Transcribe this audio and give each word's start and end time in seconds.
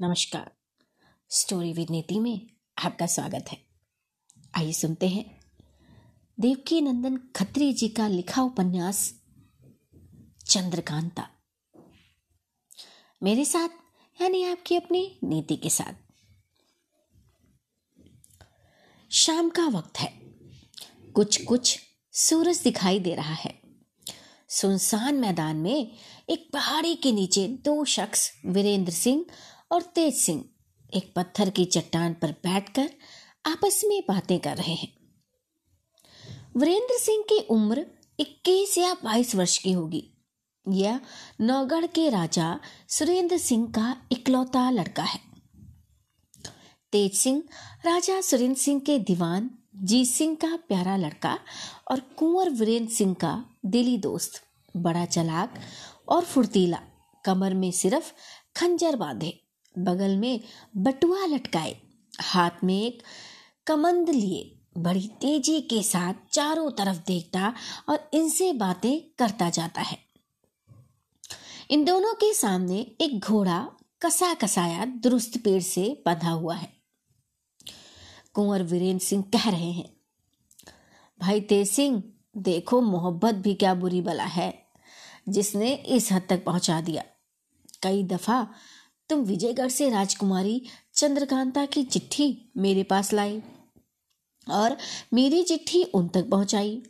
नमस्कार। 0.00 0.50
Story 1.30 1.72
with 1.72 1.90
नीति 1.90 2.20
में 2.20 2.50
आपका 2.84 3.06
स्वागत 3.06 3.44
है। 3.48 3.66
आइए 4.54 4.72
सुनते 4.72 5.08
हैं। 5.08 5.40
देवकी 6.40 6.80
नंदन 6.80 7.16
खत्री 7.16 7.72
जी 7.72 7.88
का 7.88 8.08
लिखा 8.08 8.42
उपन्यास, 8.42 9.14
चंद्रकांता। 10.46 11.30
मेरे 13.22 13.44
साथ, 13.44 13.68
यानी 14.22 14.44
आपकी 14.44 14.76
अपनी 14.76 15.18
नीति 15.24 15.56
के 15.56 15.70
साथ। 15.70 15.94
शाम 19.12 19.50
का 19.50 19.66
वक्त 19.66 19.98
है। 19.98 20.20
कुछ 21.14 21.44
कुछ 21.44 21.80
सूरज 22.12 22.60
दिखाई 22.60 23.00
दे 23.00 23.14
रहा 23.14 23.34
है। 23.34 23.60
सुनसान 24.48 25.14
मैदान 25.14 25.56
में 25.56 25.96
एक 26.28 26.50
पहाड़ी 26.52 26.94
के 26.94 27.12
नीचे 27.12 27.48
दो 27.48 27.84
शख्स, 27.84 28.32
वीरेंद्र 28.46 28.92
सिंह 28.92 29.26
और 29.70 29.82
तेज 29.82 30.14
सिंह 30.14 30.44
एक 30.94 31.12
पत्थर 31.16 31.50
की 31.50 31.64
चट्टान 31.64 32.14
पर 32.14 32.32
बैठकर 32.32 32.90
आपस 33.46 33.82
में 33.88 34.02
बातें 34.08 34.40
कर 34.40 34.56
रहे 34.56 34.74
हैं। 34.74 34.96
वीरेंद्र 36.56 36.98
सिंह 36.98 37.22
की 37.22 37.40
उम्र 37.40 37.86
21 38.20 38.78
या 38.78 38.96
22 39.04 39.34
वर्ष 39.34 39.58
की 39.58 39.72
होगी। 39.72 40.10
यह 40.68 41.00
नौगढ़ 41.40 41.86
के 41.86 42.08
राजा 42.08 42.60
सुरेंद्र 42.88 43.38
सिंह 43.38 43.68
का 43.68 43.96
इकलौता 44.12 44.70
लड़का 44.70 45.02
है। 45.02 45.20
तेज 46.92 47.14
सिंह, 47.14 47.42
राजा 47.86 48.20
सुरेंद्र 48.20 48.60
सिंह 48.60 48.80
के 48.80 48.98
दीवान, 48.98 49.50
जीत 49.76 50.08
सिंह 50.08 50.34
का 50.34 50.56
प्यारा 50.56 50.96
लड़का 50.96 51.38
और 51.90 52.00
कुंवर 52.00 52.50
वीरेंद्र 52.50 52.92
सिंह 52.92 53.14
का 53.14 53.44
दिली 53.66 53.98
दोस्त, 53.98 54.42
बड़ा 54.76 55.04
चलाक 55.04 55.54
और 56.08 56.24
फुर्तीला, 56.24 56.80
कमर 57.24 57.54
में 57.54 57.70
सिर्फ़ 57.70 58.12
खंजर 58.56 58.96
बांधे। 58.96 59.45
बगल 59.78 60.16
में 60.16 60.40
बटुआ 60.76 61.24
लटकाए। 61.26 61.76
हाथ 62.20 62.64
में 62.64 62.80
एक 62.82 63.02
कमंद 63.66 64.10
लिए। 64.10 64.52
बड़ी 64.78 65.06
तेज़ी 65.20 65.60
के 65.60 65.82
साथ 65.82 66.14
चारों 66.32 66.70
तरफ़ 66.70 66.98
देखता 67.06 67.52
और 67.88 68.10
इनसे 68.14 68.52
बातें 68.52 69.00
करता 69.18 69.48
जाता 69.50 69.80
है। 69.80 69.98
इन 71.70 71.84
दोनों 71.84 72.12
के 72.14 72.32
सामने 72.34 72.78
एक 73.00 73.18
घोड़ा 73.20 73.58
कसा 74.02 74.32
कसाया 74.34 74.84
दुरुस्त 74.84 75.38
पेड़ 75.38 75.62
से 75.62 76.02
बंधा 76.06 76.30
हुआ 76.30 76.54
है। 76.54 76.68
कुंवर 78.34 78.62
वीरेंद्र 78.62 79.04
सिंह 79.04 79.22
कह 79.32 79.48
रहे 79.50 79.70
हैं, 79.72 79.88
भाई 81.20 81.40
तेज 81.40 81.68
सिंह, 81.70 82.02
देखो 82.36 82.80
मोहब्बत 82.80 83.34
भी 83.34 83.54
क्या 83.54 83.74
बुरी 83.74 84.00
बला 84.00 84.24
है, 84.24 84.52
जिसने 85.28 85.74
इस 85.74 86.10
हद 86.12 86.26
तक 86.28 86.44
पहुँचा 86.44 86.80
दिया। 86.80 87.02
कई 87.82 88.02
दफ़ा 88.02 88.46
तुम 89.10 89.20
विजयगढ़ 89.20 89.68
से 89.68 89.88
राजकुमारी 89.90 90.62
चंद्रकांता 90.94 91.64
की 91.66 91.82
चिट्ठी 91.84 92.52
मेरे 92.56 92.82
पास 92.82 93.12
लाई 93.12 93.40
और 94.46 94.76
मेरी 95.14 95.42
चिट्ठी 95.42 95.82
उन 95.84 96.08
तक 96.08 96.28
पहुंचाई, 96.30 96.82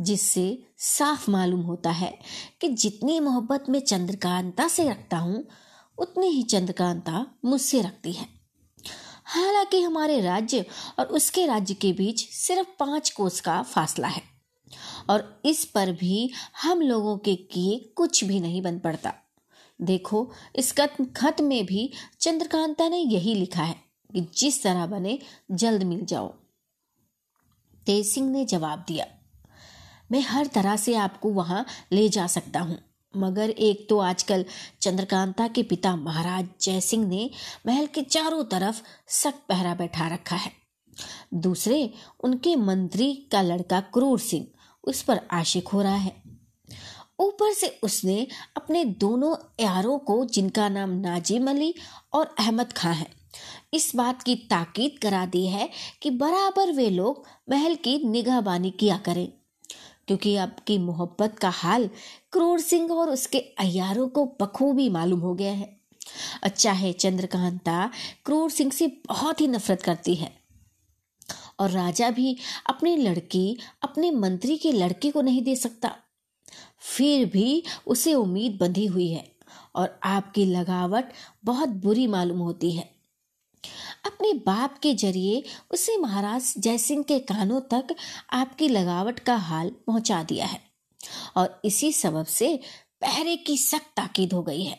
जिससे 0.00 0.62
साफ़ 0.78 1.30
मालूम 1.30 1.60
होता 1.60 1.90
है 1.90 2.12
कि 2.60 2.68
जितनी 2.68 3.20
मोहब्बत 3.20 3.64
में 3.68 3.80
चंद्रकांता 3.80 4.68
से 4.68 4.88
रखता 4.90 5.18
हूँ, 5.18 5.44
उतनी 5.98 6.26
ही 6.26 6.42
चंद्रकांता 6.42 7.26
मुझसे 7.44 7.80
रखती 7.82 8.12
है। 8.12 8.26
हालाँकि 9.24 9.80
हमारे 9.82 10.20
राज्य 10.20 10.64
और 10.98 11.06
उसके 11.06 11.46
राज्य 11.46 11.74
के 11.74 11.92
बीच 11.92 12.28
सिर्फ़ 12.28 12.68
पाँच 12.78 13.10
कोस 13.10 13.40
का 13.40 13.62
फासला 13.62 14.08
है, 14.08 14.22
और 15.10 15.40
इस 15.44 15.64
पर 15.64 15.92
भी 15.92 16.30
हम 16.62 16.80
लोगों 16.80 17.18
के 17.18 17.34
किए 17.34 17.78
कुछ 17.96 18.24
भी 18.24 18.40
नहीं 18.40 18.62
बन 18.62 18.78
पड़ता। 18.78 19.14
देखो, 19.80 20.30
इस 20.56 20.72
खत 21.16 21.40
में 21.40 21.64
भी 21.66 21.90
चंद्रकांता 22.20 22.88
ने 22.88 22.98
यही 22.98 23.34
लिखा 23.34 23.62
है 23.62 23.76
कि 24.10 24.20
जिस 24.36 24.62
तरह 24.62 24.86
बने, 24.86 25.18
जल्द 25.50 25.82
मिल 25.82 26.04
जाओ। 26.04 26.28
तेज 27.86 28.06
सिंह 28.06 28.30
ने 28.30 28.44
जवाब 28.44 28.84
दिया, 28.88 29.06
मैं 30.12 30.20
हर 30.22 30.46
तरह 30.46 30.76
से 30.76 30.94
आपको 30.96 31.30
वहाँ 31.30 31.64
ले 31.92 32.08
जा 32.08 32.26
सकता 32.26 32.60
हूँ, 32.60 32.78
मगर 33.14 33.50
एक 33.50 33.86
तो 33.88 33.98
आजकल 33.98 34.44
चंद्रकांता 34.82 35.48
के 35.48 35.62
पिता 35.62 35.94
महाराज 35.96 36.48
जयसिंह 36.62 37.06
ने 37.08 37.30
महल 37.66 37.86
के 37.86 38.02
चारों 38.02 38.44
तरफ़ 38.44 38.82
सख्त 39.12 39.42
पहरा 39.48 39.74
बैठा 39.74 40.08
रखा 40.08 40.36
है। 40.36 40.52
दूसरे, 41.34 41.92
उनके 42.20 42.54
मंत्री 42.56 43.12
का 43.32 43.42
लड़का 43.42 43.80
क्रूर 43.94 44.20
सिंह, 44.20 44.46
उस 44.84 45.02
पर 45.02 45.20
आशिक 45.32 45.68
हो 45.68 45.82
रहा 45.82 45.96
है। 45.96 46.29
ऊपर 47.20 47.52
से 47.52 47.78
उसने 47.82 48.26
अपने 48.56 48.84
दोनों 48.84 49.36
यारों 49.64 49.98
को, 49.98 50.24
जिनका 50.24 50.68
नाम 50.68 50.90
नाजिम 50.90 51.50
अली 51.50 51.74
और 52.12 52.34
अहमद 52.38 52.72
खां 52.72 52.94
है, 52.94 53.06
इस 53.74 53.96
बात 53.96 54.22
की 54.22 54.34
ताकीद 54.34 54.98
करा 55.02 55.26
दी 55.26 55.46
है 55.46 55.70
कि 56.02 56.10
बराबर 56.10 56.72
वे 56.72 56.90
लोग 56.90 57.24
महल 57.50 57.74
की 57.74 57.98
निगाहबानी 57.98 58.70
किया 58.70 58.98
करें। 58.98 59.32
क्योंकि 60.06 60.36
आपकी 60.36 60.78
मोहब्बत 60.78 61.38
का 61.38 61.48
हाल 61.48 61.90
क्रूर 62.32 62.60
सिंह 62.60 62.92
और 62.92 63.10
उसके 63.10 63.38
अयारों 63.38 64.08
को 64.08 64.36
बखूबी 64.40 64.88
मालूम 64.88 65.20
हो 65.20 65.34
गया 65.34 65.52
है। 65.52 65.80
चाहे 66.56 66.92
चंद्रकांता 66.92 67.90
क्रूर 68.24 68.50
सिंह 68.50 68.70
से 68.70 68.86
बहुत 68.86 69.40
ही 69.40 69.48
नफरत 69.48 69.82
करती 69.82 70.14
है। 70.14 70.36
और 71.60 71.70
राजा 71.70 72.10
भी 72.10 72.36
अपनी 72.66 72.96
लड़की, 72.96 73.58
अपने 73.82 74.10
मंत्री 74.10 74.56
के 74.56 74.72
लड़के 74.72 75.10
को 75.10 75.22
नहीं 75.22 75.42
दे 75.42 75.56
सकता। 75.56 75.96
फिर 76.82 77.26
भी 77.26 77.62
उसे 77.86 78.14
उम्मीद 78.14 78.56
बंधी 78.60 78.86
हुई 78.86 79.08
है 79.08 79.24
और 79.76 79.98
आपकी 80.04 80.44
लगावट 80.44 81.12
बहुत 81.44 81.68
बुरी 81.82 82.06
मालूम 82.06 82.38
होती 82.38 82.70
है। 82.70 82.88
अपने 84.06 84.32
बाप 84.46 84.78
के 84.78 84.94
ज़रिए 84.94 85.42
उसे 85.70 85.96
महाराज 85.96 86.52
जयसिंह 86.58 87.02
के 87.02 87.18
कानों 87.20 87.60
तक 87.70 87.94
आपकी 88.32 88.68
लगावट 88.68 89.18
का 89.18 89.36
हाल 89.38 89.70
पहुँचा 89.86 90.22
दिया 90.22 90.46
है 90.46 90.60
और 91.36 91.60
इसी 91.64 91.92
सबब 91.92 92.26
से 92.26 92.58
पहरे 93.00 93.36
की 93.36 93.56
सख्त 93.58 93.92
ताकीद 93.96 94.32
हो 94.32 94.42
गई 94.42 94.62
है। 94.62 94.78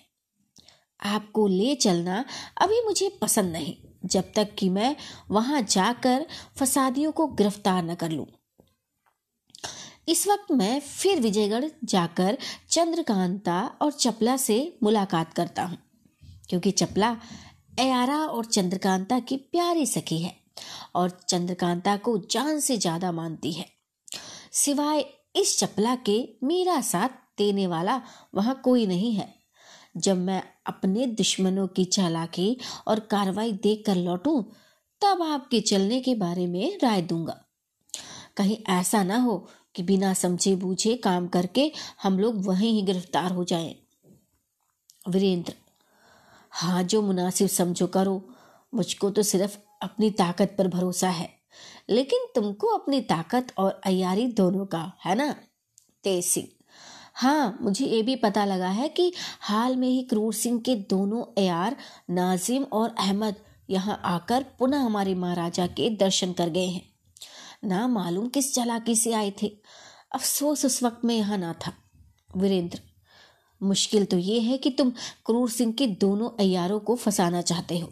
आपको 0.99 1.47
ले 1.47 1.73
चलना 1.75 2.23
अभी 2.57 2.81
मुझे 2.85 3.09
पसंद 3.21 3.51
नहीं, 3.51 3.75
जब 4.05 4.31
तक 4.35 4.53
कि 4.57 4.69
मैं 4.69 4.95
वहाँ 5.31 5.61
जाकर 5.61 6.25
फसादियों 6.57 7.11
को 7.11 7.27
गिरफ़्तार 7.27 7.83
न 7.83 7.95
कर 7.95 8.11
लूँ। 8.11 8.25
इस 10.11 10.27
वक्त 10.27 10.51
मैं 10.51 10.79
फिर 10.79 11.19
विजयगढ़ 11.19 11.65
जाकर 11.83 12.37
चंद्रकांता 12.69 13.59
और 13.81 13.91
चपला 13.91 14.35
से 14.37 14.55
मुलाकात 14.83 15.33
करता 15.33 15.63
हूँ, 15.63 15.77
क्योंकि 16.49 16.71
चपला 16.71 17.15
एयारा 17.79 18.17
और 18.17 18.45
चंद्रकांता 18.45 19.19
की 19.19 19.37
प्यारी 19.51 19.85
सखी 19.85 20.17
है 20.19 20.33
और 20.95 21.09
चंद्रकांता 21.29 21.95
को 21.97 22.17
जान 22.31 22.59
से 22.59 22.77
ज़्यादा 22.77 23.11
मानती 23.11 23.51
है। 23.51 23.65
सिवाय 24.53 25.05
इस 25.35 25.57
चपला 25.59 25.95
के 26.05 26.17
मेरा 26.43 26.79
साथ 26.81 27.09
देने 27.37 27.67
वाला 27.67 28.01
वहाँ 28.35 28.59
कोई 28.63 28.85
नहीं 28.87 29.13
है। 29.13 29.33
जब 29.97 30.17
मैं 30.17 30.41
अपने 30.65 31.05
दुश्मनों 31.07 31.67
की 31.67 31.85
चालाकी 31.87 32.57
और 32.87 32.99
कार्रवाई 33.11 33.51
देख 33.53 33.83
कर 33.85 33.95
लौटूं, 33.97 34.41
तब 35.01 35.21
आपके 35.23 35.61
चलने 35.61 36.01
के 36.01 36.15
बारे 36.17 36.47
में 36.47 36.77
राय 36.83 37.01
दूँगा। 37.03 37.39
कहीं 38.37 38.57
ऐसा 38.69 39.03
ना 39.03 39.17
हो 39.17 39.47
कि 39.75 39.83
बिना 39.83 40.13
समझे 40.13 40.55
बूझे 40.55 40.95
काम 40.95 41.27
करके 41.27 41.71
हम 42.03 42.19
लोग 42.19 42.45
वहीं 42.45 42.73
ही 42.73 42.81
गिरफ़्तार 42.81 43.31
हो 43.31 43.43
जाएँ। 43.43 43.75
वीरेंद्र 45.09 45.53
हाँ 46.51 46.83
जो 46.83 47.01
मुनासिब 47.01 47.47
समझो 47.47 47.87
करो। 47.87 48.21
मुझको 48.73 49.09
तो 49.09 49.23
सिर्फ़ 49.23 49.57
अपनी 49.81 50.09
ताकत 50.11 50.55
पर 50.57 50.67
भरोसा 50.67 51.09
है, 51.09 51.29
लेकिन 51.89 52.25
तुमको 52.35 52.67
अपनी 52.67 52.99
ताकत 53.01 53.53
और 53.57 53.79
अयारी 53.85 54.25
दोनों 54.27 54.65
का, 54.65 54.91
है 55.05 55.15
ना? 55.15 55.35
तेज 56.03 56.25
सिंह 56.25 56.47
हाँ 57.15 57.57
मुझे 57.61 57.85
ये 57.85 58.01
भी 58.01 58.15
पता 58.15 58.43
लगा 58.45 58.67
है 58.69 58.87
कि 58.89 59.11
हाल 59.41 59.75
में 59.75 59.87
ही 59.87 60.01
क्रूर 60.03 60.33
सिंह 60.33 60.59
के 60.59 60.75
दोनों 60.89 61.23
अयार, 61.37 61.75
नाजिम 62.09 62.63
और 62.63 62.95
अहमद 62.99 63.35
यहाँ 63.69 63.99
आकर 64.03 64.45
पुनः 64.59 64.79
हमारे 64.79 65.15
महाराजा 65.15 65.67
के 65.67 65.89
दर्शन 65.97 66.33
कर 66.33 66.49
गए 66.49 66.65
हैं। 66.65 66.81
ना 67.65 67.87
मालूम 67.87 68.27
किस 68.27 68.53
चलाकी 68.55 68.95
से 68.95 69.13
आए 69.13 69.31
थे। 69.43 69.51
अफसोस 70.11 70.65
उस 70.65 70.81
वक्त 70.83 71.05
में 71.05 71.15
यहाँ 71.15 71.37
ना 71.37 71.53
था। 71.65 71.73
वीरेंद्र, 72.37 72.79
मुश्किल 73.61 74.05
तो 74.05 74.17
ये 74.17 74.39
है 74.39 74.57
कि 74.57 74.69
तुम 74.69 74.89
क्रूर 75.25 75.49
सिंह 75.49 75.73
के 75.73 75.87
दोनों 75.87 76.29
अयारों 76.39 76.79
को 76.79 76.95
फंसाना 76.95 77.41
चाहते 77.41 77.79
हो 77.79 77.91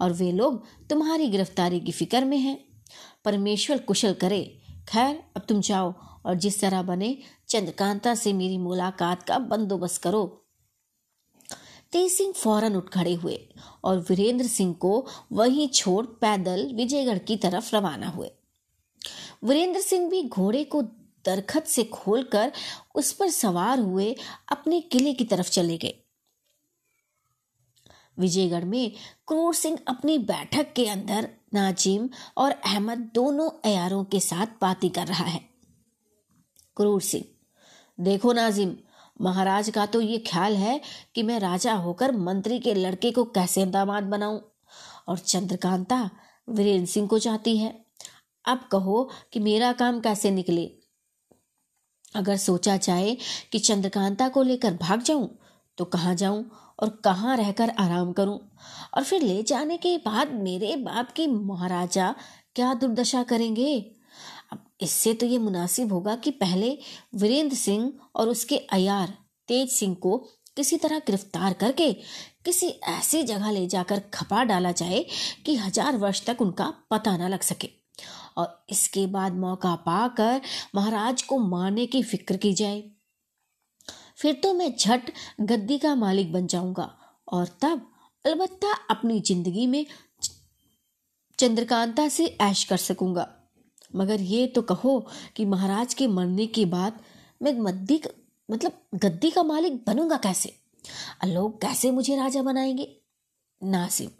और 0.00 0.12
वे 0.12 0.30
लोग 0.32 0.62
तुम्हारी 0.90 1.26
गिरफ्तारी 1.28 1.80
की 1.80 1.92
फ़िक्र 1.92 2.24
में 2.24 2.38
हैं। 2.38 2.58
परमेश्वर 3.24 3.78
कुशल 3.78 4.12
करे। 4.14 4.42
खैर, 4.88 5.22
अब 5.36 5.42
तुम 5.48 5.60
जाओ 5.60 5.94
और 6.26 6.34
जिस 6.34 6.60
तरह 6.60 6.82
बने 6.82 7.16
चंद्रकांता 7.48 8.14
से 8.14 8.32
मेरी 8.32 8.58
मुलाकात 8.58 9.22
का 9.22 9.38
बंदोबस्त 9.38 10.02
करो। 10.02 10.24
तेज 11.92 12.10
सिंह 12.12 12.32
फ़ौरन 12.32 12.76
उठ 12.76 12.88
खड़े 12.88 13.14
हुए 13.14 13.38
और 13.84 13.98
वीरेंद्र 14.10 14.46
सिंह 14.46 14.72
को 14.74 15.06
वहीं 15.32 15.68
छोड़ 15.68 16.04
पैदल 16.20 16.70
विजयगढ़ 16.74 17.18
की 17.18 17.36
तरफ़ 17.36 17.74
रवाना 17.76 18.08
हुए। 18.08 18.30
वीरेंद्र 19.44 19.80
सिंह 19.80 20.08
भी 20.10 20.22
घोड़े 20.22 20.64
को 20.64 20.82
दरखत 21.26 21.66
से 21.66 21.84
खोलकर 21.84 22.52
उस 22.94 23.12
पर 23.12 23.30
सवार 23.30 23.80
हुए 23.80 24.14
अपने 24.52 24.80
किले 24.82 25.12
की 25.14 25.24
तरफ़ 25.24 25.50
चले 25.50 25.76
गए। 25.78 25.94
विजयगढ़ 28.18 28.64
में 28.64 28.92
क्रूर 29.28 29.54
सिंह 29.54 29.78
अपनी 29.88 30.18
बैठक 30.18 30.72
के 30.72 30.86
अंदर 30.88 31.28
नाजिम 31.54 32.08
और 32.36 32.50
अहमद 32.50 33.10
दोनों 33.14 33.50
अयारों 33.64 34.04
के 34.04 34.20
साथ 34.20 34.46
बातें 34.60 34.90
कर 34.90 35.06
रहा 35.06 35.24
है। 35.24 35.40
क्रूर 36.76 37.00
सिंह, 37.02 37.24
देखो 37.98 38.32
नाजिम, 38.32 38.76
महाराज 39.20 39.70
का 39.70 39.86
तो 39.86 40.00
ये 40.00 40.18
ख्याल 40.18 40.56
है 40.56 40.80
कि 41.14 41.22
मैं 41.22 41.38
राजा 41.40 41.74
होकर 41.74 42.12
मंत्री 42.12 42.58
के 42.58 42.74
लड़के 42.74 43.10
को 43.10 43.24
कैसे 43.24 43.66
दामाद 43.66 44.04
बनाऊँ 44.04 44.40
और 45.08 45.18
चंद्रकांता, 45.18 46.10
वीरेंद्र 46.48 46.90
सिंह 46.90 47.08
को 47.08 47.18
चाहती 47.18 47.56
है। 47.56 47.84
अब 48.44 48.68
कहो 48.72 49.10
कि 49.32 49.40
मेरा 49.40 49.72
काम 49.72 50.00
कैसे 50.00 50.30
निकले? 50.30 50.66
अगर 52.14 52.36
सोचा 52.36 52.76
जाए 52.76 53.16
कि 53.52 53.58
चंद्रकांता 53.58 54.28
को 54.28 54.42
लेकर 54.42 54.74
भाग 54.74 55.02
जाऊँ 55.02 55.28
तो 55.78 55.84
कहाँ 55.84 56.14
जाऊँ 56.14 56.44
और 56.78 56.88
कहाँ 57.04 57.36
रहकर 57.36 57.70
आराम 57.70 58.12
करूँ? 58.12 58.38
और 58.94 59.04
फिर 59.04 59.22
ले 59.22 59.42
जाने 59.42 59.76
के 59.76 59.96
बाद 59.98 60.32
मेरे 60.34 60.74
बाप 60.76 61.10
की 61.12 61.26
महाराजा 61.26 62.14
क्या 62.54 62.72
दुर्दशा 62.74 63.22
करेंगे? 63.22 63.78
अब 64.52 64.64
इससे 64.80 65.14
तो 65.14 65.26
ये 65.26 65.38
मुनासिब 65.38 65.92
होगा 65.92 66.16
कि 66.16 66.30
पहले 66.30 66.76
वीरेंद्र 67.14 67.56
सिंह 67.56 67.92
और 68.16 68.28
उसके 68.28 68.56
अयार 68.72 69.14
तेज 69.48 69.70
सिंह 69.70 69.94
को 69.94 70.16
किसी 70.56 70.76
तरह 70.76 70.98
गिरफ़्तार 70.98 71.52
करके 71.52 71.92
किसी 72.44 72.66
ऐसी 72.88 73.22
जगह 73.22 73.50
ले 73.50 73.66
जाकर 73.66 74.02
खपा 74.14 74.44
डाला 74.44 74.72
जाए 74.72 75.04
कि 75.46 75.56
हज़ार 75.56 75.96
वर्ष 75.96 76.24
तक 76.26 76.42
उनका 76.42 76.72
पता 76.90 77.16
न 77.16 77.28
लग 77.28 77.40
सके। 77.40 77.68
और 78.36 78.64
इसके 78.70 79.06
बाद 79.06 79.34
मौका 79.36 79.74
पाकर 79.76 80.40
महाराज 80.74 81.22
को 81.22 81.38
मारने 81.38 81.86
की 81.86 82.02
फ़िक्र 82.02 82.36
की 82.36 82.52
जाए। 82.54 82.82
फिर 84.18 84.34
तो 84.34 84.52
मैं 84.54 84.72
झट 84.76 85.10
गद्दी 85.40 85.78
का 85.78 85.94
मालिक 85.94 86.32
बन 86.32 86.46
जाऊँगा 86.46 86.90
और 87.28 87.46
तब 87.62 87.86
अलबत्ता 88.24 88.72
अपनी 88.90 89.20
ज़िंदगी 89.20 89.66
में 89.66 89.84
चंद्रकांता 91.38 92.08
से 92.08 92.26
ऐश 92.40 92.64
कर 92.64 92.76
सकूँगा। 92.76 93.28
मगर 93.96 94.20
ये 94.20 94.46
तो 94.46 94.62
कहो 94.62 94.98
कि 95.36 95.44
महाराज 95.44 95.94
के 95.94 96.06
मरने 96.06 96.46
के 96.46 96.64
बाद 96.66 97.00
मैं 97.42 97.52
मद्दी 97.60 98.00
मतलब 98.48 98.72
गद्दी 98.94 99.30
का 99.30 99.42
मालिक 99.42 99.76
बनूँगा 99.86 100.16
कैसे? 100.16 100.54
लोग 101.24 101.60
कैसे 101.62 101.90
मुझे 101.90 102.16
राजा 102.16 102.42
बनाएँगे? 102.42 102.88
नासिम 103.62 104.10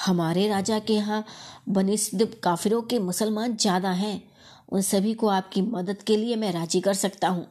हमारे 0.00 0.46
राजा 0.48 0.78
के 0.78 0.94
यहाँ 0.94 1.24
बनिस्द 1.68 2.28
काफिरों 2.42 2.80
के 2.82 2.98
मुसलमान 3.00 3.56
ज़्यादा 3.56 3.90
हैं। 3.92 4.22
उन 4.68 4.80
सभी 4.82 5.14
को 5.14 5.28
आपकी 5.28 5.62
मदद 5.62 6.02
के 6.02 6.16
लिए 6.16 6.36
मैं 6.36 6.52
राज़ी 6.52 6.80
कर 6.80 6.94
सकता 6.94 7.28
हूँ 7.28 7.46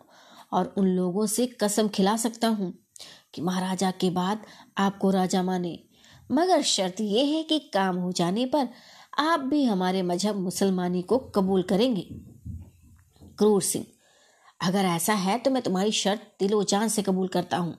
और 0.53 0.73
उन 0.77 0.87
लोगों 0.87 1.25
से 1.27 1.45
कसम 1.61 1.87
खिला 1.87 2.15
सकता 2.17 2.47
हूँ 2.49 2.73
कि 3.33 3.41
महाराजा 3.41 3.91
के 3.91 4.09
बाद 4.11 4.45
आपको 4.77 5.09
राजा 5.11 5.43
माने। 5.43 5.77
मगर 6.31 6.61
शर्त 6.63 7.01
यह 7.01 7.35
है 7.35 7.43
कि 7.43 7.59
काम 7.73 7.97
हो 7.97 8.11
जाने 8.11 8.45
पर 8.45 8.67
आप 9.19 9.39
भी 9.41 9.63
हमारे 9.65 10.01
मज़हब 10.03 10.35
मुसलमानी 10.37 11.01
को 11.01 11.17
कबूल 11.35 11.63
करेंगे। 11.63 12.07
क्रूर 13.37 13.61
सिंह, 13.61 13.85
अगर 14.61 14.85
ऐसा 14.85 15.13
है 15.15 15.37
तो 15.39 15.51
मैं 15.51 15.61
तुम्हारी 15.61 15.91
शर्त 15.93 16.21
दिलो 16.39 16.63
जान 16.65 16.87
से 16.89 17.01
कबूल 17.01 17.27
करता 17.27 17.57
हूँ। 17.57 17.75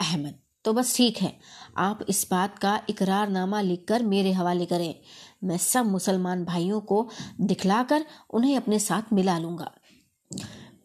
अहमद 0.00 0.38
तो 0.64 0.72
बस 0.72 0.96
ठीक 0.96 1.18
है। 1.18 1.32
आप 1.76 2.04
इस 2.08 2.26
बात 2.30 2.58
का 2.58 2.80
इकरारनामा 2.90 3.60
लिखकर 3.60 4.02
मेरे 4.02 4.32
हवाले 4.32 4.66
करें। 4.66 4.94
मैं 5.44 5.58
सब 5.58 5.86
मुसलमान 5.86 6.44
भाइयों 6.44 6.80
को 6.80 7.08
दिखलाकर 7.40 8.04
उन्हें 8.30 8.56
अपने 8.56 8.78
साथ 8.78 9.12
मिला 9.12 9.38
लूँगा। 9.38 9.70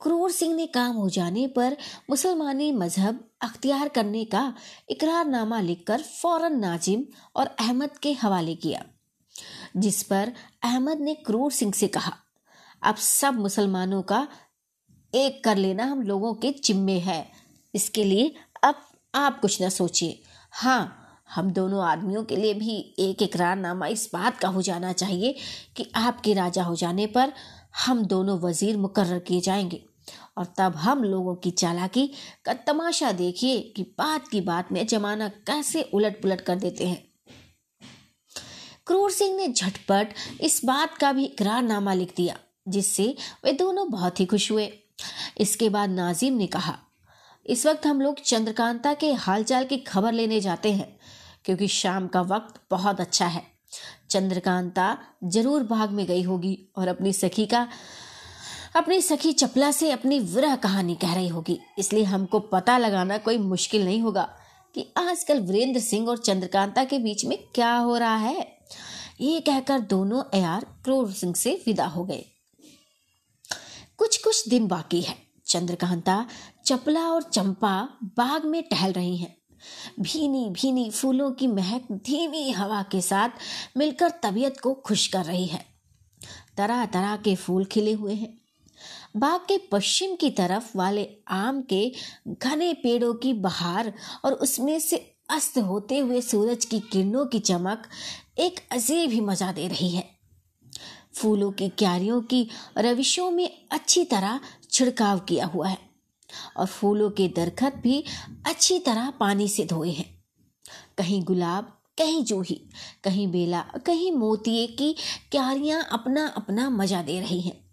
क्रूर 0.01 0.31
सिंह 0.31 0.55
ने 0.55 0.65
काम 0.67 0.95
हो 0.95 1.09
जाने 1.09 1.47
पर 1.47 1.75
मुसलमानी 2.09 2.71
मज़हब 2.71 3.23
अख्तियार 3.41 3.89
करने 3.89 4.23
का 4.25 4.53
इकरारनामा 4.89 5.59
लिखकर 5.61 6.01
फ़ौरन 6.01 6.59
नाजिम 6.59 7.03
और 7.35 7.47
अहमद 7.59 7.97
के 7.97 8.13
हवाले 8.13 8.55
किया, 8.55 8.83
जिस 9.77 10.01
पर 10.03 10.31
अहमद 10.63 10.99
ने 10.99 11.13
क्रूर 11.15 11.51
सिंह 11.51 11.73
से 11.73 11.87
कहा, 11.87 12.13
अब 12.83 12.95
सब 12.95 13.39
मुसलमानों 13.39 14.01
का 14.01 14.27
एक 15.13 15.43
कर 15.43 15.57
लेना 15.57 15.83
हम 15.83 16.01
लोगों 16.01 16.33
के 16.33 16.51
जिम्मे 16.63 16.97
है। 16.99 17.25
इसके 17.73 18.03
लिए 18.03 18.33
अब 18.63 18.75
आप 19.13 19.39
कुछ 19.39 19.61
ना 19.61 19.69
सोचिए। 19.69 20.19
हाँ 20.57 21.03
हम 21.35 21.51
दोनों 21.51 21.83
आदमियों 21.85 22.23
के 22.23 22.35
लिए 22.35 22.53
भी 22.53 22.95
एक 22.99 23.21
इकरारनामा 23.21 23.87
इस 23.87 24.09
बात 24.13 24.37
का 24.37 24.47
हो 24.47 24.61
जाना 24.61 24.93
चाहिए 24.93 25.35
कि 25.75 25.91
आपके 25.95 26.33
राजा 26.33 26.63
हो 26.63 26.75
जाने 26.75 27.05
पर 27.07 27.33
हम 27.85 28.05
दोनों 28.05 28.39
वज़ीर 28.39 28.77
मुकर्र 28.77 29.19
किए 29.19 29.41
जाएँगे। 29.41 29.83
और 30.37 30.45
तब 30.57 30.75
हम 30.75 31.03
लोगों 31.03 31.35
की 31.35 31.51
चालाकी 31.51 32.07
का 32.45 32.53
तमाशा 32.53 33.11
देखिए 33.11 33.59
कि 33.59 33.83
बात 33.83 34.27
की 34.27 34.41
बात 34.41 34.71
में 34.71 34.87
जमाना 34.87 35.27
कैसे 35.27 35.81
उलट 35.93 36.21
पुलट 36.21 36.41
कर 36.41 36.55
देते 36.55 36.87
हैं। 36.87 37.03
क्रूर 38.87 39.11
सिंह 39.11 39.37
ने 39.37 39.47
झटपट 39.47 40.13
इस 40.41 40.61
बात 40.65 40.97
का 40.97 41.11
भी 41.13 41.25
इकरारनामा 41.25 41.93
लिख 41.93 42.13
दिया, 42.17 42.37
जिससे 42.67 43.15
वे 43.45 43.53
दोनों 43.53 43.89
बहुत 43.91 44.19
ही 44.19 44.25
खुश 44.25 44.51
हुए। 44.51 44.71
इसके 45.37 45.69
बाद 45.69 45.89
नाजिम 45.89 46.33
ने 46.33 46.47
कहा 46.47 46.77
इस 47.47 47.65
वक्त 47.65 47.85
हम 47.87 48.01
लोग 48.01 48.19
चंद्रकांता 48.21 48.93
के 48.93 49.11
हालचाल 49.15 49.65
की 49.65 49.77
खबर 49.77 50.13
लेने 50.13 50.39
जाते 50.41 50.71
हैं, 50.71 50.87
क्योंकि 51.45 51.67
शाम 51.67 52.07
का 52.07 52.21
वक्त 52.23 52.59
बहुत 52.71 53.01
अच्छा 53.01 53.27
है। 53.27 53.43
चंद्रकांता 54.09 54.97
ज़रूर 55.25 55.63
भाग 55.63 55.91
में 55.91 56.05
गई 56.05 56.21
होगी 56.21 56.57
और 56.77 56.87
अपनी 56.87 57.13
सखी 57.13 57.45
का, 57.45 57.67
अपनी 58.75 59.01
सखी 59.01 59.31
चपला 59.33 59.71
से 59.71 59.91
अपनी 59.91 60.19
विरह 60.19 60.55
कहानी 60.55 60.95
कह 60.95 61.13
रही 61.13 61.27
होगी। 61.27 61.59
इसलिए 61.79 62.03
हमको 62.03 62.39
पता 62.39 62.77
लगाना 62.77 63.17
कोई 63.17 63.37
मुश्किल 63.37 63.85
नहीं 63.85 64.01
होगा 64.01 64.29
कि 64.75 64.85
आजकल 64.97 65.39
वीरेंद्र 65.41 65.79
सिंह 65.79 66.09
और 66.09 66.17
चंद्रकांता 66.17 66.83
के 66.83 66.99
बीच 66.99 67.25
में 67.25 67.37
क्या 67.55 67.75
हो 67.75 67.97
रहा 67.97 68.15
है। 68.15 68.47
ये 69.21 69.39
कहकर 69.41 69.79
दोनों 69.89 70.21
अयार 70.33 70.65
क्रूर 70.83 71.11
सिंह 71.11 71.33
से 71.35 71.53
विदा 71.67 71.85
हो 71.85 72.03
गए। 72.05 72.25
कुछ 73.97 74.17
कुछ 74.17 74.47
दिन 74.49 74.67
बाकी 74.67 75.01
है। 75.01 75.15
चंद्रकांता 75.45 76.25
चपला 76.67 77.01
और 77.01 77.23
चंपा 77.23 77.89
बाग 78.03 78.45
में 78.45 78.63
टहल 78.63 78.91
रही 78.91 79.17
हैं। 79.17 79.37
भीनी 79.99 80.49
भीनी 80.49 80.89
फूलों 80.91 81.31
की 81.31 81.47
महक 81.47 81.91
धीमी 81.91 82.51
हवा 82.51 82.83
के 82.83 83.01
साथ 83.01 83.29
मिलकर 83.77 84.09
तबीयत 84.09 84.59
को 84.59 84.73
खुश 84.73 85.07
कर 85.07 85.25
रही 85.25 85.45
है। 85.45 85.65
तरह 86.57 86.85
तरह 86.85 87.15
के 87.15 87.35
फूल 87.35 87.65
खिले 87.65 87.93
हुए 87.93 88.13
हैं। 88.13 88.41
बाग 89.17 89.39
के 89.41 89.57
पश्चिम 89.57 90.15
की 90.15 90.29
तरफ़ 90.29 90.77
वाले 90.77 91.09
आम 91.27 91.61
के 91.61 91.93
घने 92.27 92.73
पेड़ों 92.73 93.13
की 93.13 93.33
बहार 93.33 93.93
और 94.25 94.33
उसमें 94.33 94.79
से 94.79 95.15
अस्त 95.29 95.57
होते 95.57 95.97
हुए 95.97 96.21
सूरज 96.21 96.65
की 96.65 96.79
किरणों 96.79 97.25
की 97.25 97.39
चमक 97.39 97.87
एक 98.39 98.59
अजीब 98.71 99.09
ही 99.09 99.21
मज़ा 99.21 99.51
दे 99.51 99.67
रही 99.67 99.89
है। 99.89 100.09
फूलों 101.13 101.51
की 101.51 101.69
क्यारियों 101.69 102.21
की 102.21 102.49
रविशों 102.77 103.31
में 103.31 103.67
अच्छी 103.71 104.05
तरह 104.05 104.39
छिड़काव 104.71 105.19
किया 105.19 105.45
हुआ 105.45 105.67
है। 105.67 105.86
और 106.57 106.65
फूलों 106.65 107.09
के 107.09 107.27
दरखत 107.27 107.75
भी 107.75 108.03
अच्छी 108.45 108.79
तरह 108.79 109.09
पानी 109.09 109.47
से 109.47 109.65
धोए 109.65 109.91
हैं। 109.91 110.23
कहीं 110.97 111.23
गुलाब, 111.23 111.73
कहीं 111.97 112.23
जूही, 112.23 112.61
कहीं 113.03 113.27
बेला, 113.27 113.61
कहीं 113.85 114.11
मोतिये 114.11 114.67
की 114.67 114.95
क्यारियाँ 115.31 115.87
अपना 115.91 116.27
अपना 116.27 116.69
मज़ा 116.69 117.01
दे 117.01 117.19
रही 117.19 117.41
हैं। 117.41 117.65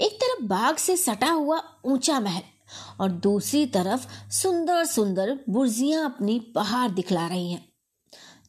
एक 0.00 0.12
तरफ़ 0.12 0.44
बाग 0.44 0.76
से 0.76 0.96
सटा 0.96 1.30
हुआ 1.30 1.62
ऊँचा 1.84 2.20
महल 2.20 2.42
और 3.00 3.10
दूसरी 3.10 3.66
तरफ़ 3.66 4.06
सुंदर 4.32 4.84
सुंदर 4.84 5.38
बुर्जियाँ 5.48 6.04
अपनी 6.04 6.38
पहाड़ 6.54 6.90
दिखला 6.90 7.26
रही 7.26 7.52
हैं। 7.52 7.68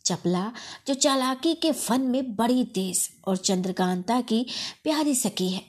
चपला, 0.05 0.51
जो 0.87 0.93
चालाकी 0.93 1.53
के 1.53 1.71
फन 1.71 2.01
में 2.01 2.35
बड़ी 2.35 2.63
तेज 2.65 3.09
और 3.27 3.37
चंद्रकांता 3.37 4.21
की 4.21 4.45
प्यारी 4.83 5.15
सकी 5.15 5.49
है, 5.49 5.61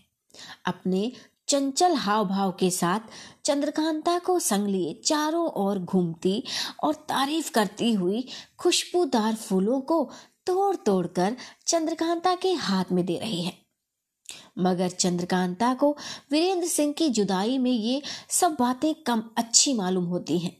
अपने 0.65 1.13
चंचल 1.49 1.95
हाव 1.95 2.25
भाव 2.25 2.53
के 2.53 2.71
साथ 2.71 3.01
चंद्रकांता 3.45 4.19
को 4.19 4.39
संग 4.39 4.69
लिए 4.69 4.95
चारों 5.05 5.47
ओर 5.47 5.79
घूमती 5.79 6.43
और 6.85 6.95
तारीफ़ 6.95 7.51
करती 7.53 7.93
हुई 7.93 8.29
खुशबूदार 8.59 9.35
फूलों 9.35 9.81
को 9.81 10.11
तोड़ 10.47 10.77
तोड़ 10.77 11.07
कर 11.07 11.37
चंद्रकांता 11.67 12.35
के 12.35 12.53
हाथ 12.53 12.85
में 12.93 13.07
दे 13.07 13.19
रही 13.19 13.43
है। 13.43 13.53
मगर 14.59 14.89
चंद्रकांता 14.89 15.75
को 15.75 15.97
वीरेंद्र 16.33 16.69
सिंह 16.69 16.93
की 16.93 17.09
जुदाई 17.09 17.59
में 17.59 17.71
ये 17.71 18.03
सब 18.31 18.57
बातें 18.61 18.95
कम 18.95 19.23
अच्छी 19.39 19.75
मालूम 19.75 20.05
होती 20.05 20.39
हैं। 20.39 20.57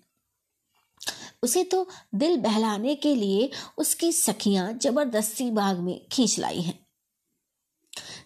उसे 1.43 1.65
तो 1.65 1.87
दिल 2.15 2.37
बहलाने 2.37 2.95
के 2.95 3.15
लिए 3.15 3.51
उसकी 3.79 4.13
सखियाँ 4.13 4.73
ज़बरदस्ती 4.73 5.51
बाग 5.51 5.79
में 5.79 6.07
खींच 6.13 6.39
लाई 6.39 6.61
हैं। 6.61 6.84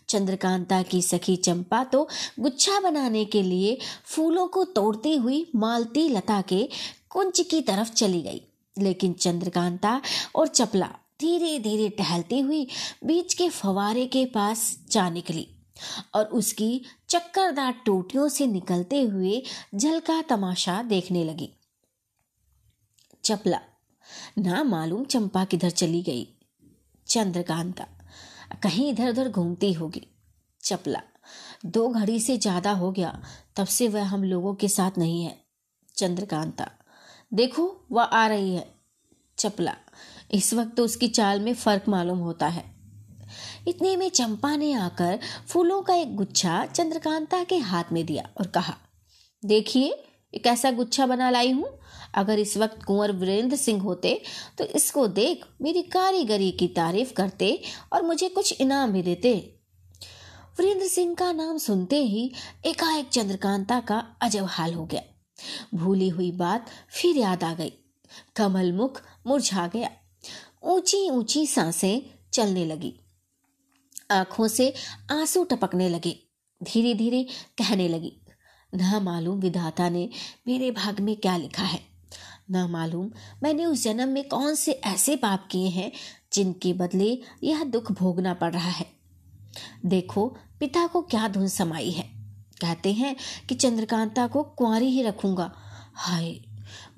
चंद्रकांता 0.08 0.82
की 0.82 1.02
सखी 1.02 1.36
चंपा 1.36 1.84
तो 1.84 2.08
गुच्छा 2.40 2.80
बनाने 2.80 3.24
के 3.24 3.42
लिए 3.42 3.78
फूलों 4.04 4.46
को 4.46 4.64
तोड़ती 4.64 5.16
हुई 5.16 5.50
मालती 5.56 6.08
लता 6.08 6.40
के 6.40 6.68
कुंज 7.10 7.40
की 7.40 7.62
तरफ़ 7.62 7.92
चली 7.92 8.22
गई। 8.22 8.42
लेकिन 8.78 9.12
चंद्रकांता 9.12 10.00
और 10.34 10.48
चपला 10.48 10.86
धीरे 11.20 11.58
धीरे 11.58 11.88
टहलती 11.88 12.40
हुई 12.40 12.66
बीच 13.04 13.34
के 13.34 13.48
फवारे 13.48 14.06
के 14.06 14.24
पास 14.24 14.78
जा 14.90 15.10
निकली 15.10 15.48
और 16.14 16.24
उसकी 16.24 16.82
चक्करदार 17.08 17.72
टोटियों 17.86 18.28
से 18.28 18.46
निकलते 18.46 19.02
हुए 19.02 19.42
जल 19.74 20.00
का 20.00 20.22
तमाशा 20.22 20.82
देखने 20.82 21.24
लगी। 21.24 21.50
चपला, 23.24 23.60
ना 24.38 24.64
मालूम 24.64 25.04
चंपा 25.04 25.44
किधर 25.44 25.70
चली 25.70 26.02
गई। 26.02 26.28
चंद्रकांता 27.06 27.86
कहीं 28.62 28.88
इधर 28.90 29.08
उधर 29.08 29.28
घूमती 29.28 29.72
होगी। 29.72 30.06
चपला। 30.62 31.02
दो 31.66 31.88
घड़ी 31.88 32.20
से 32.20 32.36
ज़्यादा 32.36 32.70
हो 32.70 32.90
गया, 32.92 33.22
तब 33.56 33.66
से 33.66 33.88
वह 33.88 34.04
हम 34.04 34.24
लोगों 34.24 34.54
के 34.54 34.68
साथ 34.68 34.98
नहीं 34.98 35.24
है। 35.24 35.36
चंद्रकांता। 35.96 36.70
देखो, 37.34 37.86
वह 37.92 38.02
आ 38.02 38.26
रही 38.26 38.54
है। 38.54 38.74
चपला। 39.38 39.74
इस 40.30 40.54
वक्त 40.54 40.76
तो 40.76 40.84
उसकी 40.84 41.08
चाल 41.08 41.40
में 41.40 41.54
फ़र्क 41.54 41.88
मालूम 41.88 42.18
होता 42.18 42.46
है। 42.46 42.64
इतने 43.68 43.96
में 43.96 44.08
चंपा 44.08 44.56
ने 44.56 44.72
आकर 44.72 45.18
फूलों 45.48 45.82
का 45.82 45.94
एक 45.94 46.16
गुच्छा 46.16 46.64
चंद्रकांता 46.66 47.44
के 47.44 47.56
हाथ 47.56 47.84
में 47.92 48.06
दिया 48.06 48.28
और 48.40 48.46
कहा, 48.46 48.76
देखिए, 49.44 50.04
एक 50.34 50.46
ऐसा 50.46 50.70
गुच्छा 50.70 51.06
बना 51.06 51.30
लाई 51.30 51.50
हूँ 51.50 51.68
अगर 52.14 52.38
इस 52.38 52.56
वक्त 52.56 52.82
कुंवर 52.82 53.12
वीरेंद्र 53.12 53.56
सिंह 53.56 53.82
होते 53.82 54.20
तो 54.58 54.64
इसको 54.64 55.06
देख 55.08 55.44
मेरी 55.62 55.82
कारीगरी 55.82 56.50
की 56.50 56.68
तारीफ़ 56.68 57.12
करते 57.12 57.60
और 57.92 58.02
मुझे 58.02 58.28
कुछ 58.28 58.60
इनाम 58.60 58.92
भी 58.92 59.02
देते। 59.02 59.32
वीरेंद्र 60.58 60.86
सिंह 60.86 61.14
का 61.14 61.32
नाम 61.32 61.58
सुनते 61.58 62.02
ही 62.04 62.30
एकाएक 62.66 63.08
चंद्रकांता 63.08 63.80
का 63.80 63.98
अजब 64.22 64.44
हाल 64.44 64.74
हो 64.74 64.86
गया। 64.86 65.02
भूली 65.74 66.08
हुई 66.08 66.30
बात 66.32 66.70
फिर 66.90 67.16
याद 67.16 67.44
आ 67.44 67.52
गई। 67.54 67.72
कमल 68.36 68.72
मुख 68.72 69.00
मुरझा 69.26 69.66
गया। 69.66 69.90
ऊँची 70.64 71.08
ऊँची 71.10 71.46
साँसें 71.46 72.00
चलने 72.32 72.64
लगी। 72.64 72.94
आँखों 74.10 74.48
से 74.48 74.72
आँसू 75.10 75.44
टपकने 75.44 75.88
लगे। 75.88 76.16
धीरे 76.60 76.94
धीरे 76.94 77.22
कहने 77.58 77.88
लगी, 77.88 78.12
न 78.72 79.00
मालूम 79.02 79.38
विधाता 79.40 79.88
ने 79.88 80.08
मेरे 80.46 80.70
भाग 80.70 81.00
में 81.00 81.14
क्या 81.16 81.36
लिखा 81.36 81.62
है। 81.62 81.80
न 82.50 82.68
मालूम 82.70 83.10
मैंने 83.42 83.66
उस 83.66 83.82
जन्म 83.82 84.08
में 84.08 84.28
कौन 84.28 84.54
से 84.54 84.72
ऐसे 84.72 85.16
पाप 85.16 85.48
किए 85.50 85.68
हैं 85.68 85.92
जिनके 86.32 86.72
बदले 86.72 87.22
यह 87.42 87.64
दुख 87.64 87.92
भोगना 87.92 88.34
पड़ 88.34 88.52
रहा 88.52 88.70
है। 88.70 88.86
देखो, 89.86 90.36
पिता 90.60 90.86
को 90.86 91.02
क्या 91.02 91.28
धुन 91.28 91.48
समाई 91.48 91.90
है। 91.90 92.10
कहते 92.60 92.92
हैं 92.92 93.16
कि 93.48 93.54
चंद्रकांता 93.54 94.26
को 94.26 94.42
कुंवारी 94.42 94.86
ही 94.86 95.02
रखूँगा। 95.02 95.52
हाय 95.94 96.30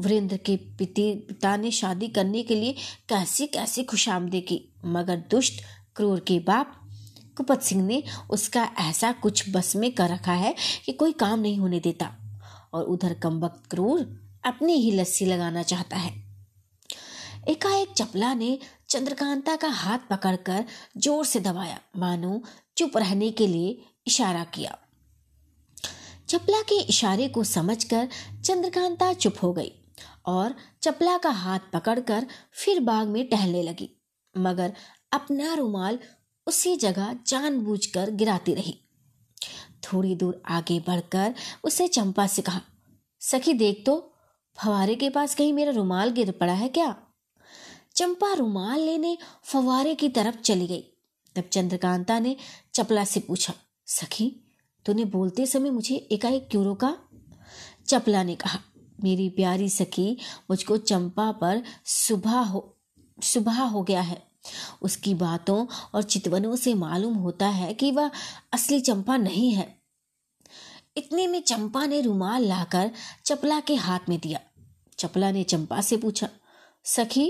वीरेंद्र 0.00 0.36
के 0.36 0.56
पिति 0.56 1.26
ने 1.44 1.70
शादी 1.70 2.08
करने 2.08 2.42
के 2.42 2.54
लिए 2.54 2.72
कैसी 3.08 3.46
कैसी 3.46 3.82
खुशामदी 3.82 4.40
की 4.40 4.64
मगर 4.84 5.16
दुष्ट, 5.16 5.62
क्रूर 5.96 6.20
के 6.20 6.38
बाप, 6.38 6.80
कुपत 7.36 7.60
सिंह 7.60 7.86
ने 7.86 8.02
उसका 8.30 8.70
ऐसा 8.78 9.12
कुछ 9.12 9.50
बस 9.50 9.76
में 9.76 9.92
कर 9.92 10.08
रखा 10.08 10.32
है 10.32 10.54
कि 10.86 10.92
कोई 10.92 11.12
काम 11.12 11.40
नहीं 11.40 11.58
होने 11.58 11.80
देता। 11.80 12.16
और 12.72 12.84
उधर 12.84 13.14
कम्बक 13.14 13.62
क्रूर 13.70 14.29
अपनी 14.44 14.74
ही 14.74 14.90
लस्सी 14.90 15.26
लगाना 15.26 15.62
चाहता 15.62 15.96
है। 15.96 16.12
एकाएक 17.48 17.92
चपला 17.92 18.32
ने 18.34 18.58
चंद्रकांता 18.88 19.56
का 19.56 19.68
हाथ 19.68 19.98
पकड़कर 20.10 20.64
ज़ोर 20.96 21.24
से 21.24 21.40
दबाया। 21.40 21.78
मानो 21.96 22.42
चुप 22.76 22.96
रहने 22.96 23.30
के 23.30 23.46
लिए 23.46 23.78
इशारा 24.06 24.44
किया। 24.44 24.76
चपला 26.28 26.60
के 26.62 26.80
इशारे 26.82 27.28
को 27.28 27.44
समझकर 27.44 28.08
चंद्रकांता 28.44 29.12
चुप 29.12 29.36
हो 29.42 29.52
गई 29.52 29.72
और 30.26 30.54
चपला 30.82 31.16
का 31.18 31.30
हाथ 31.30 31.60
पकड़कर 31.72 32.26
फिर 32.54 32.80
बाग 32.80 33.08
में 33.08 33.28
टहलने 33.28 33.62
लगी। 33.62 33.90
मगर 34.34 34.72
अपना 35.12 35.54
रुमाल 35.54 35.98
उसी 36.46 36.76
जगह 36.76 37.14
जानबूझकर 37.26 38.10
गिराती 38.10 38.54
रही। 38.54 38.78
थोड़ी 39.84 40.14
दूर 40.14 40.42
आगे 40.48 40.78
बढ़कर 40.80 41.34
उसे 41.64 41.88
चंपा 41.88 42.26
से 42.26 42.42
कहा, 42.42 42.60
सखी, 43.22 43.52
देख 43.54 43.82
तो 43.86 44.12
फवारे 44.64 44.94
के 44.94 45.10
पास 45.10 45.34
कहीं 45.34 45.52
मेरा 45.52 45.72
रुमाल 45.72 46.10
गिर 46.10 46.30
पड़ा 46.30 46.52
है 46.52 46.68
क्या? 46.68 46.96
चंपा 47.94 48.32
रुमाल 48.34 48.80
लेने 48.80 49.18
फवारे 49.44 49.94
की 49.94 50.08
तरफ़ 50.08 50.36
चली 50.36 50.66
गई। 50.66 50.80
तब 51.36 51.42
चंद्रकांता 51.42 52.18
ने 52.18 52.36
चपला 52.74 53.04
से 53.04 53.20
पूछा, 53.20 53.54
सखी, 53.86 54.36
तूने 54.86 55.04
बोलते 55.04 55.46
समय 55.46 55.70
मुझे 55.70 55.94
एकाएक 55.94 56.48
क्यों 56.50 56.64
रोका? 56.64 56.96
चपला 57.86 58.22
ने 58.22 58.34
कहा, 58.34 58.58
मेरी 59.04 59.28
प्यारी 59.28 59.68
सखी, 59.68 60.18
मुझको 60.50 60.76
चंपा 60.76 61.32
पर 61.32 61.62
सुबह 61.84 62.38
हो 62.38 62.76
सुबह 63.22 63.62
हो 63.62 63.82
गया 63.82 64.00
है। 64.00 64.22
उसकी 64.82 65.14
बातों 65.14 65.66
और 65.94 66.02
चितवनों 66.02 66.56
से 66.56 66.74
मालूम 66.74 67.14
होता 67.14 67.48
है 67.48 67.74
कि 67.74 67.90
वह 67.90 68.10
असली 68.52 68.80
चंपा 68.80 69.16
नहीं 69.16 69.52
है। 69.52 69.80
इतने 70.96 71.26
में 71.26 71.42
चंपा 71.42 71.86
ने 71.86 72.00
रुमाल 72.00 72.44
लाकर 72.44 72.90
चपला 73.24 73.60
के 73.60 73.74
हाथ 73.74 73.98
में 74.08 74.18
दिया। 74.18 74.40
चपला 75.00 75.30
ने 75.30 75.44
चंपा 75.44 75.80
से 75.80 75.96
पूछा 75.96 76.28
सखी 76.84 77.26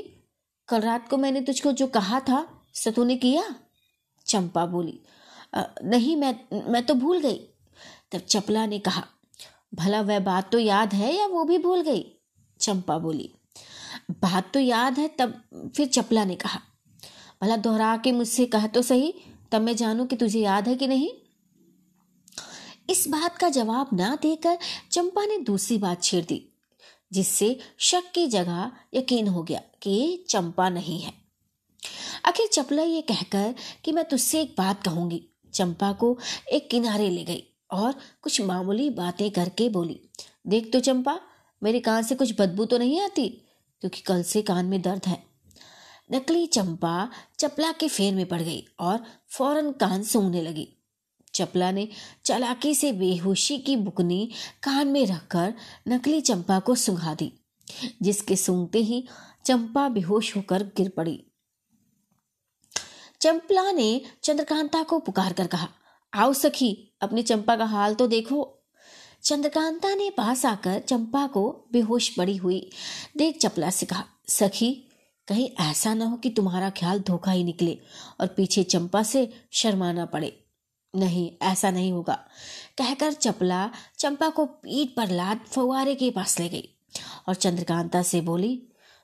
कल 0.69 0.81
रात 0.81 1.09
को 1.09 1.17
मैंने 1.17 1.41
तुझको 1.41 1.73
जो 1.73 1.87
कहा 1.87 2.21
था 2.21 2.67
सो 2.75 2.91
तूने 2.91 3.17
किया? 3.17 3.55
चंपा 4.27 4.67
बोली 4.67 5.01
आ, 5.55 5.63
नहीं 5.85 6.17
मैं 6.17 6.35
मैं 6.71 6.87
तो 6.87 6.95
भूल 6.95 7.21
गई। 7.21 7.39
तब 8.13 8.19
चपला 8.19 8.67
ने 8.67 8.79
कहा 8.79 9.05
भला 9.75 10.01
वह 10.01 10.19
बात 10.19 10.53
तो 10.53 10.59
याद 10.59 10.95
है 10.95 11.15
या 11.17 11.27
वो 11.27 11.45
भी 11.45 11.59
भूल 11.59 11.81
गई? 11.81 12.05
चंपा 12.61 12.99
बोली 12.99 13.31
बात 14.11 14.53
तो 14.55 14.61
याद 14.61 14.99
है 14.99 15.09
तब 15.09 15.71
फिर 15.77 15.89
चपला 15.89 16.25
ने 16.25 16.37
कहा 16.37 16.61
भला 17.43 17.57
दोहरा 17.57 17.97
के 17.97 18.13
मुझसे 18.13 18.47
कह 18.47 18.67
तो 18.67 18.83
सही 18.83 19.15
तब 19.53 19.63
मैं 19.63 19.77
जानू 19.77 20.07
कि 20.07 20.17
तुझे 20.17 20.41
याद 20.41 20.69
है 20.69 20.75
कि 20.75 20.87
नहीं? 20.87 21.11
इस 22.91 23.09
बात 23.09 23.37
का 23.37 23.49
जवाब 23.49 23.89
ना 23.93 24.19
देकर 24.23 24.59
चंपा 24.93 25.25
ने 25.27 25.39
दूसरी 25.39 25.79
बात 25.79 26.03
छेड़ 26.03 26.25
दी। 26.25 26.50
जिससे 27.13 27.59
शक 27.79 28.13
की 28.15 28.27
जगह 28.27 28.73
यकीन 28.95 29.29
हो 29.29 29.43
गया 29.43 29.61
कि 29.83 30.27
चंपा 30.29 30.69
नहीं 30.69 31.01
है। 31.01 31.13
आखिर 32.25 32.47
चपला 32.47 32.83
ये 32.83 33.01
कहकर 33.01 33.55
कि 33.85 33.93
मैं 33.93 34.05
तुझसे 34.05 34.41
एक 34.41 34.55
बात 34.59 34.83
कहूँगी। 34.83 35.23
चंपा 35.55 35.93
को 35.93 36.19
एक 36.53 36.71
किनारे 36.71 37.11
ले 37.11 37.25
गई 37.25 37.43
और 37.71 37.95
कुछ 38.23 38.41
मामूली 38.41 38.91
बातें 38.91 39.31
करके 39.31 39.69
बोली, 39.69 40.01
देख 40.47 40.73
तो 40.73 40.81
चंपा, 40.81 41.21
मेरे 41.63 41.81
कान 41.81 42.03
से 42.03 42.15
कुछ 42.15 42.41
बदबू 42.41 42.65
तो 42.65 42.79
नहीं 42.79 43.01
आती? 43.01 43.29
क्योंकि 43.81 44.01
कल 44.01 44.23
से 44.23 44.43
कान 44.43 44.67
में 44.67 44.83
दर्द 44.83 45.07
है। 45.07 45.23
नकली 46.13 46.47
चंपा 46.47 47.09
चपला 47.39 47.73
के 47.73 47.89
फेर 47.89 48.15
में 48.15 48.27
पड़ 48.27 48.43
गई 48.43 48.65
और 48.81 49.05
फ़ौरन 49.29 49.73
कान 49.73 50.03
सूंघने 50.03 50.43
लगी। 50.43 50.69
चपला 51.41 51.71
ने 51.71 51.89
चालाकी 52.25 52.75
से 52.75 52.93
बेहोशी 52.93 53.59
की 53.59 53.77
बुकनी 53.77 54.29
कान 54.63 54.89
में 54.89 55.05
रखकर 55.07 55.55
नकली 55.89 56.21
चंपा 56.21 56.59
को 56.59 56.75
सुंघा 56.75 57.15
दी, 57.15 57.33
जिसके 58.03 58.37
सूंघते 58.37 58.79
ही 58.79 59.07
चंपा 59.45 59.89
बेहोश 59.89 60.37
होकर 60.37 60.63
गिर 60.77 60.89
पड़ी। 60.89 61.23
चंपला 63.21 63.71
ने 63.73 64.01
चंद्रकांता 64.23 64.83
को 64.83 64.99
पुकार 64.99 65.33
कर 65.33 65.47
कहा, 65.47 65.69
आओ 66.13 66.33
सखी, 66.33 66.93
अपनी 67.01 67.23
चंपा 67.23 67.57
का 67.57 67.65
हाल 67.65 67.95
तो 67.95 68.07
देखो। 68.07 68.57
चंद्रकांता 69.23 69.95
ने 69.95 70.11
पास 70.11 70.45
आकर 70.47 70.79
चंपा 70.79 71.27
को 71.27 71.43
बेहोश 71.73 72.09
पड़ी 72.09 72.37
हुई 72.37 72.71
देख 73.17 73.39
चपला 73.39 73.71
से 73.71 73.87
कहा, 73.87 74.05
सखी, 74.29 74.73
कहीं 75.29 75.49
ऐसा 75.61 75.95
ना 75.95 76.05
हो 76.05 76.17
कि 76.17 76.31
तुम्हारा 76.31 76.71
ख्याल 76.71 77.01
धोखा 77.01 77.33
ही 77.33 77.45
निकले 77.45 77.79
और 78.21 78.27
पीछे 78.27 78.63
चंपा 78.65 79.03
से 79.03 79.29
शर्माना 79.53 80.05
पड़े। 80.05 80.33
नहीं, 80.95 81.31
ऐसा 81.43 81.71
नहीं 81.71 81.93
होगा। 81.93 82.15
कहकर 82.79 83.13
चपला 83.13 83.71
चंपा 83.99 84.29
को 84.29 84.45
पीठ 84.47 84.95
पर 84.97 85.11
लाद 85.11 85.41
फवारे 85.47 85.95
के 85.95 86.11
पास 86.11 86.39
ले 86.41 86.49
गई 86.49 86.69
और 87.29 87.35
चंद्रकांता 87.35 88.03
से 88.03 88.21
बोली, 88.21 88.63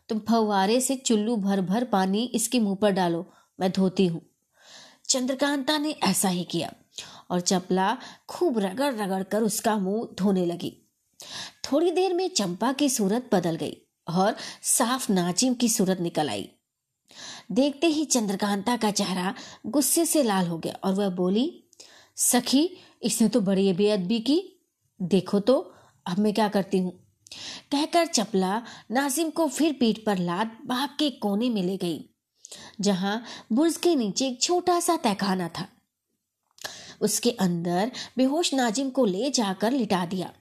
तुम 0.09 0.19
फवारे 0.19 0.81
से 0.81 0.97
चुल्लू 0.97 1.37
भर 1.37 1.61
भर 1.61 1.85
पानी 1.85 2.25
इसके 2.25 2.61
मुँह 2.61 2.77
पर 2.77 2.91
डालो, 2.91 3.27
मैं 3.61 3.71
धोती 3.73 4.07
हूँ। 4.07 4.21
चंद्रकांता 5.09 5.79
ने 5.79 5.91
ऐसा 6.05 6.29
ही 6.29 6.45
किया 6.45 6.73
और 7.31 7.41
चपला 7.41 7.97
खूब 8.29 8.59
रगड़ 8.59 8.95
रगड़ 8.95 9.23
कर 9.23 9.43
उसका 9.43 9.77
मुँह 9.77 10.09
धोने 10.19 10.47
लगी। 10.47 10.73
थोड़ी 11.65 11.91
देर 11.91 12.15
में 12.15 12.29
चंपा 12.29 12.73
की 12.73 12.89
सूरत 12.89 13.29
बदल 13.33 13.57
गई 13.57 13.77
और 14.07 14.37
साफ़ 14.63 15.13
नाजिम 15.13 15.55
की 15.55 15.69
सूरत 15.69 16.01
निकल 16.01 16.29
आई। 16.29 16.49
देखते 17.53 17.87
ही 17.87 18.05
चंद्रकांता 18.05 18.77
का 18.77 18.91
चेहरा 18.91 19.35
गुस्से 19.67 20.05
से 20.07 20.23
लाल 20.23 20.47
हो 20.47 20.59
गया 20.59 20.75
और 20.85 20.95
वह 20.95 21.09
बोली 21.09 21.63
सखी, 22.17 22.69
इसने 23.03 23.29
तो 23.29 23.41
बड़ी 23.41 23.73
बेअदबी 23.73 24.19
की। 24.21 24.43
देखो 25.01 25.41
तो 25.41 25.55
अब 26.07 26.19
मैं 26.19 26.33
क्या 26.35 26.49
करती 26.49 26.79
हूँ? 26.79 26.93
कहकर 27.73 28.07
चपला 28.07 28.63
नाजिम 28.91 29.31
को 29.31 29.47
फिर 29.49 29.73
पीठ 29.73 29.99
पर 29.99 30.19
लाद 30.19 30.57
बाग 30.67 30.89
के 30.99 31.11
कोने 31.19 31.49
में 31.51 31.63
ले 31.63 31.77
गई, 31.77 32.05
जहाँ 32.81 33.23
बुर्ज 33.53 33.77
के 33.77 33.95
नीचे 33.97 34.27
एक 34.29 34.41
छोटा 34.43 34.79
सा 34.81 34.97
तहखाना 34.97 35.49
था। 35.49 35.67
उसके 37.01 37.31
अंदर 37.31 37.91
बेहोश 38.17 38.53
नाजिम 38.55 38.91
को 38.91 39.05
ले 39.05 39.31
जाकर 39.31 39.73
लिटा 39.73 40.05
दिया 40.07 40.33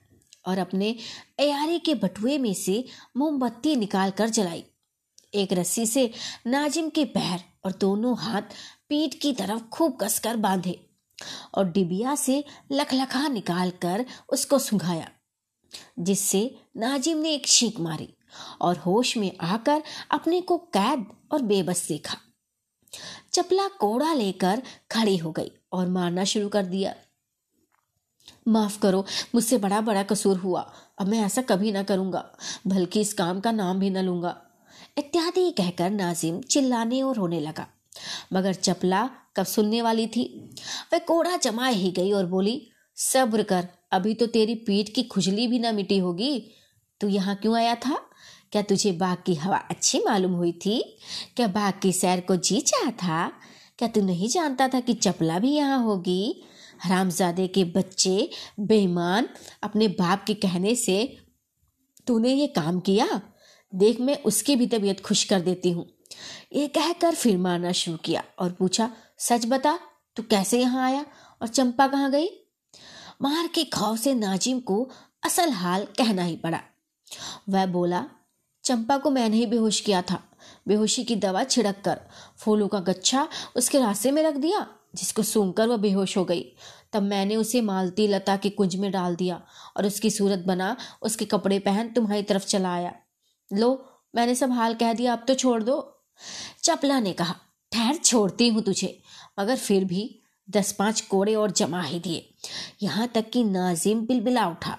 और 0.46 0.58
अपने 0.58 0.94
अयारी 1.40 1.78
के 1.78 1.94
बटुए 1.96 2.38
में 2.38 2.52
से 2.54 2.84
मोमबत्ती 3.16 3.76
निकाल 3.76 4.10
कर 4.10 4.28
जलाई। 4.30 4.64
एक 5.34 5.52
रस्सी 5.52 5.86
से 5.86 6.10
नाजिम 6.46 6.88
के 6.88 7.04
पैर 7.04 7.40
और 7.64 7.72
दोनों 7.80 8.16
हाथ 8.18 8.54
पीठ 8.88 9.14
की 9.14 9.32
तरफ़ 9.32 9.62
खूब 9.68 9.98
कसकर 10.00 10.36
बांधे। 10.38 10.80
और 11.54 11.68
डिबिया 11.68 12.14
से 12.14 12.42
लखलखा 12.72 13.26
निकाल 13.28 13.70
कर 13.82 14.04
उसको 14.28 14.58
सुंघाया, 14.58 15.08
जिससे 15.98 16.50
नाजिम 16.76 17.18
ने 17.18 17.34
एक 17.34 17.46
छींक 17.46 17.80
मारी 17.80 18.12
और 18.60 18.76
होश 18.76 19.16
में 19.16 19.30
आकर 19.40 19.82
अपने 20.10 20.40
को 20.40 20.56
कैद 20.58 21.06
और 21.32 21.42
बेबस 21.42 21.86
देखा। 21.88 22.16
चपला 23.32 23.66
कोड़ा 23.70 24.12
लेकर 24.12 24.62
खड़ी 24.90 25.16
हो 25.16 25.30
गई 25.32 25.50
और 25.72 25.88
मारना 25.88 26.24
शुरू 26.24 26.48
कर 26.48 26.64
दिया। 26.64 26.94
माफ़ 28.48 28.78
करो, 28.80 29.04
मुझसे 29.34 29.58
बड़ा 29.58 29.80
बड़ा 29.80 30.02
कसूर 30.02 30.36
हुआ। 30.36 30.60
अब 30.98 31.08
मैं 31.08 31.20
ऐसा 31.20 31.42
कभी 31.42 31.72
ना 31.72 31.82
करूँगा, 31.82 32.24
बल्कि 32.66 33.00
इस 33.00 33.12
काम 33.14 33.40
का 33.40 33.52
नाम 33.52 33.78
भी 33.78 33.90
ना 33.90 34.00
लूँगा। 34.00 34.36
इत्यादि 34.98 35.50
कहकर 35.50 35.90
नाजिम 35.90 36.40
चिल्लाने 36.40 37.02
और 37.02 37.16
रोने 37.16 37.40
लगा। 37.40 37.66
मगर 38.32 38.54
चपला 38.54 39.10
कब 39.36 39.44
सुनने 39.44 39.82
वाली 39.82 40.06
थी? 40.06 40.50
वह 40.92 40.98
कोड़ा 40.98 41.36
जमा 41.36 41.66
ही 41.66 41.90
गई 41.90 42.12
और 42.12 42.26
बोली, 42.26 42.70
सब्र 42.96 43.42
कर, 43.42 43.68
अभी 43.92 44.14
तो 44.14 44.26
तेरी 44.26 44.54
पीठ 44.54 44.88
की 44.88 45.02
खुजली 45.02 45.46
भी 45.46 45.58
ना 45.58 45.72
मिटी 45.72 45.98
होगी। 45.98 46.50
तू 47.00 47.08
यहाँ 47.08 47.36
क्यों 47.36 47.56
आया 47.56 47.74
था? 47.74 48.02
क्या 48.52 48.62
तुझे 48.62 48.92
बाग 48.92 49.18
की 49.26 49.34
हवा 49.34 49.56
अच्छी 49.56 49.98
मालूम 49.98 50.32
हुई 50.32 50.52
थी? 50.52 50.98
क्या 51.36 51.46
बाग 51.46 51.74
की 51.82 51.92
सैर 51.92 52.20
को 52.20 52.36
जी 52.36 52.60
चाह 52.60 52.90
था? 52.90 53.32
क्या 53.78 53.88
तू 53.88 54.00
नहीं 54.00 54.28
जानता 54.28 54.68
था 54.68 54.80
कि 54.80 54.94
चपला 54.94 55.38
भी 55.38 55.50
यहाँ 55.50 55.82
होगी? 55.82 56.42
हरामजादे 56.82 57.46
के 57.46 57.64
बच्चे 57.64 58.30
बेईमान 58.60 59.28
अपने 59.62 59.88
बाप 59.88 60.24
के 60.24 60.34
कहने 60.34 60.74
से 60.74 61.18
तूने 62.06 62.34
ये 62.34 62.46
काम 62.46 62.80
किया? 62.80 63.20
देख 63.74 64.00
मैं 64.00 64.22
उसकी 64.22 64.56
भी 64.56 64.66
तबीयत 64.66 65.00
खुश 65.00 65.24
कर 65.24 65.40
देती 65.40 65.70
हूँ। 65.70 65.95
ये 66.52 66.68
कहकर 66.68 67.14
फिर 67.14 67.38
मारना 67.38 67.72
शुरू 67.72 67.96
किया 67.96 68.24
और 68.38 68.52
पूछा, 68.52 68.90
सच 69.18 69.46
बता, 69.46 69.78
तू 70.16 70.22
कैसे 70.22 70.60
यहाँ 70.60 70.84
आया 70.84 71.06
और 71.42 71.48
चंपा 71.48 71.86
कहाँ 71.86 72.10
गई? 72.10 72.28
मार 73.22 73.46
के 73.46 73.64
खौफ 73.64 73.98
से 73.98 74.14
नाजिम 74.14 74.60
को 74.60 74.90
असल 75.24 75.50
हाल 75.50 75.84
कहना 75.84 76.22
ही 76.22 76.36
पड़ा। 76.36 76.60
वह 77.48 77.66
बोला, 77.66 78.04
चंपा 78.64 78.98
को 78.98 79.10
मैंने 79.10 79.36
ही 79.36 79.46
बेहोश 79.46 79.80
किया 79.80 80.02
था। 80.02 80.22
बेहोशी 80.68 81.04
की 81.04 81.16
दवा 81.16 81.44
छिड़क 81.44 81.82
कर, 81.84 82.00
फूलों 82.36 82.68
का 82.68 82.80
गच्छा 82.80 83.28
उसके 83.56 83.78
रास्ते 83.78 84.10
में 84.10 84.22
रख 84.22 84.34
दिया, 84.34 84.66
जिसको 84.94 85.22
सूंघकर 85.22 85.68
वह 85.68 85.76
बेहोश 85.76 86.16
हो 86.16 86.24
गई। 86.24 86.56
तब 86.92 87.02
मैंने 87.02 87.36
उसे 87.36 87.60
मालती 87.60 88.08
लता 88.08 88.36
के 88.36 88.50
कुंज 88.50 88.76
में 88.76 88.92
डाल 88.92 89.16
दिया 89.16 89.42
और 89.76 89.86
उसकी 89.86 90.10
सूरत 90.10 90.38
बना, 90.38 90.76
उसके 91.02 91.24
कपड़े 91.24 91.58
पहन 91.58 91.88
तुम्हारी 91.88 92.22
तरफ़ 92.22 92.46
चला 92.46 92.74
आया। 92.74 92.94
लो, 93.52 93.88
मैंने 94.14 94.34
सब 94.34 94.52
हाल 94.52 94.74
कह 94.74 94.92
दिया, 94.92 95.12
अब 95.12 95.24
तो 95.28 95.34
छोड़ 95.34 95.62
दो। 95.62 95.95
चपला 96.62 97.00
ने 97.00 97.12
कहा, 97.12 97.34
ठहर, 97.72 97.96
छोड़ती 97.96 98.48
हूँ 98.48 98.62
तुझे। 98.62 98.98
मगर 99.40 99.56
फिर 99.56 99.84
भी 99.84 100.20
दस 100.50 100.72
पाँच 100.72 101.00
कोड़े 101.00 101.34
और 101.34 101.50
जमा 101.50 101.82
ही 101.82 101.98
दिए। 102.00 102.28
यहाँ 102.82 103.08
तक 103.08 103.30
कि 103.30 103.44
नाजिम 103.44 104.00
बिलबिला 104.06 104.46
उठा। 104.48 104.78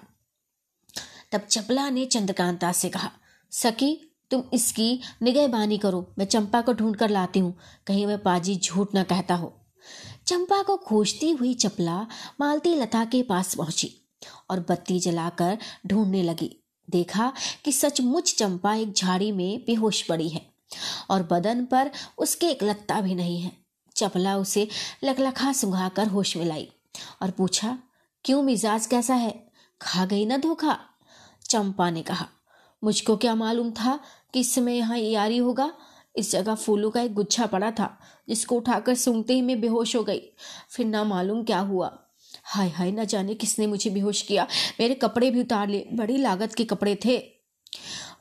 तब 1.31 1.41
चपला 1.41 1.89
ने 1.89 2.05
चंद्रकांता 2.05 2.71
से 2.71 2.89
कहा 2.89 3.11
सकी 3.51 3.93
तुम 4.31 4.43
इसकी 4.53 4.99
निगहबानी 5.21 5.77
करो। 5.77 6.05
मैं 6.17 6.25
चंपा 6.25 6.61
को 6.61 6.73
ढूंढ 6.73 6.95
कर 6.95 7.09
लाती 7.09 7.39
हूँ। 7.39 7.57
कहीं 7.87 8.05
वह 8.05 8.17
पाजी 8.17 8.55
झूठ 8.55 8.93
ना 8.93 9.03
कहता 9.03 9.35
हो। 9.35 9.53
चंपा 10.27 10.61
को 10.63 10.77
खोजती 10.77 11.31
हुई 11.31 11.53
चपला 11.53 12.07
मालती 12.39 12.75
लता 12.75 13.05
के 13.05 13.23
पास 13.23 13.55
पहुँची 13.55 13.91
और 14.49 14.59
बत्ती 14.59 14.99
जलाकर 14.99 15.57
ढूँढने 15.87 16.23
लगी। 16.23 16.55
देखा 16.89 17.33
कि 17.65 17.71
सचमुच 17.71 18.35
चंपा 18.35 18.75
एक 18.75 18.93
झाड़ी 18.93 19.31
में 19.31 19.63
बेहोश 19.65 20.01
पड़ी 20.01 20.29
है। 20.29 20.56
और 21.09 21.23
बदन 21.23 21.65
पर 21.65 21.91
उसके 22.17 22.47
एक 22.47 22.63
लत्ता 22.63 23.01
भी 23.01 23.15
नहीं 23.15 23.41
है। 23.41 23.51
चपला 23.95 24.37
उसे 24.37 24.67
लखलखा 25.03 25.53
सुंघाकर 25.53 26.07
होश 26.07 26.37
में 26.37 26.45
लाई 26.45 26.69
और 27.21 27.31
पूछा, 27.31 27.77
क्यों 28.25 28.41
मिजाज 28.43 28.85
कैसा 28.85 29.15
है? 29.15 29.51
खा 29.81 30.05
गई 30.05 30.25
ना 30.25 30.37
धोखा? 30.37 30.79
चंपा 31.49 31.89
ने 31.89 32.01
कहा, 32.01 32.27
मुझको 32.83 33.17
क्या 33.17 33.35
मालूम 33.35 33.71
था 33.71 33.99
कि 34.33 34.39
इस 34.39 34.55
समय 34.55 34.77
यहाँ 34.77 34.97
यारी 34.97 35.37
होगा? 35.37 35.73
इस 36.15 36.31
जगह 36.31 36.55
फूलों 36.55 36.91
का 36.91 37.01
एक 37.01 37.13
गुच्छा 37.13 37.45
पड़ा 37.45 37.71
था, 37.71 37.97
जिसको 38.29 38.55
उठाकर 38.55 38.95
सूंघते 38.95 39.33
ही 39.33 39.41
मैं 39.41 39.61
बेहोश 39.61 39.95
हो 39.95 40.03
गई। 40.03 40.21
फिर 40.69 40.85
ना 40.85 41.03
मालूम 41.03 41.43
क्या 41.43 41.59
हुआ। 41.59 41.97
हाय 42.43 42.69
हाय, 42.69 42.91
ना 42.91 43.03
जाने 43.03 43.33
किसने 43.33 43.67
मुझे 43.67 43.89
बेहोश 43.89 44.21
किया। 44.21 44.47
मेरे 44.79 44.95
कपड़े 44.95 45.31
भी 45.31 45.41
उतार 45.41 45.67
लिए। 45.67 45.89
बड़ी 45.93 46.17
लागत 46.17 46.55
के 46.55 46.63
कपड़े 46.63 46.97
थे। 47.05 47.17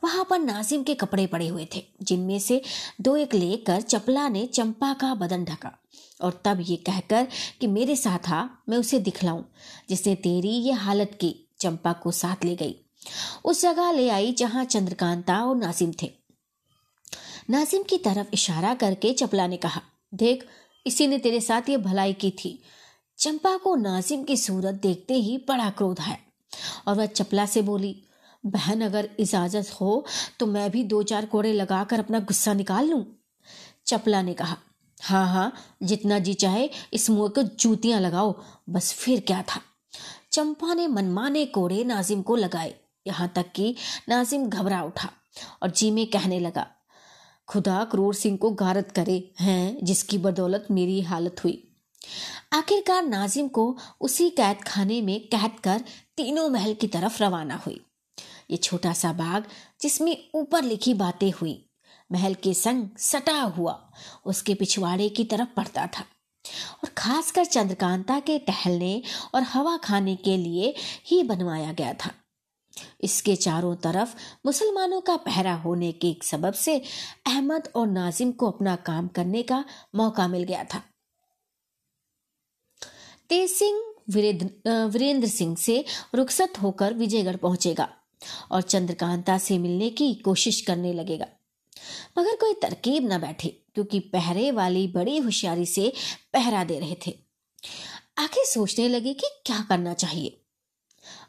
वहाँ 0.03 0.27
पर 0.29 0.39
नाजिम 0.39 0.83
के 0.83 0.95
कपड़े 0.95 1.27
पड़े 1.27 1.47
हुए 1.47 1.67
थे, 1.75 1.85
जिनमें 2.03 2.39
से 2.39 2.61
दो 3.01 3.17
एक 3.17 3.33
लेकर 3.33 3.81
चपला 3.81 4.29
ने 4.29 4.45
चंपा 4.45 4.93
का 4.93 5.15
बदन 5.15 5.45
ढका। 5.45 5.77
और 6.21 6.41
तब 6.45 6.57
ये 6.61 6.75
कहकर 6.75 7.27
कि 7.61 7.67
मेरे 7.67 7.95
साथ 7.95 8.29
आ, 8.29 8.47
मैं 8.69 8.77
उसे 8.77 8.99
दिखलाऊं, 8.99 9.43
जिसने 9.89 10.15
तेरी 10.15 10.49
ये 10.49 10.71
हालत 10.71 11.17
की, 11.21 11.35
चंपा 11.59 11.93
को 11.93 12.11
साथ 12.11 12.45
ले 12.45 12.55
गई। 12.55 12.75
उस 13.45 13.61
जगह 13.61 13.91
ले 13.91 14.09
आई 14.09 14.31
जहाँ 14.31 14.65
चंद्रकांता 14.65 15.41
और 15.41 15.55
नासिम 15.55 15.93
थे। 16.01 16.11
नासिम 17.49 17.83
की 17.83 17.97
तरफ़ 17.97 18.27
इशारा 18.33 18.73
करके 18.73 19.13
चपला 19.13 19.47
ने 19.47 19.57
कहा, 19.57 19.81
देख, 20.13 20.47
इसी 20.87 21.07
ने 21.07 21.17
तेरे 21.17 21.41
साथ 21.41 21.61
ये 21.69 21.77
भलाई 21.77 22.13
की 22.13 22.31
थी। 22.31 22.63
चंपा 23.17 23.57
को 23.57 23.75
नासिम 23.75 24.23
की 24.23 24.37
सूरत 24.37 24.73
देखते 24.73 25.13
ही 25.13 25.37
बड़ा 25.37 25.69
क्रोध 25.69 25.99
है 25.99 26.19
और 26.87 26.95
वह 26.95 27.05
चपला 27.05 27.45
से 27.45 27.61
बोली 27.61 28.03
बहन 28.47 28.81
अगर 28.81 29.09
इजाज़त 29.19 29.69
हो 29.71 30.05
तो 30.39 30.45
मैं 30.45 30.69
भी 30.71 30.83
दो 30.85 31.01
चार 31.03 31.25
कोड़े 31.25 31.53
लगाकर 31.53 31.99
अपना 31.99 32.19
गुस्सा 32.21 32.53
निकाल 32.53 32.89
लूँ? 32.89 33.05
चपला 33.87 34.21
ने 34.21 34.33
कहा 34.33 34.57
हाँ 34.97 35.27
हाँ 35.27 35.51
जितना 35.83 36.17
जी 36.19 36.33
चाहे, 36.33 36.69
इस 36.93 37.09
मुँह 37.09 37.29
को 37.29 37.41
जूतियाँ 37.43 37.99
लगाओ, 38.01 38.33
बस 38.69 38.91
फिर 38.93 39.19
क्या 39.19 39.41
था? 39.41 39.61
चंपा 40.31 40.73
ने 40.73 40.87
मनमाने 40.87 41.45
कोड़े 41.45 41.83
नाजिम 41.83 42.21
को 42.21 42.35
लगाए। 42.35 42.73
यहाँ 43.05 43.31
तक 43.35 43.51
कि 43.55 43.75
नाजिम 44.09 44.47
घबरा 44.47 44.81
उठा 44.83 45.09
और 45.63 45.71
जी 45.71 45.91
में 45.91 46.05
कहने 46.07 46.39
लगा, 46.39 46.65
खुदा 47.47 47.83
क्रूर 47.83 48.13
सिंह 48.15 48.37
को 48.37 48.51
गारत 48.51 48.91
करे, 48.91 49.31
हैं, 49.39 49.77
जिसकी 49.83 50.17
बदौलत 50.17 50.67
मेरी 50.71 51.01
हालत 51.01 51.43
हुई। 51.43 51.63
आखिरकार 52.53 53.03
नाजिम 53.03 53.47
को 53.47 53.77
उसी 54.01 54.29
कैद 54.29 54.63
खाने 54.63 55.01
में 55.01 55.19
कैद 55.27 55.59
कर 55.63 55.83
तीनों 56.17 56.49
महल 56.49 56.73
की 56.73 56.87
तरफ़ 56.87 57.23
रवाना 57.23 57.55
हुई। 57.57 57.79
ये 58.49 58.57
छोटा 58.57 58.93
सा 58.93 59.13
बाग 59.13 59.45
जिसमें 59.81 60.29
ऊपर 60.35 60.63
लिखी 60.63 60.93
बातें 60.93 61.31
हुई। 61.31 61.63
महल 62.11 62.33
के 62.33 62.53
संग 62.53 62.87
सटा 62.97 63.41
हुआ 63.41 63.73
उसके 64.25 64.53
पिछवाड़े 64.53 65.09
की 65.09 65.23
तरफ़ 65.23 65.49
पड़ता 65.57 65.87
था 65.87 66.03
और 66.83 66.89
खासकर 66.97 67.45
चंद्रकांता 67.45 68.19
के 68.19 68.37
टहलने 68.39 69.01
और 69.35 69.43
हवा 69.43 69.75
खाने 69.77 70.15
के 70.15 70.37
लिए 70.37 70.73
ही 71.05 71.21
बनवाया 71.23 71.73
गया 71.73 71.93
था। 71.95 72.11
इसके 73.01 73.35
चारों 73.35 73.75
तरफ़ 73.75 74.15
मुसलमानों 74.45 75.01
का 75.01 75.15
पहरा 75.17 75.53
होने 75.55 75.91
के 75.91 76.09
एक 76.09 76.23
सबब 76.23 76.53
से 76.53 76.77
अहमद 77.27 77.69
और 77.75 77.87
नाजिम 77.87 78.31
को 78.31 78.51
अपना 78.51 78.75
काम 78.85 79.07
करने 79.07 79.43
का 79.43 79.63
मौका 79.95 80.27
मिल 80.27 80.43
गया 80.43 80.63
था। 80.63 80.81
तेज 83.29 83.49
सिंह 83.51 83.83
वीरेंद्र 84.09 85.27
सिंह 85.27 85.55
से 85.55 85.83
रुखसत 86.15 86.53
होकर 86.61 86.93
विजयगढ़ 86.93 87.35
पहुंचेगा। 87.35 87.89
और 88.51 88.61
चंद्रकांता 88.61 89.37
से 89.37 89.57
मिलने 89.57 89.89
की 89.89 90.13
कोशिश 90.15 90.61
करने 90.61 90.93
लगेगा। 90.93 91.27
मगर 92.17 92.35
कोई 92.35 92.53
तरकीब 92.53 93.11
न 93.13 93.17
बैठी, 93.21 93.47
क्योंकि 93.47 93.99
पहरे 93.99 94.51
वाली 94.51 94.87
बड़ी 94.87 95.17
होशियारी 95.17 95.65
से 95.65 95.93
पहरा 96.33 96.63
दे 96.63 96.79
रहे 96.79 96.95
थे। 97.07 97.17
आखिर 98.17 98.45
सोचने 98.45 98.87
लगे 98.87 99.13
कि 99.13 99.27
क्या 99.45 99.65
करना 99.69 99.93
चाहिए। 99.93 100.41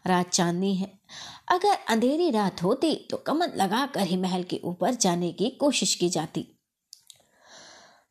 रात 0.06 0.28
चांदनी 0.28 0.74
है। 0.74 0.98
अगर 1.48 1.76
अंधेरी 1.88 2.30
रात 2.30 2.62
होती 2.62 2.94
तो 3.10 3.16
कमर 3.16 3.54
लगाकर 3.56 4.00
ही 4.00 4.16
महल 4.16 4.42
के 4.42 4.60
ऊपर 4.64 4.94
जाने 4.94 5.32
की 5.32 5.50
कोशिश 5.50 5.94
की 5.94 6.08
जाती। 6.08 6.46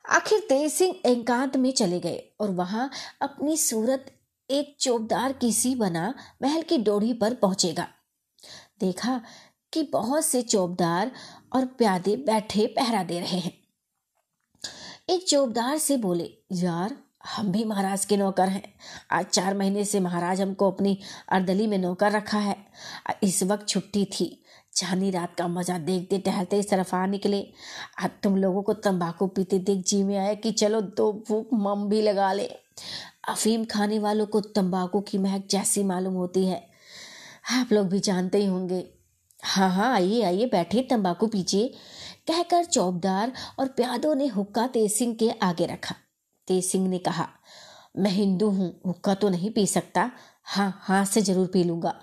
आखिर 0.05 0.39
तेज 0.39 0.71
सिंह 0.71 0.95
एकांत 1.05 1.57
में 1.57 1.71
चले 1.71 1.99
गए 1.99 2.21
और 2.39 2.51
वहाँ 2.51 2.89
अपनी 3.21 3.57
सूरत 3.57 4.13
एक 4.49 4.75
चौबदार 4.79 5.33
की 5.33 5.51
सी 5.53 5.75
बना 5.75 6.13
महल 6.41 6.61
की 6.61 6.77
डोढ़ी 6.77 7.13
पर 7.13 7.33
पहुंचेगा। 7.33 7.87
देखा 8.79 9.21
कि 9.73 9.83
बहुत 9.83 10.25
से 10.25 10.41
चौबदार 10.41 11.11
और 11.53 11.65
प्यादे 11.65 12.15
बैठे 12.15 12.67
पहरा 12.67 13.03
दे 13.03 13.19
रहे 13.19 13.39
हैं। 13.39 13.57
एक 15.09 15.27
चौबदार 15.27 15.77
से 15.77 15.97
बोले, 15.97 16.37
यार, 16.53 16.97
हम 17.35 17.51
भी 17.51 17.65
महाराज 17.65 18.05
के 18.05 18.17
नौकर 18.17 18.49
हैं। 18.49 18.73
आज 19.11 19.25
चार 19.25 19.57
महीने 19.57 19.85
से 19.85 19.99
महाराज 19.99 20.41
हमको 20.41 20.71
अपनी 20.71 20.99
अर्दली 21.29 21.67
में 21.67 21.77
नौकर 21.77 22.11
रखा 22.11 22.37
है। 22.37 22.55
इस 23.23 23.43
वक्त 23.43 23.67
छुट्टी 23.67 24.05
थी। 24.05 24.43
चांदी 24.75 25.11
रात 25.11 25.35
का 25.35 25.47
मज़ा 25.47 25.77
देखते 25.77 26.17
टहलते 26.17 26.59
इस 26.59 26.69
तरफ़ 26.69 26.95
आ 26.95 27.05
निकले। 27.05 27.53
आज 28.03 28.09
तुम 28.23 28.35
लोगों 28.35 28.61
को 28.61 28.73
तंबाकू 28.73 29.27
पीते 29.27 29.59
देख 29.59 29.83
जी 29.85 30.03
में 30.03 30.17
आए 30.17 30.35
कि 30.35 30.51
चलो 30.51 30.81
दो 30.81 31.23
फूक 31.27 31.49
मम 31.53 31.89
भी 31.89 32.01
लगा 32.01 32.33
ले। 32.33 32.47
अफीम 33.29 33.65
खाने 33.65 33.99
वालों 33.99 34.25
को 34.25 34.41
तंबाकू 34.41 35.01
की 35.01 35.17
महक 35.17 35.47
जैसी 35.49 35.83
मालूम 35.83 36.13
होती 36.13 36.45
है। 36.45 36.66
आप 37.47 37.71
लोग 37.73 37.87
भी 37.87 37.99
जानते 37.99 38.37
ही 38.37 38.45
होंगे। 38.45 38.83
हाँ 39.43 39.69
हाँ 39.71 39.93
आइए 39.93 40.21
आइए 40.21 40.45
बैठे 40.45 40.81
तंबाकू 40.81 41.27
पीजिए। 41.27 41.67
कहकर 42.27 42.65
चौबदार 42.65 43.31
और 43.59 43.67
प्यादों 43.67 44.13
ने 44.15 44.27
हुक्का 44.27 44.65
तेज 44.67 44.91
सिंह 44.91 45.13
के 45.15 45.29
आगे 45.41 45.65
रखा। 45.65 45.95
तेज 46.47 46.63
सिंह 46.65 46.87
ने 46.87 46.97
कहा, 46.97 47.27
मैं 47.97 48.11
हिंदू 48.11 48.49
हूँ, 48.49 48.81
हुक्का 48.85 49.13
तो 49.13 49.29
नहीं 49.29 49.51
पी 49.51 49.65
सकता। 49.67 50.09
हाँ 50.43 50.79
हाथ 50.81 51.05
से 51.05 51.21
ज़रूर 51.21 51.47
पी 51.47 51.63
लूँगा। 51.63 51.93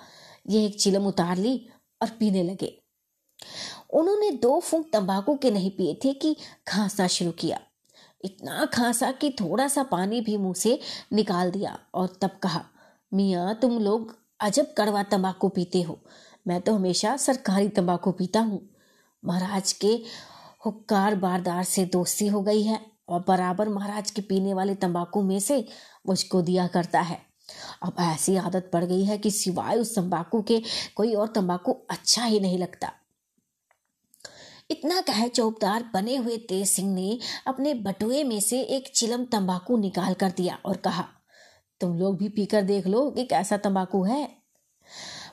ये 0.48 0.64
एक 0.66 0.80
चिलम 0.80 1.06
उतार 1.06 1.36
ली 1.36 1.56
और 2.00 2.08
पीने 2.10 2.42
लगे। 2.42 2.72
उन्होंने 3.90 4.30
दो 4.32 4.58
फूंक 4.60 4.88
तंबाकू 4.92 5.36
के 5.36 5.50
नहीं 5.50 5.70
पिए 5.70 5.98
थे 6.04 6.12
कि 6.12 6.36
खांसना 6.68 7.06
शुरू 7.06 7.30
किया। 7.30 7.60
इतना 8.24 8.66
खांसा 8.66 9.10
कि 9.12 9.30
थोड़ा 9.30 9.68
सा 9.68 9.82
पानी 9.82 10.20
भी 10.20 10.36
मुँह 10.36 10.54
से 10.54 10.78
निकाल 11.12 11.50
दिया 11.50 11.78
और 11.94 12.18
तब 12.22 12.38
कहा, 12.42 12.64
मियाँ, 13.12 13.54
तुम 13.54 13.78
लोग 13.78 14.16
अजब 14.40 14.72
कड़वा 14.78 15.02
तंबाकू 15.02 15.48
पीते 15.48 15.82
हो। 15.82 15.98
मैं 16.46 16.60
तो 16.60 16.74
हमेशा 16.74 17.16
सरकारी 17.16 17.68
तंबाकू 17.68 18.12
पीता 18.12 18.40
हूँ। 18.40 18.60
महाराज 19.22 19.72
के 19.72 19.92
हुक्कार 20.66 21.14
बारदार 21.14 21.62
से 21.64 21.84
दोस्ती 21.84 22.26
हो 22.26 22.42
गई 22.42 22.62
है 22.62 22.80
और 23.08 23.24
बराबर 23.28 23.68
महाराज 23.68 24.10
के 24.10 24.22
पीने 24.22 24.54
वाले 24.54 24.74
तंबाकू 24.74 25.22
में 25.22 25.38
से 25.40 25.66
मुझको 26.06 26.42
दिया 26.42 26.66
करता 26.66 27.00
है। 27.00 27.20
अब 27.82 27.96
ऐसी 28.00 28.36
आदत 28.36 28.70
पड़ 28.72 28.84
गई 28.84 29.04
है 29.04 29.18
कि 29.18 29.30
सिवाय 29.30 29.76
उस 29.76 29.94
तंबाकू 29.96 30.42
के 30.42 30.62
कोई 30.96 31.14
और 31.14 31.28
तंबाकू 31.28 31.76
अच्छा 31.90 32.24
ही 32.24 32.40
नहीं 32.40 32.58
लगता। 32.58 32.92
इतना 34.70 35.00
कहे 35.00 35.28
चौबदार 35.28 35.90
बने 35.94 36.16
हुए 36.16 36.36
तेज 36.38 36.68
सिंह 36.68 36.94
ने 36.94 37.18
अपने 37.46 37.74
बटुए 37.74 38.22
में 38.24 38.40
से 38.40 38.60
एक 38.60 38.92
चिलम 38.94 39.24
तंबाकू 39.24 39.76
निकाल 39.76 40.14
कर 40.14 40.30
दिया 40.30 40.58
और 40.64 40.76
कहा 40.76 41.08
तुम 41.80 41.98
लोग 41.98 42.16
भी 42.16 42.28
पीकर 42.28 42.62
देख 42.62 42.86
लो 42.86 43.10
कि 43.10 43.24
कैसा 43.24 43.56
तंबाकू 43.56 44.02
है। 44.04 44.28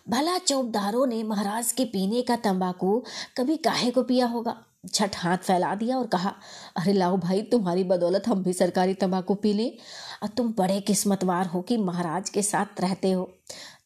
भला 0.10 0.38
चौबदारों 0.38 1.06
ने 1.08 1.24
महाराज 1.24 1.72
के 1.72 1.86
पीने 1.86 2.22
का 2.22 2.36
तंबाकू 2.36 3.04
कभी 3.38 3.58
काहे 3.58 3.92
को 3.92 4.04
पिया 4.04 4.26
होगा? 4.26 4.66
झट 4.86 5.16
हाथ 5.16 5.38
फैला 5.38 5.76
दिया 5.76 5.98
और 5.98 6.08
कहा, 6.08 6.34
अरे 6.78 6.94
लाओ 6.94 7.18
भाई, 7.18 7.42
तुम्हारी 7.42 7.84
बदौलत 7.84 8.28
हम 8.28 8.44
भी 8.44 8.54
सरकारी 8.54 8.94
तंबाकू 8.94 9.36
पी 9.36 9.54
लें। 9.54 9.78
और 10.24 10.30
तुम 10.30 10.54
बड़े 10.58 10.82
किस्मतवार 10.82 11.46
हो 11.46 11.62
कि 11.62 11.78
महाराज 11.78 12.30
के 12.30 12.42
साथ 12.42 12.82
रहते 12.82 13.12
हो। 13.12 13.34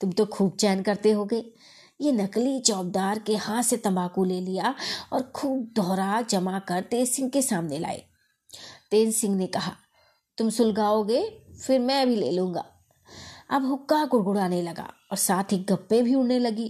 तुम 0.01 0.11
तो 0.11 0.25
खूब 0.25 0.55
चैन 0.55 0.83
करते 0.83 1.11
होगे। 1.11 1.53
ये 2.01 2.11
नकली 2.11 2.59
चौबदार 2.59 3.19
के 3.19 3.35
हाथ 3.35 3.63
से 3.63 3.77
तंबाकू 3.77 4.23
ले 4.23 4.41
लिया 4.41 4.75
और 5.13 5.21
खूब 5.21 5.73
दोहरा 5.75 6.21
जमा 6.21 6.59
कर 6.59 6.81
तेज 6.81 7.09
सिंह 7.09 7.29
के 7.29 7.41
सामने 7.41 7.79
लाए। 7.79 8.03
तेज 8.91 9.15
सिंह 9.15 9.35
ने 9.35 9.47
कहा, 9.47 9.71
तुम 10.37 10.49
सुलगाओगे? 10.49 11.44
फिर 11.61 11.79
मैं 11.79 12.07
भी 12.07 12.15
ले 12.15 12.31
लूँगा। 12.31 12.65
अब 13.49 13.65
हुक्का 13.65 14.05
गुड़गुड़ाने 14.05 14.61
लगा 14.61 14.93
और 15.11 15.17
साथ 15.17 15.51
ही 15.51 15.57
गप्पे 15.57 16.01
भी 16.01 16.15
उड़ने 16.15 16.39
लगी। 16.39 16.69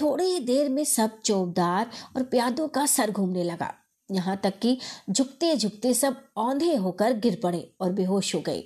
थोड़ी 0.00 0.24
ही 0.24 0.40
देर 0.40 0.68
में 0.68 0.84
सब 0.84 1.20
चौबदार 1.20 1.90
और 2.16 2.22
प्यादों 2.22 2.68
का 2.68 2.86
सर 2.86 3.10
घूमने 3.10 3.44
लगा। 3.44 3.74
यहाँ 4.10 4.36
तक 4.36 4.58
कि 4.58 4.78
झुकते 5.10 5.56
झुकते 5.56 5.94
सब 5.94 6.22
औंधे 6.36 6.74
होकर 6.74 7.12
गिर 7.12 7.40
पड़े 7.42 7.70
और 7.80 7.92
बेहोश 7.92 8.34
हो 8.34 8.40
गए। 8.40 8.60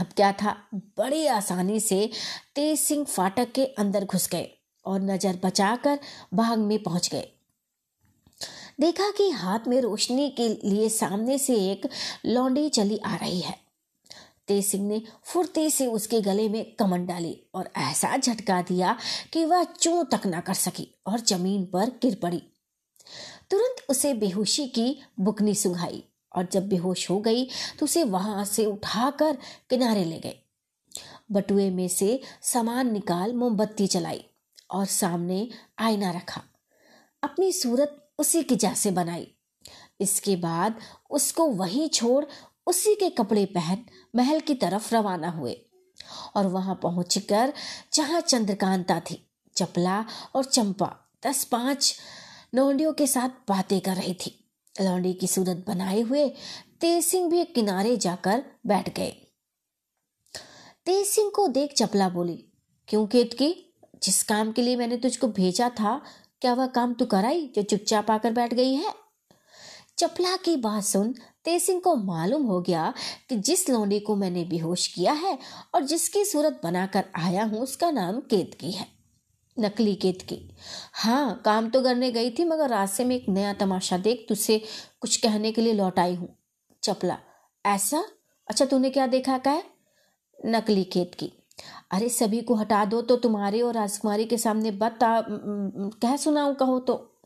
अब 0.00 0.06
क्या 0.16 0.32
था? 0.32 0.56
बड़ी 0.74 1.26
आसानी 1.26 1.80
से 1.80 2.10
तेज 2.54 2.78
सिंह 2.80 3.04
फाटक 3.04 3.52
के 3.52 3.64
अंदर 3.64 4.04
घुस 4.04 4.28
गए 4.28 4.50
और 4.86 5.00
नज़र 5.00 5.38
बचाकर 5.44 5.98
बाग 6.34 6.58
में 6.58 6.82
पहुँच 6.82 7.10
गए। 7.12 7.28
देखा 8.80 9.10
कि 9.10 9.30
हाथ 9.30 9.68
में 9.68 9.80
रोशनी 9.80 10.30
के 10.30 10.48
लिए 10.48 10.88
सामने 10.88 11.38
से 11.38 11.56
एक 11.70 11.88
लौंडी 12.26 12.68
चली 12.68 12.98
आ 12.98 13.16
रही 13.16 13.40
है। 13.40 13.61
तेज 14.48 14.64
सिंह 14.66 14.86
ने 14.88 15.02
फुर्ती 15.24 15.70
से 15.70 15.86
उसके 15.86 16.20
गले 16.20 16.48
में 16.48 16.74
कमन 16.76 17.06
डाली 17.06 17.36
और 17.54 17.70
ऐसा 17.76 18.16
झटका 18.16 18.60
दिया 18.62 18.96
कि 19.32 19.44
वह 19.44 19.64
चू 19.64 20.02
तक 20.02 20.26
ना 20.26 20.40
कर 20.40 20.54
सकी 20.54 20.88
और 21.06 21.20
ज़मीन 21.20 21.64
पर 21.64 21.90
गिर 22.02 22.14
पड़ी। 22.14 22.42
तुरंत 23.50 23.84
उसे 23.88 24.14
बेहोशी 24.14 24.66
की 24.68 25.00
बुकनी 25.20 25.54
सुंघाई 25.54 26.04
और 26.36 26.48
जब 26.52 26.68
बेहोश 26.68 27.10
हो 27.10 27.18
गई 27.20 27.44
तो 27.78 27.84
उसे 27.84 28.04
वहाँ 28.04 28.44
से 28.44 28.66
उठाकर 28.66 29.38
किनारे 29.70 30.04
ले 30.04 30.18
गए। 30.18 30.38
बटुए 31.32 31.68
में 31.70 31.88
से 31.88 32.20
सामान 32.42 32.92
निकाल 32.92 33.32
मोमबत्ती 33.32 33.86
चलाई 33.86 34.24
और 34.70 34.86
सामने 34.86 35.48
आईना 35.78 36.10
रखा। 36.10 36.42
अपनी 37.22 37.52
सूरत 37.52 37.98
उसी 38.18 38.42
की 38.42 38.56
जैसे 38.56 38.90
बनाई। 38.90 39.26
इसके 40.00 40.36
बाद 40.36 40.78
उसको 41.10 41.46
वहीं 41.46 41.88
छोड़ 41.88 42.24
उसी 42.66 42.94
के 42.94 43.10
कपड़े 43.10 43.44
पहन 43.46 43.84
महल 44.16 44.40
की 44.40 44.54
तरफ़ 44.54 44.94
रवाना 44.94 45.30
हुए 45.30 45.56
और 46.36 46.46
वहाँ 46.46 46.78
पहुंचकर 46.82 47.52
जहाँ 47.92 48.20
चंद्रकांता 48.20 49.00
थी, 49.00 49.26
चपला 49.56 50.04
और 50.34 50.44
चंपा, 50.44 50.96
दस 51.26 51.44
पाँच 51.44 51.94
लौंडियों 52.54 52.92
के 52.92 53.06
साथ 53.06 53.28
बातें 53.48 53.80
कर 53.80 53.94
रही 53.94 54.14
थी। 54.14 54.38
लौंडी 54.80 55.12
की 55.14 55.26
सूरत 55.26 55.64
बनाए 55.68 56.00
हुए 56.00 56.28
तेज 56.80 57.04
सिंह 57.04 57.30
भी 57.30 57.44
किनारे 57.44 57.96
जाकर 57.96 58.44
बैठ 58.66 58.96
गए। 58.96 59.10
तेज 60.86 61.06
सिंह 61.06 61.30
को 61.34 61.46
देख 61.48 61.74
चपला 61.76 62.08
बोली, 62.08 62.44
क्यों 62.88 63.06
केत 63.06 63.34
की? 63.34 63.54
जिस 64.02 64.22
काम 64.22 64.52
के 64.52 64.62
लिए 64.62 64.76
मैंने 64.76 64.96
तुझको 64.96 65.28
भेजा 65.28 65.68
था, 65.68 66.00
क्या 66.40 66.54
वह 66.54 66.66
काम 66.66 66.94
तू 66.94 67.06
कराई 67.06 67.52
जो 67.56 67.62
चुपचाप 67.62 68.10
आकर 68.10 68.32
बैठ 68.32 68.54
गई 68.54 68.74
है? 68.74 69.01
चपला 69.98 70.36
की 70.36 70.56
बात 70.56 70.82
सुन 70.82 71.14
तेज 71.44 71.62
सिंह 71.62 71.80
को 71.80 71.94
मालूम 71.96 72.42
हो 72.42 72.60
गया 72.60 72.94
कि 73.28 73.36
जिस 73.36 73.70
लौंडे 73.70 74.00
को 74.00 74.16
मैंने 74.16 74.44
बेहोश 74.44 74.86
किया 74.86 75.12
है 75.12 75.38
और 75.74 75.82
जिसकी 75.82 76.24
सूरत 76.24 76.60
बनाकर 76.64 77.04
आया 77.16 77.44
हूँ, 77.44 77.60
उसका 77.60 77.90
नाम 77.90 78.20
केतकी 78.20 78.70
है। 78.70 78.86
नकली 79.58 79.94
केतकी। 79.94 80.56
हाँ 80.92 81.42
काम 81.44 81.70
तो 81.70 81.82
करने 81.82 82.10
गई 82.12 82.30
थी, 82.30 82.44
मगर 82.44 82.68
रास्ते 82.68 83.04
में 83.04 83.16
एक 83.16 83.28
नया 83.28 83.52
तमाशा 83.52 83.98
देख 83.98 84.26
तुझसे 84.28 84.62
कुछ 85.00 85.16
कहने 85.16 85.52
के 85.52 85.62
लिए 85.62 85.72
लौट 85.72 85.98
आई 85.98 86.14
हूँ। 86.14 86.38
चपला। 86.82 87.18
ऐसा? 87.66 88.04
अच्छा 88.48 88.64
तूने 88.64 88.90
क्या 88.90 89.06
देखा 89.06 89.38
कह? 89.38 89.62
नकली 90.46 90.84
केतकी। 90.84 91.32
अरे, 91.90 92.08
सभी 92.08 92.40
को 92.40 92.54
हटा 92.54 92.84
दो 92.84 93.02
तो 93.02 93.16
तुम्हारे 93.16 93.60
और 93.60 93.74
राजकुमारी 93.74 94.24
के 94.24 94.38
सामने 94.38 94.70
बता 94.70 95.24
कह 96.02 96.16
सुनाऊं, 96.16 96.54
कहो 96.54 96.78
तो। 96.80 97.20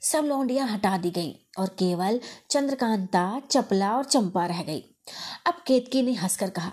सब 0.00 0.24
लौंडियाँ 0.24 0.68
हटा 0.68 0.98
दी 0.98 1.10
गई। 1.10 1.41
और 1.58 1.68
केवल 1.68 2.20
चंद्रकांता, 2.50 3.42
चपला 3.50 3.96
और 3.96 4.04
चंपा 4.04 4.46
रह 4.46 4.62
गई। 4.62 4.84
अब 5.46 5.54
केतकी 5.66 6.02
ने 6.02 6.12
हंसकर 6.12 6.50
कहा, 6.50 6.72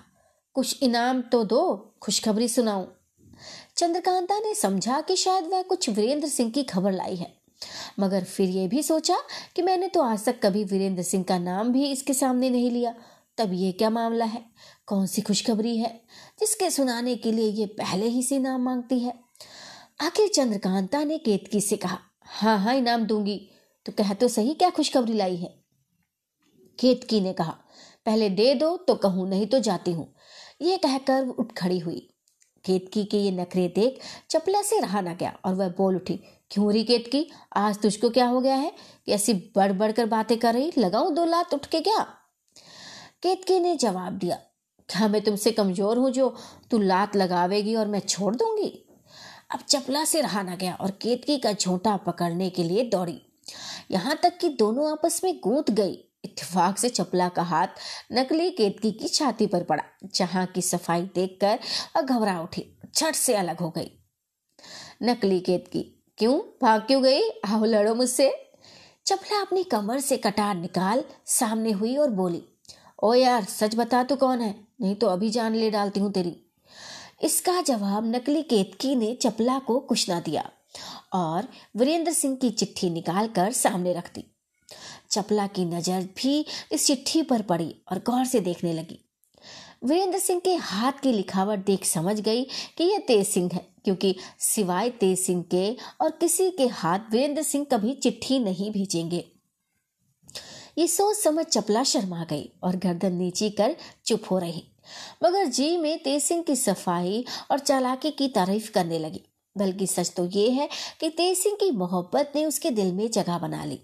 कुछ 0.54 0.84
इनाम 0.84 1.22
तो 1.22 1.44
दो, 1.44 1.94
खुशखबरी 2.02 2.48
सुनाऊं। 2.48 2.86
चंद्रकांता 3.78 4.39
ने 4.39 4.56
समझा 4.56 5.02
कि 5.02 5.15
शायद 5.15 5.44
वह 5.44 5.62
कुछ 5.62 5.89
वीरेंद्र 5.89 6.28
सिंह 6.28 6.52
की 6.52 6.63
खबर 6.63 6.92
लाई 6.92 7.15
है। 7.15 7.34
मगर 8.00 8.24
फिर 8.24 8.50
यह 8.50 8.68
भी 8.68 8.84
सोचा 8.84 9.18
कि 9.56 9.62
मैंने 9.62 9.88
तो 9.88 10.02
आज 10.02 10.26
तक 10.26 10.39
कभी 10.44 10.63
वीरेंद्र 10.63 11.04
सिंह 11.04 11.24
का 11.24 11.38
नाम 11.38 11.72
भी 11.72 11.92
इसके 11.92 12.13
सामने 12.13 12.50
नहीं 12.50 12.72
लिया। 12.72 12.96
तब 13.38 13.54
ये 13.54 13.72
क्या 13.72 13.89
मामला 13.89 14.26
है? 14.26 14.46
कौन 14.86 15.06
सी 15.06 15.22
खुशखबरी 15.22 15.78
है, 15.78 16.02
जिसके 16.39 16.70
सुनाने 16.70 17.15
के 17.15 17.32
लिए 17.32 17.50
ये 17.50 17.65
पहले 17.65 18.06
ही 18.06 18.24
से 18.24 18.39
नाम 18.39 18.62
मांगती 18.62 19.00
है? 19.00 19.13
आखिर 20.02 20.28
चंद्रकांता 20.28 21.04
ने 21.04 21.18
केतकी 21.18 21.62
से 21.62 21.78
कहा 21.78 21.98
हाँ 22.26 22.58
हाँ 22.60 22.76
इनाम 22.76 23.06
दूँगी। 23.06 23.50
तो 23.89 23.93
कह 23.93 24.13
तो 24.13 24.28
सही, 24.28 24.54
क्या 24.54 24.69
खुशखबरी 24.69 25.13
लाई 25.13 25.36
है? 25.36 25.47
केतकी 26.80 27.19
ने 27.21 27.32
कहा, 27.34 27.52
पहले 28.06 28.30
दे 28.30 28.54
दो 28.54 28.75
तो 28.78 28.95
कहूँ, 28.95 29.28
नहीं 29.30 29.45
तो 29.47 29.60
जाती 29.60 29.91
हूँ। 29.91 30.13
यह 30.62 30.78
कहकर 30.78 31.28
उठ 31.30 31.52
खड़ी 31.58 31.78
हुई। 31.80 31.99
केतकी 32.65 33.04
के 33.04 33.17
ये 33.17 33.32
नखरे 33.32 33.67
देख 33.75 33.99
चपला 34.30 34.62
से 34.62 34.80
रहा 34.80 35.02
ना 35.02 35.13
गया 35.13 35.34
और 35.45 35.54
वह 35.54 35.69
बोल 35.69 35.95
उठी, 35.95 36.19
क्यों 36.52 36.71
रही 36.71 36.84
केतकी? 36.84 37.25
आज 37.56 37.78
तुझको 37.82 38.10
क्या 38.10 38.28
हो 38.28 38.41
गया 38.41 38.56
है? 38.56 38.71
ऐसी 39.10 39.34
बढ़ 39.56 39.71
बढ़ 39.71 39.91
कर 39.91 40.06
बातें 40.06 40.38
कर 40.38 40.54
रही? 40.54 40.71
लगाऊँ 40.78 41.13
दो 41.15 41.25
लात 41.25 41.54
उठ 41.54 41.65
के 41.65 41.82
क्या? 41.82 42.02
केतकी 43.23 43.60
ने 43.60 43.75
जवाब 43.75 44.17
दिया, 44.17 44.36
क्या 44.89 45.08
मैं 45.08 45.21
तुमसे 45.21 45.52
कमज़ोर 45.52 45.97
हूँ 45.97 46.12
जो 46.12 46.36
तू 46.71 46.78
लात 46.78 47.15
लगावेगी 47.15 47.75
और 47.75 47.88
मैं 47.88 47.99
छोड़ 47.99 48.36
दूँगी? 48.36 48.69
अब 49.52 49.60
चपला 49.60 50.04
से 50.06 50.21
रहा 50.21 50.41
ना 50.43 50.56
गया 50.56 50.73
और 50.73 50.91
केतकी 50.91 51.38
का 51.38 51.52
झोंटा 51.54 51.95
पकड़ने 51.97 52.49
के 52.49 52.63
लिए 52.63 52.84
दौड़ी। 52.84 53.21
यहाँ 53.92 54.18
तक 54.24 54.38
कि 54.38 54.50
दोनों 54.50 54.92
आपस 54.92 55.22
में 55.24 55.40
गूंथ 55.44 55.72
गई 55.72 55.98
इतफाक 56.26 56.78
से 56.78 56.90
चपला 56.90 57.28
का 57.30 57.44
हाथ 57.44 57.68
नकली 58.12 58.50
केतकी 58.52 58.92
की 58.92 59.08
छाती 59.08 59.48
पर 59.48 59.64
पड़ा, 59.64 59.84
जहाँ 60.16 60.46
की 60.46 60.62
सफ़ाई 60.62 61.02
देखकर 61.16 61.60
वह 61.96 62.02
घबरा 62.02 62.40
उठी 62.42 62.66
छठ 62.96 63.16
से 63.16 63.36
अलग 63.36 63.60
हो 63.60 63.70
गई। 63.70 63.92
नकली 65.04 65.40
केतकी 65.40 65.82
क्यों? 66.18 66.40
भाग 66.62 66.82
क्यों 66.82 67.04
गई? 67.04 67.22
आओ 67.46 67.66
लड़ो 67.66 67.96
मुझसे। 67.96 68.32
चपला 69.06 69.40
अपनी 69.42 69.64
कमर 69.64 70.00
से 70.00 70.18
कटार 70.18 70.56
निकाल 70.56 71.04
सामने 71.26 71.72
हुई 71.72 71.96
और 71.96 72.10
बोली, 72.10 72.44
ओ 73.04 73.14
यार, 73.14 73.44
सच 73.44 73.76
बता 73.76 74.04
तू 74.04 74.16
कौन 74.16 74.42
है? 74.42 74.56
नहीं 74.82 74.96
तो 74.96 75.08
अभी 75.08 75.30
जान 75.30 75.56
ले 75.56 75.70
डालती 75.70 76.00
हूँ 76.00 76.12
तेरी। 76.12 76.36
इसका 77.24 77.62
जवाब 77.62 78.16
नकली 78.16 78.42
केतकी 78.44 78.96
ने 78.96 79.14
चपला 79.22 79.60
को 79.60 79.80
कुछ 79.80 80.10
ना 80.10 80.20
दिया। 80.20 80.50
और 81.13 81.48
वीरेंद्र 81.78 82.13
सिंह 82.13 82.36
की 82.36 82.50
चिट्ठी 82.52 82.89
निकालकर 82.89 83.52
सामने 83.54 83.94
रख 83.94 84.13
दी। 84.15 84.26
चपला 85.12 85.46
की 85.48 85.65
नज़र 85.65 86.08
भी 86.18 86.46
इस 86.72 86.86
चिट्ठी 86.88 87.22
पर 87.24 87.42
पड़ी 87.44 87.74
और 87.92 88.00
गौर 88.08 88.26
से 88.26 88.39
देखने 88.42 88.74
लगी। 88.74 89.00
वीरेंद्र 89.84 90.20
सिंह 90.20 90.39
के 90.39 90.54
हाथ 90.56 91.00
की 91.04 91.12
लिखावट 91.12 91.60
देख 91.65 91.86
समझ 91.86 92.20
गई 92.20 92.44
कि 92.78 92.84
यह 92.84 93.00
तेज 93.08 93.28
सिंह 93.28 93.50
है, 93.54 93.65
क्योंकि 93.86 94.15
सिवाय 94.39 94.89
तेज 94.92 95.20
सिंह 95.20 95.44
के 95.52 95.72
और 96.02 96.10
किसी 96.12 96.50
के 96.52 96.68
हाथ 96.68 97.12
वीरेंद्र 97.12 97.44
सिंह 97.44 97.65
कभी 97.72 97.94
चिट्ठी 97.96 98.39
नहीं 98.39 98.72
भेजेंगे। 98.72 99.24
ये 100.78 100.88
सोच 100.88 101.18
समझ 101.18 101.46
चपला 101.46 101.84
शर्मा 101.84 102.24
गई 102.24 102.50
और 102.63 102.76
गर्दन 102.78 103.13
नीची 103.13 103.50
कर 103.52 103.76
चुप 104.06 104.32
हो 104.32 104.38
रही, 104.39 104.63
मगर 105.24 105.46
जी 105.48 105.78
में 105.78 105.98
तेज 106.04 106.22
सिंह 106.24 106.44
की 106.44 106.56
सफ़ाई 106.56 107.24
और 107.52 107.60
चालाकी 107.60 108.12
की 108.12 108.28
तारीफ़ 108.30 108.72
करने 108.72 109.00
लगी। 109.00 109.22
बल्कि 109.60 109.88
सच 109.88 110.13
तो 110.17 110.26
ये 110.26 110.50
है 110.52 110.69
कि 111.00 111.10
तेज 111.10 111.38
सिंह 111.38 111.56
की 111.56 111.72
मोहब्बत 111.72 112.34
ने 112.36 112.45
उसके 112.45 112.72
दिल 112.72 112.93
में 112.93 113.10
जगह 113.12 113.38
बना 113.38 113.63
ली। 113.65 113.80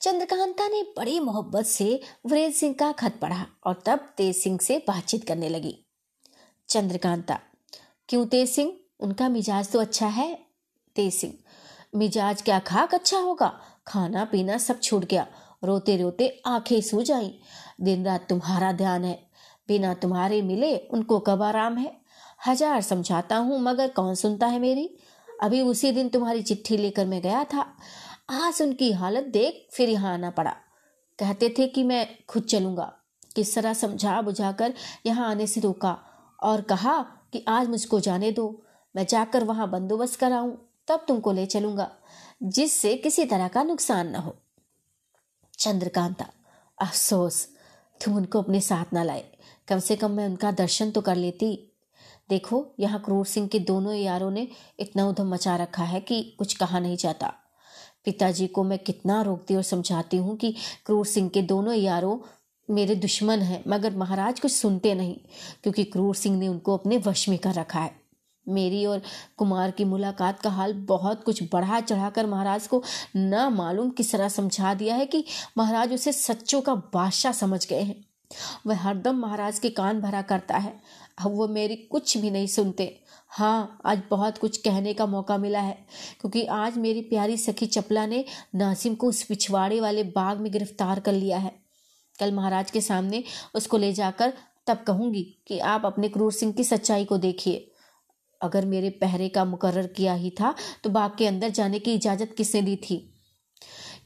चंद्रकांता 0.00 0.68
ने 0.68 0.82
बड़ी 0.96 1.18
मोहब्बत 1.20 1.66
से 1.66 2.00
वीरेंद्र 2.26 2.56
सिंह 2.56 2.74
का 2.74 2.92
खत 2.92 3.18
पढ़ा 3.22 3.46
और 3.66 3.82
तब 3.86 4.08
तेज 4.16 4.36
सिंह 4.36 4.58
से 4.58 4.78
बातचीत 4.88 5.24
करने 5.24 5.48
लगी। 5.48 5.76
चंद्रकांता, 6.68 7.38
क्यों 8.08 8.26
तेज 8.26 8.48
सिंह? 8.50 8.72
उनका 9.00 9.28
मिजाज 9.28 9.70
तो 9.72 9.80
अच्छा 9.80 10.06
है। 10.06 10.34
तेज 10.96 11.12
सिंह, 11.14 11.34
मिजाज 11.96 12.42
क्या 12.42 12.58
खाक 12.58 12.94
अच्छा 12.94 13.18
होगा? 13.18 13.60
खाना 13.86 14.24
पीना 14.24 14.58
सब 14.58 14.80
छूट 14.80 15.04
गया। 15.04 15.26
रोते 15.64 15.96
रोते 15.96 16.42
आँखें 16.46 16.80
सूज 16.80 17.12
आई। 17.12 17.38
दिन 17.80 18.04
रात 18.04 18.28
तुम्हारा 18.28 18.72
ध्यान 18.72 19.04
है। 19.04 19.18
बिना 19.68 19.94
तुम्हारे 19.94 20.42
मिले 20.42 20.76
उनको 20.76 21.18
कब 21.20 21.42
आराम 21.42 21.76
है? 21.76 21.97
हज़ार 22.40 22.80
समझाता 22.82 23.36
हूँ, 23.36 23.60
मगर 23.60 23.88
कौन 23.88 24.14
सुनता 24.14 24.46
है 24.46 24.58
मेरी? 24.58 24.88
अभी 25.42 25.60
उसी 25.60 25.90
दिन 25.92 26.08
तुम्हारी 26.08 26.42
चिट्ठी 26.42 26.76
लेकर 26.76 27.06
मैं 27.06 27.20
गया 27.22 27.42
था। 27.44 27.66
आज 28.32 28.60
उनकी 28.62 28.90
हालत 28.92 29.24
देख 29.24 29.66
फिर 29.72 29.88
यहाँ 29.88 30.12
आना 30.14 30.30
पड़ा। 30.30 30.54
कहते 31.18 31.54
थे 31.58 31.66
कि 31.66 31.82
मैं 31.82 32.06
खुद 32.28 32.42
चलूँगा। 32.42 32.92
किस 33.36 33.54
तरह 33.54 33.74
समझा 33.74 34.20
बुझा 34.22 34.52
कर 34.52 34.74
यहाँ 35.06 35.28
आने 35.30 35.46
से 35.46 35.60
रोका 35.60 35.96
और 36.42 36.60
कहा 36.60 37.00
कि 37.32 37.44
आज 37.48 37.68
मुझको 37.68 38.00
जाने 38.00 38.32
दो। 38.32 38.62
मैं 38.94 39.06
जाकर 39.06 39.44
वहाँ 39.44 39.70
बंदोबस्त 39.70 40.18
कराऊं, 40.20 40.52
तब 40.88 41.04
तुमको 41.08 41.32
ले 41.32 41.46
चलूँगा, 41.46 41.90
जिससे 42.42 42.94
किसी 42.96 43.24
तरह 43.24 43.48
का 43.48 43.62
नुकसान 43.62 44.10
न 44.10 44.16
हो। 44.16 44.36
चंद्रकांता, 45.58 46.26
अफसोस, 46.78 47.46
तुम 48.00 48.16
उनको 48.16 48.42
अपने 48.42 48.60
साथ 48.60 48.92
ना 48.92 49.02
लाए। 49.02 49.24
कम 49.68 49.78
से 49.78 49.96
कम 49.96 50.10
मैं 50.10 50.26
उनका 50.26 50.50
दर्शन 50.52 50.90
तो 50.90 51.00
कर 51.00 51.16
लेती। 51.16 51.67
देखो, 52.30 52.66
यहाँ 52.80 53.00
क्रूर 53.00 53.26
सिंह 53.26 53.48
के 53.48 53.58
दोनों 53.58 53.94
यारों 53.94 54.30
ने 54.30 54.48
इतना 54.80 55.06
उधम 55.06 55.34
मचा 55.34 55.56
रखा 55.56 55.82
है 55.82 56.00
कि 56.00 56.22
कुछ 56.38 56.54
कहा 56.54 56.78
नहीं 56.78 56.96
जाता। 56.96 57.32
पिताजी 58.04 58.46
को 58.46 58.64
मैं 58.64 58.78
कितना 58.78 59.20
रोकती 59.22 59.56
और 59.56 59.62
समझाती 59.62 60.16
हूँ 60.16 60.36
कि 60.36 60.54
क्रूर 60.86 61.06
सिंह 61.06 61.28
के 61.28 61.42
दोनों 61.42 61.74
यारों 61.74 62.18
मेरे 62.68 62.94
दुश्मन 62.94 63.38
हैं, 63.38 63.62
मगर 63.68 63.96
महाराज 63.96 64.40
कुछ 64.40 64.52
सुनते 64.52 64.94
नहीं, 64.94 65.16
क्योंकि 65.62 65.84
क्रूर 65.84 66.14
सिंह 66.14 66.36
ने 66.38 66.48
उनको 66.48 66.76
अपने 66.76 66.98
वश 66.98 67.28
में 67.28 67.38
कर 67.38 67.54
रखा 67.54 67.80
है। 67.80 67.96
मेरी 68.46 68.84
और 68.86 69.02
कुमार 69.36 69.70
की 69.70 69.84
मुलाकात 69.84 70.40
का 70.40 70.50
हाल 70.50 70.72
बहुत 70.72 71.24
कुछ 71.24 71.42
बढ़ा 71.52 71.80
चढ़ाकर 71.80 72.26
महाराज 72.26 72.66
को 72.66 72.82
न 73.16 73.48
मालूम 73.52 73.90
किस 73.90 74.12
तरह 74.12 74.28
समझा 74.28 74.74
दिया 74.74 74.94
है 74.94 75.06
कि 75.06 75.24
महाराज 75.58 75.92
उसे 75.92 76.12
सच्चों 76.12 76.60
का 76.60 76.74
बादशाह 76.74 77.32
समझ 77.32 77.66
गए 77.66 77.82
हैं। 77.82 78.04
वह 78.66 78.76
हरदम 78.76 79.16
महाराज 79.16 79.58
के 79.58 79.70
कान 79.70 80.00
भरा 80.00 80.22
करता 80.22 80.56
है। 80.56 80.72
अब 81.18 81.34
वो 81.36 81.46
मेरी 81.48 81.76
कुछ 81.90 82.16
भी 82.16 82.30
नहीं 82.30 82.46
सुनते। 82.46 82.84
हाँ 83.30 83.80
आज 83.84 84.02
बहुत 84.10 84.38
कुछ 84.38 84.56
कहने 84.56 84.92
का 84.94 85.06
मौका 85.06 85.36
मिला 85.38 85.60
है, 85.60 85.78
क्योंकि 86.20 86.44
आज 86.44 86.76
मेरी 86.78 87.00
प्यारी 87.02 87.36
सखी 87.36 87.66
चपला 87.68 88.06
ने 88.06 88.24
नासिम 88.54 88.94
को 88.94 89.08
उस 89.08 89.22
पिछवाड़े 89.22 89.80
वाले 89.80 90.02
बाग 90.10 90.40
में 90.40 90.50
गिरफ़्तार 90.52 91.00
कर 91.00 91.12
लिया 91.12 91.38
है। 91.38 91.52
कल 92.18 92.32
महाराज 92.32 92.70
के 92.70 92.80
सामने 92.80 93.22
उसको 93.54 93.78
ले 93.78 93.92
जाकर 93.92 94.32
तब 94.66 94.82
कहूँगी 94.86 95.22
कि 95.46 95.58
आप 95.58 95.86
अपने 95.86 96.08
क्रूर 96.08 96.32
सिंह 96.32 96.52
की 96.52 96.64
सच्चाई 96.64 97.04
को 97.04 97.18
देखिए। 97.18 97.70
अगर 98.40 98.64
मेरे 98.66 98.90
पहरे 99.00 99.28
का 99.28 99.44
मुकर्र 99.44 99.86
किया 99.86 100.14
ही 100.14 100.30
था 100.30 100.54
तो 100.84 100.90
बाग 100.90 101.16
के 101.18 101.26
अंदर 101.26 101.48
जाने 101.50 101.78
की 101.78 101.94
इजाज़त 101.94 102.34
किसने 102.36 102.62
दी 102.62 102.76
थी? 102.80 103.04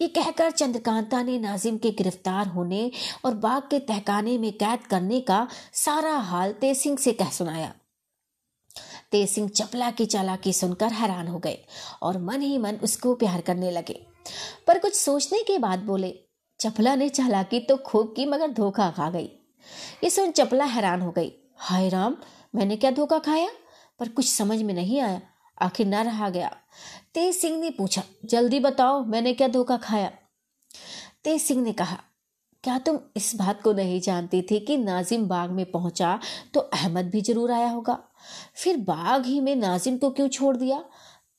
ये 0.02 0.08
कहकर 0.08 0.50
चंद्रकांता 0.50 1.22
ने 1.22 1.38
नाजिम 1.38 1.76
के 1.78 1.90
गिरफ़्तार 1.90 2.46
होने 2.46 2.90
और 3.24 3.34
बाग 3.34 3.62
के 3.62 3.78
तहकाने 3.78 4.38
में 4.38 4.52
कैद 4.52 4.86
करने 4.86 5.20
का 5.20 5.46
सारा 5.72 6.14
हाल 6.14 6.52
तेज 6.52 6.76
सिंह 6.76 6.96
से 6.98 7.12
कह 7.12 7.30
सुनाया। 7.30 7.72
तेसिंह 9.12 9.48
चपला 9.48 9.90
की 9.90 10.06
चालाकी 10.06 10.52
सुनकर 10.52 10.92
हैरान 10.92 11.28
हो 11.28 11.38
गए 11.38 11.58
और 12.02 12.18
मन 12.18 12.40
ही 12.40 12.58
मन 12.58 12.78
उसको 12.82 13.14
प्यार 13.14 13.40
करने 13.40 13.70
लगे। 13.70 14.06
पर 14.66 14.78
कुछ 14.78 14.94
सोचने 14.94 15.42
के 15.42 15.58
बाद 15.58 15.78
बोले, 15.78 16.14
चपला 16.60 16.94
ने 16.94 17.08
चालाकी 17.08 17.60
तो 17.60 17.76
खूब 17.76 18.12
की 18.16 18.26
मगर 18.26 18.50
धोखा 18.50 18.90
खा 18.90 19.10
गई। 19.10 19.30
ये 20.04 20.10
सुन 20.10 20.30
चपला 20.30 20.64
हैरान 20.64 21.02
हो 21.02 21.10
गई, 21.10 21.32
हाय 21.56 21.88
राम, 21.88 22.16
मैंने 22.54 22.76
क्या 22.76 22.90
धोखा 22.90 23.18
खाया? 23.18 23.50
पर 23.98 24.08
कुछ 24.08 24.32
समझ 24.32 24.62
में 24.62 24.74
नहीं 24.74 25.00
आया। 25.00 25.20
आखिर 25.62 25.86
न 25.86 26.02
रहा 26.04 26.28
गया। 26.30 26.50
तेज 27.14 27.34
सिंह 27.36 27.58
ने 27.58 27.70
पूछा, 27.70 28.02
जल्दी 28.24 28.60
बताओ, 28.60 29.04
मैंने 29.04 29.32
क्या 29.34 29.48
धोखा 29.48 29.76
खाया? 29.78 30.10
तेज 31.24 31.40
सिंह 31.42 31.62
ने 31.62 31.72
कहा, 31.72 31.98
क्या 32.64 32.78
तुम 32.78 32.98
इस 33.16 33.34
बात 33.36 33.62
को 33.62 33.72
नहीं 33.72 34.00
जानती 34.00 34.42
थी 34.42 34.58
कि 34.60 34.76
नाजिम 34.76 35.26
बाग 35.28 35.50
में 35.50 35.64
पहुँचा 35.70 36.18
तो 36.54 36.60
अहमद 36.60 37.10
भी 37.10 37.20
ज़रूर 37.20 37.52
आया 37.52 37.68
होगा? 37.68 37.98
फिर 38.54 38.76
बाग 38.78 39.24
ही 39.26 39.40
में 39.40 39.54
नाजिम 39.56 39.96
को 39.98 40.10
क्यों 40.10 40.28
छोड़ 40.28 40.56
दिया? 40.56 40.82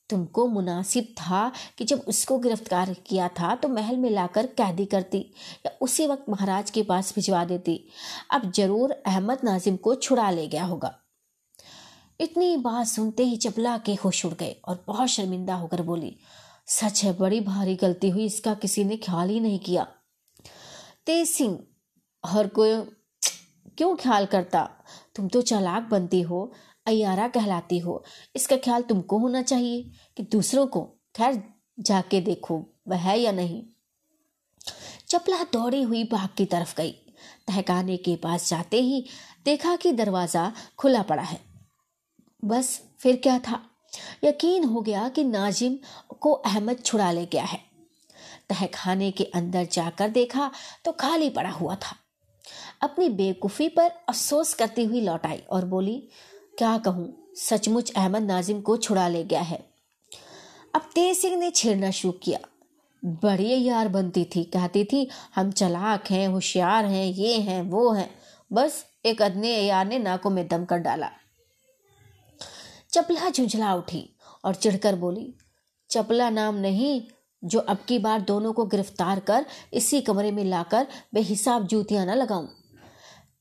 तुमको 0.09 0.45
मुनासिब 0.47 1.03
था 1.17 1.51
कि 1.77 1.85
जब 1.85 2.01
उसको 2.07 2.37
गिरफ़्तार 2.39 2.93
किया 3.07 3.27
था 3.29 3.53
तो 3.55 3.67
महल 3.69 3.97
में 3.97 4.09
लाकर 4.09 4.45
कैदी 4.57 4.85
करती 4.85 5.19
या 5.65 5.71
उसी 5.81 6.07
वक्त 6.07 6.25
महाराज 6.29 6.69
के 6.71 6.83
पास 6.83 7.13
भिजवा 7.15 7.43
देती। 7.45 7.79
अब 8.31 8.51
ज़रूर 8.51 8.91
अहमद 8.91 9.39
नाजिम 9.43 9.75
को 9.77 9.95
छुड़ा 9.95 10.29
ले 10.31 10.47
गया 10.47 10.63
होगा। 10.63 10.93
इतनी 12.23 12.57
बात 12.57 12.87
सुनते 12.87 13.23
ही 13.23 13.37
चपला 13.37 13.77
के 13.77 13.93
होश 13.93 14.25
उड़ 14.25 14.33
गए 14.33 14.55
और 14.67 14.83
बहुत 14.87 15.07
शर्मिंदा 15.07 15.55
होकर 15.55 15.81
बोली, 15.81 16.15
सच 16.67 17.03
है, 17.03 17.13
बड़ी 17.17 17.39
भारी 17.41 17.75
गलती 17.75 18.09
हुई, 18.09 18.25
इसका 18.25 18.53
किसी 18.53 18.83
ने 18.83 18.97
ख्याल 18.97 19.29
ही 19.29 19.39
नहीं 19.39 19.59
किया। 19.59 19.83
तेज 21.05 21.27
सिंह, 21.27 21.59
हर 22.25 22.47
कोई 22.47 22.81
क्यों 23.77 23.95
ख्याल 23.95 24.25
करता? 24.25 24.63
तुम 25.15 25.27
तो 25.27 25.41
चालाक 25.41 25.83
बनती 25.83 26.21
हो 26.21 26.51
अयारा 26.85 27.27
कहलाती 27.27 27.79
हो। 27.79 28.03
इसका 28.35 28.57
ख्याल 28.57 28.81
तुमको 28.81 29.17
होना 29.17 29.41
चाहिए 29.41 29.91
कि 30.17 30.23
दूसरों 30.23 30.67
को 30.67 30.81
खैर 31.15 31.43
जाके 31.79 32.21
देखो, 32.21 32.65
वह 32.87 32.97
है 32.97 33.19
या 33.19 33.31
नहीं। 33.31 33.63
चपला 35.09 35.43
दौड़ी 35.43 35.81
हुई 35.81 36.03
बाग 36.03 36.29
की 36.37 36.45
तरफ़ 36.45 36.75
गई। 36.77 36.91
तहकाने 37.47 37.97
के 37.97 38.15
पास 38.15 38.49
जाते 38.49 38.81
ही 38.81 39.05
देखा 39.45 39.75
कि 39.75 39.91
दरवाज़ा 39.91 40.51
खुला 40.77 41.01
पड़ा 41.01 41.23
है। 41.23 41.52
बस 42.43 42.81
फिर 42.99 43.15
क्या 43.15 43.39
था? 43.39 43.59
यकीन 44.23 44.63
हो 44.63 44.81
गया 44.81 45.09
कि 45.09 45.23
नाजिम 45.23 45.77
को 46.21 46.31
अहमद 46.31 46.83
छुड़ा 46.85 47.11
ले 47.11 47.25
गया 47.25 47.43
है। 47.43 47.59
तहखाने 48.49 49.11
के 49.11 49.23
अंदर 49.23 49.67
जाकर 49.71 50.09
देखा 50.09 50.51
तो 50.85 50.91
खाली 50.91 51.29
पड़ा 51.29 51.49
हुआ 51.49 51.75
था। 51.75 51.95
अपनी 52.81 53.09
बेवकूफ़ी 53.09 53.69
पर 53.69 53.91
अफसोस 54.09 54.53
करती 54.53 54.83
हुई 54.83 55.01
लौट 55.01 55.25
आई 55.25 55.37
और 55.37 55.65
बोली, 55.65 56.09
क्या 56.57 56.77
कहूँ, 56.77 57.33
सचमुच 57.37 57.91
अहमद 57.91 58.23
नाजिम 58.23 58.61
को 58.61 58.77
छुड़ा 58.77 59.07
ले 59.07 59.23
गया 59.23 59.41
है। 59.41 59.65
अब 60.75 60.81
तेज 60.95 61.17
सिंह 61.17 61.37
ने 61.37 61.51
छेड़ना 61.51 61.91
शुरू 61.91 62.11
किया। 62.11 62.39
बड़ी 63.05 63.63
यार 63.63 63.87
बनती 63.87 64.25
थी, 64.25 64.43
कहती 64.43 64.83
थी, 64.83 65.09
हम 65.35 65.51
चलाक 65.51 66.11
हैं, 66.11 66.27
होशियार 66.27 66.85
हैं, 66.85 67.05
ये 67.05 67.37
हैं, 67.37 67.61
वो 67.61 67.91
हैं। 67.91 68.09
बस 68.53 68.85
एक 69.05 69.21
अदने 69.21 69.61
यार 69.61 69.85
ने 69.85 69.99
नाकों 69.99 70.29
में 70.29 70.47
दम 70.47 70.65
कर 70.65 70.77
डाला। 70.77 71.09
चपला 72.93 73.29
झुंझला 73.29 73.73
उठी 73.73 74.09
और 74.45 74.55
चिढ़कर 74.55 74.95
बोली, 74.95 75.33
चपला 75.89 76.29
नाम 76.29 76.55
नहीं, 76.55 77.01
जो 77.43 77.59
अब 77.59 77.77
की 77.87 77.97
बार 77.99 78.21
दोनों 78.21 78.51
को 78.53 78.65
गिरफ़्तार 78.65 79.19
कर 79.19 79.45
इसी 79.73 80.01
कमरे 80.01 80.31
में 80.31 80.43
लाकर 80.43 80.87
बेहिसाब 81.13 81.67
जूतियाँ 81.67 82.05
न 82.05 82.09
लगाऊँ। 82.09 82.47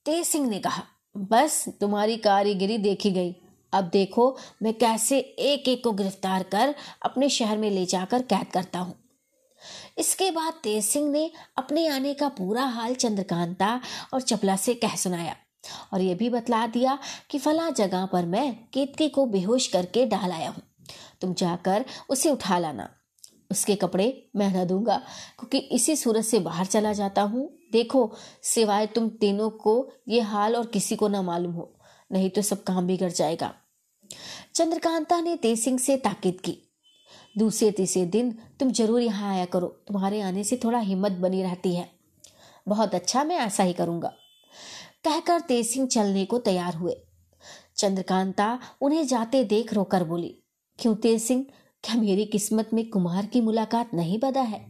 तेज 0.07 0.27
सिंह 0.27 0.49
ने 0.49 0.59
कहा, 0.59 0.83
बस 1.17 1.65
तुम्हारी 1.81 2.17
कारीगिरी 2.17 2.79
देखी 2.79 3.11
गई। 3.11 3.35
अब 3.73 3.85
देखो, 3.85 4.37
मैं 4.63 4.75
कैसे 4.75 5.19
एक 5.19 5.69
एक 5.69 5.85
को 5.85 5.93
गिरफ़्तार 5.93 6.43
कर 6.43 6.75
अपने 7.03 7.29
शहर 7.29 7.59
में 7.59 7.71
ले 7.71 7.87
जाकर 7.87 8.23
कैद 8.23 8.47
करता 8.47 8.79
हूँ। 8.79 8.95
इसके 9.99 10.31
बाद 10.31 10.53
तेज 10.63 10.85
सिंह 10.85 11.11
ने 11.11 11.31
अपने 11.59 11.87
आने 11.89 12.15
का 12.15 12.29
पूरा 12.29 12.65
हाल 12.65 12.95
चंद्रकांता 12.95 13.81
और 14.15 14.21
चपला 14.21 14.57
से 14.57 14.75
कह 14.75 14.97
सुनाया। 14.97 15.37
और 15.93 16.01
ये 16.01 16.15
भी 16.15 16.29
बतला 16.31 16.67
दिया 16.67 16.99
कि 17.31 17.39
फला 17.39 17.69
जगह 17.71 18.07
पर 18.07 18.27
मैं 18.27 18.53
केतकी 18.73 19.09
को 19.09 19.27
बेहोश 19.27 19.67
करके 19.67 20.07
डाल 20.07 20.33
आया 20.33 20.49
हूँ। 20.49 20.63
तुम 21.21 21.35
जाकर 21.35 21.85
उसे 22.11 22.31
उठा 22.31 22.59
लाना। 22.59 22.89
उसके 23.51 23.75
कपड़े 23.75 24.31
मैं 24.37 24.49
न 24.55 24.67
दूँगा, 24.67 24.97
क्योंकि 25.39 25.59
इसी 25.59 25.97
सूरत 25.97 26.25
से 26.25 26.39
बाहर 26.41 26.67
चला 26.67 26.93
जाता 26.93 27.23
हूँ। 27.23 27.49
देखो, 27.73 28.11
सिवाय 28.43 28.87
तुम 28.87 29.09
तीनों 29.11 29.49
को 29.51 29.75
ये 30.09 30.21
हाल 30.21 30.57
और 30.57 30.67
किसी 30.67 30.97
को 30.97 31.09
ना 31.09 31.21
मालूम 31.23 31.53
हो, 31.53 31.73
नहीं 32.11 32.31
तो 32.31 32.43
सब 32.43 32.63
काम 32.65 32.87
बिगड़ 32.87 33.11
जाएगा। 33.11 33.53
चंद्रकांता 34.55 35.21
ने 35.21 35.37
तेज 35.37 35.59
सिंह 35.59 35.79
से 35.79 35.97
ताकीद 35.97 36.41
की। 36.41 36.57
दूसरे 37.39 37.71
तीसरे 37.71 38.05
दिन 38.07 38.31
तुम 38.61 38.71
ज़रूर 38.71 39.01
यहाँ 39.01 39.31
आया 39.31 39.45
करो, 39.45 39.67
तुम्हारे 39.89 40.21
आने 40.21 40.45
से 40.45 40.61
थोड़ा 40.65 40.79
हिम्मत 40.79 41.13
बनी 41.13 41.43
रहती 41.43 41.75
है। 41.75 41.89
बहुत 42.67 42.95
अच्छा 42.95 43.25
मैं 43.25 43.37
ऐसा 43.37 43.63
ही 43.63 43.73
करूँगा। 43.73 44.13
कहकर 45.05 45.41
तेज 45.41 45.67
सिंह 45.67 45.87
चलने 45.87 46.25
को 46.25 46.39
तैयार 46.39 46.75
हुए। 46.75 46.97
चंद्रकांता 47.77 48.59
उन्हें 48.81 49.07
जाते 49.07 49.43
देख 49.45 49.73
रोकर 49.75 50.05
बोली, 50.05 50.37
क्यों 50.79 50.95
तेज 50.95 51.23
सिंह 51.23 51.45
क्या 51.85 51.95
मेरी 51.95 52.25
किस्मत 52.25 52.71
में 52.75 52.89
कुमार 52.91 53.27
की 53.27 53.41
मुलाकात 53.41 53.95
नहीं 53.95 54.19
बदा 54.19 54.41
है? 54.41 54.61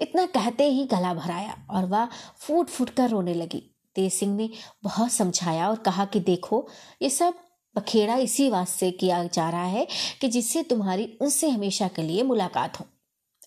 इतना 0.00 0.26
कहते 0.26 0.70
ही 0.70 0.84
गला 0.86 1.14
भराया 1.14 1.56
और 1.70 1.86
वह 1.86 2.08
फूट 2.38 2.68
फूट 2.68 2.90
कर 2.90 3.10
रोने 3.10 3.34
लगी। 3.34 3.62
तेज 3.96 4.12
सिंह 4.12 4.36
ने 4.36 4.48
बहुत 4.84 5.12
समझाया 5.12 5.68
और 5.68 5.76
कहा 5.76 6.04
कि 6.04 6.20
देखो, 6.20 6.66
ये 7.02 7.10
सब 7.10 7.34
बखेड़ा 7.76 8.16
इसी 8.16 8.48
वास्ते 8.50 8.90
किया 8.90 9.22
जा 9.24 9.48
रहा 9.50 9.64
है 9.64 9.86
कि 10.20 10.28
जिससे 10.28 10.62
तुम्हारी 10.62 11.04
उनसे 11.22 11.48
हमेशा 11.48 11.88
के 11.88 12.02
लिए 12.02 12.22
मुलाकात 12.22 12.80
हो। 12.80 12.86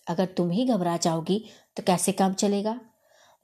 अगर 0.08 0.26
तुम 0.26 0.50
ही 0.50 0.64
घबरा 0.66 0.96
जाओगी 0.96 1.44
तो 1.76 1.82
कैसे 1.82 2.12
काम 2.12 2.32
चलेगा? 2.34 2.80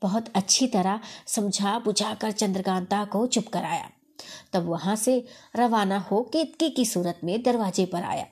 बहुत 0.03 0.29
अच्छी 0.35 0.67
तरह 0.67 1.01
समझा 1.27 1.79
बुझाकर 1.79 2.31
चंद्रकांता 2.33 3.05
को 3.05 3.27
चुप 3.27 3.49
कराया। 3.49 3.91
तब 4.53 4.69
वहाँ 4.69 4.97
से 4.97 5.25
रवाना 5.57 5.99
हो 5.99 6.23
केतकी 6.23 6.71
की 6.71 6.85
सूरत 6.85 7.21
में 7.25 7.43
दरवाजे 7.43 7.87
पर 7.87 8.03
आया। 8.03 8.27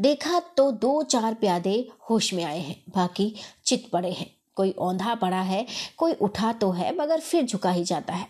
देखा 0.00 0.40
तो 0.56 0.70
दो 0.72 1.02
चार 1.02 1.34
प्यादे 1.34 1.88
होश 2.10 2.32
में 2.34 2.44
आए 2.44 2.58
हैं, 2.58 2.82
बाकी 2.94 3.34
चित 3.64 3.88
पड़े 3.92 4.10
हैं। 4.12 4.30
कोई 4.54 4.70
औंधा 4.70 5.14
पड़ा 5.14 5.40
है, 5.40 5.66
कोई 5.96 6.12
उठा 6.12 6.52
तो 6.52 6.70
है, 6.70 6.96
मगर 6.96 7.20
फिर 7.20 7.44
झुका 7.44 7.70
ही 7.70 7.84
जाता 7.84 8.14
है। 8.14 8.26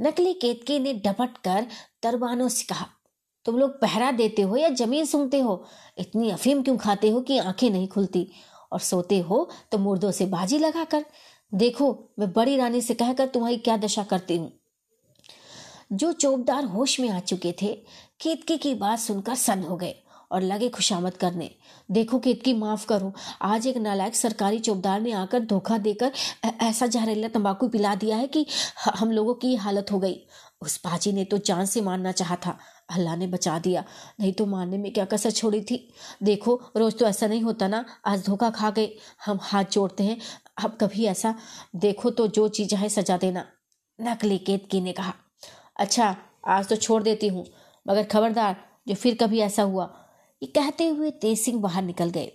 नकली 0.00 0.32
केतकी 0.34 0.78
ने 0.78 0.92
डपट 0.94 1.38
कर 1.38 1.66
दरबानों 2.02 2.48
से 2.48 2.64
कहा, 2.64 2.86
तुम 3.44 3.58
लोग 3.58 3.80
पहरा 3.80 4.10
देते 4.10 4.42
हो 4.42 4.56
या 4.56 4.68
ज़मीन 4.68 5.04
सूंघते 5.04 5.40
हो? 5.40 5.64
इतनी 5.98 6.30
अफीम 6.30 6.62
क्यों 6.62 6.76
खाते 6.76 7.10
हो 7.10 7.20
कि 7.20 7.38
आँखें 7.38 7.70
नहीं 7.70 7.88
खुलती? 7.88 8.30
और 8.72 8.80
सोते 8.80 9.18
हो 9.18 9.48
तो 9.72 9.78
मुर्दों 9.78 10.10
से 10.10 10.26
बाजी 10.26 10.58
लगाकर, 10.58 11.04
देखो, 11.52 11.92
मैं 12.18 12.32
बड़ी 12.32 12.56
रानी 12.56 12.80
से 12.80 12.94
कहकर 12.94 13.26
तुम्हारी 13.26 13.56
क्या 13.56 13.76
दशा 13.76 14.02
करती 14.02 14.36
हूँ? 14.36 14.52
जो 15.92 16.12
चौबदार 16.12 16.64
होश 16.64 16.98
में 17.00 17.08
आ 17.08 17.18
चुके 17.20 17.54
थे, 17.62 17.74
केतकी 18.20 18.56
की 18.56 18.74
बात 18.74 18.98
सुनकर 18.98 19.34
सन 19.34 19.62
हो 19.62 19.76
गए 19.76 19.94
और 20.32 20.42
लगे 20.42 20.68
खुशामद 20.68 21.14
करने। 21.14 21.50
देखो, 21.90 22.18
केतकी, 22.18 22.52
माफ़ 22.54 22.86
करो। 22.86 23.12
आज 23.42 23.66
एक 23.66 23.76
नालायक 23.76 24.14
सरकारी 24.14 24.58
चौबदार 24.58 25.00
ने 25.00 25.12
आकर 25.12 25.40
धोखा 25.40 25.78
देकर 25.78 26.12
ऐसा 26.62 26.86
जहरीला 26.86 27.28
तंबाकू 27.28 27.68
पिला 27.68 27.94
दिया 27.94 28.16
है 28.16 28.26
कि 28.26 28.46
हम 28.96 29.12
लोगों 29.12 29.34
की 29.34 29.54
हालत 29.54 29.92
हो 29.92 29.98
गई। 29.98 30.20
उस 30.62 30.80
बाजी 30.84 31.12
ने 31.12 31.24
तो 31.24 31.38
जान 31.38 31.66
से 31.66 31.80
मारना 31.80 32.12
चाहा 32.12 32.36
था। 32.36 32.58
अल्लाह 32.90 33.16
ने 33.16 33.26
बचा 33.26 33.58
दिया। 33.58 33.84
नहीं 34.20 34.32
तो 34.32 34.46
मारने 34.46 34.78
में 34.78 34.92
क्या 34.92 35.04
कसर 35.04 35.30
छोड़ी 35.30 35.60
थी? 35.60 35.92
देखो, 36.22 36.60
रोज 36.76 36.98
तो 36.98 37.06
ऐसा 37.06 37.26
नहीं 37.26 37.42
होता 37.42 37.68
ना, 37.68 37.84
आज 38.06 38.24
धोखा 38.26 38.50
खा 38.50 38.70
गए, 38.70 38.96
हम 39.24 39.38
हाथ 39.42 39.64
जोड़ते 39.64 40.04
हैं। 40.04 40.18
अब 40.64 40.78
कभी 40.80 41.04
ऐसा, 41.04 41.34
देखो 41.76 42.10
तो 42.10 42.26
जो 42.28 42.48
चीज़ 42.48 42.74
है 42.74 42.88
सजा 42.88 43.16
देना। 43.16 43.46
नकली 44.00 44.38
केतकी 44.38 44.80
ने 44.80 44.92
कहा। 44.92 45.14
अच्छा 45.76 46.16
आज 46.46 46.68
तो 46.68 46.76
छोड़ 46.76 47.02
देती 47.02 47.28
हूँ, 47.28 47.46
मगर 47.86 48.04
खबरदार, 48.04 48.56
जो 48.88 48.94
फिर 48.94 49.14
कभी 49.14 49.40
ऐसा 49.40 49.62
हुआ, 49.62 49.84
ये 50.42 50.46
कहते 50.46 50.88
हुए 50.88 51.10
तेज 51.10 51.38
सिंह 51.38 51.60
बाहर 51.60 51.82
निकल 51.82 52.10
गए। 52.10 52.32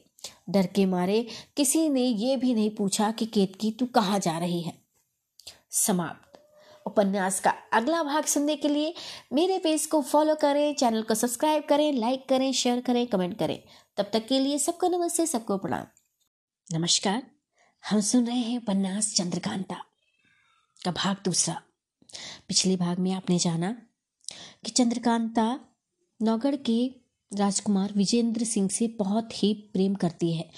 डर 0.49 0.65
के 0.65 0.85
मारे 0.85 1.27
किसी 1.57 1.89
ने 1.89 2.01
ये 2.01 2.37
भी 2.37 2.53
नहीं 2.53 2.69
पूछा 2.69 3.11
कि 3.11 3.25
केतकी 3.25 3.71
तू 3.71 3.85
कहाँ 3.85 4.19
जा 4.19 4.37
रही 4.37 4.61
है। 4.61 4.73
समाप्त। 5.71 6.24
उपन्यास 6.85 7.39
का 7.39 7.53
अगला 7.73 8.03
भाग 8.03 8.23
सुनने 8.23 8.55
के 8.55 8.67
लिए 8.67 8.93
मेरे 9.33 9.59
पेज 9.59 9.85
को 9.85 10.01
फॉलो 10.01 10.35
करें 10.35 10.75
चैनल 10.75 11.01
को 11.01 11.15
सब्सक्राइब 11.15 11.63
करें 11.63 11.93
लाइक 11.93 12.29
करें 12.29 12.51
शेयर 12.53 12.81
करें 12.81 13.07
कमेंट 13.07 13.39
करें। 13.39 13.63
तब 13.97 14.09
तक 14.13 14.27
के 14.27 14.39
लिए 14.39 14.57
सबको 14.57 14.87
नमस्ते, 14.87 15.27
सबको 15.27 15.57
प्रणाम। 15.57 15.85
नमस्कार, 16.77 17.23
हम 17.89 18.01
सुन 18.01 18.27
रहे 18.27 18.39
हैं 18.39 18.57
उपन्यास 18.57 19.13
चंद्रकांता 19.13 19.75
का 20.85 20.91
भाग 20.91 21.17
दूसरा। 21.25 21.61
पिछले 22.47 22.75
भाग 22.75 22.99
में 22.99 23.11
आपने 23.11 23.39
जाना 23.39 23.71
कि 24.65 24.71
चंद्रकांता 24.71 25.59
नौगढ़ 26.21 26.55
के 26.55 27.05
राजकुमार 27.33 27.93
विजेंद्र 27.93 28.43
सिंह 28.43 28.69
से 28.69 28.87
बहुत 28.87 29.43
ही 29.43 29.53
प्रेम 29.53 29.95
करती 29.95 30.33
है 30.33 30.49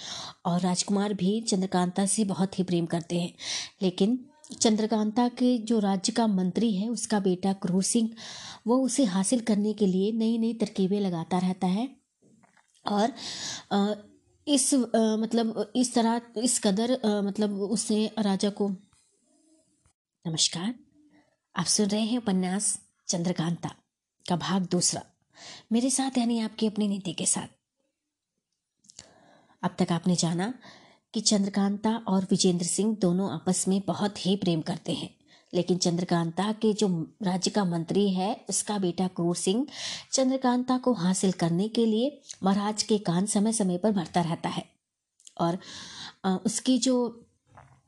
और 0.45 0.61
राजकुमार 0.61 1.13
भी 1.13 1.41
चंद्रकांता 1.41 2.05
से 2.05 2.23
बहुत 2.23 2.59
ही 2.59 2.63
प्रेम 2.63 2.85
करते 2.85 3.19
हैं। 3.19 3.33
लेकिन 3.81 4.29
चंद्रकांता 4.51 5.27
के 5.29 5.57
जो 5.59 5.79
राज्य 5.79 6.11
का 6.13 6.25
मंत्री 6.27 6.71
है, 6.75 6.87
उसका 6.89 7.19
बेटा 7.19 7.53
क्रूर 7.53 7.83
सिंह, 7.83 8.09
वो 8.67 8.77
उसे 8.85 9.03
हासिल 9.05 9.39
करने 9.39 9.73
के 9.73 9.85
लिए 9.85 10.11
नई 10.11 10.37
नई 10.37 10.53
तरकीबें 10.53 10.99
लगाता 10.99 11.37
रहता 11.37 11.67
है। 11.67 11.89
और 12.85 13.13
इस 14.47 14.73
मतलब 14.73 15.71
इस 15.75 15.93
तरह, 15.93 16.21
इस 16.37 16.59
कदर 16.59 16.99
मतलब 17.25 17.61
उसने 17.61 18.05
राजा 18.19 18.49
को 18.49 18.69
नमस्कार। 20.25 20.73
आप 21.55 21.65
सुन 21.65 21.87
रहे 21.87 22.01
हैं 22.01 22.17
उपन्यास 22.17 22.77
चंद्रकांता 23.07 23.75
का 24.25 24.35
भाग 24.37 24.67
दूसरा। 24.71 25.01
मेरे 25.71 25.89
साथ 25.89 26.17
यानी 26.17 26.39
आपकी 26.39 26.67
अपनी 26.67 26.87
नीति 26.87 27.13
के 27.13 27.25
साथ। 27.25 27.47
अब 29.63 29.75
तक 29.79 29.91
आपने 29.91 30.15
जाना 30.15 30.53
कि 31.13 31.21
चंद्रकांता 31.21 31.95
और 32.07 32.27
विजेंद्र 32.31 32.65
सिंह 32.65 32.97
दोनों 33.01 33.31
आपस 33.31 33.67
में 33.67 33.81
बहुत 33.87 34.25
ही 34.25 34.35
प्रेम 34.35 34.61
करते 34.61 34.93
हैं। 34.93 35.09
लेकिन 35.53 35.77
चंद्रकांता 35.77 36.51
के 36.51 36.73
जो 36.73 36.87
राज्य 37.23 37.51
का 37.51 37.63
मंत्री 37.65 38.09
है, 38.09 38.45
उसका 38.49 38.77
बेटा 38.77 39.07
क्रूर 39.07 39.35
सिंह 39.35 39.67
चंद्रकांता 40.11 40.77
को 40.77 40.93
हासिल 40.93 41.31
करने 41.31 41.67
के 41.67 41.85
लिए 41.85 42.21
महाराज 42.43 42.83
के 42.83 42.97
कान 42.97 43.25
समय 43.25 43.53
समय 43.53 43.77
पर 43.77 43.91
भरता 43.91 44.21
रहता 44.21 44.49
है। 44.49 44.65
और 45.41 45.57
उसकी 46.45 46.77
जो 46.77 47.26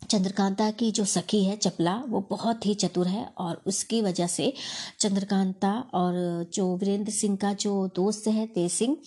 चंद्रकांता 0.01 0.69
की 0.71 0.89
जो 0.91 1.03
सखी 1.05 1.43
है, 1.43 1.55
चपला, 1.57 1.95
वो 2.07 2.19
बहुत 2.29 2.65
ही 2.65 2.73
चतुर 2.73 3.07
है 3.07 3.25
और 3.37 3.61
उसकी 3.67 4.01
वजह 4.01 4.27
से 4.27 4.53
चंद्रकांता 4.99 5.71
और 5.93 6.13
जो 6.53 6.65
वीरेंद्र 6.77 7.11
सिंह 7.11 7.35
का 7.37 7.53
जो 7.55 7.73
दोस्त 7.95 8.27
है, 8.27 8.45
तेज 8.47 8.71
सिंह 8.71 8.97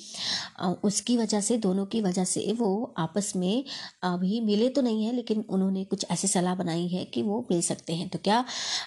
उसकी 0.85 1.17
वजह 1.17 1.41
से, 1.41 1.57
दोनों 1.59 1.87
की 1.87 2.01
वजह 2.01 2.25
से 2.25 2.53
वो 2.53 2.95
आपस 2.99 3.33
में 3.37 3.65
अभी 4.03 4.41
मिले 4.41 4.69
तो 4.69 4.83
नहीं 4.83 5.05
है, 5.07 5.13
लेकिन 5.13 5.45
उन्होंने 5.49 5.85
कुछ 5.85 6.07
ऐसी 6.11 6.29
सलाह 6.29 6.55
बनाई 6.55 6.87
है 6.89 7.05
कि 7.05 7.23
वो 7.23 7.41
मिल 7.51 7.61
सकते 7.63 7.95
हैं। 7.95 8.09
तो 8.09 8.19
क्या 8.19 8.45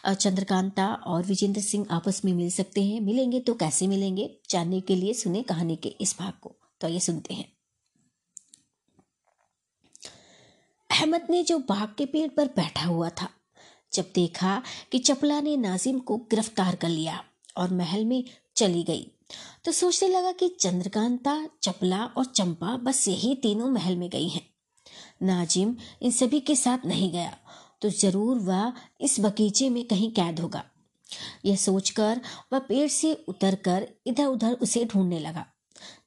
चंद्रकांता 0.08 0.88
और 1.08 1.24
विजेंद्र 1.24 1.62
सिंह 1.62 1.86
आपस 1.92 2.22
में 2.26 2.34
मिल 2.34 2.50
सकते 2.52 2.84
हैं? 2.84 3.02
मिलेंगे 3.02 3.40
तो 3.40 3.54
कैसे 3.54 3.88
मिलेंगे? 3.88 4.30
जानने 4.50 4.82
के 4.82 4.96
लिए, 4.96 5.14
सुने 5.14 5.42
कहानी 5.44 5.76
के 5.76 5.90
इस 6.02 6.16
भाग 6.20 6.34
को। 6.42 6.56
तो 6.82 6.88
ये 6.88 7.00
सुनते 7.00 7.34
हैं। 7.34 7.55
अहमद 10.90 11.28
ने 11.30 11.42
जो 11.44 11.58
बाग 11.60 11.94
के 11.98 12.06
पेड़ 12.06 12.30
पर 12.30 12.48
बैठा 12.56 12.86
हुआ 12.86 13.10
था, 13.12 13.28
जब 13.92 14.12
देखा 14.16 14.62
कि 14.92 15.00
चपला 15.00 15.40
ने 15.42 15.56
नाजिम 15.58 16.00
को 16.00 16.18
गिरफ़्तार 16.32 16.76
कर 16.76 16.90
लिया 16.90 17.24
और 17.58 17.74
महल 17.74 18.06
में 18.06 18.24
चली 18.56 18.84
गई 18.84 19.12
तो 19.66 19.72
सोचने 19.72 20.10
लगा 20.10 20.32
कि 20.32 20.48
चंद्रकांता, 20.60 21.48
चपला 21.64 22.04
और 22.08 22.26
चंपा 22.28 22.76
बस 22.78 23.08
यही 23.08 23.34
तीनों 23.36 23.70
महल 23.70 23.96
में 23.96 24.10
गई 24.10 24.28
हैं। 24.30 24.42
नाजिम 25.24 25.76
इन 26.02 26.12
सभी 26.12 26.40
के 26.42 26.56
साथ 26.56 26.86
नहीं 26.86 27.12
गया 27.12 27.38
तो 27.82 27.90
ज़रूर 27.92 28.38
वह 28.40 28.74
इस 29.02 29.20
बगीचे 29.20 29.70
में 29.70 29.84
कहीं 29.86 30.12
कैद 30.12 30.40
होगा। 30.40 30.64
यह 31.46 31.56
सोचकर 31.58 32.22
वह 32.54 32.60
पेड़ 32.60 32.88
से 32.90 33.14
उतरकर 33.28 33.88
इधर 34.08 34.26
उधर 34.26 34.54
उसे 34.54 34.86
ढूँढने 34.86 35.20
लगा, 35.20 35.46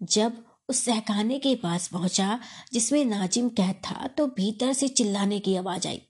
जब 0.05 0.45
उस 0.69 0.85
सहखाने 0.85 1.39
के 1.39 1.55
पास 1.55 1.89
पहुँचा, 1.89 2.39
जिसमें 2.73 3.05
नाजिम 3.05 3.49
कैद 3.51 3.81
था 3.85 4.07
तो 4.09 4.27
भीतर 4.27 4.73
से 4.73 4.89
चिल्लाने 4.89 5.39
की 5.41 5.57
आवाज़ 5.57 5.89
आई, 5.89 6.01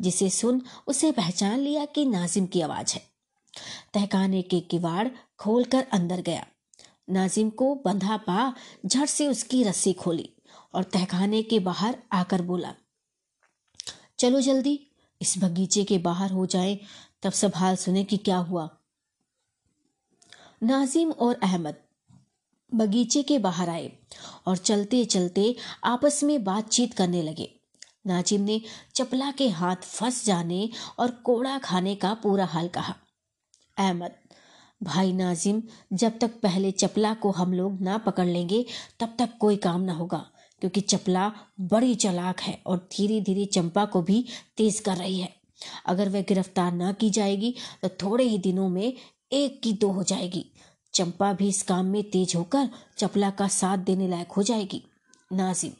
जिसे 0.00 0.30
सुन 0.30 0.62
उसे 0.86 1.10
पहचान 1.12 1.58
लिया 1.58 1.84
कि 1.84 2.04
नाजिम 2.04 2.46
की 2.46 2.60
आवाज़ 2.60 2.94
है। 2.94 3.02
तहखाने 3.94 4.42
के 4.42 4.60
किवाड़ 4.60 5.08
खोलकर 5.38 5.86
अंदर 5.92 6.20
गया। 6.20 6.46
नाजिम 7.10 7.50
को 7.50 7.74
बंधा 7.74 8.16
पा, 8.16 8.52
झट 8.86 9.06
से 9.06 9.26
उसकी 9.28 9.62
रस्सी 9.64 9.92
खोली 9.92 10.28
और 10.74 10.84
तहखाने 10.84 11.42
के 11.42 11.58
बाहर 11.60 11.96
आकर 12.12 12.42
बोला, 12.42 12.74
चलो 14.18 14.40
जल्दी, 14.40 14.78
इस 15.20 15.34
बगीचे 15.38 15.84
के 15.84 15.98
बाहर 15.98 16.30
हो 16.30 16.46
जाए, 16.46 16.78
तब 17.22 17.32
सब 17.32 17.52
हाल 17.56 17.76
सुने 17.76 18.04
कि 18.04 18.16
क्या 18.16 18.36
हुआ। 18.38 18.68
नाजिम 20.62 21.10
और 21.12 21.38
अहमद 21.42 21.76
बगीचे 22.72 23.22
के 23.22 23.38
बाहर 23.38 23.68
आए 23.68 23.90
और 24.46 24.56
चलते 24.56 25.04
चलते 25.06 25.54
आपस 25.84 26.22
में 26.24 26.42
बातचीत 26.44 26.94
करने 26.94 27.22
लगे। 27.22 27.48
नाजिम 28.06 28.40
ने 28.40 28.60
चपला 28.94 29.30
के 29.30 29.48
हाथ 29.50 29.76
फंस 29.84 30.24
जाने 30.26 30.68
और 30.98 31.10
कोड़ा 31.24 31.58
खाने 31.58 31.94
का 31.94 32.12
पूरा 32.14 32.44
हाल 32.44 32.68
कहा। 32.68 32.94
अहमद, 33.76 34.12
भाई 34.80 35.12
नाजिम, 35.12 35.62
जब 35.92 36.18
तक 36.18 36.40
पहले 36.42 36.70
चपला 36.72 37.12
को 37.14 37.30
हम 37.30 37.52
लोग 37.54 37.80
ना 37.80 37.98
पकड़ 37.98 38.26
लेंगे, 38.26 38.64
तब 39.00 39.14
तक 39.18 39.36
कोई 39.40 39.56
काम 39.58 39.80
ना 39.80 39.92
होगा, 39.92 40.24
क्योंकि 40.62 40.80
चपला 40.82 41.30
बड़ी 41.62 41.94
चलाक 41.96 42.40
है 42.40 42.58
और 42.66 42.88
धीरे 42.92 43.20
धीरे 43.20 43.44
चंपा 43.46 43.84
को 43.84 44.02
भी 44.02 44.24
तेज 44.56 44.80
कर 44.80 44.96
रही 44.96 45.18
है। 45.18 45.34
अगर 45.86 46.08
वह 46.08 46.22
गिरफ़्तार 46.22 46.72
ना 46.72 46.92
की 46.92 47.10
जाएगी 47.10 47.54
तो 47.82 47.88
थोड़े 48.02 48.24
ही 48.24 48.38
दिनों 48.38 48.68
में 48.68 48.92
एक 49.32 49.60
की 49.62 49.72
दो 49.72 49.90
हो 49.90 50.02
जाएगी। 50.02 50.44
चंपा 51.00 51.32
भी 51.32 51.48
इस 51.48 51.62
काम 51.62 51.86
में 51.86 52.10
तेज 52.10 52.36
होकर 52.36 52.68
चपला 52.98 53.30
का 53.30 53.48
साथ 53.48 53.78
देने 53.78 54.08
लायक 54.08 54.32
हो 54.32 54.42
जाएगी। 54.42 54.82
नाजिम, 55.32 55.72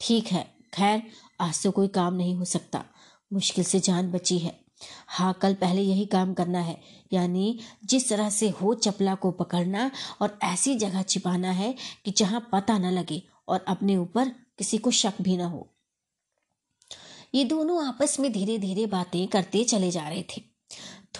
ठीक 0.00 0.26
है, 0.26 0.54
खैर, 0.74 1.02
आज 1.40 1.62
तो 1.62 1.70
कोई 1.70 1.88
काम 1.88 2.14
नहीं 2.14 2.34
हो 2.34 2.44
सकता। 2.44 2.84
मुश्किल 3.32 3.64
से 3.64 3.80
जान 3.80 4.12
बची 4.12 4.38
है। 4.38 4.60
हाँ 5.08 5.32
कल 5.42 5.54
पहले 5.54 5.82
यही 5.82 6.06
काम 6.06 6.34
करना 6.34 6.58
है। 6.58 6.80
यानी, 7.12 7.58
जिस 7.84 8.08
तरह 8.08 8.30
से 8.30 8.48
हो 8.48 8.74
चपला 8.74 9.14
को 9.14 9.30
पकड़ना 9.30 9.90
और 10.20 10.38
ऐसी 10.42 10.74
जगह 10.74 11.02
छिपाना 11.02 11.50
है 11.50 11.74
कि 12.04 12.10
जहाँ 12.10 12.48
पता 12.52 12.78
न 12.78 12.84
लगे 12.84 13.22
और 13.48 13.64
अपने 13.68 13.96
ऊपर 13.96 14.28
किसी 14.28 14.78
को 14.78 14.90
शक 14.90 15.14
भी 15.22 15.36
ना 15.36 15.46
हो। 15.46 15.68
ये 17.34 17.44
दोनों 17.44 17.86
आपस 17.86 18.20
में 18.20 18.32
धीरे 18.32 18.58
धीरे 18.58 18.86
बातें 18.86 19.28
करते 19.28 19.64
चले 19.64 19.90
जा 19.90 20.08
रहे 20.08 20.22
थे। 20.22 20.42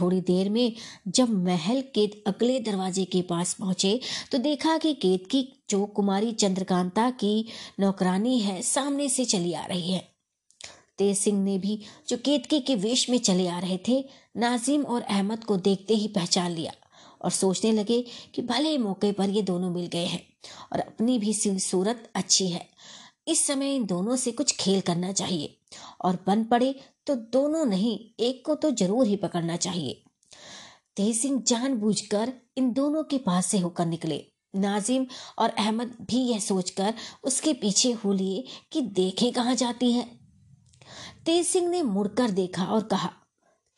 थोड़ी 0.00 0.20
देर 0.20 0.50
में 0.50 0.72
जब 1.08 1.30
महल 1.44 1.82
के 1.94 2.06
अगले 2.26 2.58
दरवाजे 2.60 3.04
के 3.04 3.22
पास 3.22 3.54
पहुँचे 3.54 4.00
तो 4.32 4.38
देखा 4.38 4.76
कि 4.78 4.92
केतकी 4.94 5.46
जो 5.70 5.84
कुमारी 5.86 6.32
चंद्रकांता 6.32 7.10
की 7.10 7.44
नौकरानी 7.80 8.38
है, 8.38 8.60
सामने 8.62 9.08
से 9.08 9.24
चली 9.24 9.52
आ 9.52 9.64
रही 9.66 9.92
है। 9.92 10.06
तेज 10.98 11.16
सिंह 11.18 11.42
ने 11.44 11.58
भी 11.58 11.80
जो 12.08 12.16
केतकी 12.16 12.60
के 12.60 12.74
वेश 12.74 13.08
में 13.10 13.18
चले 13.18 13.48
आ 13.48 13.58
रहे 13.58 13.78
थे, 13.88 14.04
नाजिम 14.36 14.82
और 14.82 15.02
अहमद 15.02 15.44
को 15.44 15.56
देखते 15.56 15.94
ही 15.94 16.08
पहचान 16.08 16.50
लिया 16.50 16.72
और 17.22 17.30
सोचने 17.30 17.72
लगे 17.72 18.04
कि 18.34 18.42
भले 18.42 18.76
मौके 18.78 19.12
पर 19.12 19.30
ये 19.30 19.42
दोनों 19.42 19.70
मिल 19.70 19.86
गए 19.86 20.04
हैं 20.04 20.22
और 20.72 20.80
अपनी 20.80 21.18
भी 21.18 21.32
सूरत 21.34 22.10
अच्छी 22.14 22.48
है। 22.48 22.66
इस 23.28 23.46
समय 23.46 23.74
इन 23.74 23.84
दोनों 23.86 24.16
से 24.16 24.32
कुछ 24.32 24.54
खेल 24.56 24.80
करना 24.80 25.12
चाहिए 25.12 25.54
और 26.00 26.18
बन 26.26 26.44
पड़े 26.44 26.74
तो 27.08 27.14
दोनों 27.14 27.64
नहीं, 27.64 27.98
एक 28.20 28.44
को 28.46 28.54
तो 28.54 28.70
ज़रूर 28.70 29.06
ही 29.06 29.16
पकड़ना 29.16 29.56
चाहिए। 29.56 30.02
तेज 30.96 31.20
सिंह 31.20 31.42
जानबूझकर 31.46 32.32
इन 32.56 32.72
दोनों 32.72 33.02
के 33.04 33.18
पास 33.18 33.46
से 33.46 33.58
होकर 33.58 33.86
निकले। 33.86 34.24
नाजिम 34.56 35.06
और 35.38 35.48
अहमद 35.48 35.96
भी 36.00 36.18
यह 36.18 36.38
सोचकर 36.38 36.94
उसके 37.24 37.52
पीछे 37.52 37.92
हो 37.92 38.12
लिए 38.12 38.44
कि 38.72 38.80
देखे 38.80 39.30
कहाँ 39.30 39.54
जाती 39.54 39.92
है। 39.92 40.06
तेज 41.26 41.46
सिंह 41.46 41.68
ने 41.68 41.82
मुड़कर 41.82 42.30
देखा 42.30 42.64
और 42.64 42.82
कहा, 42.82 43.10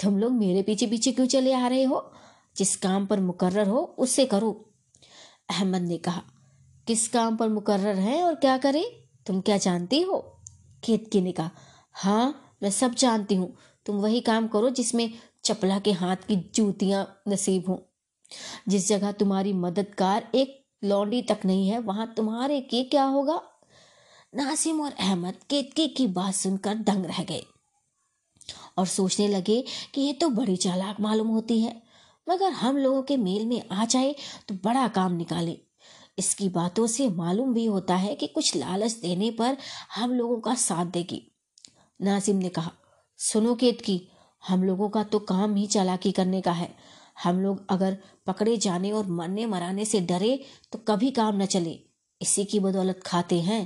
तुम 0.00 0.18
लोग 0.18 0.32
मेरे 0.32 0.62
पीछे 0.62 0.86
पीछे 0.86 1.12
क्यों 1.12 1.26
चले 1.26 1.52
आ 1.52 1.66
रहे 1.68 1.82
हो? 1.84 2.12
जिस 2.56 2.76
काम 2.76 3.06
पर 3.06 3.20
मुकर्र 3.20 3.66
हो, 3.68 3.80
उससे 3.98 4.26
करो। 4.26 4.70
अहमद 5.50 5.82
ने 5.82 5.98
कहा, 5.98 6.22
किस 6.86 7.08
काम 7.08 7.36
पर 7.36 7.48
मुकर्र 7.48 7.88
है 7.88 8.22
और 8.22 8.34
क्या 8.34 8.58
करें? 8.58 8.84
तुम 9.26 9.40
क्या 9.40 9.56
जानती 9.56 10.02
हो? 10.02 10.18
केतकी 10.84 11.20
ने 11.20 11.32
कहा 11.32 11.50
हाँ 11.94 12.49
मैं 12.62 12.70
सब 12.70 12.94
जानती 12.94 13.34
हूँ। 13.34 13.54
तुम 13.86 13.96
वही 13.96 14.20
काम 14.20 14.48
करो 14.48 14.70
जिसमें 14.70 15.10
चपला 15.44 15.78
के 15.78 15.92
हाथ 15.92 16.16
की 16.16 16.36
जूतियाँ 16.54 17.22
नसीब 17.28 17.68
हो। 17.68 17.82
जिस 18.68 18.88
जगह 18.88 19.12
तुम्हारी 19.12 19.52
मददगार 19.52 20.28
एक 20.34 20.58
लौंडी 20.84 21.22
तक 21.22 21.40
नहीं 21.44 21.68
है, 21.68 21.78
वहाँ 21.78 22.12
तुम्हारे 22.16 22.60
के 22.60 22.82
क्या 22.82 23.04
होगा? 23.04 23.40
नासिम 24.34 24.80
और 24.80 24.92
अहमद 24.92 25.34
केतकी 25.50 25.86
की 25.88 26.06
बात 26.06 26.34
सुनकर 26.34 26.74
दंग 26.74 27.04
रह 27.04 27.22
गए 27.24 27.42
और 28.78 28.86
सोचने 28.86 29.28
लगे 29.28 29.64
कि 29.94 30.00
ये 30.00 30.12
तो 30.12 30.28
बड़ी 30.28 30.56
चालाक 30.56 31.00
मालूम 31.00 31.28
होती 31.28 31.60
है। 31.60 31.82
मगर 32.28 32.52
हम 32.52 32.76
लोगों 32.76 33.02
के 33.02 33.16
मेल 33.16 33.46
में 33.46 33.62
आ 33.72 33.84
जाए 33.84 34.14
तो 34.48 34.54
बड़ा 34.54 34.86
काम 34.88 35.12
निकाले। 35.12 35.58
इसकी 36.18 36.48
बातों 36.48 36.86
से 36.86 37.08
मालूम 37.08 37.54
भी 37.54 37.64
होता 37.64 37.96
है 37.96 38.14
कि 38.14 38.26
कुछ 38.26 38.56
लालच 38.56 38.92
देने 38.92 39.30
पर 39.30 39.56
हम 39.94 40.12
लोगों 40.12 40.40
का 40.40 40.54
साथ 40.54 40.86
देगी। 40.86 41.22
नासिम 42.00 42.36
ने 42.36 42.48
कहा, 42.48 42.70
सुनो 43.18 43.54
केत 43.54 43.80
की, 43.80 44.00
हम 44.42 44.62
लोगों 44.64 44.88
का 44.88 45.02
तो 45.02 45.18
काम 45.18 45.54
ही 45.54 45.66
चालाकी 45.66 46.12
करने 46.12 46.40
का 46.40 46.52
है। 46.52 46.74
हम 47.22 47.40
लोग 47.40 47.64
अगर 47.70 47.96
पकड़े 48.26 48.56
जाने 48.56 48.92
और 48.92 49.06
मरने 49.08 49.46
मराने 49.46 49.84
से 49.84 50.00
डरे 50.00 50.38
तो 50.72 50.78
कभी 50.78 51.10
काम 51.10 51.42
न 51.42 51.46
चले। 51.46 51.78
इसी 52.20 52.44
की 52.44 52.60
बदौलत 52.60 53.00
खाते 53.06 53.40
हैं। 53.40 53.62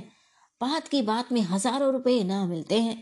बात 0.61 0.87
की 0.87 1.01
बात 1.01 1.31
में 1.31 1.41
हज़ारों 1.41 1.91
रुपए 1.93 2.23
ना 2.23 2.45
मिलते 2.45 2.79
हैं। 2.81 2.97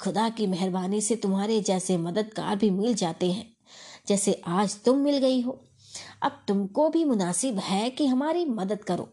खुदा 0.00 0.28
की 0.28 0.46
मेहरबानी 0.46 1.00
से 1.00 1.16
तुम्हारे 1.16 1.60
जैसे 1.60 1.96
मददगार 1.96 2.56
भी 2.56 2.70
मिल 2.70 2.94
जाते 2.94 3.30
हैं, 3.32 3.46
जैसे 4.08 4.40
आज 4.46 4.76
तुम 4.82 4.98
मिल 4.98 5.18
गई 5.18 5.40
हो। 5.40 5.58
अब 6.22 6.42
तुमको 6.48 6.88
भी 6.88 7.04
मुनासिब 7.04 7.58
है 7.58 7.88
कि 7.90 8.06
हमारी 8.06 8.44
मदद 8.44 8.84
करो। 8.84 9.08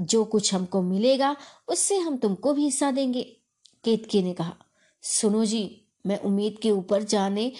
जो 0.00 0.24
कुछ 0.24 0.54
हमको 0.54 0.82
मिलेगा, 0.82 1.36
उससे 1.68 1.98
हम 1.98 2.16
तुमको 2.16 2.52
भी 2.52 2.64
हिस्सा 2.64 2.90
देंगे। 2.90 3.22
केतकी 3.84 4.22
ने 4.22 4.34
कहा 4.34 4.54
सुनो 5.04 5.44
जी, 5.44 5.86
मैं 6.04 6.18
उम्मीद 6.20 6.58
के 6.62 6.70
ऊपर 6.70 7.02
जाने 7.04 7.52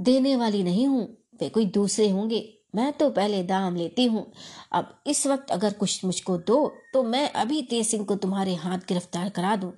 देने 0.00 0.34
वाली 0.36 0.62
नहीं 0.62 0.86
हूँ, 0.86 1.06
वे 1.40 1.48
कोई 1.48 1.66
दूसरे 1.66 2.08
होंगे। 2.10 2.48
मैं 2.74 2.92
तो 2.92 3.08
पहले 3.10 3.42
दाम 3.42 3.76
लेती 3.76 4.04
हूँ। 4.04 4.26
अब 4.72 4.94
इस 5.06 5.26
वक्त 5.26 5.50
अगर 5.50 5.72
कुछ 5.72 6.04
मुझको 6.04 6.36
दो 6.38 6.56
तो 6.92 7.02
मैं 7.02 7.28
अभी 7.32 7.60
तेज 7.62 7.86
सिंह 7.86 8.04
को 8.04 8.16
तुम्हारे 8.16 8.54
हाथ 8.54 8.78
गिरफ़्तार 8.88 9.28
करा 9.30 9.54
दूँ। 9.56 9.72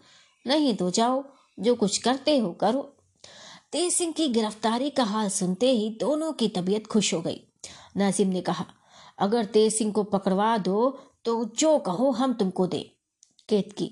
नहीं 0.46 0.74
तो 0.74 0.90
जाओ, 0.90 1.22
जो 1.59 1.74
कुछ 1.74 1.98
करते 1.98 2.38
हो 2.38 2.52
करो। 2.52 2.82
तेज 3.72 3.92
सिंह 3.92 4.12
की 4.12 4.28
गिरफ्तारी 4.28 4.90
का 4.90 5.04
हाल 5.04 5.28
सुनते 5.30 5.70
ही 5.70 5.88
दोनों 6.00 6.32
की 6.32 6.48
तबीयत 6.48 6.86
खुश 6.86 7.12
हो 7.14 7.20
गई। 7.20 7.40
नाजिम 7.96 8.28
ने 8.28 8.40
कहा, 8.40 8.66
अगर 9.18 9.44
तेज 9.46 9.72
सिंह 9.74 9.92
को 9.92 10.02
पकड़वा 10.04 10.57
दो 10.59 10.98
तो 11.24 11.44
जो 11.59 11.78
कहो 11.78 12.11
हम 12.12 12.32
तुमको 12.34 12.66
दे। 12.66 12.78
केतकी 13.48 13.90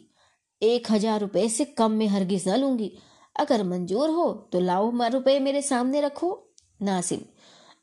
एक 0.63 0.91
हज़ार 0.91 1.21
रुपए 1.21 1.49
से 1.49 1.65
कम 1.65 1.91
में 1.91 2.07
हरगिज 2.09 2.49
न 2.49 2.57
लूँगी। 2.57 2.91
अगर 3.37 3.63
मंजूर 3.65 4.11
हो 4.11 4.33
तो 4.53 4.61
लाओ 4.61 4.91
रुपए 5.09 5.39
मेरे 5.41 5.63
सामने 5.63 6.01
रखो। 6.01 6.39
नासिम, 6.81 7.21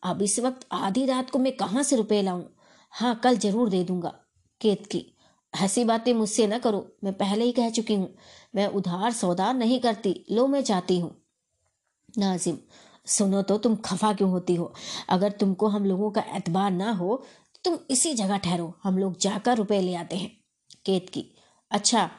अब 0.03 0.21
इस 0.21 0.39
वक्त 0.39 0.67
आधी 0.73 1.05
रात 1.05 1.29
को 1.29 1.39
मैं 1.39 1.55
कहाँ 1.57 1.83
से 1.83 1.95
रुपए 1.95 2.21
लाऊं? 2.21 2.43
हाँ 2.93 3.15
कल 3.15 3.37
ज़रूर 3.37 3.69
दे 3.69 3.83
दूँगा। 3.83 4.13
केतकी 4.61 5.05
ऐसी 5.53 5.83
बातें 5.83 6.13
मुझसे 6.13 6.47
न 6.47 6.57
करो। 6.59 6.85
मैं 7.03 7.13
पहले 7.13 7.45
ही 7.45 7.51
कह 7.51 7.69
चुकी 7.69 7.95
हूँ, 7.95 8.09
मैं 8.55 8.67
उधार 8.67 9.11
सौदा 9.11 9.51
नहीं 9.53 9.79
करती। 9.79 10.13
लो, 10.31 10.47
मैं 10.47 10.61
चाहती 10.63 10.99
हूँ। 10.99 11.15
नाजिम, 12.09 12.57
सुनो 13.07 13.41
तो 13.41 13.57
तुम 13.57 13.75
खफा 13.75 14.13
क्यों 14.13 14.29
होती 14.31 14.55
हो? 14.55 14.73
अगर 15.09 15.31
तुमको 15.31 15.67
हम 15.67 15.85
लोगों 15.85 16.11
का 16.11 16.23
एतबार 16.35 16.71
ना 16.71 16.91
हो 16.91 17.15
तो 17.55 17.59
तुम 17.65 17.77
इसी 17.89 18.13
जगह 18.13 18.37
ठहरो। 18.37 18.73
हम 18.83 18.97
लोग 18.97 19.17
जाकर 19.17 19.57
रुपए 19.57 19.79
ले 19.81 19.95
आते 19.95 20.15
हैं। 20.15 20.31
केत 20.85 21.09
की 21.09 21.25
अच्छा 21.71 22.09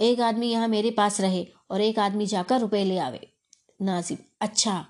एक 0.00 0.20
आदमी 0.20 0.46
यहाँ 0.46 0.68
मेरे 0.68 0.90
पास 0.90 1.20
रहे 1.20 1.46
और 1.70 1.80
एक 1.80 1.98
आदमी 1.98 2.26
जाकर 2.26 2.60
रुपए 2.60 2.84
ले 2.84 2.98
आवे। 2.98 3.20
नाजिम 3.80 4.18
अच्छा 4.40 4.84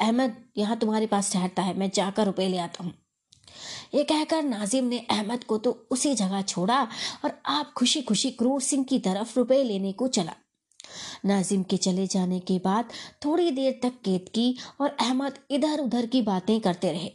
अहमद 0.00 0.36
यहाँ 0.56 0.76
तुम्हारे 0.76 1.06
पास 1.06 1.32
ठहरता 1.32 1.62
है, 1.62 1.76
मैं 1.78 1.90
जाकर 1.94 2.26
रुपए 2.26 2.48
ले 2.48 2.58
आता 2.58 2.84
हूँ। 2.84 2.92
ये 3.94 4.02
कहकर 4.04 4.42
नाजिम 4.42 4.84
ने 4.84 4.98
अहमद 5.00 5.44
को 5.44 5.58
तो 5.58 5.70
उसी 5.90 6.14
जगह 6.14 6.42
छोड़ा 6.42 6.82
और 7.24 7.32
आप 7.46 7.72
खुशी 7.72 8.02
खुशी 8.02 8.30
क्रूर 8.30 8.60
सिंह 8.60 8.84
की 8.84 8.98
तरफ़ 8.98 9.38
रुपए 9.38 9.62
लेने 9.64 9.92
को 9.92 10.08
चला। 10.08 10.34
नाजिम 11.24 11.62
के 11.62 11.76
चले 11.76 12.06
जाने 12.06 12.38
के 12.40 12.58
बाद 12.58 12.88
थोड़ी 13.24 13.50
देर 13.50 13.78
तक 13.82 14.00
केतकी 14.04 14.56
और 14.80 14.88
अहमद 14.90 15.38
इधर 15.50 15.80
उधर 15.80 16.06
की 16.06 16.22
बातें 16.22 16.60
करते 16.60 16.92
रहे। 16.92 17.10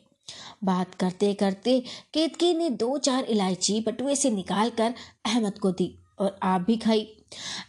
बात 0.63 0.95
करते 0.95 1.33
करते 1.33 1.79
केतकी 2.13 2.53
ने 2.53 2.69
दो 2.69 2.97
चार 2.99 3.23
इलायची 3.25 3.79
बटुए 3.81 4.15
से 4.15 4.29
निकाल 4.29 4.69
कर 4.69 4.93
अहमद 5.25 5.57
को 5.57 5.71
दी। 5.71 5.95
और 6.19 6.39
आप 6.43 6.61
भी 6.61 6.77
खाई। 6.77 7.15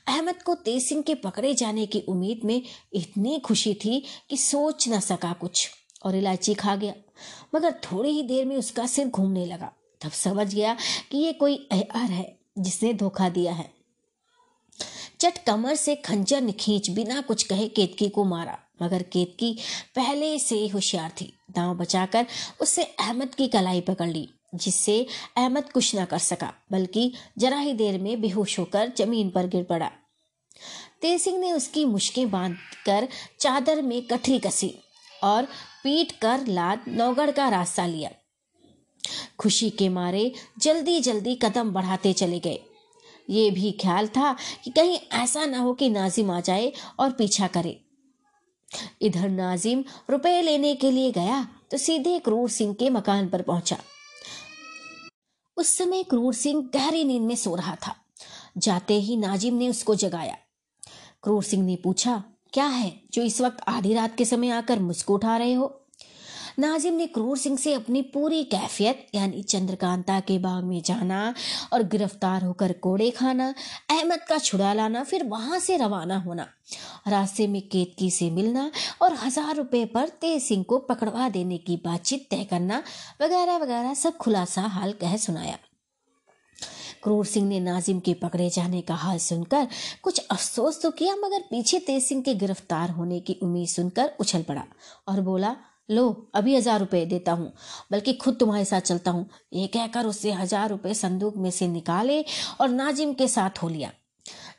अहमद 0.08 0.42
को 0.42 0.54
तेज 0.54 0.88
सिंह 0.88 1.02
के 1.02 1.14
पकड़े 1.14 1.54
जाने 1.54 1.86
की 1.86 2.00
उम्मीद 2.00 2.40
में 2.44 2.62
इतनी 2.92 3.38
खुशी 3.38 3.74
थी 3.74 4.04
कि 4.30 4.36
सोच 4.36 4.88
न 4.88 5.00
सका 5.00 5.32
कुछ 5.32 5.70
और 6.04 6.16
इलायची 6.16 6.54
खा 6.54 6.76
गया। 6.76 6.94
मगर 7.54 7.72
थोड़ी 7.72 8.10
ही 8.10 8.22
देर 8.22 8.44
में 8.44 8.56
उसका 8.56 8.86
सिर 8.86 9.08
घूमने 9.08 9.46
लगा। 9.46 9.72
तब 10.00 10.10
समझ 10.10 10.54
गया 10.54 10.76
कि 11.10 11.18
ये 11.18 11.32
कोई 11.32 11.68
अहर 11.72 12.10
है 12.10 12.38
जिसने 12.58 12.94
धोखा 12.94 13.28
दिया 13.28 13.52
है। 13.52 13.70
चट 15.20 15.38
कमर 15.38 15.74
से 15.74 15.94
खंजर 15.94 16.50
खींच 16.50 16.90
बिना 16.90 17.20
कुछ 17.20 17.42
कहे 17.42 17.68
केतकी 17.68 18.08
को 18.08 18.24
मारा। 18.24 18.58
मगर 18.82 19.02
केतकी 19.02 19.58
पहले 19.96 20.38
से 20.38 20.54
ही 20.54 20.68
होशियार 20.68 21.12
थी। 21.20 21.38
दांव 21.50 21.74
बचाकर 21.74 22.26
उससे 22.60 22.82
अहमद 22.82 23.34
की 23.34 23.48
कलाई 23.48 23.80
पकड़ 23.80 24.10
ली। 24.10 24.28
जिससे 24.52 25.06
अहमद 25.36 25.70
कुछ 25.72 25.94
ना 25.94 26.04
कर 26.04 26.18
सका, 26.18 26.52
बल्कि 26.72 27.12
जरा 27.38 27.58
ही 27.58 27.72
देर 27.72 28.00
में 28.00 28.20
बेहोश 28.20 28.58
होकर 28.58 28.92
ज़मीन 28.98 29.30
पर 29.30 29.46
गिर 29.46 29.64
पड़ा। 29.64 29.90
तेज 31.02 31.20
सिंह 31.20 31.38
ने 31.38 31.52
उसकी 31.52 31.84
मुश्कें 31.84 32.30
बाँध 32.30 32.56
कर 32.86 33.08
चादर 33.40 33.82
में 33.82 34.00
कठरी 34.02 34.38
कसी 34.38 34.74
और 35.22 35.44
पीट 35.84 36.12
कर 36.12 36.46
लाद 36.46 36.84
नौगढ़ 36.88 37.30
का 37.30 37.48
रास्ता 37.48 37.86
लिया। 37.86 38.10
खुशी 39.38 39.70
के 39.70 39.88
मारे 39.88 40.32
जल्दी 40.58 41.00
जल्दी 41.00 41.34
कदम 41.34 41.70
बढ़ाते 41.72 42.12
चले 42.12 42.38
गए। 42.38 42.58
ये 43.30 43.50
भी 43.50 43.70
ख्याल 43.72 44.08
था 44.08 44.32
कि 44.64 44.70
कहीं 44.70 44.98
ऐसा 45.12 45.44
ना 45.44 45.58
हो 45.58 45.72
कि 45.74 45.88
नाजिम 45.90 46.30
आ 46.30 46.40
जाए 46.40 46.72
और 46.98 47.12
पीछा 47.12 47.46
करे। 47.46 47.80
इधर 49.02 49.28
नाजिम 49.28 49.84
रुपए 50.10 50.40
लेने 50.42 50.74
के 50.74 50.90
लिए 50.90 51.12
गया 51.12 51.46
तो 51.70 51.78
सीधे 51.78 52.18
क्रूर 52.18 52.50
सिंह 52.50 52.74
के 52.74 52.90
मकान 52.90 53.28
पर 53.28 53.42
पहुँचा। 53.42 53.76
उस 55.60 55.78
समय 55.78 56.02
क्रूर 56.02 56.34
सिंह 56.34 56.70
गहरी 56.74 57.04
नींद 57.04 57.22
में 57.22 57.36
सो 57.36 57.54
रहा 57.54 57.74
था। 57.74 57.96
जाते 58.58 58.94
ही 58.94 59.16
नाजिम 59.16 59.54
ने 59.54 59.68
उसको 59.68 59.94
जगाया। 59.94 60.36
क्रूर 61.22 61.42
सिंह 61.42 61.64
ने 61.64 61.76
पूछा, 61.76 62.24
क्या 62.52 62.66
है 62.66 63.00
जो 63.12 63.22
इस 63.22 63.40
वक्त 63.40 63.56
आधी 63.68 63.94
रात 63.94 64.16
के 64.16 64.24
समय 64.24 64.48
आकर 64.48 64.78
मुझको 64.78 65.14
उठा 65.14 65.36
रहे 65.36 65.52
हो? 65.52 65.79
नाजिम 66.60 66.94
ने 66.94 67.06
क्रूर 67.06 67.38
सिंह 67.38 67.56
से 67.58 67.72
अपनी 67.74 68.00
पूरी 68.04 68.42
कैफियत, 68.44 69.06
यानी 69.14 69.42
चंद्रकांता 69.42 70.18
के 70.20 70.38
बाग 70.38 70.64
में 70.64 70.80
जाना 70.82 71.34
और 71.72 71.82
गिरफ़्तार 71.84 72.42
होकर 72.44 72.72
कोड़े 72.78 73.10
खाना, 73.10 73.46
अहमद 73.90 74.24
का 74.28 74.38
छुड़ा 74.38 74.72
लाना, 74.72 75.04
फिर 75.04 75.24
वहाँ 75.24 75.58
से 75.58 75.76
रवाना 75.76 76.18
होना। 76.18 76.46
रास्ते 77.08 77.46
में 77.46 77.60
केतकी 77.62 78.10
से 78.10 78.30
मिलना 78.30 78.70
और 79.02 79.14
हज़ार 79.14 79.54
रुपए 79.56 79.84
पर 79.84 80.08
तेज 80.20 80.42
सिंह 80.42 80.64
को 80.64 80.78
पकड़वा 80.80 81.28
देने 81.28 81.58
की 81.58 81.76
बातचीत 81.84 82.26
तय 82.30 82.44
करना, 82.44 82.82
वगैरह 83.22 83.56
वगैरह 83.56 83.94
सब 83.94 84.16
खुलासा 84.16 84.62
हाल 84.68 84.92
कह 84.92 85.16
सुनाया। 85.16 85.58
क्रूर 87.02 87.26
सिंह 87.26 87.48
ने 87.48 87.60
नाजिम 87.60 88.00
के 88.00 88.14
पकड़े 88.14 88.50
जाने 88.50 88.80
का 88.82 88.94
हाल 88.96 89.18
सुनकर 89.20 89.66
कुछ 90.02 90.18
अफसोस 90.20 90.82
तो 90.82 90.90
किया, 90.90 91.14
मगर 91.16 91.40
पीछे 91.50 91.78
तेज 91.80 92.02
सिंह 92.02 92.22
के 92.22 92.34
गिरफ़्तार 92.36 92.90
होने 92.90 93.20
की 93.20 93.38
उम्मीद 93.42 93.68
सुनकर 93.68 94.12
उछल 94.20 94.42
पड़ा 94.42 94.64
और 95.08 95.20
बोला 95.22 95.56
लो, 95.90 96.30
अभी 96.34 96.56
हज़ार 96.56 96.80
रुपए 96.80 97.04
देता 97.06 97.32
हूँ। 97.32 97.52
बल्कि 97.92 98.12
खुद 98.14 98.36
तुम्हारे 98.40 98.64
साथ 98.64 98.80
चलता 98.82 99.10
हूँ। 99.10 99.26
ये 99.52 99.66
कहकर 99.66 100.06
उससे 100.06 100.32
हज़ार 100.32 100.68
रुपए 100.70 100.94
संदूक 100.94 101.36
में 101.36 101.50
से 101.50 101.68
निकाले 101.68 102.24
और 102.60 102.68
नाजिम 102.68 103.12
के 103.12 103.28
साथ 103.28 103.62
हो 103.62 103.68
लिया। 103.68 103.90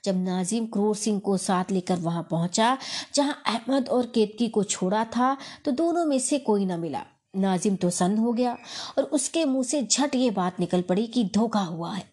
जब 0.05 0.23
नाजिम 0.23 0.65
क्रूर 0.65 0.95
सिंह 0.95 1.19
को 1.19 1.37
साथ 1.37 1.71
लेकर 1.71 1.99
वहाँ 1.99 2.27
पहुँचा, 2.31 2.77
जहाँ 3.13 3.41
अहमद 3.47 3.89
और 3.89 4.05
केतकी 4.05 4.47
को 4.49 4.63
छोड़ा 4.65 5.03
था 5.07 5.35
तो 5.65 5.71
दोनों 5.71 6.05
में 6.05 6.17
से 6.19 6.39
कोई 6.39 6.65
न 6.65 6.79
मिला। 6.79 7.03
नाजिम 7.35 7.75
तो 7.75 7.89
सन्न 7.89 8.17
हो 8.17 8.31
गया 8.33 8.57
और 8.97 9.03
उसके 9.05 9.43
मुँह 9.45 9.63
से 9.63 9.81
झट 9.83 10.15
ये 10.15 10.31
बात 10.31 10.59
निकल 10.59 10.81
पड़ी 10.81 11.05
कि 11.07 11.23
धोखा 11.35 11.59
हुआ 11.61 11.91
है। 11.93 12.03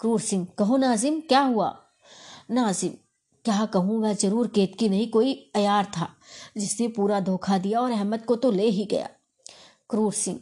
क्रूर 0.00 0.20
सिंह, 0.20 0.46
कहो 0.58 0.76
नाजिम, 0.76 1.20
क्या 1.20 1.40
हुआ? 1.40 1.74
नाजिम 2.50 2.90
क्या 3.44 3.64
कहूँ 3.66 4.00
वह 4.02 4.12
ज़रूर 4.12 4.46
केतकी 4.46 4.88
नहीं, 4.88 5.10
कोई 5.10 5.32
अयार 5.56 5.84
था, 5.96 6.08
जिसने 6.58 6.88
पूरा 6.88 7.20
धोखा 7.20 7.58
दिया 7.58 7.80
और 7.80 7.90
अहमद 7.90 8.24
को 8.24 8.36
तो 8.36 8.50
ले 8.50 8.68
ही 8.68 8.84
गया। 8.84 9.08
क्रूर 9.90 10.12
सिंह, 10.12 10.40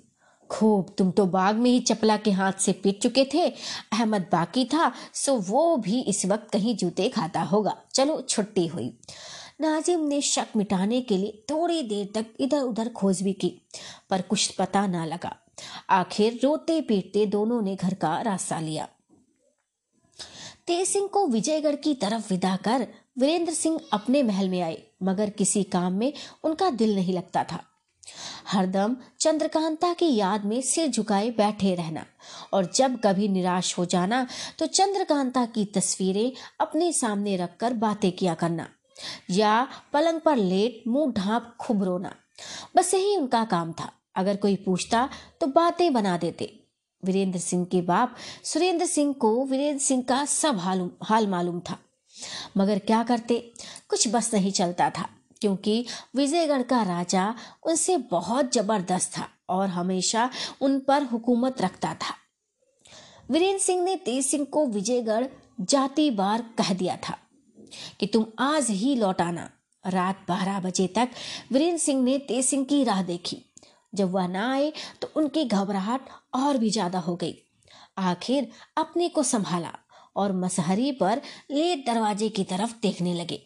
खूब, 0.51 0.95
तुम 0.99 1.11
तो 1.11 1.27
बाग 1.27 1.57
में 1.57 1.71
ही 1.71 1.81
चपला 1.81 2.17
के 2.17 2.31
हाथ 2.31 2.53
से 2.53 2.73
पीट 2.73 3.01
चुके 3.03 3.25
थे, 3.35 3.49
अहमद 3.93 4.27
बाकी 4.33 4.65
था, 4.65 4.93
सो 5.15 5.37
वो 5.41 5.77
भी 5.77 6.01
इस 6.01 6.25
वक्त 6.27 6.51
कहीं 6.53 6.77
जूते 6.77 7.09
खाता 7.09 7.43
होगा। 7.43 7.77
चलो, 7.95 8.21
छुट्टी 8.21 8.67
हुई। 8.67 8.93
नाजिम 9.61 10.01
ने 10.01 10.21
शक 10.21 10.57
मिटाने 10.57 11.01
के 11.01 11.17
लिए 11.17 11.45
थोड़ी 11.51 11.83
देर 11.83 12.09
तक 12.15 12.27
इधर 12.41 12.63
उधर 12.63 12.89
खोज 12.89 13.23
भी 13.23 13.33
की, 13.33 13.55
पर 14.11 14.23
कुछ 14.23 14.51
पता 14.51 14.87
ना 14.87 15.05
लगा। 15.05 15.37
आखिर 15.91 16.39
रोते 16.43 16.81
पीटते 16.81 17.27
दोनों 17.27 17.63
ने 17.63 17.77
घर 17.77 17.95
का 17.95 18.21
रास्ता 18.21 18.61
लिया। 18.61 18.89
तेज 20.69 20.87
सिंह 20.89 21.07
को 21.07 21.27
विजयगढ़ 21.27 21.75
की 21.75 21.95
तरफ़ 21.95 22.29
विदा 22.31 22.57
कर 22.57 22.87
वीरेंद्र 23.19 23.53
सिंह 23.53 23.79
अपने 23.93 24.23
महल 24.23 24.49
में 24.49 24.61
आए, 24.61 24.83
मगर 25.03 25.31
किसी 25.31 25.63
काम 25.63 25.93
में 25.93 26.13
उनका 26.45 26.71
दिल 26.71 26.95
नहीं 26.95 27.15
लगता 27.15 27.45
था। 27.45 27.63
हरदम 28.47 28.97
चंद्रकांता 29.21 29.93
की 29.93 30.15
याद 30.17 30.45
में 30.45 30.61
सिर 30.61 30.89
झुकाए 30.89 31.31
बैठे 31.31 31.75
रहना 31.75 32.05
और 32.53 32.71
जब 32.75 32.99
कभी 33.05 33.29
निराश 33.29 33.77
हो 33.79 33.85
जाना 33.85 34.27
तो 34.59 34.67
चंद्रकांता 34.67 35.45
की 35.47 35.65
तस्वीरें 35.65 36.33
अपने 36.61 36.93
सामने 36.93 37.37
रखकर 37.37 37.73
बातें 37.75 38.11
किया 38.13 38.35
करना 38.35 38.69
या 39.31 39.67
पलंग 39.93 40.21
पर 40.21 40.37
लेट 40.37 40.83
मुँह 40.89 41.13
ढांप 41.13 41.55
खुब 41.61 41.85
रोना। 41.85 42.15
बस 42.77 42.95
यही 42.95 43.17
उनका 43.17 43.45
काम 43.45 43.73
था। 43.73 43.91
अगर 44.17 44.37
कोई 44.37 44.57
पूछता 44.57 45.09
तो 45.41 45.47
बातें 45.47 45.93
बना 45.93 46.17
देते। 46.19 46.62
वीरेंद्र 47.03 47.39
सिंह 47.39 47.65
के 47.65 47.81
बाप 47.83 48.15
सुरेंद्र 48.45 48.87
सिंह 48.87 49.13
को 49.15 49.35
वीरेंद्र 49.45 49.83
सिंह 49.83 50.03
का 50.03 50.25
सब 50.25 50.59
हाल 50.59 50.91
हाल 51.03 51.27
मालूम 51.27 51.61
था। 51.61 51.79
मगर 52.57 52.79
क्या 52.81 53.03
करते? 53.03 53.39
कुछ 53.89 54.09
बस 54.09 54.33
नहीं 54.35 54.53
चलता 54.53 54.89
था, 54.91 55.09
क्योंकि 55.43 55.85
विजयगढ़ 56.17 56.63
का 56.63 56.83
राजा 56.85 57.35
उनसे 57.63 57.97
बहुत 58.11 58.53
ज़बरदस्त 58.55 59.13
था 59.19 59.29
और 59.51 59.69
हमेशा 59.69 60.29
उन 60.61 60.79
पर 60.81 61.03
हुकूमत 61.03 61.63
रखता 61.63 61.95
था। 61.95 62.15
वीरेंद्र 63.31 63.63
सिंह 63.63 63.83
ने 63.85 63.97
तेज 63.97 64.25
सिंह 64.27 64.45
को 64.45 64.67
विजयगढ़ 64.69 65.27
जाती 65.63 66.11
बार 66.13 66.45
कह 66.59 66.73
दिया 66.75 66.97
था 67.09 67.17
कि 68.01 68.07
तुम 68.07 68.27
आज 68.41 68.71
ही 68.71 68.95
लौट 68.97 69.21
आना। 69.21 69.51
रात 69.85 70.25
बारह 70.29 70.61
बजे 70.61 70.87
तक 70.89 71.09
वीरेंद्र 71.53 71.79
सिंह 71.79 72.03
ने 72.03 72.19
तेज 72.21 72.45
सिंह 72.45 72.65
की 72.65 72.83
राह 72.85 73.03
देखी। 73.03 73.45
जब 73.93 74.11
वह 74.11 74.26
ना 74.28 74.51
आए 74.53 74.72
तो 75.03 75.11
उनकी 75.16 75.45
घबराहट 75.45 76.09
और 76.34 76.59
भी 76.59 76.70
ज़्यादा 76.70 76.99
हो 76.99 77.16
गई। 77.16 77.34
आखिर 78.01 78.49
अपने 78.76 79.09
को 79.09 79.22
संभाला 79.22 79.72
और 80.16 80.32
मसहरी 80.34 80.90
पर 80.93 81.20
ले 81.51 81.74
दरवाजे 81.76 82.28
की 82.28 82.45
तरफ़ 82.45 82.74
देखने 82.82 83.14
लगे। 83.14 83.40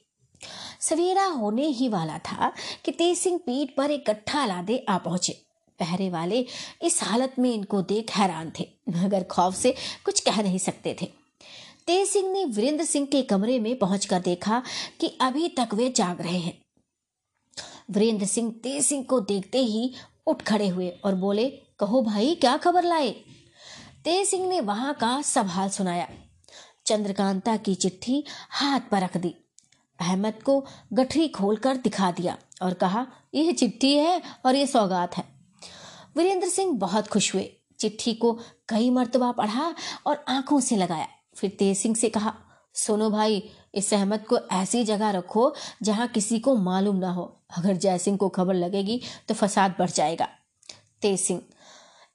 सवेरा 0.81 1.25
होने 1.25 1.67
ही 1.69 1.89
वाला 1.89 2.19
था 2.21 2.53
कि 2.85 2.93
तेज 2.93 3.19
सिंह 3.19 3.39
पीठ 3.39 3.75
पर 3.77 3.91
एक 3.91 4.05
गट्ठा 4.09 4.45
लादे 4.47 4.79
आ 4.79 4.97
पहुँचे। 4.99 5.33
पहरे 5.81 6.09
वाले 6.11 6.45
इस 6.83 7.03
हालत 7.03 7.35
में 7.39 7.53
इनको 7.53 7.81
देख 7.85 8.11
हैरान 8.11 8.53
थे, 8.59 8.67
मगर 8.89 9.23
खौफ 9.23 9.55
से 9.55 9.75
कुछ 10.05 10.21
कह 10.21 10.43
नहीं 10.43 10.59
सकते 10.59 10.97
थे। 11.03 11.07
तेज 11.87 12.09
सिंह 12.09 12.31
ने 12.33 12.45
वीरेंद्र 12.47 12.85
सिंह 12.85 13.07
के 13.07 13.23
कमरे 13.23 13.59
में 13.59 13.79
पहुंचकर 13.79 14.21
देखा 14.21 14.63
कि 15.01 15.17
अभी 15.21 15.49
तक 15.49 15.75
वे 15.75 15.89
जाग 15.91 16.21
रहे 16.21 16.39
हैं। 16.39 16.59
वीरेंद्र 17.91 18.27
सिंह 18.27 18.51
तेज 18.63 18.85
सिंह 18.85 19.05
को 19.05 19.21
देखते 19.23 19.59
ही 19.59 19.93
उठ 20.27 20.43
खड़े 20.43 20.69
हुए 20.69 20.89
और 20.89 21.15
बोले, 21.15 21.51
कहो 21.51 22.03
भाई, 22.03 22.35
क्या 22.35 22.57
खबर 22.57 22.85
लाए? 22.85 23.11
तेज 24.05 24.29
सिंह 24.29 24.49
ने 24.49 24.61
वहाँ 24.61 24.95
का 24.95 25.23
सब 25.23 25.47
हाल 25.47 25.69
सुनाया। 25.69 26.09
चंद्रकांता 26.87 27.57
की 27.57 27.75
चिट्ठी 27.75 28.25
हाथ 28.51 28.81
पर 28.81 29.01
रख 29.01 29.17
दी। 29.17 29.35
अहमद 30.01 30.43
को 30.43 30.67
गठरी 30.93 31.29
खोलकर 31.29 31.77
दिखा 31.77 32.11
दिया 32.11 32.39
और 32.63 32.75
कहा, 32.75 33.07
यह 33.35 33.53
चिट्ठी 33.53 33.95
है 33.95 34.23
और 34.47 34.55
यह 34.55 34.67
सौगात 34.67 35.17
है। 35.17 35.25
वीरेंद्र 36.17 36.49
सिंह 36.49 36.79
बहुत 36.79 37.09
खुश 37.09 37.35
हुए। 37.35 37.57
चिट्ठी 37.79 38.15
को 38.15 38.39
कई 38.69 38.91
मरतबा 38.91 39.33
पढ़ा 39.33 39.75
और 40.07 40.25
आँखों 40.29 40.61
से 40.61 40.77
लगाया। 40.77 41.09
फिर 41.35 41.57
तेज 41.59 41.79
सिंह 41.79 41.95
से 41.95 42.09
कहा, 42.09 42.35
सुनो 42.75 43.11
भाई, 43.11 43.51
इस 43.75 43.95
अहमद 43.95 44.21
को 44.21 44.39
ऐसी 44.39 44.85
जगह 44.85 45.11
रखो 45.11 45.55
जहाँ 45.83 46.09
किसी 46.09 46.39
को 46.39 46.57
मालूम 46.57 46.97
ना 46.97 47.13
हो। 47.13 47.36
अगर 47.51 47.77
जयसिंह 47.77 48.17
को 48.17 48.29
खबर 48.29 48.55
लगेगी 48.55 49.01
तो 49.29 49.35
फसाद 49.35 49.75
बढ़ 49.79 49.91
जाएगा। 49.91 50.29
तेज 51.03 51.21
सिंह, 51.21 51.41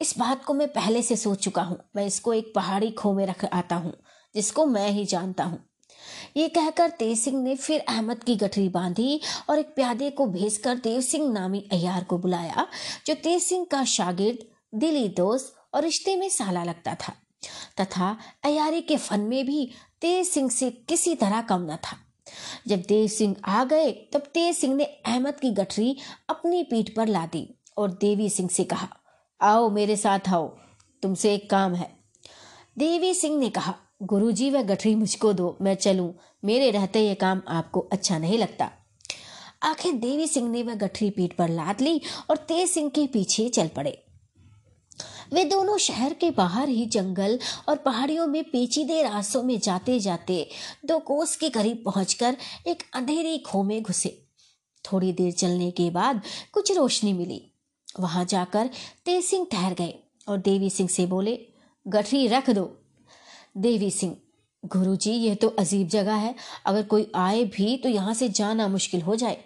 इस 0.01 0.17
बात 0.17 0.43
को 0.45 0.53
मैं 0.53 0.67
पहले 0.67 1.01
से 1.01 1.15
सोच 1.15 1.43
चुका 1.43 1.61
हूँ। 1.61 1.77
मैं 1.95 2.05
इसको 2.05 2.34
एक 2.34 2.51
पहाड़ी 2.55 2.91
खो 2.91 3.13
में 3.13 3.25
रख 3.25 3.45
आता 3.45 3.75
हूँ, 3.75 3.93
जिसको 4.36 4.65
मैं 4.65 4.89
ही 4.89 5.05
जानता 5.05 5.43
हूँ। 5.43 5.59
ये 6.38 6.47
कहकर 6.49 6.89
तेज 6.89 7.19
सिंह 7.19 7.41
ने 7.43 7.55
फिर 7.55 7.79
अहमद 7.79 8.23
की 8.23 8.36
गठरी 8.36 8.67
बांधी 8.69 9.19
और 9.49 9.59
एक 9.59 9.73
प्यादे 9.75 10.09
को 10.09 10.25
भेजकर 10.27 10.75
देव 10.75 11.01
सिंह 11.01 11.32
नामी 11.32 11.63
अयार 11.71 12.03
को 12.03 12.17
बुलाया, 12.17 12.67
जो 13.05 13.13
तेज 13.13 13.41
सिंह 13.43 13.65
का 13.71 13.84
शागिर्द, 13.86 14.45
दिली 14.75 15.07
दोस्त 15.09 15.55
और 15.73 15.84
रिश्ते 15.84 16.15
में 16.15 16.29
साला 16.29 16.63
लगता 16.63 16.95
था। 16.95 17.13
तथा 17.82 18.15
अयारी 18.43 18.82
के 18.82 18.97
फन 18.97 19.19
में 19.19 19.45
भी 19.45 19.69
तेज 20.01 20.27
सिंह 20.27 20.49
से 20.49 20.69
किसी 20.89 21.15
तरह 21.15 21.41
कम 21.41 21.61
न 21.61 21.75
था। 21.75 21.97
जब 22.67 22.82
देव 22.82 23.07
सिंह 23.07 23.36
आ 23.45 23.63
गए, 23.63 23.91
तब 23.91 24.19
तेज 24.19 24.55
सिंह 24.55 24.75
ने 24.75 24.84
अहमद 24.84 25.39
की 25.39 25.51
गठरी 25.51 25.97
अपनी 26.29 26.63
पीठ 26.63 26.95
पर 26.95 27.07
ला 27.07 27.25
दी 27.25 27.55
और 27.77 27.91
देवी 27.91 28.29
सिंह 28.29 28.49
से 28.49 28.63
कहा, 28.63 28.88
आओ 29.41 29.69
मेरे 29.69 29.95
साथ 29.95 30.19
आओ, 30.29 30.47
तुमसे 31.03 31.34
एक 31.34 31.49
काम 31.49 31.75
है। 31.75 31.97
देवी 32.77 33.13
सिंह 33.13 33.39
ने 33.39 33.49
कहा, 33.49 33.75
गुरुजी, 34.03 34.49
वह 34.49 34.63
गठरी 34.63 34.95
मुझको 34.95 35.34
दो, 35.34 35.57
मैं 35.61 35.75
चलूँ। 35.75 36.13
मेरे 36.45 36.71
रहते 36.71 37.07
ये 37.07 37.15
काम 37.15 37.41
आपको 37.47 37.79
अच्छा 37.79 38.17
नहीं 38.17 38.38
लगता। 38.38 38.71
आखिर 39.63 39.93
देवी 39.93 40.27
सिंह 40.27 40.49
ने 40.49 40.63
वह 40.63 40.75
गठरी 40.75 41.09
पीठ 41.09 41.34
पर 41.34 41.49
लाद 41.49 41.82
ली 41.82 42.01
और 42.29 42.38
तेज 42.38 42.69
सिंह 42.69 42.89
के 42.89 43.07
पीछे 43.07 43.49
चल 43.49 43.67
पड़े। 43.67 44.03
वे 45.32 45.43
दोनों 45.45 45.77
शहर 45.77 46.13
के 46.13 46.29
बाहर 46.32 46.69
ही 46.69 46.86
जंगल 46.86 47.38
और 47.69 47.75
पहाड़ियों 47.75 48.25
में 48.27 48.43
पेचीदे 48.43 49.01
रास्तों 49.03 49.43
में 49.43 49.59
जाते 49.59 49.99
जाते 49.99 50.47
दो 50.86 50.97
कोस 50.99 51.36
के 51.36 51.49
करीब 51.49 51.82
पहुंचकर 51.86 52.38
एक 52.67 52.84
अंधेरी 52.93 53.38
खो 53.38 53.61
में 53.63 53.82
घुसे। 53.82 54.17
थोड़ी 54.86 55.11
देर 55.13 55.32
चलने 55.32 55.69
के 55.71 55.89
बाद 55.89 56.21
कुछ 56.53 56.71
रोशनी 56.71 57.13
मिली। 57.13 57.41
वहाँ 57.99 58.25
जाकर 58.25 58.69
तेज 59.05 59.23
सिंह 59.25 59.45
ठहर 59.51 59.73
गए 59.73 59.93
और 60.27 60.38
देवी 60.38 60.69
सिंह 60.69 60.89
से 60.89 61.05
बोले, 61.05 61.38
गठरी 61.86 62.27
रख 62.27 62.49
दो। 62.49 62.65
देवी 63.57 63.89
सिंह 63.91 64.15
गुरु 64.63 64.95
जी 64.95 65.11
यह 65.11 65.36
तो 65.36 65.47
अजीब 65.49 65.88
जगह 65.88 66.15
है। 66.15 66.36
अगर 66.65 66.84
कोई 66.84 67.11
आए 67.15 67.43
भी 67.45 67.77
तो 67.77 67.89
यहाँ 67.89 68.13
से 68.13 68.29
जाना 68.29 68.67
मुश्किल 68.67 69.01
हो 69.01 69.15
जाए। 69.15 69.38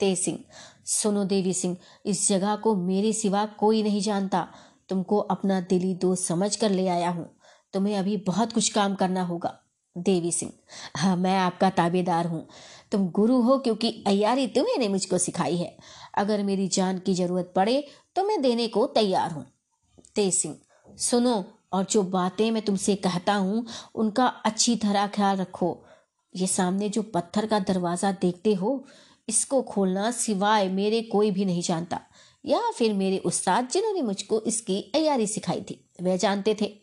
तेज 0.00 0.18
सिंह, 0.18 0.38
सुनो 0.86 1.24
देवी 1.24 1.52
सिंह, 1.52 1.76
इस 2.06 2.28
जगह 2.28 2.56
को 2.56 2.74
मेरे 2.76 3.12
सिवा 3.12 3.44
कोई 3.58 3.82
नहीं 3.82 4.00
जानता। 4.00 4.46
तुमको 4.88 5.18
अपना 5.28 5.60
दिली 5.62 5.94
दोस्त 5.96 6.24
समझ 6.24 6.54
कर 6.56 6.70
ले 6.70 6.86
आया 6.88 7.10
हूँ। 7.10 7.28
तुम्हें 7.74 7.96
अभी 7.98 8.16
बहुत 8.18 8.52
कुछ 8.52 8.68
काम 8.70 8.94
करना 8.94 9.22
होगा, 9.22 9.52
देवी 9.96 10.32
सिंह। 10.32 10.52
हाँ 10.96 11.16
मैं 11.16 11.36
आपका 11.38 11.70
ताबेदार 11.72 12.26
हूँ। 12.26 12.46
तुम 12.92 13.08
गुरु 13.10 13.40
हो 13.42 13.58
क्योंकि 13.58 13.90
अयारी 14.06 14.46
तुम्हें 14.48 14.88
मुझको 14.88 15.18
सिखाई 15.18 15.56
है। 15.56 15.76
अगर 16.16 16.42
मेरी 16.42 16.68
जान 16.68 16.98
की 16.98 17.14
ज़रूरत 17.14 17.52
पड़े 17.56 17.82
तो 18.16 18.24
मैं 18.24 18.40
देने 18.42 18.68
को 18.68 18.86
तैयार 18.88 19.30
हूँ। 19.30 19.44
तेज 20.14 20.34
सिंह, 20.34 20.56
सुनो, 20.98 21.44
और 21.72 21.84
जो 21.84 22.02
बातें 22.04 22.50
मैं 22.50 22.62
तुमसे 22.64 22.94
कहता 22.96 23.34
हूँ, 23.34 23.64
उनका 23.94 24.26
अच्छी 24.26 24.76
तरह 24.76 25.06
ख्याल 25.06 25.36
रखो। 25.36 25.76
ये 26.34 26.46
सामने 26.46 26.88
जो 26.88 27.02
पत्थर 27.04 27.46
का 27.46 27.58
दरवाज़ा 27.60 28.12
देखते 28.12 28.54
हो, 28.54 28.84
इसको 29.28 29.60
खोलना 29.62 30.10
सिवाय 30.10 30.68
मेरे 30.70 31.00
कोई 31.02 31.30
भी 31.30 31.44
नहीं 31.44 31.62
जानता। 31.62 32.00
या 32.46 32.60
फिर 32.74 32.94
मेरे 32.94 33.18
उस्ताद 33.18 33.68
जिन्होंने 33.68 34.02
मुझको 34.02 34.40
इसकी 34.40 34.92
अयारी 34.94 35.26
सिखाई 35.26 35.60
थी। 35.60 35.90
वे 36.02 36.18
जानते 36.18 36.56
थे। 36.60 36.78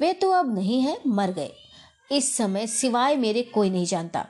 वे 0.00 0.12
तो 0.12 0.30
अब 0.30 0.54
नहीं 0.54 0.80
है, 0.80 1.00
मर 1.06 1.30
गए। 1.30 1.52
इस 2.12 2.36
समय 2.36 2.66
सिवाय 2.66 3.16
मेरे 3.16 3.42
कोई 3.42 3.70
नहीं 3.70 3.86
जानता। 3.86 4.26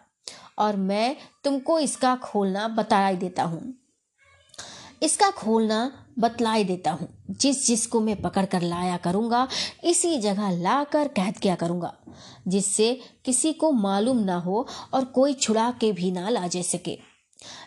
और 0.58 0.76
मैं 0.76 1.16
तुमको 1.44 1.78
इसका 1.78 2.16
खोलना 2.16 2.68
बता 2.68 3.06
ही 3.06 3.16
देता 3.16 3.42
हूँ। 3.42 3.74
इसका 5.02 5.30
खोलना 5.30 6.06
बतलाई 6.18 6.64
देता 6.64 6.90
हूँ। 6.90 7.08
जिस 7.30 7.66
जिसको 7.66 8.00
मैं 8.00 8.22
पकड़ 8.22 8.46
कर 8.46 8.62
लाया 8.62 8.96
करूँगा, 8.96 9.48
इसी 9.84 10.18
जगह 10.18 10.50
ला 10.50 10.84
कर 10.84 11.08
कैद 11.08 11.38
किया 11.38 11.54
करूँगा। 11.54 11.96
जिससे 12.48 13.00
किसी 13.24 13.52
को 13.52 13.72
मालूम 13.72 14.18
ना 14.18 14.36
हो 14.36 14.66
और 14.94 15.04
कोई 15.04 15.34
छुड़ा 15.34 15.70
के 15.70 15.92
भी 15.92 16.10
ना 16.10 16.28
ला 16.28 16.46
जा 16.46 16.62
सके। 16.62 17.09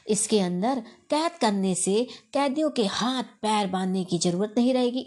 इसके 0.07 0.39
अंदर 0.39 0.79
कैद 1.09 1.37
करने 1.41 1.73
से 1.75 2.07
कैदियों 2.33 2.69
के 2.69 2.85
हाथ 2.85 3.23
पैर 3.41 3.67
बांधने 3.67 4.03
की 4.03 4.17
ज़रूरत 4.17 4.53
नहीं 4.57 4.73
रहेगी। 4.73 5.05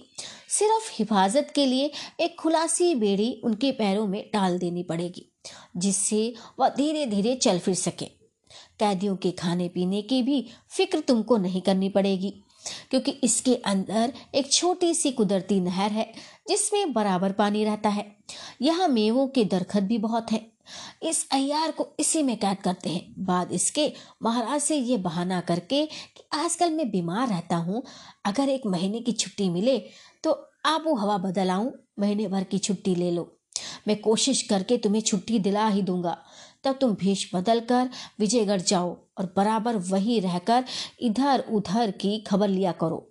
सिर्फ़ 0.48 0.90
हिफाजत 0.92 1.52
के 1.54 1.66
लिए 1.66 1.90
एक 2.20 2.36
खुलासी 2.38 2.94
बेड़ी 2.94 3.32
उनके 3.44 3.72
पैरों 3.72 4.06
में 4.06 4.22
डाल 4.34 4.58
देनी 4.58 4.82
पड़ेगी, 4.82 5.26
जिससे 5.76 6.34
वह 6.60 6.68
धीरे 6.68 7.06
धीरे 7.06 7.34
चल 7.34 7.58
फिर 7.58 7.74
सके। 7.74 8.06
कैदियों 8.78 9.16
के 9.16 9.30
खाने 9.32 9.68
पीने 9.68 10.02
की 10.02 10.22
भी 10.22 10.40
फ़िक्र 10.70 11.00
तुमको 11.00 11.36
नहीं 11.36 11.60
करनी 11.60 11.88
पड़ेगी। 11.88 12.34
क्योंकि 12.90 13.10
इसके 13.24 13.54
अंदर 13.66 14.12
एक 14.34 14.52
छोटी 14.52 14.92
सी 14.94 15.12
कुदरती 15.12 15.60
नहर 15.60 15.92
है, 15.92 16.12
जिसमें 16.48 16.92
बराबर 16.92 17.32
पानी 17.32 17.64
रहता 17.64 17.88
है। 17.88 18.06
यहाँ 18.62 18.88
मेवों 18.88 19.26
के 19.28 19.44
दरखत 19.44 19.82
भी 19.82 19.98
बहुत 19.98 20.32
है। 20.32 20.44
इस 21.02 21.26
अयार 21.32 21.70
को 21.70 21.86
इसी 22.00 22.22
में 22.22 22.36
कैद 22.36 22.58
करते 22.58 22.90
हैं। 22.90 23.14
बाद 23.18 23.52
इसके 23.52 23.92
महाराज 24.22 24.60
से 24.60 24.76
ये 24.76 24.96
बहाना 24.98 25.40
करके 25.40 25.84
कि 25.86 26.24
आजकल 26.34 26.70
मैं 26.70 26.90
बीमार 26.90 27.28
रहता 27.28 27.56
हूँ, 27.56 27.82
अगर 28.24 28.48
एक 28.48 28.66
महीने 28.66 29.00
की 29.00 29.12
छुट्टी 29.12 29.48
मिले 29.50 29.78
तो 30.24 30.30
आबो 30.66 30.94
हवा 30.94 31.18
बदल 31.18 31.50
आऊँ, 31.50 31.72
महीने 31.98 32.28
भर 32.28 32.44
की 32.44 32.58
छुट्टी 32.58 32.94
ले 32.94 33.10
लो। 33.10 33.32
मैं 33.88 34.00
कोशिश 34.00 34.42
करके 34.42 34.76
तुम्हें 34.78 35.02
छुट्टी 35.02 35.38
दिला 35.38 35.66
ही 35.68 35.82
दूँगा। 35.82 36.16
तब 36.64 36.78
तुम 36.80 36.94
भेष 36.94 37.28
बदल 37.34 37.60
कर 37.60 37.88
विजयगढ़ 38.18 38.60
जाओ। 38.60 38.96
और 39.16 39.32
बराबर 39.36 39.76
वहीं 39.84 40.20
रहकर 40.20 40.64
इधर 41.00 41.44
उधर 41.50 41.90
की 41.90 42.18
खबर 42.20 42.48
लिया 42.48 42.72
करो। 42.74 43.06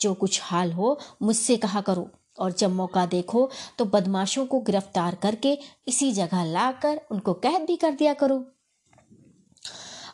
जो 0.00 0.14
कुछ 0.14 0.40
हाल 0.42 0.72
हो, 0.72 0.98
मुझसे 1.22 1.56
कहा 1.56 1.80
करो। 1.80 2.08
और 2.38 2.52
जब 2.52 2.70
मौका 2.72 3.04
देखो 3.06 3.48
तो 3.78 3.84
बदमाशों 3.84 4.44
को 4.46 4.60
गिरफ़्तार 4.60 5.14
करके 5.14 5.58
इसी 5.88 6.10
जगह 6.12 6.44
लाकर 6.44 7.00
उनको 7.10 7.32
कैद 7.36 7.66
भी 7.66 7.76
कर 7.76 7.92
दिया 7.92 8.14
करो। 8.14 8.44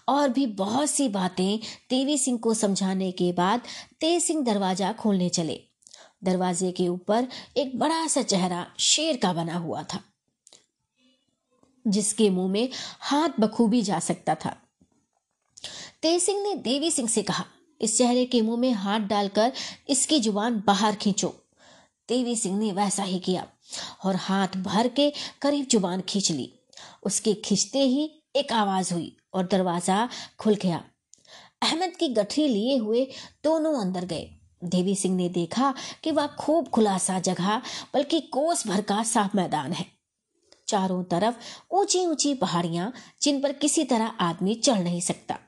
और 0.09 0.29
भी 0.29 0.47
बहुत 0.57 0.91
सी 0.91 1.09
बातें 1.09 1.59
देवी 1.91 2.17
सिंह 2.19 2.39
को 2.39 2.55
समझाने 2.55 3.11
के 3.13 3.31
बाद 3.33 3.61
तेज 4.01 4.23
सिंह 4.23 4.45
दरवाज़ा 4.45 4.93
खोलने 4.93 5.29
चले। 5.31 5.61
दरवाजे 6.25 6.71
के 6.73 6.89
ऊपर 6.89 7.27
एक 7.57 7.79
बड़ा 7.79 8.07
सा 8.07 8.23
चेहरा 8.25 8.67
शेर 8.81 9.17
का 9.17 9.33
बना 9.33 9.57
हुआ 9.57 9.83
था, 9.85 10.01
जिसके 11.85 12.31
मुँह 12.31 12.51
में 12.53 12.69
हाथ 13.01 13.41
बखूबी 13.41 13.83
जा 13.83 13.99
सकता 14.01 14.35
था। 14.35 14.57
तेज 16.03 16.23
सिंह 16.23 16.43
ने 16.43 16.55
देवी 16.55 16.91
सिंह 16.91 17.09
से 17.09 17.23
कहा, 17.23 17.45
इस 17.81 17.97
चेहरे 17.99 18.25
के 18.25 18.41
मुँह 18.43 18.59
में 18.61 18.73
हाथ 18.73 19.01
डालकर 19.01 19.53
इसकी 19.89 20.19
ज़ुबान 20.21 20.63
बाहर 20.67 20.95
खींचो। 20.95 21.29
देवी 22.09 22.35
सिंह 22.37 22.59
ने 22.59 22.73
वैसा 22.73 23.03
ही 23.03 23.19
किया 23.19 23.47
और 24.05 24.17
हाथ 24.17 24.57
भर 24.57 24.89
के 24.89 25.11
करीब 25.43 25.67
ज़ुबान 25.71 26.01
खींच 26.01 26.31
ली। 26.31 26.53
उसके 27.03 27.33
खींचते 27.35 27.79
ही 27.79 28.11
एक 28.37 28.53
आवाज़ 28.53 28.93
हुई 28.95 29.17
और 29.35 29.47
दरवाज़ा 29.47 30.09
खुल 30.39 30.55
गया। 30.55 30.83
अहमद 31.63 31.97
की 31.97 32.09
गठरी 32.09 32.47
लिए 32.49 32.77
हुए 32.77 33.05
दोनों 33.45 33.75
अंदर 33.81 34.05
गए। 34.05 34.29
देवी 34.65 34.95
सिंह 34.95 35.17
ने 35.17 35.29
देखा 35.29 35.73
कि 36.05 36.11
वह 36.11 36.27
खूब 36.39 36.69
खुलासा 36.69 37.19
जगह, 37.21 37.57
बल्कि 37.95 38.21
कोस 38.21 38.67
भर 38.67 38.81
का 38.81 39.03
साफ़ 39.05 39.37
मैदान 39.37 39.73
है। 39.73 39.87
चारों 40.69 41.03
तरफ़ 41.05 41.75
ऊँची 41.75 42.07
ऊँची 42.07 42.35
पहाड़ियाँ 42.35 42.93
जिन 43.23 43.41
पर 43.41 43.53
किसी 43.55 43.85
तरह 43.85 44.13
आदमी 44.21 44.55
चढ़ 44.55 44.79
नहीं 44.79 45.01
सकता। 45.01 45.39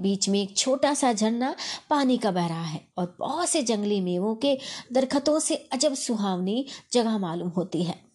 बीच 0.00 0.28
में 0.28 0.42
एक 0.42 0.56
छोटा 0.56 0.94
सा 0.94 1.12
झरना 1.12 1.54
पानी 1.90 2.18
का 2.18 2.30
बह 2.30 2.46
रहा 2.46 2.62
है 2.62 2.88
और 2.98 3.16
बहुत 3.18 3.48
से 3.48 3.62
जंगली 3.62 4.00
मेवों 4.00 4.34
के 4.34 4.58
दरखतों 4.92 5.40
से 5.40 5.54
अजब 5.54 5.94
सुहावनी 5.94 6.66
जगह 6.92 7.18
मालूम 7.18 7.48
होती 7.48 7.82
है। 7.82 8.12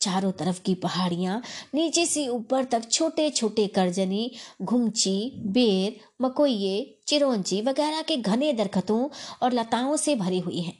चारों 0.00 0.32
तरफ़ 0.32 0.62
की 0.62 0.74
पहाड़ियाँ, 0.74 1.42
नीचे 1.74 2.06
से 2.06 2.28
ऊपर 2.28 2.64
तक 2.64 2.90
छोटे 2.90 3.30
छोटे 3.30 3.66
करजनी 3.66 4.30
घुमची 4.62 5.32
बेर, 5.36 6.00
मकोइये, 6.22 6.98
चिरौंजी 7.06 7.60
वगैरह 7.62 8.02
के 8.02 8.16
घने 8.16 8.52
दरखतों 8.52 9.08
और 9.42 9.52
लताओं 9.52 9.96
से 9.96 10.16
भरी 10.16 10.38
हुई 10.38 10.60
हैं। 10.60 10.78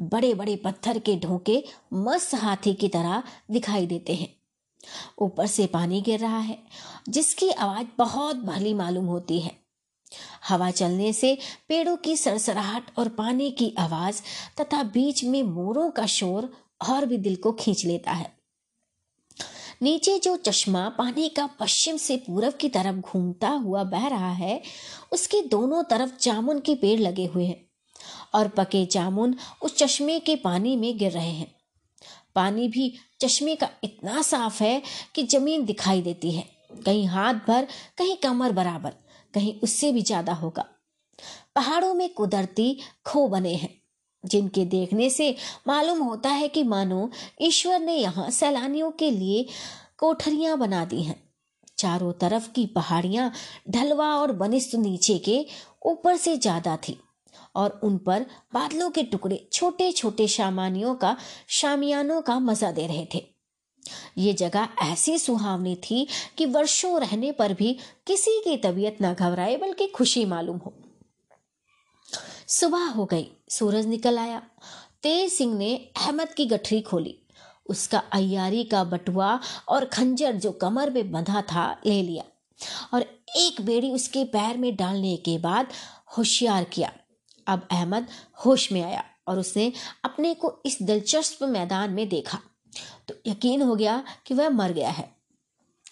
बड़े 0.00 0.34
बड़े 0.34 0.56
पत्थर 0.56 0.98
के 0.98 1.16
ढोके 1.16 1.64
मस्त 1.92 2.34
हाथी 2.34 2.74
की 2.74 2.88
तरह 2.88 3.22
दिखाई 3.50 3.86
देते 3.86 4.14
हैं। 4.14 4.39
ऊपर 5.18 5.46
से 5.46 5.66
पानी 5.66 6.00
गिर 6.00 6.20
रहा 6.20 6.38
है, 6.38 6.58
जिसकी 7.08 7.50
आवाज़ 7.50 7.86
बहुत 7.98 8.36
भली 8.36 8.74
मालूम 8.74 9.06
होती 9.06 9.40
है। 9.40 9.58
हवा 10.48 10.70
चलने 10.70 11.12
से 11.12 11.38
पेड़ों 11.68 11.96
की 11.96 12.16
सरसराहट 12.16 12.82
और 12.98 13.08
पानी 13.08 13.50
की 13.50 13.74
आवाज़ 13.78 14.22
तथा 14.60 14.82
बीच 14.82 15.24
में 15.24 15.42
मोरों 15.42 15.90
का 15.90 16.06
शोर 16.06 16.52
और 16.90 17.06
भी 17.06 17.16
दिल 17.16 17.36
को 17.36 17.52
खींच 17.52 17.84
लेता 17.84 18.12
है। 18.12 18.40
नीचे 19.82 20.18
जो 20.18 20.36
चश्मा 20.36 20.88
पानी 20.88 21.28
का 21.28 21.46
पश्चिम 21.46 21.96
से 21.96 22.16
पूरब 22.16 22.52
की 22.52 22.68
तरफ़ 22.68 22.96
घूमता 22.96 23.48
हुआ 23.48 23.84
बह 23.84 24.08
रहा 24.08 24.32
है, 24.32 24.62
उसके 25.12 25.42
दोनों 25.42 25.82
तरफ़ 25.82 26.10
जामुन 26.20 26.60
के 26.60 26.74
पेड़ 26.74 27.00
लगे 27.00 27.26
हुए 27.26 27.46
हैं 27.46 27.66
और 28.34 28.48
पके 28.48 28.86
जामुन 28.86 29.36
उस 29.62 29.76
चश्मे 29.76 30.20
के 30.20 30.36
पानी 30.36 30.76
में 30.76 30.98
गिर 30.98 31.12
रहे 31.12 31.30
हैं। 31.30 31.59
पानी 32.40 32.68
भी 32.68 32.92
चश्मे 33.22 33.54
का 33.56 33.68
इतना 33.84 34.22
साफ़ 34.22 34.62
है 34.62 34.82
कि 35.14 35.22
ज़मीन 35.26 35.64
दिखाई 35.64 36.02
देती 36.02 36.30
है। 36.30 36.44
कहीं 36.86 37.06
हाथ 37.06 37.34
भर, 37.48 37.66
कहीं 37.98 38.16
कमर 38.16 38.52
बराबर, 38.52 38.92
कहीं 39.34 39.54
उससे 39.62 39.92
भी 39.92 40.02
ज़्यादा 40.02 40.32
होगा। 40.32 40.64
पहाड़ों 41.56 41.92
में 41.94 42.08
कुदरती 42.14 42.76
खो 43.06 43.26
बने 43.28 43.54
हैं, 43.54 43.70
जिनके 44.24 44.64
देखने 44.64 45.10
से 45.10 45.34
मालूम 45.68 46.02
होता 46.02 46.30
है 46.30 46.48
कि 46.48 46.62
मानो 46.64 47.10
ईश्वर 47.40 47.78
ने 47.80 47.96
यहाँ 47.96 48.30
सैलानियों 48.30 48.90
के 48.90 49.10
लिए 49.10 49.46
कोठरियाँ 49.98 50.56
बना 50.58 50.84
दी 50.84 51.02
हैं। 51.02 51.22
चारों 51.78 52.12
तरफ़ 52.12 52.50
की 52.52 52.66
पहाड़ियाँ 52.66 53.30
ढलवा 53.70 54.08
और 54.16 54.32
बनिस्त 54.32 54.74
नीचे 54.74 55.18
के 55.18 55.44
ऊपर 55.86 56.16
से 56.16 56.36
ज़्यादा 56.36 56.76
थी। 56.76 56.98
और 57.54 57.80
उन 57.84 57.98
पर 57.98 58.26
बादलों 58.54 58.90
के 58.90 59.02
टुकड़े 59.02 59.48
छोटे 59.52 59.92
छोटे 59.92 60.28
शामानियों 60.28 60.94
का, 60.94 61.16
शामियानों 61.48 62.22
का 62.22 62.38
मज़ा 62.38 62.70
दे 62.72 62.86
रहे 62.86 63.06
थे। 63.14 63.26
ये 64.18 64.32
जगह 64.32 64.68
ऐसी 64.82 65.18
सुहावनी 65.18 65.76
थी 65.76 66.06
कि 66.38 66.46
वर्षों 66.46 67.00
रहने 67.00 67.32
पर 67.32 67.54
भी 67.54 67.78
किसी 68.06 68.40
की 68.44 68.56
तबीयत 68.56 68.98
न 69.02 69.14
घबराए, 69.14 69.56
बल्कि 69.56 69.86
खुशी 69.86 70.24
मालूम 70.24 70.56
हो। 70.56 70.74
सुबह 72.48 72.84
हो 72.84 73.04
गई, 73.04 73.30
सूरज 73.48 73.86
निकल 73.86 74.18
आया। 74.18 74.42
तेज 75.02 75.32
सिंह 75.32 75.58
ने 75.58 75.76
अहमद 75.76 76.28
की 76.28 76.46
गठरी 76.46 76.80
खोली। 76.80 77.16
उसका 77.66 77.98
अयारी 77.98 78.64
का 78.64 78.84
बटुआ 78.84 79.40
और 79.68 79.84
खंजर 79.84 80.32
जो 80.32 80.52
कमर 80.52 80.90
में 80.90 81.12
बंधा 81.12 81.42
था, 81.42 81.80
ले 81.86 82.02
लिया। 82.02 82.24
और 82.94 83.02
एक 83.36 83.60
बेड़ी 83.60 83.90
उसके 83.90 84.24
पैर 84.24 84.56
में 84.56 84.76
डालने 84.76 85.16
के 85.16 85.38
बाद 85.38 85.66
होशियार 86.18 86.64
किया। 86.64 86.92
अब 87.50 87.68
अहमद 87.70 88.06
होश 88.46 88.72
में 88.72 88.82
आया 88.82 89.04
और 89.28 89.38
उसने 89.38 89.72
अपने 90.04 90.34
को 90.34 90.60
इस 90.66 90.78
दिलचस्प 90.82 91.42
मैदान 91.42 91.90
में 91.90 92.08
देखा। 92.08 92.38
तो 93.08 93.14
यकीन 93.26 93.62
हो 93.62 93.76
गया 93.76 94.04
कि 94.26 94.34
वह 94.34 94.48
मर 94.48 94.72
गया 94.72 94.90
है 94.90 95.16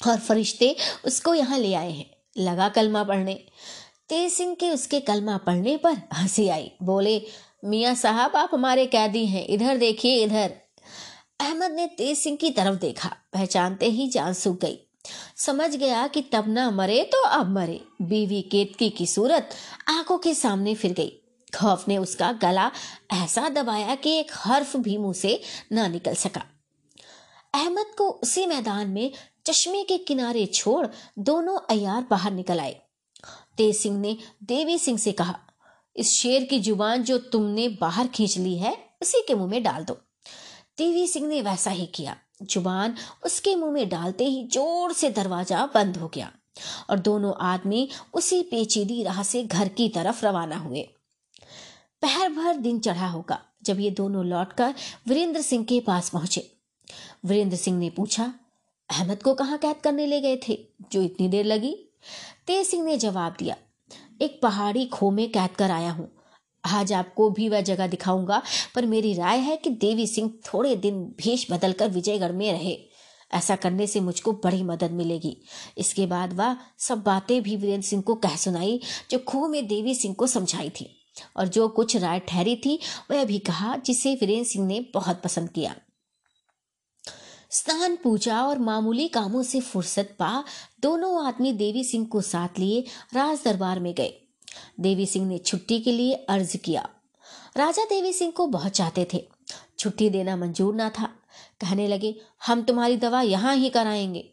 और 0.09 0.19
फरिश्ते 0.19 0.77
उसको 1.05 1.35
यहाँ 1.35 1.59
ले 1.59 1.75
आए 1.75 1.93
हैं। 1.93 2.11
लगा 2.39 2.69
कलमा 2.69 3.05
पढ़ने। 3.05 3.35
तेज 4.09 4.33
सिंह 4.33 4.55
के 4.55 4.71
उसके 4.71 5.01
कलमा 5.01 5.37
पढ़ने 5.37 5.77
पर 5.77 5.97
हँसी 6.15 6.49
आई। 6.49 6.73
बोले, 6.83 7.23
मियाँ 7.65 7.95
साहब, 7.95 8.37
आप 8.37 8.51
हमारे 8.55 8.87
कैदी 8.87 9.27
हैं। 9.27 9.47
इधर 9.47 9.77
देखिए, 9.77 10.25
इधर। 10.25 10.55
अहमद 11.41 11.71
ने 11.71 11.87
तेज 11.87 12.19
सिंह 12.19 12.37
की 12.37 12.51
तरफ़ 12.51 12.79
देखा। 12.79 13.17
पहचानते 13.33 13.87
ही 13.87 14.09
जान 14.09 14.35
सूख 14.35 14.61
गई। 14.61 14.79
समझ 15.37 15.77
गया 15.77 16.07
कि 16.07 16.23
तब 16.23 16.45
ना 16.49 16.71
मरे 16.71 17.05
तो 17.05 17.23
अब 17.23 17.51
मरे। 17.51 17.85
बीवी 18.03 18.43
केतकी 18.43 18.91
की 18.91 19.07
सूरत 19.07 19.51
आँखों 19.89 20.19
के 20.19 20.35
सामने 20.35 20.75
फिर 20.75 20.93
गई। 20.93 21.18
खौफ 21.53 21.89
ने 21.89 21.97
उसका 21.99 22.31
गला 22.33 22.71
ऐसा 23.13 23.49
दबाया 23.49 23.95
कि 23.95 24.19
एक 24.19 24.31
हर्फ 24.35 24.77
भी 24.77 24.97
मुँह 24.99 25.13
से 25.13 25.41
न 25.73 25.91
निकल 25.91 26.15
सका। 26.15 26.43
अहमद 27.55 27.95
को 27.99 28.09
उसी 28.23 28.47
मैदान 28.47 28.89
में 28.89 29.11
चश्मे 29.47 29.83
के 29.85 29.99
किनारे 29.99 30.45
छोड़ 30.47 30.87
दोनों 31.19 31.59
अयार 31.71 32.07
बाहर 32.11 32.33
निकल 32.33 32.61
आए। 32.61 32.77
तेज 33.57 33.77
सिंह 33.77 33.99
ने 34.01 34.17
देवी 34.45 34.79
सिंह 34.79 34.99
से 34.99 35.13
कहा, 35.13 35.39
इस 35.97 36.13
शेर 36.13 36.45
की 36.45 36.59
ज़ुबान 36.61 37.03
जो 37.03 37.19
तुमने 37.19 37.69
बाहर 37.81 38.09
खींच 38.09 38.37
ली 38.39 38.57
है, 38.59 38.77
उसी 39.03 39.23
के 39.29 39.35
मुँह 39.35 39.51
में 39.51 39.63
डाल 39.63 39.85
दो। 39.85 39.95
देवी 40.79 41.07
सिंह 41.07 41.27
ने 41.29 41.41
वैसा 41.43 41.71
ही 41.71 41.87
किया। 41.87 42.17
ज़ुबान 42.43 42.95
उसके 43.27 43.55
मुँह 43.57 43.73
में 43.73 43.89
डालते 43.89 44.25
ही 44.25 44.47
ज़ोर 44.53 44.93
से 44.93 45.11
दरवाज़ा 45.11 45.65
बंद 45.75 45.97
हो 45.97 46.09
गया 46.09 46.31
और 46.91 46.99
दोनों 46.99 47.33
आदमी 47.45 47.89
उसी 48.15 48.43
पेचीदी 48.43 49.03
राह 49.03 49.23
से 49.23 49.43
घर 49.43 49.69
की 49.69 49.89
तरफ़ 49.89 50.25
रवाना 50.27 50.57
हुए। 50.57 50.89
पहर 52.03 52.29
भर 52.29 52.57
दिन 52.57 52.79
चढ़ा 52.79 53.07
होगा 53.07 53.41
जब 53.65 53.81
ये 53.81 53.91
दोनों 53.91 54.25
लौटकर 54.27 54.75
वीरेंद्र 55.09 55.41
सिंह 55.41 55.65
के 55.65 55.81
पास 55.81 56.11
पहुँचे। 56.11 56.51
वीरेंद्र 57.27 57.57
सिंह 57.57 57.79
ने 57.79 57.91
पूछा, 57.91 58.33
अहमद 58.91 59.23
को 59.23 59.35
कहाँ 59.35 59.59
कैद 59.59 59.77
करने 59.77 60.07
ले 60.07 60.21
गए 60.21 60.41
थे? 60.49 60.59
जो 60.93 61.03
इतनी 61.03 61.29
देर 61.29 61.45
लगी? 61.45 61.75
तेज 62.47 62.67
सिंह 62.67 62.85
ने 62.85 62.97
जवाब 62.97 63.37
दिया, 63.39 63.57
एक 64.23 64.41
पहाड़ी 64.43 64.87
खो 64.87 65.11
में 65.11 65.31
कैद 65.33 65.51
कर 65.51 65.71
आया 65.71 65.91
हूँ। 65.91 66.09
आज 66.65 66.93
आपको 66.93 67.29
भी 67.31 67.49
वह 67.49 67.61
जगह 67.61 67.87
दिखाऊँगा, 67.87 68.43
पर 68.75 68.87
मेरी 68.87 69.13
राय 69.15 69.39
है 69.39 69.57
कि 69.57 69.71
देवी 69.71 70.07
सिंह 70.07 70.33
थोड़े 70.45 70.75
दिन 70.77 71.03
भेष 71.19 71.51
बदलकर 71.51 71.89
विजयगढ़ 71.89 72.33
में 72.33 72.51
रहे। 72.53 72.79
ऐसा 73.31 73.57
करने 73.57 73.87
से 73.87 74.01
मुझको 74.01 74.33
बड़ी 74.35 74.63
मदद 74.63 74.93
मिलेगी। 74.93 75.37
इसके 75.79 76.07
बाद 76.07 76.33
वह 76.33 76.57
सब 76.79 77.03
बातें 77.03 77.43
भी 77.43 77.57
वीरेंद्र 77.57 77.87
सिंह 77.87 78.03
को 78.03 78.15
कह 78.15 78.37
सुनाई, 78.37 78.81
जो 79.11 79.19
खो 79.19 79.47
में 79.49 79.67
देवी 79.67 79.95
सिंह 79.95 80.15
को 80.15 80.27
समझाई 80.27 80.71
थी। 80.71 80.95
और 81.37 81.49
जो 81.49 81.69
कुछ 81.69 81.97
राय 81.97 82.21
ठहरी 82.21 82.57
थी, 82.57 82.81
वह 83.11 83.25
भी 83.25 83.39
कहा 83.39 83.77
जिसे 83.77 84.15
वीरेंद्र 84.15 84.49
सिंह 84.49 84.67
ने 84.67 84.81
बहुत 84.81 85.23
पसंद 85.23 85.49
किया। 85.49 85.77
स्नान, 87.51 87.97
पूजा 87.97 88.43
और 88.43 88.59
मामूली 88.59 89.09
कामों 89.09 89.43
से 89.43 89.61
फुर्सत 89.61 90.17
पा 90.19 90.45
दोनों 90.81 91.27
आदमी 91.27 91.53
देवी 91.53 91.85
सिंह 91.85 92.07
को 92.07 92.21
साथ 92.21 92.59
लिए 92.59 92.85
राज 93.15 93.41
दरबार 93.45 93.81
में 93.81 93.95
गए। 93.95 94.15
देवी 94.81 95.07
सिंह 95.07 95.27
ने 95.27 95.39
छुट्टी 95.39 95.81
के 95.81 95.93
लिए 95.93 96.13
अर्ज़ 96.15 96.57
किया। 96.57 96.89
राजा 97.57 97.85
देवी 97.85 98.13
सिंह 98.13 98.33
को 98.33 98.47
बहुत 98.47 98.73
चाहते 98.73 99.09
थे। 99.15 99.29
छुट्टी 99.79 100.11
देना 100.11 100.37
मंजूर 100.37 100.75
ना 100.75 100.91
था। 100.91 101.05
कहने 101.61 101.89
लगे, 101.89 102.21
हम 102.47 102.63
तुम्हारी 102.63 102.97
दवा 102.97 103.23
यहाँ 103.23 103.57
ही 103.57 103.71
कराएँगे। 103.71 104.31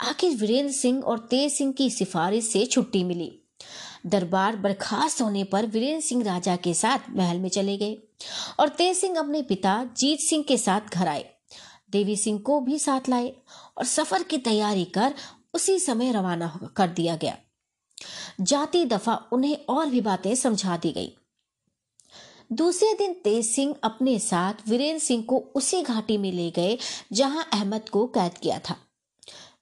आखिर 0.00 0.36
वीरेंद्र 0.36 0.72
सिंह 0.72 1.02
और 1.02 1.18
तेज 1.18 1.52
सिंह 1.52 1.72
की 1.72 1.90
सिफारिश 1.90 2.44
से 2.44 2.66
छुट्टी 2.66 3.04
मिली। 3.04 3.37
दरबार 4.08 4.56
बर्खास्त 4.56 5.22
होने 5.22 5.44
पर 5.44 5.66
वीरेंद्र 5.66 6.04
सिंह 6.06 6.22
राजा 6.24 6.56
के 6.56 6.74
साथ 6.74 7.10
महल 7.10 7.38
में 7.38 7.48
चले 7.48 7.76
गए 7.76 7.96
और 8.60 8.68
तेज 8.68 8.96
सिंह 8.96 9.18
अपने 9.18 9.42
पिता 9.42 9.82
जीत 9.96 10.20
सिंह 10.20 10.44
के 10.48 10.58
साथ 10.58 10.94
घर 10.94 11.08
आए। 11.08 11.24
देवी 11.90 12.16
सिंह 12.16 12.38
को 12.38 12.60
भी 12.60 12.78
साथ 12.78 13.08
लाए 13.08 13.32
और 13.78 13.84
सफ़र 13.84 14.22
की 14.22 14.38
तैयारी 14.38 14.84
कर 14.84 15.14
उसी 15.54 15.78
समय 15.78 16.12
रवाना 16.12 16.68
कर 16.76 16.88
दिया 16.88 17.16
गया। 17.16 17.36
जाती 18.40 18.84
दफ़ा 18.84 19.14
उन्हें 19.32 19.56
और 19.68 19.86
भी 19.86 20.00
बातें 20.00 20.34
समझा 20.34 20.76
दी 20.76 20.92
गई। 20.92 21.14
दूसरे 22.52 22.92
दिन 22.94 23.12
तेज 23.14 23.46
सिंह 23.46 23.74
अपने 23.84 24.18
साथ 24.18 24.68
वीरेंद्र 24.68 25.04
सिंह 25.04 25.22
को 25.22 25.38
उसी 25.54 25.82
घाटी 25.82 26.18
में 26.18 26.32
ले 26.32 26.50
गए, 26.50 26.78
जहाँ 27.12 27.48
अहमद 27.52 27.88
को 27.88 28.06
कैद 28.06 28.38
किया 28.38 28.58
था। 28.58 28.76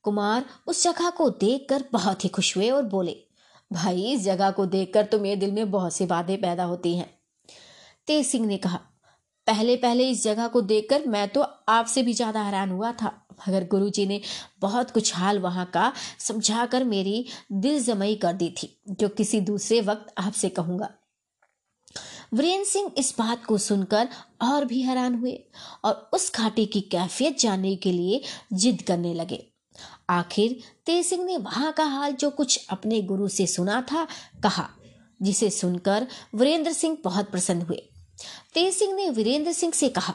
कुमार 0.03 0.45
उस 0.67 0.83
जगह 0.85 1.11
को 1.11 1.31
देखकर 1.31 1.85
बहुत 1.93 2.25
ही 2.25 2.29
खुश 2.29 2.57
हुए 2.57 2.71
और 2.71 2.83
बोले 2.83 3.26
भाई, 3.71 4.03
इस 4.05 4.23
जगह 4.23 4.51
को 4.51 4.67
देखकर 4.67 5.05
तो 5.05 5.19
मेरे 5.19 5.37
दिल 5.37 5.53
में 5.53 5.71
बहुत 5.71 5.95
सी 5.95 6.07
बातें 6.07 6.41
पैदा 6.41 6.65
होती 6.65 6.97
हैं। 6.97 7.09
तेज 8.09 8.27
सिंह 8.27 8.47
ने 8.47 8.57
कहा, 8.59 8.81
पहले 9.47 9.77
पहले 9.77 10.09
इस 10.11 10.23
जगह 10.25 10.49
को 10.49 10.61
देखकर 10.63 11.07
मैं 11.07 11.29
तो 11.29 11.41
आपसे 11.69 12.03
भी 12.03 12.13
ज़्यादा 12.13 12.43
हैरान 12.43 12.71
हुआ 12.71 12.93
था, 12.93 13.13
मगर 13.41 13.67
गुरुजी 13.67 14.07
ने 14.07 14.21
बहुत 14.61 14.91
कुछ 14.91 15.15
हाल 15.15 15.39
वहाँ 15.39 15.65
का 15.75 15.93
समझाकर 16.19 16.85
मेरी 16.85 17.25
दिल 17.53 17.83
जमई 17.85 18.15
कर 18.15 18.33
दी 18.35 18.51
थी, 18.53 18.77
जो 18.91 19.09
किसी 19.09 19.41
दूसरे 19.43 19.81
वक्त 19.81 20.15
आपसे 20.19 20.49
कहूँगा। 20.51 20.89
वीरेंद्र 22.35 22.65
सिंह 22.65 22.91
इस 22.99 23.15
बात 23.19 23.45
को 23.45 23.59
सुनकर 23.59 24.09
और 24.43 24.65
भी 24.65 24.81
हैरान 24.83 25.15
हुए 25.15 25.39
और 25.85 26.11
उस 26.15 26.33
घाटी 26.35 26.65
की 26.67 26.81
कैफियत 26.83 27.39
जानने 27.39 27.75
के 27.77 27.93
लिए 27.93 28.21
जिद 28.55 28.83
करने 28.83 29.13
लगे। 29.15 29.43
आखिर 30.11 30.57
तेज 30.87 31.07
सिंह 31.07 31.25
ने 31.25 31.37
वहाँ 31.37 31.73
का 31.73 31.85
हाल 31.85 32.13
जो 32.13 32.31
कुछ 32.31 32.67
अपने 32.71 33.03
गुरु 33.03 33.29
से 33.29 33.47
सुना 33.47 33.83
था, 33.83 34.07
कहा, 34.43 34.71
जिसे 35.23 35.51
सुनकर 35.51 36.07
वीरेंद्र 36.35 36.73
सिंह 36.73 36.99
बहुत 37.05 37.31
प्रसन्न 37.31 37.63
हुए। 37.63 37.89
तेज 38.55 38.75
सिंह 38.75 38.95
ने 38.95 39.11
वीरेंद्र 39.11 39.53
सिंह 39.53 39.73
से 39.73 39.89
कहा, 39.89 40.15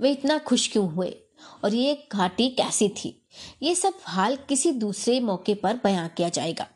वे 0.00 0.12
इतना 0.12 0.38
खुश 0.38 0.68
क्यों 0.68 0.92
हुए? 0.92 1.16
और 1.64 1.74
ये 1.74 2.08
घाटी 2.12 2.48
कैसी 2.48 2.88
थी? 2.88 3.26
ये 3.62 3.74
सब 3.74 3.94
हाल 4.04 4.36
किसी 4.36 4.72
दूसरे 4.72 5.20
मौके 5.20 5.54
पर 5.54 5.80
बयां 5.84 6.08
किया 6.08 6.28
जाएगा। 6.28 6.66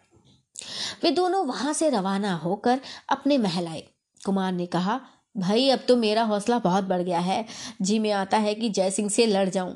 वे 1.03 1.11
दोनों 1.11 1.47
वहाँ 1.47 1.73
से 1.73 1.91
रवाना 1.91 2.35
होकर 2.35 2.81
अपने 3.09 3.39
महल 3.39 3.67
आए। 3.67 3.85
कुमार 4.25 4.53
ने 4.53 4.67
कहा, 4.67 5.01
भाई, 5.37 5.69
अब 5.69 5.79
तो 5.89 5.97
मेरा 5.97 6.23
हौसला 6.23 6.59
बहुत 6.59 6.85
बढ़ 6.85 7.03
गया 7.03 7.19
है। 7.19 7.47
जी 7.83 7.99
में 7.99 8.13
आता 8.13 8.37
है 8.37 8.55
कि 8.55 8.69
जय 8.69 8.91
सिंह 8.91 9.11
से 9.11 9.27
लड़ 9.27 9.49
जाऊँ। 9.49 9.75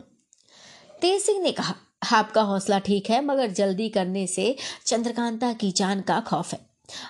तेज 1.01 1.23
सिंह 1.23 1.43
ने 1.43 1.53
कहा 1.53 1.75
आपका 2.03 2.43
हौसला 2.43 2.79
ठीक 2.79 3.11
है, 3.11 3.25
मगर 3.25 3.51
जल्दी 3.51 3.89
करने 3.89 4.27
से 4.27 4.55
चंद्रकांता 4.87 5.53
की 5.53 5.71
जान 5.73 6.01
का 6.01 6.19
खौफ 6.21 6.53
है। 6.53 6.61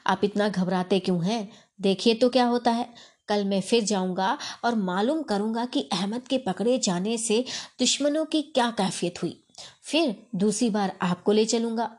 आप 0.07 0.20
इतना 0.24 0.49
घबराते 0.49 0.99
क्यों 0.99 1.24
हैं? 1.24 1.49
देखिए 1.80 2.14
तो 2.14 2.28
क्या 2.28 2.45
होता 2.45 2.70
है। 2.70 2.88
कल 3.28 3.45
मैं 3.45 3.61
फिर 3.61 3.84
जाऊँगा 3.84 4.36
और 4.64 4.74
मालूम 4.74 5.22
करूँगा 5.22 5.64
कि 5.64 5.88
अहमद 5.93 6.28
के 6.28 6.38
पकड़े 6.38 6.78
जाने 6.78 7.16
से 7.18 7.45
दुश्मनों 7.78 8.24
की 8.24 8.43
क्या 8.45 8.70
कैफियत 8.70 9.22
हुई। 9.22 9.36
फिर 9.82 10.14
दूसरी 10.34 10.68
बार 10.70 10.93
आपको 11.03 11.32
ले 11.32 11.45
चलूँगा। 11.45 11.90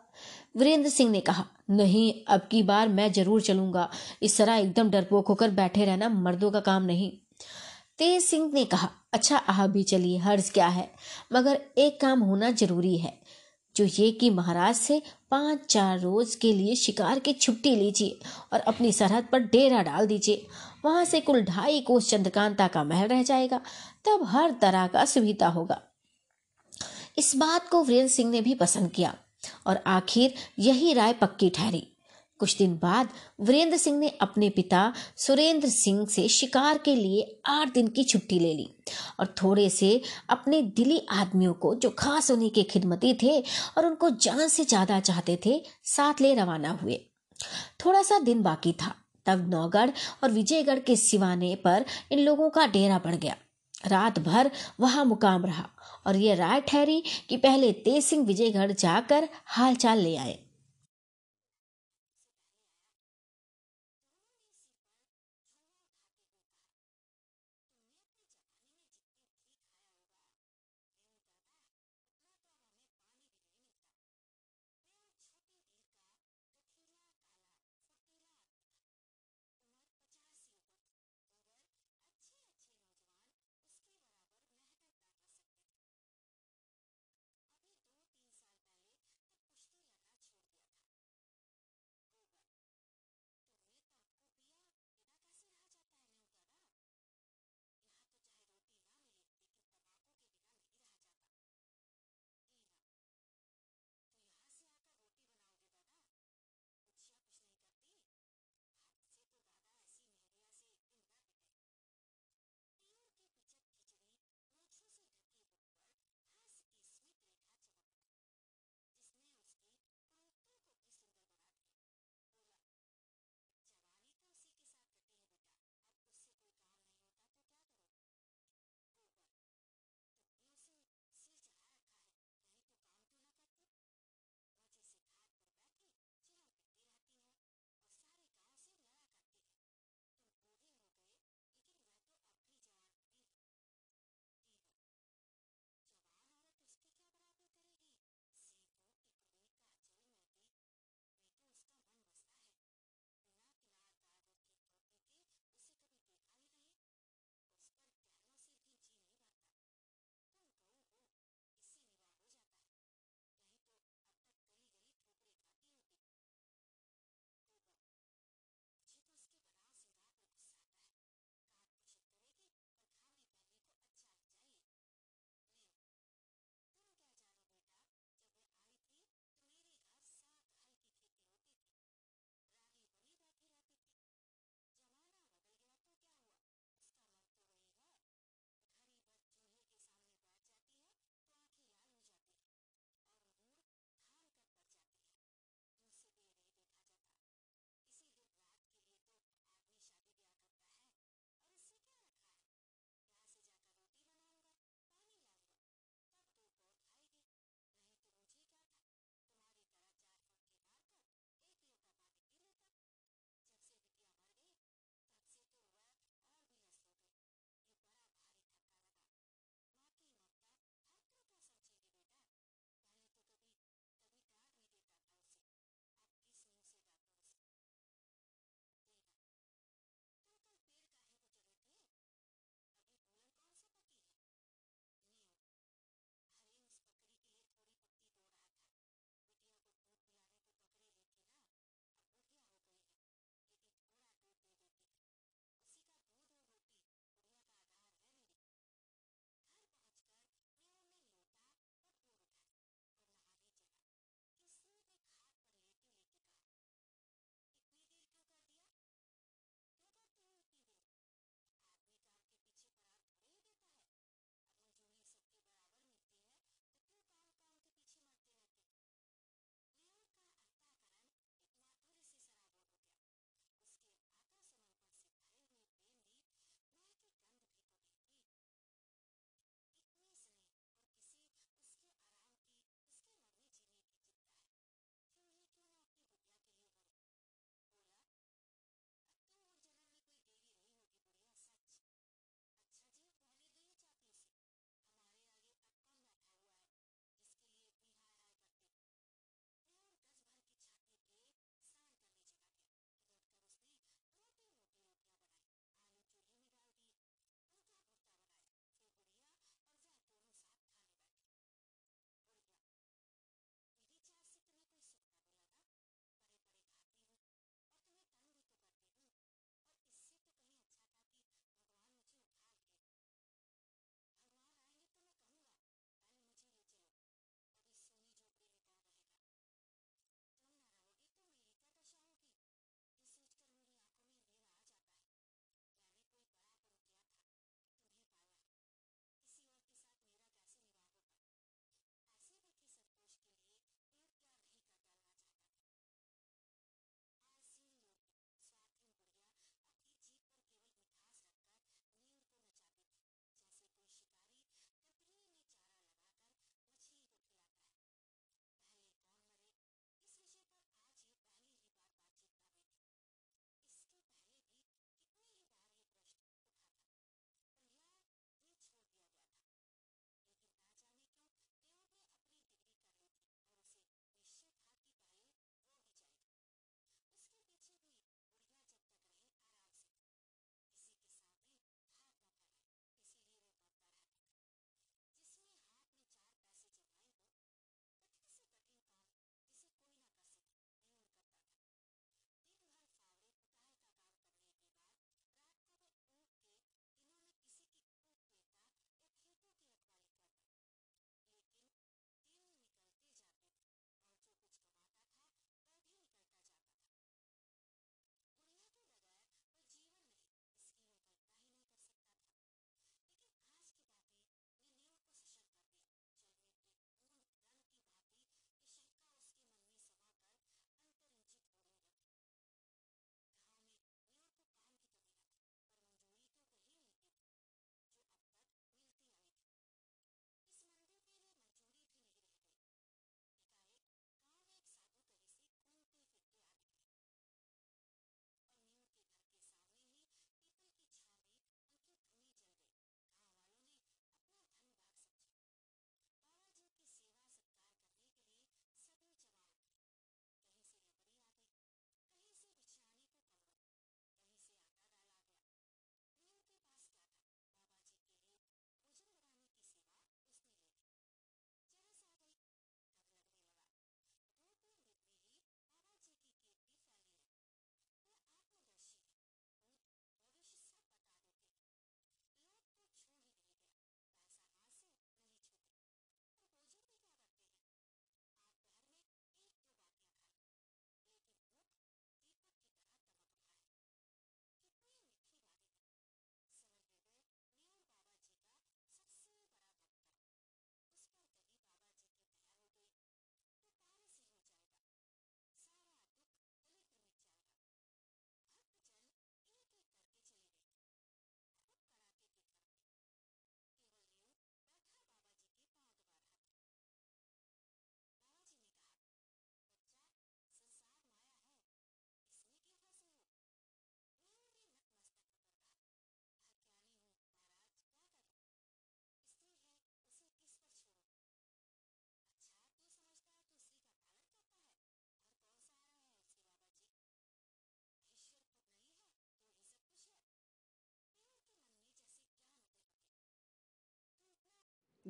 वीरेंद्र 0.58 0.90
सिंह 0.90 1.12
ने 1.12 1.20
कहा, 1.20 1.46
नहीं, 1.70 2.14
अब 2.28 2.48
की 2.52 2.64
बार 2.64 2.88
मैं 2.90 3.12
ज़रूर 3.12 3.42
चलूँगा। 3.42 3.90
इस 4.22 4.38
तरह 4.38 4.56
एकदम 4.56 4.90
डरपोक 4.90 5.28
होकर 5.28 5.50
बैठे 5.52 5.86
रहना 5.86 6.10
मर्दों 6.10 6.52
का 6.52 6.60
काम 6.60 6.84
नहीं। 6.84 7.12
तेज 7.98 8.24
सिंह 8.24 8.52
ने 8.54 8.66
कहा 8.66 8.90
अच्छा 9.14 9.38
आप 9.38 9.70
भी 9.70 9.84
चलिए, 9.84 10.18
हर्ज 10.18 10.50
क्या 10.50 10.68
है? 10.68 10.92
मगर 11.34 11.62
एक 11.78 12.02
काम 12.02 12.20
होना 12.20 12.52
ज़रूरी 12.52 12.98
है। 12.98 13.20
जो 13.76 13.86
ये 13.86 14.12
कि 14.12 14.30
महाराज 14.30 14.76
से 14.76 15.02
पाँच 15.32 15.60
चार 15.66 16.00
रोज 16.00 16.36
के 16.36 16.54
लिए 16.54 16.76
शिकार 16.76 17.20
की 17.20 17.34
छुट्टी 17.34 17.76
लीजिए 17.76 18.20
और 18.54 18.60
अपनी 18.60 18.92
सरहद 18.92 19.28
पर 19.32 19.40
डेरा 19.40 19.82
डाल 19.82 20.08
दीजिए। 20.08 20.48
वहाँ 20.86 21.06
से 21.06 21.22
कुल 21.22 21.42
ढाई 21.42 21.82
कोस 21.82 22.10
चंद्रकांता 22.10 22.68
का 22.68 22.84
महल 22.84 23.08
रह 23.08 23.24
जाएगा। 23.24 23.58
तब 24.06 24.24
हर 24.24 24.52
तरह 24.62 24.88
का 24.88 25.06
सुविधा 25.06 25.48
होगा। 25.48 25.82
इस 27.18 27.36
बात 27.36 27.70
को 27.70 27.84
वीरेंद्र 27.84 28.12
सिंह 28.12 28.32
ने 28.32 28.42
भी 28.42 28.56
पसंद 28.56 28.92
किया 28.92 29.16
और 29.68 29.84
आखिर 29.88 30.34
यही 30.60 30.94
राय 30.94 31.14
पक्की 31.14 31.50
ठहरी। 31.50 31.93
कुछ 32.40 32.58
दिन 32.58 32.76
बाद 32.78 33.10
वीरेंद्र 33.42 33.78
सिंह 33.78 33.98
ने 34.00 34.10
अपने 34.22 34.50
पिता 34.50 34.82
सुरेंद्र 35.18 35.70
सिंह 35.70 36.06
से 36.06 36.28
शिकार 36.28 36.78
के 36.78 36.96
लिए 36.96 37.42
आठ 37.46 37.74
दिन 37.74 37.88
की 37.88 38.04
छुट्टी 38.04 38.40
ले 38.40 38.54
ली 38.54 38.70
और 39.20 39.34
थोड़े 39.42 39.70
से 39.70 40.02
अपने 40.30 40.62
दिली 40.62 41.00
आदमियों 41.12 41.54
को, 41.54 41.74
जो 41.76 41.90
खास 41.90 42.32
उन्हीं 42.32 42.50
के 42.50 42.64
खिदमती 42.64 43.14
थे 43.14 43.40
और 43.78 43.86
उनको 43.86 44.10
जान 44.10 44.48
से 44.48 44.66
ज़्यादा 44.66 45.00
चाहते 45.00 45.40
थे, 45.46 45.62
साथ 45.86 46.22
ले 46.22 46.34
रवाना 46.34 46.78
हुए। 46.82 47.00
थोड़ा 47.86 48.02
सा 48.04 48.20
दिन 48.20 48.44
बाकी 48.44 48.74
था, 48.74 48.96
तब 49.26 49.48
नौगढ़ 49.50 49.90
और 50.24 50.32
विजयगढ़ 50.32 50.80
के 50.80 50.96
सिवाने 50.96 51.56
पर 51.56 51.86
इन 52.12 52.20
लोगों 52.20 52.50
का 52.50 52.66
डेरा 52.68 52.98
बढ़ 52.98 53.16
गया। 53.16 53.36
रात 53.88 54.20
भर 54.20 54.52
वहाँ 54.80 55.06
मुकाम 55.06 55.46
रहा 55.46 55.68
और 56.08 56.16
ये 56.16 56.36
राय 56.36 56.62
ठहरी 56.62 57.04
कि 57.30 57.38
पहले 57.38 57.72
तेज 57.80 58.04
सिंह 58.04 58.26
विजयगढ़ 58.26 58.72
जाकर 58.72 59.28
हालचाल 59.48 60.00
ले 60.00 60.16
आए। 60.16 60.38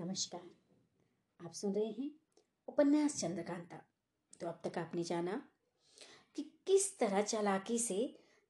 नमस्कार। 0.04 1.46
आप 1.46 1.52
सुन 1.54 1.74
रहे 1.74 1.86
हैं 1.88 2.10
उपन्यास 2.68 3.16
चंद्रकांता। 3.20 3.76
तो 4.42 4.48
अब 4.48 4.60
तक 4.64 4.78
आपने 4.78 5.04
जाना 5.04 5.40
कि 6.38 6.44
किस 6.68 6.98
तरह 7.00 7.22
चालाकी 7.22 7.78
से 7.80 7.96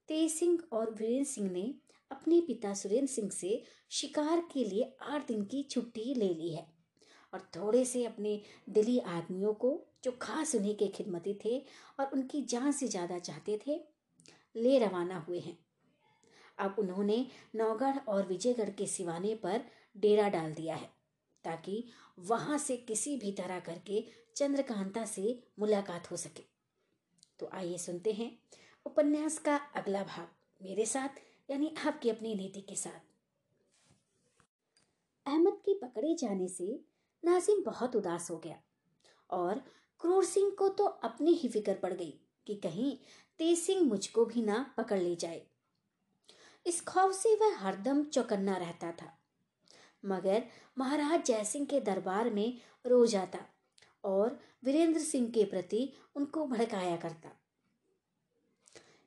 तेज 0.09 0.31
सिंह 0.31 0.57
और 0.73 0.91
वीरेंद्र 0.91 1.29
सिंह 1.29 1.51
ने 1.51 1.63
अपने 2.11 2.39
पिता 2.41 2.73
सुरेंद्र 2.73 3.07
सिंह 3.07 3.29
से 3.29 3.61
शिकार 3.91 4.41
के 4.53 4.63
लिए 4.63 4.91
आठ 5.01 5.27
दिन 5.27 5.43
की 5.45 5.61
छुट्टी 5.63 6.13
ले 6.13 6.33
ली 6.33 6.49
है 6.53 6.65
और 7.33 7.41
थोड़े 7.55 7.83
से 7.85 8.03
अपने 8.05 8.39
दिली 8.69 8.97
आदमियों 8.99 9.53
को, 9.53 9.79
जो 10.03 10.11
खास 10.21 10.55
उन्हीं 10.55 10.75
के 10.75 10.87
खिदमती 10.87 11.37
थे 11.45 11.57
और 11.99 12.09
उनकी 12.13 12.41
जान 12.45 12.71
से 12.71 12.87
ज़्यादा 12.87 13.19
चाहते 13.19 13.59
थे, 13.67 13.79
ले 14.55 14.79
रवाना 14.79 15.19
हुए 15.19 15.39
हैं। 15.39 15.57
अब 16.57 16.75
उन्होंने 16.79 17.25
नौगढ़ 17.55 17.97
और 17.97 18.27
विजयगढ़ 18.27 18.69
के 18.69 18.87
सिवाने 18.87 19.35
पर 19.35 19.61
डेरा 19.97 20.29
डाल 20.29 20.53
दिया 20.53 20.75
है। 20.75 20.91
ताकि 21.43 21.83
वहाँ 22.19 22.57
से 22.57 22.77
किसी 22.77 23.15
भी 23.17 23.31
तरह 23.31 23.59
करके 23.59 24.03
चंद्रकांता 24.35 25.05
से 25.05 25.43
मुलाकात 25.59 26.11
हो 26.11 26.17
सके। 26.17 26.43
तो 27.39 27.49
आइए 27.53 27.77
सुनते 27.77 28.11
हैं 28.11 28.31
उपन्यास 28.85 29.37
का 29.37 29.55
अगला 29.75 30.03
भाग, 30.03 30.27
मेरे 30.61 30.85
साथ, 30.85 31.09
यानी 31.49 31.73
आपकी 31.87 32.09
अपनी 32.09 32.35
नीति 32.35 32.61
के 32.61 32.75
साथ। 32.75 32.99
अहमद 35.25 35.61
के 35.65 35.73
पकड़े 35.73 36.15
जाने 36.15 36.47
से 36.47 36.65
नाजिम 37.23 37.63
बहुत 37.63 37.95
उदास 37.95 38.29
हो 38.31 38.37
गया 38.37 38.59
और 39.29 39.59
क्रूर 40.01 40.25
सिंह 40.25 40.51
को 40.51 40.69
तो 40.69 40.85
अपनी 40.85 41.33
ही 41.33 41.49
फ़िक्र 41.49 41.73
पड़ 41.73 41.93
गई 41.93 42.13
कि 42.47 42.55
कहीं 42.55 42.97
तेज 43.39 43.57
सिंह 43.59 43.81
मुझको 43.81 44.25
भी 44.25 44.41
ना 44.41 44.73
पकड़ 44.77 44.99
ले 44.99 45.15
जाए। 45.15 45.41
इस 46.65 46.81
खौफ 46.81 47.15
से 47.15 47.35
वह 47.35 47.57
हरदम 47.57 48.03
चौकन्ना 48.03 48.57
रहता 48.57 48.91
था। 48.91 49.17
मगर 50.05 50.43
महाराज 50.77 51.25
जयसिंह 51.25 51.65
के 51.65 51.79
दरबार 51.79 52.29
में 52.29 52.57
रो 52.85 53.05
जाता 53.05 53.39
और 54.03 54.39
वीरेंद्र 54.63 54.99
सिंह 54.99 55.29
के 55.29 55.43
प्रति 55.45 55.93
उनको 56.15 56.45
भड़काया 56.45 56.95
करता। 56.95 57.29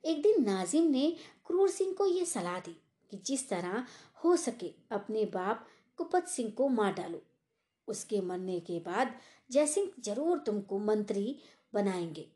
एक 0.03 0.21
दिन 0.21 0.43
नाजिम 0.43 0.83
ने 0.83 1.15
क्रूर 1.45 1.69
सिंह 1.69 1.93
को 1.93 2.05
यह 2.05 2.25
सलाह 2.25 2.59
दी 2.59 2.75
कि 3.11 3.17
जिस 3.17 3.49
तरह 3.49 3.85
हो 4.23 4.35
सके 4.35 4.73
अपने 4.91 5.25
बाप 5.25 5.67
कुपत 5.97 6.27
सिंह 6.27 6.51
को 6.51 6.67
मार 6.69 6.93
डालो। 6.93 7.21
उसके 7.87 8.21
मरने 8.21 8.59
के 8.59 8.79
बाद 8.79 9.13
जयसिंह 9.51 9.91
ज़रूर 9.99 10.39
तुमको 10.39 10.79
मंत्री 10.79 11.39
बनाएँगे। 11.73 12.27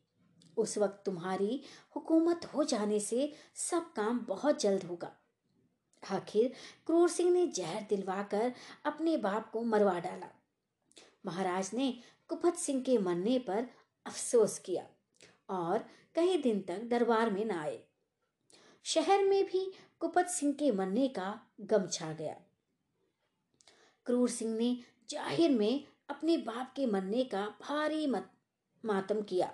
उस 0.58 0.78
वक्त 0.78 1.02
तुम्हारी 1.06 1.62
हुकूमत 1.96 2.46
हो 2.46 2.64
जाने 2.64 3.00
से 3.00 3.34
सब 3.56 3.94
काम 3.94 4.20
बहुत 4.20 4.62
जल्द 4.62 4.84
होगा। 4.84 5.12
आखिर 6.04 6.54
क्रूर 6.86 7.10
सिंह 7.10 7.32
ने 7.32 7.46
जहर 7.48 7.86
दिलवाकर 7.90 8.54
अपने 8.86 9.18
बाप 9.18 9.50
को 9.52 9.62
मरवा 9.64 10.00
डाला। 10.00 10.30
महाराज 11.26 11.70
ने 11.74 11.94
कुपत 12.30 12.56
सिंह 12.56 12.82
के 12.82 12.98
मरने 12.98 13.38
पर 13.40 13.68
अफसोस 14.06 14.58
किया 14.60 14.86
और 15.50 15.86
कई 16.16 16.38
दिन 16.38 16.62
तक 16.62 16.82
दरबार 16.82 17.32
में 17.32 17.44
न 17.46 17.52
आए। 17.52 17.80
शहर 18.86 19.24
में 19.24 19.44
भी 19.46 19.72
कुपत 20.02 20.28
सिंह 20.30 20.54
के 20.54 20.72
मरने 20.72 21.08
का 21.08 21.40
गम 21.62 21.88
छा 21.88 22.12
गया। 22.14 22.36
क्रूर 24.06 24.30
सिंह 24.30 24.56
ने 24.58 24.76
ज़ाहिर 25.10 25.52
में 25.52 25.84
अपने 26.10 26.38
बाप 26.38 26.74
के 26.76 26.86
मरने 26.86 27.24
का 27.24 27.46
भारी 27.62 28.08
मत, 28.08 28.30
मातम 28.84 29.22
किया 29.22 29.54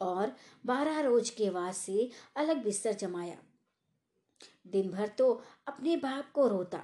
और 0.00 0.36
बारह 0.66 1.00
रोज 1.00 1.30
के 1.30 1.50
बाद 1.50 1.74
से 1.74 2.10
अलग 2.36 2.62
बिस्तर 2.64 2.92
जमाया। 2.92 3.36
दिन 4.66 4.90
भर 4.90 5.08
तो 5.08 5.32
अपने 5.68 5.96
बाप 5.96 6.30
को 6.34 6.46
रोता, 6.48 6.82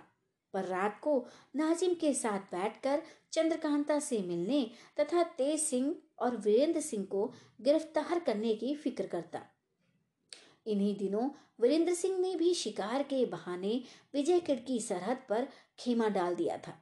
पर 0.55 0.65
रात 0.65 0.99
को 1.03 1.17
नाजिम 1.57 1.95
के 1.95 2.13
साथ 2.15 2.41
बैठकर 2.53 3.03
चंद्रकांता 3.33 3.99
से 4.01 4.19
मिलने 4.23 4.65
तथा 5.01 5.23
तेज 5.39 5.61
सिंह 5.61 5.95
और 6.19 6.37
वीरेंद्र 6.39 6.81
सिंह 6.81 7.05
को 7.07 7.27
गिरफ़्तार 7.61 8.19
करने 8.19 8.55
की 8.55 8.75
फ़िक्र 8.75 9.07
करता। 9.07 9.41
इन्हीं 10.67 10.97
दिनों 10.97 11.29
वीरेंद्र 11.61 11.95
सिंह 11.95 12.19
ने 12.19 12.35
भी 12.37 12.53
शिकार 12.55 13.03
के 13.05 13.25
बहाने 13.27 13.83
विजयगढ़ 14.15 14.59
की 14.67 14.79
सरहद 14.81 15.23
पर 15.29 15.49
खेमा 15.79 16.09
डाल 16.11 16.35
दिया 16.35 16.57
था, 16.59 16.75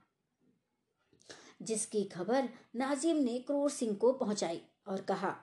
जिसकी 1.62 2.03
खबर 2.07 2.49
नाजिम 2.77 3.16
ने 3.18 3.39
क्रूर 3.41 3.71
सिंह 3.71 3.95
को 3.95 4.12
पहुंचाई 4.14 4.61
और 4.87 5.01
कहा, 5.03 5.35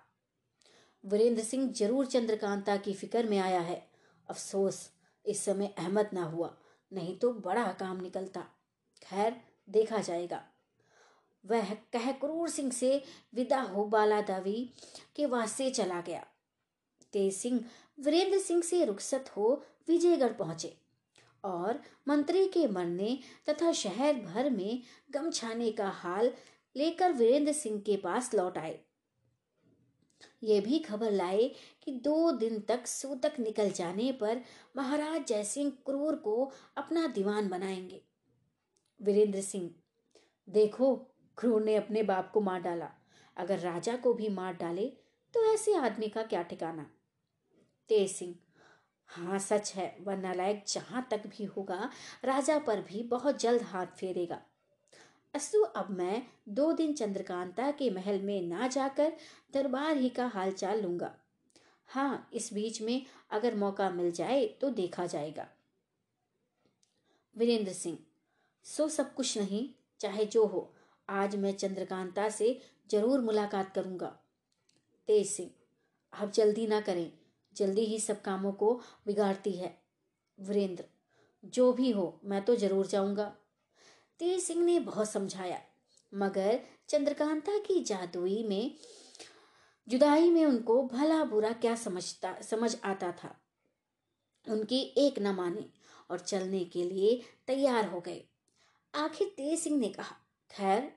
वीरेंद्र 1.03 1.43
सिंह 1.43 1.71
ज़रूर 1.73 2.05
चंद्रकांता 2.07 2.77
की 2.77 2.93
फ़िक्र 2.95 3.23
में 3.25 3.37
आया 3.39 3.59
है। 3.61 3.81
अफसोस 4.29 4.89
इस 5.27 5.43
समय 5.45 5.73
अहमद 5.77 6.09
ना 6.13 6.23
हुआ, 6.23 6.53
नहीं 6.91 7.17
तो 7.17 7.31
बड़ा 7.33 7.65
काम 7.71 8.01
निकलता। 8.01 8.41
खैर, 9.01 9.35
देखा 9.69 9.97
जाएगा। 9.97 10.43
वह 11.43 11.73
कह 11.93 12.11
क्रूर 12.11 12.49
सिंह 12.49 12.71
से 12.71 13.01
विदा 13.35 13.61
हो 13.61 13.85
बाला 13.85 14.21
दावी 14.21 14.69
के 15.15 15.25
वास्ते 15.25 15.69
चला 15.71 16.01
गया। 16.01 16.25
तेज 17.13 17.33
सिंह 17.33 17.63
वीरेंद्र 17.99 18.39
सिंह 18.39 18.61
से 18.61 18.83
रुखसत 18.85 19.31
हो 19.37 19.51
विजयगढ़ 19.87 20.33
पहुँचे 20.33 20.75
और 21.43 21.79
मंत्री 22.07 22.47
के 22.47 22.67
मरने 22.67 23.17
तथा 23.49 23.71
शहर 23.71 24.13
भर 24.15 24.49
में 24.49 24.81
गम 25.11 25.29
छाने 25.31 25.71
का 25.71 25.89
हाल 25.89 26.31
लेकर 26.75 27.13
वीरेंद्र 27.13 27.53
सिंह 27.53 27.79
के 27.79 27.95
पास 27.97 28.33
लौट 28.33 28.57
आए। 28.57 28.79
ये 30.43 30.59
भी 30.61 30.79
खबर 30.79 31.11
लाए 31.11 31.47
कि 31.83 31.91
दो 32.03 32.31
दिन 32.31 32.59
तक 32.59 32.87
सूतक 32.87 33.39
निकल 33.39 33.71
जाने 33.71 34.11
पर 34.11 34.41
महाराज 34.77 35.25
जयसिंह 35.27 35.71
क्रूर 35.85 36.15
को 36.15 36.51
अपना 36.77 37.07
दीवान 37.07 37.49
बनाएँगे। 37.49 38.01
वीरेंद्र 38.99 39.41
सिंह, 39.41 39.69
देखो, 40.47 40.95
क्रूर 41.37 41.61
ने 41.61 41.75
अपने 41.75 42.03
बाप 42.03 42.31
को 42.31 42.41
मार 42.41 42.61
डाला। 42.61 42.89
अगर 43.37 43.59
राजा 43.59 43.95
को 43.95 44.13
भी 44.13 44.29
मार 44.29 44.53
डाले 44.53 44.85
तो 45.33 45.53
ऐसे 45.53 45.75
आदमी 45.75 46.07
का 46.07 46.23
क्या 46.23 46.41
ठिकाना? 46.41 46.85
तेज 47.89 48.11
सिंह 48.11 48.35
हाँ 49.09 49.39
सच 49.39 49.71
है 49.75 49.95
वह 50.01 50.15
नालायक 50.15 50.63
जहाँ 50.67 51.07
तक 51.11 51.27
भी 51.27 51.43
होगा, 51.45 51.89
राजा 52.25 52.57
पर 52.59 52.81
भी 52.81 53.03
बहुत 53.03 53.39
जल्द 53.39 53.61
हाथ 53.61 53.85
फेरेगा। 53.85 54.41
असु 55.33 55.61
अब 55.75 55.89
मैं 55.89 56.21
दो 56.49 56.71
दिन 56.73 56.93
चंद्रकांता 56.93 57.69
के 57.71 57.89
महल 57.89 58.21
में 58.21 58.41
ना 58.41 58.67
जाकर 58.67 59.11
दरबार 59.53 59.97
ही 59.97 60.09
का 60.09 60.25
हालचाल 60.27 60.81
लूँगा। 60.81 61.13
हाँ 61.89 62.29
इस 62.33 62.53
बीच 62.53 62.81
में 62.81 63.05
अगर 63.31 63.55
मौका 63.55 63.89
मिल 63.89 64.11
जाए 64.11 64.45
तो 64.61 64.69
देखा 64.71 65.05
जाएगा। 65.05 65.47
वीरेंद्र 67.35 67.73
सिंह, 67.73 67.97
सो 68.65 68.87
सब 68.89 69.13
कुछ 69.13 69.37
नहीं, 69.37 69.67
चाहे 69.99 70.25
जो 70.25 70.45
हो, 70.45 70.73
आज 71.07 71.35
मैं 71.35 71.53
चंद्रकांता 71.53 72.29
से 72.29 72.59
ज़रूर 72.89 73.21
मुलाकात 73.21 73.73
करूँगा। 73.75 74.07
तेज 75.07 75.29
सिंह, 75.29 75.49
आप 76.13 76.31
जल्दी 76.31 76.67
ना 76.67 76.79
करें, 76.81 77.11
जल्दी 77.53 77.85
ही 77.85 77.99
सब 77.99 78.21
कामों 78.21 78.51
को 78.53 78.73
बिगाड़ती 79.07 79.51
है। 79.51 79.77
वीरेंद्र, 80.37 80.83
जो 81.43 81.71
भी 81.73 81.91
हो, 81.91 82.19
मैं 82.23 82.43
तो 82.45 82.55
ज़रूर 82.55 82.87
जाऊँगा। 82.87 83.35
तेज 84.19 84.43
सिंह 84.43 84.63
ने 84.65 84.79
बहुत 84.79 85.09
समझाया, 85.09 85.61
मगर 86.13 86.59
चंद्रकांता 86.89 87.57
की 87.57 87.79
जादुई 87.83 88.43
में, 88.43 88.75
जुदाई 89.87 90.29
में 90.31 90.45
उनको 90.45 90.81
भला 90.83 91.23
बुरा 91.23 91.51
क्या 91.51 91.75
समझता, 91.75 92.41
समझ 92.41 92.75
आता 92.83 93.11
था। 93.11 93.35
उनकी 94.47 94.81
एक 94.97 95.19
न 95.19 95.27
माने 95.27 95.65
और 96.11 96.19
चलने 96.19 96.63
के 96.65 96.83
लिए 96.83 97.21
तैयार 97.47 97.85
हो 97.85 97.99
गए। 97.99 98.23
आखिर 98.95 99.27
तेज 99.27 99.59
सिंह 99.59 99.77
ने 99.77 99.89
कहा, 99.89 100.15
खैर, 100.51 100.91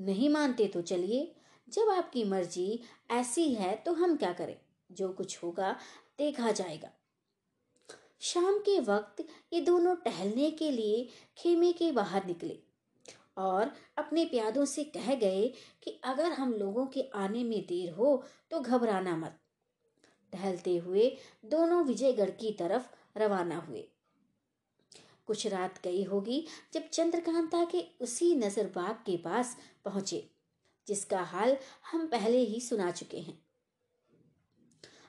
नहीं 0.00 0.28
मानते 0.28 0.66
तो 0.66 0.82
चलिए। 0.82 1.34
जब 1.68 1.88
आपकी 1.88 2.24
मर्ज़ी, 2.24 2.80
ऐसी 3.10 3.54
है 3.54 3.74
तो 3.76 3.92
हम 3.92 4.16
क्या 4.16 4.32
करें? 4.32 4.56
जो 4.92 5.08
कुछ 5.08 5.42
होगा, 5.42 5.72
देखा 6.18 6.50
जाएगा। 6.52 6.90
शाम 8.22 8.58
के 8.58 8.78
वक्त 8.80 9.20
ये 9.52 9.60
दोनों 9.60 9.94
टहलने 9.96 10.50
के 10.50 10.70
लिए 10.70 11.06
खेमे 11.38 11.72
के 11.72 11.92
बाहर 11.92 12.26
निकले 12.26 12.58
और 13.36 13.70
अपने 13.98 14.24
प्यादों 14.24 14.64
से 14.64 14.84
कह 14.84 15.14
गए 15.14 15.46
कि 15.82 16.00
अगर 16.04 16.32
हम 16.32 16.52
लोगों 16.54 16.86
के 16.86 17.02
आने 17.14 17.44
में 17.44 17.60
देर 17.66 17.92
हो 17.92 18.24
तो 18.50 18.60
घबराना 18.60 19.16
मत। 19.16 19.38
टहलते 20.32 20.76
हुए 20.76 21.16
दोनों 21.44 21.84
विजयगढ़ 21.84 22.30
की 22.30 22.52
तरफ़ 22.52 22.86
रवाना 23.16 23.58
हुए। 23.58 23.88
कुछ 25.26 25.46
रात 25.46 25.80
गई 25.84 26.02
होगी 26.04 26.46
जब 26.74 26.88
चंद्रकांता 26.88 27.64
के 27.64 27.84
उसी 28.00 28.34
नजरबाग 28.36 28.94
के 29.06 29.16
पास 29.16 29.56
पहुँचे, 29.84 30.28
जिसका 30.86 31.22
हाल 31.22 31.56
हम 31.92 32.06
पहले 32.06 32.38
ही 32.38 32.60
सुना 32.60 32.90
चुके 32.90 33.18
हैं। 33.18 33.43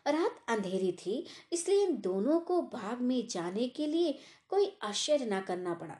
रात 0.05 0.39
अंधेरी 0.49 0.91
थी, 0.95 1.25
इसलिए 1.53 1.85
इन 1.85 1.95
दोनों 2.01 2.39
को 2.39 2.61
बाग 2.63 3.01
में 3.01 3.27
जाने 3.27 3.67
के 3.67 3.87
लिए 3.87 4.17
कोई 4.49 4.71
आश्चर्य 4.83 5.25
न 5.25 5.41
करना 5.41 5.73
पड़ा। 5.73 5.97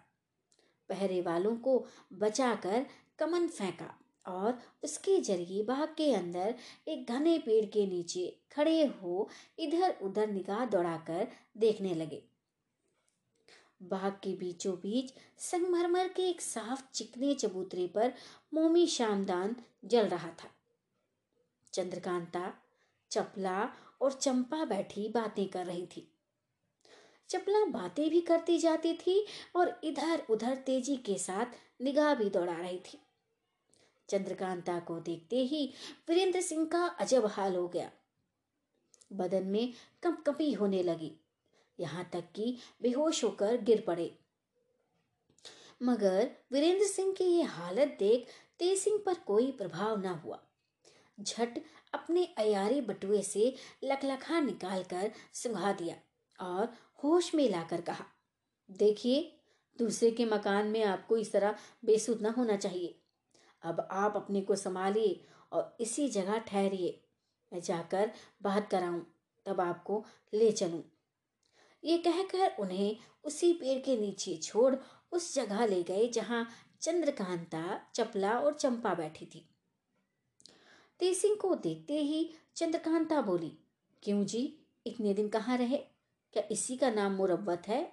पहरे 0.89 1.21
वालों 1.21 1.55
को 1.57 1.85
बचाकर 2.13 2.85
कमन 3.19 3.47
फेंका 3.47 3.93
और 4.25 4.59
उसके 4.83 5.19
ज़रिए 5.21 5.63
बाग 5.63 5.87
के 5.97 6.13
अंदर 6.13 6.55
एक 6.87 7.11
घने 7.11 7.37
पेड़ 7.39 7.65
के 7.65 7.85
नीचे 7.87 8.25
खड़े 8.51 8.85
हो 9.01 9.27
इधर 9.59 9.95
उधर 10.01 10.27
निगाह 10.27 10.65
दौड़ाकर 10.65 11.27
देखने 11.57 11.93
लगे। 11.93 12.21
बाग 13.81 14.11
के 14.23 14.35
बीचों 14.35 14.73
बीच 14.75 15.13
संगमरमर 15.41 16.07
के 16.07 16.29
एक 16.29 16.41
साफ़ 16.41 16.83
चिकने 16.93 17.33
चबूतरे 17.35 17.87
पर 17.87 18.13
मोमी 18.53 18.85
शामदान 18.87 19.55
जल 19.85 20.07
रहा 20.07 20.29
था। 20.33 20.49
चंद्रकांता, 21.73 22.53
चपला 23.11 23.63
और 24.01 24.11
चंपा 24.11 24.65
बैठी 24.65 25.07
बातें 25.09 25.47
कर 25.47 25.65
रही 25.65 25.85
थी। 25.85 26.07
चपला 27.29 27.65
बातें 27.65 28.09
भी 28.09 28.21
करती 28.21 28.57
जाती 28.57 28.93
थी 28.93 29.25
और 29.55 29.79
इधर 29.83 30.25
उधर 30.29 30.55
तेज़ी 30.55 30.97
के 30.97 31.17
साथ 31.17 31.81
निगाह 31.81 32.13
भी 32.15 32.29
दौड़ा 32.29 32.53
रही 32.53 32.77
थी। 32.77 32.99
चंद्रकांता 34.09 34.79
को 34.79 34.99
देखते 34.99 35.35
ही 35.35 35.65
वीरेंद्र 36.09 36.41
सिंह 36.41 36.65
का 36.65 36.85
अजब 36.85 37.25
हाल 37.25 37.55
हो 37.55 37.67
गया। 37.67 37.91
बदन 39.13 39.43
में 39.43 39.73
कंपकपी 40.03 40.51
होने 40.53 40.83
लगी। 40.83 41.11
यहाँ 41.79 42.09
तक 42.13 42.23
कि 42.35 42.57
बेहोश 42.81 43.23
होकर 43.23 43.57
गिर 43.57 43.83
पड़े। 43.87 44.17
मगर 45.83 46.31
वीरेंद्र 46.51 46.85
सिंह 46.85 47.13
की 47.13 47.23
ये 47.23 47.43
हालत 47.43 47.95
देख 47.99 48.27
तेज 48.59 48.77
सिंह 48.79 48.99
पर 49.05 49.13
कोई 49.13 49.51
प्रभाव 49.51 50.01
ना 50.01 50.11
हुआ। 50.11 50.39
झट 51.19 51.59
अपने 51.95 52.25
अयारी 52.37 52.81
बटुए 52.81 53.21
से 53.21 53.53
लखलखा 53.83 54.39
निकाल 54.39 54.83
कर 54.83 55.11
सुंघा 55.33 55.71
दिया 55.71 55.95
और 56.39 56.73
होश 57.03 57.33
में 57.35 57.49
लाकर 57.49 57.81
कहा, 57.81 58.05
देखिए, 58.69 59.31
दूसरे 59.79 60.11
के 60.11 60.25
मकान 60.25 60.67
में 60.67 60.83
आपको 60.83 61.17
इस 61.17 61.31
तरह 61.31 61.55
बेसुध 61.85 62.21
न 62.21 62.25
होना 62.25 62.55
चाहिए। 62.55 62.95
अब 63.63 63.87
आप 63.91 64.15
अपने 64.15 64.41
को 64.41 64.55
संभालिए 64.55 65.19
और 65.51 65.77
इसी 65.79 66.07
जगह 66.09 66.37
ठहरिए। 66.37 66.99
मैं 67.51 67.61
जाकर 67.61 68.11
बात 68.41 68.69
कराऊं, 68.69 68.99
तब 69.45 69.61
आपको 69.61 70.03
ले 70.33 70.51
चलूँ। 70.51 70.83
ये 71.83 71.97
कहकर 71.97 72.55
उन्हें 72.59 72.97
उसी 73.23 73.51
पेड़ 73.53 73.79
के 73.79 73.97
नीचे 73.97 74.37
छोड़ 74.37 74.75
उस 75.11 75.33
जगह 75.35 75.65
ले 75.65 75.81
गए 75.83 76.07
जहाँ 76.07 76.47
चंद्रकांता, 76.81 77.79
चपला 77.95 78.39
और 78.39 78.53
चंपा 78.53 78.93
बैठी 78.93 79.25
थी। 79.25 79.49
तेसिंह 80.99 81.35
को 81.35 81.55
देखते 81.55 81.99
ही 81.99 82.29
चंद्रकांता 82.55 83.21
बोली, 83.21 83.51
क्यों 84.03 84.25
जी? 84.25 84.59
इतने 84.87 85.13
दिन 85.13 85.27
कहाँ 85.27 85.57
रहे? 85.57 85.77
क्या 86.33 86.43
इसी 86.51 86.77
का 86.77 86.89
नाम 86.89 87.11
मुरब्बत 87.11 87.67
है? 87.67 87.91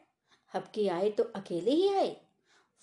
हबके 0.55 0.88
आए 0.88 1.11
तो 1.11 1.24
अकेले 1.24 1.70
ही 1.70 1.88
आए? 1.88 2.16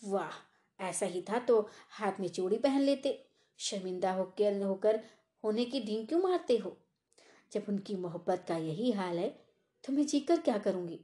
वाह, 0.03 0.31
ऐसा 0.79 1.05
ही 1.05 1.21
था 1.21 1.39
तो 1.39 1.69
हाथ 1.89 2.19
में 2.19 2.27
चूड़ी 2.27 2.57
पहन 2.57 2.81
लेते। 2.81 3.25
शर्मिंदा 3.57 4.11
होकर 4.11 4.61
होकर 4.61 4.99
होने 5.43 5.65
की 5.65 5.81
ढींग 5.81 6.07
क्यों 6.07 6.21
मारते 6.21 6.57
हो? 6.57 6.77
जब 7.51 7.65
उनकी 7.69 7.95
मोहब्बत 7.95 8.45
का 8.47 8.57
यही 8.57 8.91
हाल 8.91 9.17
है 9.17 9.29
तो 9.83 9.93
मैं 9.93 10.05
जीकर 10.05 10.39
क्या 10.39 10.57
करूँगी? 10.57 10.95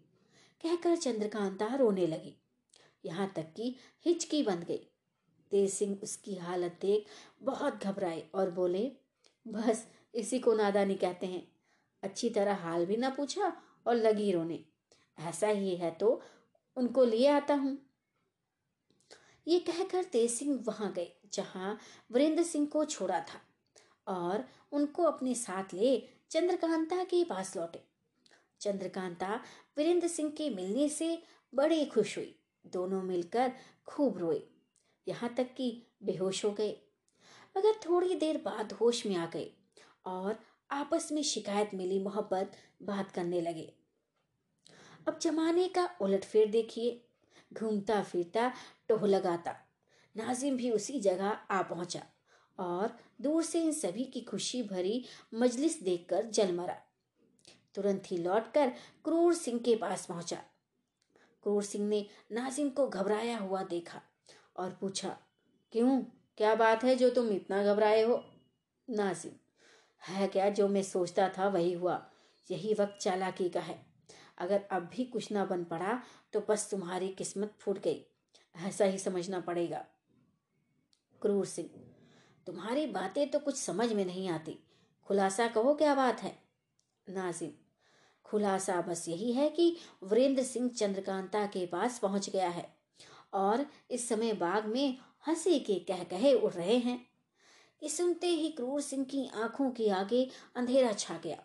कहकर 0.63 0.95
चंद्रकांता 0.95 1.75
रोने 1.75 2.07
लगी। 2.07 2.35
यहाँ 3.05 3.31
तक 3.35 3.53
कि 3.55 3.75
हिचकी 4.05 4.43
बन 4.43 4.59
गई। 4.59 4.87
तेज 5.51 5.73
सिंह 5.73 5.99
उसकी 6.03 6.35
हालत 6.35 6.77
देख 6.81 7.05
बहुत 7.41 7.83
घबराए 7.83 8.23
और 8.35 8.51
बोले 8.51 8.91
बस 9.45 9.85
इसी 10.13 10.39
को 10.39 10.53
नादानी 10.53 10.95
कहते 10.95 11.27
हैं। 11.27 11.47
अच्छी 12.03 12.29
तरह 12.29 12.55
हाल 12.55 12.85
भी 12.85 12.97
ना 12.97 13.09
पूछा 13.09 13.51
और 13.87 13.95
लगी 13.95 14.31
रोने। 14.31 14.63
ऐसा 15.17 15.47
ही 15.47 15.75
है 15.75 15.91
तो 15.91 16.21
उनको 16.77 17.03
लिए 17.05 17.27
आता 17.27 17.53
हूँ। 17.53 17.77
ये 19.47 19.59
कहकर 19.59 20.03
तेज 20.03 20.31
सिंह 20.31 20.63
वहाँ 20.67 20.91
गए, 20.93 21.11
जहाँ 21.33 21.77
वीरेंद्र 22.11 22.43
सिंह 22.43 22.65
को 22.65 22.85
छोड़ा 22.85 23.19
था 23.19 23.41
और 24.07 24.45
उनको 24.71 25.03
अपने 25.03 25.35
साथ 25.35 25.73
ले 25.73 25.97
चंद्रकांता 26.31 27.03
के 27.03 27.23
पास 27.23 27.55
लौटे। 27.57 27.83
चंद्रकांता 28.61 29.39
वीरेंद्र 29.77 30.07
सिंह 30.07 30.29
के 30.29 30.49
मिलने 30.49 30.87
से 30.89 31.17
बड़े 31.53 31.83
खुश 31.85 32.17
हुई। 32.17 32.35
दोनों 32.65 33.01
मिलकर 33.03 33.51
खूब 33.85 34.17
रोए। 34.17 34.41
यहाँ 35.07 35.33
तक 35.37 35.53
कि 35.53 35.69
बेहोश 36.03 36.43
हो 36.45 36.51
गए। 36.51 36.75
मगर 37.57 37.71
थोड़ी 37.71 38.15
देर 38.15 38.37
बाद 38.37 38.73
होश 38.73 39.05
में 39.05 39.15
आ 39.15 39.25
गए 39.25 39.51
और 40.05 40.39
आपस 40.71 41.11
में 41.11 41.23
शिकायत 41.23 41.71
मिली 41.73 41.99
मोहब्बत 41.99 42.51
बात 42.81 43.11
करने 43.11 43.41
लगे। 43.41 43.73
अब 45.07 45.19
जमाने 45.21 45.67
का 45.67 45.83
उलट 45.83 46.01
उलटफेर 46.01 46.47
देखिए, 46.47 47.05
घूमता 47.53 48.03
फिरता 48.03 48.53
टोह 48.87 49.05
लगाता। 49.05 49.55
नाजिम 50.17 50.57
भी 50.57 50.71
उसी 50.71 50.99
जगह 50.99 51.27
आ 51.27 51.61
पहुँचा 51.61 52.01
और 52.59 52.97
दूर 53.21 53.43
से 53.43 53.61
इन 53.61 53.71
सभी 53.71 54.03
की 54.03 54.21
खुशी 54.21 54.63
भरी 54.63 55.05
मजलिस 55.33 55.83
देखकर 55.83 56.25
जल 56.25 56.51
मरा। 56.51 56.77
तुरंत 57.75 58.03
ही 58.05 58.17
लौटकर 58.17 58.69
क्रूर 59.03 59.33
सिंह 59.33 59.59
के 59.59 59.75
पास 59.75 60.05
पहुँचा। 60.05 60.37
क्रूर 61.43 61.63
सिंह 61.63 61.87
ने 61.87 62.05
नाजिम 62.31 62.69
को 62.69 62.87
घबराया 62.87 63.37
हुआ 63.37 63.63
देखा 63.63 64.01
और 64.57 64.77
पूछा, 64.81 65.17
क्यों? 65.71 66.03
क्या 66.37 66.55
बात 66.55 66.83
है 66.83 66.95
जो 66.95 67.09
तुम 67.09 67.29
इतना 67.29 67.63
घबराए 67.63 68.01
हो? 68.01 68.25
नाजिम। 68.89 69.31
है 70.03 70.27
क्या 70.27 70.49
जो 70.49 70.67
मैं 70.67 70.83
सोचता 70.83 71.29
था 71.29 71.47
वही 71.47 71.73
हुआ। 71.73 72.11
यही 72.51 72.73
वक्त 72.73 72.97
चालाकी 73.01 73.49
का 73.49 73.59
है। 73.59 73.85
अगर 74.37 74.61
अब 74.71 74.83
भी 74.83 75.05
कुछ 75.05 75.31
ना 75.31 75.45
बन 75.45 75.63
पड़ा 75.63 76.03
तो 76.33 76.39
बस 76.49 76.71
तुम्हारी 76.71 77.07
किस्मत 77.07 77.53
फूट 77.59 77.79
गई। 77.79 78.05
ऐसा 78.55 78.85
ही 78.85 78.97
समझना 78.97 79.39
पड़ेगा। 79.39 79.85
क्रूर 81.21 81.45
सिंह। 81.45 81.69
तुम्हारी 82.47 82.87
बातें 82.87 83.31
तो 83.31 83.39
कुछ 83.39 83.55
समझ 83.55 83.93
में 83.93 84.05
नहीं 84.05 84.29
आती। 84.29 84.59
खुलासा 85.05 85.47
कहो 85.47 85.75
क्या 85.75 85.95
बात 85.95 86.21
है? 86.23 86.37
नाजिम। 87.09 87.51
खुलासा 88.23 88.81
बस 88.81 89.07
यही 89.07 89.31
है 89.31 89.49
कि 89.49 89.77
वीरेंद्र 90.03 90.43
सिंह 90.43 90.69
चंद्रकांता 90.69 91.45
के 91.45 91.65
पास 91.65 91.99
पहुँच 91.99 92.29
गया 92.29 92.49
है। 92.49 92.75
और 93.33 93.65
इस 93.91 94.09
समय 94.09 94.33
बाग 94.33 94.65
में 94.65 94.97
हँसी 95.27 95.59
के 95.59 95.75
कह 95.75 96.03
कहे 96.03 96.33
उड़ 96.33 96.53
रहे 96.53 96.77
हैं। 96.77 97.07
ये 97.83 97.89
सुनते 97.89 98.27
ही 98.27 98.49
क्रूर 98.49 98.81
सिंह 98.81 99.05
की 99.05 99.27
आँखों 99.27 99.71
के 99.71 99.89
आगे 99.89 100.29
अंधेरा 100.55 100.93
छा 100.93 101.17
गया। 101.17 101.43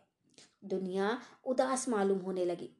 दुनिया 0.64 1.22
उदास 1.44 1.88
मालूम 1.88 2.18
होने 2.18 2.44
लगी। 2.44 2.70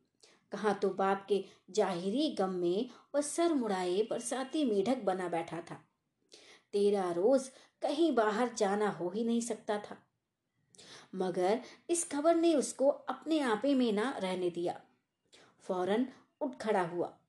कहा 0.53 0.73
तो 0.73 0.91
बाप 0.91 1.27
के 1.29 1.45
जाहिरी 1.71 2.31
गम 2.31 2.51
में 2.51 2.91
वह 3.15 3.21
सर 3.21 3.55
मुड़ाए 3.55 4.03
बरसाती 4.03 4.65
मेढक 4.65 4.97
बना 4.97 5.29
बैठा 5.29 5.61
था। 5.61 5.75
तेरा 6.73 7.13
रोज 7.13 7.51
कहीं 7.83 8.15
बाहर 8.15 8.55
जाना 8.55 8.89
हो 8.89 9.09
ही 9.09 9.25
नहीं 9.25 9.41
सकता 9.41 9.79
था। 9.79 10.07
मगर 11.15 11.61
इस 11.91 12.11
खबर 12.11 12.35
ने 12.35 12.55
उसको 12.55 12.89
अपने 12.89 13.41
आपे 13.41 13.75
में 13.75 13.93
ना 13.93 14.19
रहने 14.19 14.51
दिया। 14.51 14.81
फ़ौरन 15.61 16.09
उठ 16.41 16.57
खड़ा 16.57 16.83
हुआ। 16.83 17.20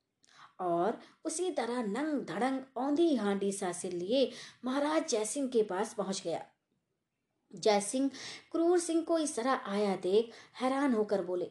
और 0.61 0.99
उसी 1.25 1.49
तरह 1.51 1.83
नंग 1.85 2.25
धड़ंग 2.25 2.59
औंधी 2.77 3.15
हांडी 3.15 3.51
सासिल 3.51 3.95
लिए 3.97 4.29
महाराज 4.65 5.07
जयसिंह 5.09 5.47
के 5.47 5.63
पास 5.65 5.93
पहुँच 5.93 6.21
गया। 6.23 6.45
जयसिंह 7.53 8.09
क्रूर 8.51 8.79
सिंह 8.79 9.01
को 9.03 9.17
इस 9.19 9.35
तरह 9.35 9.61
आया 9.67 9.95
देख 9.95 10.31
हैरान 10.61 10.93
होकर 10.93 11.21
बोले, 11.21 11.45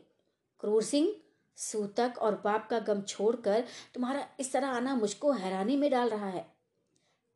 क्रूर 0.61 0.82
सिंह, 0.82 1.12
सूतक 1.59 2.19
और 2.19 2.41
बाप 2.45 2.66
का 2.70 2.78
गम 2.81 3.01
छोड़कर 3.03 3.65
तुम्हारा 3.95 4.27
इस 4.41 4.53
तरह 4.53 4.69
आना 4.69 4.95
मुझको 4.97 5.32
हैरानी 5.32 5.77
में 5.77 5.91
डाल 5.91 6.09
रहा 6.09 6.28
है। 6.28 6.47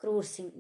क्रूर 0.01 0.25
सिंह, 0.25 0.53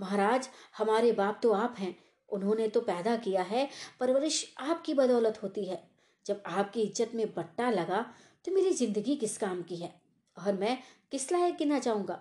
महाराज 0.00 0.48
हमारे 0.78 1.12
बाप 1.12 1.40
तो 1.42 1.52
आप 1.52 1.74
हैं, 1.78 1.94
उन्होंने 2.30 2.68
तो 2.68 2.80
पैदा 2.82 3.16
किया 3.18 3.42
है, 3.44 3.68
परवरिश 4.00 4.54
आपकी 4.60 4.94
बदौलत 4.94 5.42
होती 5.42 5.64
है। 5.64 5.82
जब 6.26 6.42
आपकी 6.48 6.82
इज़्ज़त 6.82 7.14
में 7.14 7.26
बट्टा 7.34 7.70
लगा 7.70 8.00
तो 8.44 8.52
मेरी 8.52 8.72
ज़िंदगी 8.74 9.16
किस 9.16 9.36
काम 9.38 9.62
की 9.62 9.76
है? 9.76 9.92
और 10.38 10.52
मैं 10.52 10.76
किस 11.12 11.30
लायक 11.32 11.56
गिना 11.56 11.78
चाहूँगा? 11.78 12.20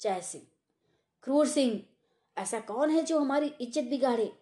जय 0.00 0.20
सिंह। 0.22 0.44
क्रूर 1.24 1.46
सिंह, 1.48 1.80
ऐसा 2.36 2.60
कौन 2.60 2.90
है 2.90 3.02
जो 3.02 3.18
हमारी 3.18 3.52
इज़्ज़त 3.60 3.88
बिगाड़े? 3.90 4.32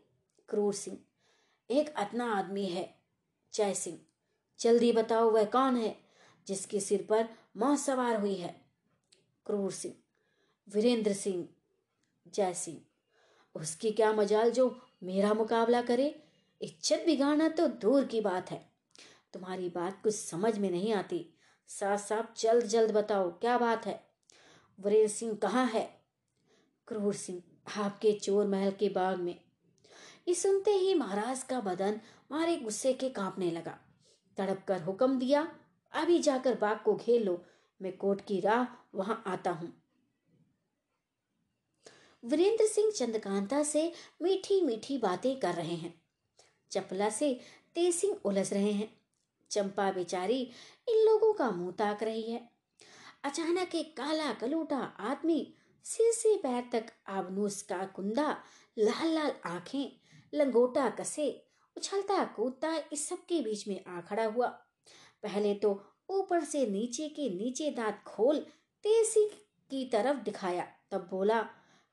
क्रूर 0.49 0.75
सिंह, 0.75 0.99
एक 1.71 1.95
अतना 1.97 2.33
आदमी 2.35 2.65
है। 2.67 2.89
जय 3.53 3.75
सिंह, 3.75 3.99
जल्दी 4.61 4.93
बताओ 4.93 5.31
वह 5.31 5.45
कौन 5.45 5.77
है 5.77 5.97
जिसके 6.47 6.81
सिर 6.81 7.07
पर 7.11 7.29
माँ 7.57 7.77
सवार 7.77 8.21
हुई 8.21 8.35
है? 8.35 8.55
क्रूर 9.47 9.73
सिंह, 9.73 9.95
वीरेंद्र 10.69 11.13
सिंह। 11.13 11.47
जय 12.27 12.55
सिंह, 12.55 12.79
उसकी 13.55 13.91
क्या 13.91 14.13
मजाल 14.13 14.51
जो 14.51 14.69
मेरा 15.03 15.33
मुकाबला 15.35 15.83
करे? 15.83 16.15
इज़्ज़त 16.61 17.05
बिगाड़ना 17.07 17.49
तो 17.49 17.67
दूर 17.83 18.05
की 18.05 18.21
बात 18.21 18.51
है। 18.51 18.59
तुम्हारी 19.35 19.69
बात 19.69 20.01
कुछ 20.03 20.15
समझ 20.15 20.57
में 20.59 20.71
नहीं 20.71 20.93
आती। 20.93 21.19
साफ़ 21.71 22.01
साफ़ 22.01 22.41
जल्द 22.41 22.65
जल्द 22.65 22.91
बताओ, 22.91 23.31
क्या 23.31 23.59
बात 23.59 23.87
है? 23.87 24.05
वीरेंद्र 24.81 25.09
सिंह 25.09 25.35
कहाँ 25.35 25.67
है? 25.67 26.01
क्रूर 26.89 27.15
सिंह, 27.15 27.43
आपके 27.77 28.13
चोर 28.13 28.47
महल 28.47 28.71
के 28.71 28.89
बाग 28.89 29.19
में। 29.19 29.41
ये 30.29 30.35
सुनते 30.35 30.71
ही 30.71 30.95
महाराज 30.95 31.43
का 31.43 31.61
बदन 31.61 32.01
मारे 32.33 32.57
गुस्से 32.57 32.93
के 32.93 33.11
कांपने 33.11 33.51
लगा। 33.51 33.79
तड़प 34.37 34.65
कर 34.69 34.83
हुक्म 34.83 35.19
दिया, 35.19 35.53
अभी 35.93 36.19
जाकर 36.19 36.55
बाग 36.55 36.81
को 36.85 36.95
घेर 36.95 37.23
लो, 37.23 37.45
मैं 37.83 37.97
कोट 37.97 38.21
की 38.21 38.41
राह 38.41 38.67
वहाँ 38.95 39.23
आता 39.27 39.51
हूँ। 39.51 39.83
वीरेंद्र 42.25 42.67
सिंह 42.67 42.91
चंद्रकांता 42.91 43.63
से 43.63 43.93
मीठी 44.23 44.61
मीठी 44.61 44.99
बातें 44.99 45.41
कर 45.41 45.55
रहे 45.55 45.75
हैं। 45.75 46.03
चपला 46.71 47.11
से 47.11 47.41
तेज 47.75 47.95
सिंह 47.95 48.21
उलझ 48.25 48.53
रहे 48.53 48.73
हैं। 48.73 49.01
चंपा 49.51 49.93
बेचारी 49.93 50.51
इन 50.91 51.05
लोगों 51.05 51.33
का 51.33 51.51
मुँह 51.51 51.73
ताक 51.73 52.03
रही 52.03 52.31
है। 52.31 52.51
अचानक 53.25 53.75
एक 53.75 53.97
काला 53.97 54.33
कलूटा 54.33 54.79
आदमी 54.79 55.55
सिर 55.85 56.13
से 56.13 56.37
पैर 56.37 56.65
तक 56.73 56.87
आबनूस 57.09 57.63
का 57.63 57.87
कुंदा, 57.87 58.43
लाल 58.79 59.09
लाल 59.15 59.33
आँखें, 59.47 60.01
लंगोटा 60.35 60.91
कसे, 60.91 61.47
उछलता 61.77 62.25
कूदता 62.25 62.77
इस 62.93 63.09
सब 63.09 63.17
के 63.17 63.41
बीच 63.41 63.69
में 63.69 63.85
आ 63.85 64.01
खड़ा 64.01 64.25
हुआ। 64.25 64.47
पहले 65.23 65.55
तो 65.55 65.85
ऊपर 66.11 66.45
से 66.45 66.67
नीचे 66.67 67.09
के 67.09 67.31
नीचे 67.31 67.71
दांत 67.71 68.05
खोल 68.07 68.39
तेज़ी 68.83 69.29
की 69.71 69.85
तरफ़ 69.85 70.17
दिखाया। 70.17 70.69
तब 70.91 71.09
बोला, 71.11 71.49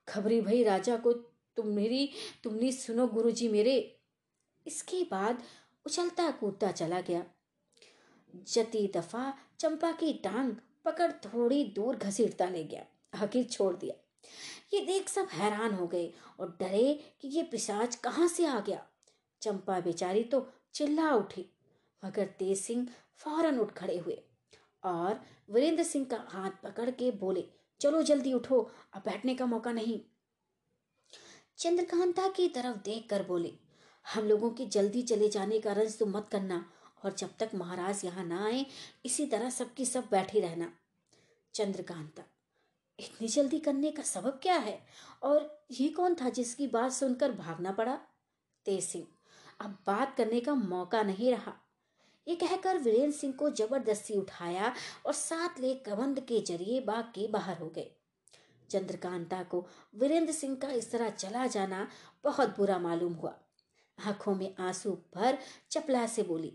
खबरी 0.10 0.42
भाई 0.42 0.64
राजा 0.64 0.98
को 0.98 1.14
तुम 1.56 1.68
मेरी, 1.68 2.10
तुमने 2.44 2.72
सुनो 2.72 3.08
गुरुजी 3.08 3.50
मेरे। 3.50 4.02
इसके 4.68 5.04
बाद 5.04 5.44
उछलता 5.86 6.32
कूदता 6.32 6.72
चला 6.72 7.02
गया। 7.02 7.26
जती 8.48 8.88
दफ़ा 8.96 9.34
चंपा 9.60 9.92
की 9.92 10.12
टांग 10.24 10.54
पकड़ 10.86 11.12
थोड़ी 11.26 11.64
दूर 11.76 11.96
घसीटता 11.96 12.50
ले 12.50 12.64
गया, 12.64 12.86
आखिर 13.14 13.44
छोड़ 13.46 13.76
दिया। 13.76 13.96
ये 14.74 14.80
देख 14.86 15.10
सब 15.10 15.28
हैरान 15.32 15.74
हो 15.74 15.88
गए 15.88 16.12
और 16.40 16.56
डरे 16.60 16.94
कि 17.22 17.28
ये 17.28 17.44
पिशाच 17.44 17.96
कहाँ 17.96 18.28
से 18.28 18.46
आ 18.46 18.60
गया। 18.60 18.86
चंपा 19.42 19.80
बेचारी 19.80 20.24
तो 20.24 20.48
चिल्ला 20.74 21.12
उठी, 21.12 21.46
मगर 22.04 22.26
तेज 22.40 22.58
सिंह 22.60 22.88
फ़ौरन 23.18 23.60
उठ 23.60 23.72
खड़े 23.74 23.98
हुए 23.98 24.22
और 24.84 25.20
वीरेंद्र 25.52 25.84
सिंह 25.84 26.06
का 26.06 26.18
हाथ 26.30 26.64
पकड़ 26.64 26.90
के 26.92 27.12
बोले, 27.14 27.44
चलो 27.82 28.02
जल्दी 28.04 28.34
उठो, 28.34 28.60
अब 28.94 29.02
बैठने 29.06 29.36
का 29.36 29.46
मौका 29.46 29.72
नहीं। 29.72 30.00
चंद्रकांता 31.60 32.28
की 32.30 32.48
तरफ़ 32.48 32.78
देख 32.86 33.08
कर 33.10 33.24
बोले, 33.24 33.52
हम 34.06 34.28
लोगों 34.28 34.50
के 34.50 34.66
जल्दी 34.68 35.02
चले 35.04 35.30
जाने 35.30 35.60
का 35.60 35.72
रंज 35.74 35.98
तो 36.00 36.06
मत 36.06 36.28
करना 36.32 36.66
और 37.06 37.14
जब 37.14 37.30
तक 37.40 37.52
महाराज 37.56 38.02
यहाँ 38.06 38.26
ना 38.26 38.46
आए, 38.46 38.66
इसी 39.06 39.26
तरह 39.26 39.50
सबकी 39.50 39.86
सब 39.86 40.08
बैठे 40.12 40.40
रहना। 40.40 40.72
चंद्रकांता, 41.54 42.24
इतनी 43.00 43.28
जल्दी 43.28 43.60
करने 43.60 43.92
का 43.92 44.04
सबब 44.04 44.40
क्या 44.42 44.56
है? 44.56 44.80
और 45.24 45.66
ये 45.72 45.88
कौन 45.90 46.16
था 46.16 46.30
जिसकी 46.30 46.68
बात 46.68 46.92
सुनकर 46.92 47.32
भागना 47.32 47.72
पड़ा? 47.72 47.96
तेज 48.66 48.84
सिंह, 48.84 49.06
अब 49.62 49.78
बात 49.88 50.16
करने 50.18 50.40
का 50.40 50.56
मौका 50.56 51.02
नहीं 51.04 51.32
रहा। 51.32 51.54
ये 52.28 52.36
कहकर 52.36 52.78
वीरेंद्र 52.78 53.18
सिंह 53.18 53.34
को 53.34 53.50
ज़बरदस्ती 53.50 54.14
उठाया 54.14 54.74
और 55.06 55.14
साथ 55.14 55.60
ले 55.60 55.74
कबंध 55.76 56.20
के 56.20 56.42
ज़रिए 56.42 56.80
बाग 56.82 57.04
के 57.06 57.28
बाहर 57.28 57.58
हो 57.58 57.70
गए। 57.70 57.92
चंद्रकांता 58.70 59.44
को 59.44 59.66
वीरेंद्र 59.96 60.34
सिंह 60.34 60.56
का 60.56 60.70
इस 60.70 60.92
तरह 60.92 61.10
चला 61.10 61.46
जाना 61.48 61.88
बहुत 62.24 62.58
बुरा 62.58 62.78
मालूम 62.80 63.14
हुआ। 63.14 63.34
आँखों 63.98 64.36
में 64.36 64.56
आँसू 64.60 64.92
भर 65.16 65.38
चपला 65.72 66.06
से 66.08 66.24
बोली 66.24 66.54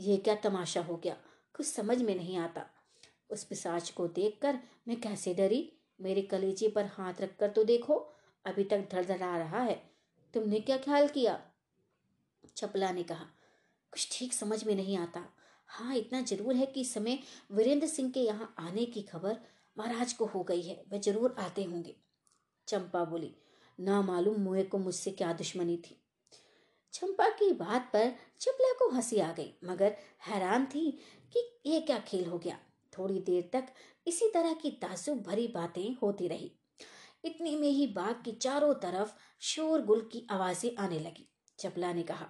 ये 0.00 0.16
क्या 0.16 0.34
तमाशा 0.34 0.80
हो 0.80 0.96
गया? 0.96 1.16
कुछ 1.54 1.66
समझ 1.66 2.00
में 2.02 2.14
नहीं 2.16 2.36
आता। 2.38 2.64
उस 3.30 3.44
पिसाच 3.44 3.90
को 3.90 4.06
देखकर 4.08 4.58
मैं 4.88 5.00
कैसे 5.00 5.34
डरी? 5.34 5.72
मेरे 6.00 6.22
कलेजे 6.22 6.68
पर 6.68 6.86
हाथ 6.88 7.20
रखकर 7.20 7.48
तो 7.48 7.64
देखो, 7.64 7.94
अभी 8.44 8.64
तक 8.64 8.88
धड़धड़ा 8.92 9.36
रहा 9.36 9.60
है। 9.60 9.74
तुमने 10.34 10.60
क्या 10.60 10.76
ख्याल 10.78 11.08
किया? 11.08 11.38
चपला 12.56 12.90
ने 12.92 13.02
कहा, 13.02 13.26
कुछ 13.92 14.08
ठीक 14.12 14.32
समझ 14.32 14.64
में 14.64 14.74
नहीं 14.74 14.96
आता। 14.98 15.24
हाँ 15.68 15.94
इतना 15.96 16.20
ज़रूर 16.22 16.54
है 16.54 16.66
कि 16.66 16.80
इस 16.80 16.92
समय 16.94 17.18
वीरेंद्र 17.52 17.86
सिंह 17.86 18.10
के 18.10 18.20
यहाँ 18.20 18.54
आने 18.58 18.84
की 18.86 19.02
खबर 19.02 19.36
महाराज 19.76 20.12
को 20.12 20.26
हो 20.26 20.42
गई 20.42 20.62
है। 20.62 20.82
वह 20.92 20.98
ज़रूर 20.98 21.34
आते 21.38 21.64
होंगे। 21.64 21.94
चंपा 22.68 23.04
बोली, 23.04 23.34
ना 23.78 24.00
मालूम 24.02 24.40
मुहे 24.40 24.62
को 24.62 24.78
मुझसे 24.78 25.10
क्या 25.10 25.32
दुश्मनी 25.32 25.76
थी। 25.78 25.99
चंपा 26.94 27.28
की 27.28 27.52
बात 27.52 27.90
पर 27.92 28.12
चपला 28.40 28.72
को 28.72 28.88
हँसी 28.90 29.18
आ 29.18 29.32
गई, 29.32 29.52
मगर 29.64 29.96
हैरान 30.26 30.66
थी 30.66 30.90
कि 31.32 31.40
ये 31.66 31.80
क्या 31.80 31.98
खेल 31.98 32.26
हो 32.26 32.38
गया। 32.38 32.58
थोड़ी 32.92 33.18
देर 33.18 33.50
तक 33.52 33.66
इसी 34.06 34.30
तरह 34.34 34.52
की 34.52 34.70
तासुब 34.70 35.22
भरी 35.22 35.46
बातें 35.48 35.94
होती 36.02 36.28
रही। 36.28 36.52
इतने 37.24 37.56
में 37.56 37.68
ही 37.68 37.86
बाग 37.86 38.22
की 38.24 38.32
चारों 38.32 38.74
तरफ़ 38.74 39.12
शोर 39.40 39.82
गुल 39.82 40.08
की 40.12 40.26
आवाज़ें 40.30 40.70
आने 40.76 40.98
लगी। 40.98 41.28
चपला 41.58 41.92
ने 41.92 42.02
कहा, 42.02 42.26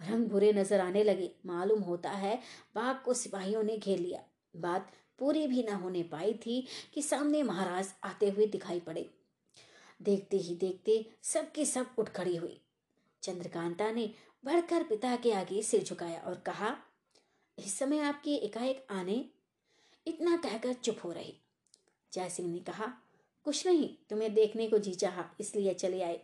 रंग 0.00 0.26
बुरे 0.26 0.52
नज़र 0.52 0.80
आने 0.80 1.04
लगे। 1.04 1.30
मालूम 1.46 1.80
होता 1.80 2.10
है 2.10 2.36
बाग 2.74 3.00
को 3.04 3.14
सिपाहियों 3.14 3.62
ने 3.62 3.76
घेर 3.78 3.98
लिया। 3.98 4.20
बात 4.54 4.92
पूरी 5.18 5.46
भी 5.46 5.62
न 5.62 5.72
होने 5.72 6.02
पाई 6.02 6.34
थी 6.34 6.66
कि 6.94 7.02
सामने 7.02 7.42
महाराज 7.42 7.94
आते 8.04 8.28
हुए 8.30 8.46
दिखाई 8.46 8.80
पड़े। 8.80 9.10
देखते 10.02 10.36
ही 10.36 10.54
देखते 10.54 11.04
सबकी 11.22 11.64
सब 11.66 11.94
उठ 11.98 12.08
खड़ी 12.08 12.36
हुई। 12.36 12.60
चंद्रकांता 13.26 13.90
ने 13.90 14.14
बढ़कर 14.44 14.82
पिता 14.82 15.16
के 15.16 15.32
आगे 15.32 15.62
सिर 15.62 15.82
झुकाया 15.82 16.20
और 16.20 16.34
कहा, 16.34 16.76
इस 17.58 17.78
समय 17.78 17.98
आपके 17.98 18.34
एकाएक 18.34 18.86
आने 18.90 19.30
इतना 20.06 20.36
कहकर 20.36 20.72
चुप 20.72 20.96
हो 21.04 21.12
रही। 21.12 21.40
जयसिंह 22.12 22.52
ने 22.52 22.58
कहा, 22.58 22.92
कुछ 23.44 23.66
नहीं, 23.66 23.96
तुम्हें 24.10 24.34
देखने 24.34 24.68
को 24.68 24.78
जी 24.78 24.94
चाहा, 24.94 25.30
इसलिए 25.40 25.74
चले 25.74 26.02
आए। 26.02 26.20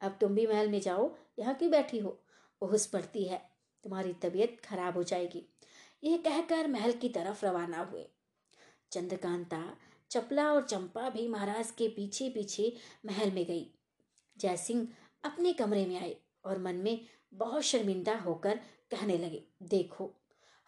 अब 0.00 0.18
तुम 0.20 0.34
भी 0.34 0.46
महल 0.46 0.68
में 0.68 0.80
जाओ, 0.80 1.16
यहाँ 1.38 1.54
क्यों 1.54 1.70
बैठी 1.70 1.98
हो? 1.98 2.20
ओहस 2.62 2.86
पड़ती 2.86 3.24
है, 3.24 3.50
तुम्हारी 3.84 4.12
तबीयत 4.12 4.60
खराब 4.64 4.94
हो 4.94 5.02
जाएगी। 5.02 5.44
यह 6.04 6.16
कहकर 6.16 6.68
महल 6.68 6.92
की 6.92 7.08
तरफ़ 7.08 7.46
रवाना 7.46 7.80
हुए। 7.80 8.08
चंद्रकांता, 8.92 9.76
चपला 10.10 10.52
और 10.52 10.64
चंपा 10.64 11.10
भी 11.10 11.28
महाराज 11.28 11.70
के 11.70 11.88
पीछे 11.88 12.30
पीछे 12.30 12.76
महल 13.06 13.30
में 13.30 13.44
गई। 13.44 13.70
जयसिंह 14.38 14.88
अपने 15.24 15.52
कमरे 15.52 15.86
में 15.86 16.00
आए। 16.00 16.16
और 16.46 16.58
मन 16.58 16.74
में 16.74 17.00
बहुत 17.34 17.62
शर्मिंदा 17.62 18.16
होकर 18.16 18.60
कहने 18.90 19.18
लगे, 19.18 19.42
देखो, 19.62 20.10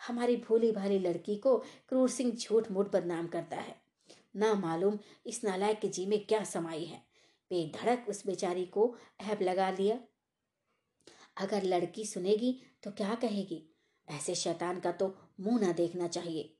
हमारी 0.00 0.36
भोली 0.38 0.70
भाली 0.72 0.98
लड़की 0.98 1.36
को 1.36 1.56
क्रूर 1.88 2.08
सिंह 2.08 2.32
झूठ 2.32 2.70
मूठ 2.70 2.90
बदनाम 2.92 3.26
करता 3.26 3.56
है। 3.56 3.76
ना 4.36 4.52
मालूम 4.54 4.98
इस 5.26 5.42
नालायक 5.44 5.80
के 5.80 5.88
जी 5.88 6.06
में 6.06 6.18
क्या 6.26 6.42
समाई 6.44 6.84
है। 6.84 7.02
बेधड़क 7.50 8.06
उस 8.08 8.26
बेचारी 8.26 8.64
को 8.66 8.94
ऐप 9.20 9.42
लगा 9.42 9.70
लिया। 9.70 9.98
अगर 11.36 11.62
लड़की 11.62 12.04
सुनेगी 12.04 12.52
तो 12.82 12.90
क्या 12.90 13.14
कहेगी? 13.14 13.62
ऐसे 14.08 14.34
शैतान 14.34 14.80
का 14.80 14.92
तो 14.92 15.14
मुँह 15.40 15.60
ना 15.60 15.72
देखना 15.72 16.08
चाहिए, 16.08 16.54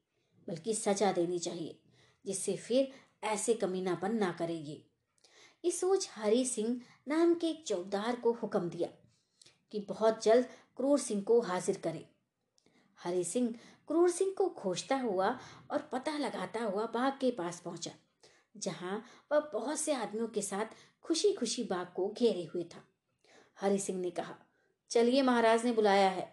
बल्कि 0.49 0.75
सजा 0.75 1.13
देनी 1.13 1.39
चाहिए, 1.39 1.79
जिससे 2.25 2.57
फिर 2.57 2.93
ऐसे 3.25 3.55
कमीनापन 3.55 4.15
ना 4.15 4.31
करेगी। 4.33 4.83
इस 5.65 5.81
सोच 5.81 6.09
हरी 6.13 6.45
सिंह 6.45 6.81
नाम 7.09 7.35
के 7.35 7.47
एक 7.47 7.65
चौकदार 7.67 8.17
को 8.17 8.33
हुक्म 8.33 8.69
दिया। 8.69 8.89
कि 9.73 9.81
बहुत 9.81 10.23
जल्द 10.25 10.47
क्रूर 10.77 10.99
सिंह 10.99 11.23
को 11.23 11.41
हाजिर 11.41 11.79
करे। 11.79 12.05
हरि 12.99 13.25
सिंह 13.25 13.55
क्रूर 13.89 14.11
सिंह 14.11 14.33
को 14.39 14.49
खोजता 14.49 14.97
हुआ 14.97 15.29
और 15.71 15.89
पता 15.93 16.17
लगाता 16.19 16.61
हुआ 16.61 16.87
बाग 16.87 17.13
के 17.13 17.31
पास 17.31 17.61
पहुँचा, 17.61 17.91
जहाँ 18.57 19.03
वह 19.33 19.41
बहुत 19.53 19.79
से 19.81 19.93
आदमियों 19.93 20.29
के 20.29 20.43
साथ 20.43 20.75
खुशी 21.03 21.33
खुशी 21.33 21.65
बाग 21.65 21.93
को 21.97 22.09
घेरे 22.19 22.45
हुए 22.45 22.65
था। 22.65 22.83
हरि 23.61 23.79
सिंह 23.79 24.01
ने 24.01 24.11
कहा, 24.11 24.35
चलिए 24.91 25.23
महाराज 25.23 25.65
ने 25.65 25.73
बुलाया 25.73 26.09
है। 26.11 26.27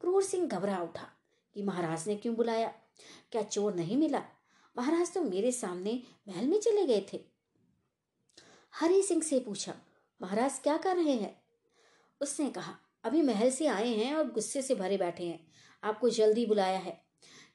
क्रूर 0.00 0.22
सिंह 0.22 0.46
घबरा 0.48 0.78
उठा 0.78 1.08
कि 1.56 1.62
महाराज 1.62 2.06
ने 2.08 2.16
क्यों 2.16 2.34
बुलाया? 2.36 2.72
क्या 3.32 3.42
चोर 3.42 3.74
नहीं 3.74 3.96
मिला? 3.96 4.22
महाराज 4.76 5.12
तो 5.14 5.22
मेरे 5.22 5.52
सामने 5.52 6.02
महल 6.28 6.46
में 6.46 6.60
चले 6.60 6.86
गए 6.86 7.06
थे। 7.12 7.20
हरि 8.74 9.02
सिंह 9.02 9.22
से 9.22 9.40
पूछा, 9.40 9.74
महाराज 10.20 10.58
क्या 10.58 10.76
कर 10.76 10.96
रहे 10.96 11.12
हैं? 11.12 11.41
उसने 12.22 12.50
कहा, 12.50 12.74
अभी 13.04 13.22
महल 13.22 13.50
से 13.50 13.66
आए 13.66 13.88
हैं 13.88 14.14
और 14.14 14.30
गुस्से 14.32 14.62
से 14.62 14.74
भरे 14.74 14.96
बैठे 14.96 15.24
हैं। 15.24 15.46
आपको 15.82 16.08
जल्दी 16.08 16.46
बुलाया 16.46 16.78
है। 16.78 17.00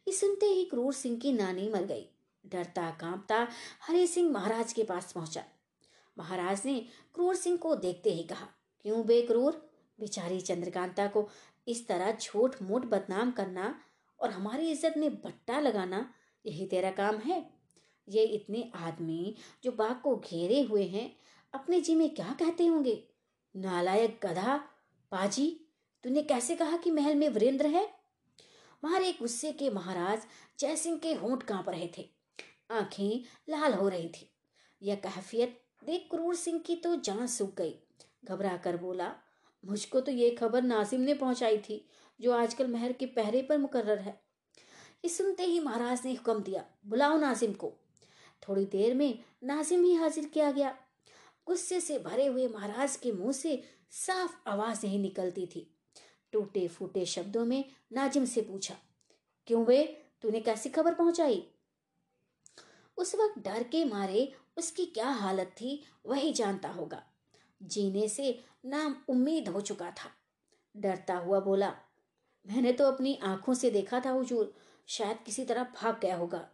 ये 0.08 0.14
सुनते 0.14 0.46
ही 0.46 0.66
क्रूर 0.66 0.94
सिंह 0.94 1.18
की 1.18 1.32
नानी 1.34 1.70
मर 1.70 1.84
गई। 1.84 2.06
डरता, 2.46 2.90
कांपता, 2.92 3.48
हरि 3.82 4.08
सिंह 4.08 4.32
महाराज 4.32 4.74
के 4.74 4.84
पास 4.84 5.12
पहुँचा। 5.12 5.44
महाराज 6.18 6.62
ने 6.66 6.80
क्रूर 7.16 7.36
सिंह 7.36 7.58
को 7.58 7.76
देखते 7.76 8.10
ही 8.10 8.24
कहा, 8.24 8.48
क्यों 8.86 9.06
बे 9.06 9.22
क्रूर? 9.22 9.64
बेचारी 10.00 10.40
चंद्रकांता 10.42 11.08
को 11.08 11.28
इस 11.68 11.88
तरह 11.88 12.12
छोट 12.12 12.56
मोट 12.62 12.86
बदनाम 12.86 13.32
करना 13.32 13.74
और 14.20 14.30
हमारी 14.30 14.72
इज़्ज़त 14.72 14.98
में 14.98 15.16
बट्टा 15.16 15.60
लगाना, 15.60 16.14
यही 16.46 16.66
तेरा 16.66 16.92
काम 16.92 17.18
है? 17.18 17.46
ये 18.08 18.24
इतने 18.24 18.72
आदमी 18.76 19.36
जो 19.64 19.72
बाग 19.72 20.00
को 20.02 20.16
घेरे 20.16 20.62
हुए 20.62 20.84
हैं, 20.84 21.12
अपने 21.54 21.82
जी 21.82 21.96
में 21.96 22.10
क्या 22.16 22.36
कहते 22.40 22.66
होंगे? 22.66 23.04
नालायक 23.56 24.20
गधा, 24.24 24.58
पाजी, 25.12 25.66
तूने 26.04 26.22
कैसे 26.22 26.56
कहा 26.56 26.78
कि 26.78 26.92
महल 26.92 27.16
में 27.16 27.30
वीरेंद्र 27.30 27.66
है? 27.66 27.94
मारे 28.84 29.14
गुस्से 29.14 29.52
के 29.52 29.70
महाराज 29.70 30.22
जयसिंह 30.60 30.98
के 30.98 31.14
होंठ 31.14 31.44
काँप 31.44 31.70
रहे 31.70 31.90
थे। 31.98 32.10
आँखें 32.72 33.24
लाल 33.50 33.74
हो 33.74 33.90
रही 33.90 34.10
थी। 34.10 34.30
यह 34.82 34.96
कैफियत 34.96 35.62
देख 35.84 36.08
क्रूर 36.12 36.36
सिंह 36.36 36.60
की 36.60 36.76
तो 36.76 36.96
जान 36.96 37.28
सूख 37.28 37.56
गई। 37.56 37.76
घबरा 38.26 38.58
कर 38.58 38.78
बोला, 38.78 39.16
मुझको 39.66 40.00
तो 40.00 40.12
ये 40.12 40.32
खबर 40.32 40.62
नासिम 40.62 41.02
ने 41.02 41.14
पहुंचाई 41.14 41.58
थी, 41.58 41.90
जो 42.22 42.32
आजकल 42.32 42.68
महर 42.68 42.92
के 42.92 43.06
पहरे 43.06 43.42
पर 43.42 43.58
मुकर्र 43.58 44.00
है। 44.00 44.22
ये 45.06 45.10
सुनते 45.10 45.44
ही 45.44 45.60
महाराज 45.60 46.02
ने 46.06 46.14
हुक्म 46.14 46.44
दिया, 46.44 46.66
बुलाओ 46.86 47.18
नासिम 47.18 47.54
को। 47.54 47.74
थोड़ी 48.50 48.66
देर 48.66 48.94
में 48.94 49.24
नासिम 49.44 49.84
ही 49.84 49.94
हाजिर 49.94 50.26
किया 50.26 50.52
गया। 50.52 50.78
गुस्से 51.48 51.80
से 51.82 51.98
भरे 52.00 52.26
हुए 52.28 52.48
महाराज 52.48 52.96
के 52.96 53.12
मुँह 53.12 53.32
से 53.32 53.62
साफ़ 53.92 54.38
आवाज़ 54.48 54.86
नहीं 54.86 55.00
निकलती 55.00 55.46
थी। 55.46 55.68
टूटे 56.34 56.68
फूटे 56.68 57.06
शब्दों 57.06 57.46
में 57.46 57.64
नाजिम 57.94 58.26
से 58.26 58.42
पूछा, 58.42 58.76
क्यों 59.48 59.66
वे? 59.66 59.84
तूने 60.22 60.40
कैसी 60.40 60.70
खबर 60.70 60.94
पहुंचाई? 60.94 61.48
उस 62.98 63.16
वक्त 63.16 63.40
डर 63.40 63.64
के 63.64 63.86
मारे 63.86 64.32
उसकी 64.58 64.86
क्या 64.86 65.10
हालत 65.10 65.48
थी, 65.62 65.84
वही 66.06 66.34
जानता 66.34 66.70
होगा। 66.70 67.04
जीने 67.62 68.08
से 68.08 68.44
नाम 68.66 68.96
उम्मीद 69.10 69.50
हो 69.50 69.62
चुका 69.62 69.92
था। 69.92 70.12
डरता 70.76 71.18
हुआ 71.18 71.40
बोला, 71.40 71.74
मैंने 72.46 72.72
तो 72.74 72.92
अपनी 72.92 73.20
आँखों 73.24 73.54
से 73.54 73.70
देखा 73.72 74.00
था, 74.00 74.10
हुजूर। 74.10 74.54
शायद 74.88 75.18
किसी 75.26 75.46
तरह 75.46 75.64
भाग 75.76 76.00
गया 76.00 76.16
होगा। 76.16 76.48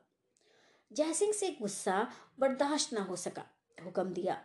जयसिंह 0.91 1.33
से 1.33 1.49
गुस्सा 1.61 2.07
बर्दाश्त 2.39 2.93
ना 2.93 3.01
हो 3.01 3.15
सका, 3.15 3.45
हुक्म 3.85 4.13
दिया। 4.13 4.41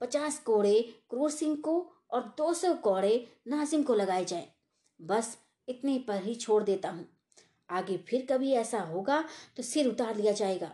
पचास 0.00 0.38
कोड़े 0.38 0.80
क्रूर 1.10 1.30
सिंह 1.30 1.56
को 1.56 1.80
और 2.10 2.22
दो 2.38 2.52
सौ 2.54 2.72
कोड़े 2.74 3.12
नाजिम 3.48 3.82
को 3.82 3.94
लगाए 3.94 4.24
जाएँ। 4.24 4.46
बस 5.00 5.36
इतने 5.68 5.98
पर 5.98 6.22
ही 6.22 6.34
छोड़ 6.34 6.62
देता 6.62 6.88
हूँ। 6.90 7.06
आगे 7.68 7.96
फिर 8.08 8.26
कभी 8.30 8.52
ऐसा 8.52 8.80
होगा 8.82 9.24
तो 9.56 9.62
सिर 9.62 9.86
उतार 9.86 10.16
लिया 10.16 10.32
जाएगा। 10.32 10.72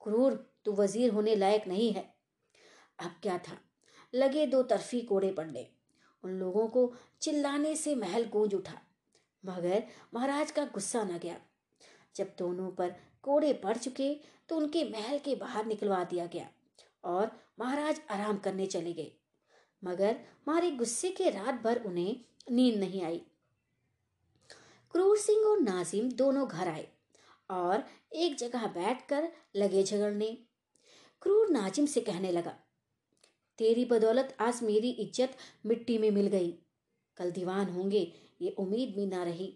क्रूर 0.00 0.32
तू 0.64 0.72
वज़ीर 0.72 1.10
होने 1.10 1.36
लायक 1.36 1.66
नहीं 1.68 1.92
है। 1.92 2.02
अब 2.98 3.14
क्या 3.22 3.36
था? 3.38 3.58
लगे 4.12 4.46
दो 4.46 4.62
तरफी 4.62 5.00
कोड़े 5.00 5.30
पड़ने। 5.32 5.66
उन 6.24 6.30
लोगों 6.30 6.66
को 6.68 6.92
चिल्लाने 7.22 7.74
से 7.76 7.94
महल 7.94 8.24
गूंज 8.24 8.54
उठा। 8.54 8.80
मगर 9.44 9.82
महाराज 10.14 10.50
का 10.50 10.64
गुस्सा 10.64 11.02
न 11.04 11.18
गया। 11.18 11.36
जब 12.16 12.34
दोनों 12.38 12.70
पर 12.70 12.94
कोड़े 13.22 13.52
पड़ 13.54 13.76
चुके 13.76 14.12
तो 14.48 14.56
उनके 14.56 14.84
महल 14.84 15.18
के 15.18 15.34
बाहर 15.36 15.66
निकलवा 15.66 16.02
दिया 16.04 16.26
गया। 16.26 16.48
और 17.04 17.30
महाराज 17.60 18.00
आराम 18.10 18.38
करने 18.38 18.66
चले 18.68 18.92
गए। 18.92 19.12
मगर 19.82 20.16
मारे 20.48 20.70
गुस्से 20.72 21.10
के 21.10 21.30
रात 21.30 21.62
भर 21.62 21.82
उन्हें 21.82 22.16
नींद 22.50 22.78
नहीं 22.80 23.02
आई। 23.04 23.20
क्रूर 24.94 25.16
सिंह 25.18 25.44
और 25.46 25.60
नाजिम 25.60 26.10
दोनों 26.12 26.46
घर 26.48 26.68
आए 26.68 26.86
और 27.50 27.84
एक 28.14 28.36
जगह 28.38 28.66
बैठकर 28.68 29.28
लगे 29.56 29.82
झगड़ने। 29.82 30.36
क्रूर 31.22 31.50
नाजिम 31.50 31.86
से 31.86 32.00
कहने 32.00 32.32
लगा, 32.32 32.54
तेरी 33.58 33.84
बदौलत 33.84 34.36
आज 34.40 34.62
मेरी 34.62 34.90
इज़्ज़त 34.90 35.36
मिट्टी 35.66 35.98
में 35.98 36.10
मिल 36.10 36.26
गई। 36.28 36.50
कल 37.18 37.30
दीवान 37.32 37.68
होंगे, 37.68 38.12
ये 38.40 38.50
उम्मीद 38.50 38.94
भी 38.94 39.06
ना 39.06 39.22
रही। 39.24 39.52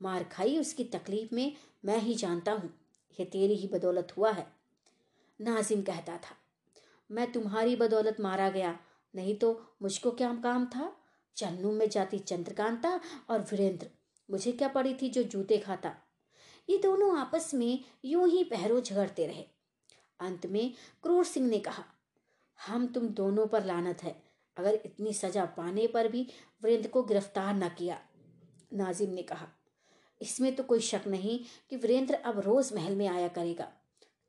मार 0.00 0.24
खाई 0.24 0.58
उसकी 0.58 0.84
तकलीफ़ 0.86 1.34
में 1.34 1.52
मैं 1.84 1.98
ही 1.98 2.14
जानता 2.16 2.52
हूँ, 2.52 2.72
ये 3.18 3.24
तेरी 3.26 3.54
ही 3.54 3.68
बदौलत 3.68 4.16
हुआ 4.16 4.30
है। 4.32 4.46
नाजिम 5.40 5.82
कहता 5.82 6.16
था। 6.18 6.36
मैं 7.10 7.30
तुम्हारी 7.32 7.76
बदौलत 7.76 8.20
मारा 8.20 8.48
गया। 8.50 8.78
नहीं 9.14 9.34
तो 9.34 9.52
मुझको 9.82 10.10
क्या 10.10 10.32
काम 10.42 10.66
था? 10.66 10.92
चन्नू 11.36 11.72
में 11.72 11.88
जाती 11.88 12.18
चंद्रकांता 12.18 13.00
और 13.30 13.40
वीरेंद्र। 13.42 13.86
मुझे 14.28 14.52
क्या 14.52 14.68
पड़ी 14.68 14.94
थी 14.94 15.08
जो 15.08 15.22
जूते 15.22 15.58
खाता? 15.58 15.94
ये 16.68 16.78
दोनों 16.78 17.16
आपस 17.18 17.50
में 17.54 17.78
यूँ 18.04 18.28
ही 18.28 18.42
पहरों 18.44 18.80
झगड़ते 18.80 19.26
रहे। 19.26 19.44
अंत 20.20 20.46
में 20.46 20.72
क्रूर 21.02 21.24
सिंह 21.24 21.48
ने 21.48 21.58
कहा, 21.58 21.84
हम 22.58 22.86
तुम 22.86 23.06
दोनों 23.08 23.46
पर 23.46 23.64
लानत 23.64 24.02
है। 24.02 24.14
अगर 24.56 24.74
इतनी 24.74 25.12
सजा 25.12 25.44
पाने 25.56 25.86
पर 25.86 26.08
भी 26.08 26.26
वीरेंद्र 26.62 26.88
को 26.88 27.02
गिरफ़्तार 27.02 27.54
न 27.54 27.68
किया। 27.68 27.98
नाजिम 28.72 29.10
ने 29.10 29.22
कहा, 29.22 29.46
इसमें 30.20 30.54
तो 30.56 30.62
कोई 30.62 30.80
शक 30.80 31.06
नहीं 31.06 31.38
कि 31.70 31.76
वीरेंद्र 31.76 32.14
अब 32.14 32.40
रोज 32.40 32.72
महल 32.74 32.96
में 32.96 33.06
आया 33.08 33.28
करेगा। 33.28 33.72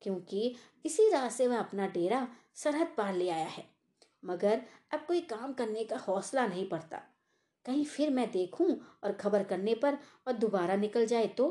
क्योंकि 0.02 0.56
इसी 0.86 1.10
राह 1.10 1.30
से 1.30 1.48
वह 1.48 1.60
अपना 1.60 1.88
डेरा 1.90 2.28
सरहद 2.56 2.94
पार 2.98 3.14
ले 3.15 3.30
आया 3.30 3.48
है। 3.48 3.64
मगर 4.23 4.61
अब 4.94 5.06
कोई 5.07 5.22
काम 5.28 5.53
करने 5.53 5.84
का 5.84 5.98
हौसला 5.99 6.45
नहीं 6.48 6.68
पड़ता 6.69 7.02
कहीं 7.65 7.84
फिर 7.86 8.10
मैं 8.10 8.30
देखूँ 8.32 8.69
और 9.03 9.11
खबर 9.14 9.44
करने 9.44 9.73
पर 9.76 9.98
और 10.28 10.34
दोबारा 10.36 10.76
निकल 10.76 11.06
जाए 11.06 11.28
तो 11.30 11.48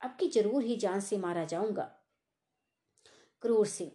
अब 0.00 0.16
की 0.20 0.28
ज़रूर 0.30 0.62
ही 0.62 0.76
जान 0.76 1.00
से 1.00 1.18
मारा 1.18 1.44
जाऊँगा। 1.44 1.90
क्रूर 3.42 3.66
सिंह, 3.66 3.90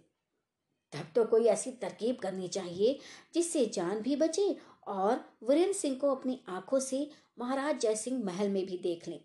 तब 0.93 1.07
तो 1.15 1.23
कोई 1.25 1.45
ऐसी 1.47 1.71
तरकीब 1.73 2.15
करनी 2.15 2.47
चाहिए 2.47 2.99
जिससे 3.33 3.65
जान 3.65 4.01
भी 4.01 4.15
बचे 4.15 4.55
और 4.87 5.23
वीरेंद्र 5.43 5.73
सिंह 5.73 5.95
को 5.95 6.15
अपनी 6.15 6.39
आँखों 6.49 6.79
से 6.81 7.09
महाराज 7.39 7.79
जयसिंह 7.79 8.23
महल 8.25 8.49
में 8.49 8.65
भी 8.65 8.77
देख 8.77 9.07
लें। 9.07 9.19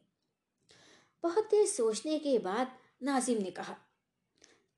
बहुत 1.24 1.44
देर 1.44 1.66
सोचने 1.69 2.19
के 2.19 2.39
बाद 2.40 2.73
नाजिम 3.02 3.43
ने 3.43 3.51
कहा 3.51 3.77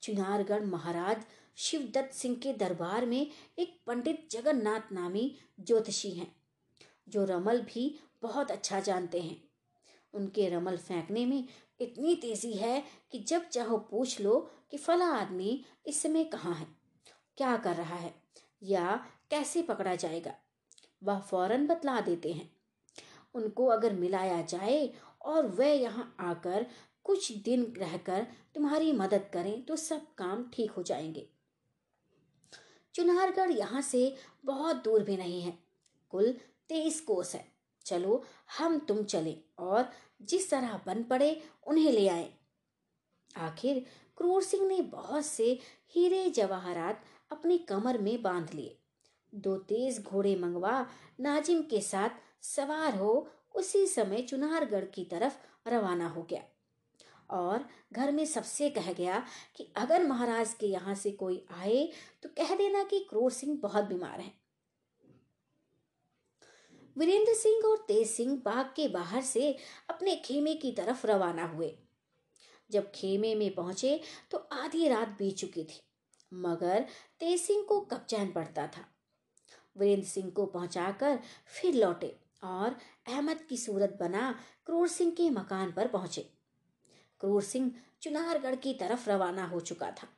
चुनारगढ़ 0.03 0.65
महाराज 0.65 1.25
शिवदत्त 1.57 2.15
सिंह 2.15 2.37
के 2.37 2.53
दरबार 2.53 3.07
में 3.07 3.27
एक 3.59 3.79
पंडित 3.87 4.29
जगन्नाथ 4.33 4.93
नामी 4.93 5.35
ज्योतिषी 5.61 6.11
हैं, 6.11 6.31
जो 7.09 7.25
रमल 7.25 7.61
भी 7.65 7.95
बहुत 8.23 8.51
अच्छा 8.51 8.81
जानते 8.81 9.21
हैं। 9.21 9.43
उनके 10.15 10.49
रमल 10.49 10.77
फेंकने 10.79 11.25
में 11.27 11.45
इतनी 11.81 12.15
तेज़ी 12.17 12.53
है 12.53 12.83
कि 13.13 13.19
जब 13.19 13.49
चाहो 13.49 13.77
पूछ 13.91 14.21
लो 14.21 14.39
कि 14.71 14.77
फला 14.77 15.07
आदमी 15.13 15.65
इस 15.87 16.03
समय 16.03 16.25
कहाँ 16.25 16.55
है, 16.55 16.67
क्या 17.39 17.57
कर 17.57 17.77
रहा 17.77 17.97
है 17.97 18.15
या 18.63 18.95
कैसे 19.31 19.63
पकड़ा 19.63 19.95
जाएगा, 19.97 20.35
वह 21.03 21.21
फ़ौरन 21.21 21.67
बतला 21.67 22.01
देते 22.01 22.33
हैं। 22.33 22.51
उनको 23.35 23.67
अगर 23.67 23.93
मिलाया 23.93 24.41
जाए 24.43 24.93
और 25.23 25.47
वह 25.49 25.67
यहाँ 25.67 26.15
आकर 26.21 26.67
कुछ 27.05 27.33
दिन 27.33 27.75
रहकर 27.79 28.27
तुम्हारी 28.55 28.93
मदद 28.93 29.31
करें 29.33 29.63
तो 29.63 29.77
सब 29.77 30.15
काम 30.15 30.51
ठीक 30.55 30.71
हो 30.71 30.83
जाएँगे। 30.83 31.29
चुनारगढ़ 32.95 33.51
यहाँ 33.51 33.83
से 33.83 34.17
बहुत 34.45 34.77
दूर 34.77 35.03
भी 35.03 35.17
नहीं 35.17 35.43
है। 35.43 35.59
कुल 36.11 36.33
तेईस 36.69 37.01
कोस 37.01 37.35
है। 37.35 37.53
चलो, 37.85 38.25
हम 38.59 38.79
तुम 38.79 39.05
चले 39.05 39.37
और 39.59 39.91
जिस 40.23 40.51
तरह 40.51 40.81
बन 40.87 41.03
पड़े 41.03 41.43
उन्हें 41.67 41.93
ले 41.93 42.09
आए। 42.09 42.35
आखिर 43.37 43.87
क्रूर 44.17 44.43
सिंह 44.43 44.67
ने 44.67 44.81
बहुत 44.83 45.27
से 45.27 45.59
हीरे 45.91 46.31
जवाहरात 46.31 47.05
अपनी 47.33 47.59
कमर 47.59 47.99
में 47.99 48.23
बाँध 48.23 48.55
लिए। 48.55 48.79
दो 49.35 49.57
तेज 49.57 50.03
घोड़े 50.03 50.37
मंगवा 50.37 50.87
नाजिम 51.21 51.63
के 51.63 51.81
साथ 51.81 52.11
सवार 52.43 52.97
हो 52.97 53.29
उसी 53.55 53.87
समय 53.87 54.23
चुनारगढ़ 54.23 54.85
की 54.85 55.05
तरफ़ 55.05 55.69
रवाना 55.69 56.09
हो 56.09 56.23
गया। 56.23 56.43
और 57.33 57.65
घर 57.93 58.13
में 58.13 58.25
सबसे 58.27 58.69
कह 58.71 58.93
गया 58.93 59.23
कि 59.57 59.67
अगर 59.77 60.07
महाराज 60.07 60.55
के 60.55 60.67
यहाँ 60.67 60.95
से 60.95 61.11
कोई 61.13 61.45
आए 61.53 61.85
तो 62.23 62.29
कह 62.39 62.55
देना 62.57 62.83
कि 62.85 62.99
क्रूर 63.11 63.31
सिंह 63.33 63.59
बहुत 63.63 63.85
बीमार 63.85 64.21
है। 64.21 64.33
वीरेंद्र 66.97 67.35
सिंह 67.35 67.65
और 67.67 67.85
तेज 67.89 68.09
सिंह 68.09 68.35
बाग 68.45 68.73
के 68.77 68.89
बाहर 68.91 69.23
से 69.23 69.57
अपने 69.91 70.17
खेमे 70.17 70.55
की 70.55 70.73
तरफ़ 70.73 71.07
रवाना 71.07 71.45
हुए। 71.47 71.75
जब 72.71 72.91
खेमे 72.91 73.35
में 73.35 73.55
पहुँचे 73.55 74.01
तो 74.31 74.39
आधी 74.55 74.89
रात 74.89 75.09
बीत 75.19 75.37
चुकी 75.37 75.65
थी, 75.65 75.81
मगर 76.33 76.85
तेज 77.21 77.41
सिंह 77.41 77.63
को 77.69 77.81
कब 77.83 78.05
चैन 78.09 78.33
पड़ता 78.33 78.67
था। 78.67 78.85
वीरेंद्र 79.77 80.07
सिंह 80.07 80.31
को 80.31 80.47
पहुंचाकर 80.47 81.19
फिर 81.53 81.75
लौटे 81.75 82.15
और 82.45 82.77
अहमद 83.09 83.41
की 83.41 83.57
सूरत 83.57 83.97
बना 84.01 84.31
क्रूर 84.67 84.89
सिंह 84.89 85.11
के 85.13 85.29
मकान 85.31 85.73
पर 85.73 85.89
पहुँचे। 85.89 86.29
क्रूर 87.23 87.43
सिंह 87.43 87.71
चुनारगढ़ 88.03 88.55
की 88.55 88.73
तरफ़ 88.75 89.09
रवाना 89.11 89.45
हो 89.47 89.61
चुका 89.61 89.91
था। 89.93 90.09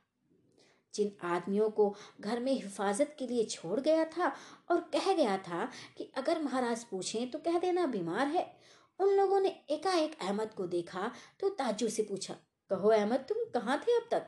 जिन 0.93 1.11
आदमियों 1.27 1.69
को 1.69 1.93
घर 2.21 2.39
में 2.39 2.51
हिफाजत 2.53 3.15
के 3.19 3.27
लिए 3.27 3.43
छोड़ 3.45 3.79
गया 3.79 4.03
था 4.07 4.31
और 4.71 4.79
कह 4.93 5.13
गया 5.13 5.37
था 5.37 5.65
कि 5.97 6.11
अगर 6.17 6.41
महाराज 6.41 6.83
पूछें 6.83 7.29
तो 7.31 7.39
कह 7.39 7.59
देना 7.59 7.85
बीमार 7.87 8.27
है, 8.27 8.45
उन 8.99 9.09
लोगों 9.09 9.39
ने 9.39 9.49
एकाएक 9.69 10.17
अहमद 10.21 10.53
को 10.53 10.67
देखा 10.67 11.11
तो 11.39 11.49
ताजू 11.49 11.89
से 11.89 12.03
पूछा, 12.03 12.35
कहो 12.71 12.89
अहमद, 12.89 13.25
तुम 13.29 13.43
कहाँ 13.53 13.77
थे 13.79 13.95
अब 13.97 14.07
तक? 14.11 14.27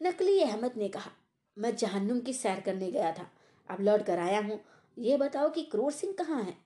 नकली 0.00 0.40
अहमद 0.40 0.72
ने 0.76 0.88
कहा, 0.88 1.10
मैं 1.56 1.74
जहन्नुम 1.76 2.20
की 2.20 2.32
सैर 2.32 2.60
करने 2.60 2.90
गया 2.90 3.12
था, 3.12 3.30
अब 3.68 3.80
लौट 3.80 4.06
कर 4.06 4.18
आया 4.18 4.40
हूँ। 4.40 4.60
ये 4.96 5.16
बताओ 5.16 5.50
कि 5.50 5.62
क्रूर 5.62 5.92
सिंह 5.92 6.14
कहाँ 6.18 6.42
है? 6.42 6.56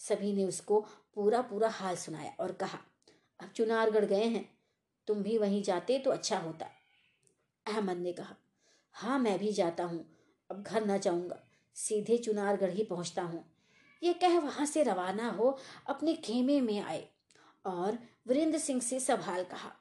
सभी 0.00 0.32
ने 0.32 0.44
उसको 0.44 0.80
पूरा 1.14 1.40
पूरा 1.42 1.68
हाल 1.70 1.96
सुनाया 1.96 2.32
और 2.40 2.52
कहा 2.52 2.78
अब 3.40 3.48
चुनारगढ़ 3.48 4.04
गए 4.04 4.24
हैं, 4.24 4.48
तुम 5.08 5.22
भी 5.22 5.38
वहीं 5.38 5.62
जाते 5.62 5.98
तो 5.98 6.10
अच्छा 6.10 6.38
होता। 6.38 6.66
अहमद 7.66 7.96
ने 7.96 8.12
कहा 8.12 8.34
हाँ 8.94 9.18
मैं 9.18 9.38
भी 9.38 9.52
जाता 9.52 9.84
हूँ, 9.84 10.04
अब 10.50 10.62
घर 10.62 10.84
ना 10.86 10.96
जाऊँगा, 10.96 11.38
सीधे 11.76 12.16
चुनारगढ़ 12.18 12.70
ही 12.70 12.84
पहुँचता 12.84 13.22
हूँ। 13.22 13.44
ये 14.02 14.12
कह 14.12 14.38
वहाँ 14.38 14.66
से 14.66 14.82
रवाना 14.82 15.28
हो, 15.30 15.58
अपने 15.86 16.14
खेमे 16.14 16.60
में 16.60 16.80
आए 16.80 17.04
और 17.64 17.98
वीरेंद्र 18.28 18.58
सिंह 18.58 18.80
से 18.80 19.00
सवाल 19.00 19.44
कहा। 19.44 19.72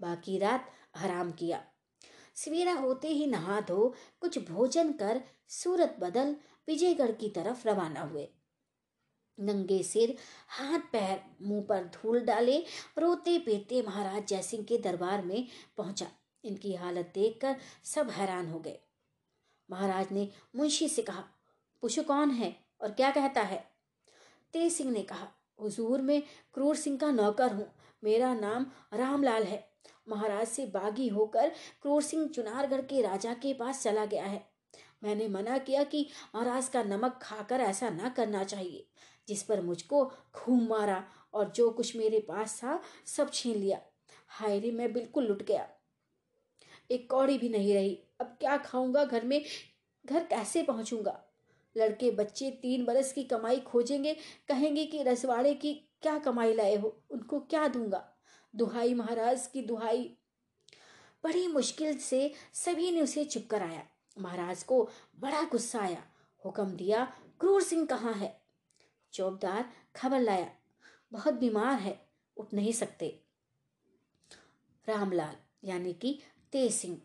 बाकी 0.00 0.38
रात 0.38 0.70
आराम 0.96 1.30
किया। 1.30 1.62
सवेरा 2.36 2.72
होते 2.72 3.08
ही 3.08 3.26
नहा 3.26 3.60
धो, 3.60 3.94
कुछ 4.20 4.38
भोजन 4.50 4.92
कर, 4.92 5.20
सूरत 5.48 5.96
बदल, 6.00 6.34
विजयगढ़ 6.68 7.10
की 7.12 7.28
तरफ़ 7.28 7.66
रवाना 7.68 8.00
हुए। 8.02 8.28
नंगे 9.40 9.82
सिर, 9.82 10.16
हाथ 10.48 10.78
पैर 10.92 11.20
मुँह 11.42 11.62
पर 11.62 11.84
धूल 11.84 12.20
डाले, 12.20 12.58
रोते 12.98 13.38
पीते 13.38 13.82
महाराज 13.82 14.26
जयसिंह 14.26 14.64
के 14.64 14.78
दरबार 14.78 15.24
में 15.24 15.46
पहुँचा। 15.76 16.06
इनकी 16.44 16.74
हालत 16.74 17.12
देखकर 17.14 17.56
सब 17.84 18.10
हैरान 18.10 18.48
हो 18.48 18.58
गए। 18.58 18.78
महाराज 19.70 20.12
ने 20.12 20.28
मुंशी 20.56 20.88
से 20.88 21.02
कहा, 21.02 21.24
पूछो 21.82 22.02
कौन 22.02 22.30
है 22.30 22.56
और 22.80 22.90
क्या 22.90 23.10
कहता 23.10 23.40
है? 23.40 23.64
तेज 24.52 24.72
सिंह 24.72 24.90
ने 24.90 25.02
कहा, 25.02 25.28
हुजूर 25.60 26.00
में 26.00 26.22
क्रूर 26.54 26.76
सिंह 26.76 26.98
का 26.98 27.10
नौकर 27.10 27.52
हूँ। 27.52 27.66
मेरा 28.04 28.34
नाम 28.34 28.66
रामलाल 28.94 29.42
है। 29.42 29.68
महाराज 30.08 30.46
से 30.46 30.66
बागी 30.66 31.08
होकर 31.08 31.48
क्रूर 31.82 32.02
सिंह 32.02 32.28
चुनारगढ़ 32.28 32.80
के 32.80 33.02
राजा 33.02 33.34
के 33.34 33.52
पास 33.54 33.82
चला 33.82 34.04
गया 34.04 34.24
है। 34.24 34.44
मैंने 35.04 35.28
मना 35.28 35.58
किया 35.58 35.82
कि 35.84 36.06
महाराज 36.34 36.68
का 36.68 36.82
नमक 36.82 37.18
खाकर 37.22 37.60
ऐसा 37.60 37.90
ना 37.90 38.08
करना 38.08 38.44
चाहिए। 38.44 38.86
जिस 39.30 39.42
पर 39.42 39.60
मुझको 39.60 40.12
खून 40.34 40.66
मारा 40.66 41.04
और 41.34 41.50
जो 41.50 41.70
कुछ 41.70 41.96
मेरे 41.96 42.20
पास 42.20 42.58
था, 42.58 42.82
सब 43.06 43.30
छीन 43.32 43.56
लिया। 43.56 43.80
हाय 44.28 44.58
रे, 44.58 44.70
मैं 44.70 44.92
बिल्कुल 44.92 45.24
लुट 45.24 45.42
गया। 45.42 45.68
एक 46.90 47.10
कौड़ी 47.10 47.38
भी 47.38 47.48
नहीं 47.48 47.74
रही। 47.74 48.02
अब 48.20 48.26
क्या 48.26 48.56
खाऊँगा 48.56 49.04
घर 49.04 49.24
में? 49.24 49.44
घर 50.06 50.24
कैसे 50.24 50.62
पहुंचूँगा? 50.62 51.24
लड़के, 51.76 52.10
बच्चे, 52.10 52.50
तीन 52.50 52.84
बरस 52.84 53.12
की 53.12 53.24
कमाई 53.24 53.60
खोजेंगे, 53.60 54.16
कहेंगे 54.48 54.86
कि 54.86 55.02
रसवाड़े 55.02 55.54
की 55.54 55.74
क्या 55.74 56.18
कमाई 56.18 56.54
लाए 56.54 56.76
हो? 56.76 57.02
उनको 57.10 57.40
क्या 57.40 57.68
दूँगा? 57.68 58.16
दुहाई 58.56 58.94
महाराज 58.94 59.46
की 59.46 59.62
दुहाई। 59.62 60.16
बड़ी 61.24 61.46
मुश्किल 61.46 61.98
से 61.98 62.32
सभी 62.52 62.90
ने 62.90 63.00
उसे 63.00 63.24
चुप 63.24 63.46
कराया। 63.50 63.86
महाराज 64.18 64.62
को 64.62 64.88
बड़ा 65.20 65.42
गुस्सा 65.42 65.80
आया। 65.80 66.04
हुक्म 66.44 66.64
दिया, 66.64 67.04
क्रूर 67.40 67.62
सिंह 67.62 67.86
कहाँ 67.86 68.14
है? 68.14 68.39
चौबदार 69.12 69.72
खबर 69.96 70.20
लाया। 70.20 70.50
बहुत 71.12 71.34
बीमार 71.34 71.78
है, 71.78 72.06
उठ 72.36 72.54
नहीं 72.54 72.72
सकते। 72.72 73.20
रामलाल, 74.88 75.36
यानी 75.64 75.92
कि 75.92 76.22
तेज 76.52 76.74
सिंह, 76.74 77.00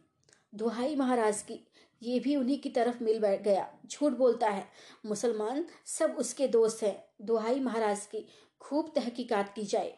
दुहाई 0.56 0.96
महाराज 0.96 1.42
की, 1.42 1.60
ये 2.04 2.20
भी 2.20 2.36
उन्हीं 2.36 2.60
की 2.60 2.70
तरफ़ 2.70 3.04
मिल 3.04 3.20
बैठ 3.20 3.42
गया। 3.42 3.74
झूठ 3.86 4.12
बोलता 4.12 4.50
है। 4.50 4.70
मुसलमान 5.06 5.66
सब 5.86 6.16
उसके 6.20 6.48
दोस्त 6.48 6.84
हैं। 6.84 7.06
दुहाई 7.22 7.60
महाराज 7.60 8.06
की 8.06 8.28
खूब 8.62 8.92
तहकीकात 8.96 9.54
की 9.54 9.64
जाए। 9.64 9.98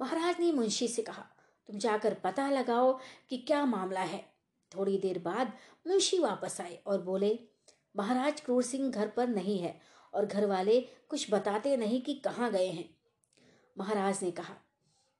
महाराज 0.00 0.40
ने 0.40 0.52
मुंशी 0.52 0.88
से 0.88 1.02
कहा, 1.02 1.26
तुम 1.66 1.78
जाकर 1.78 2.14
पता 2.14 2.50
लगाओ 2.50 2.98
कि 3.28 3.38
क्या 3.38 3.64
मामला 3.64 4.00
है। 4.00 4.32
थोड़ी 4.76 4.98
देर 4.98 5.18
बाद 5.18 5.52
मुंशी 5.86 6.18
वापस 6.18 6.60
आए 6.60 6.82
और 6.86 7.02
बोले, 7.02 7.38
महाराज 7.96 8.40
क्रूर 8.40 8.62
सिंह 8.62 8.90
घर 8.90 9.08
पर 9.08 9.28
नहीं 9.28 9.58
है। 9.58 9.80
और 10.14 10.26
घर 10.26 10.46
वाले 10.46 10.80
कुछ 11.08 11.30
बताते 11.30 11.76
नहीं 11.76 12.00
कि 12.02 12.14
कहाँ 12.14 12.50
गए 12.52 12.68
हैं। 12.68 12.88
महाराज 13.76 14.22
ने 14.22 14.30
कहा, 14.30 14.54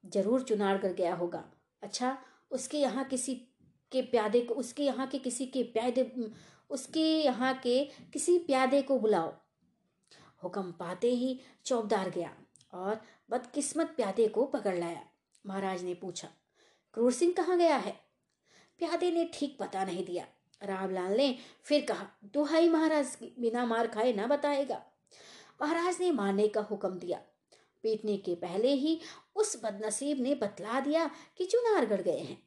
ज़रूर 0.03 0.41
चुनारगढ़ 0.41 0.91
गया 0.91 1.13
होगा। 1.15 1.43
अच्छा 1.83 2.17
उसके 2.51 2.77
यहाँ 2.77 3.03
किसी 3.05 3.35
के 3.91 4.01
प्यादे 4.03 4.41
को, 4.41 4.53
उसके 4.53 4.83
यहाँ 4.83 5.07
के 5.07 5.19
किसी 5.19 5.45
के 5.45 5.63
प्यादे, 5.63 6.11
उसके 6.69 7.05
यहाँ 7.21 7.53
के 7.55 7.83
किसी 8.13 8.37
प्यादे 8.39 8.81
को 8.81 8.99
बुलाओ। 8.99 9.33
हुक्म 10.43 10.71
पाते 10.71 11.09
ही 11.09 11.39
चौबदार 11.65 12.09
गया 12.09 12.31
और 12.73 12.99
बदकिस्मत 13.29 13.93
प्यादे 13.95 14.27
को 14.27 14.45
पकड़ 14.45 14.75
लाया। 14.75 15.01
महाराज 15.45 15.83
ने 15.83 15.93
पूछा, 15.93 16.27
क्रूर 16.93 17.11
सिंह 17.11 17.33
कहाँ 17.33 17.57
गया 17.57 17.75
है? 17.75 17.95
प्यादे 18.79 19.11
ने 19.11 19.29
ठीक 19.33 19.57
पता 19.59 19.83
नहीं 19.85 20.05
दिया। 20.05 20.25
रामलाल 20.61 21.17
ने 21.17 21.37
फिर 21.63 21.85
कहा 21.85 22.07
दुहाई 22.23 22.69
महाराज, 22.69 23.17
बिना 23.39 23.65
मार 23.65 23.87
खाए 23.87 24.13
ना 24.13 24.27
बताएगा? 24.27 24.81
महाराज 25.61 25.97
ने 25.99 26.11
मारने 26.11 26.47
का 26.47 26.61
हुक्म 26.61 26.99
दिया। 26.99 27.21
पीटने 27.83 28.17
के 28.17 28.35
पहले 28.35 28.73
ही 28.73 28.99
उस 29.35 29.61
बदनसीब 29.63 30.19
ने 30.19 30.35
बतला 30.35 30.79
दिया 30.79 31.09
कि 31.37 31.45
चुनारगढ़ 31.45 32.01
गए 32.01 32.19
हैं। 32.19 32.41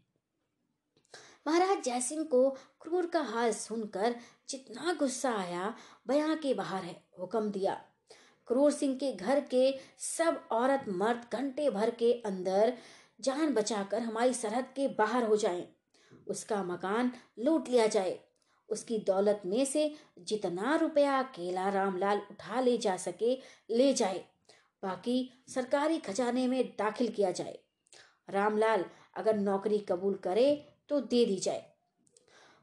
महाराज 1.47 1.83
जयसिंह 1.83 2.25
को 2.25 2.51
क्रूर 2.81 3.07
का 3.07 3.21
हाल 3.21 3.53
सुनकर 3.53 4.15
जितना 4.49 4.93
गुस्सा 4.93 5.33
आया, 5.33 5.75
बयां 6.07 6.37
के 6.37 6.55
बाहर 6.55 6.83
है, 6.83 7.05
हुक्म 7.19 7.51
दिया। 7.51 7.75
क्रूर 8.47 8.71
सिंह 8.71 8.95
के 8.95 9.13
घर 9.13 9.41
के 9.41 9.79
सब 9.99 10.49
औरत 10.51 10.85
मर्द 10.89 11.27
घंटे 11.33 11.71
भर 11.71 11.91
के 11.91 12.13
अंदर 12.13 12.77
जान 13.21 13.55
बचाकर 13.55 14.01
हमारी 14.01 14.35
सरहद 14.35 14.65
के 14.65 14.89
बाहर 14.89 15.25
हो 15.25 15.37
जाएँ। 15.37 15.69
उसका 16.31 16.63
मकान 16.65 17.13
लूट 17.39 17.69
लिया 17.69 17.87
जाए। 17.87 18.19
उसकी 18.69 18.99
दौलत 18.99 19.43
में 19.47 19.65
से 19.65 19.95
जितना 20.19 20.75
रुपया 20.77 21.23
केला 21.23 21.69
रामलाल 21.69 22.21
उठा 22.31 22.61
ले 22.61 22.77
जा 22.79 22.97
सके, 22.97 23.35
ले 23.71 23.93
जाए। 23.93 24.25
बाकी 24.83 25.31
सरकारी 25.49 25.99
खजाने 25.99 26.47
में 26.49 26.65
दाखिल 26.79 27.09
किया 27.09 27.31
जाए। 27.31 27.59
रामलाल 28.29 28.85
अगर 29.17 29.37
नौकरी 29.37 29.79
कबूल 29.79 30.15
करे 30.15 30.53
तो 30.89 31.01
दे 31.01 31.25
दी 31.25 31.37
जाए। 31.37 31.65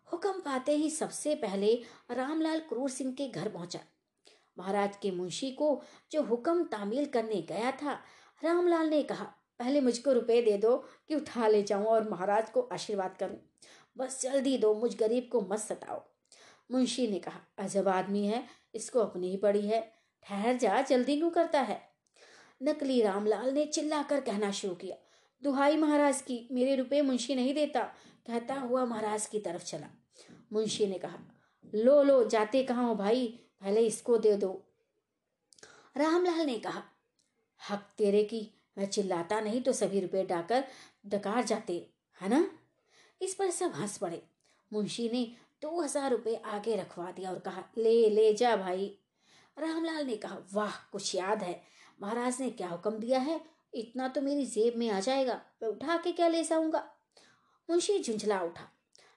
हुक्म 0.07 0.39
पाते 0.39 0.75
ही 0.75 0.89
सबसे 0.89 1.35
पहले 1.35 1.73
रामलाल 2.11 2.59
क्रूर 2.59 2.89
सिंह 2.89 3.13
के 3.13 3.27
घर 3.27 3.49
पहुँचा। 3.49 3.79
महाराज 4.57 4.95
के 5.01 5.11
मुंशी 5.11 5.51
को 5.51 5.81
जो 6.11 6.21
हुक्म 6.21 6.63
तामील 6.63 7.05
करने 7.05 7.41
गया 7.41 7.71
था, 7.71 7.93
रामलाल 8.43 8.89
ने 8.89 9.01
कहा, 9.03 9.25
पहले 9.59 9.81
मुझको 9.81 10.13
रुपए 10.13 10.41
दे 10.41 10.57
दो 10.57 10.75
कि 11.07 11.15
उठा 11.15 11.47
ले 11.47 11.61
जाऊँ 11.63 11.85
और 11.85 12.09
महाराज 12.09 12.49
को 12.49 12.61
आशीर्वाद 12.73 13.15
करूँ। 13.19 13.37
बस 13.97 14.21
जल्दी 14.21 14.57
दो, 14.57 14.73
मुझ 14.73 14.95
गरीब 14.95 15.29
को 15.31 15.41
मत 15.41 15.59
सताओ। 15.59 16.03
मुंशी 16.71 17.07
ने 17.07 17.19
कहा, 17.19 17.39
अजब 17.57 17.87
आदमी 17.87 18.25
है, 18.25 18.47
इसको 18.75 18.99
अपनी 18.99 19.29
ही 19.29 19.37
पड़ी 19.37 19.67
है। 19.67 19.93
ठहर 20.23 20.57
जा, 20.57 20.81
जल्दी 20.81 21.17
क्यों 21.17 21.29
करता 21.29 21.61
है? 21.61 21.89
नकली 22.63 23.01
रामलाल 23.01 23.53
ने 23.53 23.65
चिल्लाकर 23.65 24.21
कहना 24.21 24.51
शुरू 24.51 24.75
किया, 24.75 24.97
दुहाई 25.43 25.77
महाराज 25.77 26.21
की, 26.21 26.47
मेरे 26.51 26.75
रुपए 26.75 27.01
मुंशी 27.01 27.35
नहीं 27.35 27.53
देता। 27.53 27.81
कहता 28.27 28.53
हुआ 28.53 28.85
महाराज 28.85 29.25
की 29.25 29.39
तरफ़ 29.39 29.63
चला। 29.63 29.87
मुंशी 30.53 30.87
ने 30.87 30.99
कहा, 30.99 31.17
लो 31.75 32.03
लो, 32.03 32.29
जाते 32.29 32.63
कहाँ 32.63 32.87
हो 32.87 32.95
भाई? 32.95 33.39
पहले 33.61 33.81
इसको 33.81 34.17
दे 34.17 34.37
दो। 34.37 34.63
रामलाल 35.97 36.45
ने 36.45 36.59
कहा, 36.59 36.83
हक 37.69 37.89
तेरे 37.97 38.23
की, 38.23 38.51
मैं 38.77 38.85
चिल्लाता 38.85 39.39
नहीं 39.39 39.61
तो 39.61 39.73
सभी 39.73 39.99
रुपए 39.99 40.25
डाकर 40.25 40.63
डकार 41.05 41.43
जाते, 41.43 41.89
है 42.21 42.29
ना? 42.29 42.56
इस 43.21 43.33
पर 43.33 43.49
सब 43.51 43.73
हंस 43.75 43.97
पड़े। 43.97 44.21
मुंशी 44.71 45.09
ने 45.09 45.23
दो 45.61 45.81
हज़ार 45.81 46.11
रुपये 46.11 46.35
आगे 46.35 46.75
रखवा 46.75 47.11
दिया 47.11 47.31
और 47.31 47.39
कहा, 47.39 47.63
ले 47.77 48.09
ले 48.09 48.33
जा 48.33 48.55
भाई। 48.55 48.97
रामलाल 49.57 50.05
ने 50.05 50.15
कहा, 50.15 50.37
वाह, 50.53 50.75
कुछ 50.91 51.13
याद 51.15 51.43
है। 51.43 51.61
महाराज 52.01 52.41
ने 52.41 52.49
क्या 52.49 52.67
हुक्म 52.67 52.91
दिया 52.91 53.19
है? 53.19 53.39
इतना 53.73 54.07
तो 54.07 54.21
मेरी 54.21 54.45
जेब 54.45 54.75
में 54.77 54.89
आ 54.89 54.99
जाएगा। 54.99 55.41
मैं 55.61 55.69
उठा 55.69 55.97
के 55.97 56.11
क्या 56.11 56.27
ले 56.27 56.43
जाऊँगा? 56.43 56.83
मुंशी 57.69 57.99
झुंझला 57.99 58.41
उठा। 58.41 58.67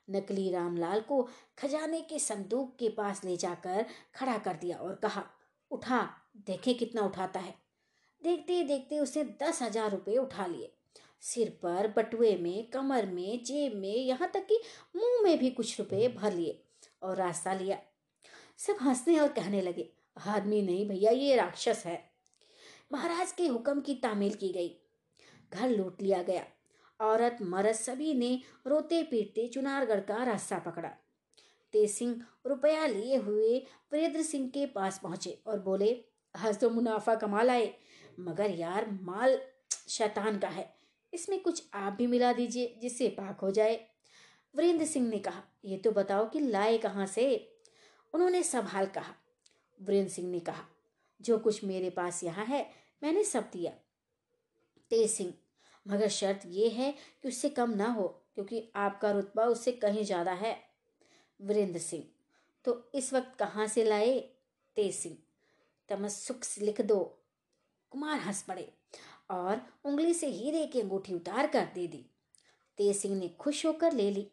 नकली 0.08 0.50
रामलाल 0.50 1.00
को 1.00 1.22
खजाने 1.58 2.00
के 2.00 2.18
संदूक 2.18 2.74
के 2.78 2.88
पास 2.88 3.24
ले 3.24 3.36
जाकर 3.36 3.84
खड़ा 4.14 4.36
कर 4.38 4.56
दिया 4.56 4.76
और 4.76 4.94
कहा, 4.94 5.24
उठा, 5.70 6.08
देखें 6.46 6.74
कितना 6.74 7.02
उठाता 7.02 7.40
है। 7.40 7.54
देखते 8.22 8.62
देखते 8.62 8.98
उसने 8.98 9.24
दस 9.42 9.62
हज़ार 9.62 9.90
रुपये 9.90 10.16
उठा 10.18 10.46
लिए। 10.46 10.72
सिर 11.20 11.50
पर 11.62 11.94
बटुए 11.96 12.36
में, 12.36 12.70
कमर 12.70 13.06
में, 13.06 13.44
जेब 13.44 13.74
में, 13.74 13.96
यहाँ 13.96 14.30
तक 14.34 14.46
कि 14.46 14.60
मुँह 14.96 15.22
में 15.22 15.38
भी 15.38 15.50
कुछ 15.50 15.80
रुपए 15.80 16.08
भर 16.08 16.32
लिए 16.32 16.62
और 17.02 17.16
रास्ता 17.16 17.54
लिया। 17.54 17.78
सब 18.58 18.76
हंसने 18.82 19.18
और 19.20 19.28
कहने 19.28 19.62
लगे, 19.62 19.92
आदमी 20.26 20.62
नहीं 20.62 20.88
भैया, 20.88 21.10
ये 21.10 21.36
राक्षस 21.36 21.82
है। 21.86 22.10
महाराज 22.92 23.32
के 23.32 23.46
हुक्म 23.46 23.80
की 23.80 23.94
तामील 23.94 24.34
की 24.34 24.48
गई। 24.48 24.76
घर 25.52 25.68
लूट 25.68 26.02
लिया 26.02 26.22
गया। 26.22 26.44
औरत, 27.00 27.38
मर्द 27.42 27.72
सभी 27.72 28.14
ने 28.14 28.40
रोते 28.66 29.02
पीटते 29.02 29.48
चुनारगढ़ 29.48 30.00
का 30.00 30.24
रास्ता 30.24 30.58
पकड़ा। 30.58 30.88
तेज 31.72 31.90
सिंह 31.90 32.22
रुपया 32.46 32.86
लिए 32.86 33.16
हुए 33.16 33.58
वीरेंद्र 33.92 34.22
सिंह 34.22 34.48
के 34.48 34.66
पास 34.66 35.00
पहुँचे 35.02 35.42
और 35.46 35.60
बोले, 35.60 36.04
आज 36.36 36.60
तो 36.60 36.70
मुनाफा 36.70 37.14
कमा 37.14 37.42
लाए 37.42 37.74
मगर 38.20 38.50
यार 38.50 38.98
माल 39.02 39.40
शैतान 39.88 40.38
का 40.38 40.48
है। 40.48 40.79
इसमें 41.12 41.40
कुछ 41.42 41.62
आप 41.74 41.92
भी 41.92 42.06
मिला 42.06 42.32
दीजिए, 42.32 42.74
जिससे 42.82 43.08
पाक 43.08 43.40
हो 43.40 43.50
जाए। 43.50 43.74
वीरेंद्र 44.54 44.86
सिंह 44.86 45.08
ने 45.08 45.18
कहा, 45.18 45.42
ये 45.64 45.76
तो 45.76 45.90
बताओ 45.90 46.28
कि 46.30 46.40
लाए 46.40 46.78
कहाँ 46.78 47.06
से? 47.06 47.52
उन्होंने 48.14 48.42
सब 48.42 48.66
हाल 48.66 48.86
कहा। 48.86 49.14
वीरेंद्र 49.80 50.12
सिंह 50.12 50.30
ने 50.30 50.40
कहा, 50.40 50.64
जो 51.20 51.38
कुछ 51.38 51.64
मेरे 51.64 51.90
पास 51.90 52.22
यहाँ 52.24 52.44
है, 52.44 52.66
मैंने 53.02 53.24
सब 53.24 53.50
दिया। 53.52 53.72
तेज 54.90 55.10
सिंह, 55.10 55.32
मगर 55.86 56.08
शर्त 56.08 56.42
यह 56.46 56.74
है 56.74 56.90
कि 56.92 57.28
उससे 57.28 57.48
कम 57.48 57.70
ना 57.70 57.86
हो, 57.86 58.08
क्योंकि 58.34 58.70
आपका 58.76 59.10
रुतबा 59.10 59.44
उससे 59.44 59.72
कहीं 59.72 60.04
ज़्यादा 60.04 60.32
है। 60.32 60.56
वीरेंद्र 61.40 61.78
सिंह 61.78 62.04
तो 62.64 62.90
इस 62.94 63.12
वक्त 63.14 63.36
कहाँ 63.38 63.66
से 63.66 63.84
लाए? 63.84 64.18
तेज 64.76 64.94
सिंह 64.94 65.16
तमस्सुक 65.88 66.40
लिख 66.58 66.80
दो। 66.80 66.98
कुमार 67.92 68.18
हंस 68.18 68.42
पड़े। 68.42 68.72
और 69.30 69.60
उंगली 69.84 70.14
से 70.14 70.26
हीरे 70.28 70.66
की 70.66 70.80
अंगूठी 70.80 71.14
उतार 71.14 71.46
कर 71.46 71.68
दे 71.74 71.86
दी। 71.86 72.04
तेज 72.78 72.96
सिंह 72.96 73.16
ने 73.16 73.28
खुश 73.30 73.64
होकर 73.66 73.92
ले 73.92 74.10
ली 74.10 74.26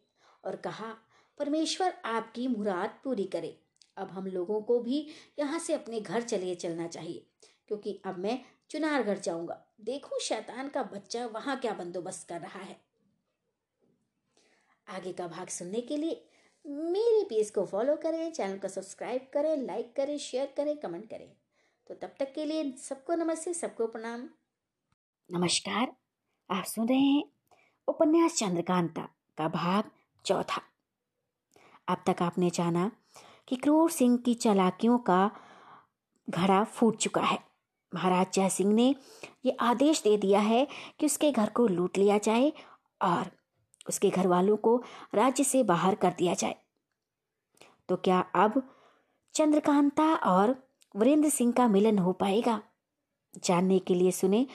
और 0.44 0.56
कहा, 0.56 0.94
परमेश्वर 1.38 1.94
आपकी 2.06 2.48
मुराद 2.48 2.99
पूरी 3.03 3.24
करे। 3.26 3.57
अब 3.98 4.11
हम 4.11 4.28
लोगों 4.28 4.61
को 4.61 4.80
भी 4.80 5.06
यहाँ 5.40 5.60
से 5.60 5.74
अपने 5.74 5.99
घर 5.99 6.22
चलिए 6.22 6.56
चलना 6.56 6.88
चाहिए, 6.88 7.26
क्योंकि 7.68 7.99
अब 8.06 8.18
मैं 8.18 8.40
चुनारगढ़ 8.69 9.19
जाऊँगा। 9.19 9.64
देखूँ 9.82 10.19
शैतान 10.19 10.69
का 10.69 10.84
बच्चा 10.86 11.26
वहाँ 11.26 11.60
क्या 11.60 11.74
बंदोबस्त 11.74 12.28
कर 12.30 12.41
रहा 12.41 12.60
है। 12.60 12.80
आगे 14.88 15.14
का 15.14 15.28
भाग 15.28 15.48
सुनने 15.49 15.82
के 15.82 15.98
लिए 15.98 16.24
मेरे 16.65 17.24
पेज 17.24 17.49
को 17.49 17.65
फॉलो 17.65 17.95
करें, 17.95 18.32
चैनल 18.32 18.57
को 18.57 18.68
सब्सक्राइब 18.68 19.28
करें, 19.34 19.56
लाइक 19.57 19.95
करें, 19.95 20.18
शेयर 20.18 20.53
करें, 20.57 20.76
कमेंट 20.78 21.10
करें। 21.10 21.32
तो 21.90 21.95
तब 21.95 22.15
तक 22.19 22.34
के 22.34 22.45
लिए 22.45 22.72
सबको 22.80 23.15
नमस्ते, 23.15 23.53
सबको 23.53 23.88
प्रणाम। 23.88 24.28
नमस्कार, 25.32 25.91
आप 26.49 26.64
सुन 26.64 26.88
रहे 26.88 26.98
हैं 26.98 27.24
उपन्यास 27.88 28.36
चंद्रकांता 28.36 29.02
का 29.38 29.48
भाग 29.48 29.84
चौथा। 30.26 30.62
अब 31.88 31.98
तक 32.08 32.22
आपने 32.22 32.49
जाना 32.49 32.91
कि 33.48 33.56
क्रूर 33.56 33.91
सिंह 33.91 34.18
की 34.18 34.34
चालाकियों 34.34 34.98
का 34.98 35.32
घड़ा 36.30 36.64
फूट 36.64 36.98
चुका 36.98 37.22
है। 37.22 37.40
महाराज 37.95 38.28
जय 38.34 38.49
सिंह 38.49 38.74
ने 38.74 38.95
ये 39.45 39.58
आदेश 39.60 40.02
दे 40.04 40.18
दिया 40.18 40.40
है 40.40 40.68
कि 40.99 41.06
उसके 41.06 41.32
घर 41.32 41.49
को 41.49 41.68
लूट 41.68 41.98
लिया 41.98 42.18
जाए 42.18 42.54
और 43.02 43.32
उसके 43.90 44.10
घर 44.10 44.28
वालों 44.28 44.58
को 44.58 44.84
राज्य 45.16 45.44
से 45.44 45.64
बाहर 45.64 45.95
कर 45.95 46.14
दिया 46.18 46.34
जाए। 46.34 46.56
तो 47.90 47.95
क्या 47.95 48.20
अब 48.20 48.62
चंद्रकांता 49.34 50.16
और 50.16 50.56
वीरेंद्र 50.95 51.30
सिंह 51.30 51.54
का 51.54 51.68
मिलन 51.68 51.99
हो 51.99 52.14
पाएगा? 52.14 52.62
जानने 53.44 53.80
के 53.80 53.95
लिए 53.95 54.12
सुने 54.12 54.48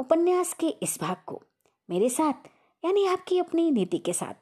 उपन्यास 0.00 0.52
के 0.52 0.68
इस 0.68 0.98
भाग 1.00 1.16
को 1.26 1.42
मेरे 1.90 2.08
साथ, 2.08 2.48
यानी 2.84 3.06
आपकी 3.06 3.38
अपनी 3.38 3.70
नीति 3.70 3.98
के 3.98 4.12
साथ। 4.12 4.34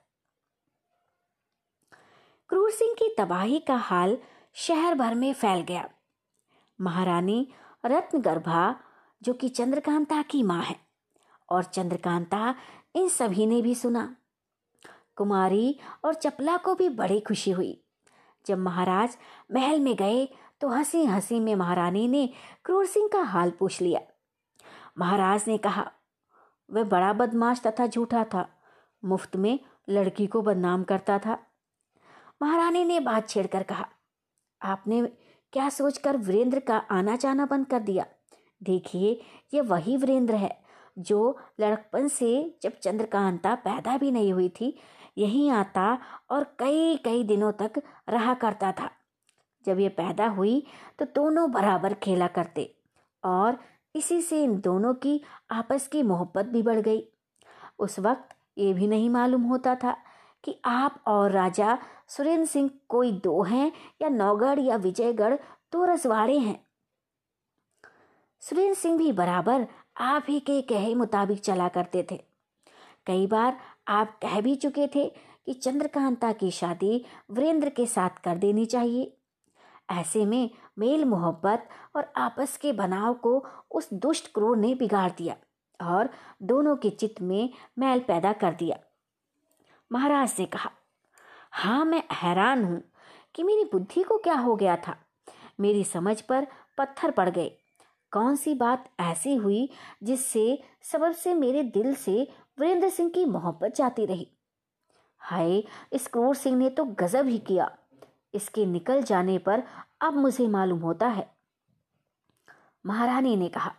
क्रूर 2.48 2.70
सिंह 2.70 2.94
की 2.94 3.14
तबाही 3.18 3.58
का 3.58 3.76
हाल 3.76 4.18
शहर 4.54 4.94
भर 4.94 5.14
में 5.14 5.32
फैल 5.32 5.60
गया। 5.60 5.90
महारानी 6.80 7.48
रत्नगर्भा, 7.86 8.80
जो 9.22 9.32
कि 9.32 9.48
चंद्रकांता 9.48 10.22
की 10.22 10.42
माँ 10.42 10.62
है, 10.62 10.76
और 11.50 11.64
चंद्रकांता 11.64 12.54
इन 12.94 13.08
सभी 13.08 13.46
ने 13.46 13.62
भी 13.62 13.74
सुना। 13.74 14.16
कुमारी 15.16 15.78
और 16.04 16.14
चपला 16.14 16.56
को 16.56 16.74
भी 16.74 16.88
बड़ी 16.88 17.20
खुशी 17.20 17.50
हुई। 17.50 17.84
जब 18.46 18.58
महाराज 18.58 19.18
महल 19.52 19.80
में 19.80 19.96
गए 19.96 20.28
तो 20.60 20.68
हँसी 20.68 21.04
हँसी 21.04 21.40
में 21.40 21.54
महारानी 21.54 22.08
ने 22.08 22.28
क्रूर 22.64 22.86
सिंह 22.86 23.08
का 23.12 23.22
हाल 23.22 23.50
पूछ 23.50 23.80
लिया। 23.80 24.00
महाराज 24.96 25.44
ने 25.48 25.58
कहा, 25.58 25.90
वह 26.68 26.84
बड़ा 26.84 27.12
बदमाश 27.12 27.60
तथा 27.60 27.86
झूठा 27.86 28.24
था। 28.24 28.48
मुफ़्त 29.02 29.36
में 29.36 29.58
लड़की 29.88 30.26
को 30.26 30.42
बदनाम 30.42 30.82
करता 30.82 31.18
था। 31.18 31.38
महारानी 32.42 32.84
ने 32.84 32.98
बात 33.00 33.28
छेड़कर 33.28 33.62
कहा, 33.62 33.86
आपने 34.60 35.02
क्या 35.52 35.68
सोचकर 35.68 36.16
वीरेंद्र 36.16 36.60
का 36.60 36.76
आना 36.90 37.16
जाना 37.16 37.46
बंद 37.46 37.66
कर 37.66 37.80
दिया? 37.80 38.06
देखिए, 38.62 39.20
ये 39.54 39.60
वही 39.60 39.96
वीरेंद्र 39.96 40.34
है, 40.34 40.56
जो 40.96 41.38
लड़कपन 41.60 42.08
से 42.08 42.58
जब 42.62 42.72
चंद्रकांता 42.72 43.54
पैदा 43.54 43.96
भी 43.96 44.10
नहीं 44.10 44.32
हुई 44.32 44.48
थी, 44.50 44.76
यहीं 45.18 45.50
आता 45.50 45.98
और 46.30 46.44
कई 46.58 46.96
कई 46.96 47.22
दिनों 47.24 47.52
तक 47.52 47.80
रहा 48.08 48.34
करता 48.34 48.72
था। 48.72 48.90
जब 49.64 49.78
ये 49.80 49.88
पैदा 49.88 50.26
हुई 50.28 50.62
तो 50.98 51.04
दोनों 51.14 51.50
बराबर 51.52 51.94
खेला 51.94 52.26
करते 52.26 52.64
और 53.24 53.58
इसी 53.96 54.22
से 54.22 54.42
इन 54.44 54.60
दोनों 54.60 54.94
की 54.94 55.20
आपस 55.50 55.88
की 55.88 56.02
मोहब्बत 56.02 56.46
भी 56.46 56.62
बढ़ 56.62 56.80
गई। 56.80 57.08
उस 57.78 57.98
वक्त 57.98 58.36
ये 58.58 58.72
भी 58.72 58.86
नहीं 58.86 59.10
मालूम 59.10 59.42
होता 59.42 59.74
था 59.74 59.96
कि 60.44 60.60
आप 60.64 61.02
और 61.06 61.30
राजा 61.30 61.78
सुरेंद्र 62.08 62.46
सिंह 62.46 62.70
कोई 62.88 63.12
दो 63.12 63.42
हैं 63.42 63.72
या 64.02 64.08
नौगढ़ 64.08 64.58
या 64.58 64.76
विजयगढ़ 64.76 65.36
तो 65.72 65.84
रसवाड़े 65.84 66.38
हैं। 66.38 66.66
सुरेंद्र 68.40 68.74
सिंह 68.74 68.98
भी 68.98 69.12
बराबर 69.12 69.66
आप 69.96 70.26
ही 70.28 70.40
के 70.40 70.62
कहे 70.62 70.94
मुताबिक 70.94 71.40
चला 71.40 71.68
करते 71.68 72.06
थे। 72.10 72.16
कई 73.06 73.26
बार 73.26 73.56
आप 73.88 74.18
कह 74.22 74.40
भी 74.40 74.54
चुके 74.54 74.86
थे 74.86 75.06
कि 75.46 75.52
चंद्रकांता 75.52 76.32
की 76.32 76.50
शादी 76.50 77.04
वीरेंद्र 77.30 77.68
के 77.68 77.86
साथ 77.86 78.10
कर 78.24 78.36
देनी 78.36 78.66
चाहिए। 78.66 79.15
ऐसे 79.90 80.24
में 80.26 80.50
मेल 80.78 81.04
मोहब्बत 81.04 81.68
और 81.96 82.12
आपस 82.16 82.56
के 82.56 82.72
बनाव 82.72 83.14
को 83.14 83.46
उस 83.70 83.88
दुष्ट 83.92 84.32
क्रूर 84.32 84.56
ने 84.56 84.74
बिगाड़ 84.74 85.10
दिया 85.18 85.36
और 85.80 86.08
दोनों 86.42 86.76
के 86.76 86.90
चित्त 86.90 87.20
में 87.22 87.50
मैल 87.78 88.00
पैदा 88.00 88.32
कर 88.32 88.54
दिया। 88.54 88.78
महाराज 89.92 90.34
ने 90.38 90.46
कहा 90.46 90.70
हाँ 91.52 91.84
मैं 91.84 92.02
हैरान 92.12 92.64
हूँ 92.64 92.82
कि 93.34 93.42
मेरी 93.42 93.64
बुद्धि 93.64 94.02
को 94.02 94.18
क्या 94.18 94.34
हो 94.34 94.56
गया 94.56 94.76
था। 94.76 94.96
मेरी 95.60 95.84
समझ 95.84 96.20
पर 96.20 96.46
पत्थर 96.78 97.10
पड़ 97.10 97.30
गए। 97.30 97.52
कौन 98.10 98.36
सी 98.36 98.54
बात 98.54 98.90
ऐसी 99.00 99.34
हुई 99.34 99.68
जिससे 100.02 100.62
सबब 100.82 101.12
से 101.12 101.34
मेरे 101.34 101.62
दिल 101.62 101.94
से 101.94 102.32
वीरेंद्र 102.60 102.88
सिंह 102.88 103.10
की 103.10 103.24
मोहब्बत 103.24 103.74
जाती 103.74 104.06
रही? 104.06 104.28
हाय, 105.18 105.62
इस 105.92 106.06
क्रूर 106.06 106.34
सिंह 106.34 106.56
ने 106.56 106.70
तो 106.70 106.84
गजब 106.84 107.26
ही 107.26 107.38
किया। 107.38 107.78
इसके 108.36 108.66
निकल 108.66 109.02
जाने 109.02 109.38
पर 109.38 109.62
अब 110.00 110.16
मुझे 110.16 110.46
मालूम 110.48 110.80
होता 110.80 111.06
है। 111.08 111.30
महारानी 112.84 113.36
ने 113.36 113.48
कहा, 113.48 113.72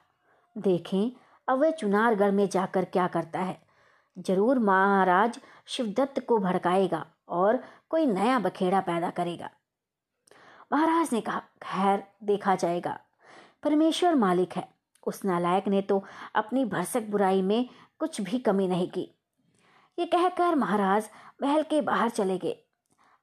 देखें, 0.55 1.11
अब 1.47 1.59
वह 1.59 1.71
चुनारगढ़ 1.71 2.31
में 2.31 2.47
जाकर 2.49 2.85
क्या 2.85 3.07
करता 3.07 3.39
है। 3.39 3.59
ज़रूर 4.17 4.59
महाराज 4.59 5.39
शिवदत्त 5.67 6.19
को 6.19 6.37
भड़काएगा 6.37 7.05
और 7.29 7.63
कोई 7.89 8.05
नया 8.05 8.39
बखेड़ा 8.39 8.79
पैदा 8.81 9.09
करेगा 9.09 9.49
महाराज 10.73 11.09
ने 11.13 11.21
कहा, 11.21 11.39
खैर, 11.63 12.03
देखा 12.23 12.55
जाएगा। 12.55 12.99
परमेश्वर 13.63 14.15
मालिक 14.15 14.53
है। 14.53 14.67
उस 15.03 15.23
नालायक 15.25 15.67
ने 15.67 15.81
तो 15.81 16.03
अपनी 16.35 16.63
भरसक 16.65 17.07
बुराई 17.09 17.41
में 17.41 17.69
कुछ 17.99 18.19
भी 18.21 18.39
कमी 18.39 18.67
नहीं 18.67 18.87
की। 18.89 19.01
ये 19.97 20.05
कहकर 20.05 20.55
महाराज 20.55 21.09
महल 21.43 21.63
के 21.63 21.81
बाहर 21.81 22.09
चले 22.09 22.37
गए। 22.37 22.55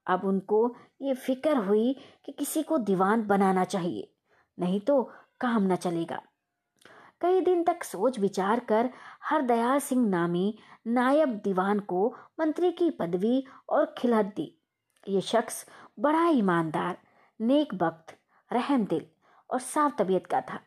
अब 0.06 0.24
उनको 0.24 0.76
ये 1.04 1.14
फ़िक्र 1.14 1.56
हुई 1.56 1.92
कि 2.24 2.32
किसी 2.32 2.62
को 2.62 2.78
दीवान 2.78 3.26
बनाना 3.26 3.64
चाहिए, 3.64 4.10
नहीं 4.58 4.80
तो 4.80 5.02
काम 5.40 5.72
न 5.72 5.76
चलेगा। 5.76 6.20
कई 7.20 7.40
दिन 7.40 7.62
तक 7.64 7.84
सोच 7.84 8.18
विचार 8.18 8.60
कर 8.60 8.90
हरदयाल 9.22 9.78
सिंह 9.78 10.08
नामी 10.08 10.58
नायब 10.86 11.28
दीवान 11.44 11.80
को 11.80 12.14
मंत्री 12.40 12.72
की 12.72 12.90
पदवी 12.90 13.44
और 13.68 13.94
खिलत 13.98 14.32
दी। 14.36 14.60
ये 15.08 15.20
शख्स 15.20 15.66
बड़ा 16.00 16.28
ईमानदार, 16.28 16.98
नेक 17.40 17.74
वक्त, 17.74 18.16
रहम 18.50 18.84
दिल 18.84 19.06
और 19.50 19.60
साफ़ 19.60 19.94
तबीयत 19.98 20.26
का 20.26 20.40
था। 20.40 20.60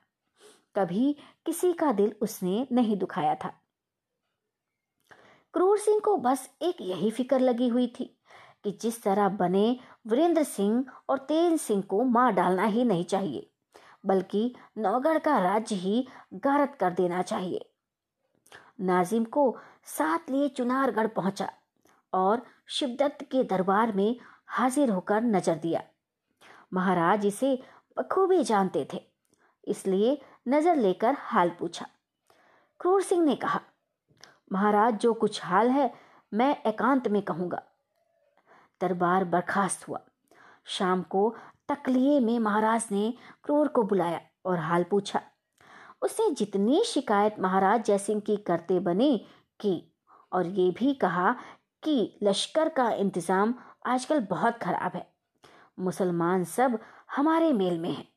कभी 0.76 1.16
किसी 1.46 1.74
का 1.74 1.92
दिल 1.92 2.16
उसने 2.22 2.68
नहीं 2.72 2.98
दुखाया 2.98 3.36
था। 3.36 3.54
क्रूर 5.54 5.78
सिंह 5.78 6.00
को 6.00 6.18
बस 6.18 6.50
एक 6.62 6.82
यही 6.82 7.12
फ़िक्र 7.12 7.40
लगी 7.40 7.68
हुई 7.68 7.88
थी 8.00 8.17
कि 8.64 8.78
जिस 8.82 9.02
तरह 9.04 9.30
बने 9.38 9.80
वीरेंद्र 10.08 10.44
सिंह 10.46 10.84
और 11.10 11.18
तेज 11.20 11.60
सिंह 11.62 11.82
को 11.84 12.04
मार 12.06 12.32
डालना 12.34 12.64
ही 12.66 12.84
नहीं 12.84 13.06
चाहिए, 13.06 13.50
बल्कि 14.06 14.54
नौगढ़ 14.78 15.20
का 15.20 15.38
राज्य 15.40 15.76
ही 15.76 16.08
गारत 16.36 16.78
कर 16.80 16.94
देना 16.94 17.22
चाहिए। 17.24 17.66
नाजिम 18.82 19.24
को 19.26 19.56
साथ 19.88 20.30
लिए 20.30 20.48
चुनारगढ़ 20.50 21.08
पहुँचा 21.10 21.50
और 22.14 22.46
शिवदत्त 22.70 23.24
के 23.24 23.44
दरबार 23.46 23.92
में 23.92 24.16
हाजिर 24.50 24.90
होकर 24.90 25.22
नज़र 25.24 25.56
दिया। 25.58 25.84
महाराज 26.74 27.26
इसे 27.26 27.58
बखूबी 27.98 28.44
जानते 28.44 28.88
थे, 28.94 29.02
इसलिए 29.68 30.18
नज़र 30.48 30.76
लेकर 30.76 31.16
हाल 31.20 31.50
पूछा। 31.60 31.86
क्रूर 32.80 33.02
सिंह 33.04 33.24
ने 33.26 33.36
कहा, 33.36 33.60
महाराज, 34.52 34.94
जो 34.96 35.14
कुछ 35.14 35.44
हाल 35.44 35.70
है, 35.70 35.92
मैं 36.32 36.56
एकांत 36.66 37.08
में 37.08 37.22
कहूँगा। 37.22 37.62
दरबार 38.82 39.26
बर्खास्त 39.26 39.88
हुआ। 39.88 40.00
शाम 40.68 41.02
को 41.04 41.34
तकलिए 41.70 42.20
में 42.20 42.38
महाराज 42.40 42.88
ने 42.92 43.14
क्रूर 43.44 43.68
को 43.68 43.84
बुलाया 43.84 44.22
और 44.46 44.60
हाल 44.60 44.84
पूछा 44.84 45.22
उसने 46.02 46.30
जितनी 46.32 46.84
शिकायत 46.86 47.36
महाराज 47.40 47.86
जयसिंह 47.86 48.20
की 48.20 48.36
करते 48.38 48.80
बने 48.80 49.18
की? 49.60 49.94
और 50.32 50.46
ये 50.48 50.70
भी 50.72 50.94
कहा 50.94 51.32
कि 51.84 52.20
लश्कर 52.24 52.70
का 52.70 52.90
इंतज़ाम 52.92 53.54
आजकल 53.86 54.20
बहुत 54.30 54.58
खराब 54.58 54.96
है। 54.96 55.06
मुसलमान 55.78 56.44
सब 56.44 56.78
हमारे 57.16 57.52
मेल 57.54 57.80
में 57.80 57.92
हैं। 57.92 58.08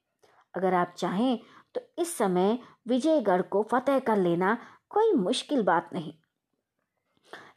अगर 0.54 0.74
आप 0.74 0.94
चाहें 0.96 1.38
तो 1.74 1.80
इस 1.98 2.16
समय 2.16 2.58
विजयगढ़ 2.88 3.42
को 3.42 3.62
फतेह 3.62 3.98
कर 3.98 4.16
लेना 4.16 4.56
कोई 4.88 5.12
मुश्किल 5.14 5.62
बात 5.62 5.90
नहीं। 5.92 6.12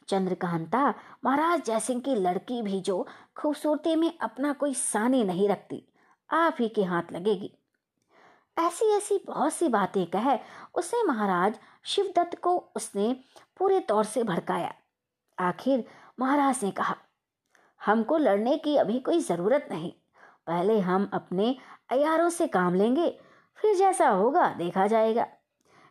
चंद्रकांता, 0.08 0.94
महाराज 1.24 1.64
जयसिंह 1.66 2.00
की 2.00 2.14
लड़की 2.14 2.60
भी 2.62 2.80
जो 2.80 3.06
खूबसूरती 3.36 3.96
में 3.96 4.12
अपना 4.18 4.52
कोई 4.52 4.74
सानी 4.74 5.22
नहीं 5.24 5.48
रखती, 5.48 5.82
आप 6.30 6.56
ही 6.60 6.68
के 6.68 6.82
हाथ 6.84 7.12
लगेगी। 7.12 7.52
ऐसी 8.56 8.90
ऐसी 8.96 9.18
बहुत 9.26 9.52
सी 9.52 9.68
बातें 9.68 10.04
कह 10.06 10.38
उसे 10.74 11.02
महाराज 11.02 11.58
शिवदत्त 11.84 12.38
को 12.38 12.56
उसने 12.76 13.12
पूरे 13.58 13.80
तौर 13.80 14.04
से 14.04 14.22
भड़काया। 14.22 14.72
आखिर 15.38 15.84
महाराज 16.20 16.60
ने 16.64 16.70
कहा, 16.70 16.96
हमको 17.80 18.16
लड़ने 18.18 18.56
की 18.56 18.76
अभी 18.76 18.98
कोई 18.98 19.20
ज़रूरत 19.20 19.68
नहीं। 19.70 19.92
पहले 20.46 20.78
हम 20.80 21.08
अपने 21.12 21.56
अयारों 21.90 22.28
से 22.30 22.46
काम 22.46 22.74
लेंगे, 22.74 23.08
फिर 23.58 23.74
जैसा 23.76 24.08
होगा 24.08 24.48
देखा 24.54 24.86
जाएगा। 24.86 25.26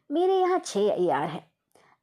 मेरे 0.09 0.35
यहाँ 0.35 0.59
छह 0.59 0.91
अयार 0.91 1.27
हैं, 1.29 1.45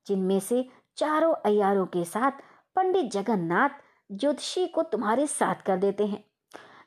जिनमें 0.06 0.38
से 0.40 0.64
चारों 1.01 1.35
अयारों 1.35 1.86
के 1.86 2.05
साथ 2.05 2.31
पंडित 2.77 3.10
जगन्नाथ 3.12 3.68
ज्योतिषी 4.12 4.66
को 4.66 4.82
तुम्हारे 4.82 5.27
साथ 5.27 5.55
कर 5.55 5.77
देते 5.77 6.06
हैं। 6.06 6.24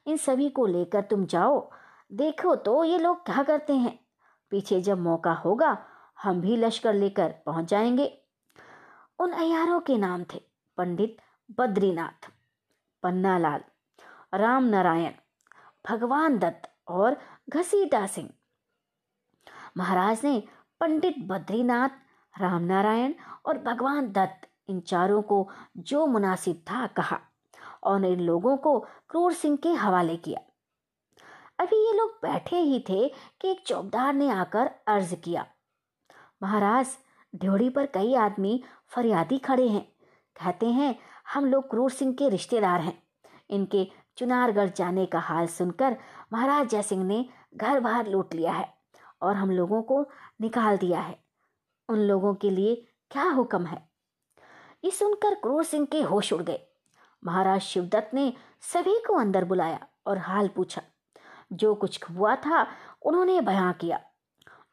इन 0.07 0.17
सभी 0.17 0.49
को 0.49 0.65
लेकर 0.65 1.01
तुम 1.01 1.25
जाओ, 1.25 1.71
देखो 2.13 2.55
तो 2.55 2.83
ये 2.83 2.97
लोग 2.97 3.25
क्या 3.25 3.43
करते 3.43 3.73
हैं। 3.73 3.99
पीछे 4.51 4.81
जब 4.81 4.99
मौका 4.99 5.33
होगा, 5.33 5.85
हम 6.23 6.41
भी 6.41 6.57
लश्कर 6.57 6.93
लेकर 6.93 7.33
पहुँच 7.45 7.65
जाएँगे। 7.65 8.21
उन 9.19 9.31
अयारों 9.31 9.79
के 9.79 9.97
नाम 9.97 10.23
थे 10.23 10.41
पंडित 10.77 11.17
बद्रीनाथ, 11.57 12.29
पन्नालाल 13.03 13.61
राम 14.33 14.63
नारायण 14.63 15.11
भगवान 15.89 16.37
दत्त 16.39 16.69
और 16.87 17.17
घसीटा 17.49 18.07
सिंह। 18.07 18.29
महाराज 19.77 20.21
ने 20.23 20.43
पंडित 20.79 21.15
बद्रीनाथ 21.19 22.02
रामनारायण 22.41 23.13
और 23.45 23.57
भगवान 23.57 24.11
दत्त, 24.11 24.47
इन 24.69 24.79
चारों 24.79 25.21
को 25.21 25.49
जो 25.77 26.05
मुनासिब 26.05 26.55
था 26.55 26.87
कहा 26.87 27.19
और 27.83 28.05
इन 28.05 28.19
लोगों 28.19 28.57
को 28.57 28.79
क्रूर 28.79 29.33
सिंह 29.33 29.57
के 29.57 29.69
हवाले 29.69 30.15
किया। 30.15 30.39
अभी 31.59 31.87
ये 31.87 31.93
लोग 31.93 32.09
बैठे 32.09 32.57
ही 32.57 32.79
थे 32.79 33.07
कि 33.41 33.51
एक 33.51 33.63
चौबदार 33.67 34.13
ने 34.13 34.29
आकर 34.29 34.71
अर्ज़ 34.87 35.15
किया। 35.15 35.45
महाराज 36.43 36.87
ड्योढ़ी 37.35 37.69
पर 37.69 37.85
कई 37.85 38.15
आदमी 38.15 38.63
फरियादी 38.87 39.37
खड़े 39.37 39.67
हैं। 39.67 39.85
कहते 40.35 40.65
हैं, 40.65 40.99
हम 41.33 41.45
लोग 41.45 41.69
क्रूर 41.69 41.91
सिंह 41.91 42.13
के 42.13 42.29
रिश्तेदार 42.29 42.81
हैं। 42.81 43.03
इनके 43.49 43.91
चुनारगढ़ 44.17 44.69
जाने 44.69 45.05
का 45.05 45.19
हाल 45.19 45.47
सुनकर 45.47 45.97
महाराज 46.33 46.69
जयसिंह 46.69 47.03
ने 47.03 47.25
घर 47.57 47.79
बाहर 47.79 48.07
लूट 48.07 48.33
लिया 48.33 48.53
है 48.53 48.73
और 49.21 49.35
हम 49.35 49.51
लोगों 49.51 49.81
को 49.81 50.09
निकाल 50.41 50.77
दिया 50.77 50.99
है। 50.99 51.22
उन 51.93 51.99
लोगों 51.99 52.35
के 52.35 52.49
लिए 52.49 52.75
क्या 53.11 53.23
हुक्म 53.23 53.65
है? 53.65 53.89
ये 54.83 54.91
सुनकर 54.91 55.35
क्रूर 55.35 55.63
सिंह 55.63 55.85
के 55.85 56.01
होश 56.01 56.33
उड़ 56.33 56.43
गए। 56.43 56.59
महाराज 57.23 57.61
शिवदत्त 57.61 58.13
ने 58.13 58.33
सभी 58.61 59.03
को 59.07 59.13
अंदर 59.13 59.45
बुलाया 59.45 59.87
और 60.07 60.17
हाल 60.17 60.47
पूछा। 60.47 60.81
जो 61.53 61.75
कुछ 61.75 62.03
हुआ 62.03 62.35
था, 62.35 62.67
उन्होंने 63.01 63.41
बयां 63.41 63.73
किया। 63.73 63.99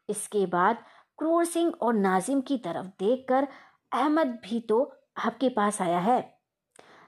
इसके 0.09 0.45
बाद 0.45 0.77
क्रूर 1.17 1.45
सिंह 1.45 1.73
और 1.81 1.93
नाजिम 1.93 2.41
की 2.41 2.57
तरफ़ 2.57 2.85
देखकर 2.85 3.47
अहमद 3.91 4.27
भी 4.27 4.59
तो 4.59 4.95
आपके 5.17 5.49
पास 5.49 5.81
आया 5.81 5.99
है। 5.99 6.19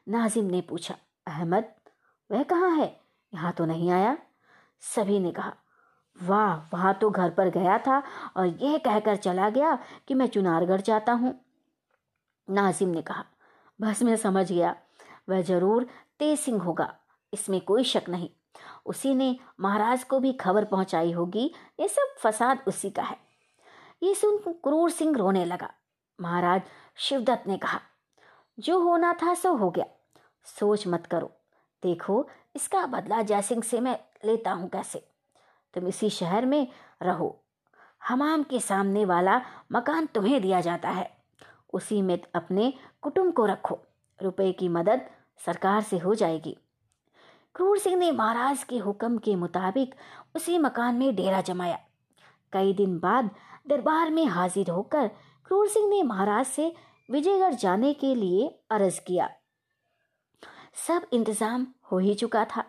नाजिम 0.10 0.46
ने 0.46 0.62
पूछा, 0.62 0.96
अहमद, 1.28 1.72
वह 2.32 2.44
कहाँ 2.44 2.72
है? 2.78 3.00
यहाँ 3.34 3.52
तो 3.52 3.66
नहीं 3.66 3.92
आया? 3.92 4.18
सभी 4.82 5.20
ने 5.20 5.32
कहा 5.32 5.56
वाह, 6.20 6.56
वहाँ 6.74 6.94
तो 6.94 7.10
घर 7.10 7.30
पर 7.30 7.50
गया 7.50 7.78
था 7.78 8.02
और 8.38 8.48
यह 8.48 8.78
कहकर 8.78 9.16
चला 9.16 9.50
गया 9.50 9.78
कि 10.08 10.14
मैं 10.14 10.28
चुनारगढ़ 10.28 10.82
जाता 10.82 11.14
हूँ। 11.14 11.34
नाजिम 12.48 12.90
ने 12.90 13.02
कहा, 13.02 13.26
बस 13.80 14.04
मैं 14.04 14.16
समझ 14.16 14.52
गया। 14.52 14.76
वह 15.30 15.42
ज़रूर 15.42 15.88
तेज 16.20 16.40
सिंह 16.40 16.62
होगा, 16.62 16.94
इसमें 17.34 17.60
कोई 17.62 17.84
शक 17.84 18.10
नहीं। 18.10 18.30
उसी 18.86 19.14
ने 19.16 19.36
महाराज 19.60 20.04
को 20.04 20.20
भी 20.20 20.34
खबर 20.34 20.66
पहुंचाई 20.66 21.12
होगी, 21.12 21.46
ये 21.80 21.88
सब 21.88 22.16
फसाद 22.20 22.64
उसी 22.68 22.90
का 22.90 23.04
है। 23.04 23.18
ये 24.04 24.14
सुन 24.16 24.38
क्रूर 24.64 24.90
सिंह 24.92 25.16
रोने 25.18 25.46
लगा। 25.46 25.70
महाराज 26.20 26.62
शिवदत्त 26.98 27.48
ने 27.48 27.58
कहा, 27.58 27.80
जो 28.58 28.80
होना 28.80 29.14
था 29.14 29.34
सो 29.34 29.54
हो 29.56 29.70
गया। 29.70 29.86
सोच 30.48 30.88
मत 30.88 31.06
करो। 31.06 31.32
देखो, 31.84 32.28
इसका 32.56 32.86
बदला 32.86 33.22
जयसिंह 33.22 33.62
से 33.62 33.80
मैं 33.80 33.98
लेता 34.26 34.52
हूँ 34.52 34.70
कैसे? 34.70 35.06
तुम 35.74 35.88
इसी 35.88 36.10
शहर 36.10 36.46
में 36.46 36.68
रहो। 37.04 37.40
हमाम 38.08 38.44
के 38.44 38.60
सामने 38.60 39.06
वाला 39.06 39.42
मकान 39.72 40.06
तुम्हें 40.06 40.42
दिया 40.42 40.62
जाता 40.62 40.90
है। 40.90 41.10
उसी 41.74 42.02
में 42.02 42.18
अपने 42.36 42.74
कुटुंब 43.02 43.34
को 43.34 43.46
रखो। 43.46 43.80
रुपए 44.20 44.52
की 44.52 44.70
मदद 44.70 45.10
सरकार 45.46 45.82
से 45.82 45.98
हो 45.98 46.16
जाएगी। 46.16 46.58
क्रूर 47.56 47.78
सिंह 47.78 47.96
ने 47.96 48.12
महाराज 48.12 48.64
के 48.64 48.78
हुक्म 48.78 49.18
के 49.18 49.36
मुताबिक 49.36 49.96
उसी 50.36 50.58
मकान 50.58 50.96
में 50.96 51.16
डेरा 51.16 51.42
जमाया। 51.42 51.80
कई 52.54 52.74
दिन 52.74 53.00
बाद 53.00 53.30
दरबार 53.68 54.12
में 54.12 54.26
हाजिर 54.26 54.70
होकर 54.70 55.08
क्रूर 55.46 55.68
सिंह 55.68 55.90
ने 55.90 56.04
महाराज 56.04 56.46
से 56.46 56.74
विजयगढ़ 57.12 57.54
जाने 57.54 57.94
के 57.94 58.14
लिए 58.16 58.48
अर्ज़ 58.72 59.00
किया। 59.02 59.30
सब 60.88 61.06
इंतज़ाम 61.14 61.68
हो 61.92 61.98
ही 61.98 62.14
चुका 62.14 62.46
था। 62.46 62.64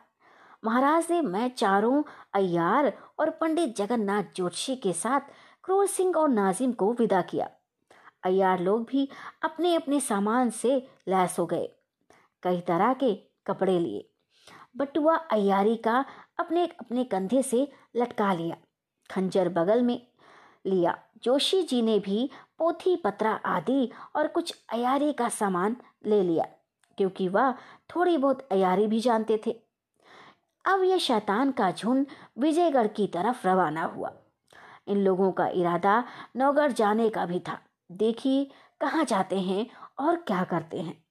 महाराज 0.65 1.07
ने 1.11 1.21
मैं 1.23 1.49
चारों 1.49 2.03
अयार 2.35 2.93
और 3.19 3.31
पंडित 3.31 3.77
जगन्नाथ 3.77 4.25
जोशी 4.37 4.77
के 4.77 4.93
साथ 4.93 5.21
क्रूर 5.65 5.87
सिंह 5.87 6.17
और 6.17 6.29
नाजिम 6.29 6.73
को 6.73 6.93
विदा 6.93 7.21
किया। 7.23 7.49
अयार 8.25 8.61
लोग 8.61 8.85
भी 8.85 9.09
अपने 9.43 9.75
अपने 9.75 10.01
सामान 10.01 10.51
से 10.51 10.77
लैस 11.09 11.39
हो 11.39 11.47
गए, 11.47 11.69
कई 12.43 12.61
तरह 12.61 12.93
के 12.95 13.15
कपड़े 13.47 13.79
लिए। 13.79 14.09
बटुआ 14.77 15.17
अयारी 15.33 15.77
का 15.77 16.05
अपने 16.39 16.67
अपने 16.81 17.05
कंधे 17.05 17.43
से 17.43 17.69
लटका 17.97 18.33
लिया, 18.33 18.57
खंजर 19.11 19.49
बगल 19.49 19.83
में 19.83 20.01
लिया। 20.65 20.97
जोशी 21.25 21.63
जी 21.63 21.83
ने 21.83 21.99
भी 21.99 22.29
पोथी, 22.59 22.97
पत्रा 22.97 23.33
आदि 23.47 23.91
और 24.17 24.29
कुछ 24.29 24.55
अयारी 24.73 25.13
का 25.13 25.29
सामान 25.31 25.77
ले 26.07 26.23
लिया, 26.23 26.47
क्योंकि 26.99 27.29
वह 27.29 27.53
थोड़ी 27.91 28.17
बहुत 28.19 28.49
अयारी 28.51 28.87
भी 28.87 29.01
जानते 29.01 29.41
थे। 29.47 29.57
अब 30.65 30.83
यह 30.83 30.99
शैतान 30.99 31.53
का 31.53 31.71
झुंड 31.71 32.07
विजयगढ़ 32.39 32.87
की 32.87 33.07
तरफ़ 33.07 33.47
रवाना 33.49 33.85
हुआ। 33.85 34.13
इन 34.89 35.05
लोगों 35.05 35.33
का 35.33 35.47
इरादा 35.49 36.05
नौगढ़ 36.37 36.73
जाने 36.73 37.09
का 37.11 37.27
भी 37.27 37.41
था। 37.41 37.59
देखिए 37.93 38.51
कहाँ 38.81 39.05
जाते 39.05 39.41
हैं 39.41 39.67
और 39.99 40.17
क्या 40.17 40.45
करते 40.45 40.81
हैं। 40.81 41.05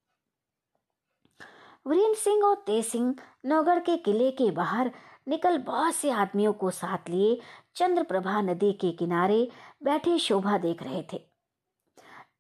वीरेंद्र 1.88 2.20
सिंह 2.20 2.44
और 2.44 2.56
तेज 2.56 2.86
सिंह 2.86 3.16
नौगढ़ 3.46 3.80
के 3.80 3.98
किले 3.98 4.32
के 4.32 4.52
बाहर 4.52 4.92
निकल 5.28 5.58
बहुत 5.58 5.96
से 5.96 6.12
आदमियों 6.12 6.54
को 6.54 6.70
साथ 6.72 7.10
लिए 7.10 7.40
चंद्रप्रभा 7.76 8.42
नदी 8.42 8.74
के 8.74 8.92
किनारे 8.92 9.52
बैठे 9.84 10.18
शोभा 10.20 10.58
देख 10.58 10.84
रहे 10.84 11.04
थे। 11.14 11.18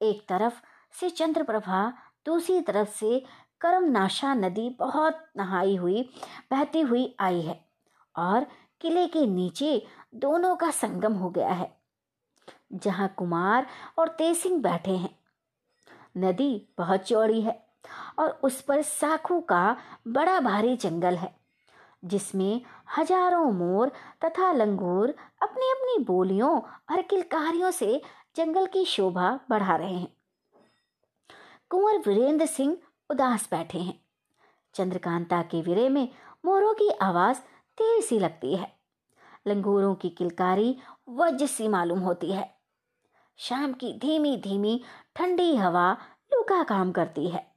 एक 0.02 0.26
तरफ़ 0.30 0.54
से 1.00 1.10
चंद्रप्रभा, 1.10 1.94
दूसरी 2.26 2.62
तरफ़ 2.62 2.90
से 2.90 3.24
करमनाशा 3.64 4.34
नदी 4.36 4.70
बहुत 4.80 5.26
नहाई 5.38 5.76
हुई, 5.76 6.02
बहती 6.52 6.82
हुई 6.82 7.16
आई 7.20 7.42
है 7.42 7.60
और 8.16 8.46
किले 8.82 9.08
के 9.08 9.26
नीचे 9.28 9.82
दोनों 10.16 10.56
का 10.56 10.70
संगम 10.72 11.14
हो 11.16 11.30
गया 11.30 11.52
है, 11.52 11.72
जहाँ 12.76 13.14
कुमार 13.18 13.68
और 14.00 14.08
तेसिंग 14.18 14.62
बैठे 14.64 14.92
हैं। 14.94 15.16
नदी 16.18 16.68
बहुत 16.78 17.04
चौड़ी 17.04 17.42
है 17.42 17.62
और 18.20 18.40
उस 18.44 18.62
पर 18.62 18.82
साखू 18.82 19.40
का 19.42 19.76
बड़ा 20.10 20.40
भारी 20.42 20.76
जंगल 20.78 21.16
है, 21.16 21.34
जिसमें 22.04 22.62
हज़ारों 22.98 23.52
मोर 23.54 23.92
तथा 24.26 24.52
लंगूर 24.54 25.16
अपनी 25.44 25.70
अपनी 25.72 26.04
बोलियों 26.06 26.52
और 26.60 27.02
किलकारियों 27.04 27.72
से 27.72 28.02
जंगल 28.36 28.66
की 28.66 28.86
शोभा 28.88 29.40
बढ़ा 29.50 29.76
रहे 29.76 29.94
हैं। 29.94 30.14
कुंवर 31.72 31.98
वीरेंद्र 32.08 32.46
सिंह 32.46 32.78
उदास 33.10 33.48
बैठे 33.52 33.80
हैं। 33.80 34.00
चंद्रकांता 34.74 35.42
के 35.42 35.62
विरे 35.62 35.90
में 35.90 36.10
मोरों 36.46 36.74
की 36.74 36.90
आवाज़ 36.90 37.38
तेज 37.78 38.06
सी 38.06 38.20
लगती 38.20 38.56
है। 38.56 38.76
लंगूरों 39.48 39.96
की 39.96 40.10
किलकारी 40.10 40.78
वज्र 41.10 41.46
सी 41.46 41.68
मालूम 41.68 42.00
होती 42.00 42.32
है। 42.32 42.56
शाम 43.38 43.74
की 43.74 43.94
धीमी 44.00 44.38
धीमी 44.38 44.84
ठंडी 45.16 45.56
हवा 45.56 45.98
लूका 46.34 46.64
काम 46.64 46.92
करती 46.92 47.30
है। 47.30 47.52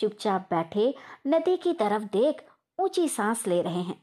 चुपचाप 0.00 0.46
बैठे 0.50 0.94
नदी 1.26 1.56
की 1.56 1.72
तरफ़ 1.72 2.02
देख 2.02 2.44
ऊँची 2.78 3.08
सांस 3.08 3.46
ले 3.46 3.62
रहे 3.62 3.82
हैं। 3.82 4.02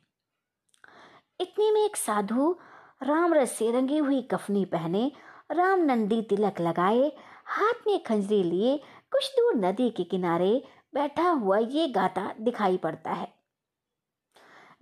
इतने 1.39 1.71
में 1.71 1.85
एक 1.85 1.95
साधु 1.95 2.55
राम 3.03 3.33
रस 3.33 3.51
से 3.51 3.71
रंगी 3.71 3.97
हुई 3.97 4.21
कफनी 4.21 4.65
पहने 4.65 5.11
राम 5.51 5.79
नंदी 5.79 6.21
तिलक 6.21 6.61
लगाए 6.61 7.11
हाथ 7.45 7.87
में 7.87 8.03
खंजरी 8.03 8.43
लिए 8.43 8.83
कुछ 9.11 9.31
दूर 9.31 9.55
नदी 9.55 9.89
के 9.89 10.03
किनारे 10.03 10.63
बैठा 10.93 11.29
हुआ 11.29 11.57
ये 11.57 11.87
गाता 11.87 12.33
दिखाई 12.41 12.77
पड़ता 12.77 13.11
है। 13.11 13.33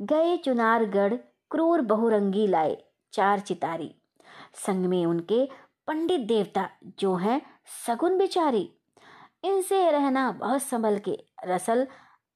गए 0.01 0.37
चुनारगढ़ 0.37 1.13
क्रूर 1.51 1.81
बहुरंगी 1.81 2.47
लाए 2.47 2.83
चार 3.13 3.39
चितारी। 3.39 3.95
संग 4.65 4.85
में 4.85 5.05
उनके 5.05 5.45
पंडित 5.87 6.21
देवता 6.21 6.69
जो 6.99 7.15
हैं, 7.15 7.41
सगुन 7.87 8.17
बिचारी। 8.17 8.69
इनसे 9.43 9.91
रहना 9.91 10.31
बहुत 10.31 10.61
संभल 10.61 10.97
के 10.99 11.17
रसल 11.45 11.87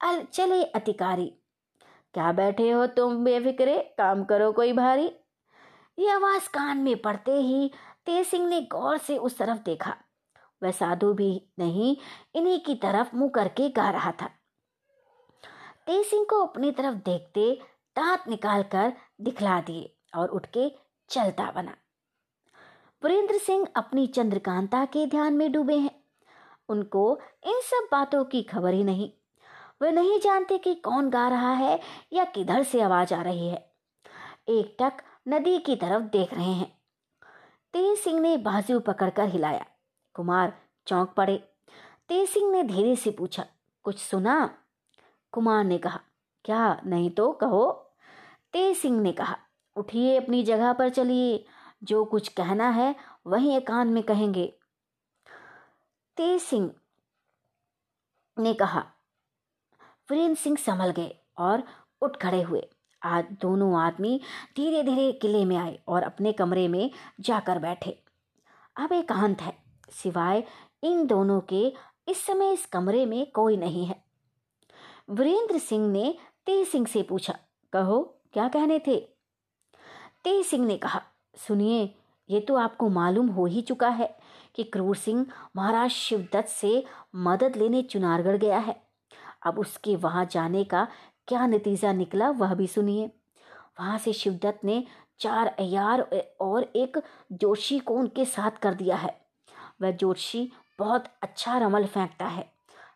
अल 0.02 0.24
चले 0.24 0.64
अतिकारी 0.64 1.34
क्या 2.14 2.32
बैठे 2.32 2.70
हो 2.72 2.86
तुम 2.88 3.24
बेफिक्रे? 3.24 3.78
काम 3.98 4.24
करो 4.24 4.52
कोई 4.52 4.74
भारी। 4.74 5.11
ये 5.99 6.10
आवाज़ 6.10 6.49
कान 6.49 6.78
में 6.78 7.02
पड़ते 7.02 7.32
ही 7.32 7.72
तेज 8.06 8.28
सिंह 8.28 8.48
ने 8.48 8.61
गौर 8.61 8.98
से 8.98 9.18
उस 9.18 9.38
तरफ़ 9.38 9.60
देखा। 9.60 9.95
वह 10.64 10.72
साधु 10.72 11.14
भी 11.14 11.48
नहीं, 11.60 11.98
इन्हीं 12.36 12.60
की 12.60 12.76
तरफ़ 12.76 13.15
मुँह 13.15 13.30
करके 13.30 13.69
गा 13.69 13.90
रहा 13.90 14.11
था। 14.11 14.30
तेज 15.88 16.06
सिंह 16.06 16.26
को 16.30 16.45
अपनी 16.45 16.72
तरफ़ 16.72 16.95
देखते 16.95 17.61
दांत 17.95 18.23
निकाल 18.27 18.64
कर 18.64 18.94
दिखला 19.22 19.61
दिए 19.61 19.98
और 20.15 20.30
उठ 20.30 20.45
के 20.45 20.72
चलता 21.10 21.52
बना। 21.52 21.77
वीरेंद्र 23.03 23.38
सिंह 23.38 23.68
अपनी 23.76 24.07
चंद्रकांता 24.07 24.86
के 24.86 25.06
ध्यान 25.06 25.34
में 25.34 25.52
डूबे 25.52 25.77
हैं। 25.77 26.03
उनको 26.69 27.19
इन 27.44 27.60
सब 27.64 27.88
बातों 27.91 28.26
की 28.26 28.44
खबर 28.44 28.73
ही 28.73 28.84
नहीं। 28.84 29.11
वे 29.81 29.91
नहीं 29.91 30.19
जानते 30.19 30.57
कि 30.57 30.76
कौन 30.76 31.10
गा 31.10 31.27
रहा 31.27 31.53
है 31.53 31.80
या 32.14 32.23
किधर 32.23 32.64
से 32.64 32.81
आवाज़ 32.81 33.14
आ 33.14 33.22
रही 33.22 33.48
है। 33.48 33.72
एक 34.49 34.77
टक 34.80 34.94
नदी 35.27 35.60
की 35.60 35.76
तरफ़ 35.76 36.03
देख 36.03 36.34
रहे 36.34 36.53
हैं। 36.53 36.81
तेज 37.73 37.99
सिंह 37.99 38.19
ने 38.19 38.38
बाजू 38.38 38.80
पकड़कर 38.80 39.27
हिलाया। 39.27 39.65
कुमार 40.19 40.53
चौंक 40.87 41.09
पड़े। 41.09 41.37
तेज 42.09 42.29
सिंह 42.29 42.51
ने 42.51 42.63
धीरे 42.63 42.95
से 42.95 43.11
पूछा, 43.11 43.45
कुछ 43.83 43.97
सुना? 43.97 44.57
कुमार 45.31 45.63
ने 45.63 45.77
कहा, 45.77 45.99
क्या? 46.45 46.81
नहीं 46.85 47.09
तो 47.09 47.31
कहो। 47.31 47.93
तेज 48.53 48.77
सिंह 48.77 48.99
ने 49.01 49.11
कहा, 49.11 49.37
उठिए 49.75 50.17
अपनी 50.17 50.43
जगह 50.43 50.73
पर 50.73 50.89
चलिए। 50.89 51.45
जो 51.83 52.03
कुछ 52.05 52.27
कहना 52.27 52.69
है, 52.69 52.95
वही 53.27 53.55
एकांत 53.55 53.93
में 53.93 54.01
कहेंगे। 54.03 54.45
तेज 56.17 56.41
सिंह 56.41 56.71
ने 58.37 58.53
कहा, 58.53 58.83
वीरेंद्र 60.11 60.41
सिंह 60.41 60.57
संभल 60.57 60.91
गए 60.91 61.15
और 61.37 61.63
उठ 62.01 62.17
खड़े 62.17 62.41
हुए। 62.41 62.67
आज 63.03 63.25
दोनों 63.31 63.79
आदमी 63.81 64.19
धीरे 64.55 64.83
धीरे 64.83 65.11
किले 65.11 65.45
में 65.45 65.57
आए 65.57 65.79
और 65.87 66.03
अपने 66.03 66.33
कमरे 66.33 66.67
में 66.67 66.91
जाकर 67.19 67.59
बैठे। 67.59 68.03
अब 68.75 68.93
एकांत 68.93 69.41
है। 69.41 69.68
सिवाय 69.91 70.44
इन 70.84 71.06
दोनों 71.07 71.40
के 71.49 71.61
इस 72.07 72.26
समय 72.26 72.53
इस 72.53 72.66
कमरे 72.66 73.06
में 73.06 73.32
कोई 73.32 73.57
नहीं 73.57 73.86
है। 73.86 73.95
वीरेंद्र 75.10 75.57
सिंह 75.57 75.88
ने 75.88 76.14
तेज 76.45 76.68
सिंह 76.68 76.86
से 76.86 77.02
पूछा, 77.02 77.38
कहो, 77.74 78.02
क्या 78.34 78.48
कहने 78.48 78.80
थे? 78.80 78.95
तेज 80.24 80.45
सिंह 80.45 80.66
ने 80.66 80.78
कहा, 80.78 81.02
सुनिए, 81.38 81.95
ये 82.30 82.40
तो 82.40 82.56
आपको 82.56 82.90
मालूम 82.90 83.28
हो 83.28 83.45
ही 83.45 83.61
चुका 83.61 83.90
है 83.90 84.18
कि 84.56 84.64
क्रूर 84.64 84.95
सिंह 84.95 85.26
महाराज 85.56 85.90
शिवदत्त 85.90 86.49
से 86.49 86.84
मदद 87.16 87.56
लेने 87.57 87.82
चुनारगढ़ 87.84 88.38
गया 88.38 88.57
है। 88.57 88.76
अब 89.45 89.60
उसके 89.60 89.95
वहाँ 89.95 90.26
जाने 90.32 90.64
का 90.64 90.88
क्या 91.28 91.45
नतीजा 91.48 91.94
निकला, 91.94 92.30
वह 92.30 92.53
भी 92.53 92.68
सुनिए। 92.68 93.06
वहाँ 93.80 93.98
से 93.98 94.14
शिवदत्त 94.14 94.66
ने 94.66 94.84
चार 95.20 95.48
अयार 95.49 96.02
और 96.41 96.64
एक 96.76 96.98
जोशी 97.32 97.80
को 97.80 97.94
उनके 97.94 98.26
साथ 98.26 98.60
कर 98.61 98.74
दिया 98.74 98.95
है। 98.95 99.18
वह 99.81 99.91
जोशी 99.91 100.51
बहुत 100.80 101.06
अच्छा 101.23 101.57
रमल 101.57 101.85
फेंकता 101.85 102.26
है। 102.26 102.51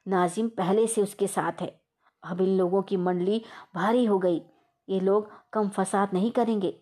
नाजिम 0.08 0.48
पहले 0.48 0.88
से 0.88 1.02
उसके 1.02 1.28
साथ 1.28 1.62
है। 1.62 1.80
अब 2.24 2.42
इन 2.42 2.58
लोगों 2.58 2.82
की 2.82 2.98
मंडली 2.98 3.42
भारी 3.76 4.06
हो 4.06 4.20
गई। 4.20 4.42
ये 4.88 5.00
लोग 5.00 5.30
कम 5.54 5.70
फसाद 5.70 6.10
नहीं 6.14 6.32
करेंगे। 6.32 6.74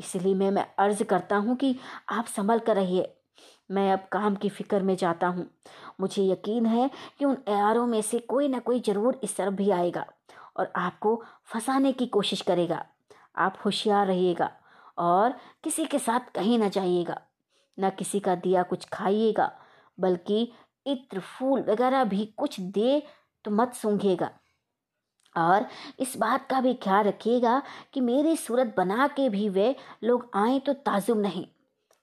इसलिए 0.00 0.34
मैं 0.34 0.50
मैं 0.50 0.66
अर्ज़ 0.78 1.02
करता 1.02 1.36
हूँ 1.36 1.56
कि 1.56 1.76
आप 2.10 2.26
संभल 2.26 2.58
कर 2.58 2.76
रहिए। 2.76 3.14
मैं 3.70 3.92
अब 3.92 4.06
काम 4.12 4.34
की 4.34 4.48
फ़िक्र 4.48 4.82
में 4.82 4.96
जाता 4.96 5.26
हूँ। 5.26 5.46
मुझे 6.00 6.24
यकीन 6.24 6.66
है 6.66 6.90
कि 7.18 7.24
उन 7.24 7.36
एआरों 7.48 7.86
में 7.86 8.02
से 8.02 8.18
कोई 8.18 8.48
ना 8.48 8.58
कोई 8.58 8.80
ज़रूर 8.80 9.20
इस 9.24 9.36
तरफ़ 9.36 9.54
भी 9.54 9.70
आएगा 9.70 10.06
और 10.56 10.72
आपको 10.76 11.22
फंसाने 11.52 11.92
की 11.92 12.06
कोशिश 12.06 12.40
करेगा। 12.40 12.84
आप 13.36 13.58
होशियार 13.64 14.06
रहिएगा 14.06 14.50
और 14.98 15.34
किसी 15.64 15.84
के 15.84 15.98
साथ 15.98 16.20
कहीं 16.34 16.58
ना 16.58 16.68
जाइएगा। 16.68 17.20
न 17.80 17.90
किसी 17.90 18.20
का 18.20 18.34
दिया 18.34 18.62
कुछ 18.62 18.88
खाइएगा, 18.92 19.50
बल्कि 19.98 20.52
इत्र, 20.86 21.20
फूल 21.20 21.60
वगैरह 21.60 22.04
भी 22.04 22.24
कुछ 22.36 22.60
दे 22.60 23.02
तो 23.44 23.50
मत 23.50 23.74
सूंघेगा। 23.74 24.30
और 25.36 25.66
इस 25.98 26.16
बात 26.16 26.46
का 26.50 26.60
भी 26.60 26.74
ख्याल 26.74 27.04
रखिएगा 27.04 27.62
कि 27.92 28.00
मेरी 28.00 28.36
सूरत 28.36 28.74
बना 28.76 29.06
के 29.08 29.28
भी 29.28 29.48
वे 29.48 29.74
लोग 30.04 30.30
आए 30.34 30.58
तो 30.58 30.72
ताजुब 30.72 31.20
नहीं। 31.20 31.46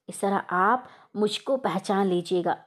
इस 0.10 0.22
तरह 0.22 0.44
आप 0.52 0.88
मुझको 1.16 1.58
पहचान 1.58 2.08
लीजिएगा। 2.08 2.58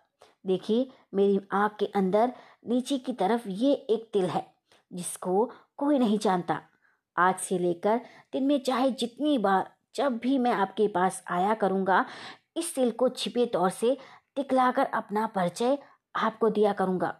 देखिए, 0.47 0.91
मेरी 1.15 1.41
आँख 1.53 1.77
के 1.81 1.87
अंदर 1.87 2.33
नीचे 2.69 2.99
की 2.99 3.13
तरफ़ 3.13 3.49
ये 3.49 3.73
एक 3.73 4.09
तिल 4.13 4.25
है, 4.25 4.45
जिसको 4.91 5.51
कोई 5.77 5.99
नहीं 5.99 6.19
जानता। 6.19 6.61
आज 7.17 7.39
से 7.39 7.59
लेकर 7.59 8.01
दिन 8.33 8.45
में 8.45 8.63
चाहे 8.63 8.91
जितनी 8.91 9.39
बार 9.39 9.71
जब 9.95 10.19
भी 10.19 10.39
मैं 10.39 10.53
आपके 10.53 10.87
पास 10.89 11.23
आया 11.31 11.55
करूँगा 11.55 12.05
इस 12.59 12.75
तिल 12.75 12.91
को 12.93 13.09
छिपे 13.11 13.47
तौर 13.47 13.71
से 13.71 13.97
दिखलाकर 14.37 14.85
अपना 14.87 15.27
परिचय 15.29 15.79
आपको 16.15 16.51
दिया 16.51 16.73
करूँगा। 16.73 17.15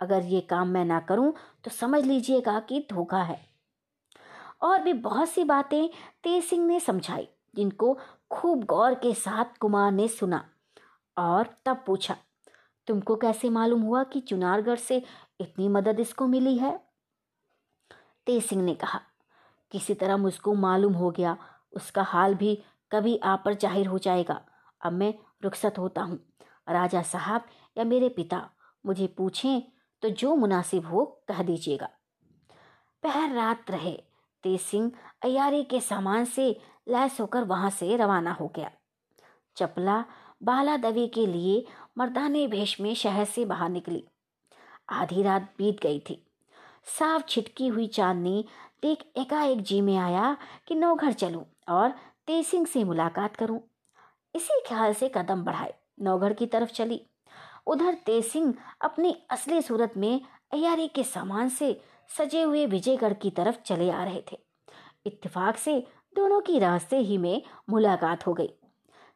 अगर 0.00 0.22
ये 0.24 0.40
काम 0.40 0.68
मैं 0.68 0.84
ना 0.84 1.00
करूँ 1.00 1.32
तो 1.64 1.70
समझ 1.70 2.04
लीजिएगा 2.04 2.58
कि 2.60 2.86
धोखा 2.90 3.22
है। 3.22 3.40
और 4.62 4.82
भी 4.82 4.92
बहुत 4.94 5.28
सी 5.28 5.44
बातें 5.44 5.88
तेज 6.24 6.44
सिंह 6.44 6.66
ने 6.66 6.80
समझाई, 6.80 7.28
जिनको 7.54 7.96
खूब 8.30 8.64
गौर 8.64 8.94
के 8.94 9.12
साथ 9.14 9.58
कुमार 9.60 9.90
ने 9.92 10.08
सुना 10.08 10.44
और 11.16 11.48
तब 11.66 11.82
पूछा, 11.86 12.16
तुमको 12.88 13.16
कैसे 13.16 13.50
मालूम 13.50 13.82
हुआ 13.82 14.02
कि 14.04 14.20
चुनारगढ़ 14.20 14.78
से 14.78 15.02
इतनी 15.40 15.68
मदद 15.68 16.00
इसको 16.00 16.26
मिली 16.26 16.56
है? 16.58 16.78
तेज 18.26 18.44
सिंह 18.44 18.62
ने 18.62 18.74
कहा, 18.74 19.00
किसी 19.72 19.94
तरह 19.94 20.16
मुझको 20.16 20.54
मालूम 20.56 20.92
हो 20.94 21.10
गया, 21.10 21.36
उसका 21.72 22.02
हाल 22.04 22.34
भी 22.34 22.58
कभी 22.92 23.16
आप 23.24 23.42
पर 23.44 23.54
ज़ाहिर 23.54 23.86
हो 23.86 23.98
जाएगा। 23.98 24.40
अब 24.84 24.92
मैं 24.92 25.12
रुखसत 25.44 25.78
होता 25.78 26.02
हूँ। 26.02 26.18
राजा 26.68 27.02
साहब 27.02 27.46
या 27.78 27.84
मेरे 27.84 28.08
पिता 28.08 28.48
मुझे 28.86 29.06
पूछें 29.06 29.62
तो 30.02 30.08
जो 30.08 30.34
मुनासिब 30.36 30.86
हो 30.86 31.04
कह 31.28 31.42
दीजिएगा। 31.42 31.88
पहर 33.02 33.32
रात 33.32 33.70
रहे, 33.70 33.92
तेज 34.44 34.60
सिंह 34.60 34.90
अयारी 35.22 35.62
के 35.64 35.80
सामान 35.80 36.24
से 36.24 36.48
लैस 36.88 37.20
होकर 37.20 37.44
वहाँ 37.44 37.70
से 37.70 37.96
रवाना 37.96 38.32
हो 38.32 38.52
गया। 38.56 38.70
चपला 39.56 40.04
बाला 40.42 40.76
दवी 40.76 41.06
के 41.08 41.26
लिए 41.26 41.64
मर्दाने 41.98 42.46
भेष 42.46 42.80
में 42.80 42.94
शहर 42.94 43.24
से 43.24 43.44
बाहर 43.44 43.68
निकली। 43.68 44.04
आधी 44.88 45.22
रात 45.22 45.54
बीत 45.58 45.82
गई 45.82 46.00
थी। 46.00 46.20
साफ़ 46.98 47.22
छिटकी 47.28 47.68
हुई 47.68 47.86
चांदनी 47.86 48.44
देख 48.82 49.04
एकाएक 49.16 49.62
जी 49.62 49.80
में 49.80 49.96
आया 49.96 50.36
कि 50.66 50.74
नौघर 50.74 51.12
चलूँ 51.12 51.44
और 51.68 51.90
तेज 52.26 52.46
सिंह 52.46 52.66
से 52.66 52.84
मुलाकात 52.84 53.36
करूँ। 53.36 53.60
इसी 54.34 54.60
ख्याल 54.66 54.92
से 54.94 55.08
कदम 55.08 55.42
बढ़ाए। 55.44 55.74
नौगढ़ 56.02 56.32
की 56.32 56.46
तरफ़ 56.46 56.72
चली। 56.72 57.00
उधर 57.66 57.94
तेज 58.06 58.24
सिंह 58.24 58.54
अपनी 58.80 59.16
असली 59.30 59.60
सूरत 59.62 59.92
में 59.96 60.20
अयारी 60.52 60.88
के 60.88 61.04
सामान 61.04 61.48
से 61.48 61.80
सजे 62.10 62.42
हुए 62.42 62.66
विजयगढ़ 62.66 63.12
की 63.12 63.30
तरफ़ 63.30 63.56
चले 63.56 63.90
आ 63.90 64.02
रहे 64.04 64.22
थे। 64.32 64.38
इत्तेफाक 65.06 65.56
से 65.56 65.78
दोनों 66.16 66.40
की 66.40 66.58
रास्ते 66.58 66.98
ही 66.98 67.18
में 67.18 67.42
मुलाकात 67.70 68.26
हो 68.26 68.34
गई। 68.34 68.52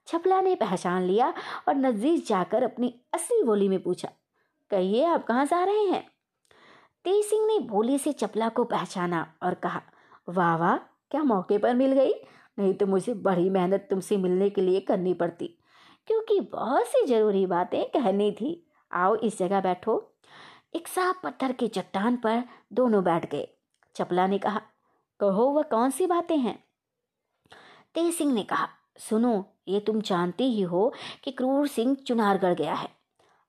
छपला 0.06 0.40
ने 0.40 0.54
पहचान 0.54 1.02
लिया 1.02 1.32
और 1.68 1.74
नज़दीक 1.74 2.24
जाकर 2.26 2.62
अपनी 2.62 2.94
असली 3.14 3.42
बोली 3.42 3.68
में 3.68 3.82
पूछा, 3.82 4.08
कहिए, 4.70 5.04
आप 5.04 5.26
कहाँ 5.26 5.44
जा 5.46 5.62
रहे 5.64 5.84
हैं? 5.84 6.06
तेज 7.04 7.24
सिंह 7.24 7.46
ने 7.46 7.58
बोली 7.58 7.98
से 7.98 8.12
चपला 8.12 8.48
को 8.48 8.64
पहचाना 8.64 9.34
और 9.42 9.54
कहा, 9.54 9.82
वाह 10.28 10.56
वाह, 10.56 10.76
क्या 11.10 11.22
मौके 11.22 11.58
पर 11.58 11.74
मिल 11.74 11.92
गई। 11.92 12.12
नहीं 12.58 12.74
तो 12.74 12.86
मुझे 12.86 13.14
बड़ी 13.14 13.50
मेहनत 13.50 13.86
तुमसे 13.90 14.16
मिलने 14.16 14.50
के 14.50 14.60
लिए 14.60 14.80
करनी 14.80 15.14
पड़ती। 15.14 15.58
क्योंकि 16.06 16.40
बहुत 16.40 16.84
सी 16.86 17.06
ज़रूरी 17.06 17.46
बातें 17.46 17.84
कहनी 17.84 18.32
थी। 18.32 18.66
आओ 18.92 19.16
इस 19.16 19.38
जगह 19.38 19.60
बैठो। 19.60 20.14
एक 20.74 20.88
साफ़ 20.88 21.16
पत्थर 21.24 21.52
के 21.52 21.68
चट्टान 21.68 22.16
पर 22.16 22.44
दोनों 22.72 23.04
बैठ 23.04 23.30
गए। 23.30 23.48
चपला 23.94 24.26
ने 24.26 24.38
कहा, 24.38 24.60
कहो, 25.20 25.44
वह 25.44 25.62
कौन 25.62 25.90
सी 25.90 26.06
बातें 26.06 26.36
हैं? 26.36 26.64
तेज 27.94 28.14
सिंह 28.14 28.32
ने 28.32 28.42
कहा, 28.42 28.68
सुनो, 28.98 29.46
ये 29.68 29.80
तुम 29.80 30.00
जानती 30.00 30.44
ही 30.44 30.60
हो 30.60 30.94
कि 31.24 31.30
क्रूर 31.30 31.66
सिंह 31.66 31.94
चुनारगढ़ 31.94 32.54
गया 32.54 32.74
है। 32.74 32.88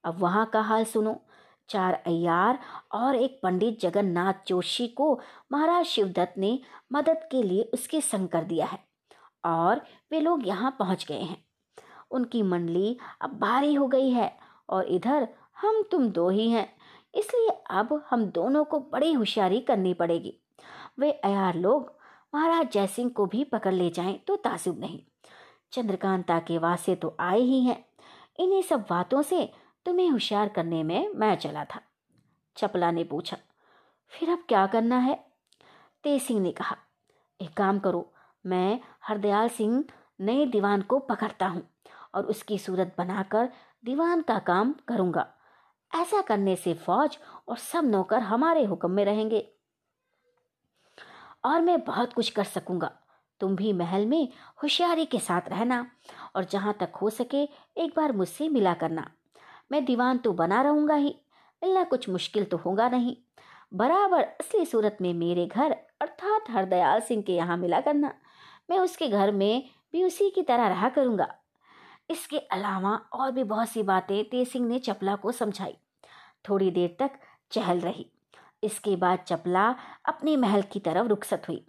अब 0.03 0.19
वहाँ 0.19 0.45
का 0.45 0.61
हाल 0.61 0.85
सुनो। 0.85 1.21
चार 1.69 1.93
अय्यार 1.93 2.59
और 2.91 3.15
एक 3.15 3.39
पंडित 3.43 3.79
जगन्नाथ 3.79 4.33
जोशी 4.47 4.87
को 4.87 5.19
महाराज 5.51 5.85
शिवदत्त 5.85 6.37
ने 6.37 6.59
मदद 6.93 7.27
के 7.31 7.43
लिए 7.43 7.63
उसके 7.63 8.01
संग 8.01 8.27
कर 8.27 8.43
दिया 8.43 8.65
है। 8.65 8.88
और 9.43 9.81
वे 10.11 10.19
लोग 10.19 10.47
यहाँ 10.47 10.75
पहुँच 10.79 11.05
गए 11.05 11.21
हैं। 11.21 11.43
उनकी 12.11 12.41
मंडली 12.43 12.97
अब 13.21 13.37
भारी 13.39 13.73
हो 13.73 13.87
गई 13.87 14.09
है 14.09 14.31
और 14.69 14.87
इधर 14.87 15.27
हम 15.57 15.81
तुम 15.91 16.07
दो 16.09 16.29
ही 16.29 16.49
हैं, 16.49 16.67
इसलिए 17.13 17.49
अब 17.71 18.01
हम 18.09 18.25
दोनों 18.25 18.63
को 18.63 18.79
बड़ी 18.93 19.11
होशियारी 19.13 19.59
करनी 19.61 19.93
पड़ेगी। 19.93 20.33
वे 20.99 21.11
अयार 21.11 21.55
लोग 21.57 21.91
महाराज 22.33 22.71
जयसिंह 22.71 23.09
को 23.09 23.25
भी 23.25 23.43
पकड़ 23.43 23.73
ले 23.73 23.89
जाएँ 23.89 24.17
तो 24.27 24.35
तासुब 24.37 24.79
नहीं। 24.79 24.99
चंद्रकांता 25.73 26.39
के 26.39 26.57
वासे 26.57 26.95
तो 26.95 27.15
आए 27.19 27.39
ही 27.39 27.63
हैं। 27.63 27.83
इन्हीं 28.39 28.61
सब 28.61 28.85
बातों 28.89 29.21
से 29.21 29.49
तुम्हें 29.85 30.09
होशियार 30.09 30.49
करने 30.49 30.83
में 30.83 31.09
मैं 31.09 31.35
चला 31.35 31.63
था। 31.65 31.81
चपला 32.57 32.91
ने 32.91 33.03
पूछा, 33.03 33.37
फिर 34.11 34.29
अब 34.29 34.43
क्या 34.47 34.65
करना 34.67 34.97
है? 34.97 35.15
तेज 36.03 36.21
सिंह 36.21 36.39
ने 36.39 36.51
कहा, 36.51 36.75
एक 37.39 37.53
काम 37.53 37.79
करो, 37.79 38.11
मैं 38.45 38.79
हरदयाल 39.09 39.49
सिंह 39.49 39.83
नए 40.21 40.45
दीवान 40.45 40.81
को 40.81 40.99
पकड़ता 40.99 41.47
हूँ 41.47 41.67
और 42.15 42.25
उसकी 42.25 42.57
सूरत 42.57 42.93
बनाकर 42.97 43.49
दीवान 43.85 44.21
का 44.21 44.37
काम 44.39 44.73
करूँगा। 44.87 45.27
ऐसा 45.91 46.21
करने 46.21 46.55
से 46.55 46.73
फौज 46.75 47.17
और 47.47 47.57
सब 47.57 47.85
नौकर 47.85 48.19
हमारे 48.21 48.63
हुक्म 48.63 48.91
में 48.91 49.03
रहेंगे। 49.05 49.47
और 51.45 51.61
मैं 51.61 51.79
बहुत 51.81 52.13
कुछ 52.13 52.29
कर 52.29 52.43
सकूँगा। 52.43 52.91
तुम 53.41 53.55
भी 53.55 53.73
महल 53.73 54.05
में 54.05 54.27
होशियारी 54.63 55.05
के 55.05 55.19
साथ 55.19 55.49
रहना 55.49 55.85
और 56.35 56.45
जहाँ 56.45 56.75
तक 56.79 56.95
हो 56.95 57.09
सके 57.09 57.43
एक 57.77 57.93
बार 57.95 58.11
मुझसे 58.11 58.49
मिला 58.49 58.73
करना। 58.73 59.09
मैं 59.71 59.83
दीवान 59.85 60.17
तो 60.17 60.33
बना 60.33 60.61
रहूँगा 60.61 60.95
ही, 60.95 61.15
मिलना 61.61 61.83
कुछ 61.83 62.09
मुश्किल 62.09 62.43
तो 62.43 62.57
होगा 62.57 62.89
नहीं। 62.89 63.15
बराबर 63.73 64.23
असली 64.23 64.65
सूरत 64.65 64.97
में 65.01 65.13
मेरे 65.13 65.45
घर 65.45 65.71
अर्थात 66.01 66.49
हरदयाल 66.49 67.01
सिंह 67.01 67.21
के 67.21 67.33
यहाँ 67.33 67.57
मिला 67.57 67.79
करना। 67.81 68.13
मैं 68.69 68.79
उसके 68.79 69.07
घर 69.07 69.31
में 69.31 69.69
भी 69.93 70.03
उसी 70.03 70.29
की 70.29 70.41
तरह 70.41 70.67
रहा 70.67 70.89
करूँगा। 70.89 71.35
इसके 72.09 72.37
अलावा 72.37 72.95
और 73.13 73.31
भी 73.31 73.43
बहुत 73.43 73.69
सी 73.69 73.83
बातें 73.83 74.29
तेज 74.29 74.47
सिंह 74.47 74.67
ने 74.67 74.79
चपला 74.79 75.15
को 75.15 75.31
समझाई। 75.31 75.77
थोड़ी 76.49 76.71
देर 76.71 76.95
तक 76.99 77.11
चहल 77.51 77.79
रही। 77.79 78.11
इसके 78.63 78.95
बाद 78.95 79.19
चपला 79.19 79.75
अपने 80.05 80.37
महल 80.37 80.61
की 80.61 80.79
तरफ़ 80.79 81.07
रुखसत 81.07 81.41
हुई। 81.47 81.65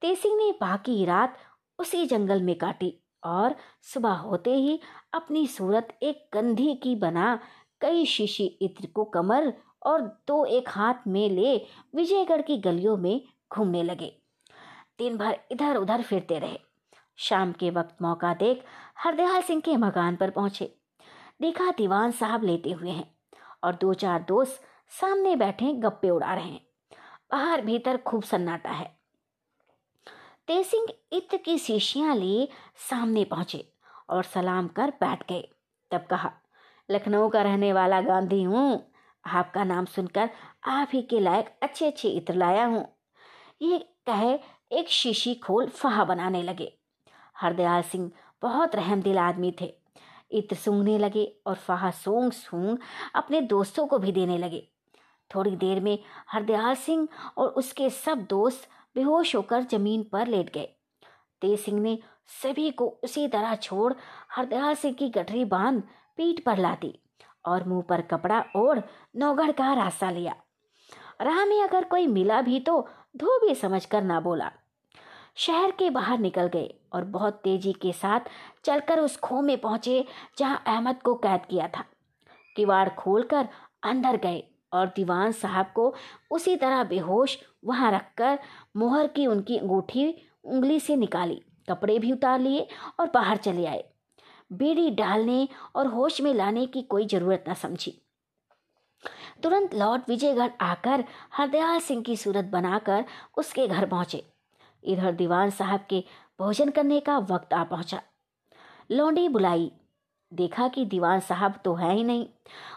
तेसिंग 0.00 0.36
ने 0.36 0.52
बाकी 0.52 1.04
रात 1.04 1.36
उसी 1.78 2.06
जंगल 2.06 2.42
में 2.42 2.58
काटी 2.58 3.00
और 3.24 3.54
सुबह 3.82 4.12
होते 4.12 4.54
ही 4.54 4.80
अपनी 5.14 5.46
सूरत 5.46 5.98
एक 6.02 6.28
कंधी 6.32 6.74
की 6.74 6.94
बना 6.96 7.40
कई 7.80 8.04
शीशी 8.06 8.46
इत्र 8.46 8.86
को 8.86 9.04
कमर 9.04 9.52
और 9.82 10.00
दो 10.00 10.44
एक 10.44 10.68
हाथ 10.68 10.94
में 11.06 11.30
ले 11.30 11.66
विजयगढ़ 11.94 12.42
की 12.42 12.58
गलियों 12.58 12.96
में 12.96 13.24
घूमने 13.52 13.82
लगे। 13.82 14.22
दिन 14.98 15.16
भर 15.16 15.38
इधर 15.50 15.76
उधर 15.76 16.02
फिरते 16.02 16.38
रहे। 16.38 16.58
शाम 17.18 17.52
के 17.52 17.70
वक्त 17.70 18.02
मौका 18.02 18.32
देख 18.34 18.64
हरदयाल 18.98 19.42
सिंह 19.42 19.60
के 19.60 19.76
मकान 19.76 20.16
पर 20.16 20.30
पहुँचे। 20.30 20.72
देखा 21.40 21.70
दीवान 21.70 22.10
साहब 22.10 22.44
लेते 22.44 22.70
हुए 22.70 22.90
हैं 22.90 23.10
और 23.64 23.74
दो 23.74 23.92
चार 23.94 24.24
दोस्त 24.28 24.62
सामने 24.90 25.34
बैठे 25.36 25.72
गप्पे 25.72 26.10
उड़ा 26.10 26.34
रहे 26.34 26.44
हैं। 26.44 26.60
बाहर 27.32 27.62
भीतर 27.62 27.96
खूब 27.96 28.22
सन्नाटा 28.22 28.70
है। 28.70 28.94
तेज 30.48 30.66
सिंह 30.66 30.86
इत्र 31.12 31.36
की 31.36 31.58
शीशियाँ 31.58 32.14
लिए 32.16 32.48
सामने 32.90 33.24
पहुँचे 33.24 33.64
और 34.10 34.24
सलाम 34.24 34.68
कर 34.68 34.90
बैठ 35.00 35.22
गए। 35.28 35.48
तब 35.90 36.06
कहा, 36.10 36.30
लखनऊ 36.88 37.28
का 37.28 37.42
रहने 37.42 37.72
वाला 37.72 38.00
गांधी 38.00 38.42
हूँ। 38.42 38.92
आपका 39.24 39.64
नाम 39.64 39.84
सुनकर 39.84 40.30
आप 40.64 40.88
ही 40.92 41.02
के 41.02 41.20
लायक 41.20 41.54
अच्छे 41.62 41.86
अच्छे 41.86 42.08
इत्र 42.08 42.34
लाया 42.34 42.64
हूँ। 42.64 42.86
ये 43.62 43.78
कहे 44.06 44.36
एक 44.72 44.88
शीशी 44.88 45.34
खोल 45.34 45.66
फहा 45.66 46.04
बनाने 46.04 46.42
लगे। 46.42 46.72
हरदयाल 47.40 47.82
सिंह 47.82 48.10
बहुत 48.42 48.74
रहमदिल 48.76 49.18
आदमी 49.18 49.54
थे। 49.60 49.74
इत्र 50.30 50.56
सूंघने 50.56 50.98
लगे 50.98 51.24
और 51.46 51.54
फहा 51.54 51.90
सूंघ 51.90 52.32
सूंघ 52.32 52.78
अपने 53.14 53.40
दोस्तों 53.40 53.86
को 53.86 53.98
भी 53.98 54.12
देने 54.12 54.38
लगे। 54.38 54.66
थोड़ी 55.34 55.56
देर 55.56 55.80
में 55.80 55.98
हरदयाल 56.28 56.74
सिंह 56.74 57.08
और 57.36 57.48
उसके 57.48 57.90
सब 57.90 58.26
दोस्त 58.30 58.68
बेहोश 58.94 59.34
होकर 59.36 59.62
ज़मीन 59.62 60.02
पर 60.02 60.26
लेट 60.26 60.52
गए। 60.54 60.68
तेज 61.42 61.58
सिंह 61.60 61.80
ने 61.80 61.98
सभी 62.42 62.70
को 62.70 62.88
उसी 63.04 63.28
तरह 63.28 63.54
छोड़ 63.54 63.92
हरदयाल 64.36 64.74
सिंह 64.74 64.94
की 64.94 65.08
गठरी 65.08 65.44
बाँध 65.44 65.82
पीठ 66.16 66.44
पर 66.44 66.58
ला 66.58 66.74
दी 66.74 66.98
और 67.44 67.68
मुँह 67.68 67.82
पर 67.82 68.00
कपड़ा 68.00 68.44
ओढ़ 68.56 68.80
नौगढ़ 69.16 69.52
का 69.52 69.72
रास्ता 69.74 70.10
लिया। 70.10 70.34
राह 71.20 71.44
में 71.44 71.62
अगर 71.62 71.84
कोई 71.84 72.06
मिला 72.06 72.40
भी 72.42 72.60
तो 72.60 72.88
धोबी 73.16 73.54
समझकर 73.54 74.02
ना 74.02 74.20
बोला। 74.20 74.50
शहर 75.36 75.70
के 75.70 75.90
बाहर 75.90 76.18
निकल 76.18 76.46
गए 76.46 76.74
और 76.92 77.04
बहुत 77.04 77.40
तेज़ी 77.44 77.72
के 77.72 77.92
साथ 77.92 78.20
चलकर 78.64 79.00
उस 79.00 79.16
खो 79.16 79.40
में 79.40 79.56
पहुँचे 79.60 80.04
जहाँ 80.38 80.62
अहमद 80.66 81.02
को 81.02 81.14
कैद 81.14 81.46
किया 81.50 81.68
था। 81.68 81.84
किवाड़ 82.56 82.88
खोलकर 82.88 83.48
अंदर 83.82 84.16
गए 84.16 84.42
और 84.72 84.86
दीवान 84.86 85.32
साहब 85.32 85.66
को 85.74 85.94
उसी 86.30 86.56
तरह 86.56 86.82
बेहोश 86.84 87.38
वहाँ 87.64 87.90
रखकर 87.92 88.38
मोहर 88.76 89.06
की 89.06 89.26
उनकी 89.26 89.58
अंगूठी 89.58 90.08
उंगली 90.44 90.80
से 90.80 90.96
निकाली, 90.96 91.42
कपड़े 91.70 91.98
भी 91.98 92.12
उतार 92.12 92.40
लिए 92.40 92.66
और 93.00 93.10
बाहर 93.14 93.36
चले 93.36 93.66
आए। 93.66 93.84
बीड़ी 94.52 94.90
डालने 94.90 95.48
और 95.76 95.86
होश 95.86 96.20
में 96.20 96.32
लाने 96.34 96.66
की 96.66 96.82
कोई 96.82 97.06
ज़रूरत 97.06 97.44
न 97.48 97.54
समझी। 97.54 98.00
तुरंत 99.42 99.74
लॉर्ड 99.74 100.02
विजयगढ़ 100.08 100.50
आकर 100.60 101.04
हरदयाल 101.32 101.80
सिंह 101.80 102.02
की 102.02 102.16
सूरत 102.16 102.44
बनाकर 102.44 103.04
उसके 103.36 103.66
घर 103.66 103.86
पहुँचे। 103.86 104.24
इधर 104.84 105.12
दीवान 105.12 105.50
साहब 105.50 105.86
के 105.90 106.04
भोजन 106.38 106.70
करने 106.70 107.00
का 107.00 107.18
वक्त 107.18 107.54
आ 107.54 107.64
पहुँचा। 107.64 108.02
लौंडी 108.90 109.28
बुलाई। 109.28 109.72
देखा 110.32 110.68
कि 110.68 110.84
दीवान 110.84 111.20
साहब 111.20 111.60
तो 111.64 111.74
है 111.74 111.94
ही 111.94 112.04
नहीं। 112.04 112.26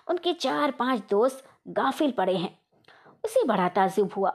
उनके 0.07 0.34
चार 0.34 0.72
पाँच 0.72 1.03
दोस्त 1.10 1.44
गाफिल 1.68 2.11
पड़े 2.11 2.36
हैं। 2.38 2.60
उसे 3.26 3.44
बड़ा 3.44 3.68
ताजुब 3.69 4.14
हुआ 4.18 4.30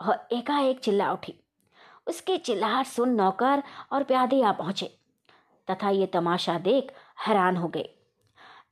और 0.00 0.28
एकाएक 0.32 0.80
चिल्ला 0.80 1.12
उठी। 1.12 1.34
उसके 2.06 2.36
चिल्लाहट 2.36 2.86
सुन 2.86 3.10
नौकर 3.10 3.62
और 3.92 4.02
प्यादे 4.02 4.42
आ 4.42 4.52
पहुँचे। 4.52 4.98
तथा 5.70 5.90
ये 5.90 6.06
तमाशा 6.06 6.58
देख 6.58 6.92
हैरान 7.26 7.56
हो 7.56 7.68
गए। 7.68 7.88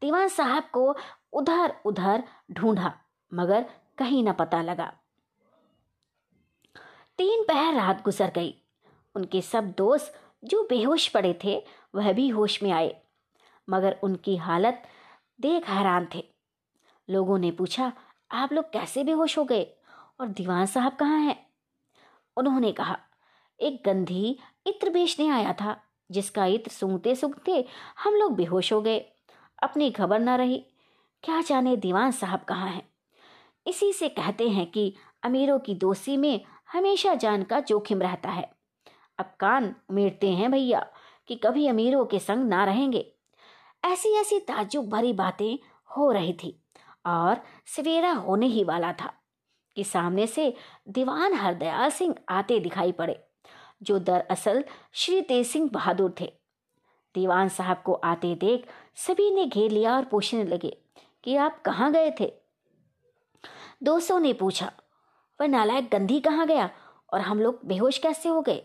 दीवान 0.00 0.28
साहब 0.28 0.62
को 0.72 0.96
उधर 1.32 1.76
उधर 1.84 2.24
ढूंढा, 2.52 2.98
मगर 3.34 3.70
कहीं 3.98 4.24
न 4.24 4.32
पता 4.32 4.62
लगा। 4.62 4.92
तीन 7.18 7.44
पहर 7.48 7.74
रात 7.74 8.04
गुजर 8.04 8.30
गई। 8.30 8.62
उनके 9.14 9.42
सब 9.42 9.70
दोस्त 9.70 10.20
जो 10.44 10.66
बेहोश 10.70 11.08
पड़े 11.08 11.38
थे, 11.44 11.64
वह 11.94 12.12
भी 12.12 12.28
होश 12.28 12.62
में 12.62 12.70
आए, 12.70 13.02
मगर 13.70 13.98
उनकी 14.02 14.36
हालत 14.36 14.88
देख 15.40 15.68
हैरान 15.68 16.08
थे। 16.14 16.24
लोगों 17.10 17.38
ने 17.38 17.50
पूछा, 17.50 17.92
आप 18.30 18.52
लोग 18.52 18.72
कैसे 18.72 19.04
बेहोश 19.04 19.38
हो 19.38 19.44
गए? 19.44 19.76
और 20.20 20.28
दीवान 20.28 20.66
साहब 20.66 20.92
कहाँ 20.92 21.18
हैं? 21.18 21.46
उन्होंने 22.36 22.72
कहा, 22.72 22.98
एक 23.60 23.82
गंधी 23.86 24.38
इत्र 24.66 24.90
बेचने 24.90 25.28
आया 25.28 25.52
था, 25.52 25.82
जिसका 26.10 26.46
इत्र 26.46 26.70
सूंघते 26.70 27.14
सूंघते 27.14 27.64
हम 27.98 28.14
लोग 28.14 28.34
बेहोश 28.34 28.72
हो 28.72 28.82
गए। 28.82 28.98
अपनी 29.62 29.90
खबर 29.90 30.18
ना 30.18 30.36
रही। 30.36 30.69
क्या 31.22 31.40
जाने 31.40 31.76
दीवान 31.76 32.10
साहब 32.10 32.40
कहाँ 32.40 32.68
हैं? 32.68 32.88
इसी 33.66 33.92
से 33.92 34.08
कहते 34.08 34.48
हैं 34.48 34.70
कि 34.70 34.96
अमीरों 35.22 35.58
की 35.58 35.74
दोस्ती 35.74 36.16
में 36.16 36.40
हमेशा 36.72 37.14
जान 37.14 37.42
का 37.42 37.60
जोखिम 37.60 38.02
रहता 38.02 38.30
है। 38.30 38.50
अब 39.18 39.32
कान 39.40 39.74
उमेरते 39.90 40.30
हैं 40.30 40.50
भैया 40.50 40.86
कि 41.28 41.34
कभी 41.34 41.66
अमीरों 41.66 42.04
के 42.04 42.18
संग 42.18 42.48
ना 42.48 42.64
रहेंगे। 42.64 43.12
ऐसी 43.84 44.14
ऐसी 44.14 44.38
ताजुब 44.38 44.88
भरी 44.88 45.12
बातें 45.12 45.58
हो 45.96 46.12
रही 46.12 46.32
थी 46.32 46.62
और 47.06 47.42
सवेरा 47.66 48.12
होने 48.12 48.46
ही 48.46 48.64
वाला 48.64 48.92
था 48.92 49.12
कि 49.76 49.84
सामने 49.84 50.26
से 50.26 50.54
दीवान 50.88 51.34
हरदयाल 51.34 51.90
सिंह 51.90 52.14
आते 52.28 52.60
दिखाई 52.60 52.92
पड़े, 52.92 53.24
जो 53.82 53.98
दरअसल 53.98 54.64
श्री 54.92 55.22
तेज 55.22 55.46
सिंह 55.46 55.70
बहादुर 55.72 56.14
थे। 56.20 56.32
दीवान 57.14 57.48
साहब 57.48 57.82
को 57.84 57.92
आते 57.92 58.34
देख 58.34 58.68
सभी 58.96 59.30
ने 59.30 59.46
घेर 59.46 59.70
लिया 59.70 59.96
और 59.96 60.04
पूछने 60.04 60.44
लगे 60.44 60.79
कि 61.24 61.36
आप 61.36 61.62
कहाँ 61.62 61.92
गए 61.92 62.14
थे? 62.20 62.32
दोस्तों 63.82 64.20
ने 64.20 64.32
पूछा, 64.32 64.72
वह 65.40 65.46
नालायक 65.46 65.90
गंधी 65.92 66.20
कहाँ 66.20 66.46
गया 66.46 66.70
और 67.12 67.20
हम 67.20 67.40
लोग 67.40 67.60
बेहोश 67.64 67.98
कैसे 67.98 68.28
हो 68.28 68.42
गए? 68.42 68.62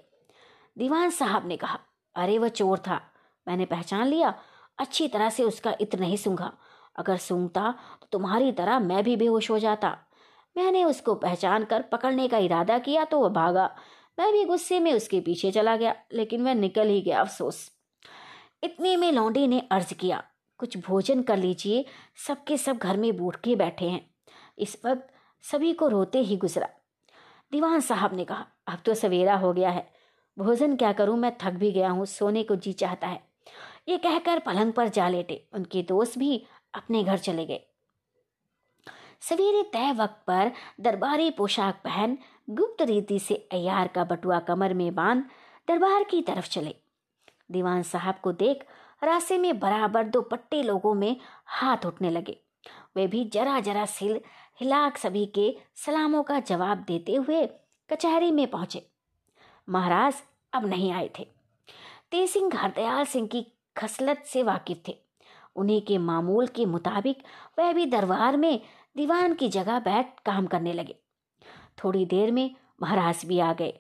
दीवान 0.78 1.10
साहब 1.10 1.48
ने 1.48 1.58
कहा, 1.58 1.80
अरे, 2.16 2.38
वह 2.38 2.48
चोर 2.48 2.80
था। 2.80 3.02
मैंने 3.48 3.66
पहचान 3.66 4.08
लिया। 4.08 4.34
अच्छी 4.78 5.08
तरह 5.08 5.30
से 5.30 5.44
उसका 5.44 5.76
इत्र 5.82 6.00
नहीं 6.00 6.18
सूंघा। 6.18 6.54
अगर 6.96 7.18
सूंघता 7.18 7.74
तो 8.02 8.08
तुम्हारी 8.12 8.52
तरह 8.52 8.80
मैं 8.80 9.04
भी 9.04 9.16
बेहोश 9.16 9.52
हो 9.52 9.60
जाता। 9.60 9.98
मैंने 10.58 10.84
उसको 10.84 11.16
पहचान 11.16 11.64
कर 11.64 11.82
पकड़ने 11.82 12.28
का 12.28 12.38
इरादा 12.38 12.80
किया 12.80 13.06
तो 13.06 13.20
वह 13.20 13.30
भागा। 13.30 13.76
मैं 14.20 14.32
भी 14.32 14.46
गुस्से 14.46 14.80
में 14.80 14.94
उसके 14.94 15.20
पीछे 15.20 15.52
चला 15.52 15.76
गया, 15.76 15.96
लेकिन 16.14 16.44
वह 16.44 16.54
निकल 16.54 16.88
ही 16.88 17.02
गया, 17.02 17.22
अफसोस। 17.22 17.72
इतने 18.64 18.98
में 18.98 19.12
लौंडे 19.12 19.48
ने 19.48 19.68
अर्ज़ 19.72 19.94
किया 19.94 20.24
कुछ 20.58 20.78
भोजन 20.78 21.22
कर 21.22 21.38
लीजिए। 21.38 21.86
सबके 22.28 22.58
सब 22.58 22.78
घर 22.78 22.98
में 22.98 23.18
बूढ़ 23.18 23.36
के 23.36 23.56
बैठे 23.56 23.90
हैं। 23.90 24.10
इस 24.60 24.82
वक्त 24.86 25.08
सभी 25.42 25.74
को 25.74 25.88
रोते 25.88 26.20
ही 26.20 26.38
गुजरा। 26.38 26.70
दीवान 27.52 27.80
साहब 27.80 28.14
ने 28.14 28.26
कहा, 28.26 28.48
अब 28.68 28.80
तो 28.86 28.94
सवेरा 28.94 29.36
हो 29.36 29.54
गया 29.54 29.70
है। 29.70 29.94
भोजन 30.38 30.76
क्या 30.76 30.94
करूँ? 30.94 31.18
मैं 31.18 31.38
थक 31.44 31.52
भी 31.52 31.72
गया 31.72 31.90
हूँ। 31.90 32.06
सोने 32.06 32.44
को 32.44 32.56
जी 32.56 32.74
चाहता 32.74 33.08
है 33.08 33.24
ये 33.88 33.98
कहकर 33.98 34.40
पलंग 34.40 34.74
पर 34.74 34.88
जा 34.88 35.10
लेटे। 35.10 35.48
उनके 35.54 35.82
दोस्त 35.84 36.18
भी 36.18 36.46
अपने 36.74 37.04
घर 37.04 37.18
चले 37.18 37.46
गए। 37.46 37.62
सवेरे 39.22 39.64
तय 39.64 39.92
वक्त 39.92 40.24
पर 40.28 40.52
दरबारी 40.80 41.32
पोशाक 41.32 41.82
पहन 41.84 42.18
गुप्त 42.50 42.82
रीति 42.82 43.20
से 43.20 43.36
अयार 43.52 43.88
का 43.88 44.04
बटुआ 44.04 44.40
कमर 44.40 44.74
में 44.74 44.96
बाँध 44.96 45.26
दरबार 45.68 46.04
की 46.04 46.22
तरफ़ 46.22 46.50
चले। 46.50 46.76
दीवान 47.52 47.84
साहब 47.84 48.16
को 48.24 48.32
देख 48.32 48.66
रास्ते 49.06 49.38
में 49.38 49.60
बराबर 49.60 50.04
दो 50.04 50.22
पट्टे 50.22 50.64
लोगों 50.64 50.94
में 50.94 51.18
हाथ 51.46 51.86
उठने 51.86 52.10
लगे। 52.10 52.40
वे 52.96 53.08
भी 53.08 53.26
जरा 53.26 53.60
जरा 53.60 53.86
सिल 53.86 54.22
हिलाक 54.60 54.98
सभी 54.98 55.26
के 55.26 55.58
सलामों 55.76 56.24
का 56.24 56.40
जवाब 56.40 56.78
देते 56.78 57.16
हुए 57.16 57.46
कचहरी 57.90 58.32
में 58.32 58.48
पहुँचे। 58.48 58.88
महाराज 59.70 60.16
अब 60.54 60.66
नहीं 60.66 60.92
आए 60.92 61.10
थे। 61.20 61.28
तेज 62.12 62.30
सिंह 62.30 62.52
हरदयाल 62.56 63.06
सिंह 63.06 63.28
की 63.28 63.48
खसलत 63.78 64.24
से 64.26 64.44
वाकिफ 64.44 64.82
थे। 64.88 64.98
उन्हीं 65.56 65.82
के 65.82 65.98
मामूल 65.98 66.48
के 66.48 66.66
मुताबिक 66.66 67.24
वह 67.60 67.74
भी 67.74 67.86
दरबार 67.86 68.38
में 68.38 68.62
दीवान 68.98 69.34
की 69.34 69.50
जगह 69.50 69.80
बैठ 69.80 70.20
काम 70.26 70.46
करने 70.46 70.74
लगे। 70.74 70.96
थोड़ी 71.84 72.06
देर 72.06 72.32
में 72.32 72.56
महाराज 72.82 73.22
भी 73.26 73.40
आ 73.40 73.54
गए। 73.54 73.80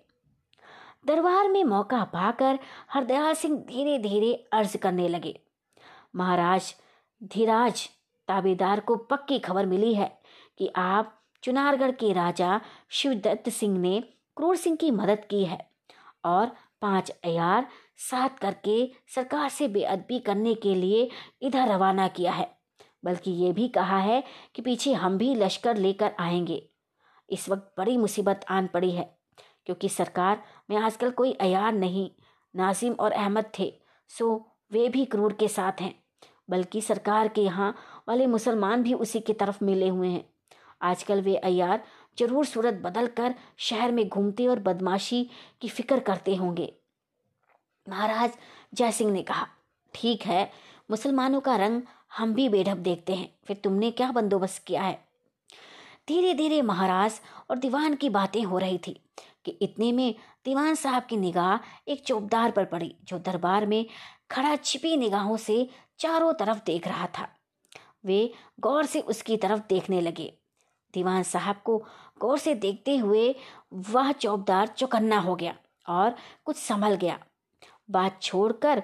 दरबार 1.05 1.49
में 1.49 1.63
मौका 1.63 2.03
पाकर 2.03 2.59
हरदयाल 2.93 3.33
सिंह 3.33 3.57
धीरे 3.57 3.99
धीरे 3.99 4.49
अर्ज़ 4.53 4.77
करने 4.77 5.07
लगे। 5.07 5.39
महाराज, 6.15 6.75
धीराज, 7.23 7.89
ताबेदार 8.27 8.79
को 8.79 8.95
पक्की 8.95 9.39
खबर 9.39 9.65
मिली 9.65 9.93
है 9.93 10.19
कि 10.57 10.71
आप 10.75 11.21
चुनारगढ़ 11.43 11.91
के 11.91 12.13
राजा 12.13 12.61
शिवदत्त 12.89 13.49
सिंह 13.49 13.79
ने 13.79 14.03
क्रूर 14.37 14.55
सिंह 14.55 14.75
की 14.75 14.91
मदद 14.91 15.25
की 15.29 15.45
है 15.45 15.69
और 16.25 16.51
पाँच 16.81 17.09
अयार 17.09 17.67
साथ 17.97 18.29
करके 18.29 18.91
सरकार 19.15 19.49
से 19.49 19.67
बेअदबी 19.67 20.19
करने 20.19 20.53
के 20.53 20.75
लिए 20.75 21.09
इधर 21.41 21.67
रवाना 21.67 22.07
किया 22.07 22.31
है। 22.31 22.57
बल्कि 23.05 23.31
ये 23.31 23.51
भी 23.51 23.67
कहा 23.67 23.99
है 23.99 24.23
कि 24.55 24.61
पीछे 24.61 24.93
हम 24.93 25.17
भी 25.17 25.35
लश्कर 25.35 25.77
लेकर 25.77 26.11
आएँगे। 26.19 26.69
इस 27.29 27.49
वक्त 27.49 27.73
बड़ी 27.77 27.97
मुसीबत 27.97 28.45
आन 28.49 28.67
पड़ी 28.67 28.91
है। 28.91 29.14
क्योंकि 29.67 29.89
सरकार 29.89 30.43
में 30.69 30.77
आजकल 30.77 31.11
कोई 31.11 31.31
अयार 31.33 31.73
नहीं 31.73 32.09
नासिम 32.53 32.93
और 32.93 33.11
अहमद 33.11 33.45
थे, 33.59 33.73
सो 34.09 34.45
वे 34.71 34.87
भी 34.89 35.05
क्रूर 35.05 35.33
के 35.33 35.47
साथ 35.47 35.81
हैं। 35.81 35.93
बल्कि 36.49 36.81
सरकार 36.81 37.27
के 37.27 37.41
यहाँ 37.41 37.73
वाले 38.07 38.27
मुसलमान 38.27 38.83
भी 38.83 38.93
उसी 38.93 39.19
की 39.19 39.33
तरफ़ 39.33 39.63
मिले 39.63 39.87
हुए 39.87 40.07
हैं। 40.07 40.23
आजकल 40.81 41.21
वे 41.21 41.35
अयार, 41.35 41.83
ज़रूर 42.19 42.45
सूरत 42.45 42.73
बदल 42.83 43.07
कर 43.07 43.35
शहर 43.59 43.91
में 43.91 44.07
घूमते 44.09 44.47
और 44.47 44.59
बदमाशी 44.59 45.23
की 45.61 45.69
फ़िक्र 45.69 45.99
करते 45.99 46.35
होंगे। 46.35 46.71
महाराज 47.87 48.31
जयसिंह 48.73 49.11
ने 49.11 49.21
कहा, 49.23 49.47
ठीक 49.93 50.25
है, 50.25 50.51
मुसलमानों 50.91 51.41
का 51.41 51.55
रंग 51.55 51.81
हम 52.17 52.33
भी 52.33 52.47
बेढप 52.49 52.77
देखते 52.77 53.13
हैं, 53.13 53.29
फिर 53.45 53.57
तुमने 53.57 53.91
क्या 53.91 54.11
बंदोबस्त 54.11 54.63
किया 54.63 54.81
है? 54.81 54.99
धीरे 56.07 56.33
धीरे 56.33 56.61
महाराज 56.61 57.19
और 57.49 57.57
दीवान 57.57 57.95
की 57.95 58.09
बातें 58.09 58.43
हो 58.43 58.57
रही 58.57 58.77
थी। 58.77 58.99
कि 59.45 59.51
इतने 59.51 59.91
में 59.91 60.15
दीवान 60.45 60.75
साहब 60.75 61.03
की 61.03 61.17
निगाह 61.17 61.91
एक 61.91 62.03
चौबदार 62.05 62.51
पर 62.51 62.65
पड़ी, 62.65 62.95
जो 63.03 63.19
दरबार 63.19 63.65
में 63.65 63.85
खड़ा 64.31 64.55
छिपी 64.55 64.97
निगाहों 64.97 65.37
से 65.37 65.69
चारों 65.99 66.33
तरफ़ 66.33 66.59
देख 66.65 66.87
रहा 66.87 67.07
था। 67.07 67.27
वे 68.05 68.33
गौर 68.59 68.85
से 68.85 68.99
उसकी 68.99 69.37
तरफ़ 69.37 69.61
देखने 69.69 70.01
लगे। 70.01 70.33
दीवान 70.93 71.23
साहब 71.23 71.55
को 71.65 71.77
गौर 72.19 72.37
से 72.37 72.55
देखते 72.55 72.97
हुए 72.97 73.35
वह 73.73 74.11
चौबदार 74.11 74.67
चौकन्ना 74.67 75.19
हो 75.19 75.35
गया 75.35 75.55
और 75.89 76.15
कुछ 76.45 76.57
संभल 76.57 76.95
गया। 76.95 77.19
बात 77.91 78.21
छोड़कर 78.21 78.83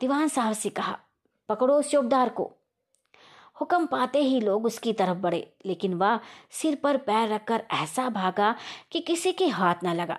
दीवान 0.00 0.28
साहब 0.28 0.52
से 0.52 0.68
कहा, 0.68 0.98
पकड़ो 1.48 1.78
उस 1.78 1.90
चौबदार 1.90 2.28
को। 2.28 2.55
हुक्म 3.56 3.86
पाते 3.86 4.20
ही 4.20 4.40
लोग 4.40 4.64
उसकी 4.66 4.92
तरफ़ 4.92 5.18
बढ़े, 5.18 5.52
लेकिन 5.66 5.94
वह 5.94 6.18
सिर 6.52 6.74
पर 6.74 6.96
पैर 6.98 7.28
रखकर 7.28 7.62
ऐसा 7.72 8.08
भागा 8.10 8.54
कि 8.92 9.00
किसी 9.00 9.32
के 9.32 9.46
हाथ 9.48 9.84
न 9.84 9.94
लगा। 9.94 10.18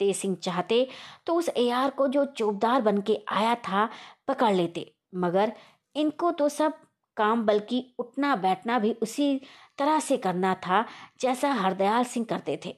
तेज 0.00 0.16
सिंह 0.16 0.36
चाहते 0.36 0.86
तो 1.26 1.34
उस 1.34 1.48
एआर 1.48 1.90
को 1.90 2.06
जो 2.08 2.24
चौबदार 2.26 2.80
बन 2.82 3.00
के 3.00 3.18
आया 3.28 3.54
था, 3.54 3.88
पकड़ 4.28 4.52
लेते, 4.52 4.92
मगर 5.14 5.52
इनको 5.96 6.30
तो 6.30 6.48
सब 6.48 6.78
काम 7.16 7.44
बल्कि 7.46 7.84
उठना 7.98 8.34
बैठना 8.36 8.78
भी 8.78 8.92
उसी 9.02 9.40
तरह 9.78 9.98
से 10.00 10.16
करना 10.16 10.54
था 10.66 10.84
जैसा 11.20 11.52
हरदयाल 11.52 12.04
सिंह 12.04 12.26
करते 12.26 12.58
थे। 12.64 12.74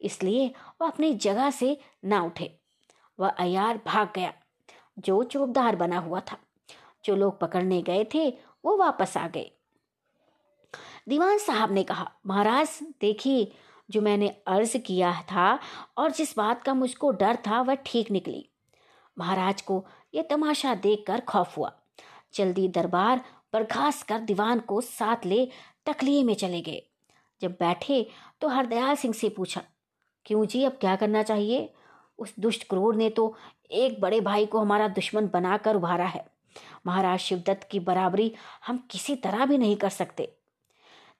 इसलिए 0.00 0.46
वह 0.80 0.88
अपनी 0.88 1.12
जगह 1.14 1.50
से 1.50 1.76
ना 2.04 2.22
उठे। 2.22 2.50
वह 3.18 3.28
अयार 3.28 3.80
भाग 3.86 4.12
गया, 4.14 4.32
जो 4.98 5.22
चौबदार 5.22 5.76
बना 5.76 5.98
हुआ 5.98 6.20
था। 6.20 6.36
जो 7.04 7.16
लोग 7.16 7.38
पकड़ने 7.40 7.80
गए 7.82 8.04
थे 8.14 8.28
वो 8.64 8.76
वापस 8.76 9.16
आ 9.16 9.26
गए। 9.28 9.50
दीवान 11.08 11.38
साहब 11.38 11.72
ने 11.72 11.82
कहा, 11.82 12.10
महाराज, 12.26 12.78
देखिए, 13.00 13.52
जो 13.90 14.00
मैंने 14.00 14.28
अर्ज़ 14.46 14.76
किया 14.76 15.12
था 15.22 15.58
और 15.98 16.10
जिस 16.10 16.36
बात 16.36 16.62
का 16.62 16.74
मुझको 16.74 17.10
डर 17.10 17.36
था, 17.36 17.60
वह 17.60 17.74
ठीक 17.74 18.10
निकली। 18.10 18.46
महाराज 19.16 19.62
को 19.62 19.84
यह 20.14 20.22
तमाशा 20.22 20.74
देखकर 20.74 21.20
खौफ 21.20 21.56
हुआ। 21.58 21.72
जल्दी 22.34 22.68
दरबार 22.68 23.24
बर्खास्त 23.52 24.06
कर 24.06 24.18
दीवान 24.18 24.60
को 24.60 24.80
साथ 24.80 25.26
ले 25.26 25.48
तकलिए 25.86 26.22
में 26.24 26.34
चले 26.34 26.60
गए। 26.60 26.82
जब 27.40 27.52
बैठे 27.52 28.06
तो 28.40 28.48
हरदयाल 28.48 28.94
सिंह 28.96 29.14
से 29.14 29.28
पूछा, 29.28 29.62
क्यों 30.26 30.44
जी, 30.46 30.64
अब 30.64 30.72
क्या 30.72 30.96
करना 30.96 31.22
चाहिए? 31.22 31.72
उस 32.18 32.34
दुष्ट 32.40 32.68
क्रूर 32.68 32.96
ने 32.96 33.08
तो 33.10 33.34
एक 33.70 34.00
बड़े 34.00 34.20
भाई 34.20 34.46
को 34.46 34.60
हमारा 34.60 34.88
दुश्मन 34.88 35.28
बनाकर 35.28 35.76
उभारा 35.76 36.06
है। 36.06 36.29
महाराज 36.84 37.18
शिवदत्त 37.18 37.68
की 37.70 37.80
बराबरी 37.80 38.32
हम 38.66 38.82
किसी 38.90 39.16
तरह 39.16 39.46
भी 39.46 39.58
नहीं 39.58 39.76
कर 39.76 39.88
सकते। 39.88 40.32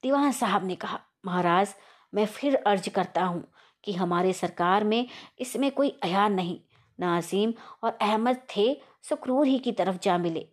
दीवान 0.02 0.32
साहब 0.32 0.64
ने 0.66 0.74
कहा, 0.74 1.00
महाराज, 1.26 1.74
मैं 2.12 2.26
फिर 2.26 2.54
अर्ज़ 2.56 2.88
करता 2.88 3.24
हूँ 3.24 3.44
कि 3.84 3.92
हमारे 3.92 4.32
सरकार 4.32 4.84
में 4.84 5.06
इसमें 5.40 5.70
कोई 5.70 5.88
अयार 6.02 6.30
नहीं। 6.30 6.58
नाजीम 6.98 7.52
और 7.84 7.98
अहमद 8.02 8.40
थे, 8.56 8.72
सो 9.02 9.16
क्रूर 9.16 9.46
ही 9.46 9.58
की 9.58 9.72
तरफ़ 9.72 9.98
जा 10.02 10.16
मिले। 10.18 10.46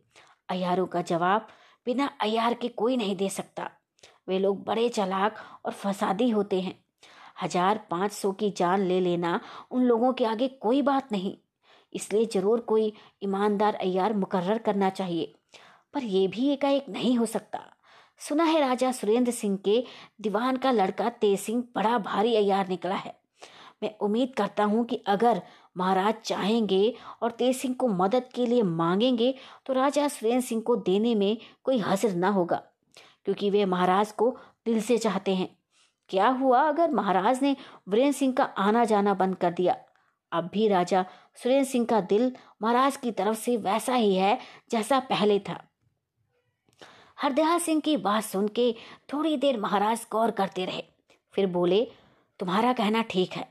अयारों 0.49 0.85
का 0.87 1.01
जवाब 1.01 1.47
बिना 1.85 2.05
अयार 2.21 2.53
के 2.53 2.67
कोई 2.67 2.97
नहीं 2.97 3.15
दे 3.15 3.29
सकता। 3.29 3.69
वे 4.27 4.39
लोग 4.39 4.63
बड़े 4.63 4.87
चालाक 4.89 5.37
और 5.65 5.71
फसादी 5.71 6.29
होते 6.29 6.61
हैं। 6.61 6.77
हज़ार 7.41 7.79
पाँच 7.91 8.11
सौ 8.11 8.31
की 8.31 8.49
जान 8.49 8.81
ले 8.81 8.99
लेना 8.99 9.39
उन 9.71 9.83
लोगों 9.83 10.13
के 10.13 10.25
आगे 10.25 10.47
कोई 10.47 10.81
बात 10.81 11.11
नहीं। 11.11 11.37
इसलिए 11.93 12.25
ज़रूर 12.33 12.59
कोई 12.61 12.91
ईमानदार 13.23 13.75
अयार 13.75 14.13
मुकर्र 14.15 14.57
करना 14.57 14.89
चाहिए। 14.91 15.33
पर 15.93 16.03
यह 16.03 16.27
भी 16.27 16.49
एकाएक 16.49 16.85
नहीं 16.89 17.17
हो 17.17 17.25
सकता। 17.27 17.59
सुना 18.21 18.43
है 18.43 18.59
राजा 18.59 18.91
सुरेंद्र 18.91 19.31
सिंह 19.31 19.57
के 19.65 19.83
दीवान 20.21 20.57
का 20.57 20.71
लड़का 20.71 21.09
तेज 21.11 21.39
सिंह 21.39 21.63
बड़ा 21.75 21.97
भारी 21.99 22.35
अयार 22.35 22.67
निकला 22.69 22.95
है। 22.95 23.15
मैं 23.83 23.97
उम्मीद 23.97 24.33
करता 24.37 24.63
हूँ 24.63 24.83
कि 24.85 25.01
अगर 25.07 25.41
महाराज 25.77 26.13
चाहेंगे 26.25 26.93
और 27.21 27.31
तेज 27.31 27.55
सिंह 27.55 27.73
को 27.75 27.87
मदद 27.87 28.29
के 28.35 28.45
लिए 28.45 28.61
मांगेंगे 28.63 29.33
तो 29.65 29.73
राजा 29.73 30.07
सुरेंद्र 30.07 30.45
सिंह 30.45 30.61
को 30.61 30.75
देने 30.77 31.13
में 31.15 31.37
कोई 31.63 31.77
हसर 31.79 32.15
न 32.15 32.23
होगा, 32.25 32.61
क्योंकि 33.25 33.49
वे 33.49 33.65
महाराज 33.65 34.11
को 34.11 34.29
दिल 34.65 34.81
से 34.81 34.97
चाहते 34.97 35.35
हैं। 35.35 35.49
क्या 36.09 36.27
हुआ 36.31 36.61
अगर 36.61 36.91
महाराज 36.91 37.41
ने 37.41 37.55
वीरेंद्र 37.89 38.17
सिंह 38.17 38.33
का 38.33 38.43
आना 38.43 38.83
जाना 38.85 39.13
बंद 39.13 39.35
कर 39.35 39.51
दिया? 39.51 39.75
अब 40.31 40.49
भी 40.53 40.67
राजा 40.67 41.05
सुरेंद्र 41.37 41.69
सिंह 41.69 41.85
का 41.85 41.99
दिल 42.03 42.31
महाराज 42.61 42.97
की 42.97 43.11
तरफ़ 43.11 43.37
से 43.37 43.55
वैसा 43.59 43.93
ही 43.93 44.13
है 44.15 44.37
जैसा 44.71 44.99
पहले 45.09 45.39
था। 45.39 45.63
हरदयाल 47.17 47.59
सिंह 47.59 47.81
की 47.81 47.95
बात 47.99 48.23
सुन 48.23 48.47
के 48.49 48.71
थोड़ी 49.13 49.35
देर 49.37 49.59
महाराज 49.59 50.05
गौर 50.11 50.31
करते 50.31 50.65
रहे। 50.65 50.83
फिर 51.33 51.47
बोले, 51.47 51.87
तुम्हारा 52.39 52.73
कहना 52.73 53.01
ठीक 53.01 53.33
है। 53.33 53.47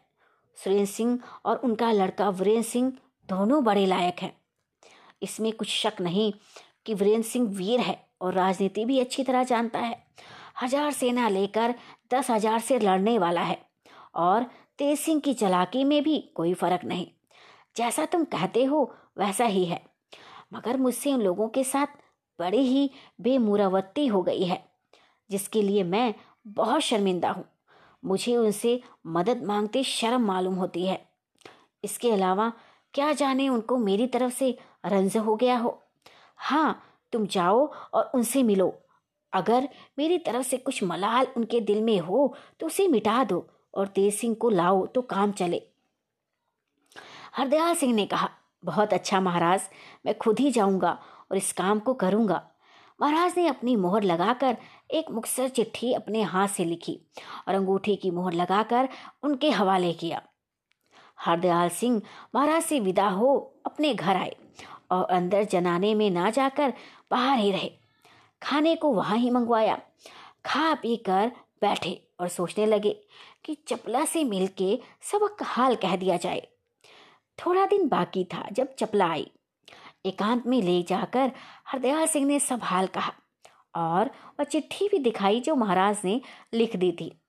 सुरेंद्र 0.57 0.87
सिंह 0.87 1.19
और 1.45 1.57
उनका 1.57 1.91
लड़का 1.93 2.29
वीरेंद्र 2.31 2.63
सिंह 2.63 2.93
दोनों 3.29 3.63
बड़े 3.65 3.87
लायक 3.87 4.23
हैं। 4.23 4.33
इसमें 5.23 5.53
कुछ 5.53 5.69
शक 5.71 6.01
नहीं 6.01 6.33
कि 6.87 6.95
वीरेंद्र 6.95 7.29
सिंह 7.29 7.49
वीर 7.49 7.81
है 7.81 7.99
और 8.21 8.35
राजनीति 8.35 8.85
भी 8.85 8.99
अच्छी 9.01 9.23
तरह 9.25 9.45
जानता 9.45 9.79
है। 9.79 9.97
हज़ार 10.63 10.93
सेना 10.93 11.29
लेकर 11.29 11.75
दस 12.15 12.31
हज़ार 12.31 12.61
से 12.61 12.79
लड़ने 12.79 13.19
वाला 13.19 13.43
है 13.43 13.59
और 14.17 14.45
तेज 14.79 14.99
सिंह 14.99 15.21
की 15.21 15.35
चलाकी 15.35 15.85
में 15.85 16.03
भी 16.03 16.19
कोई 16.35 16.55
फ़र्क 16.55 16.85
नहीं। 16.85 17.07
जैसा 17.77 18.05
तुम 18.05 18.25
कहते 18.25 18.65
हो, 18.65 18.95
वैसा 19.19 19.45
ही 19.45 19.65
है। 19.65 19.81
मगर 20.55 20.77
मुझसे 20.77 21.13
उन 21.13 21.21
लोगों 21.21 21.49
के 21.49 21.65
साथ 21.65 21.87
बड़ी 22.39 22.61
ही 22.61 22.91
बेमुरावत्ती 23.21 24.07
हो 24.07 24.23
गई 24.23 24.45
है, 24.45 24.65
जिसके 25.31 25.63
लिए 25.63 25.83
मैं 25.83 26.15
बहुत 26.47 26.81
शर्मिंदा 26.81 27.31
हूँ। 27.31 27.45
मुझे 28.05 28.37
उनसे 28.37 28.81
मदद 29.07 29.43
मांगते 29.45 29.83
शर्म 29.85 30.23
मालूम 30.23 30.55
होती 30.55 30.87
है। 30.87 30.99
इसके 31.85 32.11
अलावा, 32.11 32.53
क्या 32.95 33.13
जाने 33.13 33.49
उनको 33.49 33.77
मेरी 33.77 34.07
तरफ़ 34.07 34.35
से 34.35 34.59
रंज 34.87 35.17
हो 35.17 35.37
गया 35.37 35.57
हो? 35.59 35.83
हाँ 36.37 36.83
तुम 37.13 37.27
जाओ 37.27 37.67
और 37.95 38.11
उनसे 38.15 38.43
मिलो। 38.43 38.75
अगर 39.33 39.69
मेरी 39.99 40.19
तरफ़ 40.19 40.47
से 40.47 40.57
कुछ 40.57 40.83
मलाल 40.85 41.27
उनके 41.37 41.61
दिल 41.61 41.83
में 41.83 41.99
हो 41.99 42.35
तो 42.61 42.67
उसे 42.67 42.89
मिटा 42.89 43.25
दो 43.25 43.47
और 43.75 43.87
तेज 43.87 44.15
सिंह 44.15 44.35
को 44.35 44.51
लाओ 44.51 44.87
तो 44.87 45.03
काम 45.03 45.33
चले। 45.33 45.63
हरदयाल 47.37 47.75
सिंह 47.75 47.93
ने 47.95 48.07
कहा, 48.07 48.29
बहुत 48.65 48.93
अच्छा 48.93 49.21
महाराज, 49.21 49.61
मैं 50.07 50.17
खुद 50.19 50.39
ही 50.39 50.51
जाऊँगा 50.51 50.91
और 51.31 51.37
इस 51.37 51.53
काम 51.53 51.79
को 51.79 51.95
करूँगा। 51.95 52.43
महाराज 53.01 53.35
ने 53.37 53.47
अपनी 53.47 53.75
मोहर 53.77 54.03
लगाकर 54.03 54.57
एक 54.91 55.11
मुखसर 55.11 55.49
चिट्ठी 55.49 55.93
अपने 55.93 56.23
हाथ 56.23 56.49
से 56.49 56.65
लिखी 56.65 56.99
और 57.49 57.55
अंगूठी 57.55 57.97
की 57.97 58.11
मोहर 58.11 58.33
लगाकर 58.33 58.89
उनके 59.23 59.51
हवाले 59.51 59.93
किया। 59.93 60.23
हरदयाल 61.21 61.69
सिंह 61.69 62.01
महाराज 62.35 62.63
से 62.63 62.81
विदा 62.81 63.09
हो 63.09 63.37
अपने 63.67 63.95
घर 63.95 64.17
आए 64.17 64.35
और 64.91 65.05
अंदर 65.05 65.45
जनाने 65.45 65.95
में 65.95 66.11
ना 66.11 66.31
जाकर 66.31 66.73
बाहर 67.11 67.39
ही 67.39 67.51
रहे। 67.53 67.71
खाने 68.43 68.75
को 68.77 68.93
वहाँ 68.93 69.17
ही 69.17 69.31
मंगवाया। 69.31 69.79
खा 70.45 70.75
पी 70.75 70.97
कर 70.97 71.33
बैठे 71.61 72.01
और 72.21 72.29
सोचने 72.29 72.67
लगे 72.67 72.99
कि 73.45 73.55
चपला 73.69 74.05
से 74.05 74.25
मिलके 74.25 74.79
सबक 75.03 75.43
हाल 75.43 75.75
कह 75.75 75.97
दिया 75.97 76.17
जाए। 76.17 76.47
थोड़ा 77.39 77.67
दिन 77.67 77.89
बाकी 77.89 78.25
था 78.25 78.49
जब 78.53 78.75
चपला 78.75 79.07
आई 79.07 79.31
एकांत 80.07 80.47
में 80.47 80.63
ले 80.63 80.83
जाकर 80.83 81.33
हरदयाल 81.69 82.07
सिंह 82.07 82.27
ने 82.27 82.41
सब 82.41 82.61
हाल 82.63 82.87
कहा 82.87 83.13
और 83.75 84.07
वह 84.07 84.45
चिट्ठी 84.45 84.89
भी 84.89 84.99
दिखाई 84.99 85.41
जो 85.41 85.55
महाराज 85.55 85.99
ने 86.05 86.21
लिख 86.55 86.77
दी 86.77 86.93
थी। 86.93 87.21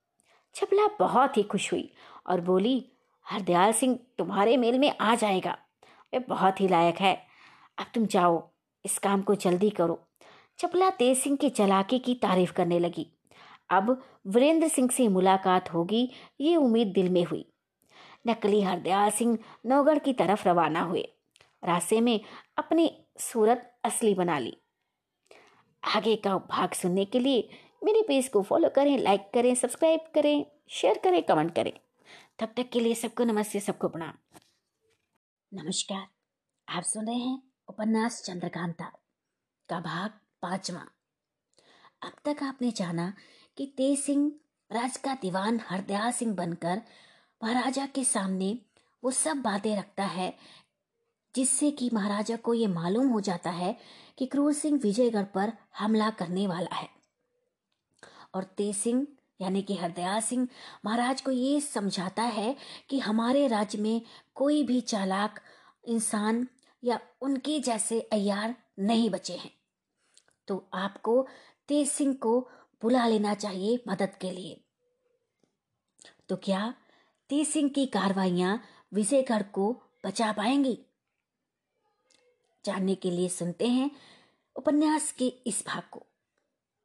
चपला 0.55 0.87
बहुत 0.99 1.37
ही 1.37 1.43
खुश 1.43 1.73
हुई 1.73 1.93
और 2.27 2.41
बोली, 2.41 2.91
हरदयाल 3.29 3.71
सिंह 3.71 3.99
तुम्हारे 4.17 4.57
मेल 4.57 4.79
में 4.79 4.97
आ 5.01 5.15
जाएगा। 5.15 5.57
वे 6.13 6.19
बहुत 6.19 6.61
ही 6.61 6.67
लायक 6.67 6.95
है। 6.95 7.27
अब 7.77 7.85
तुम 7.93 8.05
जाओ, 8.05 8.51
इस 8.85 8.99
काम 8.99 9.21
को 9.21 9.35
जल्दी 9.35 9.69
करो। 9.69 10.07
चपला 10.57 10.89
तेज 10.89 11.17
सिंह 11.17 11.37
की 11.37 11.49
चलाकी 11.49 11.99
की 11.99 12.15
तारीफ़ 12.15 12.53
करने 12.53 12.79
लगी। 12.79 13.07
अब 13.69 14.03
वीरेंद्र 14.27 14.67
सिंह 14.67 14.89
से 14.89 15.07
मुलाकात 15.07 15.73
होगी, 15.73 16.11
ये 16.41 16.55
उम्मीद 16.55 16.87
दिल 16.87 17.09
में 17.09 17.23
हुई। 17.23 17.53
नकली 18.27 18.61
हरदयाल 18.61 19.11
सिंह 19.11 19.39
नौगढ़ 19.65 19.99
की 19.99 20.13
तरफ़ 20.13 20.47
रवाना 20.47 20.81
हुए। 20.81 21.13
रास्ते 21.63 22.01
में 22.01 22.21
अपनी 22.57 23.05
सूरत 23.19 23.79
असली 23.83 24.13
बना 24.13 24.39
ली। 24.39 24.57
आगे 25.95 26.15
का 26.15 26.37
भाग 26.37 26.71
सुनने 26.71 27.05
के 27.05 27.19
लिए 27.19 27.49
मेरे 27.83 28.01
पेज 28.01 28.27
को 28.27 28.41
फॉलो 28.41 28.69
करें 28.69 28.97
लाइक 28.97 29.31
करें 29.33 29.55
सब्सक्राइब 29.55 29.99
करें 30.15 30.45
शेयर 30.69 30.97
करें 30.97 31.23
कमेंट 31.23 31.55
करें। 31.55 31.73
तब 32.39 32.53
तक 32.57 32.69
के 32.69 32.79
लिए 32.79 32.95
सबको 32.95 33.23
नमस्ते, 33.23 33.59
सबको 33.59 33.87
प्रणाम। 33.87 34.13
नमस्कार। 35.53 36.07
आप 36.69 36.83
सुन 36.83 37.07
रहे 37.07 37.15
हैं 37.15 37.43
उपन्यास 37.67 38.23
चंद्रकांता 38.23 38.85
का 39.69 39.79
भाग 39.79 40.09
पांचवा। 40.41 40.85
अब 42.01 42.11
तक 42.25 42.43
आपने 42.43 42.71
जाना 42.71 43.13
कि 43.57 43.73
तेज 43.77 43.99
सिंह 43.99 44.31
राज 44.71 44.97
का 44.97 45.13
दीवान 45.13 45.59
हरदयाल 45.63 46.11
सिंह 46.11 46.35
बनकर 46.35 46.81
महाराजा 47.43 47.85
के 47.85 48.03
सामने 48.03 48.59
वो 49.03 49.11
सब 49.11 49.37
बातें 49.37 49.77
रखता 49.77 50.03
है, 50.03 50.37
जिससे 51.35 51.71
कि 51.71 51.89
महाराजा 51.93 52.35
को 52.35 52.53
ये 52.53 52.67
मालूम 52.67 53.07
हो 53.07 53.21
जाता 53.21 53.49
है 53.49 53.77
कि 54.17 54.25
क्रूर 54.25 54.53
सिंह 54.53 54.79
विजयगढ़ 54.79 55.23
पर 55.23 55.53
हमला 55.77 56.09
करने 56.09 56.47
वाला 56.47 56.75
है। 56.75 56.89
और 58.35 58.43
तेज 58.43 58.75
सिंह, 58.75 59.07
यानी 59.41 59.61
कि 59.61 59.75
हरदयाल 59.75 60.21
सिंह, 60.21 60.47
महाराज 60.85 61.21
को 61.21 61.31
ये 61.31 61.61
समझाता 61.61 62.23
है 62.23 62.55
कि 62.89 62.99
हमारे 62.99 63.47
राज्य 63.47 63.77
में 63.77 64.01
कोई 64.35 64.63
भी 64.63 64.81
चालाक 64.81 65.39
इंसान 65.87 66.47
या 66.83 66.99
उनके 67.21 67.59
जैसे 67.59 68.01
अयार 68.01 68.55
नहीं 68.79 69.09
बचे 69.09 69.33
हैं। 69.33 69.51
तो 70.47 70.69
आपको 70.73 71.27
तेज 71.67 71.91
सिंह 71.91 72.13
को 72.13 72.49
बुला 72.81 73.07
लेना 73.07 73.33
चाहिए 73.33 73.83
मदद 73.87 74.15
के 74.21 74.31
लिए। 74.31 74.63
तो 76.29 76.35
क्या 76.35 76.73
तेज 77.29 77.47
सिंह 77.47 77.69
की 77.69 77.85
कार्रवाइयाँ 77.85 78.63
विजयगढ़ 78.93 79.43
को 79.43 79.83
बचा 80.05 80.31
पाएँगी। 80.31 80.85
जानने 82.65 82.95
के 82.95 83.11
लिए 83.11 83.29
सुनते 83.29 83.67
हैं 83.67 83.91
उपन्यास 84.55 85.11
के 85.11 85.27
इस 85.27 85.63
भाग 85.67 85.83
को। 85.91 86.05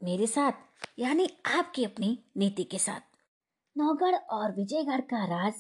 मेरे 0.05 0.27
साथ, 0.27 0.53
यानी 0.99 1.29
आपकी 1.47 1.85
अपनी 1.85 2.25
नीति 2.37 2.65
के 2.65 2.79
साथ। 2.79 3.01
नौगढ़ 3.79 4.15
और 4.15 4.53
विजयगढ़ 4.53 5.01
का 5.01 5.25
राज 5.25 5.55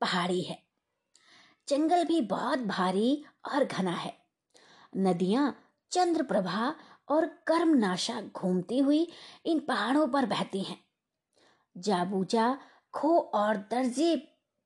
पहाड़ी 0.00 0.42
है। 0.42 0.62
जंगल 1.68 2.04
भी 2.04 2.20
बहुत 2.20 2.58
भारी 2.58 3.24
और 3.52 3.64
घना 3.64 3.92
है। 3.92 4.18
नदियाँ 4.96 5.72
चंद्र 5.90 6.22
प्रभा 6.22 6.74
और 7.08 7.26
कर्मनाशा 7.26 8.20
घूमती 8.20 8.78
हुई 8.78 9.12
इन 9.46 9.60
पहाड़ों 9.60 10.08
पर 10.08 10.26
बहती 10.26 10.62
हैं। 10.62 10.84
जाबूजा 11.78 12.58
खो 12.96 13.18
और 13.18 13.56
दर्जे 13.56 14.16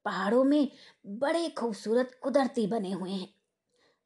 पहाड़ों 0.04 0.44
में 0.44 0.72
बड़े 1.06 1.48
खूबसूरत 1.48 2.20
कुदरती 2.22 2.66
बने 2.66 2.92
हुए 2.92 3.10
हैं। 3.10 3.34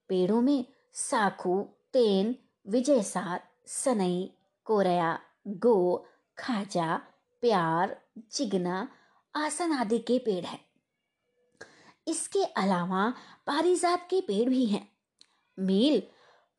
पेड़ों 0.09 0.42
में 0.42 0.64
साखू, 0.92 1.68
तेन, 1.92 2.36
विजयसार, 2.68 3.48
सनई, 3.66 4.34
कोरया, 4.64 5.20
गो, 5.48 6.06
खाजा, 6.38 6.96
प्यार, 7.40 8.01
चिगना, 8.30 8.88
आसन 9.36 9.72
आदि 9.72 9.98
के 9.98 10.18
पेड़ 10.18 10.44
हैं। 10.44 10.64
इसके 12.09 12.44
अलावा 12.44 13.10
पारिजात 13.46 14.06
के 14.10 14.20
पेड़ 14.20 14.48
भी 14.48 14.66
हैं। 14.66 14.92
मील 15.59 16.02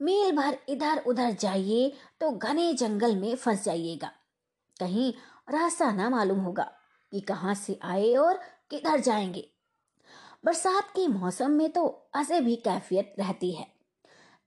मील 0.02 0.36
भर 0.36 0.58
इधर 0.70 1.04
उधर 1.08 1.32
जाइए 1.32 1.94
तो 2.22 2.32
घने 2.32 2.74
जंगल 2.74 3.16
में 3.16 3.36
फंस 3.36 3.64
जाइएगा। 3.64 4.12
कहीं 4.80 5.14
रास्ता 5.50 5.92
ना 5.92 6.10
मालूम 6.10 6.40
होगा। 6.40 6.75
कि 7.16 7.22
कहाँ 7.22 7.56
से 7.56 7.80
आए 7.82 8.14
और 8.14 8.38
किधर 8.70 9.00
जाएँगे। 9.00 9.52
बरसात 10.46 10.90
के 10.90 11.08
मौसम 11.08 11.52
में 11.52 11.72
तो 11.72 12.10
असे 12.14 12.42
भी 12.42 12.56
कैफियत 12.56 13.16
रहती 13.20 13.52
है। 13.52 13.68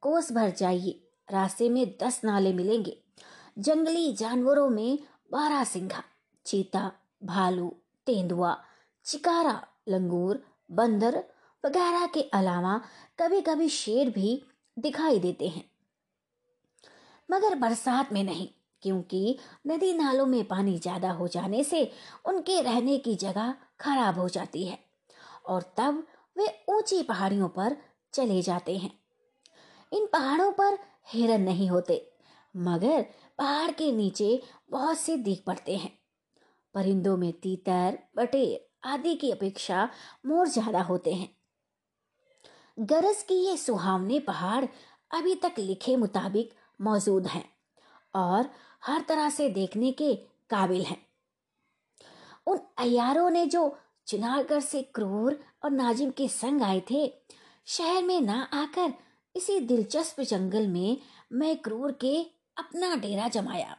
कोस 0.01 0.32
भर 0.32 0.51
जाइए, 0.51 1.09
रास्ते 1.31 1.69
में 1.69 1.99
दस 2.03 2.20
नाले 2.24 2.53
मिलेंगे। 2.53 3.03
जंगली 3.59 4.12
जानवरों 4.12 4.69
में 4.69 4.99
बारह 5.32 5.65
सिंघा, 5.65 6.03
चीता, 6.45 6.93
भालू, 7.24 7.77
तेंदुआ, 8.07 8.65
चिकारा, 9.05 9.66
लंगूर, 9.89 10.47
बंदर 10.70 11.24
वगैरह 11.65 12.07
के 12.07 12.23
अलावा 12.23 12.81
कभी 13.20 13.40
कभी 13.40 13.69
शेर 13.69 14.11
भी 14.11 14.45
दिखाई 14.78 15.19
देते 15.19 15.49
हैं। 15.49 15.70
मगर 17.31 17.55
बरसात 17.55 18.12
में 18.12 18.24
नहीं 18.24 18.51
क्योंकि 18.83 19.39
नदी 19.67 19.93
नालों 19.93 20.27
में 20.27 20.45
पानी 20.45 20.79
ज़्यादा 20.79 21.11
हो 21.11 21.29
जाने 21.29 21.63
से 21.65 21.91
उनके 22.27 22.61
रहने 22.63 22.99
की 22.99 23.15
जगह 23.17 23.55
खराब 23.81 24.19
हो 24.19 24.29
जाती 24.29 24.65
है 24.67 24.79
और 25.47 25.63
तब 25.77 26.03
वे 26.37 26.47
ऊँची 26.71 27.03
पहाड़ियों 27.03 27.49
पर 27.49 27.77
चले 28.15 28.41
जाते 28.43 28.77
हैं। 28.79 28.91
इन 29.93 30.07
पहाड़ों 30.07 30.51
पर 30.53 30.79
हिरन 31.13 31.43
नहीं 31.43 31.69
होते, 31.71 32.13
मगर 32.55 33.03
पहाड़ 33.39 33.71
के 33.71 33.91
नीचे 33.93 34.41
बहुत 34.71 34.99
से 34.99 35.17
दिख 35.17 35.43
पड़ते 35.47 35.77
हैं। 35.77 35.91
परिंदों 36.75 37.17
में 37.17 37.33
तीतर, 37.33 37.99
बटेर 38.17 38.67
आदि 38.85 39.15
की 39.15 39.31
अपेक्षा 39.31 39.89
मोर 40.27 40.49
ज़्यादा 40.49 40.83
होते 40.83 41.15
हैं। 41.15 41.29
गरज 42.79 43.23
की 43.23 43.35
ये 43.47 43.57
सुहावने 43.57 44.19
पहाड़ 44.21 44.65
अभी 45.11 45.35
तक 45.35 45.55
लिखे 45.59 45.97
मुताबिक 45.97 46.53
मौजूद 46.81 47.27
हैं 47.27 47.45
और 48.15 48.51
हर 48.83 49.01
तरह 49.01 49.31
से 49.31 49.49
देखने 49.49 49.93
के 49.93 50.15
काबिल 50.51 50.83
हैं 50.83 51.07
उन 52.47 52.59
अयारों 52.79 53.31
ने 53.31 53.47
जो 53.47 53.77
चुनारगढ़ 54.07 54.61
से 54.61 54.83
क्रूर 54.83 55.41
और 55.65 55.71
नाजिम 55.71 56.11
के 56.11 56.29
संग 56.29 56.63
आए 56.63 56.83
थे, 56.91 57.13
शहर 57.67 58.03
में 58.03 58.21
ना 58.21 58.43
आकर 58.53 58.95
इसी 59.35 59.61
दिलचस्प 59.61 60.21
जंगल 60.21 60.67
में 60.67 60.97
मैं 61.33 61.57
क्रूर 61.57 61.93
के 61.93 62.23
अपना 62.59 62.95
डेरा 62.97 63.29
जमाया 63.29 63.77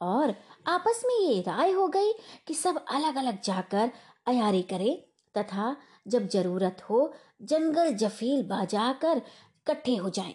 और 0.00 0.34
आपस 0.66 1.02
में 1.06 1.14
ये 1.14 1.40
राय 1.40 1.70
हो 1.70 1.88
गई 1.88 2.12
कि 2.46 2.54
सब 2.54 2.84
अलग 2.88 3.16
अलग 3.16 3.40
जाकर 3.42 3.90
अयारी 4.26 4.62
करे 4.62 5.08
तथा 5.38 5.76
जब 6.08 6.28
ज़रूरत 6.28 6.82
हो, 6.90 7.14
जंगल 7.42 7.92
जफील 7.94 8.42
बाजाकर 8.42 9.16
इकट्ठे 9.16 9.96
हो 9.96 10.10
जाएँ। 10.10 10.34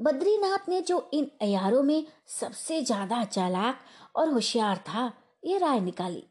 बद्रीनाथ 0.00 0.68
ने 0.68 0.80
जो 0.80 1.08
इन 1.14 1.30
अयारों 1.42 1.82
में 1.82 2.04
सबसे 2.40 2.80
ज़्यादा 2.82 3.22
चालाक 3.24 3.80
और 4.16 4.28
होशियार 4.28 4.76
था, 4.78 5.12
ये 5.44 5.58
राय 5.58 5.80
निकाली 5.80 6.24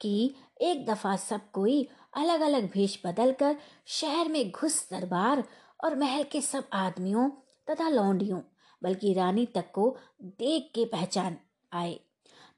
कि 0.00 0.34
एक 0.60 0.84
दफ़ा 0.86 1.16
सब 1.16 1.50
कोई 1.52 1.86
अलग 2.16 2.40
अलग 2.40 2.70
भेष 2.72 2.96
बदल 3.06 3.32
कर 3.32 3.56
शहर 3.86 4.28
में 4.28 4.50
घुस 4.50 4.86
दरबार 4.90 5.44
और 5.84 5.96
महल 5.96 6.22
के 6.22 6.40
सब 6.40 6.68
आदमियों 6.72 7.28
तथा 7.70 7.88
लौंडियों, 7.88 8.40
बल्कि 8.82 9.12
रानी 9.14 9.46
तक 9.46 9.70
को 9.74 9.96
देख 10.22 10.70
के 10.74 10.84
पहचान 10.84 11.36
आए 11.72 11.98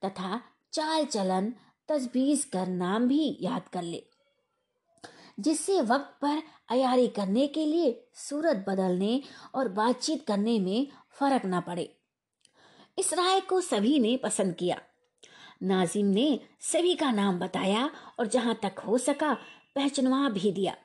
तथा 0.05 0.41
चाल 0.73 1.05
चलन 1.05 1.53
तजबीज 1.89 2.45
कर 2.45 2.67
नाम 2.69 3.09
भी 3.09 3.37
याद 3.41 3.69
कर 3.73 3.83
ले। 3.83 4.03
जिससे 5.39 5.81
वक्त 5.81 6.17
पर 6.23 6.43
अयारी 6.71 7.09
करने 7.09 7.47
के 7.47 7.65
लिए 7.65 8.05
सूरत 8.15 8.65
बदलने 8.69 9.23
और 9.55 9.69
बातचीत 9.69 10.27
करने 10.27 10.59
में 10.61 10.87
फ़र्क 11.11 11.45
ना 11.45 11.61
पड़े। 11.61 11.97
इस 12.99 13.13
राय 13.15 13.41
को 13.41 13.61
सभी 13.61 13.99
ने 13.99 14.17
पसंद 14.17 14.55
किया। 14.55 14.81
नाजिम 15.63 16.07
ने 16.07 16.41
सभी 16.61 16.95
का 16.95 17.11
नाम 17.11 17.39
बताया 17.39 17.91
और 18.19 18.27
जहाँ 18.27 18.59
तक 18.63 18.79
हो 18.79 18.99
सका 18.99 19.35
पहचनवा 19.75 20.29
भी 20.29 20.53
दिया। 20.53 20.77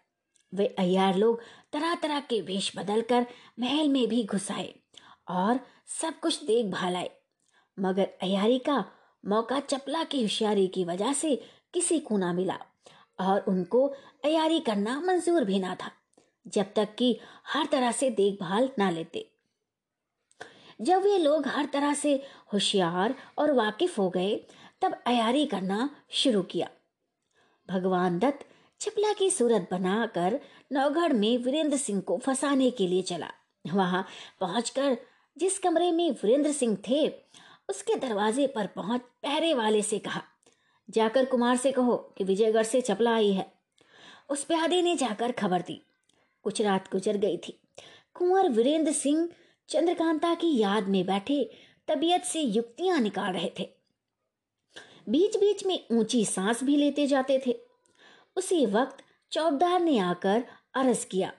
वे 0.53 0.66
अयार 0.80 1.16
लोग 1.16 1.41
तरह 1.74 1.95
तरह 1.95 2.20
के 2.20 2.41
वेश 2.41 2.72
बदलकर 2.78 3.26
महल 3.60 3.88
में 3.90 4.07
भी 4.07 4.24
घुस 4.24 4.52
आए 4.52 4.74
और 5.30 5.60
सब 6.02 6.20
कुछ 6.20 6.44
देख 6.44 6.66
भालाए 6.66 7.10
मगर 7.80 8.10
अयारी 8.22 8.60
का 8.60 8.84
मौका 9.26 9.60
चपला 9.60 10.03
की 10.03 10.22
होशियारी 10.22 10.68
की 10.68 10.84
वजह 10.84 11.14
से 11.14 11.36
किसी 11.74 11.99
को 11.99 12.18
ना 12.18 12.34
मिला 12.34 12.57
और 13.20 13.40
उनको 13.48 13.88
तैयारी 14.26 14.60
करना 14.60 15.02
मंजूर 15.02 15.43
भी 15.43 15.60
ना 15.60 15.76
था, 15.76 15.91
जब 16.47 16.65
तक 16.76 16.95
कि 16.95 17.19
हर 17.47 17.65
तरह 17.65 17.91
से 17.91 18.10
देखभाल 18.10 18.69
ना 18.80 18.89
लेते। 18.89 19.31
जब 20.81 21.03
वे 21.03 21.18
लोग 21.18 21.47
हर 21.47 21.65
तरह 21.65 21.93
से 21.93 22.14
होशियार 22.53 23.15
और 23.38 23.52
वाकिफ 23.52 23.99
हो 23.99 24.10
गए, 24.10 24.35
तब 24.81 24.97
अयारी 25.07 25.45
करना 25.45 25.89
शुरू 26.11 26.41
किया। 26.41 26.69
भगवान 27.69 28.19
दत्त 28.19 28.45
चपला 28.81 29.14
की 29.14 29.30
सूरत 29.30 29.68
बनाकर 29.72 30.39
नौगढ़ 30.72 31.14
में 31.14 31.38
वीरेंद्र 31.38 31.77
सिंह 31.77 32.02
को 32.02 32.18
फंसाने 32.18 32.72
के 32.72 32.88
लिए 32.88 33.02
चला। 33.02 33.31
वहाँ 33.65 34.06
पहुंचकर 34.41 34.97
जिस 35.38 35.60
कमरे 35.60 35.91
में 35.91 36.10
वीरेंद्र 36.11 36.52
सिंह 36.52 36.77
थे, 36.89 37.07
उसके 37.69 37.95
दरवाजे 37.95 38.47
पर 38.47 38.68
पहुँच 38.68 39.02
पहरे 39.02 39.53
वाले 39.53 39.81
से 39.81 39.99
कहा, 39.99 40.22
जाकर 40.89 41.26
कुमार 41.26 41.57
से 41.57 41.72
कहो 41.72 42.14
कि 42.18 42.23
विजयगढ़ 42.23 42.64
से 42.64 42.81
चपला 42.81 43.15
आई 43.15 43.31
है। 43.31 43.55
उस 44.30 44.43
प्यादे 44.43 44.81
ने 44.81 44.95
जाकर 44.95 45.31
खबर 45.31 45.61
दी। 45.61 45.81
कुछ 46.43 46.61
रात 46.61 46.91
गुजर 46.91 47.18
गई 47.18 47.38
थी। 47.38 47.60
कुंवर 48.14 48.49
वीरेंद्र 48.49 48.91
सिंह 48.91 49.30
चंद्रकांता 49.69 50.35
की 50.35 50.57
याद 50.57 50.88
में 50.88 51.06
बैठे 51.06 51.52
तबीयत 51.88 52.23
से 52.23 52.41
युक्तियाँ 52.41 52.99
निकाल 52.99 53.34
रहे 53.34 53.52
थे। 53.60 53.69
बीच 55.10 55.38
बीच 55.38 55.65
में 55.65 55.88
ऊँची 55.91 56.26
सांस 56.26 56.64
भी 56.64 56.76
लेते 56.76 57.07
जाते 57.07 57.41
थे। 57.47 57.60
उसी 58.35 58.65
वक्त 58.65 58.97
चौकदार 59.31 59.81
ने 59.81 59.99
आकर 59.99 60.43
अरज 60.76 61.06
किया। 61.06 61.34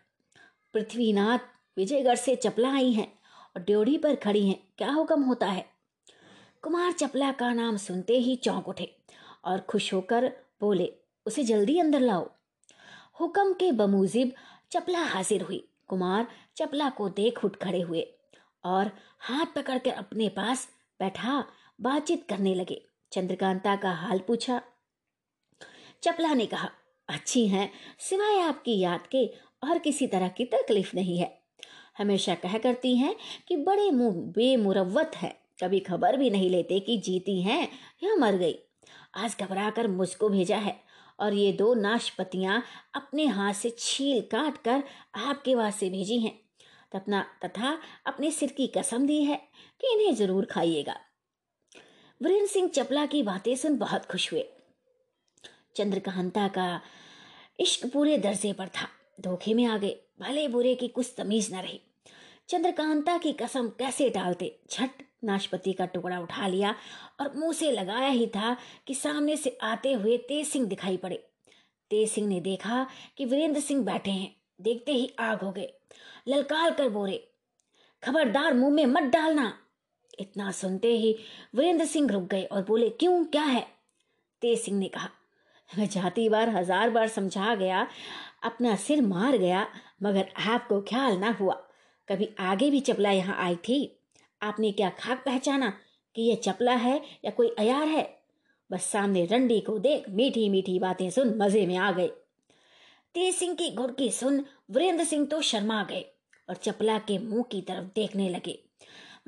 पृथ्वीनाथ 0.74 1.38
विजयगढ़ 1.76 2.16
से 2.16 2.36
चपला 2.36 2.72
आई 2.72 2.92
हैं 2.92 3.18
और 3.56 3.62
ड्योढ़ी 3.62 3.98
पर 3.98 4.14
खड़ी 4.14 4.48
हैं। 4.48 4.68
क्या 4.78 4.90
हुक्म 4.90 5.22
होता 5.22 5.46
है? 5.46 5.66
कुमार 6.62 6.92
चपला 6.92 7.32
का 7.32 7.52
नाम 7.52 7.76
सुनते 7.76 8.18
ही 8.18 8.36
चौंक 8.36 8.68
उठे 8.68 8.96
और 9.44 9.60
खुश 9.60 9.94
होकर 9.94 10.32
बोले, 10.60 10.92
उसे 11.26 11.44
जल्दी 11.44 11.78
अंदर 11.78 12.00
लाओ। 12.00 12.35
हुक्म 13.20 13.52
के 13.52 13.72
बमूजिब 13.72 14.32
चपला 14.72 14.98
हाजिर 14.98 15.43
हुई। 15.43 15.68
कुमार 15.88 16.28
चपला 16.56 16.90
को 16.90 17.09
देख 17.09 17.44
उठ 17.44 17.56
खड़े 17.56 17.80
हुए 17.80 18.14
और 18.64 18.90
हाथ 19.18 19.47
पकड़कर 19.47 19.90
अपने 19.90 20.28
पास 20.28 20.68
बैठा 21.01 21.44
बातचीत 21.80 22.26
करने 22.28 22.55
लगे। 22.55 22.88
चंद्रकांता 23.12 23.76
का 23.76 23.90
हाल 23.90 24.18
पूछा। 24.18 24.62
चपला 26.02 26.34
ने 26.34 26.47
कहा, 26.47 26.70
अच्छी 27.09 27.48
हैं, 27.48 27.72
सिवाय 27.98 28.40
आपकी 28.40 28.78
याद 28.78 29.06
के 29.06 29.26
और 29.62 29.78
किसी 29.78 30.06
तरह 30.06 30.28
की 30.28 30.44
तकलीफ़ 30.44 30.90
नहीं 30.94 31.18
है। 31.18 31.43
हमेशा 31.98 32.34
कह 32.34 32.59
करती 32.59 32.97
हैं 32.97 33.16
कि 33.48 33.56
बड़े 33.56 33.90
मुँह 33.90 34.14
बेमुरवत 34.14 35.12
है। 35.16 35.40
कभी 35.62 35.80
खबर 35.80 36.16
भी 36.16 36.30
नहीं 36.30 36.51
लेते 36.51 36.80
कि 36.80 36.98
जीती 36.98 37.43
हैं 37.43 37.68
या 38.02 38.14
मर 38.14 38.34
गई। 38.34 38.59
आज 39.14 39.36
घबरा 39.40 39.70
कर 39.70 39.88
मुझको 39.88 40.28
भेजा 40.28 40.56
है। 40.56 40.85
और 41.18 41.34
ये 41.34 41.52
दो 41.52 41.74
नाशपतियाँ 41.74 42.62
अपने 42.94 43.26
हाथ 43.26 43.52
से 43.52 43.70
छील 43.78 44.20
काट 44.20 44.59
कर 44.59 44.82
आपके 45.16 45.55
वास्ते 45.55 45.90
भेजी 45.90 46.18
हैं। 46.18 46.38
तपना 46.93 47.22
तथा 47.44 47.78
अपने 48.06 48.30
सिर 48.30 48.52
की 48.52 48.66
कसम 48.66 49.06
दी 49.06 49.22
है 49.24 49.36
कि 49.80 49.93
इन्हें 49.93 50.14
ज़रूर 50.14 50.44
खाइएगा। 50.44 50.97
वीरेंद्र 52.22 52.47
सिंह 52.47 52.68
चपला 52.68 53.06
की 53.06 53.22
बातें 53.22 53.56
सुन 53.56 53.78
बहुत 53.78 54.06
खुश 54.06 54.32
हुए। 54.32 54.44
चंद्रकांता 55.76 56.48
का 56.48 56.80
इश्क 57.60 57.86
पूरे 57.86 58.18
दर्जे 58.18 58.52
पर 58.52 58.68
था। 58.68 58.88
धोखे 59.20 59.55
में 59.55 59.64
आ 59.66 59.78
गए। 59.78 59.97
भले 60.20 60.48
बुरे 60.48 60.74
की 60.74 60.88
कुछ 60.88 61.14
तमीज 61.18 61.55
न 61.55 61.56
रही। 61.56 61.80
चंद्रकांता 62.48 63.18
की 63.18 63.32
कसम 63.32 63.68
कैसे 63.68 64.10
डालते 64.10 64.59
झट 64.70 65.02
नाशपति 65.27 65.73
का 65.73 65.86
टुकड़ा 65.86 66.20
उठा 66.20 66.47
लिया 66.47 66.74
और 67.20 67.32
मुँह 67.36 67.53
से 67.53 67.70
लगाया 67.73 68.09
ही 68.09 68.27
था 68.27 68.57
कि 68.86 68.94
सामने 68.94 69.36
से 69.36 69.57
आते 69.62 69.93
हुए 69.93 70.16
तेज 70.19 70.47
सिंह 70.47 70.66
दिखाई 70.66 70.97
पड़े। 70.97 71.16
तेज 71.90 72.11
सिंह 72.11 72.28
ने 72.28 72.40
देखा 72.40 72.86
कि 73.16 73.24
वीरेंद्र 73.24 73.61
सिंह 73.61 73.85
बैठे 73.85 74.11
हैं। 74.11 74.35
देखते 74.61 74.93
ही 74.93 75.11
आग 75.20 75.40
हो 75.40 75.51
गए 75.53 75.73
ललकार 76.28 76.74
कर 76.74 76.89
बोरे 76.89 77.23
खबरदार, 78.03 78.55
मुँह 78.55 78.74
में 78.74 78.86
मत 78.86 79.03
डालना। 79.03 79.53
इतना 80.19 80.51
सुनते 80.51 80.89
ही 80.89 81.16
वीरेंद्र 81.55 81.85
सिंह 81.85 82.11
रुक 82.11 82.23
गए 82.23 82.43
और 82.43 82.62
बोले, 82.62 82.89
क्यों, 82.90 83.24
क्या 83.24 83.43
है? 83.43 83.66
तेज 84.43 84.61
सिंह 84.61 84.78
ने 84.78 84.89
कहा, 84.89 85.09
मैं 85.70 85.89
जाती 85.89 86.28
बार 86.28 86.48
हज़ार 86.48 86.90
बार 86.90 87.09
समझा 87.09 87.55
गया, 87.55 87.86
अपना 88.43 88.74
सिर 88.77 89.03
मार 89.03 89.36
गया, 89.36 89.66
मगर 90.03 90.28
आपको 90.48 90.81
ख्याल 90.81 91.16
ना 91.19 91.31
हुआ। 91.40 91.55
कभी 92.09 92.28
आगे 92.39 92.70
भी 92.70 92.81
चपला 92.81 93.11
यहाँ 93.11 93.36
आई 93.39 93.57
थी? 93.59 93.95
आपने 94.42 94.72
क्या 94.72 94.90
खाक 94.90 95.22
पहचाना 95.26 95.72
कि 96.14 96.22
यह 96.22 96.34
चपला 96.34 96.74
है 96.74 97.02
या 97.24 97.30
कोई 97.30 97.48
अयार 97.58 97.88
है? 97.88 98.18
बस 98.70 98.84
सामने 98.84 99.24
रंडी 99.26 99.60
को 99.60 99.78
देख 99.78 100.08
मीठी 100.08 100.48
मीठी 100.48 100.78
बातें 100.78 101.10
सुन 101.10 101.34
मज़े 101.38 101.66
में 101.66 101.76
आ 101.76 101.92
गए। 101.92 102.08
तेज 103.14 103.34
सिंह 103.34 103.54
की 103.54 103.70
घुड़की 103.74 104.10
सुन 104.10 104.44
वीरेंद्र 104.70 105.04
सिंह 105.04 105.26
तो 105.26 105.40
शर्मा 105.40 105.82
गए 105.84 106.04
और 106.48 106.54
चपला 106.54 106.98
के 106.98 107.18
मुँह 107.18 107.42
की 107.42 107.60
तरफ़ 107.60 107.84
देखने 107.94 108.28
लगे। 108.28 108.58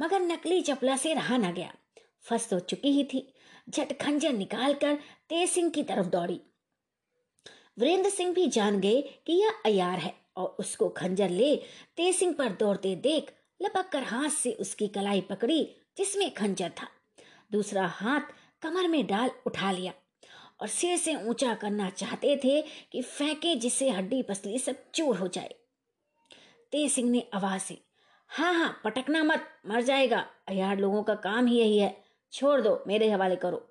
मगर 0.01 0.21
नकली 0.21 0.61
चपला 0.61 0.97
से 0.97 1.15
रहा 1.15 1.37
न 1.37 1.53
गया। 1.53 1.75
फंस 2.23 2.49
तो 2.51 2.59
चुकी 2.59 2.91
ही 2.91 3.05
थी। 3.05 3.35
झट 3.71 3.93
खंजर 4.01 4.33
निकाल 4.33 4.75
कर 4.75 4.95
तेज 5.29 5.51
सिंह 5.51 5.71
की 5.71 5.83
तरफ़ 5.83 6.07
दौड़ी। 6.07 6.41
वीरेंद्र 7.79 8.11
सिंह 8.11 8.35
भी 8.35 8.47
जान 8.47 8.81
गए 8.81 9.01
कि 9.27 9.33
यह 9.33 9.63
अयार 9.67 9.99
है 9.99 10.15
और 10.37 10.57
उसको 10.59 10.89
खंजर 10.89 11.31
ले 11.31 11.57
तेज 11.97 12.15
सिंह 12.17 12.35
पर 12.35 12.53
दौड़ते 12.53 12.95
देख 12.97 13.31
लपक 13.63 13.89
कर 13.89 14.03
हाथ 14.03 14.29
से 14.29 14.53
उसकी 14.53 14.89
कलाई 14.89 15.21
पकड़ी, 15.21 15.77
जिसमें 15.97 16.35
खंजर 16.35 16.71
था। 16.83 16.89
दूसरा 17.53 17.87
हाथ 17.87 18.21
कमर 18.63 18.89
में 18.89 19.07
डाल 19.07 19.31
उठा 19.47 19.73
लिया 19.73 19.93
और 20.61 20.69
सिर 20.69 20.97
से 20.97 21.15
ऊँचा 21.15 21.55
करना 21.55 21.91
चाहते 21.91 22.37
थे 22.45 22.63
कि 22.93 23.03
फेंके 23.03 23.55
जिससे 23.55 23.91
हड्डी 23.91 24.23
पसली 24.23 24.59
सब 24.59 24.91
चूर 24.95 25.17
हो 25.17 25.29
जाए। 25.29 25.55
तेज 26.73 26.93
सिंह 26.93 27.11
ने 27.11 27.27
आवाज़ 27.35 27.63
से 27.63 27.79
हाँ 28.31 28.53
हाँ 28.55 28.81
पटकना 28.85 29.23
मत, 29.25 29.49
मर 29.67 29.83
जाएगा। 29.83 30.27
अयार 30.49 30.79
लोगों 30.79 31.03
का 31.03 31.15
काम 31.15 31.47
ही 31.47 31.59
यही 31.59 31.79
है। 31.79 32.05
छोड़ 32.33 32.61
दो, 32.61 32.85
मेरे 32.87 33.11
हवाले 33.11 33.37
करो। 33.37 33.71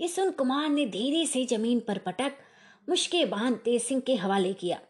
ये 0.00 0.08
सुन 0.08 0.30
कुमार 0.30 0.68
ने 0.68 0.86
धीरे 0.86 1.26
से 1.26 1.44
ज़मीन 1.44 1.80
पर 1.80 1.98
पटक 1.98 2.32
मुश्के 2.88 3.24
बाँध 3.24 3.56
तेज 3.56 3.82
सिंह 3.82 4.00
के 4.00 4.14
हवाले 4.14 4.52
किया। 4.52 4.80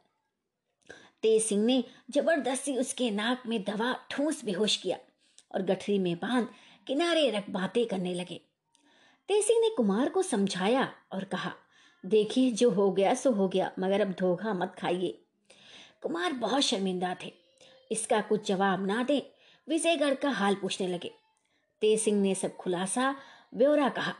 तेज 1.24 1.42
सिंह 1.42 1.64
ने 1.64 1.84
ज़बरदस्ती 2.10 2.76
उसके 2.76 3.10
नाक 3.10 3.42
में 3.46 3.64
दवा 3.64 4.00
ठूस 4.10 4.44
बेहोश 4.44 4.76
किया 4.76 4.98
और 5.54 5.62
गठरी 5.62 5.98
में 5.98 6.16
बाँध 6.16 6.48
किनारे 6.86 7.30
रख 7.30 7.50
बातें 7.50 7.86
करने 7.86 8.14
लगे। 8.14 8.40
तेज 9.28 9.44
सिंह 9.44 9.60
ने 9.60 9.68
कुमार 9.68 10.08
को 10.08 10.22
समझाया 10.22 10.92
और 11.12 11.24
कहा, 11.24 11.52
देखिए, 12.06 12.50
जो 12.50 12.70
हो 12.70 12.92
गया, 12.92 13.14
सो 13.14 13.30
हो 13.30 13.48
गया, 13.48 13.72
मगर 13.78 14.00
अब 14.00 14.12
धोखा 14.12 14.54
मत 14.54 14.76
खाइए। 14.78 15.22
कुमार 16.02 16.32
बहुत 16.32 16.62
शर्मिंदा 16.62 17.16
थे। 17.24 17.32
इसका 17.92 18.20
कुछ 18.20 18.48
जवाब 18.48 18.86
ना 18.86 19.02
दे, 19.02 19.32
विजयगढ़ 19.68 20.14
का 20.14 20.30
हाल 20.30 20.54
पूछने 20.54 20.88
लगे। 20.88 21.10
तेज 21.80 22.00
सिंह 22.00 22.22
ने 22.22 22.34
सब 22.34 22.56
खुलासा, 22.56 23.16
ब्यौरा 23.54 23.88
कहा 23.88 24.14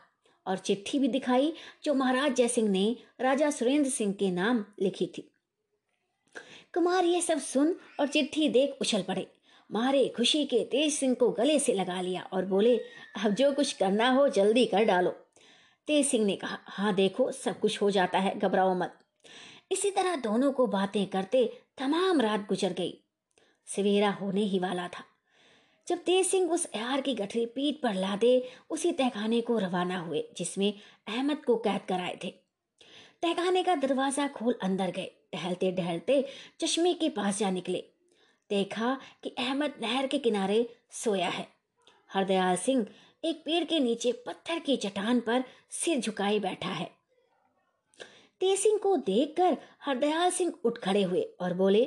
और 0.47 0.59
चिट्ठी 0.59 0.99
भी 0.99 1.09
दिखाई, 1.09 1.53
जो 1.85 1.95
महाराज 1.95 2.35
जयसिंह 2.35 2.69
ने 2.69 2.97
राजा 3.21 3.51
सुरेंद्र 3.51 3.91
सिंह 3.91 4.13
के 4.13 4.31
नाम 4.31 4.65
लिखी 4.81 5.07
थी। 5.07 5.34
कुमार, 6.75 7.05
ये 7.05 7.21
सब 7.21 7.39
सुन 7.39 7.77
और 8.01 8.09
चिट्ठी 8.09 8.49
देख 8.49 8.77
उछल 8.81 9.03
पड़े। 9.03 9.27
मारे 9.73 10.09
खुशी 10.09 10.45
के 10.45 10.65
तेज 10.65 10.95
सिंह 10.95 11.15
को 11.15 11.31
गले 11.31 11.59
से 11.59 11.73
लगा 11.73 12.01
लिया 12.01 12.29
और 12.33 12.45
बोले, 12.45 12.77
अब 13.25 13.31
जो 13.31 13.53
कुछ 13.53 13.73
करना 13.73 14.11
हो 14.11 14.29
जल्दी 14.29 14.67
कर 14.67 14.85
डालो। 14.85 15.11
तेज 15.87 16.07
सिंह 16.07 16.25
ने 16.27 16.37
कहा 16.37 16.59
हाँ 16.65 16.95
देखो, 16.95 17.33
सब 17.33 17.61
कुछ 17.61 17.83
हो 17.83 17.91
जाता 17.91 18.19
है, 18.19 18.39
घबराओ 18.39 18.75
मत। 18.75 18.99
इसी 19.73 19.91
तरह 19.91 20.17
दोनों 20.17 20.53
को 20.53 20.67
बातें 20.67 21.07
करते 21.07 21.59
तमाम 21.79 22.21
रात 22.21 22.49
गुजर 22.49 22.73
गई। 22.73 23.01
सवेरा 23.67 24.11
होने 24.11 24.43
ही 24.43 24.59
वाला 24.59 24.89
था। 24.89 25.05
जब 25.89 25.99
तेज 25.99 26.27
सिंह 26.27 26.51
उस 26.51 26.69
यार 26.77 27.01
की 27.01 27.15
गठरी 27.15 27.47
पीठ 27.47 27.83
पर 27.83 27.95
लादे, 27.95 28.51
उसी 28.71 28.93
तहखाने 28.93 29.41
को 29.41 29.59
रवाना 29.59 29.99
हुए, 29.99 30.29
जिसमें 30.37 30.75
अहमद 31.07 31.37
को 31.37 31.57
कैद 31.57 31.81
कराए 31.89 32.19
थे। 32.25 32.44
तहखाने 33.25 33.63
का 33.63 33.75
दरवाज़ा 33.77 34.27
खोल 34.29 34.55
अंदर 34.63 34.91
गए। 34.91 35.11
टहलते 35.33 35.71
टहलते 35.73 36.25
चश्मे 36.61 36.93
के 36.95 37.09
पास 37.11 37.39
जा 37.39 37.51
निकले। 37.51 37.79
देखा 38.51 38.97
कि 39.23 39.29
अहमद 39.39 39.75
नहर 39.83 40.07
के 40.07 40.19
किनारे 40.19 40.67
सोया 40.95 41.29
है। 41.29 41.47
हरदयाल 42.11 42.57
सिंह 42.57 42.87
एक 43.25 43.41
पेड़ 43.45 43.63
के 43.65 43.79
नीचे 43.81 44.13
पत्थर 44.27 44.59
की 44.59 44.77
चट्टान 44.77 45.21
पर 45.21 45.45
सिर 45.73 46.01
झुकाए 46.01 46.39
बैठा 46.39 46.69
है। 46.71 46.91
तेज 48.41 48.59
सिंह 48.59 48.79
को 48.79 48.97
देखकर 48.99 49.57
हरदयाल 49.83 50.31
सिंह 50.31 50.53
उठ 50.65 50.79
खड़े 50.79 51.03
हुए 51.03 51.23
और 51.41 51.55
बोले, 51.55 51.85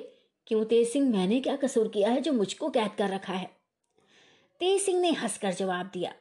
क्यों 0.47 0.63
तेज 0.65 0.87
सिंह, 0.89 1.09
मैंने 1.11 1.39
क्या 1.39 1.55
कसूर 1.57 1.87
किया 1.87 2.09
है 2.09 2.21
जो 2.21 2.33
मुझको 2.33 2.69
कैद 2.69 2.95
कर 2.97 3.09
रखा 3.09 3.33
है? 3.33 3.49
तेज 4.61 4.81
सिंह 4.81 4.99
ने 5.01 5.11
हंसकर 5.13 5.53
जवाब 5.53 5.91
दिया, 5.93 6.13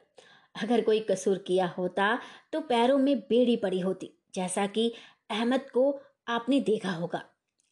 अगर 0.55 0.81
कोई 0.83 1.01
कसूर 1.11 1.39
किया 1.39 1.67
होता 1.79 2.19
तो 2.53 2.61
पैरों 2.63 2.99
में 2.99 3.19
बेड़ी 3.21 3.57
पड़ी 3.57 3.81
होती। 3.81 4.13
जैसा 4.37 4.67
कि 4.67 4.93
अहमद 5.31 5.71
को 5.71 6.01
आपने 6.29 6.61
देखा 6.61 6.91
होगा। 6.91 7.25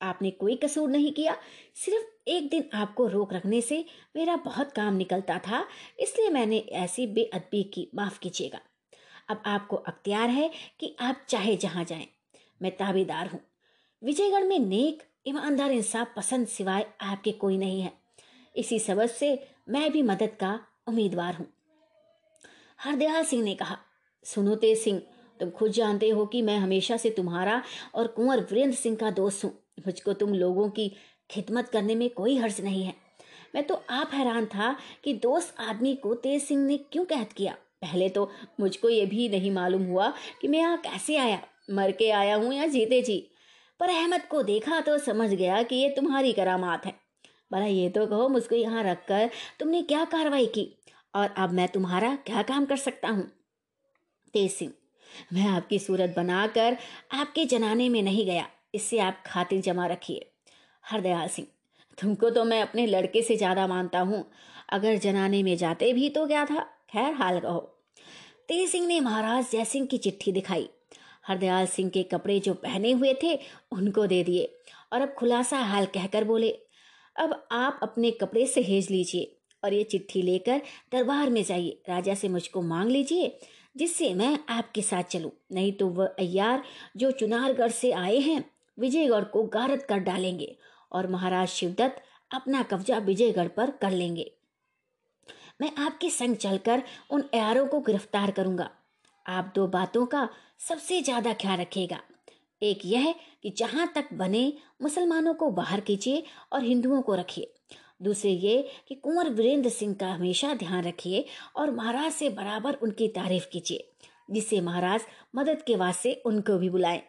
आपने 0.03 0.31
कोई 0.31 0.57
कसूर 0.57 0.89
नहीं 0.91 1.13
किया। 1.13 1.37
सिर्फ़ 1.75 2.07
एक 2.29 2.49
दिन 2.51 2.69
आपको 2.75 3.07
रोक 3.07 3.33
रखने 3.33 3.61
से 3.61 3.85
मेरा 4.17 4.37
बहुत 4.37 4.73
काम 4.73 4.95
निकलता 4.95 5.39
था, 5.39 5.67
इसलिए 6.01 6.29
मैंने 6.31 6.59
ऐसी 6.59 7.07
बेअदबी 7.07 7.63
की, 7.63 7.89
माफ़ 7.95 8.19
कीजिएगा। 8.19 8.61
अब 9.29 9.43
आपको 9.47 9.77
अख्तियार 9.77 10.29
है 10.29 10.51
कि 10.81 10.97
आप 11.01 11.27
चाहे 11.29 11.57
जहाँ 11.57 11.85
जाएँ। 11.85 12.07
मैं 12.63 12.77
ताबेदार 12.77 13.27
हूँ। 13.27 13.41
विजयगढ़ 14.03 14.45
में 14.45 14.59
नेक, 14.59 15.03
ईमानदार 15.27 15.71
इंसाफ 15.71 16.15
पसंद 16.17 16.47
सिवाय 16.47 16.87
आपके 17.01 17.33
कोई 17.33 17.57
नहीं 17.57 17.81
है। 17.81 17.93
इसी 18.57 18.79
सबब 18.79 19.07
से 19.07 19.49
मैं 19.69 19.91
भी 19.93 20.03
मदद 20.03 20.37
का 20.41 20.59
उम्मीदवार 20.87 21.35
हूँ। 21.35 21.47
हरदयाल 22.81 23.25
सिंह 23.25 23.43
ने 23.43 23.55
कहा 23.55 23.79
सुनो 24.25 24.55
तेज 24.55 24.79
सिंह 24.79 25.03
तुम 25.41 25.51
खुद 25.51 25.71
जानते 25.71 26.09
हो 26.09 26.27
कि 26.27 26.43
मैं 26.43 26.59
हमेशा 26.59 26.97
से 26.97 27.11
तुम्हारा 27.11 27.63
और 27.95 28.07
कुंवर 28.07 28.41
वीरेंद्र 28.41 28.77
सिंह 28.77 28.97
का 28.97 29.11
दोस्त 29.11 29.45
हूँ। 29.45 29.53
मुझको 29.87 30.13
तुम 30.13 30.35
लोगों 30.35 30.69
की 30.69 30.89
खिदमत 31.31 31.69
करने 31.69 31.95
में 31.95 32.09
कोई 32.11 32.37
हर्ज 32.37 32.61
नहीं 32.61 32.83
है। 32.85 32.95
मैं 33.55 33.67
तो 33.67 33.75
आप 33.91 34.11
हैरान 34.15 34.47
था 34.47 34.75
कि 35.05 35.15
दोस्त 35.15 35.55
आदमी 35.61 35.95
को 35.97 36.15
तेज 36.15 36.43
सिंह 36.43 36.65
ने 36.67 36.77
क्यों 36.77 37.05
कैद 37.05 37.33
किया? 37.33 37.53
पहले 37.83 38.09
तो 38.09 38.31
मुझको 38.61 38.89
ये 38.89 39.07
भी 39.07 39.29
नहीं 39.29 39.51
मालूम 39.51 39.85
हुआ 39.85 40.13
कि 40.41 40.49
मैं 40.49 40.59
यहाँ 40.59 40.77
कैसे 40.77 41.17
आया, 41.17 41.41
मर 41.71 41.91
के 41.93 42.11
आया 42.11 42.37
हूँ 42.37 42.53
या 42.55 42.67
जीते 42.67 43.01
जी। 43.03 43.19
पर 43.81 43.89
अहमद 43.89 44.25
को 44.27 44.43
देखा 44.43 44.81
तो 44.81 44.97
समझ 44.99 45.29
गया 45.31 45.63
कि 45.63 45.77
ये 45.77 45.89
तुम्हारी 45.89 46.33
करामात 46.33 46.87
है। 46.87 46.95
भला 47.53 47.67
ये 47.67 47.89
तो 47.89 48.07
कहो, 48.07 48.29
मुझको 48.29 48.55
यहाँ 48.55 48.83
रख 48.83 49.05
कर 49.09 49.31
तुमने 49.61 49.83
क्या 49.83 50.05
कार्रवाई 50.05 50.47
की? 50.47 50.71
और 51.15 51.35
अब 51.39 51.53
मैं 51.53 51.69
तुम्हारा 51.69 52.15
क्या 52.17 52.43
काम 52.43 52.65
कर 52.65 52.77
सकता 52.77 53.09
हूँ? 53.09 53.31
तेज 54.35 54.51
सिंह 54.53 54.73
मैं 55.33 55.47
आपकी 55.47 55.79
सूरत 55.79 56.15
बनाकर 56.17 56.77
आपके 57.13 57.45
जनाने 57.47 57.89
में 57.89 58.03
नहीं 58.03 58.27
गया। 58.27 58.47
इससे 58.75 58.99
आप 58.99 59.23
खातिर 59.27 59.61
जमा 59.61 59.87
रखिए। 59.87 60.27
हरदयाल 60.85 61.29
सिंह, 61.29 61.47
तुमको 61.99 62.31
तो 62.31 62.45
मैं 62.45 62.61
अपने 62.63 62.87
लड़के 62.87 63.23
से 63.23 63.37
ज़्यादा 63.37 63.67
मानता 63.67 64.01
हूँ। 64.01 64.25
अगर 64.69 64.97
जनाने 64.99 65.43
में 65.43 65.57
जाते 65.57 65.93
भी 65.93 66.09
तो 66.09 66.27
क्या 66.27 66.45
था? 66.45 66.61
खैर, 66.91 67.13
हाल 67.15 67.41
कहो। 67.41 67.59
तेज 68.49 68.69
सिंह 68.71 68.87
ने 68.87 68.99
महाराज 69.01 69.51
जयसिंह 69.51 69.87
की 69.87 69.99
चिट्ठी 69.99 70.33
दिखाई। 70.33 70.69
हरदयाल 71.25 71.67
सिंह 71.67 71.91
के 71.91 72.03
कपड़े 72.03 72.39
जो 72.41 72.55
पहने 72.55 72.91
हुए 72.93 73.15
थे, 73.23 73.39
उनको 73.73 74.07
दे 74.07 74.23
दिए 74.25 74.53
और 74.93 75.01
अब 75.01 75.15
खुलासा 75.19 75.59
हाल 75.59 75.87
कहकर 75.87 76.25
बोले, 76.25 76.51
अब 77.17 77.47
आप 77.53 77.79
अपने 77.83 78.11
कपड़े 78.11 78.47
सहेज 78.47 78.91
लीजिए 78.91 79.37
और 79.63 79.73
ये 79.73 79.83
चिट्ठी 79.85 80.23
लेकर 80.23 80.61
दरबार 80.93 81.31
में 81.31 81.43
जाइए। 81.45 81.79
राजा 81.89 82.15
से 82.15 82.29
मुझको 82.29 82.63
मांग 82.63 82.91
लीजिए 82.91 83.29
जिससे 83.75 84.13
मैं 84.15 84.39
आपके 84.49 84.83
साथ 84.83 85.03
चलूँ। 85.03 85.31
नहीं 85.53 85.73
तो 85.73 85.89
वह 85.89 86.15
अय्यार 86.19 86.63
जो 86.97 87.11
चुनारगढ़ 87.11 87.71
से 87.71 87.91
आए 87.93 88.19
हैं, 88.19 88.45
विजयगढ़ 88.79 89.25
को 89.25 89.43
गारद 89.45 89.83
कर 89.83 89.99
डालेंगे 90.01 90.57
और 90.93 91.07
महाराज 91.07 91.49
शिवदत्त 91.49 92.03
अपना 92.31 92.63
कब्जा 92.63 92.99
विजयगढ़ 93.01 93.49
पर 93.49 93.71
कर 93.83 93.91
लेंगे। 93.91 94.31
मैं 95.61 95.71
आपके 95.77 96.11
संग 96.11 96.37
चलकर 96.37 96.83
उन 97.11 97.23
अयारों 97.25 97.67
को 97.67 97.81
गिरफ़्तार 97.81 98.31
करूँगा। 98.31 98.71
आप 99.27 99.53
दो 99.55 99.67
बातों 99.67 100.05
का 100.07 100.29
सबसे 100.61 101.01
ज़्यादा 101.03 101.33
ख्याल 101.33 101.59
रखेगा 101.59 102.01
एक 102.63 102.81
यह 102.85 103.15
कि 103.43 103.51
जहाँ 103.51 103.87
तक 103.95 104.13
बने, 104.13 104.53
मुसलमानों 104.83 105.35
को 105.35 105.51
बाहर 105.51 105.81
कीजिए 105.81 106.23
और 106.53 106.63
हिंदुओं 106.65 107.01
को 107.03 107.15
रखिए। 107.15 107.53
दूसरे 108.05 108.31
ये 108.31 108.57
कि 108.89 108.95
कुंवर 108.95 109.31
वीरेंद्र 109.31 109.71
सिंह 109.71 109.95
का 109.95 110.09
हमेशा 110.09 110.55
ध्यान 110.55 110.85
रखिए 110.85 111.25
और 111.57 111.71
महाराज 111.73 112.13
से 112.13 112.29
बराबर 112.31 112.75
उनकी 112.75 113.09
तारीफ़ 113.11 113.49
कीजिए, 113.53 113.91
जिससे 114.29 114.61
महाराज 114.61 115.01
मदद 115.37 115.63
के 115.63 115.77
वास्ते 115.77 116.13
उनको 116.27 116.59
भी 116.59 116.71
बुलाएँ। 116.71 117.03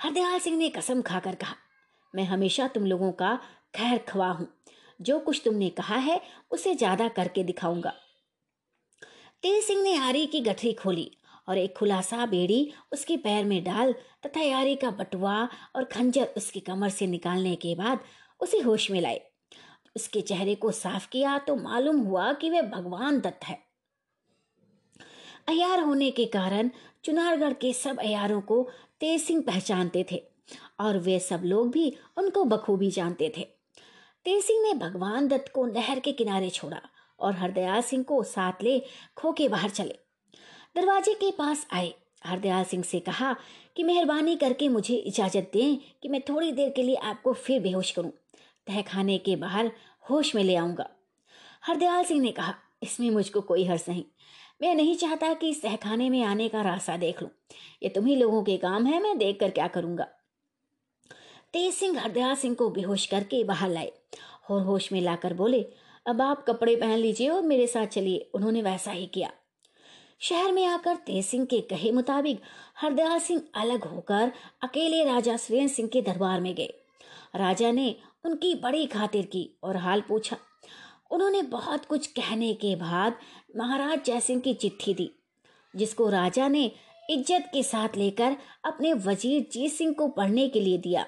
हरदयाल 0.00 0.38
सिंह 0.38 0.56
ने 0.56 0.68
कसम 0.70 1.02
खाकर 1.02 1.34
कहा, 1.34 1.54
मैं 2.14 2.24
हमेशा 2.24 2.66
तुम 2.68 2.86
लोगों 2.86 3.12
का 3.12 3.34
खैर 3.74 3.98
खवा 4.08 4.28
हूँ। 4.28 4.48
जो 5.00 5.18
कुछ 5.18 5.40
तुमने 5.44 5.68
कहा 5.70 5.96
है, 5.96 6.20
उसे 6.50 6.74
ज़्यादा 6.74 7.08
करके 7.10 7.42
दिखाऊँगा 7.44 7.92
तेज 9.42 9.62
सिंह 9.64 9.82
ने 9.82 9.90
यारी 9.90 10.26
की 10.26 10.40
गठरी 10.40 10.72
खोली 10.72 11.10
और 11.48 11.58
एक 11.58 11.76
खुलासा 11.76 12.24
बेड़ी 12.26 12.72
उसके 12.92 13.16
पैर 13.16 13.44
में 13.44 13.62
डाल 13.64 13.92
तथा 14.26 14.40
यारी 14.40 14.74
का 14.76 14.90
बटुआ 14.92 15.36
और 15.76 15.84
खंजर 15.84 16.28
उसकी 16.36 16.60
कमर 16.60 16.88
से 16.90 17.06
निकालने 17.06 17.54
के 17.56 17.74
बाद 17.74 18.00
उसे 18.40 18.58
होश 18.60 18.90
में 18.90 19.00
लाए। 19.00 19.20
उसके 19.96 20.20
चेहरे 20.20 20.54
को 20.54 20.70
साफ़ 20.70 21.08
किया 21.08 21.38
तो 21.38 21.56
मालूम 21.56 22.00
हुआ 22.00 22.32
कि 22.32 22.50
वह 22.50 22.62
भगवान 22.62 23.20
दत्त 23.20 23.44
है। 23.44 23.58
अयार 25.48 25.80
होने 25.80 26.10
के 26.10 26.24
कारण 26.24 26.70
चुनारगढ़ 27.04 27.52
के 27.52 27.72
सब 27.72 27.98
अयारों 27.98 28.40
को 28.40 28.68
तेज 29.00 29.22
सिंह 29.22 29.42
पहचानते 29.42 30.06
थे 30.12 30.22
और 30.80 30.98
वे 30.98 31.18
सब 31.18 31.42
लोग 31.44 31.70
भी 31.70 31.96
उनको 32.18 32.44
बखूबी 32.44 32.90
जानते 32.90 33.32
थे। 33.36 33.42
तेज 34.24 34.44
सिंह 34.44 34.62
ने 34.62 34.74
भगवान 34.74 35.28
दत्त 35.28 35.52
को 35.52 35.66
नहर 35.66 36.00
के 36.00 36.12
किनारे 36.12 36.50
छोड़ा 36.50 36.80
और 37.20 37.32
हरदयाल 37.32 37.82
सिंह 37.82 38.04
को 38.04 38.22
साथ 38.22 38.52
ले 38.62 38.82
खो 39.16 39.32
के 39.32 39.48
बाहर 39.48 39.70
चले। 39.70 39.98
दरवाजे 40.76 41.14
के 41.14 41.30
पास 41.30 41.66
आए। 41.72 41.94
हरदयाल 42.24 42.64
सिंह 42.64 42.82
से 42.82 43.00
कहा 43.00 43.36
कि, 43.76 43.82
मेहरबानी 43.82 44.36
करके 44.36 44.68
मुझे 44.68 44.94
इजाज़त 44.94 45.50
दें 45.52 45.76
कि 46.02 46.08
मैं 46.08 46.20
थोड़ी 46.22 46.52
देर 46.52 46.70
के 46.70 46.82
लिए 46.82 46.94
आपको 46.94 47.32
फिर 47.32 47.60
बेहोश 47.62 47.90
करूँ। 47.90 48.12
तहखाने 48.66 49.18
के 49.18 49.36
बाहर 49.36 49.72
होश 50.10 50.34
में 50.34 50.44
ले 50.44 50.56
आऊँगा। 50.56 50.90
हरदयाल 51.66 52.04
सिंह 52.04 52.20
ने 52.20 52.32
कहा, 52.32 52.54
इसमें 52.82 53.10
मुझको 53.10 53.40
कोई 53.40 53.64
हर्ष 53.64 53.88
नहीं। 53.88 54.04
मैं 54.62 54.74
नहीं 54.74 54.96
चाहता 54.96 55.34
कि 55.34 55.50
इस 55.50 55.62
तहखाने 55.62 56.10
में 56.10 56.22
आने 56.22 56.48
का 56.48 56.62
रास्ता 56.62 56.96
देख 56.96 57.22
लूँ। 57.22 57.30
ये 57.82 57.88
तुम 57.88 58.06
ही 58.06 58.16
लोगों 58.16 58.42
के 58.42 58.56
काम 58.56 58.86
है, 58.86 59.02
मैं 59.02 59.18
देख 59.18 59.40
कर 59.40 59.50
क्या 59.50 59.66
करूँगा। 59.68 60.04
तेज 61.52 61.74
सिंह 61.74 62.00
हरदयाल 62.00 62.34
सिंह 62.34 62.54
को 62.54 62.70
बेहोश 62.70 63.06
करके 63.06 63.44
बाहर 63.44 63.70
लाए। 63.70 63.92
और 64.50 64.62
होश 64.62 64.92
में 64.92 65.00
लाकर 65.00 65.34
बोले, 65.34 65.66
अब 66.06 66.22
आप 66.22 66.44
कपड़े 66.44 66.76
पहन 66.76 66.98
लीजिए 66.98 67.28
और 67.28 67.42
मेरे 67.42 67.66
साथ 67.66 67.86
चलिए। 67.86 68.30
उन्होंने 68.34 68.62
वैसा 68.62 68.90
ही 68.90 69.06
किया। 69.06 69.30
शहर 70.20 70.52
में 70.52 70.66
आकर 70.66 70.96
तेज 70.96 71.24
सिंह 71.24 71.44
के 71.44 71.60
कहे 71.60 71.92
मुताबिक 71.92 72.40
हरदयाल 72.76 73.18
सिंह 73.18 73.42
अलग 73.54 73.84
होकर 73.84 74.32
अकेले 74.62 75.04
राजा 75.04 75.36
सुरेंद्र 75.36 75.74
सिंह 75.74 75.88
के 75.88 76.02
दरबार 76.02 76.40
में 76.40 76.54
गए। 76.54 76.74
राजा 77.36 77.70
ने 77.72 77.96
उनकी 78.26 78.54
बड़ी 78.54 78.86
खातिर 78.88 79.26
की 79.26 79.48
और 79.64 79.76
हाल 79.76 80.00
पूछा। 80.00 80.36
उन्होंने 81.10 81.42
बहुत 81.48 81.84
कुछ 81.84 82.06
कहने 82.12 82.52
के 82.54 82.74
बाद 82.76 83.18
महाराज 83.56 84.04
जयसिंह 84.04 84.40
की 84.40 84.54
चिट्ठी 84.54 84.94
दी, 84.94 85.10
जिसको 85.74 86.08
राजा 86.08 86.48
ने 86.48 86.70
इज़्ज़त 87.10 87.50
के 87.52 87.62
साथ 87.62 87.96
लेकर 87.96 88.36
अपने 88.64 88.92
वज़ीर 88.94 89.46
जीत 89.52 89.72
सिंह 89.72 89.92
को 89.92 90.08
पढ़ने 90.10 90.48
के 90.48 90.60
लिए 90.60 90.78
दिया। 90.78 91.06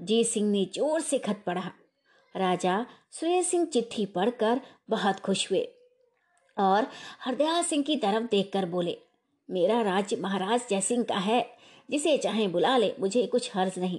जीत 0.00 0.26
सिंह 0.26 0.50
ने 0.50 0.64
ज़ोर 0.74 1.00
से 1.00 1.18
खत 1.18 1.42
पढ़ा। 1.46 1.70
राजा 2.34 2.84
सुरेश 3.10 3.46
सिंह 3.46 3.64
चिट्ठी 3.66 4.04
पढ़कर 4.08 4.60
बहुत 4.90 5.20
खुश 5.20 5.50
हुए 5.50 5.66
और 6.56 6.86
हरदयाल 7.20 7.62
सिंह 7.62 7.82
की 7.82 7.96
तरफ़ 7.96 8.28
देखकर 8.30 8.66
बोले, 8.66 8.96
मेरा 9.48 9.80
राज्य 9.82 10.16
महाराज 10.16 10.60
जयसिंह 10.70 11.02
का 11.04 11.16
है। 11.16 11.40
जिसे 11.92 12.16
चाहे 12.18 12.48
बुला 12.48 12.76
ले, 12.76 12.94
मुझे 13.00 13.26
कुछ 13.26 13.50
हर्ज 13.56 13.78
नहीं। 13.78 13.98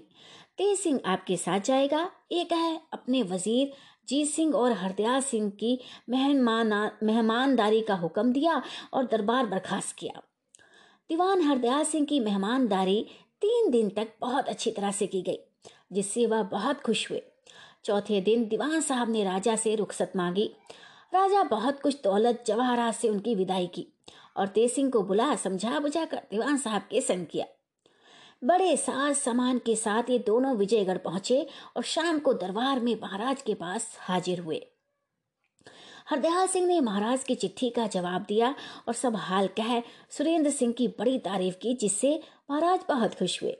तेज 0.57 0.77
सिंह 0.79 0.99
आपके 1.05 1.37
साथ 1.37 1.59
जाएगा। 1.59 2.09
एक 2.31 2.51
है 2.53 2.79
अपने 2.93 3.23
वज़ीर 3.23 3.71
जीत 4.07 4.27
सिंह 4.27 4.53
और 4.55 4.71
हरदयाल 4.71 5.21
सिंह 5.21 5.49
की 5.49 5.79
मेहमान, 6.09 6.91
मेहमानदारी 7.03 7.81
का 7.81 7.95
हुक्म 7.95 8.31
दिया 8.31 8.61
और 8.93 9.05
दरबार 9.05 9.45
बर्खास्त 9.45 9.95
किया। 9.95 10.21
दीवान 11.09 11.41
हरदयाल 11.41 11.83
सिंह 11.83 12.05
की 12.05 12.19
मेहमानदारी 12.19 13.05
तीन 13.41 13.69
दिन 13.71 13.89
तक 13.89 14.13
बहुत 14.21 14.47
अच्छी 14.47 14.71
तरह 14.71 14.91
से 14.91 15.07
की 15.07 15.21
गई, 15.21 15.39
जिससे 15.93 16.25
वह 16.25 16.43
बहुत 16.43 16.81
खुश 16.81 17.09
हुए। 17.11 17.21
चौथे 17.85 18.21
दिन 18.21 18.47
दीवान 18.47 18.81
साहब 18.81 19.09
ने 19.09 19.23
राजा 19.23 19.55
से 19.55 19.75
रुखसत 19.75 20.11
मांगी। 20.15 20.51
राजा 21.13 21.43
बहुत 21.43 21.81
कुछ 21.81 22.01
दौलत 22.03 22.43
जवाहरात 22.47 22.95
से 22.95 23.09
उनकी 23.09 23.35
विदाई 23.35 23.67
की 23.67 23.87
और 24.37 24.47
तेज 24.47 24.71
सिंह 24.71 24.89
को 24.91 25.01
बुला 25.03 25.35
समझा 25.35 25.79
बुझा 25.79 26.05
कर 26.05 26.21
दीवान 26.31 26.57
साहब 26.57 26.81
के 26.81 27.01
संग 27.01 27.25
किया। 27.25 27.45
बड़े 28.43 28.75
साज 28.77 29.15
सामान 29.15 29.57
के 29.57 29.75
साथ 29.75 30.09
ये 30.09 30.17
दोनों 30.19 30.55
विजयगढ़ 30.55 30.97
पहुँचे 30.97 31.45
और 31.77 31.83
शाम 31.83 32.17
को 32.19 32.33
दरबार 32.33 32.79
में 32.79 32.95
महाराज 33.01 33.41
के 33.41 33.53
पास 33.53 33.87
हाजिर 33.99 34.39
हुए। 34.39 34.59
हरदयाल 36.09 36.47
सिंह 36.47 36.65
ने 36.67 36.79
महाराज 36.81 37.23
की 37.23 37.35
चिट्ठी 37.35 37.69
का 37.69 37.85
जवाब 37.87 38.25
दिया 38.27 38.53
और 38.87 38.93
सब 38.93 39.15
हाल 39.15 39.47
कह 39.59 39.79
सुरेंद्र 40.09 40.51
सिंह 40.51 40.73
की 40.73 40.87
बड़ी 40.87 41.17
तारीफ़ 41.19 41.55
की, 41.55 41.73
जिससे 41.73 42.19
महाराज 42.51 42.79
बहुत 42.89 43.15
खुश 43.15 43.41
हुए 43.43 43.55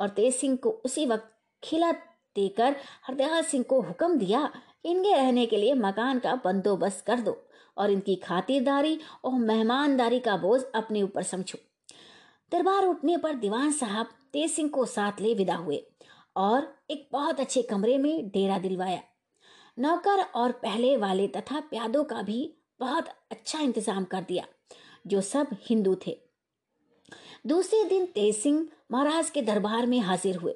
और 0.00 0.08
तेज 0.08 0.34
सिंह 0.34 0.56
को 0.56 0.70
उसी 0.84 1.06
वक्त 1.06 1.30
खिला 1.62 1.90
देकर 1.92 2.76
हरदयाल 3.06 3.42
सिंह 3.42 3.64
को 3.64 3.80
हुक्म 3.80 4.18
दिया, 4.18 4.50
इनके 4.84 5.14
रहने 5.14 5.46
के 5.46 5.56
लिए 5.56 5.74
मकान 5.74 6.18
का 6.18 6.34
बंदोबस्त 6.44 7.04
कर 7.06 7.20
दो 7.20 7.36
और 7.76 7.90
इनकी 7.90 8.16
खातिरदारी 8.16 8.98
और 9.24 9.32
मेहमानदारी 9.32 10.20
का 10.20 10.36
बोझ 10.36 10.60
अपने 10.74 11.02
ऊपर 11.02 11.22
समझो। 11.22 11.58
दरबार 12.52 12.86
उठने 12.86 13.16
पर 13.16 13.34
दीवान 13.34 13.70
साहब 13.72 14.08
तेज 14.34 14.50
सिंह 14.50 14.68
को 14.68 14.84
साथ 14.86 15.20
ले 15.20 15.34
विदा 15.34 15.54
हुए 15.54 15.82
और 16.36 16.72
एक 16.90 17.08
बहुत 17.12 17.40
अच्छे 17.40 17.62
कमरे 17.62 17.96
में 17.98 18.28
डेरा 18.28 18.58
दिलवाया। 18.58 19.02
नौकर 19.78 20.22
और 20.34 20.52
पहले 20.52 20.96
वाले 20.96 21.26
तथा 21.28 21.60
प्यादों 21.60 22.04
का 22.04 22.22
भी 22.22 22.54
बहुत 22.80 23.08
अच्छा 23.30 23.60
इंतज़ाम 23.60 24.04
कर 24.04 24.22
दिया, 24.22 24.44
जो 25.06 25.20
सब 25.20 25.56
हिंदू 25.62 25.94
थे। 26.06 26.16
दूसरे 27.46 27.84
दिन 27.84 28.06
तेज 28.06 28.36
सिंह 28.36 28.66
महाराज 28.92 29.30
के 29.30 29.42
दरबार 29.42 29.86
में 29.86 29.98
हाजिर 30.00 30.36
हुए। 30.36 30.54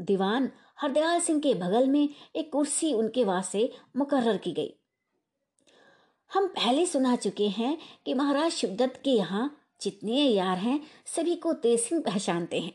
दीवान 0.00 0.50
हरदयाल 0.80 1.20
सिंह 1.20 1.40
के 1.40 1.54
बगल 1.54 1.88
में 1.88 2.08
एक 2.36 2.50
कुर्सी 2.52 2.92
उनके 2.92 3.24
वास्ते 3.24 3.70
मुकर्र 3.96 4.36
की 4.36 4.52
गई। 4.52 4.74
हम 6.30 6.46
पहले 6.46 6.86
सुना 6.86 7.16
चुके 7.16 7.48
हैं 7.48 7.76
कि 8.06 8.14
महाराज 8.14 8.50
शिवदत्त 8.52 9.00
के 9.04 9.10
यहाँ 9.10 9.50
जितने 9.80 10.22
यार 10.22 10.58
हैं, 10.58 10.80
सभी 11.06 11.34
को 11.36 11.52
तेज 11.52 11.80
सिंह 11.80 12.02
पहचानते 12.02 12.60
हैं। 12.60 12.72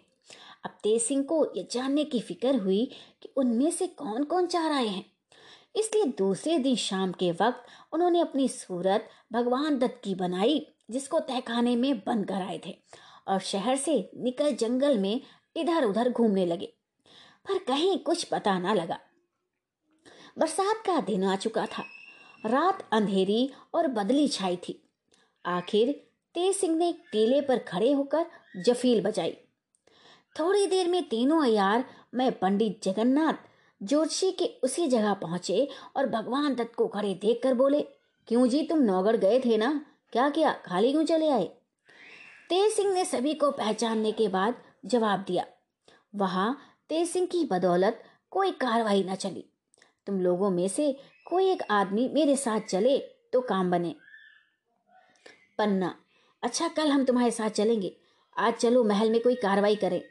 अब 0.66 0.72
तेज 0.84 1.02
सिंह 1.02 1.24
को 1.24 1.54
यह 1.58 1.68
जानने 1.72 2.04
की 2.04 2.20
फ़िक्र 2.20 2.56
हुई 2.56 2.92
कि 3.22 3.30
उनमें 3.38 3.72
से 3.72 3.88
कौन 3.88 4.24
कौन 4.24 4.48
चार 4.48 4.72
आए 4.72 4.88
हैं। 4.88 5.06
इसलिए 5.76 6.04
दूसरे 6.04 6.60
दिन 6.60 6.76
शाम 6.76 7.12
के 7.12 7.32
वक्त 7.32 7.66
उन्होंने 7.94 8.20
अपनी 8.20 8.48
सूरत 8.48 9.10
भगवान 9.34 9.78
दत्त 9.78 10.02
की 10.04 10.16
बनाई, 10.16 10.68
जिसको 10.92 11.20
तहखाने 11.20 11.76
में 11.76 12.00
बंद 12.00 12.28
कर 12.28 12.42
आए 12.42 12.62
थे 12.66 12.78
और 13.28 13.40
शहर 13.40 13.76
से 13.76 14.12
निकल 14.16 14.56
जंगल 14.56 14.98
में 14.98 15.22
इधर 15.56 15.84
उधर 15.84 16.10
घूमने 16.10 16.46
लगे। 16.46 16.74
पर 17.48 17.58
कहीं 17.58 17.98
कुछ 17.98 18.24
पता 18.24 18.60
ना 18.60 18.74
लगा। 18.74 19.00
बरसात 20.40 20.84
का 20.86 21.02
दिन 21.02 21.24
आ 21.24 21.36
चुका 21.36 21.66
था। 21.66 21.84
रात 22.46 22.90
अंधेरी 22.92 23.52
और 23.74 23.88
बदली 23.88 24.28
छाई 24.28 24.56
थी। 24.56 24.90
आखिर 25.46 25.92
तेज 26.36 26.56
सिंह 26.56 26.78
ने 26.78 26.92
केले 26.92 27.42
पर 27.42 27.58
खड़े 27.58 27.92
होकर 27.92 28.26
जफील 28.58 29.02
बजाई। 29.02 29.38
थोड़ी 30.36 30.66
देर 30.68 30.88
में 30.88 31.02
तीनों 31.10 31.42
अयार, 31.44 31.84
मैं 32.14 32.32
पंडित 32.32 32.84
जगन्नाथ 32.84 33.48
जोशी 33.82 34.32
के 34.32 34.46
उसी 34.64 34.88
जगह 34.88 35.14
पहुँचे 35.14 35.68
और 35.96 36.06
भगवान 36.10 36.56
दत्त 36.56 36.74
को 36.76 36.88
खड़े 36.88 37.14
देखकर 37.22 37.54
बोले, 37.54 37.82
क्यों 38.28 38.48
जी, 38.48 38.62
तुम 38.64 38.80
नौगढ़ 38.80 39.16
गए 39.16 39.40
थे 39.40 39.58
ना? 39.58 39.70
क्या 40.14 40.30
किया? 40.30 40.52
खाली 40.66 40.92
क्यों 40.92 41.04
चले 41.06 41.30
आए? 41.30 41.46
तेज 42.50 42.72
सिंह 42.74 42.94
ने 42.94 43.06
सभी 43.06 43.34
को 43.34 43.52
पहचानने 43.52 44.12
के 44.12 44.28
बाद 44.28 44.62
जवाब 44.86 45.24
दिया, 45.28 45.46
वहाँ 46.14 46.58
तेज 46.90 47.10
सिंह 47.10 47.26
की 47.28 47.44
बदौलत 47.46 48.04
कोई 48.32 48.52
कार्रवाई 48.52 49.04
न 49.04 49.16
चली। 49.16 49.46
तुम 50.08 50.22
लोगों 50.22 50.50
में 50.50 50.68
से 50.68 50.92
कोई 51.28 51.50
एक 51.52 51.64
आदमी 51.72 52.08
मेरे 52.14 52.36
साथ 52.36 52.60
चले 52.62 52.98
तो 53.34 53.42
काम 53.42 53.72
बने। 53.72 53.96
पन्ना 55.58 55.94
अच्छा 56.44 56.68
कल 56.68 56.88
हम 56.88 57.04
तुम्हारे 57.06 57.32
साथ 57.32 57.50
चलेंगे। 57.52 57.96
आज 58.36 58.54
चलो 58.54 58.84
महल 58.84 59.10
में 59.12 59.22
कोई 59.22 59.36
कार्रवाई 59.36 59.76
करें। 59.76 60.02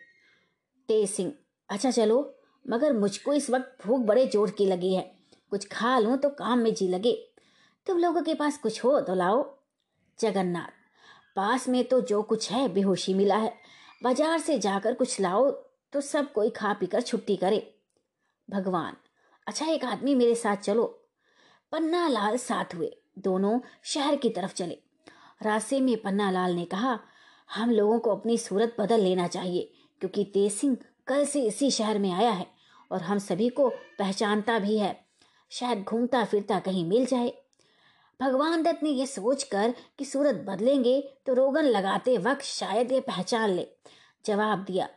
तेज 0.89 1.09
सिंह। 1.11 1.33
अच्छा 1.69 1.91
चलो, 1.91 2.35
मगर 2.65 2.93
मुझको 2.93 3.33
इस 3.33 3.49
वक्त 3.51 3.87
भूख 3.87 4.01
बड़े 4.01 4.27
ज़ोर 4.27 4.51
की 4.51 4.67
लगी 4.67 4.95
है। 4.95 5.03
कुछ 5.53 5.67
खा 5.69 5.99
लूँ 5.99 6.17
तो 6.17 6.29
काम 6.31 6.59
में 6.59 6.73
जी 6.75 6.89
लगे। 6.89 7.13
तुम 7.87 7.99
लोगों 7.99 8.23
के 8.23 8.35
पास 8.35 8.59
कुछ 8.59 8.85
हो 8.85 9.01
तो 9.01 9.15
लाओ। 9.15 9.45
जगन्नाथ, 10.19 10.71
पास 11.37 11.69
में 11.69 11.85
तो 11.85 12.01
जो 12.01 12.23
कुछ 12.23 12.51
है, 12.53 12.69
बेहोशी 12.69 13.15
मिला 13.15 13.37
है। 13.37 13.53
बाज़ार 14.03 14.39
से 14.39 14.59
जाकर 14.59 14.95
कुछ 14.95 15.21
लाओ 15.21 15.51
तो 15.93 16.01
सब 16.01 16.33
कोई 16.33 16.51
खा 16.51 16.73
पी 16.73 16.87
कर 16.87 17.01
छुट्टी 17.01 17.37
करे। 17.37 17.63
भगवान 18.49 18.97
अच्छा 19.47 19.67
एक 19.67 19.85
आदमी 19.85 20.15
मेरे 20.15 20.35
साथ 20.35 20.57
चलो। 20.57 20.85
पन्ना 21.73 22.07
लाल 22.09 22.37
साथ 22.37 22.75
हुए। 22.75 22.91
दोनों 23.19 23.59
शहर 23.85 24.17
की 24.17 24.31
तरफ़ 24.31 24.55
चले। 24.55 24.79
रास्ते 25.43 25.81
में 25.81 25.97
पन्ना 25.97 26.31
लाल 26.31 26.55
ने 26.55 26.65
कहा, 26.65 26.99
हम 27.51 27.71
लोगों 27.71 27.99
को 27.99 28.11
अपनी 28.11 28.37
सूरत 28.39 28.77
बदल 28.81 29.01
लेना 29.01 29.27
चाहिए। 29.27 29.71
क्योंकि 30.01 30.25
तेज 30.25 30.53
सिंह 30.53 30.77
कल 31.07 31.25
से 31.25 31.43
इसी 31.43 31.71
शहर 31.71 31.99
में 31.99 32.11
आया 32.13 32.31
है 32.31 32.47
और 32.91 33.03
हम 33.03 33.19
सभी 33.19 33.49
को 33.49 33.69
पहचानता 33.99 34.59
भी 34.59 34.79
है। 34.79 34.97
शायद 35.51 35.83
घूमता 35.83 36.25
फिरता 36.25 36.59
कहीं 36.61 36.85
मिल 36.85 37.07
जाए। 37.07 37.33
भगवान 38.21 38.63
दत्त 38.63 38.83
ने 38.83 38.91
यह 38.91 39.07
सोचकर 39.07 39.75
कि 39.99 40.05
सूरत 40.05 40.45
बदलेंगे 40.49 41.01
तो 41.27 41.35
रोगन 41.35 41.65
लगाते 41.65 42.17
वक्त 42.19 42.43
शायद 42.43 42.93
ये 42.93 43.01
पहचान 43.01 43.51
ले। 43.51 43.67
जवाब 44.25 44.65
दिया, 44.65 44.89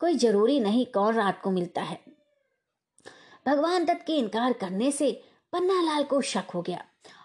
कोई 0.00 0.14
ज़रूरी 0.14 0.58
नहीं, 0.60 0.86
कौन 0.86 1.14
रात 1.14 1.40
को 1.42 1.50
मिलता 1.50 1.82
है? 1.82 1.98
भगवान 3.46 3.84
दत्त 3.84 4.04
के 4.06 4.16
इनकार 4.16 4.52
करने 4.52 4.90
से 4.92 5.10
पन्नालाल 5.52 6.04
को 6.04 6.20
शक 6.22 6.50
हो 6.54 6.62
गया 6.62 6.84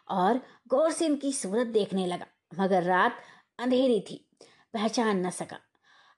और 0.09 0.39
गौर 0.67 0.91
से 0.91 1.05
इनकी 1.05 1.31
सूरत 1.33 1.67
देखने 1.67 2.05
लगा, 2.07 2.25
मगर 2.59 2.83
रात 2.83 3.19
अंधेरी 3.59 3.99
थी, 3.99 4.25
पहचान 4.73 5.25
न 5.25 5.29
सका। 5.29 5.59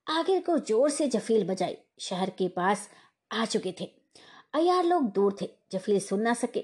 आखिर 0.08 0.40
को 0.42 0.58
ज़ोर 0.58 0.90
से 0.90 1.08
जफील 1.08 1.44
बजाई 1.44 1.78
शहर 2.00 2.30
के 2.30 2.48
पास 2.48 2.90
आ 3.32 3.46
चुके 3.46 3.74
थे। 3.82 3.86
अयार 4.54 4.84
लोग 4.84 5.04
दूर 5.12 5.36
थे। 5.42 5.50
जफील 5.72 6.00
सुन 6.00 6.22
ना 6.22 6.34
सके। 6.34 6.62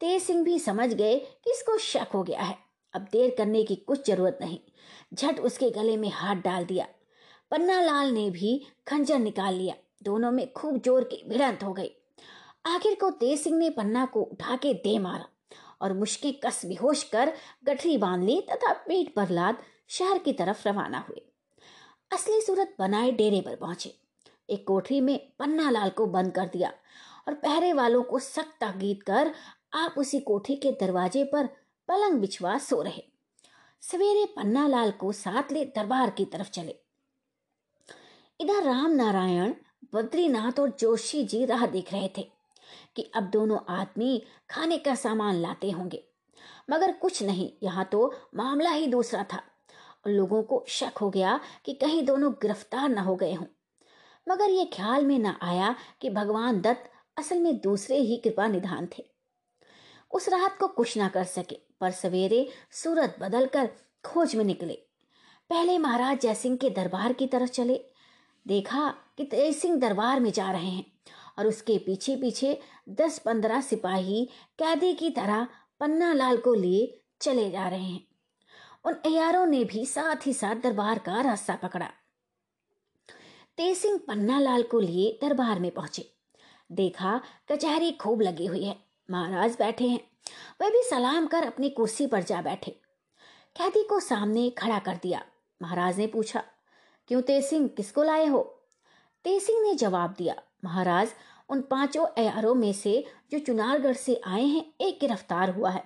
तेज 0.00 0.22
सिंह 0.22 0.44
भी 0.44 0.58
समझ 0.58 0.92
गए 0.92 1.18
कि 1.18 1.50
इसको 1.50 1.76
शक 1.78 2.10
हो 2.14 2.22
गया 2.22 2.42
है। 2.42 2.56
अब 2.94 3.06
देर 3.12 3.34
करने 3.38 3.62
की 3.64 3.76
कुछ 3.76 4.06
ज़रूरत 4.06 4.38
नहीं। 4.40 4.58
झट 5.14 5.40
उसके 5.40 5.70
गले 5.70 5.96
में 5.96 6.08
हाथ 6.08 6.36
डाल 6.36 6.64
दिया। 6.64 6.86
पन्ना 7.50 7.80
लाल 7.80 8.12
ने 8.12 8.28
भी 8.30 8.60
खंजर 8.86 9.18
निकाल 9.18 9.54
लिया। 9.54 9.74
दोनों 10.02 10.30
में 10.32 10.52
खूब 10.52 10.80
ज़ोर 10.82 11.04
की 11.04 11.22
भिड़ंत 11.28 11.62
हो 11.64 11.72
गई 11.72 11.90
आखिर 12.66 12.94
को 12.94 13.10
तेज 13.10 13.40
सिंह 13.40 13.58
ने 13.58 13.70
पन्ना 13.70 14.04
को 14.06 14.22
उठा 14.22 14.56
के 14.56 14.74
दे 14.74 14.98
मारा 14.98 15.28
और 15.82 15.92
मुश्किल 15.92 16.34
कस 16.44 16.64
बेहोश 16.66 17.02
कर 17.02 17.32
गठरी 17.64 17.96
बाँध 17.98 18.24
ली 18.24 18.40
तथा 18.50 18.72
पेट 18.88 19.14
पर 19.14 19.30
लाद 19.30 19.62
शहर 19.88 20.18
की 20.18 20.32
तरफ़ 20.32 20.68
रवाना 20.68 20.98
हुए। 21.08 21.25
असली 22.10 22.40
सूरत 22.40 22.74
बनाए 22.78 23.10
डेरे 23.10 23.40
पर 23.40 23.56
पहुँचे। 23.56 23.94
एक 24.50 24.66
कोठरी 24.66 25.00
में 25.00 25.18
पन्ना 25.38 25.70
लाल 25.70 25.90
को 25.90 26.06
बंद 26.06 26.32
कर 26.32 26.46
दिया 26.46 26.72
और 27.28 27.34
पहरे 27.34 27.72
वालों 27.72 28.02
को 28.02 28.18
सख्त 28.18 28.56
ताकीद 28.60 29.02
कर 29.02 29.32
आप 29.74 29.94
उसी 29.98 30.20
कोठरी 30.20 30.56
के 30.56 30.70
दरवाजे 30.70 31.24
पर 31.24 31.46
पलंग 31.88 32.20
बिछवा 32.20 32.58
सो 32.58 32.82
रहे। 32.82 33.02
सवेरे 33.82 34.24
पन्ना 34.26 34.66
लाल 34.68 34.90
को 34.90 35.12
साथ 35.12 35.52
ले 35.52 35.64
दरबार 35.64 36.10
की 36.10 36.24
तरफ़ 36.24 36.50
चले। 36.50 36.76
इधर 38.40 38.62
राम 38.62 38.90
नारायण, 38.90 39.54
बद्रीनाथ 39.94 40.60
और 40.60 40.76
जोशी 40.80 41.24
जी 41.24 41.44
राह 41.44 41.66
देख 41.66 41.92
रहे 41.92 42.10
थे 42.18 42.30
कि 42.96 43.02
अब 43.14 43.22
दोनों 43.22 43.58
आदमी 43.68 44.22
खाने 44.50 44.78
का 44.78 44.94
सामान 44.94 45.34
लाते 45.34 45.70
होंगे। 45.70 46.04
मगर 46.70 46.92
कुछ 46.92 47.22
नहीं, 47.22 47.52
यहाँ 47.62 47.84
तो 47.84 48.14
मामला 48.34 48.70
ही 48.70 48.86
दूसरा 48.86 49.24
था। 49.32 49.42
लोगों 50.06 50.42
को 50.42 50.64
शक 50.68 50.98
हो 51.00 51.10
गया 51.10 51.40
कि 51.64 51.72
कहीं 51.74 52.04
दोनों 52.06 52.32
गिरफ़्तार 52.32 52.88
न 52.88 52.98
हो 52.98 53.16
गए 53.16 53.32
हों। 53.34 53.46
मगर 54.28 54.50
ये 54.50 54.64
ख्याल 54.64 55.04
में 55.04 55.18
न 55.18 55.34
आया 55.42 55.74
कि 56.00 56.10
भगवान 56.10 56.60
दत्त 56.60 56.90
असल 57.18 57.38
में 57.38 57.60
दूसरे 57.60 57.96
ही 57.96 58.16
कृपा 58.16 58.46
निधान 58.46 58.88
थे। 58.98 59.04
उस 60.10 60.28
रात 60.28 60.58
को 60.58 60.68
कुछ 60.68 60.96
ना 60.98 61.08
कर 61.08 61.24
सके, 61.24 61.58
पर 61.80 61.90
सवेरे 61.90 62.48
सूरत 62.70 63.16
बदलकर 63.20 63.70
खोज 64.04 64.36
में 64.36 64.44
निकले। 64.44 64.78
पहले 65.50 65.78
महाराज 65.78 66.20
जयसिंह 66.20 66.56
के 66.56 66.70
दरबार 66.70 67.12
की 67.12 67.26
तरफ़ 67.26 67.50
चले। 67.50 67.84
देखा 68.46 68.94
कि 69.16 69.24
तेज 69.24 69.56
सिंह 69.56 69.76
दरबार 69.76 70.20
में 70.20 70.32
जा 70.32 70.50
रहे 70.50 70.70
हैं 70.70 70.84
और 71.38 71.46
उसके 71.46 71.78
पीछे 71.78 72.16
पीछे 72.16 72.60
दस 72.88 73.18
पंद्रह 73.18 73.60
सिपाही 73.60 74.24
कैदी 74.58 74.94
की 74.94 75.10
तरह 75.10 75.48
पन्ना 75.80 76.12
लाल 76.12 76.36
को 76.36 76.54
लिए 76.54 77.00
चले 77.20 77.50
जा 77.50 77.68
रहे 77.68 77.84
हैं। 77.84 78.05
उन 78.86 78.94
अयारों 78.94 79.46
ने 79.46 79.64
भी 79.64 79.84
साथ 79.86 80.26
ही 80.26 80.32
साथ 80.32 80.54
दरबार 80.54 80.98
का 80.98 81.20
रास्ता 81.20 81.54
पकड़ा। 81.54 81.86
तेज 83.56 83.76
सिंह 83.76 83.98
पन्ना 84.08 84.38
लाल 84.38 84.62
को 84.62 84.80
लिए 84.80 85.18
दरबार 85.22 85.60
में 85.60 85.70
पहुँचे। 85.70 86.10
देखा, 86.72 87.20
कचहरी 87.50 87.92
खूब 87.92 88.22
लगी 88.22 88.46
हुई 88.46 88.64
है। 88.64 88.76
महाराज 89.10 89.56
बैठे 89.58 89.88
हैं। 89.88 90.00
वह 90.60 90.70
भी 90.70 90.82
सलाम 90.82 91.26
कर 91.26 91.44
अपनी 91.44 91.70
कुर्सी 91.70 92.06
पर 92.06 92.22
जा 92.22 92.42
बैठे। 92.42 92.70
कैदी 93.56 93.82
को 93.82 94.00
सामने 94.00 94.50
खड़ा 94.50 94.78
कर 94.78 94.98
दिया। 95.02 95.22
महाराज 95.62 95.98
ने 95.98 96.06
पूछा, 96.06 96.42
क्यों 97.08 97.20
तेज 97.22 97.44
सिंह 97.44 97.68
किसको 97.68 98.02
लाए 98.02 98.26
हो? 98.26 98.42
तेज 99.24 99.42
सिंह 99.42 99.62
ने 99.62 99.74
जवाब 99.74 100.14
दिया, 100.18 100.34
महाराज, 100.64 101.08
उन 101.48 101.60
पाँचों 101.60 102.06
अयारों 102.06 102.54
में 102.54 102.72
से 102.72 103.04
जो 103.32 103.38
चुनारगढ़ 103.38 103.96
से 103.96 104.20
आए 104.26 104.44
हैं, 104.44 104.64
एक 104.80 104.98
गिरफ़्तार 105.00 105.50
हुआ 105.50 105.70
है। 105.70 105.84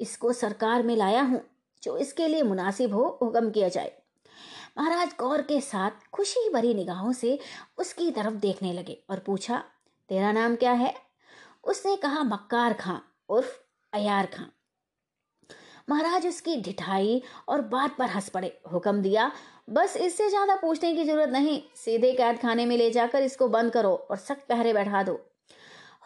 इसको 0.00 0.32
सरकार 0.32 0.82
में 0.82 0.96
लाया 0.96 1.22
हूँ। 1.22 1.40
जो 1.82 1.96
इसके 1.96 2.28
लिए 2.28 2.42
मुनासिब 2.42 2.94
हो, 2.94 3.18
हुक्म 3.22 3.50
किया 3.50 3.68
जाए। 3.68 3.92
महाराज 4.78 5.14
गौर 5.18 5.42
के 5.42 5.60
साथ 5.60 6.08
खुशी 6.12 6.48
भरी 6.50 6.74
निगाहों 6.74 7.12
से 7.12 7.38
उसकी 7.78 8.10
तरफ़ 8.10 8.34
देखने 8.34 8.72
लगे 8.72 8.98
और 9.10 9.18
पूछा, 9.18 9.62
तेरा 10.10 10.32
नाम 10.32 10.56
क्या 10.56 10.72
है? 10.72 10.94
उसने 11.64 11.96
कहा, 11.96 12.22
मक्कार 12.22 12.72
खां, 12.72 12.98
उर्फ़ 13.28 13.52
अयार 13.92 14.26
खां। 14.26 14.46
महाराज 15.90 16.26
उसकी 16.26 16.56
ढिठाई 16.62 17.20
और 17.48 17.60
बात 17.62 17.96
पर 17.98 18.08
हंस 18.08 18.28
पड़े, 18.28 18.52
हुक्म 18.72 19.02
दिया, 19.02 19.30
बस 19.70 19.96
इससे 19.96 20.28
ज़्यादा 20.28 20.56
पूछने 20.56 20.94
की 20.94 21.04
ज़रूरत 21.04 21.28
नहीं, 21.28 21.60
सीधे 21.76 22.12
कैद 22.12 22.38
खाने 22.38 22.66
में 22.66 22.76
ले 22.76 22.90
जाकर 22.90 23.22
इसको 23.22 23.48
बंद 23.48 23.72
करो 23.72 23.94
और 24.10 24.16
सख्त 24.16 24.46
पहरे 24.48 24.72
बैठा 24.72 25.02
दो। 25.02 25.20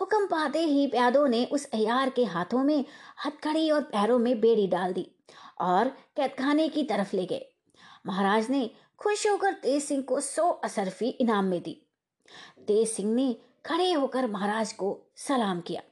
हुक्म 0.00 0.26
पाते 0.26 0.58
ही 0.58 0.86
प्यादों 0.86 1.26
ने 1.28 1.44
उस 1.44 1.64
अयार 1.74 2.10
के 2.10 2.24
हाथों 2.24 2.62
में 2.64 2.84
हथकड़ी 3.26 3.70
और 3.70 3.82
पैरों 3.82 4.18
में 4.18 4.40
बेड़ी 4.40 4.66
डाल 4.66 4.92
दी। 4.92 5.10
और 5.60 5.88
कैद 5.88 6.30
खाने 6.30 6.68
की 6.68 6.82
तरफ़ 6.82 7.16
ले 7.16 7.26
गए। 7.26 7.46
महाराज 8.06 8.50
ने 8.50 8.70
खुश 8.98 9.26
होकर 9.26 9.52
तेज 9.52 9.82
सिंह 9.84 10.02
को 10.02 10.20
सौ 10.20 10.48
असरफी 10.50 11.08
इनाम 11.08 11.44
में 11.44 11.62
दी। 11.62 11.82
तेज 12.66 12.88
सिंह 12.88 13.14
ने 13.14 13.36
खड़े 13.66 13.92
होकर 13.92 14.26
महाराज 14.26 14.72
को 14.72 15.02
सलाम 15.16 15.60
किया 15.60 15.82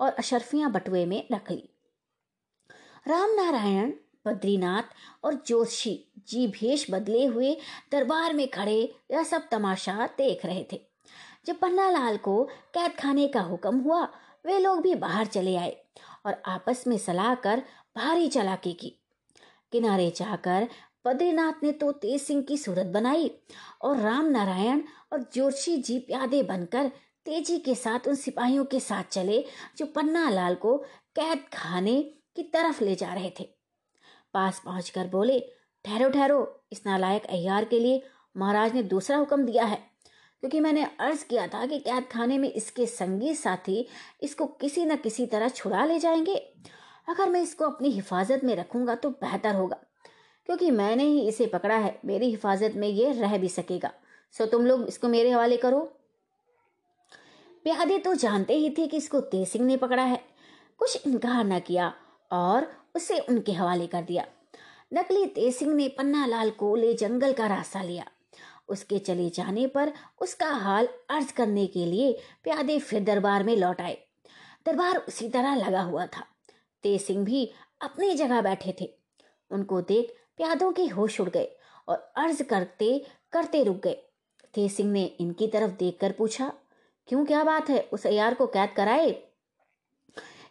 और 0.00 0.12
अशरफियाँ 0.12 0.72
बटुए 0.72 1.04
में 1.06 1.28
रख 1.32 1.50
ली। 1.50 1.68
राम 3.08 3.30
नारायण, 3.30 3.92
बद्रीनाथ 4.26 4.82
और 5.24 5.34
जोशी 5.34 6.12
जी 6.28 6.46
भेष 6.46 6.86
बदले 6.90 7.24
हुए 7.24 7.56
दरबार 7.92 8.32
में 8.32 8.48
खड़े 8.50 8.96
यह 9.10 9.22
सब 9.22 9.48
तमाशा 9.50 10.06
देख 10.06 10.46
रहे 10.46 10.66
थे। 10.72 10.80
जब 11.46 11.58
पन्ना 11.58 11.90
लाल 11.90 12.16
को 12.16 12.44
कैद 12.74 12.92
खाने 12.92 13.28
का 13.28 13.40
हुक्म 13.40 13.80
हुआ, 13.80 14.02
वे 14.46 14.58
लोग 14.58 14.80
भी 14.80 14.94
बाहर 14.94 15.26
चले 15.26 15.56
आए 15.56 15.76
और 16.26 16.42
आपस 16.46 16.84
में 16.86 16.98
सलाह 16.98 17.34
कर 17.34 17.62
भारी 17.96 18.28
चलाकी 18.28 18.72
की। 18.72 18.94
किनारे 19.72 20.10
जाकर 20.16 20.68
बद्रीनाथ 21.06 21.62
ने 21.62 21.72
तो 21.72 21.90
तेज 21.92 22.20
सिंह 22.22 22.42
की 22.42 22.56
सूरत 22.58 22.86
बनाई 22.86 23.30
और 23.82 23.96
राम 23.96 24.26
नारायण 24.26 24.82
और 25.12 25.22
जोशी 25.34 25.76
जी 25.76 25.98
प्यादे 25.98 26.42
बनकर 26.42 26.90
तेज़ी 27.26 27.58
के 27.58 27.74
साथ 27.74 28.08
उन 28.08 28.14
सिपाहियों 28.14 28.64
के 28.64 28.80
साथ 28.80 29.04
चले, 29.04 29.44
जो 29.78 29.86
पन्ना 29.86 30.28
लाल 30.30 30.54
को 30.54 30.76
कैद 31.16 31.44
खाने 31.52 32.02
की 32.36 32.42
तरफ़ 32.42 32.84
ले 32.84 32.94
जा 32.94 33.12
रहे 33.14 33.30
थे। 33.40 33.48
पास 34.34 34.62
पहुंचकर 34.64 35.06
बोले, 35.06 35.40
ठहरो 35.84 36.08
ठहरो, 36.10 36.64
इस 36.72 36.82
नालायक 36.86 37.26
अयार 37.26 37.64
के 37.64 37.78
लिए 37.78 38.02
महाराज 38.36 38.74
ने 38.74 38.82
दूसरा 38.82 39.16
हुक्म 39.16 39.44
दिया 39.44 39.64
है, 39.64 39.76
क्योंकि 40.40 40.60
मैंने 40.60 40.84
अर्ज़ 41.00 41.24
किया 41.24 41.46
था 41.46 41.66
कि 41.66 41.78
कैद 41.78 42.04
खाने 42.12 42.38
में 42.38 42.52
इसके 42.52 42.86
संगी 42.86 43.34
साथी 43.34 43.86
इसको 44.22 44.46
किसी 44.46 44.84
न 44.84 44.96
किसी 44.96 45.26
तरह 45.26 45.48
छुड़ा 45.48 45.84
ले 45.84 45.98
जाएँगे। 45.98 46.36
अगर 47.08 47.28
मैं 47.28 47.42
इसको 47.42 47.64
अपनी 47.64 47.90
हिफाजत 47.90 48.40
में 48.44 48.56
रखूँगा 48.56 48.94
तो 48.94 49.10
बेहतर 49.10 49.54
होगा। 49.54 49.76
क्योंकि 50.46 50.70
मैंने 50.70 51.04
ही 51.04 51.28
इसे 51.28 51.46
पकड़ा 51.46 51.76
है, 51.76 52.00
मेरी 52.04 52.30
हिफाजत 52.30 52.72
में 52.76 52.88
ये 52.88 53.12
रह 53.12 53.38
भी 53.38 53.48
सकेगा। 53.48 53.90
सो 54.32 54.46
तुम 54.46 54.66
लोग 54.66 54.88
इसको 54.88 55.08
मेरे 55.08 55.30
हवाले 55.30 55.56
करो। 55.56 55.80
प्यादे 57.64 57.98
तो 57.98 58.14
जानते 58.14 58.54
ही 58.54 58.70
थे 58.70 58.86
कि 58.86 58.96
इसको 58.96 59.20
तेज 59.20 59.48
सिंह 59.48 59.64
ने 59.64 59.76
पकड़ा 59.76 60.02
है। 60.02 60.24
कुछ 60.78 61.06
इनकार 61.06 61.44
न 61.44 61.60
किया 61.60 61.94
और 62.32 62.72
उसे 62.96 63.18
उनके 63.18 63.52
हवाले 63.52 63.86
कर 63.86 64.02
दिया। 64.02 64.26
नकली 64.94 65.26
तेज 65.26 65.56
सिंह 65.56 65.74
ने 65.74 65.88
पन्ना 65.88 66.26
लाल 66.26 66.50
को 66.50 66.76
ले 66.76 66.94
जंगल 66.94 67.32
का 67.32 67.46
रास्ता 67.46 67.82
लिया। 67.82 68.06
उसके 68.68 68.98
चले 68.98 69.30
जाने 69.30 69.66
पर 69.66 69.92
उसका 70.20 70.46
हाल 70.46 70.88
अर्ज़ 71.10 71.32
करने 71.32 71.66
के 71.66 71.86
लिए 71.86 72.20
प्यादे 72.44 72.78
फिर 72.78 73.04
दरबार 73.04 73.44
में 73.44 73.56
लौट 73.56 73.80
आए। 73.80 73.98
दरबार 74.66 74.96
उसी 74.96 75.28
तरह 75.28 75.54
लगा 75.54 75.82
हुआ 75.82 76.06
था। 76.06 76.26
तेज 76.86 77.00
सिंह 77.02 77.24
भी 77.24 77.52
अपनी 77.80 78.14
जगह 78.14 78.40
बैठे 78.40 78.74
थे। 78.80 78.94
उनको 79.50 79.80
देख 79.80 80.14
प्यादों 80.36 80.72
के 80.72 80.86
होश 80.86 81.20
उड़ 81.20 81.28
गए 81.28 81.48
और 81.88 82.12
अर्ज़ 82.16 82.42
करते 82.42 83.06
करते 83.32 83.62
रुक 83.64 83.76
गए। 83.76 83.94
तेज 84.54 84.72
सिंह 84.72 84.92
ने 84.92 85.04
इनकी 85.04 85.46
तरफ़ 85.46 85.70
देखकर 85.70 86.12
पूछा, 86.12 86.52
क्यों, 87.08 87.24
क्या 87.26 87.44
बात 87.44 87.70
है? 87.70 87.88
उस 87.92 88.06
अयार 88.06 88.34
को 88.34 88.46
कैद 88.46 88.70
कराए? 88.76 89.10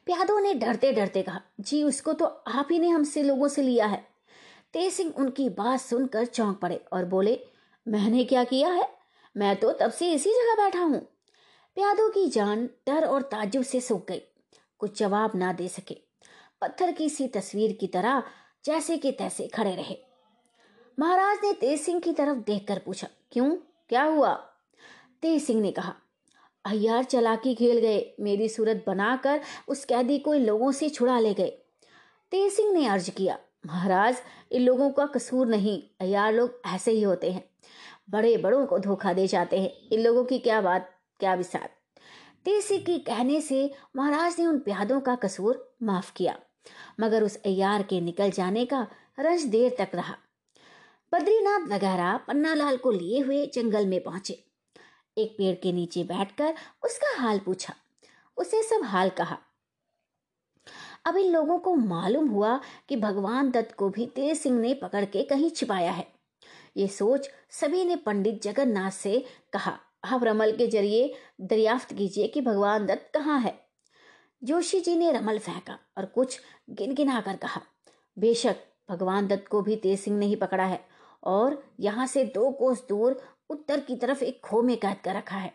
प्यादों 0.06 0.40
ने 0.40 0.54
डरते 0.54 0.92
डरते 0.92 1.22
कहा, 1.22 1.42
जी, 1.60 1.84
उसको 1.84 2.14
तो 2.14 2.26
आप 2.26 2.68
ही 2.72 2.80
ने 2.80 2.90
हमसे 2.90 3.24
लोगों 3.24 3.48
से 3.48 3.62
लिया 3.62 3.86
है। 3.86 4.08
तेज 4.74 4.94
सिंह 4.94 5.14
उनकी 5.18 5.50
बात 5.50 5.80
सुनकर 5.80 6.26
चौंक 6.26 6.60
पड़े 6.60 6.86
और 6.94 7.06
बोले, 7.06 7.40
मैंने 7.88 8.24
क्या 8.24 8.44
किया 8.44 8.70
है? 8.70 8.90
मैं 9.38 9.56
तो 9.56 9.72
तब 9.72 9.92
से 9.92 10.14
इसी 10.14 10.30
जगह 10.30 10.64
बैठा 10.64 10.80
हूँ। 10.80 11.00
प्यादों 11.76 12.10
की 12.10 12.28
जान 12.28 12.70
डर 12.88 13.06
और 13.06 13.22
ताजुब 13.22 13.64
से 13.64 13.82
सूख 13.82 14.08
गई। 14.08 14.22
कुछ 14.80 15.00
जवाब 15.00 15.32
ना 15.36 15.54
दे 15.54 15.68
सके। 15.68 16.05
पत्थर 16.62 16.92
की 16.92 17.10
सी 17.10 17.28
तस्वीर 17.28 17.78
की 17.80 17.88
तरह 17.88 18.24
जैसे 18.66 18.98
कि 18.98 19.12
तैसे 19.12 19.48
खड़े 19.48 19.76
रहे। 19.76 19.98
महाराज 21.00 21.38
ने 21.44 21.54
तेज 21.54 21.82
सिंह 21.82 22.00
की 22.00 22.14
तरफ़ 22.14 22.38
देखकर 22.38 22.80
पूछा, 22.80 23.08
क्यों? 23.32 23.50
क्या 23.90 24.04
हुआ? 24.04 24.34
तेज 25.22 25.44
सिंह 25.44 25.62
ने 25.62 25.72
कहा, 25.72 25.94
अय्यार 26.66 27.04
चलाकी 27.04 27.56
खेल 27.56 27.80
गए, 27.80 28.16
मेरी 28.20 28.50
सूरत 28.50 28.84
बनाकर 28.88 29.42
उस 29.68 29.86
कैदी 29.86 30.20
को 30.20 30.34
इन 30.34 30.46
लोगों 30.46 30.72
से 30.72 30.90
छुड़ा 30.90 31.20
ले 31.20 31.34
गए। 31.34 31.50
तेज 32.32 32.54
सिंह 32.54 32.74
ने 32.74 32.88
अर्ज़ 32.88 33.12
किया, 33.12 33.40
महाराज, 33.66 34.16
इन 34.52 34.62
लोगों 34.62 34.90
का 34.92 35.06
कसूर 35.06 35.48
नहीं 35.48 35.82
अयार 36.02 36.34
लोग 36.34 36.62
ऐसे 36.66 36.92
ही 36.92 37.02
होते 37.02 37.32
हैं। 37.32 37.44
बड़े 38.10 38.38
बड़ों 38.38 38.66
को 38.66 38.80
धोखा 38.80 39.14
दे 39.14 39.28
जाते 39.28 39.60
हैं। 39.60 39.72
इन 39.92 40.00
लोगों 40.00 40.24
की 40.26 40.40
क्या 40.40 40.62
बात, 40.62 40.90
क्या 41.20 41.34
विसार 41.34 41.70
तेज 42.46 42.64
सिंह 42.64 42.82
के 42.82 42.98
कहने 43.00 43.42
से 43.42 43.72
महाराज 43.96 44.36
ने 44.40 44.46
उन 44.46 44.60
प्यादों 44.60 45.00
का 45.02 45.16
कसूर 45.16 45.75
माफ़ 45.86 46.14
किया। 46.16 46.40
मगर 47.00 47.24
उस 47.24 47.36
अयार 47.36 47.84
के 47.84 48.02
निकल 48.02 48.32
जाने 48.32 48.66
का 48.66 48.88
रंज 49.20 49.44
देर 49.44 49.76
तक 49.78 49.90
रहा। 49.96 50.18
बद्रीनाथ 51.14 51.60
वगैरह 51.60 52.18
पन्नालाल 52.18 52.78
को 52.78 52.92
लिए 52.92 53.20
हुए 53.20 53.48
जंगल 53.48 53.86
में 53.86 54.04
पहुँचे। 54.04 54.44
एक 55.18 55.36
पेड़ 55.38 55.56
के 55.56 55.72
नीचे 55.72 56.04
बैठकर 56.04 56.54
उसका 56.86 57.22
हाल 57.22 57.40
पूछा। 57.40 57.76
उसे 58.38 58.64
सब 58.64 58.82
हाल 58.84 59.10
कहा। 59.10 59.38
अब 61.06 61.18
इन 61.18 61.32
लोगों 61.32 61.60
को 61.60 61.76
मालूम 61.76 62.28
हुआ 62.28 62.62
कि 62.90 62.96
भगवान 62.96 63.52
दत्त 63.52 63.76
को 63.76 63.90
भी 63.90 64.06
तेज 64.06 64.38
सिंह 64.38 64.60
ने 64.60 64.74
पकड़ 64.74 65.06
के 65.06 65.24
कहीं 65.24 65.50
छिपाया 65.50 65.92
है। 65.92 66.08
ये 66.78 66.88
सोच 66.88 67.30
सभी 67.50 67.86
ने 67.86 67.96
पंडित 67.96 68.42
जगन्नाथ 68.42 68.92
से 68.92 69.26
कहा। 69.54 69.80
आप 70.06 70.24
रमल 70.24 70.52
के 70.52 70.68
ज़रिए 70.68 71.14
दरियाफ्त 71.42 71.94
कीजिए 71.94 72.28
कि 72.28 72.42
भगवान 72.42 72.86
दत्त 72.86 73.12
कहाँ 73.14 73.40
है। 73.40 73.65
जोशी 74.46 74.80
जी 74.80 74.96
ने 74.96 75.12
रमल 75.12 75.38
फेंका 75.40 75.78
और 75.98 76.06
कुछ 76.06 76.40
गिनगिना 76.70 77.22
कर 77.22 77.36
कहा, 77.36 77.62
बेशक 78.18 78.58
भगवान 78.90 79.28
दत्त 79.28 79.48
को 79.48 79.62
भी 79.62 79.76
तेज 79.76 80.00
सिंह 80.00 80.18
ने 80.18 80.26
ही 80.26 80.36
पकड़ा 80.36 80.64
है 80.64 80.80
और 81.24 81.62
यहाँ 81.80 82.06
से 82.08 82.24
दो 82.26 82.52
कोस 82.52 82.84
दूर 82.90 83.20
उत्तर 83.50 83.80
की 83.80 83.96
तरफ़ 83.96 84.24
एक 84.24 84.40
खो 84.44 84.62
में 84.62 84.76
कैद 84.78 84.98
कर 85.06 85.16
रखा 85.16 85.38
है। 85.38 85.54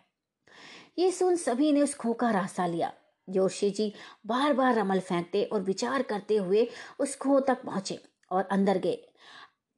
ये 0.98 1.10
सुन 1.12 1.36
सभी 1.36 1.72
ने 1.72 1.82
उस 1.82 1.94
खो 1.94 2.12
का 2.12 2.30
रास्ता 2.30 2.66
लिया। 2.66 2.92
जोशी 3.28 3.70
जी 3.70 3.92
बार 4.26 4.52
बार 4.52 4.74
रमल 4.74 5.00
फेंकते 5.00 5.44
और 5.44 5.62
विचार 5.62 6.02
करते 6.02 6.36
हुए 6.36 6.66
उस 7.00 7.16
खो 7.16 7.40
तक 7.40 7.64
पहुँचे 7.64 7.98
और 8.30 8.48
अंदर 8.52 8.78
गए। 8.78 8.98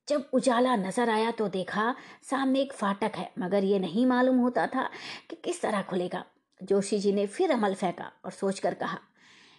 जब 0.09 0.29
उजाला 0.33 0.77
नज़र 0.79 1.11
आया 1.11 1.31
तो 1.31 1.49
देखा, 1.49 1.95
सामने 2.23 2.61
एक 2.61 2.73
फाटक 2.73 3.17
है, 3.17 3.31
मगर 3.39 3.65
ये 3.65 3.79
नहीं 3.79 4.07
मालूम 4.07 4.39
होता 4.39 4.67
था 4.67 4.89
कि 5.31 5.37
किस 5.37 5.63
तरह 5.63 5.83
खुलेगा। 5.83 6.25
जोशी 6.63 6.99
जी 6.99 7.13
ने 7.13 7.27
फिर 7.27 7.51
अमल 7.51 7.75
फेंका 7.75 8.11
और 8.25 8.31
सोचकर 8.31 8.75
कहा 8.75 8.99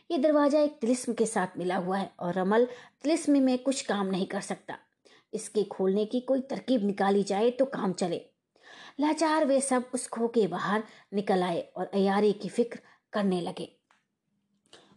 यह 0.10 0.18
दरवाज़ा 0.18 0.60
एक 0.60 0.78
तिलिस्म 0.82 1.14
के 1.14 1.26
साथ 1.26 1.58
मिला 1.58 1.76
हुआ 1.78 1.98
है 1.98 2.12
और 2.20 2.34
रमल 2.34 2.68
तिलिस्म 3.04 3.42
में 3.42 3.58
कुछ 3.60 3.82
काम 3.82 4.08
नहीं 4.08 4.26
कर 4.26 4.42
सकता। 4.42 4.78
इसके 5.34 5.64
खोलने 5.64 6.06
की 6.06 6.20
कोई 6.22 6.42
तरकीब 6.42 6.84
निकाली 6.86 7.24
जाए 7.24 7.50
तो 7.50 7.66
काम 7.66 7.94
चले 7.94 8.22
लाचार 9.00 9.46
वे 9.46 9.60
सब 9.62 9.90
उस 9.94 10.08
खो 10.08 10.28
के 10.28 10.46
बाहर 10.48 10.84
निकल 11.14 11.44
आए 11.44 11.62
और 11.78 11.86
अयारी 11.86 12.32
की 12.34 12.50
फ़िक्र 12.50 12.80
करने 13.14 13.42
लगे। 13.42 13.70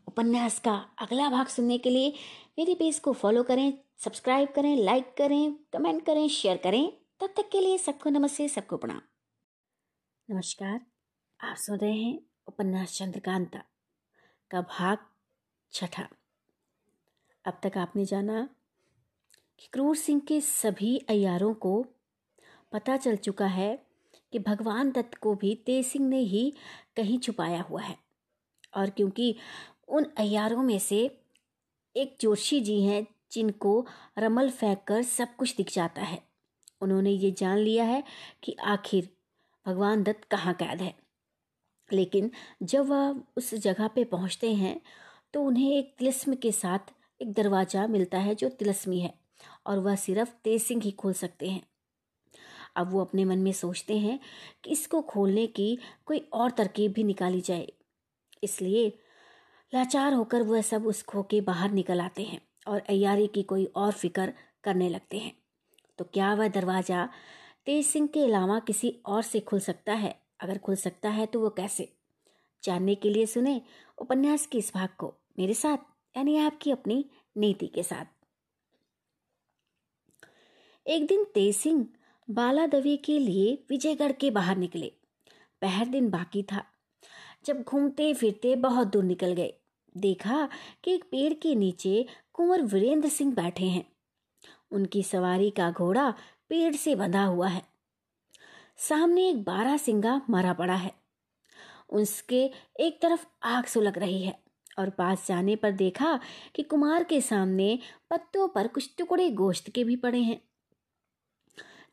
उपन्यास 0.09 0.59
का 0.59 0.75
अगला 0.99 1.29
भाग 1.31 1.47
सुनने 1.47 1.79
के 1.79 1.91
लिए 1.91 2.13
मेरे 2.59 2.75
पेज 2.75 2.99
को 2.99 3.13
फॉलो 3.13 3.43
करें, 3.43 3.73
सब्सक्राइब 3.99 4.49
करें, 4.55 4.77
लाइक 4.77 5.15
करें, 5.19 5.55
कमेंट 5.73 6.05
करें, 6.07 6.27
शेयर 6.29 6.57
करें। 6.57 6.93
तब 7.21 7.35
तक 7.37 7.49
के 7.53 7.61
लिए 7.61 7.79
सबको 7.79 8.11
नमस्ते, 8.11 8.49
सबको 8.49 8.77
प्रणाम। 8.77 9.01
नमस्कार। 10.29 10.81
आप 11.41 11.57
सुन 11.57 11.79
रहे 11.79 11.93
हैं 11.93 12.19
उपन्यास 12.49 12.97
चंद्रकांता 12.99 13.63
का 14.51 14.61
भाग 14.61 14.99
छठा। 15.73 16.09
अब 17.45 17.61
तक 17.63 17.79
आपने 17.79 18.05
जाना 18.05 18.49
कि 19.59 19.69
क्रूर 19.73 19.97
सिंह 19.97 20.21
के 20.21 20.41
सभी 20.41 20.99
अयारों 20.99 21.55
को 21.55 21.87
पता 22.73 22.97
चल 22.97 23.17
चुका 23.17 23.47
है 23.47 23.87
कि 24.33 24.39
भगवान 24.39 24.91
दत्त 24.91 25.15
को 25.15 25.35
भी 25.35 25.55
तेज 25.67 25.87
सिंह 25.87 26.09
ने 26.09 26.19
ही 26.19 26.53
कहीं 26.97 27.19
छुपाया 27.19 27.63
हुआ 27.63 27.83
है 27.83 27.97
और 28.77 28.91
क्योंकि 28.91 29.37
उन 29.89 30.05
अयारों 30.19 30.63
में 30.63 30.79
से 30.79 31.21
एक 31.97 32.17
जोशी 32.21 32.61
जी 32.61 32.83
हैं 32.83 33.07
जिनको 33.33 33.87
रमल 34.19 34.51
फेंक 34.51 34.85
कर 34.89 35.03
सब 35.03 35.37
कुछ 35.37 35.57
दिख 35.57 35.73
जाता 35.73 36.03
है। 36.03 36.23
उन्होंने 36.81 37.11
ये 37.11 37.31
जान 37.31 37.59
लिया 37.59 37.85
है 37.85 38.05
कि 38.43 38.57
आखिर 38.61 39.09
भगवान 39.67 40.03
दत्त 40.03 40.25
कहाँ 40.25 40.55
कैद 40.55 40.83
है। 40.83 41.06
लेकिन 41.91 42.31
जब 42.63 42.89
वह 42.89 43.23
उस 43.37 43.55
जगह 43.55 43.89
पे 43.89 44.05
पहुँचते 44.05 44.53
हैं 44.55 44.81
तो 45.35 45.43
उन्हें 45.43 45.71
एक 45.73 45.95
तिलस्म 45.99 46.35
के 46.35 46.53
साथ 46.53 46.93
एक 47.21 47.33
दरवाज़ा 47.33 47.87
मिलता 47.87 48.19
है 48.19 48.35
जो 48.35 48.49
तिलस्मी 48.49 49.01
है 49.01 49.13
और 49.67 49.79
वह 49.79 49.95
सिर्फ़ 49.97 50.31
तेज 50.45 50.63
सिंह 50.63 50.83
ही 50.83 50.91
खोल 50.91 51.13
सकते 51.13 51.49
हैं। 51.49 51.63
अब 52.77 52.91
वो 52.93 53.01
अपने 53.01 53.25
मन 53.25 53.39
में 53.39 53.53
सोचते 53.53 53.99
हैं 53.99 54.19
कि 54.65 54.71
इसको 54.71 55.01
खोलने 55.03 55.47
की 55.49 55.79
कोई 56.07 56.19
और 56.33 56.51
तरकीब 56.51 56.93
भी 56.93 57.05
निकाली 57.05 57.41
जाए। 57.41 57.67
इसलिए 58.43 58.89
लाचार 59.73 60.13
होकर 60.13 60.43
वह 60.43 60.61
सब 60.63 60.87
उस 60.87 61.03
खो 61.03 61.23
के 61.23 61.41
बाहर 61.41 61.71
निकल 61.71 62.01
आते 62.01 62.23
हैं 62.23 62.41
और 62.69 62.83
अयारी 62.89 63.27
की 63.27 63.43
कोई 63.43 63.65
और 63.67 63.93
फ़िक्र 63.93 64.33
करने 64.65 64.89
लगते 64.89 65.19
हैं। 65.19 65.33
तो 65.99 66.05
क्या 66.05 66.33
वह 66.35 66.49
दरवाज़ा 66.49 67.09
तेज 67.67 67.87
सिंह 67.87 68.07
के 68.07 68.25
अलावा 68.25 68.59
किसी 68.59 68.91
और 69.07 69.23
से 69.23 69.41
खुल 69.41 69.61
सकता 69.61 69.93
है? 69.95 70.15
अगर 70.41 70.59
खुल 70.59 70.77
सकता 70.77 71.09
है 71.09 71.27
तो 71.27 71.41
वो 71.41 71.51
कैसे? 71.51 71.93
जानने 72.65 72.95
के 72.95 73.11
लिए 73.11 73.27
सुने 73.27 73.63
उपन्यास 73.99 74.47
के 74.47 74.59
इस 74.59 74.75
भाग 74.75 74.89
को 74.99 75.15
मेरे 75.39 75.55
साथ, 75.55 75.77
यानी 76.17 76.39
आपकी 76.39 76.71
अपनी 76.71 77.11
नीति 77.37 77.67
के 77.67 77.83
साथ। 77.83 78.05
एक 80.87 81.07
दिन 81.07 81.25
तेज 81.25 81.57
सिंह 81.57 81.89
बालादवी 82.31 82.97
के 82.97 83.19
लिए 83.19 83.65
विजयगढ़ 83.71 84.13
के 84.13 84.31
बाहर 84.31 84.57
निकले। 84.57 84.93
पहर 85.63 85.87
दिन 85.87 86.11
बाकी 86.11 86.43
था। 86.43 86.65
जब 87.45 87.63
घूमते 87.63 88.15
फिरते 88.15 88.57
बहुत 88.57 88.87
दूर 88.87 89.05
निकल 89.05 89.33
गए। 89.33 89.55
देखा 89.97 90.49
कि 90.85 90.95
एक 90.95 91.05
पेड़ 91.05 91.35
के 91.35 91.55
नीचे 91.55 92.07
कुंवर 92.33 92.63
वीरेंद्र 92.63 93.09
सिंह 93.09 93.35
बैठे 93.35 93.65
हैं। 93.65 93.93
उनकी 94.71 95.03
सवारी 95.03 95.51
का 95.51 95.71
घोड़ा 95.71 96.15
पेड़ 96.49 96.75
से 96.75 96.95
बंधा 96.95 97.25
हुआ 97.25 97.49
है। 97.49 97.76
सामने 98.79 99.29
एक 99.29 99.43
बारह 99.45 99.77
सिंगा 99.77 100.21
मरा 100.31 100.53
पड़ा 100.53 100.75
है। 100.75 100.93
उसके 101.91 102.45
एक 102.81 103.01
तरफ़ 103.03 103.27
आग 103.45 103.65
सुलग 103.65 103.99
रही 103.99 104.23
है 104.23 104.39
और 104.79 104.91
पास 104.91 105.27
जाने 105.29 105.57
पर 105.57 105.73
देखा 105.73 106.19
कि 106.55 106.63
कुमार 106.63 107.05
के 107.05 107.21
सामने 107.21 107.79
पत्तों 108.11 108.49
पर 108.49 108.67
कुछ 108.69 108.91
टुकड़े 108.99 109.31
गोश्त 109.31 109.71
के 109.71 109.85
भी 109.85 109.97
पड़े 109.97 110.21
हैं। 110.21 110.41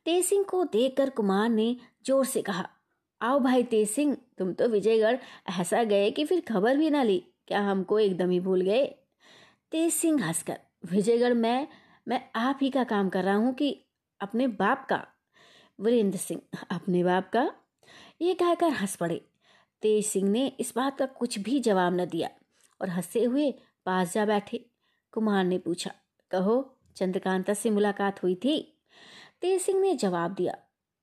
तेज 0.06 0.26
सिंह 0.26 0.44
को 0.44 0.64
देखकर 0.64 1.10
कुमार 1.10 1.50
ने 1.50 1.76
ज़ोर 2.06 2.26
से 2.26 2.42
कहा, 2.42 2.68
आओ 3.22 3.40
भाई 3.40 3.64
तेज 3.64 3.90
सिंह 3.90 4.16
तुम 4.38 4.52
तो 4.54 4.68
विजयगढ़, 4.68 5.18
ऐसा 5.52 5.84
गए 5.84 6.12
कि 6.12 6.26
फिर 6.26 6.42
खबर 6.42 6.78
भी 6.78 6.90
ना 6.90 7.04
ली, 7.04 7.24
क्या 7.48 7.62
हमको 7.62 8.00
एकदम 8.00 8.30
ही 8.30 8.40
भूल 8.40 8.62
गए? 8.62 8.86
तेज 9.72 9.94
सिंह 9.94 10.26
हंसकर, 10.26 10.60
विजयगढ़ 10.86 11.34
मैं 11.34 11.68
मैं 12.08 12.22
आप 12.36 12.60
ही 12.62 12.70
का 12.70 12.84
काम 12.84 13.10
कर 13.10 13.24
रहा 13.24 13.36
हूँ 13.36 13.54
कि 13.54 13.76
अपने 14.22 14.48
बाप 14.50 14.86
का 14.90 15.06
वीरेंद्र 15.80 16.18
सिंह 16.18 16.42
अपने 16.72 17.04
बाप 17.04 17.30
का। 17.30 17.50
ये 18.22 18.34
कहकर 18.34 18.72
हंस 18.72 18.96
पड़े। 18.96 19.22
तेज 19.84 20.06
सिंह 20.06 20.30
ने 20.30 20.46
इस 20.60 20.74
बात 20.76 20.98
का 20.98 21.06
कुछ 21.06 21.40
भी 21.40 21.60
जवाब 21.60 21.94
न 21.94 22.06
दिया 22.06 22.30
और 22.82 22.90
हँसते 22.90 23.24
हुए 23.24 23.52
पास 23.86 24.14
जा 24.14 24.26
बैठे। 24.26 24.66
कुमार 25.14 25.44
ने 25.44 25.58
पूछा, 25.58 25.92
कहो, 26.32 26.76
चंद्रकांता 26.96 27.54
से 27.54 27.70
मुलाकात 27.70 28.24
हुई 28.24 28.36
थी? 28.36 28.60
तेज 29.42 29.62
सिंह 29.62 29.80
ने 29.82 29.94
जवाब 29.96 30.34
दिया, 30.34 30.56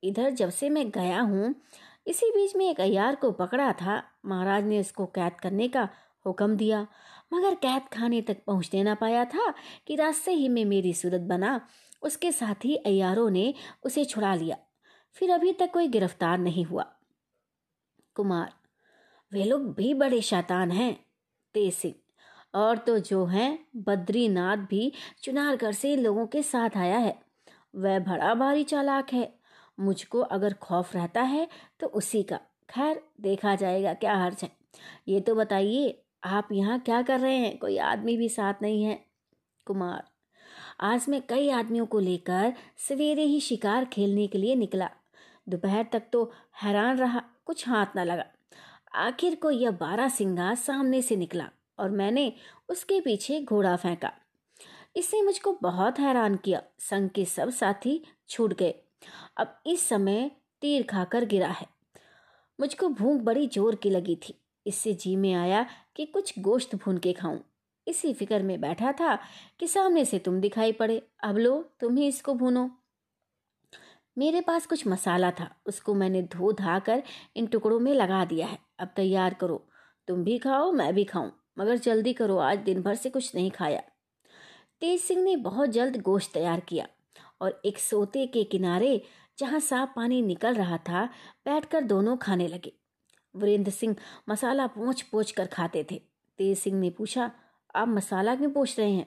इधर 0.03 0.31
जब 0.31 0.51
से 0.51 0.71
मैं 0.71 0.89
गया 0.91 1.21
हूँ, 1.21 1.55
इसी 2.07 2.31
बीच 2.31 2.57
में 2.57 2.69
एक 2.71 2.81
अयार 2.81 3.15
को 3.15 3.31
पकड़ा 3.31 3.73
था। 3.73 4.03
महाराज 4.27 4.65
ने 4.65 4.81
उसको 4.81 5.07
कैद 5.07 5.33
करने 5.33 5.69
का 5.69 5.89
हुक्म 6.27 6.57
दिया, 6.57 6.87
मगर 7.33 7.55
कैद 7.55 7.83
खाने 7.93 8.21
तक 8.23 8.45
पहुँचने 8.47 8.83
ना 8.83 8.95
पाया 8.95 9.25
था 9.25 9.53
कि 9.87 9.97
रास्ते 9.97 10.33
ही 10.33 10.49
में 10.49 10.65
मेरी 10.65 10.95
सूरत 10.95 11.21
बना। 11.21 11.61
उसके 12.03 12.33
साथ 12.33 12.65
ही 12.65 12.77
अयारों 12.77 13.31
ने 13.31 13.55
उसे 13.83 14.05
छुड़ा 14.05 14.35
लिया। 14.35 14.57
फिर 15.17 15.31
अभी 15.31 15.53
तक 15.53 15.71
कोई 15.73 15.89
गिरफ़्तार 15.89 16.39
नहीं 16.39 16.65
हुआ। 16.65 16.85
कुमार, 18.15 18.53
वे 19.33 19.45
लोग 19.45 19.75
भी 19.75 19.95
बड़े 19.95 20.21
शैतान 20.21 20.71
हैं, 20.71 20.95
तेज 21.55 21.75
सिंह। 21.75 21.95
और 22.55 22.79
तो 22.79 22.99
जो 22.99 23.25
है, 23.25 23.59
बद्रीनाथ 23.77 24.57
भी 24.57 24.93
चुनारगढ़ 25.23 25.73
से 25.73 25.97
लोगों 25.97 26.27
के 26.27 26.43
साथ 26.43 26.77
आया 26.77 26.99
है। 26.99 27.19
वह 27.75 27.99
बड़ा 27.99 28.35
भारी 28.35 28.65
चालाक 28.65 29.13
है। 29.13 29.33
मुझको 29.81 30.21
अगर 30.21 30.55
खौफ 30.55 30.95
रहता 30.95 31.23
है 31.23 31.49
तो 31.81 31.87
उसी 31.87 32.23
का। 32.23 32.37
खैर, 32.71 33.03
देखा 33.21 33.55
जाएगा 33.55 33.95
क्या 33.95 34.15
हर्ज 34.15 34.43
है। 34.43 34.51
ये 35.09 35.21
तो 35.21 35.35
बताइए, 35.35 36.03
आप 36.25 36.49
यहाँ 36.53 36.79
क्या 36.81 37.03
कर 37.03 37.21
रहे 37.21 37.37
हैं? 37.37 37.59
कोई 37.59 37.79
आदमी 37.79 38.17
भी 38.17 38.29
साथ 38.29 38.63
नहीं 38.63 38.83
है। 38.85 39.05
कुमार 39.67 40.10
आज 40.81 41.05
मैं 41.09 41.21
कई 41.29 41.49
आदमियों 41.51 41.87
को 41.87 41.99
लेकर 41.99 42.53
सवेरे 42.79 43.23
ही 43.23 43.41
शिकार 43.41 43.85
खेलने 43.85 44.27
के 44.27 44.39
लिए 44.39 44.55
निकला। 44.55 44.89
दोपहर 45.49 45.87
तक 45.93 46.03
तो 46.13 46.23
हैरान 46.63 46.99
रहा, 46.99 47.23
कुछ 47.47 47.69
हाथ 47.69 47.97
ना 47.97 48.05
लगा। 48.05 48.25
आखिर 48.95 49.35
को 49.35 49.51
यह 49.51 49.71
बारह 49.71 50.09
सिंगा 50.09 50.55
सामने 50.55 51.03
से 51.03 51.17
निकला 51.17 51.49
और 51.79 51.91
मैंने 51.91 52.33
उसके 52.69 53.01
पीछे 53.01 53.41
घोड़ा 53.41 53.75
फेंका। 53.77 54.13
इसने 54.97 55.23
मुझको 55.23 55.53
बहुत 55.63 55.99
हैरान 55.99 56.37
किया, 56.37 56.63
संघ 56.79 57.11
के 57.11 57.25
सब 57.25 57.51
साथी 57.51 58.03
छूट 58.29 58.55
गए। 58.55 58.75
अब 59.37 59.61
इस 59.67 59.89
समय 59.89 60.31
तीर 60.61 60.83
खाकर 60.83 61.25
गिरा 61.25 61.51
है। 61.51 61.67
मुझको 62.59 62.89
भूख 62.89 63.21
बड़ी 63.21 63.47
ज़ोर 63.47 63.75
की 63.75 63.91
लगी 63.91 64.17
थी। 64.17 64.35
इससे 64.67 64.95
जी 64.95 65.17
में 65.17 65.33
आया 65.35 65.67
कि 65.97 66.07
कुछ 66.07 66.39
गोश्त 66.39 66.75
भून 66.75 66.99
के 66.99 67.13
खाऊं। 67.13 67.39
इसी 67.87 68.15
फ़िक्र 68.15 68.43
में 68.43 68.61
बैठा 68.61 68.93
था 68.93 69.19
कि 69.61 69.67
सामने 69.67 70.05
से 70.05 70.19
तुम 70.19 70.41
दिखाई 70.41 70.73
पड़े। 70.73 71.03
अब 71.23 71.37
लो, 71.37 71.71
तुम 71.81 71.97
ही 71.97 72.07
इसको 72.07 72.35
भूनो। 72.35 72.71
मेरे 74.19 74.41
पास 74.41 74.67
कुछ 74.67 74.87
मसाला 74.87 75.31
था, 75.31 75.55
उसको 75.67 75.95
मैंने 75.95 76.23
धो 76.23 76.53
धा 76.53 76.79
कर 76.79 77.03
इन 77.37 77.47
टुकड़ों 77.47 77.81
में 77.81 77.95
लगा 77.95 78.25
दिया 78.25 78.47
है। 78.47 78.59
अब 78.79 78.89
तैयार 78.97 79.35
करो। 79.35 79.67
तुम 80.09 80.25
भी 80.25 80.39
खाओ, 80.39 80.73
मैं 80.73 80.95
भी 80.95 81.05
खाऊं, 81.05 81.31
मगर 81.59 81.77
जल्दी 81.77 82.13
करो, 82.13 82.37
आज 82.37 82.59
दिन 82.59 82.83
भर 82.83 82.95
से 82.95 83.11
कुछ 83.11 83.35
नहीं 83.35 83.51
खाया। 83.51 83.83
तेज 84.81 85.01
सिंह 85.01 85.23
ने 85.23 85.37
बहुत 85.37 85.69
जल्द 85.69 85.97
गोश्त 85.97 86.33
तैयार 86.35 86.61
किया 86.61 86.87
और 87.41 87.61
एक 87.65 87.79
सोते 87.79 88.27
के 88.27 88.45
किनारे, 88.45 89.03
जहाँ 89.39 89.61
साफ़ 89.61 89.91
पानी 89.97 90.23
निकल 90.23 90.55
रहा 90.55 90.77
था, 90.77 91.07
बैठकर 91.45 91.81
दोनों 91.81 92.17
खाने 92.17 92.49
लगे। 92.49 92.73
वीरेंद्र 93.37 93.71
सिंह 93.71 93.97
मसाला 94.29 94.67
पोछ 94.67 95.03
पोछ 95.03 95.31
कर 95.31 95.47
खाते 95.47 95.87
थे। 95.91 96.03
तेज 96.39 96.59
सिंह 96.59 96.81
ने 96.81 96.91
पूछा 96.91 97.31
आप 97.75 97.89
मसाला 97.89 98.35
क्यों 98.37 98.51
पूछ 98.51 98.79
रहे 98.79 98.93
हैं? 98.93 99.07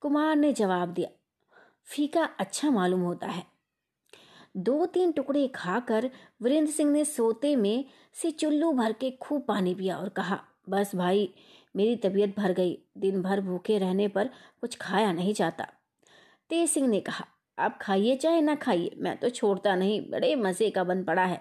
कुमार 0.00 0.36
ने 0.36 0.52
जवाब 0.52 0.88
दिया, 0.88 1.08
फीका 1.84 2.24
अच्छा 2.40 2.70
मालूम 2.70 3.00
होता 3.00 3.26
है। 3.26 3.44
दो 4.56 4.86
तीन 4.86 5.12
टुकड़े 5.12 5.46
खाकर 5.48 6.10
वीरेंद्र 6.42 6.72
सिंह 6.72 6.90
ने 6.92 7.04
सोते 7.04 7.56
में 7.56 7.84
से 8.14 8.30
चुल्लू 8.30 8.72
भर 8.72 8.92
के 8.92 9.10
खूब 9.10 9.44
पानी 9.48 9.74
पिया 9.74 9.96
और 9.96 10.08
कहा, 10.08 10.40
बस 10.68 10.94
भाई, 10.94 11.34
मेरी 11.76 11.96
तबीयत 11.96 12.38
भर 12.38 12.52
गई। 12.52 12.78
दिन 12.98 13.22
भर 13.22 13.40
भूखे 13.40 13.78
रहने 13.78 14.08
पर 14.08 14.30
कुछ 14.60 14.76
खाया 14.76 15.12
नहीं 15.12 15.34
जाता। 15.34 15.66
तेज 16.50 16.70
सिंह 16.70 16.88
ने 16.88 17.00
कहा, 17.00 17.26
आप 17.58 17.78
खाइए 17.82 18.16
चाहे 18.16 18.40
ना 18.40 18.54
खाइए, 18.54 18.90
मैं 18.98 19.16
तो 19.16 19.30
छोड़ता 19.30 19.74
नहीं, 19.76 20.00
बड़े 20.10 20.34
मज़े 20.36 20.70
का 20.70 20.84
बन 20.84 21.04
पड़ा 21.04 21.24
है। 21.24 21.40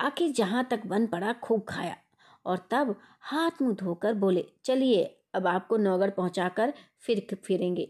आखिर 0.00 0.32
जहाँ 0.32 0.64
तक 0.64 0.86
बन 0.86 1.06
पड़ा, 1.06 1.32
खूब 1.32 1.64
खाया 1.68 1.96
और 2.46 2.66
तब 2.70 2.94
हाथ 3.20 3.62
मुँह 3.62 3.74
धोकर 3.74 4.14
बोले, 4.14 4.44
चलिए 4.64 5.15
अब 5.36 5.46
आपको 5.46 5.76
नौगढ़ 5.76 6.10
पहुंचाकर 6.10 6.72
फिर 7.00 7.26
फिरेंगे। 7.44 7.88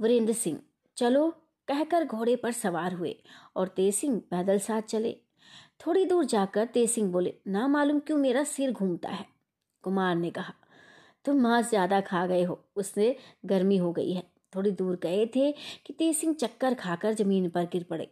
वीरेंद्र 0.00 0.32
सिंह, 0.32 0.58
चलो, 0.96 1.28
कहकर 1.68 2.04
घोड़े 2.04 2.36
पर 2.36 2.52
सवार 2.52 2.94
हुए 2.94 3.14
और 3.56 3.68
तेसिंह 3.68 4.18
पैदल 4.30 4.58
साथ 4.58 4.82
चले। 4.82 5.16
थोड़ी 5.80 6.04
दूर 6.04 6.24
जाकर 6.24 6.66
तेसिंह 6.66 7.10
बोले, 7.12 7.34
ना 7.46 7.66
मालूम 7.68 7.98
क्यों 7.98 8.16
मेरा 8.18 8.44
सिर 8.44 8.72
घूमता 8.72 9.08
है? 9.08 9.26
कुमार 9.84 10.14
ने 10.16 10.30
कहा, 10.30 10.54
तुम 11.24 11.40
मांस 11.40 11.68
ज़्यादा 11.68 12.00
खा 12.00 12.26
गए 12.26 12.42
हो, 12.42 12.58
उससे 12.76 13.16
गर्मी 13.46 13.76
हो 13.76 13.92
गई 13.92 14.12
है। 14.12 14.22
थोड़ी 14.52 14.70
दूर 14.70 14.96
गए 14.96 15.26
थे 15.26 15.50
कि 15.86 15.92
तेज 15.92 16.16
सिंह 16.16 16.34
चक्कर 16.34 16.74
खाकर 16.74 17.14
ज़मीन 17.14 17.48
पर 17.50 17.64
गिर 17.64 17.84
पड़े। 17.84 18.10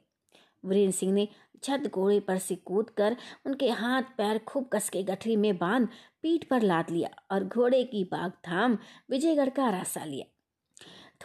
वीरेंद्र 0.65 0.97
सिंह 0.97 1.13
ने 1.13 1.29
छत 1.63 1.91
घोड़े 1.95 2.19
पर 2.21 2.39
से 2.39 2.55
कूद 2.57 2.91
कर 2.91 3.17
उनके 3.47 3.69
हाथ 3.71 4.03
पैर 4.19 4.39
खूब 4.39 4.69
कस 4.73 4.89
के 4.91 5.03
गठरी 5.03 5.37
में 5.37 5.57
बाँध 5.59 5.89
पीठ 6.23 6.45
पर 6.45 6.63
लाद 6.63 6.91
लिया 6.91 7.09
और 7.31 7.45
घोड़े 7.45 7.85
की 7.85 8.05
बाग 8.05 8.33
थाम 8.49 8.79
विजयगढ़ 9.11 9.49
का 9.49 9.69
रास्ता 9.71 10.05
लिया। 10.05 10.27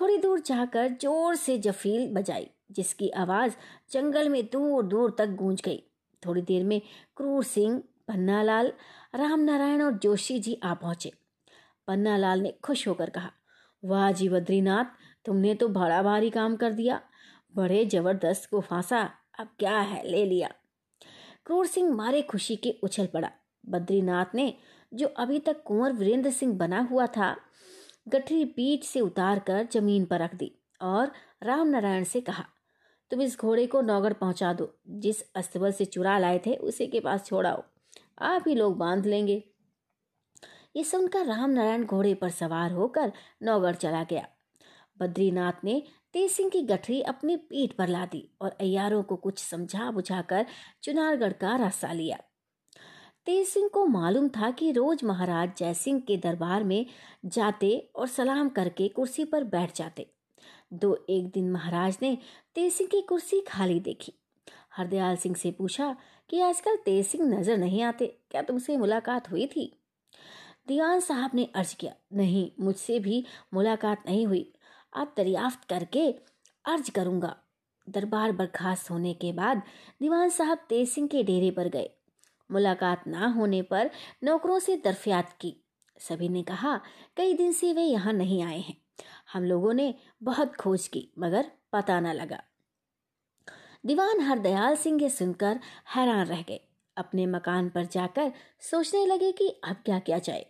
थोड़ी 0.02 0.18
दूर 0.18 0.40
जाकर 0.40 0.90
ज़ोर 1.02 1.36
से 1.36 1.58
जफील 1.58 2.14
बजाई, 2.14 2.50
जिसकी 2.72 3.10
आवाज़ 3.10 3.56
जंगल 3.92 4.30
में 4.30 4.46
दूर 4.46 4.84
दूर 4.84 5.16
तक 5.18 5.30
गूंज 5.30 5.62
गई। 5.62 5.84
थोड़ी 6.24 6.42
देर 6.42 6.64
में 6.64 6.82
क्रूर 7.18 7.44
सिंह, 7.44 7.82
पन्नालाल 8.08 8.74
राम 9.16 9.40
नारायण 9.40 9.82
और 9.82 9.94
जोशी 9.94 10.40
जी 10.40 10.60
आ 10.64 10.74
पहुँचे। 10.74 11.12
पन्नालाल 11.88 12.40
ने 12.40 12.54
खुश 12.64 12.88
होकर 12.88 13.10
कहा, 13.10 13.32
वाह 13.84 14.12
जी 14.12 14.30
बद्रीनाथ, 14.30 14.86
तुमने 15.26 15.56
तो 15.56 15.68
बड़ा 15.68 16.02
भारी 16.04 16.30
काम 16.30 16.56
कर 16.56 16.72
दिया। 16.72 17.02
बड़े 17.56 17.86
ज़बरदस्त 17.86 18.50
को 18.50 18.62
फांसा 18.62 19.10
अब 19.40 19.48
क्या 19.60 19.78
है 19.80 20.08
ले 20.10 20.26
लिया? 20.26 20.50
क्रूर 21.46 21.68
सिंह 21.68 21.94
मारे 21.96 22.22
खुशी 22.22 22.56
के 22.56 22.76
उछल 22.84 23.06
पड़ा। 23.06 23.32
बद्रीनाथ 23.66 24.26
ने 24.36 24.54
जो 24.94 25.08
अभी 25.08 25.40
तक 25.40 25.64
कुंवर 25.64 25.92
वीरेंद्र 25.92 26.32
सिंह 26.32 26.54
बना 26.54 26.80
हुआ 26.82 27.08
था, 27.08 27.36
गठरी 28.08 28.46
पीठ 28.46 28.84
से 28.84 29.00
उतार 29.00 29.40
कर 29.40 29.68
ज़मीन 29.72 30.06
पर 30.06 30.20
रख 30.20 30.36
दी 30.36 30.52
और 30.82 31.12
राम 31.44 31.68
नारायण 31.68 32.04
से 32.04 32.22
कहा, 32.22 32.46
तुम 33.12 33.22
इस 33.22 33.40
घोड़े 33.40 33.68
को 33.68 33.82
नौगढ़ 33.82 34.14
पहुँचा 34.14 34.54
दो। 34.54 34.76
जिस 34.88 35.22
अस्तबल 35.36 35.72
से 35.72 35.86
चुरा 35.86 36.18
लाए 36.18 36.40
थे, 36.46 36.56
उसी 36.56 36.88
के 36.88 37.00
पास 37.00 37.26
छोड़ाओ। 37.26 37.64
आप 38.22 38.44
ही 38.48 38.56
लोग 38.56 38.78
बाँध 38.78 39.06
लेंगे। 39.06 39.44
ये 40.76 40.84
सुनकर 40.84 41.26
राम 41.26 41.50
नारायण 41.50 41.86
घोड़े 41.86 42.14
पर 42.14 42.30
सवार 42.30 42.72
होकर 42.72 43.12
नौगढ़ 43.44 43.76
चला 43.76 44.04
गया। 44.04 44.28
बद्रीनाथ 45.00 45.64
ने 45.64 45.84
तेज 46.14 46.32
सिंह 46.32 46.50
की 46.50 46.62
गठरी 46.62 47.02
अपनी 47.02 47.38
पीठ 47.38 47.74
पर 47.74 47.88
ला 47.88 48.06
दी 48.06 48.30
और 48.42 48.58
अयारों 48.60 49.04
को 49.04 49.16
कुछ 49.16 49.40
समझा 49.40 49.92
बुझाकर 49.92 50.46
चुनारगढ़ 50.84 51.34
का 51.34 51.56
रास्ता 51.56 51.94
लिया। 51.94 52.20
तेज 53.27 53.48
सिंह 53.48 53.68
को 53.68 53.85
मालूम 53.85 54.27
था 54.27 54.50
कि 54.52 54.72
रोज 54.72 55.03
महाराज 55.03 55.52
जयसिंह 55.58 56.00
के 56.00 56.18
दरबार 56.18 56.64
में 56.64 56.85
जाते 57.26 57.77
और 57.95 58.08
सलाम 58.08 58.50
करके 58.50 58.88
कुर्सी 58.88 59.26
पर 59.26 59.43
बैठ 59.43 59.76
जाते। 59.76 60.06
दो 60.74 60.95
एक 61.10 61.30
दिन 61.32 61.52
महाराज 61.52 61.98
ने 62.02 62.18
तेज 62.56 62.74
सिंह 62.74 62.90
की 62.90 63.02
कुर्सी 63.02 63.40
खाली 63.42 63.80
देखी। 63.80 64.14
हरदयाल 64.77 65.16
सिंह 65.16 65.35
से 65.35 65.52
पूछा 65.52 65.95
कि 66.30 66.42
आजकल 66.42 66.76
तेज 66.76 67.06
सिंह 67.08 67.26
नज़र 67.30 67.58
नहीं 67.58 67.82
आते, 67.84 68.08
क्या 68.32 68.42
तुमसे 68.42 68.77
मुलाकात 68.77 69.32
हुई 69.32 69.45
थी? 69.48 69.72
दीवान 70.68 71.00
साहब 71.00 71.32
ने 71.34 71.48
अर्ज़ 71.56 71.76
किया, 71.76 71.93
नहीं, 72.14 72.50
मुझसे 72.60 73.00
भी 73.00 73.26
मुलाकात 73.53 74.03
नहीं 74.08 74.26
हुई। 74.27 74.53
अब 74.93 75.14
दरियाफ्त 75.18 75.68
करके 75.69 76.10
अर्ज़ 76.66 76.92
करूँगा। 76.92 77.35
दरबार 77.88 78.32
बर्खास्त 78.32 78.92
होने 78.92 79.14
के 79.14 79.32
बाद 79.32 79.61
दीवान 80.02 80.30
साहब 80.30 80.66
तेज 80.69 80.90
सिंह 80.90 81.08
के 81.08 81.24
डेरे 81.24 81.52
पर 81.52 81.68
गए। 81.69 81.90
मुलाकात 82.53 83.07
ना 83.07 83.27
होने 83.27 83.61
पर 83.61 83.90
नौकरों 84.23 84.59
से 84.59 84.77
दरफियात 84.77 85.33
की। 85.41 85.56
सभी 85.99 86.30
ने 86.30 86.43
कहा, 86.43 86.80
कई 87.17 87.33
दिन 87.33 87.51
से 87.51 87.73
वे 87.73 87.83
यहाँ 87.83 88.14
नहीं 88.14 88.41
आए 88.43 88.59
हैं। 88.59 88.77
हम 89.33 89.43
लोगों 89.43 89.73
ने 89.73 89.93
बहुत 90.23 90.56
खोज 90.56 90.88
की, 90.88 91.07
मगर 91.19 91.51
पता 91.73 91.99
न 91.99 92.14
लगा 92.14 92.43
दीवान 93.85 94.19
हरदयाल 94.22 94.75
सिंह 94.75 95.01
ये 95.01 95.09
सुनकर 95.09 95.59
हैरान 95.95 96.25
रह 96.25 96.41
गए। 96.41 96.59
अपने 96.98 97.25
मकान 97.25 97.69
पर 97.69 97.85
जाकर 97.85 98.32
सोचने 98.61 99.06
लगे 99.06 99.32
कि 99.32 99.48
अब 99.64 99.75
क्या 99.85 99.99
किया 99.99 100.19
जाए। 100.19 100.45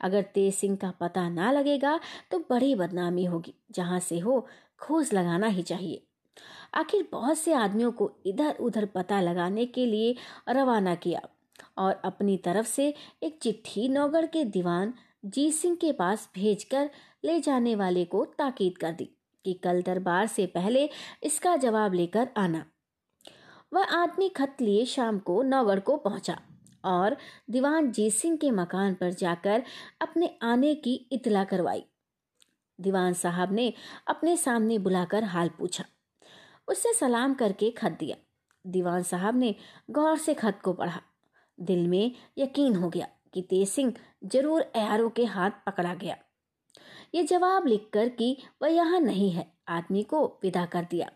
अगर 0.00 0.22
तेज 0.34 0.54
सिंह 0.54 0.76
का 0.76 0.90
पता 0.90 1.28
ना 1.28 1.50
लगेगा 1.52 1.98
तो 2.30 2.38
बड़ी 2.50 2.74
बदनामी 2.74 3.24
होगी। 3.24 3.54
जहाँ 3.70 4.00
से 4.00 4.18
हो, 4.18 4.46
खोज 4.80 5.12
लगाना 5.14 5.46
ही 5.46 5.62
चाहिए। 5.62 6.02
आखिर 6.74 7.06
बहुत 7.12 7.38
से 7.38 7.52
आदमियों 7.52 7.92
को 7.92 8.10
इधर 8.26 8.56
उधर 8.60 8.86
पता 8.86 9.20
लगाने 9.20 9.66
के 9.66 9.86
लिए 9.86 10.14
रवाना 10.48 10.94
किया। 10.94 11.20
और 11.78 12.00
अपनी 12.04 12.36
तरफ़ 12.36 12.66
से 12.66 12.94
एक 13.22 13.38
चिट्ठी 13.42 13.88
नौगढ़ 13.88 14.26
के 14.26 14.44
दीवान 14.44 14.94
जीत 15.24 15.54
सिंह 15.54 15.76
के 15.76 15.92
पास 15.92 16.30
भेजकर 16.34 16.90
ले 17.24 17.40
जाने 17.40 17.74
वाले 17.74 18.04
को 18.04 18.24
ताकीद 18.24 18.78
कर 18.78 18.92
दी 18.92 19.04
कि 19.44 19.54
कल 19.54 19.82
दरबार 19.82 20.26
से 20.26 20.46
पहले 20.46 20.90
इसका 21.22 21.56
जवाब 21.56 21.94
लेकर 21.94 22.28
आना। 22.36 22.64
वह 23.72 23.84
आदमी 23.84 24.28
खत 24.28 24.56
लिए 24.60 24.84
शाम 24.84 25.18
को 25.18 25.42
नौगढ़ 25.42 25.80
को 25.80 25.96
पहुँचा 25.96 26.40
और 26.84 27.16
दीवान 27.50 27.92
जीत 27.92 28.12
सिंह 28.12 28.36
के 28.36 28.50
मकान 28.50 28.94
पर 28.94 29.10
जाकर 29.10 29.62
अपने 30.00 30.38
आने 30.42 30.74
की 30.74 30.94
इतला 31.12 31.44
करवाई। 31.44 31.84
दीवान 32.80 33.12
साहब 33.12 33.52
ने 33.52 33.72
अपने 34.08 34.36
सामने 34.36 34.78
बुलाकर 34.78 35.24
हाल 35.24 35.48
पूछा। 35.48 35.84
उससे 36.68 36.92
सलाम 36.92 37.34
करके 37.34 37.70
खत 37.70 37.96
दिया। 38.00 38.16
दीवान 38.66 39.02
साहब 39.02 39.36
ने 39.36 39.54
गौर 39.90 40.18
से 40.18 40.34
खत 40.34 40.60
को 40.64 40.72
पढ़ा। 40.72 41.00
दिल 41.62 41.86
में 41.88 42.12
यकीन 42.38 42.76
हो 42.76 42.88
गया 42.88 43.06
कि 43.34 43.42
तेज 43.42 43.68
सिंह 43.68 43.92
ज़रूर 44.24 44.64
एआरओ 44.76 45.08
के 45.08 45.24
हाथ 45.26 45.50
पकड़ा 45.66 45.94
गया। 45.94 46.16
ये 47.14 47.22
जवाब 47.22 47.66
लिखकर 47.66 48.08
कि 48.08 48.36
वह 48.62 48.68
यहाँ 48.68 49.00
नहीं 49.00 49.30
है, 49.30 49.46
आदमी 49.68 50.02
को 50.02 50.24
विदा 50.42 50.64
कर 50.66 50.86
दिया 50.90 51.10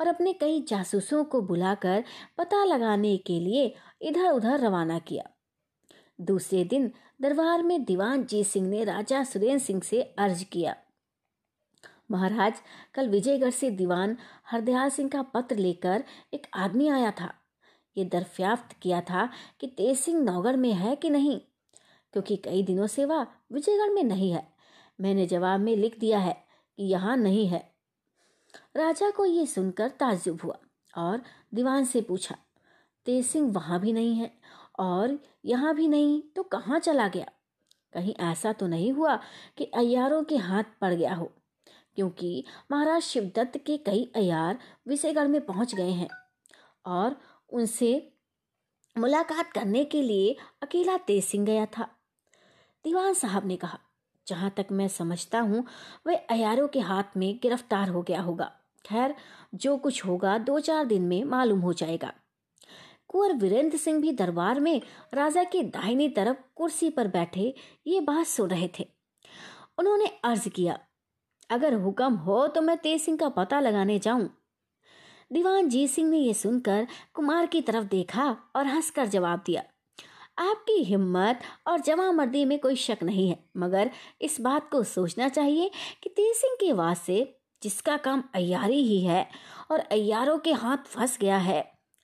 और 0.00 0.06
अपने 0.06 0.32
कई 0.32 0.60
जासूसों 0.68 1.22
को 1.24 1.40
बुलाकर 1.42 2.04
पता 2.38 2.64
लगाने 2.64 3.16
के 3.16 3.38
लिए 3.40 3.74
इधर 4.02 4.30
उधर 4.30 4.60
रवाना 4.60 4.98
किया। 4.98 5.28
दूसरे 6.20 6.64
दिन 6.64 6.90
दरबार 7.22 7.62
में 7.62 7.84
दीवान 7.84 8.24
जीत 8.24 8.46
सिंह 8.46 8.68
ने 8.68 8.84
राजा 8.84 9.22
सुरेंद्र 9.24 9.58
सिंह 9.58 9.80
से 9.80 10.02
अर्ज़ 10.02 10.44
किया। 10.44 10.76
महाराज, 12.10 12.60
कल 12.94 13.08
विजयगढ़ 13.08 13.50
से 13.50 13.70
दीवान 13.70 14.16
हरदयाल 14.50 14.90
सिंह 14.90 15.08
का 15.08 15.22
पत्र 15.24 15.56
लेकर 15.56 16.04
एक 16.34 16.46
आदमी 16.54 16.88
आया 16.88 17.10
था। 17.10 17.32
ये 17.96 18.04
दरफ्याफ्त 18.04 18.76
किया 18.82 19.00
था 19.00 19.28
कि 19.60 19.66
तेज 19.68 19.98
सिंह 19.98 20.20
नौगढ़ 20.22 20.56
में 20.56 20.72
है 20.72 20.94
कि 20.96 21.10
नहीं, 21.10 21.38
क्योंकि 22.14 22.36
कई 22.36 22.62
दिनों 22.62 22.86
से 22.86 23.04
वह 23.04 23.26
विजयगढ़ 23.52 23.90
में 23.90 24.02
नहीं 24.04 24.30
है। 24.32 24.46
मैंने 24.98 25.26
जवाब 25.26 25.60
में 25.60 25.74
लिख 25.76 25.98
दिया 26.00 26.18
है 26.18 26.32
कि 26.78 26.82
यहाँ 26.84 27.16
नहीं 27.16 27.46
है। 27.46 27.58
राजा 28.76 29.10
को 29.10 29.24
ये 29.24 29.46
सुनकर 29.46 29.88
ताज्जुब 29.90 30.40
हुआ 30.44 30.58
और 30.94 31.22
दीवान 31.54 31.84
से 31.84 32.00
पूछा 32.00 32.36
तेज 33.06 33.26
सिंह 33.26 33.50
वहाँ 33.52 33.80
भी 33.80 33.92
नहीं 33.92 34.14
है 34.14 34.30
और 34.78 35.18
यहाँ 35.44 35.74
भी 35.74 35.88
नहीं 35.88 36.20
तो 36.36 36.42
कहाँ 36.42 36.78
चला 36.78 37.08
गया? 37.08 37.26
कहीं 37.92 38.14
ऐसा 38.22 38.52
तो 38.52 38.66
नहीं 38.66 38.92
हुआ 38.92 39.14
कि 39.58 39.64
अयारों 39.74 40.22
के 40.22 40.36
हाथ 40.36 40.64
पड़ 40.80 40.92
गया 40.94 41.14
हो, 41.14 41.30
क्योंकि 41.96 42.44
महाराज 42.72 43.02
शिवदत्त 43.02 43.56
के 43.66 43.76
कई 43.78 44.10
अयार 44.16 44.58
विजयगढ़ 44.88 45.28
में 45.28 45.40
पहुँच 45.46 45.74
गए 45.74 45.90
हैं 45.90 46.08
और 46.86 47.16
उनसे 47.50 48.12
मुलाकात 48.96 49.52
करने 49.52 49.84
के 49.84 50.02
लिए 50.02 50.36
अकेला 50.62 50.96
तेज 50.98 51.24
सिंह 51.24 51.44
गया 51.46 51.66
था। 51.68 51.88
दीवान 52.84 53.14
साहब 53.14 53.46
ने 53.46 53.56
कहा, 53.56 53.78
जहाँ 54.26 54.50
तक 54.56 54.66
मैं 54.72 54.88
समझता 54.88 55.40
हूँ, 55.40 55.64
वह 56.06 56.14
अयारों 56.30 56.68
के 56.68 56.80
हाथ 56.80 57.16
में 57.16 57.38
गिरफ़्तार 57.42 57.88
हो 57.88 58.02
गया 58.02 58.20
होगा। 58.20 58.52
खैर, 58.84 59.14
जो 59.54 59.76
कुछ 59.76 60.04
होगा 60.06 60.36
दो 60.38 60.58
चार 60.60 60.84
दिन 60.84 61.02
में 61.02 61.22
मालूम 61.24 61.60
हो 61.60 61.72
जाएगा। 61.72 62.12
कुंवर 63.08 63.32
वीरेंद्र 63.32 63.78
सिंह 63.78 64.00
भी 64.00 64.12
दरबार 64.12 64.60
में 64.60 64.80
राजा 65.14 65.44
की 65.44 65.62
दाहिनी 65.64 66.08
तरफ़ 66.08 66.36
कुर्सी 66.56 66.90
पर 66.90 67.08
बैठे 67.08 67.54
ये 67.86 68.00
बात 68.00 68.26
सुन 68.26 68.50
रहे 68.50 68.68
थे। 68.78 68.86
उन्होंने 69.78 70.06
अर्ज़ 70.24 70.48
किया, 70.48 70.78
अगर 71.50 71.74
हुक्म 71.74 72.14
हो 72.14 72.46
तो 72.46 72.60
मैं 72.60 72.76
तेज 72.76 73.00
सिंह 73.02 73.16
का 73.18 73.28
पता 73.28 73.60
लगाने 73.60 73.98
जाऊँ। 73.98 74.28
दीवान 75.30 75.68
जीत 75.68 75.90
सिंह 75.90 76.08
ने 76.10 76.18
यह 76.18 76.32
सुनकर 76.32 76.86
कुमार 77.14 77.46
की 77.46 77.60
तरफ़ 77.60 77.84
देखा 77.84 78.24
और 78.56 78.66
हंसकर 78.66 79.06
जवाब 79.06 79.42
दिया, 79.46 79.62
आपकी 80.40 80.82
हिम्मत 80.84 81.40
और 81.66 81.80
जमा 81.80 82.10
मर्दी 82.12 82.44
में 82.44 82.58
कोई 82.58 82.76
शक 82.76 83.02
नहीं 83.02 83.28
है, 83.28 83.38
मगर 83.56 83.90
इस 84.20 84.40
बात 84.40 84.68
को 84.70 84.82
सोचना 84.84 85.28
चाहिए 85.28 85.70
कि 86.02 86.10
तेज 86.10 86.34
सिंह 86.36 86.54
के 86.60 86.72
वास्ते 86.72 87.18
जिसका 87.62 87.96
काम 87.96 88.22
अयारी 88.34 88.82
ही 88.82 89.00
है 89.00 89.26
और 89.70 89.78
अयारों 89.80 90.38
के 90.38 90.52
हाथ 90.54 90.86
फंस 90.86 91.18
गया 91.20 91.36
है, 91.38 91.60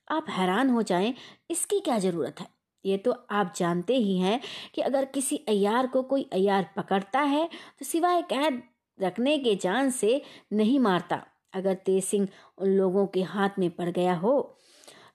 आप 0.07 0.25
हैरान 0.29 0.69
हो 0.69 0.81
जाएँ, 0.83 1.13
इसकी 1.49 1.79
क्या 1.79 1.99
ज़रूरत 1.99 2.39
है? 2.39 2.47
ये 2.85 2.97
तो 2.97 3.11
आप 3.31 3.53
जानते 3.57 3.95
ही 3.95 4.17
हैं 4.19 4.39
कि 4.75 4.81
अगर 4.81 5.05
किसी 5.05 5.37
अयार 5.49 5.87
को 5.87 6.01
कोई 6.03 6.29
अयार 6.33 6.69
पकड़ता 6.77 7.19
है 7.21 7.45
तो 7.79 7.85
सिवाय 7.85 8.21
कैद 8.29 8.61
रखने 8.97 9.37
के 9.37 9.55
जान 9.55 9.89
से 9.91 10.21
नहीं 10.53 10.79
मारता। 10.79 11.25
अगर 11.53 11.73
तेज 11.75 12.03
सिंह 12.03 12.27
उन 12.57 12.69
लोगों 12.69 13.05
के 13.07 13.21
हाथ 13.23 13.59
में 13.59 13.69
पड़ 13.69 13.89
गया 13.89 14.15
हो 14.15 14.33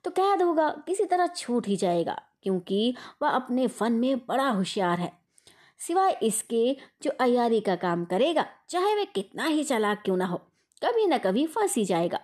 तो 0.05 0.11
कैद 0.11 0.43
होगा, 0.43 0.69
किसी 0.87 1.05
तरह 1.05 1.27
छूट 1.27 1.67
ही 1.67 1.77
जाएगा, 1.77 2.21
क्योंकि 2.43 2.95
वह 3.23 3.29
अपने 3.29 3.67
फन 3.69 3.93
में 3.93 4.19
बड़ा 4.19 4.49
होशियार 4.49 4.99
है। 4.99 5.13
सिवाय 5.81 6.19
इसके, 6.23 6.77
जो 7.03 7.11
अयारी 7.21 7.61
का 7.61 7.75
काम 7.77 8.05
करेगा, 8.05 8.47
चाहे 8.71 8.95
वह 8.95 9.05
कितना 9.05 9.45
ही 9.45 9.65
चालाक 9.65 10.03
क्यों 10.05 10.17
ना 10.17 10.27
हो, 10.27 10.37
कभी 10.83 11.07
ना 11.07 11.19
कभी 11.19 11.47
फंस 11.47 11.75
ही 11.75 11.85
जाएगा। 11.85 12.21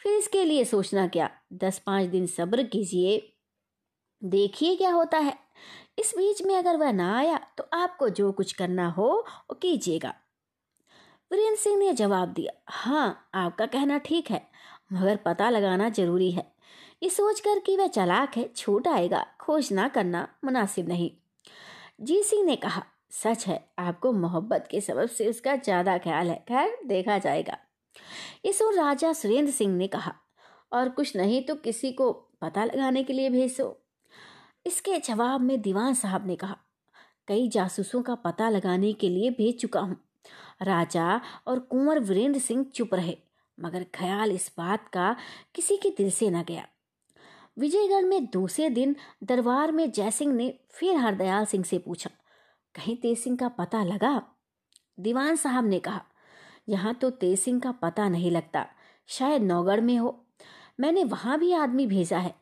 फिर 0.00 0.12
इसके 0.12 0.44
लिए 0.44 0.64
सोचना 0.64 1.06
क्या? 1.06 1.30
दस 1.54 1.78
पाँच 1.78 2.08
दिन 2.08 2.26
सब्र 2.26 2.62
कीजिए। 2.64 3.16
देखिए 4.22 4.76
क्या 4.76 4.90
होता 4.90 5.18
है। 5.18 5.36
इस 5.98 6.12
बीच 6.16 6.42
में 6.42 6.54
अगर 6.56 6.76
वह 6.76 6.92
ना 6.92 7.16
आया 7.16 7.38
तो 7.58 7.68
आपको 7.74 8.08
जो 8.10 8.30
कुछ 8.32 8.52
करना 8.52 8.88
हो, 8.88 9.08
वो 9.18 9.54
कीजिएगा। 9.54 10.14
वीरेंद्र 11.34 11.58
सिंह 11.60 11.76
ने 11.78 11.92
जवाब 11.92 12.28
दिया 12.28 12.52
हाँ 12.68 13.28
आपका 13.34 13.66
कहना 13.66 13.96
ठीक 13.98 14.30
है, 14.30 14.40
मगर 14.92 15.16
पता 15.16 15.48
लगाना 15.50 15.88
ज़रूरी 15.88 16.30
है। 16.30 16.46
ये 17.02 17.08
सोचकर 17.10 17.58
कि 17.58 17.76
वह 17.76 17.86
चलाक 17.86 18.36
है 18.36 18.48
छूट 18.56 18.88
आएगा, 18.88 19.24
खोज 19.40 19.72
ना 19.72 19.86
करना 19.88 20.26
मुनासिब 20.44 20.88
नहीं। 20.88 21.10
जी 22.00 22.22
सिंह 22.22 22.44
ने 22.44 22.56
कहा, 22.56 22.82
सच 23.12 23.46
है, 23.46 23.58
आपको 23.78 24.12
मोहब्बत 24.12 24.68
के 24.70 24.80
सबब 24.80 25.08
से 25.08 25.28
उसका 25.30 25.56
ज़्यादा 25.56 25.96
ख्याल 25.98 26.30
है। 26.30 26.36
खैर, 26.48 26.76
देखा 26.86 27.18
जाएगा। 27.18 27.58
ये 28.46 28.52
सुन 28.52 28.74
राजा 28.76 29.12
सुरेंद्र 29.12 29.52
सिंह 29.52 29.76
ने 29.76 29.86
कहा, 29.88 30.14
और 30.72 30.88
कुछ 30.88 31.16
नहीं 31.16 31.42
तो 31.42 31.54
किसी 31.56 31.92
को 31.92 32.12
पता 32.42 32.64
लगाने 32.64 33.04
के 33.04 33.12
लिए 33.12 33.30
भेजो। 33.30 33.76
इसके 34.66 34.98
जवाब 35.00 35.40
में 35.40 35.60
दीवान 35.62 35.94
साहब 35.94 36.26
ने 36.26 36.36
कहा, 36.36 36.56
कई 37.28 37.48
जासूसों 37.48 38.02
का 38.02 38.14
पता 38.14 38.48
लगाने 38.50 38.92
के 38.92 39.08
लिए 39.08 39.30
भेज 39.30 39.60
चुका 39.60 39.80
हूँ। 39.80 40.00
राजा 40.60 41.20
और 41.46 41.58
कुंवर 41.60 41.98
वीरेंद्र 42.00 42.40
सिंह 42.40 42.64
चुप 42.74 42.94
रहे, 42.94 43.16
मगर 43.58 43.84
ख्याल 43.94 44.32
इस 44.32 44.50
बात 44.58 44.88
का 44.88 45.14
किसी 45.54 45.76
के 45.76 45.90
दिल 45.90 46.10
से 46.10 46.30
न 46.30 46.42
गया। 46.42 46.66
विजयगढ़ 47.58 48.04
में 48.04 48.24
दूसरे 48.26 48.68
दिन 48.70 48.94
दरबार 49.24 49.72
में 49.72 49.90
जयसिंह 49.90 50.32
ने 50.34 50.52
फिर 50.70 50.96
हरदयाल 50.96 51.44
सिंह 51.44 51.64
से 51.64 51.78
पूछा, 51.78 52.10
कहीं 52.74 52.96
तेज 52.96 53.18
सिंह 53.18 53.36
का 53.36 53.48
पता 53.50 53.82
लगा? 53.84 54.22
दीवान 54.98 55.36
साहब 55.36 55.66
ने 55.66 55.78
कहा, 55.78 56.00
यहाँ 56.68 56.94
तो 56.94 57.10
तेज 57.12 57.38
सिंह 57.38 57.60
का 57.60 57.72
पता 57.72 58.08
नहीं 58.08 58.30
लगता, 58.30 58.66
शायद 59.08 59.42
नौगढ़ 59.42 59.80
में 59.80 59.96
हो। 59.98 60.18
मैंने 60.80 61.04
वहाँ 61.04 61.38
भी 61.38 61.52
आदमी 61.52 61.86
भेजा 61.86 62.18
है, 62.18 62.34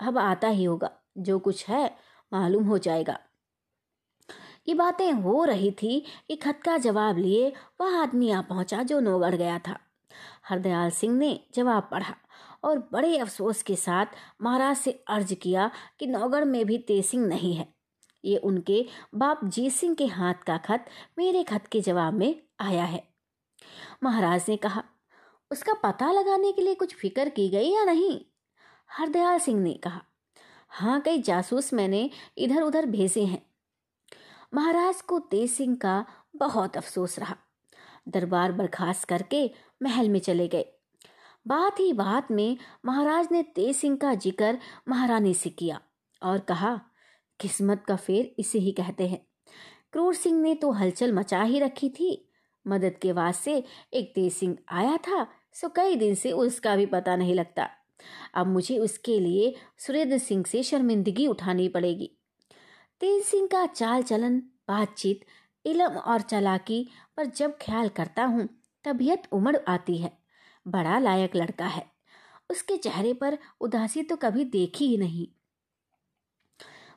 अब 0.00 0.18
आता 0.18 0.48
ही 0.48 0.64
होगा, 0.64 0.90
जो 1.18 1.38
कुछ 1.38 1.68
है 1.68 1.84
मालूम 2.32 2.64
हो 2.64 2.78
जाएगा। 2.78 3.18
ये 4.70 4.74
बातें 4.74 5.12
हो 5.12 5.44
रही 5.44 5.70
थी 5.70 5.98
कि 6.28 6.34
खत 6.36 6.60
का 6.64 6.76
जवाब 6.78 7.16
लिए 7.18 7.52
वह 7.80 7.96
आदमी 7.98 8.30
आ 8.30 8.40
पहुँचा 8.40 8.82
जो 8.82 9.00
नौगढ़ 9.00 9.34
गया 9.34 9.58
था। 9.58 9.78
हरदयाल 10.48 10.90
सिंह 10.90 11.16
ने 11.18 11.40
जवाब 11.54 11.88
पढ़ा 11.90 12.14
और 12.64 12.78
बड़े 12.92 13.18
अफसोस 13.18 13.62
के 13.62 13.76
साथ 13.76 14.06
महाराज 14.42 14.76
से 14.76 14.92
अर्ज़ 15.08 15.34
किया 15.34 15.70
कि 15.98 16.06
नौगढ़ 16.06 16.44
में 16.44 16.64
भी 16.66 16.78
तेज 16.78 17.04
सिंह 17.06 17.26
नहीं 17.26 17.54
है। 17.54 17.68
ये 18.24 18.36
उनके 18.36 18.86
बाप 19.14 19.44
जीत 19.44 19.72
सिंह 19.72 19.94
के 19.94 20.06
हाथ 20.06 20.46
का 20.46 20.58
खत 20.58 20.86
मेरे 21.18 21.42
खत 21.42 21.66
के 21.66 21.80
जवाब 21.80 22.14
में 22.14 22.42
आया 22.60 22.84
है। 22.84 23.02
महाराज 24.02 24.46
ने 24.48 24.56
कहा, 24.56 24.84
उसका 25.50 25.74
पता 25.74 26.12
लगाने 26.12 26.52
के 26.52 26.62
लिए 26.62 26.74
कुछ 26.74 26.94
फ़िक्र 26.94 27.28
की 27.28 27.48
गई 27.48 27.74
या 27.74 27.84
नहीं? 27.84 28.20
हरदयाल 28.90 29.38
सिंह 29.38 29.60
ने 29.60 29.74
कहा 29.74 30.02
हाँ 30.70 31.00
कई 31.00 31.22
जासूस 31.22 31.72
मैंने 31.74 32.10
इधर 32.38 32.62
उधर 32.62 32.86
भेजे 32.86 33.24
हैं। 33.24 33.49
महाराज 34.52 35.00
को 35.00 35.18
तेज 35.20 35.50
सिंह 35.50 35.76
का 35.76 36.04
बहुत 36.36 36.76
अफसोस 36.76 37.18
रहा। 37.18 37.36
दरबार 38.08 38.52
बर्खास्त 38.52 39.08
करके 39.08 39.50
महल 39.82 40.08
में 40.08 40.18
चले 40.20 40.48
गए। 40.48 40.64
बात 41.46 41.80
ही 41.80 41.92
बात 41.92 42.30
में 42.30 42.56
महाराज 42.86 43.28
ने 43.32 43.42
तेज 43.42 43.76
सिंह 43.76 43.96
का 43.96 44.14
ज़िक्र 44.14 44.58
महारानी 44.88 45.34
से 45.34 45.50
किया 45.50 45.80
और 46.22 46.38
कहा, 46.38 46.80
किस्मत 47.40 47.84
का 47.88 47.96
फेर 47.96 48.34
इसे 48.38 48.58
ही 48.58 48.72
कहते 48.72 49.08
हैं। 49.08 49.20
क्रूर 49.92 50.14
सिंह 50.14 50.40
ने 50.40 50.54
तो 50.54 50.70
हलचल 50.72 51.12
मचा 51.12 51.42
ही 51.42 51.60
रखी 51.60 51.88
थी। 51.90 52.26
मदद 52.66 52.96
के 53.02 53.12
वास्ते 53.12 53.62
एक 53.94 54.12
तेज 54.14 54.32
सिंह 54.32 54.56
आया 54.68 54.96
था, 54.96 55.26
सो 55.54 55.68
कई 55.68 55.96
दिन 55.96 56.14
से 56.14 56.32
उसका 56.32 56.76
भी 56.76 56.86
पता 56.86 57.16
नहीं 57.16 57.34
लगता। 57.34 57.68
अब 58.34 58.46
मुझे 58.46 58.78
उसके 58.78 59.18
लिए 59.20 59.54
सुरेंद्र 59.78 60.18
सिंह 60.18 60.44
से 60.44 60.62
शर्मिंदगी 60.62 61.26
उठानी 61.26 61.68
पड़ेगी। 61.68 62.10
तेज 63.00 63.24
सिंह 63.24 63.46
का 63.46 63.66
चाल 63.66 64.02
चलन, 64.02 64.38
बातचीत 64.68 65.20
इलम 65.66 65.92
और 65.92 66.20
चलाकी 66.20 66.88
पर 67.16 67.26
जब 67.26 67.58
ख्याल 67.62 67.88
करता 67.88 68.24
हूँ, 68.24 68.48
तबीयत 68.84 69.22
उमड़ 69.32 69.56
आती 69.68 69.98
है। 69.98 70.18
बड़ा 70.68 70.98
लायक 70.98 71.36
लड़का 71.36 71.66
है। 71.66 71.86
उसके 72.50 72.76
चेहरे 72.76 73.12
पर 73.12 73.38
उदासी 73.60 74.02
तो 74.02 74.16
कभी 74.16 74.44
देखी 74.44 74.86
ही 74.86 74.96
नहीं। 74.96 75.26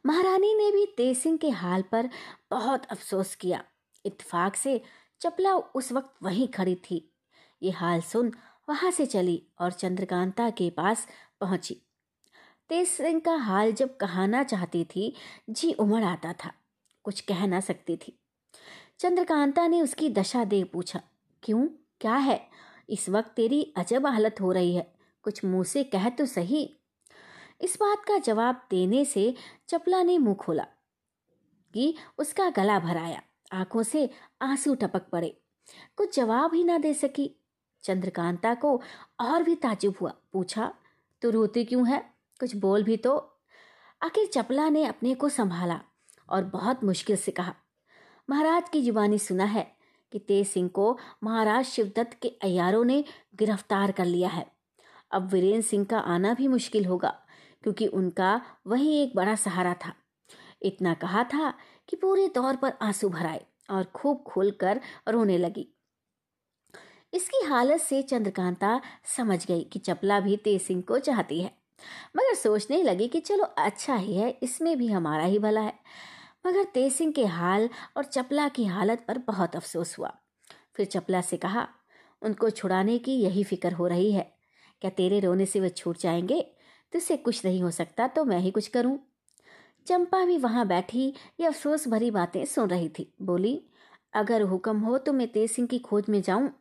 महारानी 0.05 0.53
ने 0.53 0.71
भी 0.71 0.85
तेज 0.97 1.17
सिंह 1.17 1.37
के 1.37 1.49
हाल 1.49 1.81
पर 1.81 2.09
बहुत 2.51 2.85
अफसोस 2.85 3.35
किया। 3.35 3.63
इत्तेफाक 4.05 4.55
से 4.55 4.81
चपला 5.21 5.55
उस 5.55 5.91
वक्त 5.91 6.13
वहीं 6.23 6.47
खड़ी 6.47 6.75
थी। 6.75 7.13
ये 7.61 7.71
हाल 7.71 8.01
सुन 8.01 8.31
वहाँ 8.69 8.91
से 8.91 9.05
चली 9.05 9.47
और 9.59 9.71
चंद्रकांता 9.71 10.49
के 10.49 10.69
पास 10.69 11.07
पहुँची। 11.39 11.81
तेज 12.69 12.87
सिंह 12.87 13.19
का 13.19 13.35
हाल 13.35 13.71
जब 13.71 13.97
कहना 13.97 14.43
चाहती 14.43 14.83
थी, 14.83 15.15
जी 15.49 15.73
उमड़ 15.73 16.03
आता 16.03 16.33
था। 16.33 16.53
कुछ 17.03 17.21
कह 17.21 17.47
ना 17.47 17.59
सकती 17.59 17.97
थी। 17.97 18.19
चंद्रकांता 18.99 19.67
ने 19.67 19.81
उसकी 19.81 20.09
दशा 20.09 20.43
देख 20.43 20.71
पूछा, 20.73 21.01
क्यों? 21.43 21.67
क्या 22.01 22.15
है? 22.15 22.49
इस 22.89 23.09
वक्त 23.09 23.29
तेरी 23.29 23.73
अजब 23.77 24.07
हालत 24.07 24.35
हो 24.41 24.51
रही 24.51 24.75
है। 24.75 24.93
कुछ 25.23 25.45
मुँह 25.45 25.63
से 25.63 25.83
कह 25.83 26.09
तो 26.09 26.25
सही। 26.25 26.79
इस 27.61 27.77
बात 27.79 28.05
का 28.07 28.17
जवाब 28.17 28.67
देने 28.69 29.05
से 29.05 29.35
चपला 29.67 30.03
ने 30.03 30.17
मुँह 30.17 30.35
खोला 30.35 30.63
कि 31.73 31.95
उसका 32.17 32.49
गला 32.49 32.79
भराया 32.79 33.21
आँखों 33.53 33.83
से 33.83 34.09
आँसू 34.41 34.75
टपक 34.75 35.01
पड़े। 35.01 35.41
कुछ 35.97 36.15
जवाब 36.15 36.53
ही 36.53 36.63
ना 36.63 36.77
दे 36.77 36.93
सकी। 36.93 37.35
चंद्रकांता 37.83 38.53
को 38.53 38.81
और 39.19 39.43
भी 39.43 39.55
ताजुब 39.55 39.95
हुआ। 40.01 40.13
पूछा 40.33 40.73
तो 41.21 41.29
रोती 41.29 41.65
क्यों 41.65 41.87
है? 41.89 42.12
कुछ 42.39 42.55
बोल 42.55 42.83
भी 42.83 42.97
तो। 42.97 43.15
आखिर 44.01 44.25
चपला 44.25 44.69
ने 44.69 44.85
अपने 44.85 45.13
को 45.15 45.29
संभाला 45.29 45.79
और 46.29 46.43
बहुत 46.43 46.83
मुश्किल 46.83 47.15
से 47.15 47.31
कहा, 47.31 47.53
महाराज 48.29 48.69
की 48.69 48.81
जुबानी 48.81 49.19
सुना 49.19 49.45
है 49.45 49.65
कि 50.11 50.19
तेज 50.19 50.47
सिंह 50.47 50.69
को 50.69 50.97
महाराज 51.23 51.65
शिवदत्त 51.65 52.17
के 52.21 52.27
अयारों 52.43 52.83
ने 52.85 53.03
गिरफ़्तार 53.35 53.91
कर 53.91 54.05
लिया 54.05 54.29
है। 54.29 54.45
अब 55.11 55.29
वीरेंद्र 55.29 55.67
सिंह 55.67 55.85
का 55.85 55.99
आना 55.99 56.33
भी 56.33 56.47
मुश्किल 56.47 56.85
होगा, 56.85 57.09
क्योंकि 57.63 57.87
उनका 57.87 58.41
वही 58.67 58.95
एक 59.03 59.15
बड़ा 59.15 59.35
सहारा 59.35 59.73
था। 59.85 59.93
इतना 60.61 60.93
कहा 60.93 61.23
था 61.23 61.53
कि 61.89 61.95
पूरे 61.95 62.27
तौर 62.27 62.55
पर 62.55 62.73
आँसू 62.81 63.09
भराए 63.09 63.45
और 63.69 63.83
खूब 63.85 64.23
खोलकर 64.27 64.81
रोने 65.09 65.37
लगी। 65.37 65.67
इसकी 67.13 67.45
हालत 67.45 67.81
से 67.81 68.01
चंद्रकांता 68.01 68.79
समझ 69.17 69.45
गई 69.45 69.63
कि 69.63 69.79
चपला 69.79 70.19
भी 70.19 70.37
तेज 70.37 70.61
सिंह 70.61 70.81
को 70.81 70.99
चाहती 70.99 71.41
है। 71.41 71.51
मगर 72.15 72.35
सोचने 72.35 72.83
लगी 72.83 73.07
कि 73.07 73.19
चलो 73.19 73.43
अच्छा 73.43 73.95
ही 73.95 74.15
है, 74.15 74.39
इसमें 74.43 74.77
भी 74.77 74.87
हमारा 74.87 75.23
ही 75.23 75.39
भला 75.39 75.61
है। 75.61 75.73
मगर 76.47 76.63
तेज 76.63 76.93
सिंह 76.93 77.11
के 77.11 77.25
हाल 77.25 77.69
और 77.97 78.03
चपला 78.03 78.49
की 78.49 78.65
हालत 78.65 79.05
पर 79.07 79.17
बहुत 79.17 79.55
अफसोस 79.55 79.99
हुआ। 79.99 80.17
फिर 80.75 80.85
चपला 80.85 81.21
से 81.21 81.37
कहा, 81.37 81.67
उनको 82.21 82.49
छुड़ाने 82.49 82.97
की 82.97 83.15
यही 83.15 83.43
फ़िक्र 83.43 83.73
हो 83.73 83.87
रही 83.87 84.11
है। 84.11 84.33
क्या 84.81 84.91
तेरे 84.91 85.19
रोने 85.19 85.45
से 85.45 85.59
वे 85.59 85.69
छूट 85.69 85.97
जाएँगे? 85.97 86.41
तुझसे 86.93 87.17
कुछ 87.17 87.45
नहीं 87.45 87.63
हो 87.63 87.71
सकता 87.71 88.07
तो 88.07 88.25
मैं 88.25 88.39
ही 88.39 88.51
कुछ 88.51 88.67
करूँ। 88.67 88.99
चंपा 89.87 90.25
भी 90.25 90.37
वहाँ 90.37 90.67
बैठी 90.67 91.13
ये 91.39 91.45
अफसोस 91.45 91.87
भरी 91.87 92.11
बातें 92.11 92.45
सुन 92.45 92.69
रही 92.69 92.89
थी। 92.89 93.13
बोली, 93.21 93.65
अगर 94.13 94.41
हुक्म 94.41 94.79
हो 94.79 94.97
तो 94.97 95.13
मैं 95.13 95.27
तेज 95.27 95.51
सिंह 95.51 95.67
की 95.67 95.79
खोज 95.79 96.03
में 96.09 96.21
जाऊँ। 96.21 96.51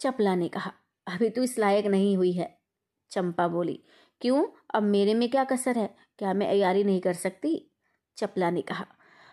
चपला 0.00 0.34
ने 0.34 0.48
कहा, 0.48 0.72
अभी 1.06 1.30
तू 1.30 1.42
इस 1.42 1.58
लायक 1.58 1.86
नहीं 1.86 2.16
हुई 2.16 2.32
है। 2.32 2.58
चंपा 3.10 3.48
बोली 3.48 3.82
क्यों? 4.20 4.44
अब 4.74 4.82
मेरे 4.82 5.14
में 5.14 5.28
क्या 5.30 5.44
कसर 5.44 5.78
है? 5.78 5.88
क्या 6.18 6.32
मैं 6.34 6.54
यारी 6.54 6.84
नहीं 6.84 7.00
कर 7.00 7.14
सकती? 7.14 7.70
चपला 8.16 8.50
ने 8.50 8.62
कहा। 8.62 8.86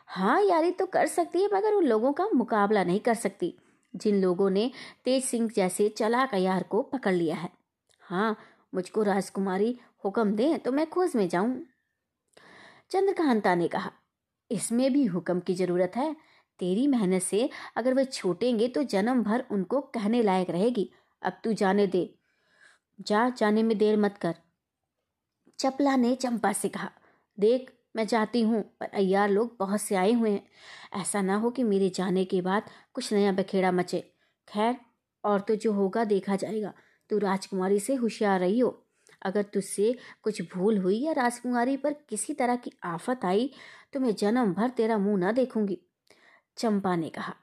हाँ 0.07 0.41
यारी 0.41 0.71
तो 0.71 0.85
कर 0.85 1.07
सकती 1.07 1.41
है, 1.41 1.49
मगर 1.53 1.73
उन 1.73 1.85
लोगों 1.85 2.11
का 2.13 2.27
मुकाबला 2.35 2.83
नहीं 2.83 2.99
कर 2.99 3.13
सकती, 3.13 3.53
जिन 3.93 4.21
लोगों 4.21 4.49
ने 4.49 4.71
तेज 5.05 5.23
सिंह 5.23 5.49
जैसे 5.55 5.89
चलाक 5.89 6.33
अयार 6.33 6.63
को 6.63 6.81
पकड़ 6.83 7.13
लिया 7.13 7.35
है। 7.35 7.49
हाँ 8.01 8.35
मुझको 8.75 9.03
राजकुमारी 9.03 9.77
हुक्म 10.05 10.31
दे 10.31 10.57
तो 10.57 10.71
मैं 10.71 10.89
खोज 10.89 11.15
में 11.15 11.27
जाऊँ। 11.29 11.65
चंद्रकांता 12.91 13.55
ने 13.55 13.67
कहा। 13.67 13.91
इसमें 14.51 14.91
भी 14.93 15.05
हुक्म 15.05 15.39
की 15.39 15.53
ज़रूरत 15.53 15.91
है। 15.95 16.15
तेरी 16.59 16.87
मेहनत 16.87 17.21
से 17.21 17.49
अगर 17.75 17.93
वे 17.93 18.05
छूटेंगे 18.05 18.67
तो 18.67 18.83
जन्म 18.83 19.23
भर 19.23 19.43
उनको 19.51 19.81
कहने 19.81 20.21
लायक 20.23 20.49
रहेगी। 20.49 20.89
अब 21.21 21.39
तू 21.43 21.53
जाने 21.53 21.87
दे। 21.87 22.09
जा, 23.01 23.29
जाने 23.29 23.63
में 23.63 23.77
देर 23.77 23.97
मत 23.97 24.17
कर। 24.17 24.35
चपला 25.59 25.95
ने 25.95 26.15
चंपा 26.15 26.51
से 26.53 26.69
कहा, 26.69 26.89
देख, 27.37 27.71
मैं 27.95 28.05
जाती 28.07 28.41
हूँ, 28.41 28.61
पर 28.79 28.87
अय्यार 28.87 29.29
लोग 29.29 29.55
बहुत 29.59 29.81
से 29.81 29.95
आए 29.95 30.11
हुए 30.13 30.31
हैं। 30.31 31.01
ऐसा 31.01 31.21
ना 31.21 31.35
हो 31.35 31.49
कि 31.49 31.63
मेरे 31.63 31.89
जाने 31.89 32.25
के 32.25 32.41
बाद 32.41 32.63
कुछ 32.93 33.11
नया 33.13 33.31
बखेड़ा 33.31 33.71
मचे। 33.71 33.99
खैर, 34.47 34.75
और 35.23 35.41
तो 35.41 35.55
जो 35.55 35.71
होगा 35.73 36.03
देखा 36.03 36.35
जाएगा। 36.35 36.73
तू 37.09 37.17
राजकुमारी 37.17 37.79
से 37.79 37.95
होशियार 37.95 38.39
रही 38.39 38.59
हो। 38.59 38.81
अगर 39.21 39.43
तुझसे 39.43 39.95
कुछ 40.23 40.41
भूल 40.53 40.77
हुई 40.77 40.99
या 40.99 41.11
राजकुमारी 41.11 41.77
पर 41.77 41.93
किसी 42.09 42.33
तरह 42.33 42.55
की 42.55 42.71
आफत 42.83 43.25
आई 43.25 43.49
तो 43.93 43.99
मैं 43.99 44.13
जन्म 44.15 44.53
भर 44.53 44.69
तेरा 44.69 44.97
मुँह 44.97 45.17
ना 45.17 45.31
देखूँगी। 45.31 45.77
चंपा 46.57 46.95
ने 46.95 47.09
कहा, 47.09 47.33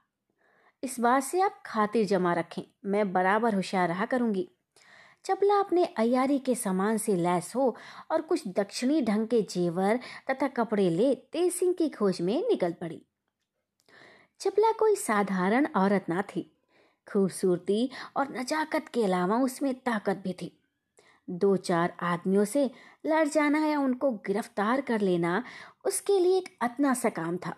इस 0.83 0.99
बात 1.01 1.23
से 1.23 1.41
आप 1.41 1.63
खातिर 1.67 2.07
जमा 2.07 2.33
रखें। 2.35 2.63
मैं 2.85 3.13
बराबर 3.13 3.55
होशियार 3.55 3.89
रहा 3.89 4.07
करूँगी। 4.07 4.49
चपला 5.25 5.59
अपने 5.61 5.85
अयारी 5.85 6.39
के 6.39 6.55
सामान 6.55 6.99
से 6.99 7.17
लैस 7.17 7.53
हो 7.57 7.77
और 8.11 8.23
कुछ 8.23 8.49
दक्षिणी 8.49 9.01
ढंग 9.03 9.27
के 9.27 9.43
जेवर 9.43 10.01
तथा 10.31 10.49
कपड़े 10.49 10.91
ले 10.91 11.15
तेज 11.15 11.53
सिंह 11.53 11.73
की 11.73 11.89
खोज 11.89 12.21
में 12.21 12.49
निकल 12.49 12.73
पड़ी। 12.73 13.01
चपला 14.41 14.73
कोई 14.73 14.97
साधारण 14.97 15.67
औरत 15.77 16.07
ना 16.09 16.23
थी। 16.23 16.51
खूबसूरती 17.13 17.91
और 18.17 18.37
नजाकत 18.37 18.89
के 18.89 19.05
अलावा 19.05 19.37
उसमें 19.37 19.75
ताकत 19.75 20.17
भी 20.17 20.33
थी। 20.33 20.59
दो 21.31 21.57
चार 21.57 21.97
आदमियों 22.01 22.45
से 22.45 22.71
लड़ 23.07 23.29
जाना 23.29 23.67
या 23.67 23.79
उनको 23.81 24.11
गिरफ़्तार 24.27 24.81
कर 24.81 25.01
लेना 25.01 25.45
उसके 25.85 26.19
लिए 26.19 26.39
एक 26.39 26.49
अतना 26.61 26.95
सा 26.95 27.09
काम 27.09 27.37
था। 27.37 27.55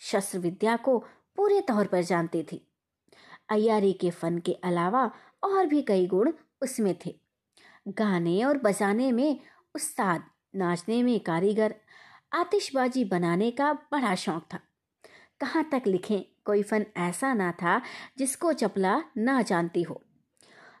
शस्त्र 0.00 0.38
विद्या 0.38 0.76
को 0.76 0.98
पूरे 1.36 1.60
तौर 1.60 1.86
पर 1.86 2.02
जानती 2.02 2.42
थी। 2.42 2.66
अयारी 3.48 3.92
के 3.92 4.10
फन 4.10 4.38
के 4.38 4.52
अलावा 4.52 5.10
और 5.42 5.66
भी 5.66 5.82
कई 5.82 6.06
गुण 6.06 6.32
उसमें 6.62 6.94
थे। 7.06 7.14
गाने 7.88 8.44
और 8.44 8.58
बजाने 8.58 9.12
में 9.12 9.40
उस्ताद, 9.74 10.24
नाचने 10.54 11.02
में 11.02 11.20
कारीगर, 11.20 11.74
आतिशबाजी 12.32 13.04
बनाने 13.04 13.50
का 13.50 13.72
बड़ा 13.72 14.14
शौक 14.14 14.42
था। 14.54 14.58
कहाँ 15.40 15.68
तक 15.72 15.82
लिखें, 15.86 16.22
कोई 16.44 16.62
फन 16.62 16.86
ऐसा 16.96 17.34
ना 17.34 17.52
था 17.52 17.80
जिसको 18.18 18.52
चपला 18.52 19.02
ना 19.16 19.42
जानती 19.42 19.82
हो। 19.82 20.02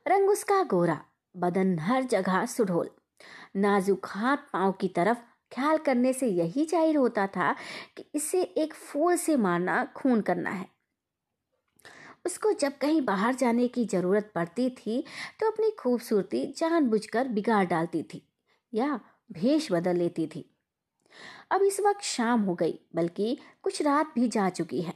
रंग 0.08 0.30
उसका 0.30 0.62
गोरा, 0.62 1.00
बदन 1.36 1.78
हर 1.78 2.02
जगह 2.02 2.46
सुढोल। 2.46 2.90
नाजुक 3.56 4.06
हाथ 4.06 4.36
पाँव 4.52 4.72
की 4.72 4.88
तरफ़ 4.88 5.18
ख्याल 5.54 5.78
करने 5.78 6.12
से 6.12 6.26
यही 6.26 6.64
ज़ाहिर 6.64 6.96
होता 6.96 7.26
था 7.26 7.52
कि 7.96 8.04
इसे 8.14 8.42
एक 8.42 8.74
फूल 8.74 9.16
से 9.16 9.36
मारना 9.36 9.84
खून 9.84 10.20
करना 10.20 10.50
है। 10.50 10.79
उसको 12.26 12.52
जब 12.52 12.78
कहीं 12.78 13.00
बाहर 13.00 13.34
जाने 13.34 13.68
की 13.68 13.84
ज़रूरत 13.84 14.30
पड़ती 14.34 14.70
थी 14.70 15.04
तो 15.40 15.50
अपनी 15.50 15.70
खूबसूरती 15.70 16.46
जानबूझकर 16.56 17.28
बिगाड़ 17.28 17.66
डालती 17.66 18.02
थी 18.02 18.22
या 18.74 19.00
भेष 19.32 19.72
बदल 19.72 19.96
लेती 19.96 20.26
थी। 20.26 20.44
अब 21.50 21.62
इस 21.62 21.80
वक्त 21.80 22.02
शाम 22.02 22.40
हो 22.40 22.54
गई, 22.54 22.80
बल्कि 22.94 23.38
कुछ 23.62 23.82
रात 23.82 24.12
भी 24.14 24.28
जा 24.28 24.48
चुकी 24.48 24.82
है। 24.82 24.94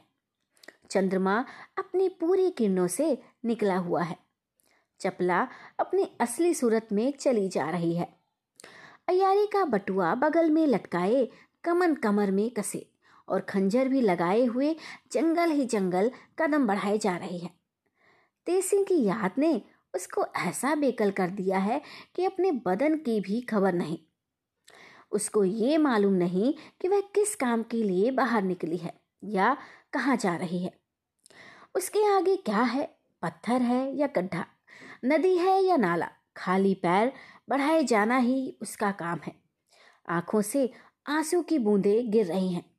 चंद्रमा 0.91 1.45
अपनी 1.79 2.09
पूरी 2.09 2.51
किरणों 2.51 2.87
से 2.87 3.19
निकला 3.45 3.77
हुआ 3.77 4.03
है। 4.03 4.17
चपला 5.01 5.49
अपनी 5.79 6.09
असली 6.21 6.55
सूरत 6.55 6.89
में 6.93 7.13
चली 7.13 7.49
जा 7.49 7.71
रही 7.71 7.97
है। 7.97 8.09
अयारी 9.09 9.47
का 9.47 9.65
बटुआ 9.65 10.15
बगल 10.15 10.51
में 10.51 10.67
लटकाए 10.67 11.29
कमन 11.65 11.95
कमर 11.95 12.31
में 12.31 12.51
कसे। 12.51 12.94
और 13.29 13.41
खंजर 13.41 13.89
भी 13.89 14.01
लगाए 14.01 14.45
हुए 14.45 14.77
जंगल 15.13 15.51
ही 15.51 15.65
जंगल 15.65 16.11
कदम 16.39 16.67
बढ़ाए 16.67 16.99
जा 16.99 17.17
रही 17.17 17.39
है। 17.39 17.51
तेसिंह 18.47 18.85
की 18.85 19.05
याद 19.05 19.31
ने 19.39 19.63
उसको 19.95 20.27
ऐसा 20.37 20.75
बेकल 20.75 21.11
कर 21.11 21.31
दिया 21.31 21.59
है 21.59 21.83
कि 22.15 22.25
अपने 22.25 22.53
बदन 22.53 22.97
की 22.97 23.21
भी 23.21 23.41
खबर 23.41 23.73
नहीं। 23.73 23.99
उसको 25.13 25.45
ये 25.45 25.79
मालूम 25.79 26.13
नहीं 26.13 26.55
कि 26.81 26.89
वह 26.89 27.01
किस 27.01 27.35
काम 27.35 27.63
के 27.63 27.77
लिए 27.77 28.11
बाहर 28.11 28.43
निकली 28.43 28.77
है 28.77 29.01
या 29.25 29.57
कहाँ 29.93 30.17
जा 30.17 30.37
रही 30.37 30.65
है। 30.65 30.73
उसके 31.75 32.17
आगे 32.17 32.37
क्या 32.37 32.63
है? 32.63 32.97
पत्थर 33.23 33.63
है 33.63 33.97
या 33.97 34.07
गड्ढा? 34.07 34.47
नदी 35.05 35.37
है 35.37 35.63
या 35.63 35.77
नाला? 35.77 36.09
खाली 36.37 36.75
पैर 36.75 37.13
बढ़ाए 37.49 37.85
जाना 37.85 38.17
ही 38.17 38.57
उसका 38.63 38.91
काम 38.91 39.21
है। 39.27 39.35
आँखों 40.09 40.43
से 40.43 40.73
आँसू 41.07 41.43
की 41.43 41.59
बूंदें 41.59 42.11
गिर 42.11 42.27
रही 42.27 42.53
हैं। 42.53 42.74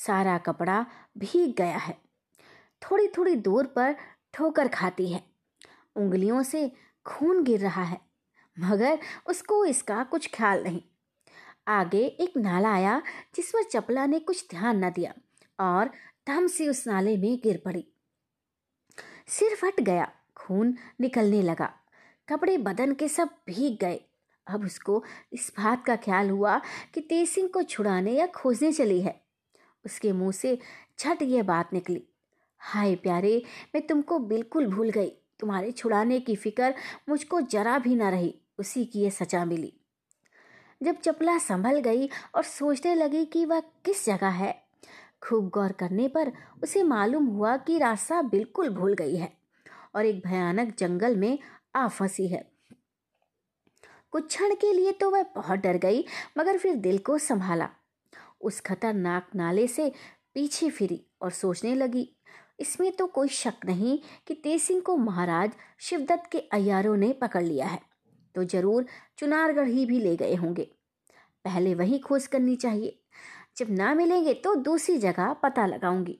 सारा 0.00 0.36
कपड़ा 0.38 0.84
भीग 1.18 1.54
गया 1.56 1.76
है। 1.76 1.96
थोड़ी 2.82 3.06
थोड़ी 3.08 3.34
दूर 3.36 3.66
पर 3.66 3.94
ठोकर 4.34 4.68
खाती 4.68 5.12
है। 5.12 5.22
उंगलियों 5.96 6.42
से 6.42 6.70
खून 7.06 7.42
गिर 7.44 7.60
रहा 7.60 7.82
है, 7.82 8.00
मगर 8.56 8.98
उसको 9.26 9.64
इसका 9.64 10.02
कुछ 10.04 10.30
ख्याल 10.34 10.62
नहीं। 10.64 10.82
आगे 11.68 12.04
एक 12.20 12.36
नाला 12.36 12.72
आया 12.72 13.00
जिस 13.34 13.50
पर 13.50 13.62
चपला 13.62 14.06
ने 14.06 14.18
कुछ 14.18 14.46
ध्यान 14.50 14.84
न 14.84 14.90
दिया 14.90 15.12
और 15.58 15.90
धम 16.28 16.46
से 16.46 16.68
उस 16.68 16.86
नाले 16.86 17.16
में 17.16 17.38
गिर 17.42 17.60
पड़ी। 17.64 17.84
सिर 19.28 19.54
फट 19.56 19.80
गया, 19.80 20.10
खून 20.36 20.76
निकलने 21.00 21.42
लगा। 21.42 21.72
कपड़े 22.28 22.56
बदन 22.58 22.94
के 22.94 23.08
सब 23.08 23.28
भीग 23.46 23.78
गए। 23.80 24.00
अब 24.46 24.64
उसको 24.64 25.02
इस 25.32 25.52
बात 25.58 25.84
का 25.84 25.96
ख्याल 25.96 26.30
हुआ 26.30 26.60
कि 26.94 27.00
तेज 27.00 27.28
सिंह 27.28 27.48
को 27.48 27.62
छुड़ाने 27.62 28.12
या 28.12 28.26
खोजने 28.26 28.72
चली 28.72 29.00
है। 29.00 29.20
उसके 29.84 30.12
मुँह 30.12 30.32
से 30.32 30.58
छट 30.98 31.22
ये 31.22 31.42
बात 31.42 31.72
निकली। 31.72 32.02
हाय 32.58 32.94
प्यारे, 32.94 33.42
मैं 33.74 33.86
तुमको 33.86 34.18
बिल्कुल 34.18 34.66
भूल 34.66 34.90
गई। 34.90 35.12
तुम्हारे 35.40 35.72
छुड़ाने 35.72 36.20
की 36.20 36.36
फ़िक्र 36.36 36.74
मुझको 37.08 37.40
जरा 37.40 37.78
भी 37.78 37.94
ना 37.94 38.10
रही। 38.10 38.34
उसी 38.58 38.84
की 38.84 39.00
ये 39.00 39.10
सजा 39.10 39.44
मिली। 39.44 39.72
जब 40.82 40.96
चपला 40.96 41.38
संभल 41.38 41.80
गई 41.80 42.08
और 42.34 42.42
सोचने 42.42 42.94
लगी 42.94 43.24
कि 43.24 43.44
वह 43.44 43.60
किस 43.60 44.06
जगह 44.06 44.28
है, 44.28 44.64
खूब 45.22 45.48
गौर 45.48 45.72
करने 45.72 46.08
पर 46.08 46.32
उसे 46.62 46.82
मालूम 46.82 47.26
हुआ 47.26 47.56
कि 47.56 47.78
रास्ता 47.78 48.22
बिल्कुल 48.22 48.68
भूल 48.68 48.94
गई 48.94 49.16
है 49.16 49.32
और 49.94 50.06
एक 50.06 50.22
भयानक 50.26 50.74
जंगल 50.78 51.16
में 51.16 51.38
आ 51.76 51.88
फंसी 51.88 52.28
है। 52.28 52.50
कुछ 54.10 54.26
क्षण 54.26 54.54
के 54.54 54.72
लिए 54.72 54.92
तो 54.92 55.10
वह 55.10 55.22
बहुत 55.22 55.58
डर 55.58 55.76
गई, 55.76 56.04
मगर 56.38 56.58
फिर 56.58 56.74
दिल 56.74 56.98
को 56.98 57.18
संभाला। 57.18 57.70
उस 58.40 58.60
खतरनाक 58.60 59.28
नाले 59.36 59.66
से 59.68 59.90
पीछे 60.34 60.70
फिरी 60.70 61.00
और 61.22 61.30
सोचने 61.32 61.74
लगी, 61.74 62.08
इसमें 62.60 62.90
तो 62.92 63.06
कोई 63.08 63.28
शक 63.28 63.66
नहीं 63.66 63.98
कि 64.26 64.34
तेसिंह 64.36 64.80
को 64.80 64.96
महाराज 64.98 65.52
शिवदत्त 65.80 66.30
के 66.32 66.38
अयारों 66.52 66.96
ने 66.96 67.12
पकड़ 67.20 67.42
लिया 67.42 67.66
है 67.66 67.80
तो 68.34 68.44
ज़रूर 68.46 68.86
चुनारगढ़ 69.18 69.68
ही 69.68 69.84
भी 69.86 69.98
ले 70.00 70.16
गए 70.16 70.34
होंगे। 70.34 70.64
पहले 71.44 71.74
वही 71.74 71.98
खोज 71.98 72.26
करनी 72.26 72.56
चाहिए, 72.56 72.98
जब 73.56 73.70
ना 73.70 73.92
मिलेंगे 73.94 74.34
तो 74.36 74.54
दूसरी 74.56 74.96
जगह 74.98 75.32
पता 75.42 75.66
लगाऊँगी 75.66 76.18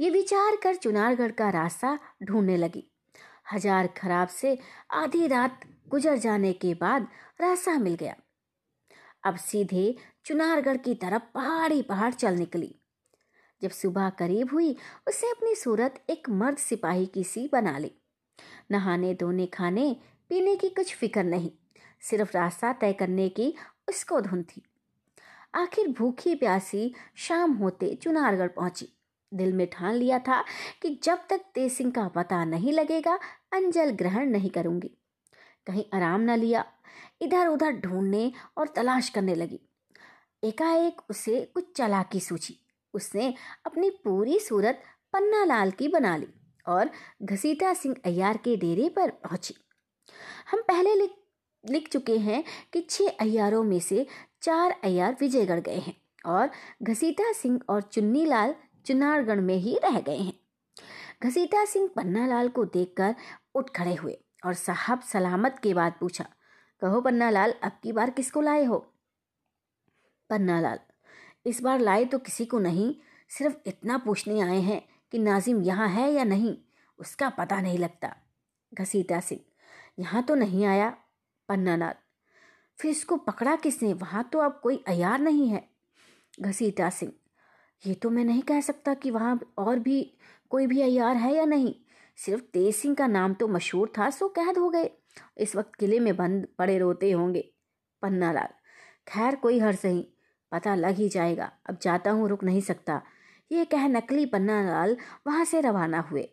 ये 0.00 0.10
विचार 0.10 0.56
कर 0.62 0.74
चुनारगढ़ 0.76 1.30
का 1.32 1.48
रास्ता 1.50 1.98
ढूँढने 2.22 2.56
लगी। 2.56 2.84
हज़ार 3.52 3.86
खराब 3.96 4.28
से 4.30 4.56
आधी 4.92 5.26
रात 5.28 5.60
गुजर 5.88 6.16
जाने 6.18 6.52
के 6.54 6.72
बाद 6.76 7.06
रास्ता 7.40 7.78
मिल 7.78 7.94
गया। 7.94 8.14
अब 9.24 9.36
सीधे 9.36 9.96
चुनारगढ़ 10.24 10.76
की 10.76 10.94
तरफ़ 10.94 11.22
पहाड़ी 11.34 11.82
पहाड़ 11.82 12.14
चल 12.14 12.34
निकली। 12.34 12.74
जब 13.62 13.70
सुबह 13.70 14.10
करीब 14.10 14.50
हुई, 14.52 14.76
उसे 15.08 15.30
अपनी 15.30 15.54
सूरत 15.54 16.04
एक 16.10 16.30
मर्द 16.30 16.56
सिपाही 16.56 17.06
की 17.06 17.24
सी 17.24 17.48
बना 17.52 17.78
ली। 17.78 17.92
नहाने 18.70 19.14
धोने 19.14 19.46
खाने 19.46 19.96
पीने 20.28 20.56
की 20.56 20.68
कुछ 20.68 20.96
फ़िक्र 20.96 21.24
नहीं, 21.24 21.50
सिर्फ़ 22.00 22.36
रास्ता 22.36 22.72
तय 22.72 22.92
करने 22.92 23.28
की 23.28 23.54
उसको 23.88 24.20
धुन 24.20 24.42
थी। 24.42 24.62
आखिर 25.54 25.88
भूखी 25.88 26.34
प्यासी 26.34 26.94
शाम 27.16 27.52
होते 27.52 27.94
चुनारगढ़ 27.94 28.48
पहुँची। 28.48 28.88
दिल 29.34 29.52
में 29.52 29.66
ठान 29.72 29.94
लिया 29.94 30.18
था 30.18 30.44
कि 30.82 31.00
जब 31.02 31.18
तक 31.30 31.40
तेज 31.54 31.72
सिंह 31.72 31.90
का 31.90 32.08
पता 32.08 32.44
नहीं 32.44 32.72
लगेगा, 32.72 33.18
अंजल 33.52 33.90
ग्रहण 33.90 34.26
नहीं 34.26 34.50
करूँगी। 34.50 34.90
कहीं 35.66 35.84
आराम 35.94 36.20
न 36.20 36.30
लिया। 36.30 36.64
इधर 37.22 37.46
उधर 37.46 37.72
ढूँढने 37.72 38.32
और 38.58 38.68
तलाश 38.68 39.08
करने 39.08 39.34
लगी। 39.34 39.60
एकाएक 40.42 41.02
उसे 41.10 41.40
कुछ 41.54 41.76
चलाकी 41.76 42.20
सूझी। 42.20 42.58
उसने 42.94 43.34
अपनी 43.66 43.90
पूरी 44.04 44.38
सूरत 44.38 44.82
पन्ना 45.12 45.44
लाल 45.44 45.70
की 45.70 45.88
बना 45.88 46.16
ली 46.16 46.26
और 46.66 46.90
घसीटा 47.22 47.74
सिंह 47.74 47.96
अय्यार 48.04 48.36
के 48.36 48.56
डेरे 48.56 48.88
पर 48.88 49.10
पहुँची। 49.10 49.54
हम 50.50 50.62
पहले 50.62 50.94
लिख 50.94 51.10
लिख 51.64 51.88
चुके 51.88 52.18
हैं 52.18 52.42
कि 52.72 52.80
छह 52.80 53.08
अय्यारों 53.20 53.62
में 53.64 53.80
से 53.80 54.06
चार 54.42 54.70
अय्यार 54.84 55.16
विजयगढ़ 55.20 55.60
गए 55.60 55.78
हैं 55.78 55.94
और 56.26 56.50
घसीटा 56.82 57.32
सिंह 57.32 57.60
और 57.68 57.82
चुन्नी 57.82 58.24
लाल 58.26 58.54
चुनारगढ़ 58.86 59.40
में 59.40 59.56
ही 59.56 59.78
रह 59.84 60.00
गए 60.00 60.16
हैं। 60.16 60.32
घसीटा 61.22 61.64
सिंह 61.64 61.88
पन्नालाल 61.96 62.48
को 62.48 62.64
देखकर 62.64 63.14
उठ 63.54 63.70
खड़े 63.70 63.94
हुए 63.94 64.18
और 64.46 64.54
साहब 64.54 65.00
सलामत 65.02 65.60
के 65.62 65.74
बाद 65.74 65.94
पूछा 66.00 66.26
कहो, 66.82 67.00
पन्नालाल, 67.00 67.52
अब 67.62 67.72
की 67.82 67.92
बार 67.92 68.10
किसको 68.10 68.40
लाए 68.40 68.64
हो? 68.64 68.78
पन्नालाल, 70.30 70.78
इस 71.46 71.62
बार 71.62 71.80
लाए 71.80 72.04
तो 72.04 72.18
किसी 72.18 72.44
को 72.44 72.58
नहीं, 72.58 72.94
सिर्फ़ 73.30 73.56
इतना 73.66 73.98
पूछने 73.98 74.40
आए 74.40 74.60
हैं 74.60 74.80
कि 75.12 75.18
नाजिम 75.18 75.62
यहाँ 75.62 75.88
है 75.88 76.10
या 76.12 76.24
नहीं, 76.24 76.56
उसका 76.98 77.28
पता 77.28 77.60
नहीं 77.60 77.78
लगता। 77.78 78.14
घसीटा 78.72 79.20
सिंह 79.20 79.40
यहाँ 79.98 80.22
तो 80.22 80.34
नहीं 80.34 80.64
आया। 80.64 80.88
पन्नालाल, 81.48 81.94
फिर 82.78 82.90
इसको 82.90 83.16
पकड़ा 83.16 83.54
किसने? 83.56 83.92
वहाँ 83.92 84.22
तो 84.32 84.38
अब 84.38 84.58
कोई 84.62 84.82
अयार 84.88 85.20
नहीं 85.20 85.48
है। 85.48 85.68
घसीटा 86.40 86.88
सिंह 86.90 87.12
ये 87.82 87.94
तो 87.94 88.10
मैं 88.10 88.24
नहीं 88.24 88.42
कह 88.42 88.60
सकता 88.60 88.94
कि 88.94 89.10
वहाँ 89.10 89.38
और 89.58 89.78
भी 89.78 90.02
कोई 90.50 90.66
भी 90.66 90.82
अयार 90.82 91.16
है 91.16 91.34
या 91.34 91.44
नहीं, 91.44 91.74
सिर्फ़ 92.18 92.42
तेज 92.42 92.74
सिंह 92.74 92.94
का 92.94 93.06
नाम 93.06 93.34
तो 93.34 93.48
मशहूर 93.48 93.92
था, 93.98 94.10
सो 94.10 94.28
कैद 94.28 94.58
हो 94.58 94.68
गए। 94.70 94.90
इस 95.38 95.56
वक्त 95.56 95.74
किले 95.74 96.00
में 96.00 96.16
बंद 96.16 96.46
पड़े 96.58 96.78
रोते 96.78 97.10
होंगे। 97.10 97.52
पन्नालाल 98.02 98.48
खैर 99.08 99.36
कोई 99.36 99.58
हर 99.58 99.74
सही 99.74 100.08
पता 100.52 100.74
लग 100.74 100.94
ही 100.94 101.08
जाएगा। 101.08 101.52
अब 101.68 101.78
जाता 101.82 102.10
हूँ, 102.10 102.28
रुक 102.28 102.44
नहीं 102.44 102.60
सकता। 102.60 103.02
ये 103.52 103.64
कह 103.64 103.88
नकली 103.88 104.26
पन्नालाल 104.26 104.96
वहाँ 105.26 105.44
से 105.44 105.60
रवाना 105.60 106.00
हुए। 106.00 106.28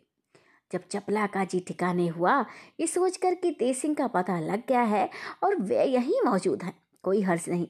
जब 0.72 0.80
चपला 0.90 1.26
का 1.26 1.44
जी 1.44 1.60
ठिकाने 1.60 2.08
हुआ, 2.08 2.46
ये 2.80 2.86
सोचकर 2.86 3.34
कि 3.34 3.50
तेज 3.50 3.76
सिंह 3.76 3.94
का 3.94 4.06
पता 4.06 4.40
लग 4.40 4.62
गया 4.68 4.82
है 4.82 5.10
और 5.42 5.56
वे 5.56 5.84
यहीं 5.84 6.22
मौजूद 6.24 6.62
हैं, 6.62 6.74
कोई 7.02 7.22
हर्ष 7.22 7.48
नहीं। 7.48 7.68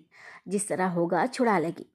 जिस 0.48 0.68
तरह 0.68 0.86
होगा, 0.86 1.26
छुड़ा 1.26 1.58
लगी। 1.58 1.92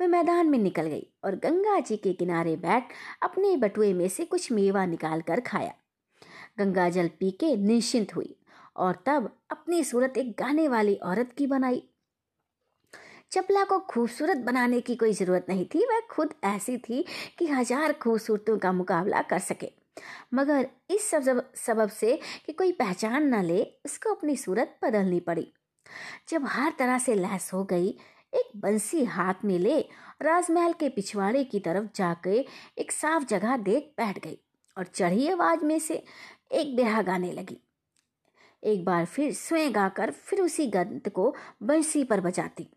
वे 0.00 0.06
मैदान 0.06 0.46
में 0.46 0.58
निकल 0.58 0.86
गई 0.86 1.06
और 1.24 1.36
गंगा 1.36 1.80
जी 1.80 1.96
के 1.96 2.12
किनारे 2.12 2.56
बैठ 2.56 2.84
अपने 3.22 3.56
बटुए 3.56 3.92
में 3.92 4.08
से 4.08 4.24
कुछ 4.24 4.52
मेवा 4.52 4.86
निकाल 4.86 5.20
कर 5.20 5.40
खाया। 5.40 5.74
गंगा 6.58 6.88
जल 6.88 7.08
पी 7.08 7.30
के 7.30 7.56
निश्चिंत 7.56 8.16
हुई। 8.16 8.37
और 8.78 9.02
तब 9.06 9.30
अपनी 9.50 9.82
सूरत 9.84 10.18
एक 10.18 10.30
गाने 10.38 10.68
वाली 10.68 10.94
औरत 11.04 11.32
की 11.38 11.46
बनाई। 11.46 11.82
चपला 13.32 13.64
को 13.64 13.78
खूबसूरत 13.80 14.36
बनाने 14.36 14.80
की 14.80 14.94
कोई 14.96 15.12
ज़रूरत 15.12 15.46
नहीं 15.48 15.64
थी, 15.64 15.84
वह 15.86 16.00
खुद 16.10 16.34
ऐसी 16.44 16.76
थी 16.78 17.04
कि 17.38 17.46
हज़ार 17.46 17.92
खूबसूरतों 17.92 18.58
का 18.58 18.72
मुकाबला 18.72 19.22
कर 19.22 19.38
सके। 19.38 19.70
मगर 20.34 20.68
इस 20.90 21.10
सब 21.10 21.42
सबब 21.56 21.88
से 21.90 22.18
कि 22.46 22.52
कोई 22.52 22.72
पहचान 22.72 23.34
न 23.34 23.42
ले 23.44 23.62
उसको 23.84 24.14
अपनी 24.14 24.36
सूरत 24.36 24.78
बदलनी 24.84 25.20
पड़ी। 25.20 25.46
जब 26.28 26.46
हर 26.46 26.72
तरह 26.78 26.98
से 26.98 27.14
लैस 27.14 27.50
हो 27.54 27.64
गई, 27.64 27.88
एक 28.32 28.50
बंसी 28.56 29.04
हाथ 29.06 29.44
में 29.44 29.58
ले, 29.58 29.80
राजमहल 30.22 30.72
के 30.72 30.88
पिछवाड़े 30.88 31.44
की 31.44 31.60
तरफ़ 31.60 31.86
जाकर 31.96 32.44
एक 32.78 32.92
साफ़ 32.92 33.24
जगह 33.26 33.56
देख 33.62 33.92
बैठ 33.98 34.18
गई 34.18 34.38
और 34.76 34.86
चढ़ी 34.86 35.28
आवाज़ 35.28 35.64
में 35.64 35.78
से 35.78 36.02
एक 36.52 36.76
बिरहा 36.76 37.02
गाने 37.02 37.32
लगी। 37.32 37.60
एक 38.62 38.84
बार 38.84 39.04
फिर 39.04 39.32
स्वयं 39.34 39.74
गाकर 39.74 40.10
फिर 40.10 40.40
उसी 40.40 40.66
गंत 40.66 41.08
को 41.08 41.34
बंसी 41.62 42.04
पर 42.04 42.20
बजाती। 42.20 42.68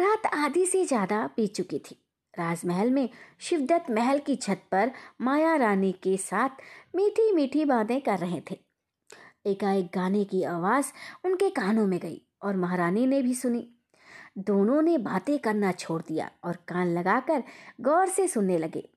रात 0.00 0.26
आधी 0.26 0.66
से 0.66 0.84
ज़्यादा 0.84 1.26
पी 1.26 1.46
चुकी 1.46 1.78
थी। 1.80 1.96
राजमहल 2.34 2.90
में 2.90 3.08
शिवदत्त 3.40 3.90
महल 3.90 4.18
की 4.18 4.36
छत 4.36 4.62
पर 4.72 4.90
माया 5.20 5.54
रानी 5.56 5.92
के 5.92 6.16
साथ 6.16 6.62
मीठी 6.96 7.30
मीठी 7.32 7.64
बातें 7.64 8.00
कर 8.00 8.18
रहे 8.18 8.40
थे। 8.50 8.58
एकाएक 9.46 9.90
गाने 9.94 10.24
की 10.24 10.42
आवाज़ 10.44 10.92
उनके 11.24 11.50
कानों 11.50 11.86
में 11.86 11.98
गई 12.00 12.20
और 12.42 12.56
महारानी 12.56 13.06
ने 13.06 13.22
भी 13.22 13.34
सुनी। 13.34 13.68
दोनों 14.38 14.80
ने 14.82 14.96
बातें 14.98 15.38
करना 15.38 15.72
छोड़ 15.72 16.00
दिया 16.02 16.30
और 16.44 16.56
कान 16.68 16.92
लगाकर 16.94 17.42
गौर 17.80 18.08
से 18.08 18.26
सुनने 18.28 18.58
लगे। 18.58 18.88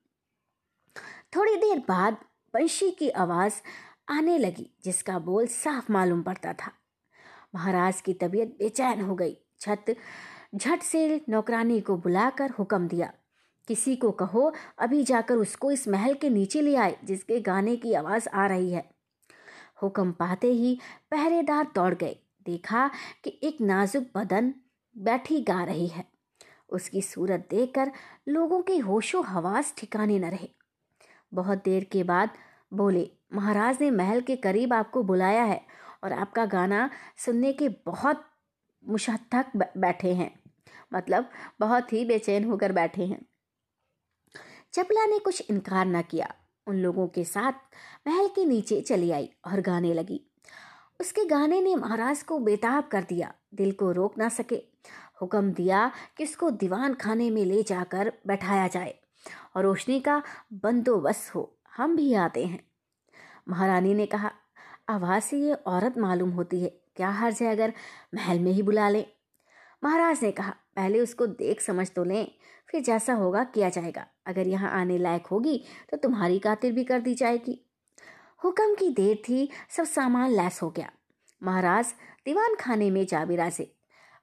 थोड़ी 1.36 1.56
देर 1.56 1.78
बाद 1.78 2.16
बंशी 2.54 2.90
की 2.90 3.08
आवाज़ 3.08 3.60
आने 4.10 4.38
लगी, 4.38 4.70
जिसका 4.84 5.18
बोल 5.18 5.46
साफ़ 5.46 5.92
मालूम 5.92 6.22
पड़ता 6.22 6.52
था। 6.52 6.72
महाराज 7.54 8.00
की 8.00 8.14
तबीयत 8.14 8.48
बेचैन 8.48 9.00
हो 9.00 9.14
गई। 9.14 9.36
छत 9.60 9.84
झट 10.54 10.82
से 10.82 11.24
नौकरानी 11.28 11.80
को 11.80 11.96
बुलाकर 11.96 12.50
हुक्म 12.50 12.88
दिया। 12.88 13.12
किसी 13.68 13.96
को 13.96 14.10
कहो, 14.10 14.54
अभी 14.78 15.04
जाकर 15.04 15.34
उसको 15.34 15.70
इस 15.70 15.88
महल 15.88 16.14
के 16.14 16.30
नीचे 16.30 16.60
ले 16.60 16.76
आए, 16.76 16.96
जिसके 17.04 17.40
गाने 17.40 17.76
की 17.76 17.92
आवाज़ 17.92 18.28
आ 18.28 18.46
रही 18.46 18.72
है। 18.72 18.90
हुक्म 19.82 20.12
पाते 20.12 20.52
ही 20.52 20.80
पहरेदार 21.10 21.72
दौड़ 21.74 21.94
गए। 21.94 22.16
देखा 22.42 22.90
कि 23.24 23.40
एक 23.42 23.60
नाजुक 23.60 24.06
बदन 24.14 24.54
बैठी 24.98 25.40
गा 25.40 25.64
रही 25.64 25.86
है। 25.86 26.04
उसकी 26.68 27.02
सूरत 27.02 27.46
देखकर 27.50 27.92
लोगों 28.28 28.62
के 28.62 28.78
होशो 28.78 29.22
हवास 29.22 29.74
ठिकाने 29.78 30.18
न 30.18 30.24
रहे। 30.24 30.48
बहुत 31.34 31.62
देर 31.64 31.84
के 31.84 32.02
बाद 32.02 32.30
बोले, 32.72 33.10
महाराज 33.34 33.78
ने 33.80 33.90
महल 33.90 34.20
के 34.20 34.36
करीब 34.36 34.72
आपको 34.72 35.02
बुलाया 35.02 35.42
है 35.42 35.66
और 36.04 36.12
आपका 36.12 36.46
गाना 36.46 36.90
सुनने 37.18 37.52
के 37.52 37.68
बहुत 37.68 38.24
मुशक्क 38.88 39.72
बैठे 39.76 40.14
हैं। 40.14 40.40
मतलब 40.94 41.30
बहुत 41.60 41.92
ही 41.92 42.04
बेचैन 42.04 42.44
होकर 42.44 42.72
बैठे 42.72 43.06
हैं। 43.06 43.26
चपला 44.72 45.06
ने 45.06 45.18
कुछ 45.18 45.50
इनकार 45.50 45.86
न 45.86 46.02
किया। 46.02 46.34
उन 46.66 46.76
लोगों 46.76 47.08
के 47.08 47.24
साथ 47.24 47.52
महल 48.08 48.28
के 48.28 48.44
नीचे 48.44 48.80
चली 48.80 49.10
आई 49.10 49.32
और 49.46 49.60
गाने 49.60 49.94
लगी। 49.94 50.26
उसके 51.00 51.24
गाने 51.24 51.60
ने 51.60 51.76
महाराज 51.76 52.22
को 52.22 52.38
बेताब 52.38 52.84
कर 52.84 53.02
दिया। 53.02 53.34
दिल 53.54 53.72
को 53.72 53.92
रोक 53.92 54.18
ना 54.18 54.28
सके। 54.28 54.62
हुक्म 55.22 55.52
दिया 55.52 55.90
कि 56.16 56.24
उसको 56.24 56.50
दीवान 56.50 56.94
खाने 56.94 57.30
में 57.30 57.44
ले 57.44 57.62
जाकर 57.62 58.12
बैठाया 58.26 58.68
जाए 58.68 58.94
और 59.56 59.62
रोशनी 59.62 60.00
का 60.00 60.22
बंदोबस्त 60.52 61.34
हो। 61.34 61.59
हम 61.80 61.96
भी 61.96 62.12
आते 62.16 62.44
हैं। 62.44 62.60
महारानी 63.48 63.94
ने 63.94 64.06
कहा, 64.06 64.30
आवाज़ 64.88 65.24
से 65.24 65.38
ये 65.38 65.54
औरत 65.54 65.98
मालूम 65.98 66.30
होती 66.30 66.62
है, 66.62 66.68
क्या 66.96 67.08
हर्ज 67.10 67.42
है 67.42 67.52
अगर 67.52 67.72
महल 68.14 68.38
में 68.38 68.52
ही 68.52 68.62
बुला 68.62 68.88
लें? 68.88 69.04
महाराज 69.82 70.22
ने 70.22 70.30
कहा, 70.32 70.54
पहले 70.76 71.00
उसको 71.00 71.26
देख 71.26 71.60
समझ 71.60 71.90
तो 71.90 72.04
लें, 72.04 72.26
फिर 72.68 72.82
जैसा 72.82 73.14
होगा 73.14 73.44
किया 73.44 73.68
जाएगा। 73.68 74.06
अगर 74.26 74.48
यहाँ 74.48 74.70
आने 74.72 74.98
लायक 74.98 75.26
होगी 75.26 75.56
तो 75.90 75.96
तुम्हारी 75.96 76.38
कातिल 76.38 76.72
भी 76.72 76.84
कर 76.84 77.00
दी 77.00 77.14
जाएगी। 77.14 77.58
हुक्म 78.44 78.74
की 78.74 78.88
देर 78.90 79.22
थी, 79.28 79.48
सब 79.70 79.84
सामान 79.84 80.30
लैस 80.32 80.62
हो 80.62 80.70
गया। 80.70 80.90
महाराज 81.42 81.94
दीवान 82.26 82.54
खाने 82.60 82.90
में 82.90 83.04
जा 83.06 83.24
बिराजे 83.24 83.72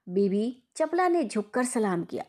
बीबी 0.07 0.63
चपला 0.75 1.07
ने 1.07 1.23
झुककर 1.23 1.63
सलाम 1.65 2.03
किया। 2.03 2.23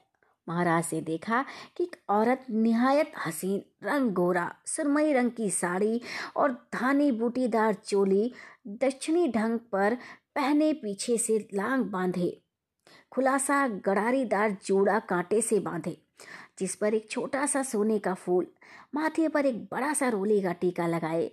महाराज 0.49 0.91
ने 0.93 1.01
देखा 1.01 1.45
कि 1.77 1.85
एक 1.85 1.97
औरत 2.09 2.47
निहायत 2.51 3.13
हसीन, 3.27 3.63
रंग 3.85 4.13
गोरा, 4.13 4.53
सुरमई 4.67 5.13
रंग 5.13 5.31
की 5.31 5.51
साड़ी 5.51 6.01
और 6.37 6.53
धानी 6.75 7.11
बूटीदार 7.13 7.75
चोली 7.75 8.33
दक्षिणी 8.67 9.29
ढंग 9.29 9.59
पर 9.73 9.97
पहने 10.35 10.73
पीछे 10.73 11.17
से 11.19 11.39
लांग 11.55 11.85
बांधे। 11.85 12.31
खुलासा 13.13 13.67
गड़ारीदार 13.69 14.57
जोड़ा 14.67 14.99
कांटे 14.99 15.41
से 15.41 15.59
बांधे, 15.61 15.97
जिस 16.59 16.75
पर 16.77 16.95
एक 16.95 17.11
छोटा 17.11 17.47
सा 17.47 17.63
सोने 17.63 17.99
का 17.99 18.15
फूल, 18.15 18.47
माथे 18.95 19.29
पर 19.29 19.47
एक 19.47 19.65
बड़ा 19.65 19.93
सा 19.93 20.09
रोली 20.09 20.41
का 20.43 20.53
टीका 20.53 20.87
लगाए, 20.87 21.27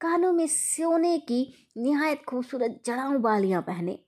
कानों 0.00 0.32
में 0.32 0.46
सोने 0.46 1.18
की 1.18 1.42
निहायत 1.76 2.24
खूबसूरत 2.24 2.80
जड़ाऊ 2.86 3.18
बालियाँ 3.18 3.62
पहने, 3.62 3.98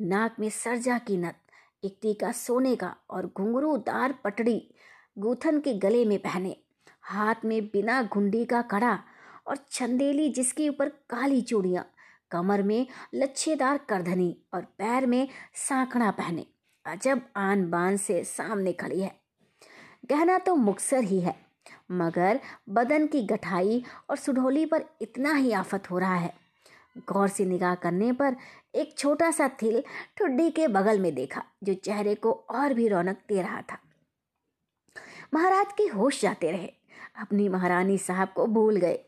नाक 0.00 0.36
में 0.40 0.48
सरजा 0.50 0.98
की 0.98 1.16
नत 1.16 1.39
एक 1.82 1.98
टीका 2.02 2.30
सोने 2.32 2.74
का 2.76 2.94
और 3.10 3.30
घुंघरूदार 3.36 4.14
पटड़ी 4.24 4.62
गूथन 5.16 5.60
के 5.60 5.74
गले 5.74 6.04
में 6.04 6.18
पहने। 6.18 6.56
हाथ 7.02 7.44
में 7.44 7.62
बिना 7.64 8.02
घुंडी 8.02 8.44
का 8.44 8.60
कड़ा 8.62 8.98
और 9.46 9.58
छंदेली 9.70 10.28
जिसके 10.28 10.68
ऊपर 10.68 10.88
काली 11.10 11.40
चूड़ियाँ, 11.42 11.84
कमर 12.30 12.62
में 12.62 12.86
लच्छेदार 13.14 13.78
करधनी 13.88 14.36
और 14.54 14.62
पैर 14.78 15.06
में 15.06 15.28
सांकड़ा 15.58 16.10
पहने। 16.10 16.46
अजब 16.86 17.20
आन 17.36 17.68
बान 17.70 17.96
से 17.96 18.22
सामने 18.24 18.72
खड़ी 18.72 19.00
है। 19.00 19.14
गहना 20.10 20.38
तो 20.38 20.54
मुक्सर 20.54 21.04
ही 21.04 21.20
है, 21.20 21.34
मगर 21.92 22.40
बदन 22.68 23.06
की 23.06 23.22
गठाई 23.22 23.82
और 24.10 24.16
सुढोली 24.16 24.66
पर 24.66 24.84
इतना 25.02 25.34
ही 25.34 25.52
आफत 25.52 25.90
हो 25.90 25.98
रहा 25.98 26.14
है। 26.14 26.32
गौर 26.98 27.28
से 27.28 27.44
निगाह 27.44 27.74
करने 27.74 28.12
पर 28.12 28.36
एक 28.74 28.98
छोटा 28.98 29.30
सा 29.30 29.48
थिल 29.48 29.82
ठुड्डी 30.16 30.50
के 30.50 30.68
बगल 30.68 31.00
में 31.00 31.14
देखा, 31.14 31.42
जो 31.64 31.74
चेहरे 31.74 32.14
को 32.14 32.32
और 32.32 32.74
भी 32.74 32.88
रौनक 32.88 33.16
दे 33.28 33.42
रहा 33.42 33.62
था। 33.62 33.78
महाराज 35.34 35.66
के 35.72 35.82
होश 35.82 36.20
जाते 36.20 36.50
रहे। 36.50 36.72
अपनी 37.20 37.48
महारानी 37.48 37.98
साहब 37.98 38.28
को 38.28 38.46
भूल 38.46 38.76
गए, 38.76 38.98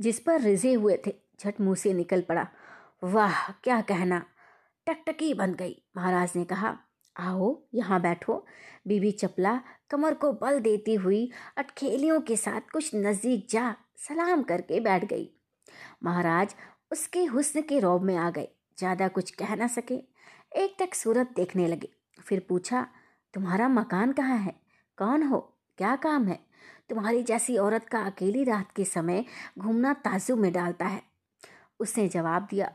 जिस 0.00 0.20
पर 0.20 0.40
रिझे 0.40 0.72
हुए 0.74 1.02
थे। 1.06 1.14
झट 1.40 1.60
मुँह 1.60 1.74
से 1.74 1.92
निकल 1.94 2.20
पड़ा। 2.20 2.48
वाह, 3.04 3.52
क्या 3.52 3.80
कहना? 3.80 4.24
टकटकी 4.86 5.34
बन 5.34 5.54
गई। 5.54 5.82
महाराज 5.96 6.32
ने 6.36 6.44
कहा, 6.44 6.78
आओ, 7.16 7.62
यहाँ 7.74 8.00
बैठो। 8.00 8.46
बीबी 8.86 9.10
चपला 9.12 9.60
कमर 9.90 10.14
को 10.14 10.32
बल 10.32 10.60
देती 10.60 10.94
हुई 10.94 11.30
अटखेलियों 11.56 12.20
के 12.20 12.36
साथ 12.36 12.60
कुछ 12.72 12.94
नज़दीक 12.94 13.46
जा, 13.50 13.76
सलाम 13.96 14.42
करके 14.42 14.80
बैठ 14.80 15.04
गई। 15.04 15.30
महाराज 16.04 16.54
उसके 16.90 17.24
हुस्न 17.24 17.62
के 17.62 17.78
रौब 17.80 18.02
में 18.02 18.16
आ 18.16 18.30
गए। 18.30 18.48
ज़्यादा 18.78 19.08
कुछ 19.08 19.30
कह 19.30 19.54
ना 19.56 19.66
सके। 19.66 19.94
एक 20.56 20.76
टक 20.78 20.94
सूरत 20.94 21.32
देखने 21.36 21.66
लगे। 21.68 21.88
फिर 22.26 22.46
पूछा, 22.48 22.86
तुम्हारा 23.34 23.68
मकान 23.68 24.12
कहाँ 24.12 24.38
है? 24.38 24.54
कौन 24.98 25.22
हो? 25.22 25.38
क्या 25.78 25.96
काम 25.96 26.26
है? 26.28 26.38
तुम्हारी 26.90 27.22
जैसी 27.22 27.56
औरत 27.56 27.84
का 27.84 28.00
अकेली 28.00 28.44
रात 28.44 28.72
के 28.72 28.84
समय 28.84 29.24
घूमना 29.58 29.92
ताजु 29.92 30.36
में 30.36 30.52
डालता 30.52 30.86
है। 30.86 31.02
उसने 31.80 32.08
जवाब 32.08 32.46
दिया, 32.50 32.72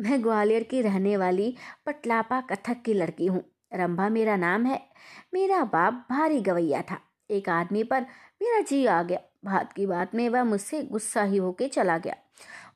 मैं 0.00 0.22
ग्वालियर 0.22 0.62
की 0.62 0.82
रहने 0.82 1.16
वाली 1.16 1.54
पटलापा 1.86 2.40
कथक 2.40 2.82
की 2.84 2.94
लड़की 2.94 3.26
हूँ। 3.26 3.44
रंभा 3.74 4.08
मेरा 4.08 4.36
नाम 4.36 4.66
है। 4.66 4.80
मेरा 5.34 5.64
बाप 5.64 6.06
भारी 6.10 6.40
गवैया 6.40 6.82
था। 6.82 6.98
एक 7.30 7.48
आदमी 7.48 7.82
पर 7.84 8.00
मेरा 8.42 8.60
जी 8.60 8.86
आ 8.86 9.02
गया। 9.02 9.20
बात 9.44 9.72
की 9.72 9.86
बात 9.86 10.14
में 10.14 10.28
वह 10.28 10.44
मुझसे 10.44 10.82
गुस्सा 10.82 11.22
ही 11.22 11.36
होके 11.36 11.68
चला 11.68 11.98
गया। 11.98 12.14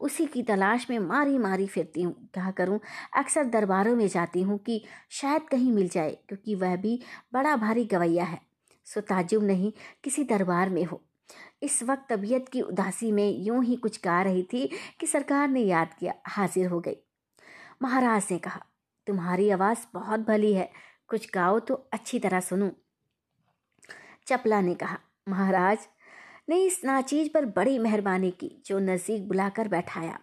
उसी 0.01 0.27
की 0.27 0.43
तलाश 0.43 0.91
में 0.91 0.99
मारी 0.99 1.39
मारी 1.39 1.67
फिरती 1.67 2.03
हूँ। 2.03 2.31
क्या 2.35 2.51
करूँ? 2.51 2.81
अक्सर 3.17 3.45
दरबारों 3.45 3.97
में 3.97 4.09
जाती 4.09 4.43
हूँ 4.43 4.59
कि 4.59 4.85
शायद 5.11 5.43
कहीं 5.43 5.73
मिल 5.73 5.89
जाए, 5.89 6.19
क्योंकि 6.29 6.55
वह 6.55 6.77
भी 6.77 7.01
बड़ा 7.33 7.57
भारी 7.57 7.85
गवैया 7.85 8.25
है। 8.25 8.41
सो 8.85 9.01
ताजुब 9.01 9.43
नहीं, 9.43 9.73
किसी 10.05 10.25
दरबार 10.25 10.71
में 10.71 10.85
हो। 10.85 11.03
इस 11.63 11.83
वक्त 11.83 12.07
तबीयत 12.11 12.49
की 12.49 12.61
उदासी 12.61 13.13
में 13.13 13.39
यूँ 13.39 13.65
ही 13.65 13.77
कुछ 13.77 14.01
गा 14.05 14.23
रही 14.23 14.43
थी 14.43 14.71
कि 15.01 15.07
सरकार 15.07 15.49
ने 15.49 15.61
याद 15.61 15.95
किया, 15.95 16.15
हाजिर 16.27 16.67
हो 16.67 16.81
गई। 16.81 16.97
महाराज 17.83 18.27
ने 18.31 18.39
कहा, 18.39 18.61
तुम्हारी 19.07 19.51
आवाज़ 19.51 19.79
बहुत 19.95 20.21
भली 20.21 20.53
है। 20.53 20.71
कुछ 21.09 21.29
गाओ 21.35 21.59
तो 21.59 21.75
अच्छी 21.93 22.19
तरह 22.19 22.41
सुनूं। 22.41 22.71
चपला 24.27 24.61
ने 24.61 24.75
कहा, 24.75 24.99
महाराज, 25.29 25.79
ने 26.49 26.57
इस 26.65 26.81
नाचीज 26.85 27.33
पर 27.33 27.45
बड़ी 27.47 27.79
मेहरबानी 27.79 28.31
की, 28.31 28.51
जो 28.67 28.79
नज़दीक 28.81 29.29
बुलाकर 29.29 29.69
बैठाया। 29.69 30.19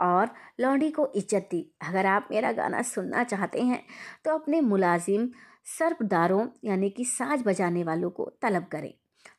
और 0.00 0.30
लौंडी 0.60 0.90
को 0.90 1.06
इज़्ज़त 1.16 1.48
दी, 1.50 1.60
अगर 1.82 2.06
आप 2.06 2.28
मेरा 2.30 2.50
गाना 2.52 2.82
सुनना 2.84 3.22
चाहते 3.24 3.62
हैं 3.62 3.82
तो 4.24 4.34
अपने 4.34 4.60
मुलाजिम 4.60 5.28
सर्पदारों, 5.68 6.46
यानी 6.64 6.90
कि 6.90 7.04
साज 7.04 7.42
बजाने 7.42 7.84
वालों 7.84 8.10
को 8.10 8.30
तलब 8.42 8.66
करें। 8.72 8.92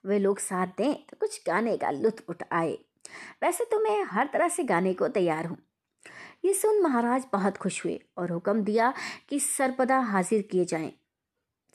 वे 0.06 0.18
लोग 0.20 0.40
साथ 0.40 0.68
दें 0.78 0.94
तो 1.06 1.18
कुछ 1.20 1.42
गाने 1.48 1.76
का 1.78 1.90
लुत्फ 1.92 2.30
उठ 2.30 2.44
आए। 2.52 2.78
वैसे 3.44 3.66
तो 3.66 3.80
मैं 3.80 4.04
हर 4.04 4.30
तरह 4.34 4.48
से 4.48 4.64
गाने 4.64 4.94
को 4.94 5.08
तैयार 5.10 5.46
हूँ। 5.46 5.58
ये 6.46 6.54
सुन 6.54 6.82
महाराज 6.82 7.26
बहुत 7.34 7.58
खुश 7.58 7.84
हुए 7.86 8.00
और 8.18 8.32
हुक्म 8.32 8.64
दिया 8.64 8.94
कि 9.30 9.40
सरपदा 9.40 10.00
हाजिर 10.02 10.42
किए 10.42 10.66
जाएँ। 10.66 10.92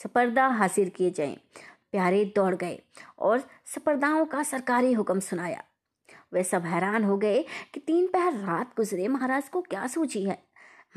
सपर्दा 0.01 0.47
हाजिर 0.49 0.89
किए 0.89 1.11
जाएँ। 1.11 1.37
प्यारे 1.93 2.33
दौड़ 2.37 2.55
गए 2.55 2.83
और 3.19 3.49
सपर्दाओं 3.67 4.25
का 4.27 4.43
सरकारी 4.43 4.93
हुक्म 4.93 5.21
सुनाया। 5.21 5.65
वे 6.33 6.45
सब 6.45 6.63
हैरान 6.63 7.05
हो 7.05 7.17
गए 7.19 7.45
कि 7.75 7.81
तीन 7.81 8.07
पहर 8.07 8.33
रात 8.33 8.77
गुजरे, 8.77 9.09
महाराज 9.09 9.49
को 9.49 9.61
क्या 9.61 9.87
सूझी 9.87 10.25
है? 10.25 10.43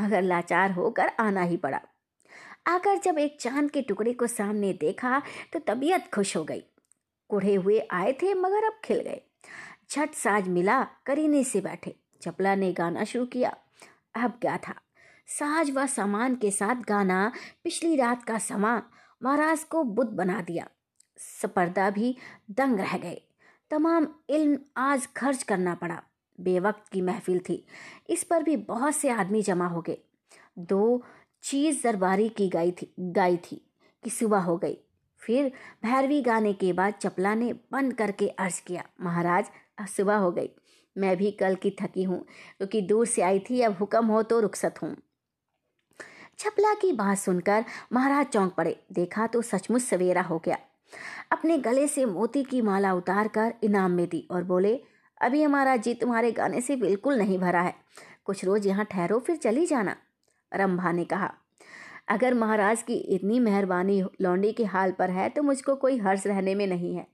मगर 0.02 0.22
लाचार 0.22 0.72
होकर 0.72 1.08
आना 1.08 1.42
ही 1.42 1.58
पड़ा। 1.58 1.82
आकर 2.68 2.98
जब 2.98 3.18
एक 3.18 3.38
चाँद 3.42 3.72
के 3.72 3.82
टुकड़े 3.82 4.14
को 4.14 4.28
सामने 4.28 4.74
देखा 4.74 5.22
तो 5.53 5.60
तबीयत 5.60 6.10
खुश 6.16 6.38
हो 6.38 6.44
गई। 6.44 6.64
कुढ़े 7.30 7.56
हुए 7.56 7.88
आए 7.92 8.14
थे, 8.14 8.34
मगर 8.34 8.64
अब 8.64 8.80
खिल 8.84 9.00
गए। 9.00 9.22
झट 9.92 10.14
साज 10.14 10.48
मिला, 10.48 10.84
करीने 10.84 11.44
से 11.44 11.61
बैठे। 11.61 11.95
चपला 12.22 12.56
ने 12.56 12.74
गाना 12.74 13.03
शुरू 13.03 13.26
किया। 13.26 13.58
अब 14.16 14.32
क्या 14.32 14.58
था? 14.58 14.74
साज 15.28 15.72
व 15.72 15.86
सामान 15.86 16.36
के 16.36 16.52
साथ 16.52 16.76
गाना, 16.76 17.32
पिछली 17.64 17.95
रात 17.95 18.24
का 18.24 18.38
समा, 18.38 18.82
महाराज 19.24 19.64
को 19.64 19.84
बुद्ध 19.84 20.11
बना 20.11 20.42
दिया। 20.42 20.68
सपर्दा 21.22 21.90
भी 21.90 22.16
दंग 22.51 22.80
रह 22.80 22.98
गए। 22.98 23.22
तमाम 23.72 24.08
इल्म 24.30 24.58
आज 24.77 25.08
खर्च 25.08 25.43
करना 25.43 25.75
पड़ा। 25.75 26.01
बेवक्त 26.40 26.91
की 26.91 27.01
महफिल 27.01 27.40
थी। 27.40 27.66
इस 28.09 28.24
पर 28.24 28.43
भी 28.43 28.56
बहुत 28.58 28.95
से 28.95 29.09
आदमी 29.09 29.41
जमा 29.41 29.67
हो 29.67 29.82
गए। 29.82 29.98
दो 30.59 31.03
चीज़ 31.43 31.83
दरबारी 31.83 32.30
की 32.30 32.48
गाई 32.50 32.72
थी 32.72 32.93
गाई 33.00 33.38
थी 33.38 33.61
कि 34.03 34.09
सुबह 34.09 34.40
हो 34.40 34.58
गई। 34.58 34.77
फिर 35.22 35.51
भैरवी 35.83 36.22
गाने 36.22 36.53
के 36.53 36.72
बाद 36.74 36.93
चपला 36.93 37.33
ने 37.35 37.51
बंद 37.72 37.93
करके 37.93 38.27
अर्ज़ 38.27 38.61
किया, 38.67 38.83
महाराज 39.01 39.50
सुबह 39.90 40.16
हो 40.16 40.32
गई। 40.32 40.50
मैं 40.95 41.16
भी 41.17 41.32
कल 41.32 41.56
की 41.56 41.69
थकी 41.82 42.03
हूँ, 42.03 42.19
क्योंकि 42.58 42.82
दूर 42.82 43.06
से 43.06 43.22
आई 43.22 43.40
थी, 43.40 43.61
अब 43.61 43.77
हुक्म 43.77 44.06
हो 44.06 44.24
तो 44.24 44.40
रुखसत 44.40 44.82
हूँ। 44.83 44.95
छपला 46.40 46.74
की 46.74 46.91
बात 46.91 47.17
सुनकर 47.17 47.66
महाराज 47.93 48.25
चौंक 48.25 48.53
पड़े। 48.53 48.75
देखा 48.91 49.27
तो 49.27 49.41
सचमुच 49.41 49.82
सवेरा 49.82 50.22
हो 50.22 50.40
गया। 50.45 50.58
अपने 51.32 51.58
गले 51.58 51.88
से 51.88 52.06
मोती 52.06 52.44
की 52.44 52.61
माला 52.61 52.94
उतार 52.94 53.28
कर 53.28 53.53
इनाम 53.64 53.92
में 53.92 54.08
दी 54.10 54.28
और 54.32 54.44
बोले, 54.44 54.80
अभी 55.22 55.44
हमारा 55.44 55.76
जी 55.76 55.94
तुम्हारे 55.94 56.32
गाने 56.32 56.61
से 56.61 56.76
बिल्कुल 56.76 57.18
नहीं 57.18 57.38
भरा 57.40 57.61
है। 57.61 57.74
कुछ 58.26 58.44
रोज 58.45 58.68
यहाँ 58.68 58.86
ठहरो, 58.86 59.20
फिर 59.20 59.36
चली 59.36 59.66
जाना। 59.66 59.95
रंभा 60.52 60.92
ने 60.92 61.03
कहा, 61.03 61.34
अगर 62.10 62.34
महाराज 62.34 62.82
की 62.84 62.95
इतनी 63.16 63.40
मेहरबानी 63.40 64.02
लौंडी 64.22 64.52
के 64.52 64.66
हाल 64.66 64.92
पर 64.92 65.10
है 65.10 65.30
तो 65.30 65.44
मुझको 65.44 65.76
कोई 65.76 65.98
हर्ष 65.98 66.26
रहने 66.28 66.56
में 66.56 66.66
नहीं 66.68 66.95
है। 66.95 67.06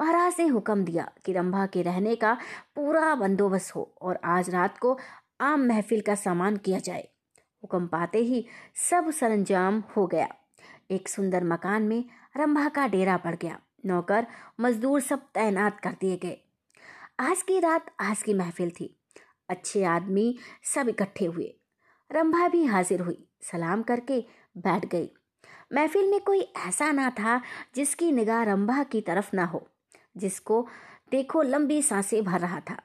महाराज 0.00 0.36
ने 0.38 0.46
हुक्म 0.46 0.84
दिया 0.84 1.10
कि 1.24 1.32
रंभा 1.32 1.66
के 1.66 1.82
रहने 1.82 2.14
का 2.16 2.36
पूरा 2.76 3.14
बंदोबस्त 3.14 3.74
हो 3.76 3.90
और 4.02 4.18
आज 4.24 4.50
रात 4.50 4.78
को 4.78 4.98
आम 5.40 5.66
महफिल 5.66 6.00
का 6.00 6.14
सामान 6.14 6.56
किया 6.56 6.78
जाए। 6.78 7.08
हुक्म 7.62 7.86
पाते 7.86 8.18
ही 8.18 8.44
सब 8.90 9.10
सरंजाम 9.10 9.82
हो 9.96 10.06
गया। 10.06 10.28
एक 10.90 11.08
सुंदर 11.08 11.44
मकान 11.44 11.82
में 11.82 12.04
रंभा 12.38 12.68
का 12.68 12.86
डेरा 12.86 13.16
पड़ 13.16 13.36
गया। 13.36 13.60
नौकर 13.86 14.26
मजदूर 14.60 15.00
सब 15.00 15.18
तैनात 15.34 15.80
कर 15.80 15.90
दिए 15.90 16.16
गए। 16.16 16.40
आज 17.20 17.42
की 17.42 17.60
रात 17.60 17.94
आज 18.00 18.22
की 18.22 18.34
महफिल 18.34 18.70
थी। 18.70 19.00
अच्छे 19.48 19.84
आदमी 19.84 20.38
सब 20.62 20.88
इकट्ठे 20.88 21.24
हुए। 21.24 21.54
रंभा 22.12 22.48
भी 22.48 22.64
हाजिर 22.64 23.00
हुई। 23.00 23.28
सलाम 23.42 23.82
करके 23.82 24.24
बैठ 24.56 24.86
गई। 24.86 25.10
महफिल 25.72 26.10
में 26.10 26.20
कोई 26.20 26.40
ऐसा 26.40 26.92
ना 26.92 27.10
था 27.10 27.40
जिसकी 27.74 28.12
निगाह 28.12 28.42
रंभा 28.42 28.82
की 28.82 29.00
तरफ़ 29.00 29.36
ना 29.36 29.44
हो, 29.44 29.68
जिसको 30.16 30.68
देखो 31.10 31.42
लंबी 31.42 31.82
साँसें 31.82 32.24
भर 32.24 32.40
रहा 32.40 32.60
था। 32.60 32.82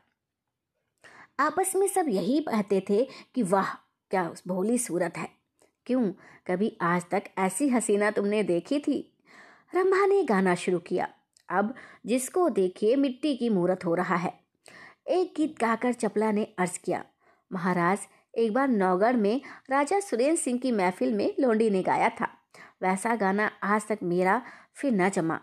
आपस 1.39 1.75
में 1.75 1.87
सब 1.87 2.05
यही 2.09 2.39
कहते 2.41 2.85
थे 2.89 3.07
कि, 3.35 3.43
वाह, 3.43 3.73
क्या 4.09 4.29
उस 4.29 4.43
भोली 4.47 4.77
सूरत 4.77 5.17
है। 5.17 5.29
क्यों? 5.85 6.11
कभी 6.47 6.77
आज 6.81 7.05
तक 7.11 7.23
ऐसी 7.37 7.69
हसीना 7.69 8.11
तुमने 8.11 8.43
देखी 8.43 8.79
थी? 8.79 9.12
रंभा 9.75 10.05
ने 10.05 10.23
गाना 10.23 10.55
शुरू 10.55 10.79
किया। 10.79 11.07
अब 11.49 11.75
जिसको 12.05 12.49
देखिए 12.49 12.95
मिट्टी 12.95 13.35
की 13.35 13.49
मूर्त 13.49 13.85
हो 13.85 13.95
रहा 13.95 14.15
है। 14.15 14.33
एक 15.07 15.33
गीत 15.37 15.59
गाकर 15.61 15.93
चपला 15.93 16.31
ने 16.31 16.47
अर्ज़ 16.57 16.79
किया। 16.83 17.05
महाराज, 17.51 17.99
एक 18.37 18.53
बार 18.53 18.67
नौगढ़ 18.67 19.15
में 19.15 19.41
राजा 19.69 19.99
सुरेंद्र 19.99 20.41
सिंह 20.41 20.59
की 20.59 20.71
महफिल 20.71 21.13
में 21.13 21.35
लोंडी 21.39 21.69
ने 21.69 21.83
गाया 21.83 22.09
था। 22.09 22.27
वैसा 22.81 23.15
गाना 23.15 23.51
आज 23.63 23.87
तक 23.87 23.99
मेरा 24.03 24.41
फिर 24.75 24.93
न 24.93 25.09
जमा। 25.09 25.39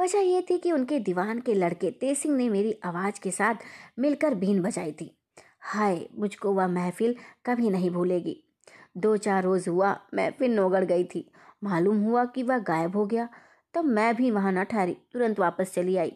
वजह 0.00 0.18
यह 0.18 0.40
थी 0.50 0.58
कि 0.58 0.72
उनके 0.72 1.00
दीवान 1.00 1.40
के 1.40 1.54
लड़के 1.54 1.90
तेज 1.90 2.18
सिंह 2.18 2.36
ने 2.36 2.48
मेरी 2.48 2.80
आवाज़ 2.84 3.20
के 3.20 3.30
साथ 3.30 3.54
मिलकर 3.98 4.34
बीन 4.34 4.62
बजाई 4.62 4.92
थी। 4.92 5.18
हाय, 5.60 6.08
मुझको 6.18 6.52
वह 6.52 6.66
महफिल 6.66 7.14
कभी 7.46 7.70
नहीं 7.70 7.90
भूलेगी। 7.90 8.44
दो 8.96 9.16
चार 9.16 9.42
रोज़ 9.42 9.70
हुआ, 9.70 10.00
मैं 10.14 10.32
फिर 10.38 10.50
नौगढ़ 10.50 10.84
गई 10.84 11.04
थी। 11.04 11.32
मालूम 11.64 12.02
हुआ 12.02 12.24
कि 12.24 12.42
वह 12.42 12.58
गायब 12.58 12.96
हो 12.96 13.06
गया। 13.06 13.28
तब 13.76 13.84
मैं 13.84 14.14
भी 14.16 14.30
वहाँ 14.30 14.52
न 14.52 14.64
ठहरी, 14.64 14.96
तुरंत 15.12 15.40
वापस 15.40 15.72
चली 15.74 15.96
आई। 15.96 16.12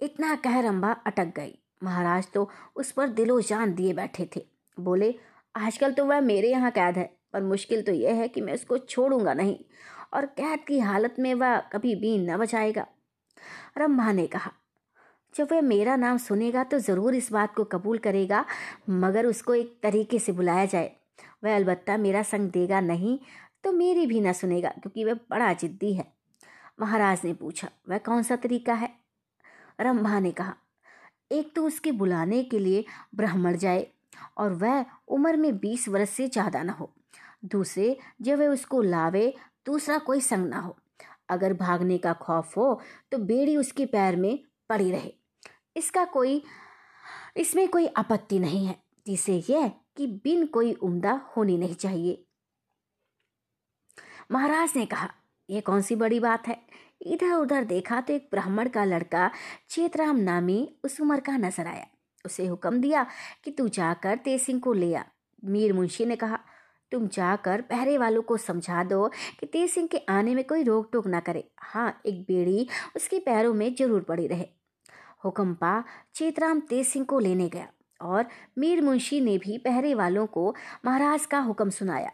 इतना 0.00 0.34
कह 0.34 0.60
रंभा 0.60 0.92
अटक 1.06 1.32
गई। 1.36 1.54
महाराज 1.82 2.26
तो 2.34 2.48
उस 2.76 2.90
पर 2.92 3.08
दिलो 3.08 3.40
जान 3.40 3.74
दिए 3.74 3.92
बैठे 3.92 4.28
थे। 4.36 4.44
बोले, 4.78 5.14
आजकल 5.54 5.92
तो 5.92 6.04
वह 6.04 6.20
मेरे 6.20 6.50
यहाँ 6.50 6.70
कैद 6.70 6.96
है, 6.98 7.10
पर 7.32 7.42
मुश्किल 7.42 7.82
तो 7.82 7.92
यह 7.92 8.14
है 8.14 8.28
कि 8.28 8.40
मैं 8.40 8.54
उसको 8.54 8.78
छोड़ूँगा 8.78 9.34
नहीं, 9.34 9.56
और 10.14 10.26
कैद 10.26 10.64
की 10.68 10.78
हालत 10.80 11.16
में 11.18 11.32
वह 11.34 11.58
कभी 11.72 11.94
भी 11.94 12.16
न 12.18 12.36
बचाएगा। 12.36 12.86
रम्भा 13.78 14.12
ने 14.12 14.26
कहा, 14.26 14.52
जब 15.34 15.48
वह 15.52 15.60
मेरा 15.62 15.96
नाम 15.96 16.18
सुनेगा 16.18 16.64
तो 16.64 16.78
ज़रूर 16.80 17.14
इस 17.14 17.32
बात 17.32 17.54
को 17.54 17.64
कबूल 17.66 17.98
करेगा, 17.98 18.44
मगर 18.90 19.26
उसको 19.26 19.54
एक 19.54 19.78
तरीके 19.82 20.18
से 20.18 20.32
बुलाया 20.32 20.64
जाए। 20.66 20.92
वह 21.44 21.56
अलबत्ता 21.56 21.96
मेरा 21.96 22.22
संग 22.24 22.50
देगा 22.50 22.80
नहीं 22.82 23.18
तो 23.64 23.72
मेरी 23.72 24.06
भी 24.06 24.20
ना 24.20 24.32
सुनेगा, 24.32 24.68
क्योंकि 24.72 25.04
वह 25.04 25.14
बड़ा 25.30 25.52
जिद्दी 25.52 25.92
है। 25.94 26.12
महाराज 26.78 27.20
ने 27.24 27.32
पूछा, 27.34 27.68
वह 27.88 27.98
कौन 27.98 28.22
सा 28.22 28.36
तरीका 28.36 28.74
है? 28.74 28.90
रंभा 29.80 30.18
ने 30.20 30.30
कहा, 30.32 30.54
एक 31.30 31.54
तो 31.56 31.66
उसके 31.66 31.92
बुलाने 31.92 32.42
के 32.44 32.58
लिए 32.58 32.84
ब्राह्मण 33.14 33.56
जाए 33.56 33.86
और 34.38 34.52
वह 34.54 34.84
उम्र 35.08 35.36
में 35.36 35.58
बीस 35.58 35.88
वर्ष 35.88 36.10
से 36.10 36.28
ज़्यादा 36.28 36.62
ना 36.62 36.72
हो। 36.72 36.90
दूसरे, 37.44 37.96
जब 38.22 38.38
वह 38.38 38.48
उसको 38.48 38.82
लावे, 38.82 39.34
दूसरा 39.66 39.98
कोई 39.98 40.20
संग 40.20 40.48
ना 40.48 40.60
हो। 40.60 40.76
अगर 41.30 41.52
भागने 41.54 41.98
का 41.98 42.12
खौफ 42.14 42.56
हो 42.56 42.80
तो 43.12 43.18
बेड़ी 43.20 43.56
उसके 43.56 43.86
पैर 43.86 44.16
में 44.16 44.38
पड़ी 44.70 44.90
रहे। 44.90 45.12
इसका 45.76 46.04
कोई, 46.06 46.42
इसमें 47.36 47.68
कोई 47.68 47.86
आपत्ति 47.88 48.38
नहीं 48.38 48.64
है। 48.66 48.78
तीसरे 49.06 49.42
यह 49.50 49.68
कि 49.96 50.06
बिन 50.24 50.46
कोई 50.46 50.72
उम्दा 50.72 51.12
होनी 51.36 51.56
नहीं 51.58 51.74
चाहिए। 51.74 52.24
महाराज 54.32 54.72
ने 54.76 54.86
कहा 54.86 55.10
यह 55.48 55.60
कौन 55.60 55.82
सी 55.82 55.96
बड़ी 55.96 56.20
बात 56.20 56.48
है? 56.48 56.56
इधर 57.02 57.32
उधर 57.32 57.64
देखा 57.64 58.00
तो 58.00 58.12
एक 58.12 58.28
ब्राह्मण 58.30 58.68
का 58.68 58.84
लड़का 58.84 59.30
चेतराम 59.70 60.16
नामी 60.18 60.68
उस 60.84 61.00
उम्र 61.00 61.20
का 61.20 61.36
नज़र 61.36 61.66
आया। 61.66 61.86
उसे 62.24 62.46
हुक्म 62.46 62.80
दिया 62.80 63.06
कि 63.44 63.50
तू 63.50 63.68
जाकर 63.70 64.16
तेज 64.16 64.40
सिंह 64.42 64.60
को 64.60 64.72
ले 64.72 64.94
आ। 64.94 65.02
मीर 65.42 65.72
मुंशी 65.72 66.04
ने 66.04 66.16
कहा, 66.16 66.38
तुम 66.92 67.06
जाकर 67.08 67.60
पहरे 67.60 67.96
वालों 67.98 68.22
को 68.22 68.36
समझा 68.36 68.82
दो 68.84 69.08
कि 69.40 69.46
तेज 69.46 69.70
सिंह 69.70 69.86
के 69.86 69.98
आने 70.08 70.34
में 70.34 70.44
कोई 70.44 70.62
रोक 70.62 70.88
टोक 70.92 71.06
ना 71.06 71.20
करे। 71.20 71.44
हाँ 71.62 72.00
एक 72.06 72.20
बेड़ी 72.22 72.66
उसके 72.96 73.18
पैरों 73.18 73.54
में 73.54 73.74
ज़रूर 73.74 74.02
पड़ी 74.02 74.26
रहे। 74.26 74.46
हुक्म 75.24 75.54
पा 75.54 75.82
चेतराम 76.14 76.60
तेज 76.60 76.86
सिंह 76.86 77.04
को 77.04 77.18
लेने 77.18 77.48
गया 77.48 77.68
और 78.00 78.26
मीर 78.58 78.82
मुंशी 78.82 79.20
ने 79.20 79.36
भी 79.38 79.58
पहरे 79.58 79.94
वालों 79.94 80.26
को 80.26 80.54
महाराज 80.84 81.26
का 81.26 81.38
हुक्म 81.40 81.70
सुनाया। 81.70 82.10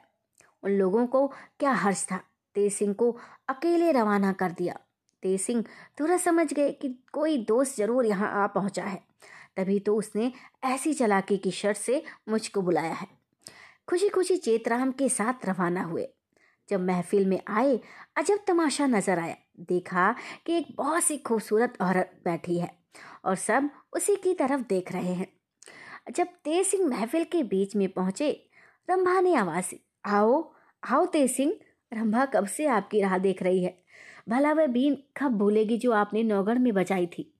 उन 0.63 0.71
लोगों 0.71 1.07
को 1.07 1.27
क्या 1.61 1.73
हर्ष 1.73 2.05
था? 2.05 2.21
तेसिंह 2.55 2.92
को 2.92 3.10
अकेले 3.49 3.92
रवाना 3.92 4.33
कर 4.33 4.52
दिया। 4.52 4.78
तेज 5.23 5.41
सिंह 5.41 5.65
तुरंत 5.99 6.20
समझ 6.20 6.52
गए 6.52 6.70
कि 6.73 6.89
कोई 7.12 7.36
दोस्त 7.44 7.76
ज़रूर 7.76 8.07
यहाँ 8.07 8.31
आ 8.42 8.47
पहुँचा 8.47 8.84
है। 8.84 9.02
तभी 9.57 9.78
तो 9.81 9.97
उसने 9.97 10.33
ऐसी 10.65 10.92
चलाकी 10.94 11.36
की 11.36 11.50
शर्त 11.50 11.78
से 11.78 12.02
मुझको 12.28 12.62
बुलाया 12.62 12.92
है। 12.92 13.07
खुशी 13.89 14.08
खुशी 14.08 14.36
चेतराम 14.36 14.92
के 14.92 15.08
साथ 15.08 15.47
रवाना 15.47 15.83
हुए। 15.83 16.08
जब 16.68 16.81
महफिल 16.81 17.26
में 17.26 17.41
आए, 17.49 17.81
अजब 18.16 18.44
तमाशा 18.47 18.86
नज़र 18.86 19.18
आया। 19.18 19.36
देखा 19.60 20.15
कि 20.47 20.57
एक 20.57 20.66
बहुत 20.76 21.02
सी 21.02 21.16
खूबसूरत 21.18 21.76
औरत 21.81 22.20
बैठी 22.24 22.58
है 22.58 22.70
और 23.24 23.36
सब 23.36 23.70
उसी 23.92 24.16
की 24.16 24.34
तरफ़ 24.34 24.60
देख 24.60 24.92
रहे 24.92 25.12
हैं। 25.15 25.26
जब 26.12 26.26
तेज 26.44 26.66
सिंह 26.66 26.86
महफिल 26.89 27.24
के 27.24 27.42
बीच 27.42 27.76
में 27.76 27.89
पहुँचे, 27.89 28.31
रंभा 28.89 29.20
ने 29.20 29.34
आवाज़ 29.34 29.74
आओ 30.05 30.52
आओ 30.83 31.05
तेज 31.07 31.31
सिंह 31.31 31.52
रंभा 31.93 32.25
कब 32.25 32.47
से 32.47 32.67
आपकी 32.67 33.01
राह 33.01 33.17
देख 33.19 33.43
रही 33.43 33.63
है? 33.65 33.75
भला 34.29 34.53
वह 34.53 34.67
बीन 34.67 34.97
कब 35.17 35.37
भूलेगी 35.39 35.77
जो 35.79 35.93
आपने 35.93 36.23
नौगढ़ 36.23 36.59
में 36.59 36.73
बचाई 36.75 37.07
थी? 37.09 37.31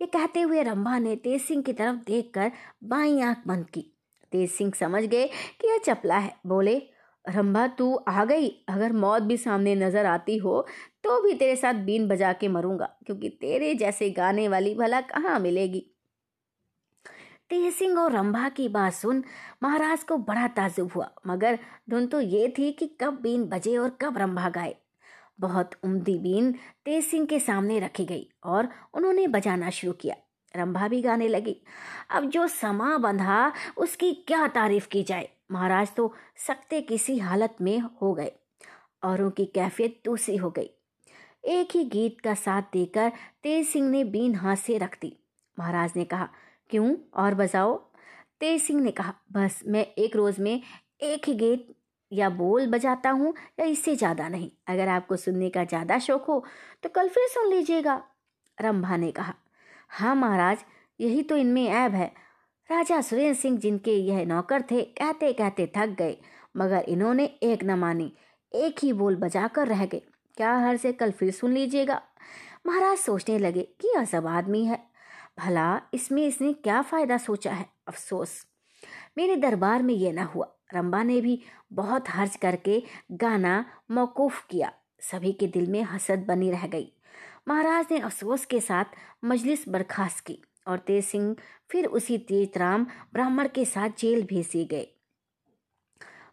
ये 0.00 0.06
कहते 0.06 0.40
हुए 0.40 0.62
रंभा 0.62 0.98
ने 0.98 1.14
तेज 1.16 1.40
सिंह 1.42 1.62
की 1.62 1.72
तरफ़ 1.72 1.96
देखकर 2.06 2.52
बाई 2.84 3.20
आँख 3.20 3.42
बंद 3.46 3.66
की। 3.70 3.84
तेज 4.32 4.50
सिंह 4.50 4.72
समझ 4.76 5.02
गए 5.04 5.26
कि 5.60 5.68
यह 5.68 5.78
चपला 5.84 6.18
है। 6.18 6.34
बोले, 6.46 6.76
रंभा, 7.24 7.66
तू 7.68 7.94
आ 8.08 8.24
गई? 8.24 8.48
अगर 8.68 8.92
मौत 8.94 9.22
भी 9.22 9.36
सामने 9.36 9.74
नज़र 9.76 10.06
आती 10.06 10.36
हो 10.38 10.66
तो 11.04 11.20
भी 11.22 11.34
तेरे 11.34 11.56
साथ 11.56 11.74
बीन 11.84 12.08
बजा 12.08 12.32
के 12.32 12.48
मरूँगा, 12.48 12.86
क्योंकि 13.06 13.28
तेरे 13.30 13.74
जैसे 13.74 14.10
गाने 14.12 14.48
वाली 14.48 14.74
भला 14.74 15.00
कहाँ 15.02 15.38
मिलेगी? 15.40 15.86
तेज 17.50 17.74
सिंह 17.74 17.98
और 17.98 18.12
रंभा 18.12 18.48
की 18.48 18.68
बात 18.68 18.92
सुन 18.92 19.24
महाराज 19.62 20.02
को 20.02 20.16
बड़ा 20.16 20.48
ताजुब 20.48 20.90
हुआ। 20.94 21.10
मगर 21.26 21.58
धुन 21.90 22.06
तो 22.06 22.20
ये 22.20 22.54
थी 22.58 22.72
कि 22.72 22.86
कब 23.00 23.18
बीन 23.20 23.44
बजे 23.44 23.76
और 23.76 23.90
कब 24.00 24.18
रंभा 24.18 24.48
गाए 24.48 24.76
बहुत 25.40 25.70
उम्दी 25.84 26.18
बीन 26.18 26.52
तेज 26.84 27.04
सिंह 27.04 27.26
के 27.26 27.40
सामने 27.40 27.78
रखी 27.80 28.04
गई 28.04 28.28
और 28.44 28.68
उन्होंने 28.94 29.26
बजाना 29.28 29.70
शुरू 29.70 29.92
किया। 29.92 30.16
रंभा 30.56 30.88
भी 30.88 31.02
गाने 31.02 31.28
लगी। 31.28 31.56
अब 32.10 32.24
जो 32.24 32.46
समा 32.48 32.98
बंधा, 32.98 33.52
उसकी 33.76 34.12
क्या 34.12 34.46
तारीफ़ 34.46 34.88
की 34.88 35.02
जाए? 35.02 35.28
महाराज 35.50 35.94
तो 35.94 36.14
सकते 36.36 36.80
किसी 36.80 37.18
हालत 37.18 37.56
में 37.60 37.78
हो 37.80 38.14
गए। 38.14 38.32
औरों 39.02 39.30
की 39.30 39.44
कैफियत 39.44 40.00
दूसरी 40.04 40.36
हो 40.36 40.50
गई। 40.50 40.70
एक 41.44 41.68
ही 41.74 41.84
गीत 41.84 42.20
का 42.20 42.34
साथ 42.34 42.62
देकर 42.72 43.12
तेज 43.42 43.68
सिंह 43.68 43.90
ने 43.90 44.04
बीन 44.04 44.34
हाथ 44.34 44.56
से 44.56 44.78
रख 44.78 44.98
दी। 45.00 45.16
महाराज 45.58 45.92
ने 45.96 46.04
कहा 46.04 46.28
क्यों? 46.70 46.94
और 47.16 47.34
बजाओ। 47.34 47.76
तेज 48.40 48.62
सिंह 48.62 48.80
ने 48.80 48.90
कहा, 48.90 49.14
बस, 49.32 49.60
मैं 49.66 49.86
एक 49.88 50.16
रोज़ 50.16 50.40
में 50.40 50.60
एक 51.02 51.28
ही 51.28 51.34
गीत 51.34 51.66
या 52.12 52.28
बोल 52.30 52.66
बजाता 52.66 53.10
हूँ 53.10 53.32
या 53.60 53.66
इससे 53.66 53.94
ज़्यादा 53.96 54.28
नहीं। 54.28 54.50
अगर 54.68 54.88
आपको 54.88 55.16
सुनने 55.16 55.50
का 55.50 55.64
ज़्यादा 55.64 55.98
शौक 55.98 56.24
हो 56.24 56.44
तो 56.82 56.88
कल 56.88 57.08
फिर 57.08 57.26
सुन 57.28 57.50
लीजिएगा। 57.50 58.02
रंभा 58.58 58.96
ने 58.96 59.10
कहा 59.12 59.34
हाँ 59.90 60.14
महाराज, 60.14 60.58
यही 61.00 61.22
तो 61.22 61.36
इनमें 61.36 61.66
ऐब 61.66 61.94
है। 61.94 62.06
राजा 62.70 63.00
सुरेंद्र 63.00 63.34
सिंह 63.34 63.58
जिनके 63.58 63.92
यह 63.92 64.24
नौकर 64.26 64.62
थे 64.62 64.82
कहते 64.82 65.32
कहते 65.32 65.66
थक 65.76 65.94
गए, 65.98 66.16
मगर 66.56 66.84
इन्होंने 66.88 67.24
एक 67.42 67.64
न 67.64 67.78
मानी, 67.78 68.12
एक 68.52 68.84
ही 68.84 68.92
बोल 68.92 69.16
बजाकर 69.16 69.68
रह 69.68 69.84
गए। 69.86 70.02
क्या 70.36 70.56
हर 70.58 70.76
से 70.76 70.92
कल 70.92 71.10
फिर 71.10 71.30
सुन 71.30 71.52
लीजिएगा? 71.52 72.00
महाराज 72.66 72.98
सोचने 72.98 73.38
लगे 73.38 73.62
कि 73.80 73.88
यह 73.88 74.04
सब 74.04 74.26
आदमी 74.28 74.64
है 74.64 74.78
भला, 75.40 75.80
इसमें 75.94 76.26
इसने 76.26 76.52
क्या 76.52 76.82
फ़ायदा 76.82 77.16
सोचा 77.18 77.52
है? 77.52 77.66
अफसोस। 77.88 78.46
मेरे 79.18 79.36
दरबार 79.36 79.82
में 79.82 79.94
यह 79.94 80.12
ना 80.12 80.24
हुआ। 80.24 80.46
रंबा 80.74 81.02
ने 81.02 81.20
भी 81.20 81.42
बहुत 81.72 82.08
हर्ज 82.08 82.36
करके 82.36 82.82
गाना 83.12 83.64
मौकूफ 83.90 84.46
किया। 84.50 84.72
सभी 85.00 85.32
के 85.32 85.46
दिल 85.46 85.70
में 85.70 85.82
हसद 85.82 86.24
बनी 86.28 86.50
रह 86.50 86.66
गई। 86.66 86.92
महाराज 87.48 87.86
ने 87.90 87.98
अफसोस 87.98 88.44
के 88.44 88.60
साथ 88.60 88.84
मजलिस 89.24 89.68
बर्खास्त 89.68 90.24
की 90.24 90.38
और 90.68 90.78
तेज 90.78 91.04
सिंह 91.04 91.34
फिर 91.70 91.86
उसी 91.86 92.18
तेजराम 92.18 92.86
ब्राह्मण 93.12 93.48
के 93.48 93.64
साथ 93.64 93.90
जेल 93.98 94.22
भेजे 94.22 94.64
गए। 94.64 94.86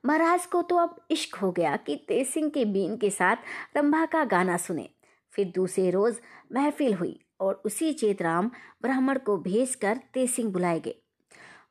महाराज 0.06 0.45
को 0.45 0.61
तो 0.61 0.77
अब 0.77 0.95
इश्क 1.11 1.36
हो 1.36 1.52
गया 1.52 1.76
कि 1.77 1.95
तेज 2.08 2.27
सिंह 2.27 2.50
के 2.50 2.66
बीन 2.66 2.98
के 2.98 3.10
साथ 3.10 3.36
रंभा 3.77 4.06
का 4.06 4.24
गाना 4.26 4.58
सुने। 4.58 4.90
फिर 5.34 5.52
दूसरे 5.56 5.90
रोज 5.92 6.19
महफिल 6.52 6.94
हुई। 6.94 7.19
और 7.40 7.61
उसी 7.66 7.93
चेतराम 7.93 8.51
ब्राह्मण 8.82 9.17
को 9.17 9.38
भेजकर 9.38 9.99
तेज 10.14 10.30
सिंह 10.30 10.51
बुलाए 10.51 10.80
गए। 10.80 10.95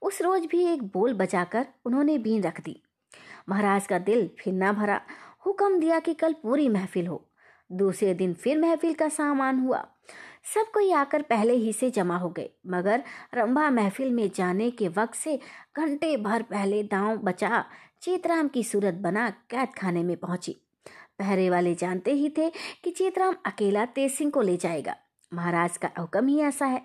उस 0.03 0.23
रोज 0.23 0.47
भी 0.47 0.65
एक 0.65 0.83
बोल 0.83 1.15
बचाकर 1.15 1.67
उन्होंने 1.85 2.19
बीन 2.19 2.43
रख 2.43 2.61
दी। 2.61 2.83
महाराज 3.49 3.87
का 3.87 3.99
दिल 3.99 4.31
फिर 4.39 4.53
ना 4.53 4.73
भरा। 4.73 5.01
हुक्म 5.47 5.79
दिया 5.81 5.99
कि 5.99 6.15
कल 6.15 6.33
पूरी 6.33 6.69
महफिल 6.69 7.07
हो। 7.07 7.25
दूसरे 7.71 8.15
दिन 8.15 8.35
फिर 8.35 8.59
महफिल 8.59 8.95
का 8.95 9.09
सामान 9.09 9.59
हुआ। 9.59 9.87
सब 10.55 10.71
कोई 10.75 10.93
आकर 10.93 11.23
पहले 11.23 11.53
ही 11.53 11.73
से 11.73 11.91
जमा 11.91 12.17
हो 12.17 12.29
गए, 12.29 12.51
मगर 12.67 13.03
रंभा 13.35 13.71
महफिल 13.71 14.11
में 14.11 14.31
जाने 14.35 14.71
के 14.71 14.89
वक्त 14.89 15.15
से 15.15 15.39
घंटे 15.77 16.17
भर 16.17 16.43
पहले 16.43 16.83
दांव 16.83 17.17
बचा 17.17 17.65
चेतराम 18.03 18.49
की 18.49 18.63
सूरत 18.65 18.95
बना 18.95 19.29
कैद 19.31 19.69
खाने 19.69 20.03
में 20.03 20.17
पहुँची। 20.17 20.57
पहरे 21.19 21.51
वाले 21.51 21.75
जानते 21.75 22.13
ही 22.13 22.31
थे 22.39 22.51
कि 22.85 22.91
चेतराम 22.91 23.35
अकेला 23.47 23.85
तेज 23.87 24.13
सिंह 24.13 24.31
को 24.31 24.41
ले 24.41 24.57
जाएगा। 24.57 24.97
महाराज 25.33 25.77
का 25.77 25.91
हुक्म 25.99 26.27
ही 26.27 26.41
ऐसा 26.41 26.67
है। 26.67 26.83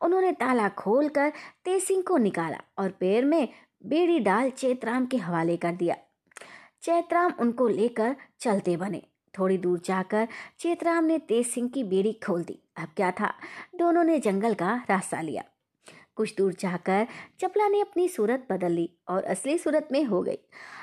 उन्होंने 0.00 0.32
ताला 0.32 0.68
खोलकर 0.68 1.32
तेज 1.64 1.82
सिंह 1.82 2.02
को 2.02 2.16
निकाला 2.16 2.60
और 2.78 2.90
पैर 2.90 3.24
में 3.24 3.48
बेड़ी 3.86 4.18
डाल 4.18 4.50
चेतराम 4.50 5.06
के 5.06 5.16
हवाले 5.16 5.56
कर 5.56 5.72
दिया। 5.72 5.96
चैतराम 6.82 7.32
उनको 7.40 7.68
लेकर 7.68 8.16
चलते 8.40 8.76
बने। 8.76 9.02
थोड़ी 9.38 9.58
दूर 9.58 9.80
जाकर 9.84 10.28
चेतराम 10.58 11.04
ने 11.04 11.18
तेज 11.18 11.46
सिंह 11.46 11.68
की 11.68 11.84
बेड़ी 11.84 12.12
खोल 12.12 12.44
दी। 12.44 12.58
अब 12.76 12.88
क्या 12.96 13.10
था? 13.10 13.34
दोनों 13.74 14.04
ने 14.04 14.18
जंगल 14.18 14.54
का 14.54 14.86
रास्ता 14.90 15.20
लिया। 15.20 15.44
कुछ 16.14 16.34
दूर 16.36 16.52
जाकर 16.52 17.06
चपला 17.40 17.68
ने 17.68 17.80
अपनी 17.80 18.08
सूरत 18.08 18.46
बदल 18.50 18.72
ली 18.72 18.90
और 19.08 19.24
असली 19.24 19.58
सूरत 19.58 19.88
में 19.92 20.04
हो 20.04 20.22
गई। 20.22 20.38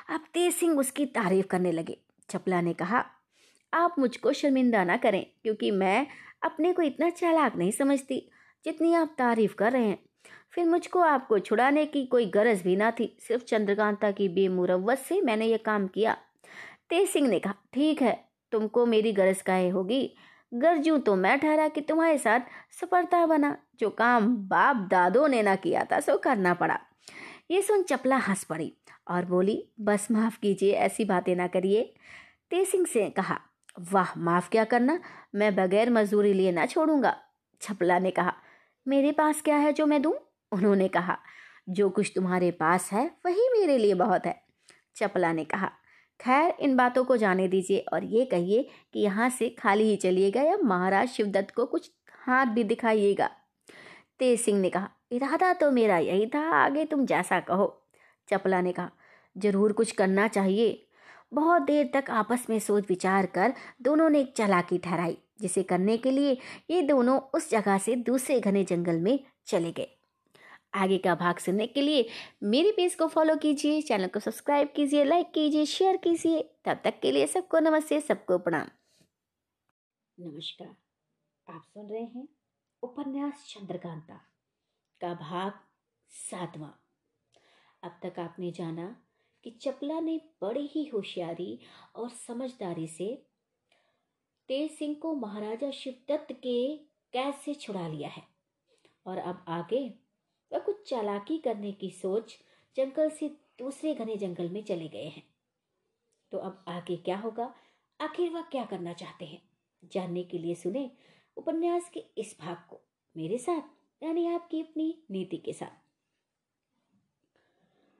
अब 0.10 0.26
तेज 0.34 0.54
सिंह 0.54 0.80
उसकी 0.80 1.06
तारीफ़ 1.06 1.48
करने 1.48 1.72
लगे। 1.72 1.98
चपला 2.30 2.62
ने 2.62 2.74
कहा, 2.74 3.06
आप 3.74 3.96
मुझको 4.00 4.34
शर्मिंदा 4.34 4.84
ना 4.84 4.98
करें, 4.98 5.26
क्योंकि 5.44 5.72
मैं 5.72 6.08
अपने 6.46 6.74
को 6.74 6.82
इतना 6.82 7.10
चालाक 7.10 7.56
नहीं 7.56 7.72
समझती 7.72 8.32
जितनी 8.66 8.94
आप 8.94 9.16
तारीफ़ 9.18 9.56
कर 9.56 9.72
रहे 9.72 9.86
हैं। 9.86 10.00
फिर 10.52 10.66
मुझको 10.66 11.00
आपको 11.00 11.40
छुड़ाने 11.40 11.86
की 11.86 12.06
कोई 12.06 12.26
गरज 12.26 12.62
भी 12.62 12.76
ना 12.76 12.92
थी। 12.92 13.18
सिर्फ़ 13.28 13.44
चंद्रकांता 13.44 14.12
की 14.12 14.30
बेमुरवत 14.30 14.98
से 14.98 15.22
मैंने 15.22 15.46
यह 15.46 15.58
काम 15.58 15.88
किया। 15.88 16.18
तेज 16.90 17.10
सिंह 17.10 17.28
ने 17.28 17.40
कहा, 17.40 17.54
ठीक 17.74 18.02
है, 18.02 18.30
तुमको 18.52 18.86
मेरी 18.86 19.14
गरज 19.14 19.42
काहे 19.42 19.70
होगी? 19.70 20.16
गरजू 20.54 20.98
तो 20.98 21.16
मैं 21.16 21.40
ठहरा 21.40 21.68
कि 21.68 21.82
तुम्हारे 21.82 22.18
साथ 22.18 22.40
सफलता 22.82 23.26
बना। 23.26 23.58
जो 23.80 23.90
काम 23.90 24.36
बाप 24.38 24.88
दादों 24.92 25.28
ने 25.28 25.42
ना 25.42 25.56
किया 25.56 25.84
था, 25.84 26.00
सो 26.00 26.18
करना 26.18 26.54
पड़ा। 26.54 26.80
ये 27.52 27.62
सुन 27.62 27.84
चपला 27.84 28.18
हंस 28.18 28.44
पड़ी 28.44 28.74
और 29.08 29.26
बोली, 29.26 29.68
बस 29.82 30.08
माफ़ 30.12 30.40
कीजिए, 30.40 30.74
ऐसी 30.74 31.06
बातें 31.06 31.36
ना 31.36 31.48
करिए। 31.48 31.94
तेज 32.50 32.68
सिंह 32.68 32.86
से 32.86 33.10
कहा 33.10 33.40
वाह, 33.78 34.18
माफ़ 34.18 34.50
क्या 34.50 34.64
करना, 34.64 35.00
मैं 35.36 35.56
बगैर 35.56 35.90
मजदूरी 35.90 36.34
लिए 36.34 36.52
ना 36.52 36.66
छोड़ूँगा, 36.66 37.16
छपला 37.62 38.00
ने 38.00 38.12
कहा। 38.12 38.34
मेरे 38.86 39.12
पास 39.12 39.42
क्या 39.42 39.58
है 39.58 39.74
जो 39.74 39.86
मैं 39.86 40.02
दूँ? 40.02 40.14
उन्होंने 40.52 40.88
कहा। 40.88 41.18
जो 41.70 41.90
कुछ 41.90 42.12
तुम्हारे 42.16 42.52
पास 42.52 42.92
है, 42.92 43.06
वही 43.26 43.48
मेरे 43.50 43.78
लिए 43.78 43.94
बहुत 43.94 44.26
है 44.26 44.36
चपला 44.96 45.32
ने 45.34 45.44
कहा। 45.46 45.72
खैर, 46.20 46.54
इन 46.60 46.76
बातों 46.76 47.04
को 47.04 47.18
जाने 47.18 47.48
दीजिए 47.48 47.86
और 47.94 48.04
ये 48.04 48.26
कहिए 48.26 48.68
कि 48.94 49.00
यहाँ 49.00 49.30
से 49.30 49.50
खाली 49.50 49.84
ही 49.84 49.96
चलिएगा 49.96 50.42
या 50.42 50.58
महाराज 50.58 51.08
शिवदत्त 51.08 51.52
को 51.52 51.66
कुछ 51.66 51.92
हाथ 52.28 52.46
भी 52.46 52.64
दिखाइएगा। 52.64 53.30
तेज 54.20 54.40
सिंह 54.42 54.60
ने 54.60 54.70
कहा, 54.70 54.90
इरादा 55.12 55.54
तो 55.54 55.72
मेरा 55.72 55.98
यही 55.98 56.28
था, 56.28 56.40
आगे 56.56 56.86
तुम 56.86 57.06
जैसा 57.06 57.40
कहो 57.40 57.84
चपला 58.30 58.62
ने 58.62 58.72
कहा। 58.72 58.92
ज़रूर 59.36 59.74
कुछ 59.74 59.92
करना 59.92 60.28
चाहिए। 60.28 60.82
बहुत 61.32 61.62
देर 61.62 61.90
तक 61.94 62.10
आपस 62.10 62.46
में 62.50 62.60
सोच 62.60 62.90
विचार 62.90 63.26
कर 63.26 63.54
दोनों 63.82 64.10
ने 64.10 64.20
एक 64.20 64.34
चलाकी 64.38 64.78
ठहराई, 64.78 65.18
जिसे 65.42 65.64
करने 65.64 65.98
के 65.98 66.12
लिए 66.12 66.38
ये 66.70 66.82
दोनों 66.82 67.20
उस 67.20 67.50
जगह 67.50 67.78
से 67.78 67.96
दूसरे 67.96 68.40
घने 68.40 68.64
जंगल 68.64 69.00
में 69.00 69.20
चले 69.46 69.72
गए। 69.72 69.88
आगे 70.74 70.98
का 70.98 71.16
भाग 71.16 71.38
सुनने 71.38 71.68
के 71.68 71.82
लिए 71.82 72.08
मेरे 72.44 72.72
पेज 72.72 72.96
को 72.96 73.08
फॉलो 73.08 73.36
कीजिए 73.36 73.82
चैनल 73.82 74.08
को 74.08 74.20
सब्सक्राइब 74.20 74.72
कीजिए 74.76 75.04
लाइक 75.04 75.32
कीजिए 75.32 75.66
शेयर 75.66 75.98
कीजिए। 75.98 76.42
तब 76.66 76.82
तक 76.84 77.00
के 77.02 77.12
लिए 77.12 77.28
सबको 77.28 77.60
नमस्ते, 77.60 78.02
सबको 78.02 78.38
प्रणाम। 78.38 78.70
नमस्कार। 80.18 80.76
आप 81.48 81.62
सुन 81.64 81.90
रहे 81.90 82.02
हैं 82.02 82.28
उपन्यास 82.84 83.46
चंद्रकांता 83.48 84.16
का 85.02 85.14
भाग 85.14 85.60
सातवां। 86.10 86.70
अब 87.84 88.00
तक 88.04 88.20
आपने 88.20 88.52
जाना 88.52 88.86
कि 89.46 89.52
चपला 89.52 90.00
ने 90.00 90.22
बड़ी 90.42 90.68
ही 90.68 90.86
होशियारी 90.86 91.60
और 91.96 92.10
समझदारी 92.10 92.88
से 92.88 93.26
तेज 94.48 94.72
सिंह 94.72 94.96
को 94.96 95.16
महाराजा 95.16 95.72
शिवदत्त 95.72 96.34
के 96.34 96.78
कैद 97.14 97.34
से 97.34 97.54
छुड़ा 97.54 97.88
लिया 97.88 98.10
है। 98.10 98.24
और 99.06 99.18
अब 99.18 99.46
आगे, 99.48 99.94
वह 100.54 100.60
कुछ 100.60 100.90
चालाकी 100.90 101.38
करने 101.38 101.72
की 101.72 101.92
सोच 101.92 102.40
जंगल 102.76 103.10
से 103.10 103.30
दूसरे 103.30 103.96
घने 103.96 104.16
जंगल 104.16 104.50
में 104.50 104.64
चले 104.64 104.88
गए 104.88 105.08
हैं। 105.08 105.28
तो 106.32 106.38
अब 106.38 106.66
आगे 106.68 106.98
क्या 106.98 107.18
होगा? 107.18 107.56
आखिर 108.02 108.30
वह 108.30 108.42
क्या 108.42 108.66
करना 108.66 108.94
चाहते 108.94 109.26
हैं? 109.26 109.50
जानने 109.86 110.24
के 110.24 110.38
लिए 110.38 110.56
सुने 110.56 110.92
उपन्यास 111.38 111.90
के 111.94 112.00
इस 112.00 112.38
भाग 112.40 112.58
को। 112.58 112.82
मेरे 113.18 113.38
साथ, 113.38 113.62
यानी 114.04 114.28
आपकी 114.28 114.62
अपनी 114.62 115.04
नीति 115.12 115.38
के 115.38 115.54
साथ। 115.54 115.85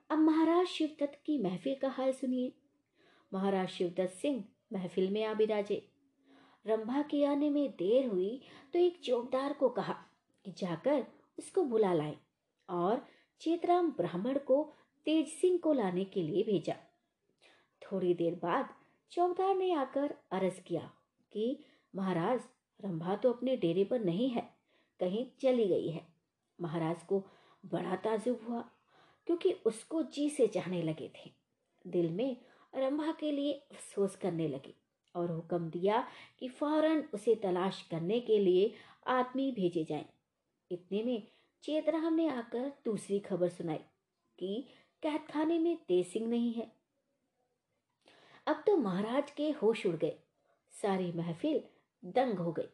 अब 0.10 0.18
महाराज 0.18 0.66
शिवदत्त 0.68 1.18
की 1.26 1.38
महफिल 1.38 1.76
का 1.76 1.90
हाल 1.90 2.12
सुनिए। 2.14 2.52
महाराज 3.32 3.68
शिवदत्त 3.70 4.14
सिंह 4.14 4.44
महफिल 4.74 5.10
में 5.12 5.24
आ 5.26 5.34
बिराजे। 5.34 5.78
रंभा 6.66 7.02
के 7.02 7.24
आने 7.26 7.50
में 7.50 7.70
देर 7.70 8.08
हुई 8.08 8.42
तो 8.74 8.80
एक 8.80 9.00
चौकदार 9.04 9.54
को 9.54 9.70
कहा 9.70 9.94
कि 10.46 10.52
जाकर 10.58 11.06
उसको 11.38 11.64
बुला 11.64 11.94
लाए 11.94 12.16
और 12.70 13.06
चेतराम 13.42 13.90
ब्राह्मण 13.92 14.38
को 14.38 14.62
तेज 15.08 15.28
सिंह 15.32 15.58
को 15.58 15.74
लाने 15.74 16.04
के 16.06 16.22
लिए 16.22 16.44
भेजा। 16.44 16.76
थोड़ी 17.82 18.14
देर 18.14 18.36
बाद 18.44 18.70
चौकदार 19.12 19.56
ने 19.56 19.72
आकर 19.74 20.16
अर्ज़ 20.32 20.62
किया 20.62 20.82
कि 21.32 21.58
महाराज, 21.94 22.40
रंभा 22.80 23.16
तो 23.16 23.32
अपने 23.34 23.56
डेरे 23.58 23.84
पर 23.84 24.06
नहीं 24.06 24.30
है, 24.30 24.48
कहीं 25.00 25.26
चली 25.40 25.68
गई 25.68 25.90
है। 25.90 26.06
महाराज 26.60 27.04
को 27.04 27.24
बड़ा 27.64 27.96
ताजुब 27.96 28.46
हुआ। 28.50 28.64
क्योंकि 29.28 29.52
उसको 29.52 30.04
जी 30.04 30.30
से 30.30 30.48
चाहने 30.48 30.82
लगे 30.82 31.12
थे। 31.16 31.32
दिल 31.88 32.10
में 32.10 32.38
रंभा 32.76 33.12
के 33.12 33.32
लिए 33.32 33.54
अफसोस 33.54 34.16
करने 34.16 34.48
लगे 34.48 34.74
और 35.16 35.32
हुक्म 35.32 35.70
दिया 35.70 36.08
कि 36.40 36.50
फ़ौरन 36.50 37.04
उसे 37.14 37.36
तलाश 37.36 37.82
करने 37.92 38.20
के 38.20 38.40
लिए 38.40 38.74
आदमी 39.08 39.52
भेजे 39.52 39.84
जाएँ। 39.84 40.06
इतने 40.72 41.04
में 41.04 41.28
चेतराम 41.64 42.14
ने 42.14 42.28
आकर 42.30 42.72
दूसरी 42.86 43.20
खबर 43.20 43.50
सुनाई 43.50 43.80
कि 44.40 44.68
कैद 45.04 45.22
खाने 45.32 45.60
में 45.60 45.78
तेज 45.78 46.08
सिंह 46.08 46.28
नहीं 46.28 46.54
है। 46.54 46.72
अब 48.48 48.64
तो 48.68 48.78
महाराज 48.78 49.32
के 49.32 49.50
होश 49.52 49.86
उड़ 49.86 49.96
गए। 49.96 50.18
सारी 50.72 51.12
महफिल 51.12 51.62
दंग 52.06 52.38
हो 52.38 52.52
गई 52.52 52.70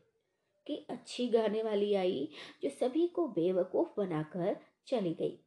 कि 0.67 0.87
अच्छी 0.89 1.27
गाने 1.27 1.63
वाली 1.63 1.93
आई 1.93 2.29
जो 2.63 2.69
सभी 2.69 3.07
को 3.07 3.27
बेवकूफ़ 3.27 3.89
बनाकर 3.97 4.57
चली 4.87 5.13
गई। 5.13 5.39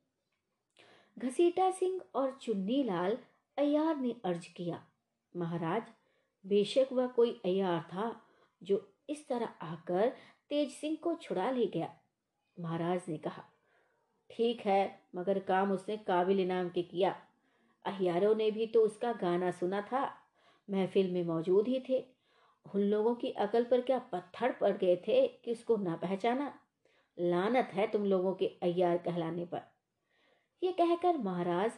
घसीटा 1.18 1.70
सिंह 1.70 2.00
और 2.14 2.38
चुन्नी 2.42 2.82
लाल 2.82 3.16
अयार 3.58 3.96
ने 3.96 4.14
अर्ज़ 4.24 4.48
किया। 4.56 4.82
महाराज, 5.36 5.82
बेशक 6.44 6.88
वह 6.92 7.06
कोई 7.06 7.40
अयार 7.44 7.80
था 7.82 8.20
जो 8.62 8.94
इस 9.08 9.26
तरह 9.28 9.48
आकर 9.62 10.12
तेज 10.50 10.70
सिंह 10.70 10.96
को 11.02 11.14
छुड़ा 11.14 11.50
ले 11.50 11.66
गया। 11.66 11.94
महाराज 12.60 13.02
ने 13.08 13.18
कहा, 13.18 13.44
ठीक 14.30 14.60
है, 14.60 15.00
मगर 15.16 15.38
काम 15.38 15.72
उसने 15.72 15.96
काबिल 15.96 16.40
इनाम 16.40 16.68
के 16.68 16.82
किया। 16.82 17.14
अहियारों 17.84 18.34
ने 18.34 18.50
भी 18.50 18.66
तो 18.66 18.82
उसका 18.82 19.12
गाना 19.12 19.50
सुना 19.50 19.80
था, 19.82 20.04
महफिल 20.68 21.12
में 21.12 21.24
मौजूद 21.24 21.68
ही 21.68 21.82
थे। 21.88 22.04
उन 22.66 22.80
लोगों 22.80 23.14
की 23.14 23.30
अकल 23.30 23.64
पर 23.64 23.80
क्या 23.80 23.98
पत्थर 24.12 24.52
पड़ 24.52 24.76
गए 24.76 24.96
थे 25.08 25.26
कि 25.44 25.52
उसको 25.52 25.76
ना 25.76 25.96
पहचाना? 25.96 26.52
लानत 27.18 27.70
है 27.72 27.86
तुम 27.86 28.04
लोगों 28.04 28.34
के 28.34 28.46
अयार 28.62 28.98
कहलाने 28.98 29.44
पर। 29.44 29.73
यह 30.62 30.72
कहकर 30.72 31.18
महाराज 31.18 31.72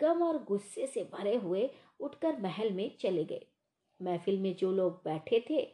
गम 0.00 0.22
और 0.22 0.42
गुस्से 0.44 0.86
से 0.86 1.02
भरे 1.12 1.34
हुए 1.36 1.68
उठकर 2.00 2.40
महल 2.40 2.72
में 2.72 2.90
चले 3.00 3.24
गए। 3.24 3.46
महफिल 4.00 4.38
में 4.38 4.54
जो 4.56 4.70
लोग 4.72 5.00
बैठे 5.04 5.44
थे, 5.50 5.66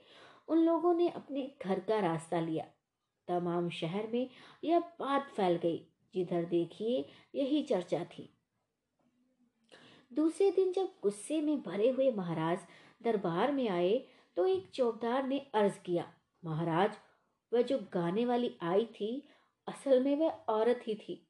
उन 0.48 0.58
लोगों 0.58 0.94
ने 0.94 1.08
अपने 1.08 1.50
घर 1.62 1.80
का 1.80 1.98
रास्ता 2.00 2.40
लिया। 2.40 2.64
तमाम 3.28 3.68
शहर 3.70 4.06
में 4.06 4.28
यह 4.64 4.78
बात 5.00 5.30
फैल 5.36 5.56
गई, 5.56 5.78
जिधर 6.14 6.44
देखिए 6.44 7.04
यही 7.34 7.62
चर्चा 7.62 8.04
थी। 8.08 8.28
दूसरे 10.10 10.50
दिन 10.50 10.72
जब 10.72 10.88
गुस्से 11.02 11.40
में 11.40 11.60
भरे 11.62 11.88
हुए 11.90 12.10
महाराज 12.12 12.58
दरबार 13.00 13.52
में 13.52 13.68
आए 13.68 13.96
तो 14.36 14.46
एक 14.46 14.70
चौकदार 14.74 15.26
ने 15.26 15.38
अर्ज़ 15.54 15.78
किया, 15.78 16.04
महाराज, 16.42 16.96
वह 17.52 17.62
जो 17.62 17.78
गाने 17.92 18.24
वाली 18.26 18.50
आई 18.62 18.84
थी, 18.94 19.10
असल 19.66 20.02
में 20.04 20.16
वह 20.16 20.30
औरत 20.48 20.80
ही 20.86 20.94
थी। 20.96 21.24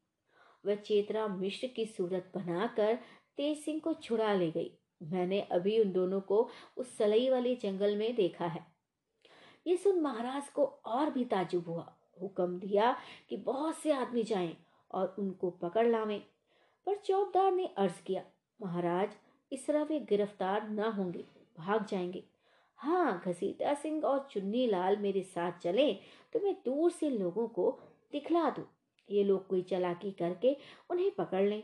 वह 0.68 0.74
चेतरा 0.76 1.26
मिश्र 1.28 1.66
की 1.66 1.84
सूरत 1.86 2.30
बनाकर 2.34 2.98
तेज 3.38 3.58
सिंह 3.58 3.80
को 3.80 3.92
छुड़ा 3.94 4.32
ले 4.34 4.50
गई। 4.50 4.70
मैंने 5.02 5.40
अभी 5.52 5.78
उन 5.80 5.92
दोनों 5.92 6.20
को 6.20 6.48
उस 6.76 6.96
सलई 6.98 7.28
वाले 7.30 7.54
जंगल 7.56 7.96
में 7.96 8.14
देखा 8.14 8.46
है। 8.46 8.66
ये 9.66 9.76
सुन 9.76 10.00
महाराज 10.00 10.48
को 10.48 10.64
और 10.86 11.10
भी 11.10 11.24
ताजुब 11.24 11.68
हुआ। 11.68 11.92
हुक्म 12.22 12.58
दिया 12.58 12.96
कि 13.28 13.36
बहुत 13.36 13.76
से 13.76 13.92
आदमी 13.92 14.22
जाएँ 14.22 14.56
और 14.90 15.14
उनको 15.18 15.50
पकड़ 15.62 15.86
लावें, 15.86 16.20
पर 16.86 16.96
चौकदार 16.96 17.52
ने 17.52 17.66
अर्ज़ 17.78 18.02
किया, 18.02 18.22
महाराज, 18.60 19.16
इस 19.52 19.66
तरह 19.66 19.82
वे 19.82 19.98
गिरफ़्तार 20.00 20.68
न 20.68 20.92
होंगे, 20.92 21.24
भाग 21.58 21.86
जाएँगे। 21.86 22.24
हाँ 22.78 23.22
घसीटा 23.26 23.74
सिंह 23.74 24.02
और 24.04 24.26
चुन्नी 24.30 24.66
लाल 24.66 24.96
मेरे 24.96 25.22
साथ 25.24 25.58
चले 25.60 25.92
तो 26.32 26.40
मैं 26.40 26.54
दूर 26.64 26.90
से 26.90 27.10
लोगों 27.10 27.46
को 27.48 27.70
दिखला 28.12 28.48
दूँ। 28.50 28.64
ये 29.10 29.24
लोग 29.24 29.46
कोई 29.46 29.62
चलाकी 29.62 30.10
करके 30.12 30.56
उन्हें 30.90 31.10
पकड़ 31.10 31.42
लें। 31.42 31.62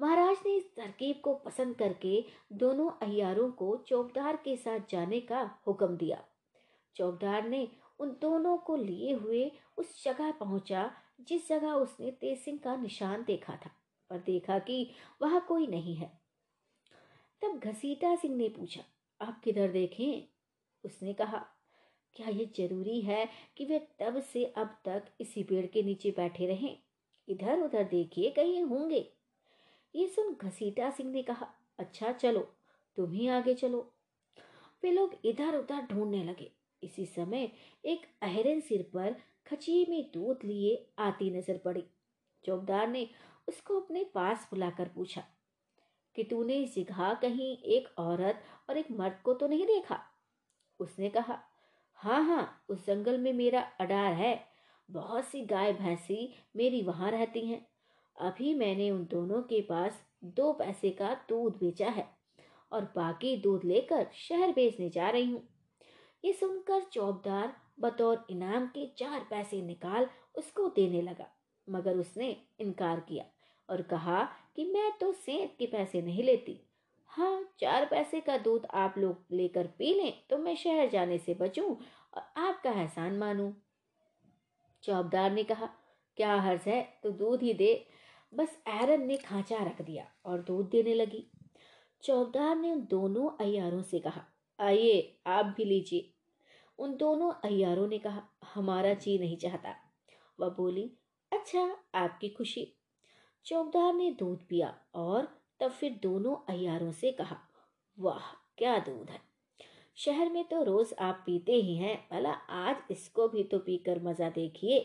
महाराज 0.00 0.36
ने 0.46 0.54
इस 0.56 0.74
तरकीब 0.76 1.20
को 1.24 1.34
पसंद 1.34 1.76
करके 1.76 2.24
दोनों 2.52 2.90
अहियारों 3.02 3.50
को 3.50 3.76
चौकदार 3.86 4.36
के 4.36 4.56
साथ 4.56 4.90
जाने 4.90 5.20
का 5.20 5.40
हुक्म 5.66 5.96
दिया। 5.96 6.24
चौकदार 6.96 7.48
ने 7.48 7.68
उन 8.00 8.16
दोनों 8.22 8.56
को 8.56 8.76
लिए 8.76 9.12
हुए 9.12 9.50
उस 9.76 10.02
जगह 10.04 10.30
पहुँचा, 10.30 10.90
जिस 11.20 11.48
जगह 11.48 11.72
उसने 11.72 12.10
तेज 12.10 12.38
सिंह 12.38 12.58
का 12.64 12.76
निशान 12.76 13.24
देखा 13.24 13.56
था, 13.56 13.70
पर 14.10 14.18
देखा 14.18 14.58
कि 14.58 14.90
वह 15.22 15.38
कोई 15.38 15.66
नहीं 15.66 15.94
है। 15.96 16.10
तब 17.42 17.58
घसीटा 17.58 18.14
सिंह 18.16 18.36
ने 18.36 18.48
पूछा, 18.48 18.82
आप 19.20 19.40
किधर 19.44 19.72
देखें? 19.72 20.28
उसने 20.84 21.12
कहा 21.14 21.46
क्या 22.16 22.28
ये 22.28 22.44
ज़रूरी 22.56 23.00
है 23.00 23.26
कि 23.56 23.64
वे 23.64 23.78
तब 24.00 24.20
से 24.22 24.44
अब 24.46 24.76
तक 24.84 25.04
इसी 25.20 25.42
पेड़ 25.42 25.66
के 25.66 25.82
नीचे 25.82 26.10
बैठे 26.16 26.46
रहें? 26.46 26.76
इधर 27.28 27.60
उधर 27.60 27.84
देखिए, 27.84 28.30
कहीं 28.30 28.62
होंगे। 28.62 29.08
ये 29.94 30.06
सुन 30.08 30.34
घसीटा 30.40 30.90
सिंह 30.90 31.10
ने 31.10 31.22
कहा 31.22 31.46
अच्छा 31.78 32.12
चलो, 32.12 32.40
तुम 32.98 33.12
ही 33.12 33.28
आगे 33.28 33.54
चलो। 33.54 33.78
वे 34.82 34.90
लोग 34.90 35.14
इधर 35.24 35.56
उधर 35.56 35.86
ढूँढने 35.86 36.22
लगे। 36.24 36.50
इसी 36.82 37.06
समय 37.06 37.50
एक 37.84 38.06
अहरन 38.22 38.60
सिर 38.60 38.82
पर 38.94 39.14
खची 39.46 39.84
में 39.88 40.02
दूध 40.14 40.44
लिए 40.44 40.84
आती 40.98 41.30
नज़र 41.30 41.58
पड़ी। 41.64 41.84
चौकदार 42.44 42.88
ने 42.88 43.08
उसको 43.48 43.80
अपने 43.80 44.04
पास 44.14 44.46
बुलाकर 44.50 44.88
पूछा, 44.88 45.22
कि 46.16 46.24
तूने 46.24 46.54
इस 46.56 46.74
जगह 46.74 47.12
कहीं 47.14 47.56
एक 47.68 47.88
औरत 47.98 48.42
और 48.68 48.78
एक 48.78 48.90
मर्द 48.90 49.18
को 49.24 49.34
तो 49.34 49.46
नहीं 49.46 49.66
देखा? 49.66 50.00
उसने 50.80 51.08
कहा 51.10 51.38
हाँ 52.04 52.22
हाँ 52.24 52.64
उस 52.68 52.84
जंगल 52.86 53.18
में 53.18 53.32
मेरा 53.32 53.60
अडार 53.80 54.12
है। 54.12 54.34
बहुत 54.88 55.24
सी 55.24 55.40
गाय 55.44 55.72
भैंसी 55.72 56.34
मेरी 56.56 56.82
वहाँ 56.82 57.10
रहती 57.10 57.44
हैं। 57.46 57.60
अभी 58.16 58.52
मैंने 58.54 58.90
उन 58.90 59.06
दोनों 59.10 59.40
के 59.42 59.60
पास 59.60 60.02
दो 60.36 60.52
पैसे 60.52 60.90
का 60.90 61.12
दूध 61.28 61.56
बेचा 61.60 61.88
है 61.88 62.06
और 62.72 62.84
बाकी 62.96 63.36
दूध 63.36 63.64
लेकर 63.64 64.06
शहर 64.18 64.52
बेचने 64.52 64.88
जा 64.90 65.08
रही 65.10 65.30
हूँ। 65.32 65.42
ये 66.24 66.32
सुनकर 66.32 66.82
चौबदार 66.92 67.56
बतौर 67.80 68.24
इनाम 68.30 68.66
के 68.66 68.86
चार 68.98 69.26
पैसे 69.30 69.62
निकाल 69.62 70.08
उसको 70.34 70.68
देने 70.68 71.02
लगा, 71.02 71.30
मगर 71.68 71.96
उसने 71.96 72.36
इनकार 72.60 73.00
किया 73.00 73.24
और 73.68 73.82
कहा 73.82 74.22
कि 74.56 74.64
मैं 74.64 74.90
तो 75.00 75.12
सेंत 75.12 75.56
के 75.58 75.66
पैसे 75.66 76.02
नहीं 76.02 76.22
लेती 76.22 76.60
हाँ 77.16 77.54
चार 77.60 77.86
पैसे 77.86 78.20
का 78.20 78.38
दूध 78.38 78.66
आप 78.74 78.94
लोग 78.98 79.24
लेकर 79.32 79.66
पी 79.66 79.94
लें 79.94 80.12
तो 80.30 80.38
मैं 80.38 80.56
शहर 80.56 80.88
जाने 80.88 81.18
से 81.18 81.34
बचूं 81.34 81.76
और 82.14 82.22
आपका 82.36 82.70
एहसान 82.70 83.18
मानूं। 83.18 83.52
चौबदार 84.82 85.32
ने 85.32 85.44
कहा, 85.44 85.68
क्या 86.16 86.34
हर्ज 86.34 86.60
है? 86.60 87.00
तो 87.02 87.10
दूध 87.10 87.42
ही 87.42 87.54
दे। 87.54 87.86
बस 88.34 88.62
एरन 88.68 89.06
ने 89.06 89.16
खांचा 89.16 89.56
रख 89.56 89.82
दिया 89.82 90.06
और 90.24 90.42
दूध 90.42 90.70
देने 90.70 90.94
लगी। 90.94 91.30
चौबदार 92.02 92.56
ने 92.56 92.72
उन 92.72 92.86
दोनों 92.90 93.30
अयारों 93.44 93.82
से 93.82 93.98
कहा, 93.98 94.24
आइए, 94.60 95.20
आप 95.26 95.46
भी 95.46 95.64
लीजिए। 95.64 96.14
उन 96.78 96.96
दोनों 96.96 97.32
अयारों 97.32 97.88
ने 97.88 97.98
कहा, 97.98 98.22
हमारा 98.54 98.94
जी 98.94 99.18
नहीं 99.18 99.36
चाहता। 99.36 99.74
वह 100.40 100.48
बोली 100.48 100.98
अच्छा 101.32 101.76
आपकी 101.94 102.28
खुशी। 102.28 102.76
चौबदार 103.44 103.94
ने 103.94 104.10
दूध 104.10 104.46
पिया 104.48 104.78
और 104.94 105.43
तब 105.60 105.70
फिर 105.70 105.98
दोनों 106.02 106.36
अयारों 106.48 106.92
से 106.92 107.12
कहा, 107.12 107.36
वाह, 107.98 108.32
क्या 108.58 108.78
दूध 108.78 109.10
है। 109.10 109.20
शहर 109.98 110.30
में 110.30 110.44
तो 110.44 110.62
रोज 110.62 110.94
आप 111.00 111.22
पीते 111.26 111.52
ही 111.52 111.76
हैं, 111.76 111.96
भला 112.12 112.30
आज 112.30 112.76
इसको 112.90 113.28
भी 113.28 113.44
तो 113.44 113.58
पीकर 113.58 114.02
मज़ा 114.02 114.30
देखिए। 114.30 114.78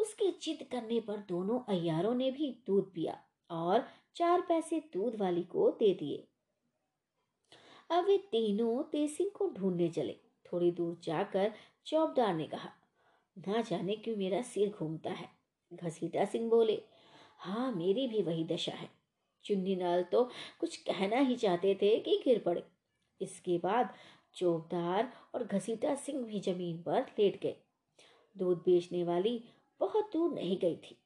उसके 0.00 0.30
चित 0.32 0.68
करने 0.72 1.00
पर 1.00 1.16
दोनों 1.18 1.58
अयारों 1.68 2.14
ने 2.14 2.30
भी 2.30 2.50
दूध 2.66 2.92
पिया 2.92 3.18
और 3.50 3.86
चार 4.16 4.40
पैसे 4.40 4.80
दूध 4.92 5.16
वाली 5.16 5.42
को 5.42 5.70
दे 5.70 5.92
दिए। 5.94 6.26
अब 7.90 8.04
वे 8.04 8.16
तीनों 8.32 8.82
तेसिंग 8.82 9.30
को 9.30 9.48
ढूँढने 9.48 9.88
चले। 9.88 10.16
थोड़ी 10.46 10.70
दूर 10.70 10.96
जाकर 11.02 11.52
चौबदार 11.86 12.34
ने 12.34 12.46
कहा, 12.46 12.70
ना 13.36 13.60
जाने 13.60 13.96
क्यों 13.96 14.16
मेरा 14.16 14.40
सिर 14.42 14.70
घूमता 14.70 15.10
है? 15.10 15.28
घसीटा 15.72 16.24
सिंह 16.24 16.48
बोले 16.50 16.80
हाँ 17.38 17.70
मेरी 17.72 18.06
भी 18.08 18.22
वही 18.22 18.44
दशा 18.44 18.72
है। 18.72 18.88
चुन्नी 19.44 19.76
नाल 19.76 20.02
तो 20.02 20.30
कुछ 20.60 20.76
कहना 20.76 21.16
ही 21.16 21.36
चाहते 21.36 21.74
थे 21.82 21.98
कि 22.00 22.22
गिर 22.24 22.38
पड़े। 22.38 22.64
इसके 23.20 23.58
बाद 23.58 23.94
चौबदार 24.34 25.12
और 25.34 25.44
घसीटा 25.44 25.94
सिंह 25.94 26.24
भी 26.24 26.40
ज़मीन 26.40 26.82
पर 26.82 27.02
लेट 27.18 27.40
गए। 27.42 27.56
दूध 28.36 28.58
बेचने 28.58 29.04
वाली 29.04 29.44
बहुत 29.80 30.10
दूर 30.12 30.34
नहीं 30.34 30.58
गई 30.58 30.76
थी। 30.76 30.96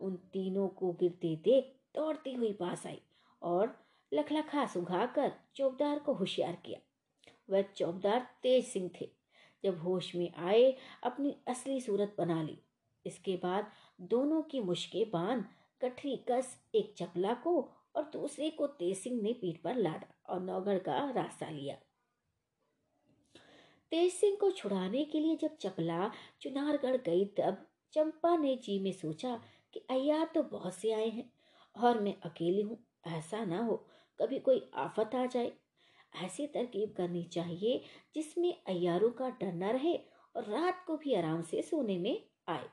उन 0.00 0.16
तीनों 0.16 0.68
को 0.68 0.92
गिरते 0.92 1.36
देख 1.36 1.74
दौड़ती 1.94 2.32
हुई 2.34 2.52
पास 2.52 2.86
आई 2.86 3.00
और 3.42 3.84
लखलखा 4.12 4.66
सुघाकर 4.66 5.32
चौबदार 5.54 5.98
को 5.98 6.12
होशियार 6.12 6.58
किया। 6.66 6.80
वह 7.50 7.62
चौबदार 7.62 8.26
तेज 8.42 8.66
सिंह 8.66 8.90
थे। 9.00 9.10
जब 9.64 9.78
होश 9.78 10.14
में 10.14 10.34
आए, 10.34 10.76
अपनी 11.02 11.36
असली 11.48 11.80
सूरत 11.80 12.14
बना 12.18 12.42
ली। 12.42 12.58
इसके 13.06 13.36
बाद 13.36 13.70
दोनों 14.00 14.42
की 14.42 14.60
मुश्के 14.60 15.04
बाँध 15.04 15.44
कठरी 15.84 16.16
कस 16.16 16.58
एक 16.74 16.94
चपला 16.98 17.34
को 17.34 17.60
और 17.96 18.02
दूसरे 18.02 18.50
को 18.50 18.66
तेज 18.66 18.96
सिंह 18.98 19.22
ने 19.22 19.32
पीठ 19.32 19.62
पर 19.62 19.76
लादा 19.76 20.14
और 20.28 20.40
नौगढ़ 20.40 20.78
का 20.78 21.10
रास्ता 21.10 21.48
लिया। 21.50 21.74
तेज 23.92 24.12
सिंह 24.12 24.36
को 24.40 24.50
छुड़ाने 24.50 25.04
के 25.04 25.20
लिए 25.20 25.36
जब 25.36 25.56
चपला 25.56 26.10
चुनारगढ़ 26.40 26.96
गई, 26.96 27.24
तब 27.24 27.66
चंपा 27.92 28.36
ने 28.36 28.56
जी 28.56 28.78
में 28.78 28.92
सोचा 28.92 29.40
कि 29.74 29.80
अयार 29.90 30.30
तो 30.34 30.42
बहुत 30.42 30.74
से 30.74 30.92
आए 30.92 31.08
हैं 31.08 31.30
और 31.76 32.00
मैं 32.00 32.14
अकेली 32.20 32.62
हूँ, 32.62 32.78
ऐसा 33.06 33.44
ना 33.44 33.58
हो, 33.64 33.76
कभी 34.20 34.38
कोई 34.38 34.70
आफत 34.74 35.14
आ 35.14 35.26
जाए। 35.26 35.52
ऐसी 36.24 36.46
तरकीब 36.46 36.94
करनी 36.96 37.22
चाहिए 37.22 37.82
जिसमें 38.14 38.52
अयारों 38.68 39.10
का 39.10 39.28
डर 39.30 39.52
न 39.52 39.64
रहे 39.64 39.96
और 40.36 40.44
रात 40.44 40.84
को 40.86 40.96
भी 40.96 41.14
आराम 41.14 41.42
से 41.42 41.62
सोने 41.62 41.98
में 41.98 42.24
आए। 42.48 42.68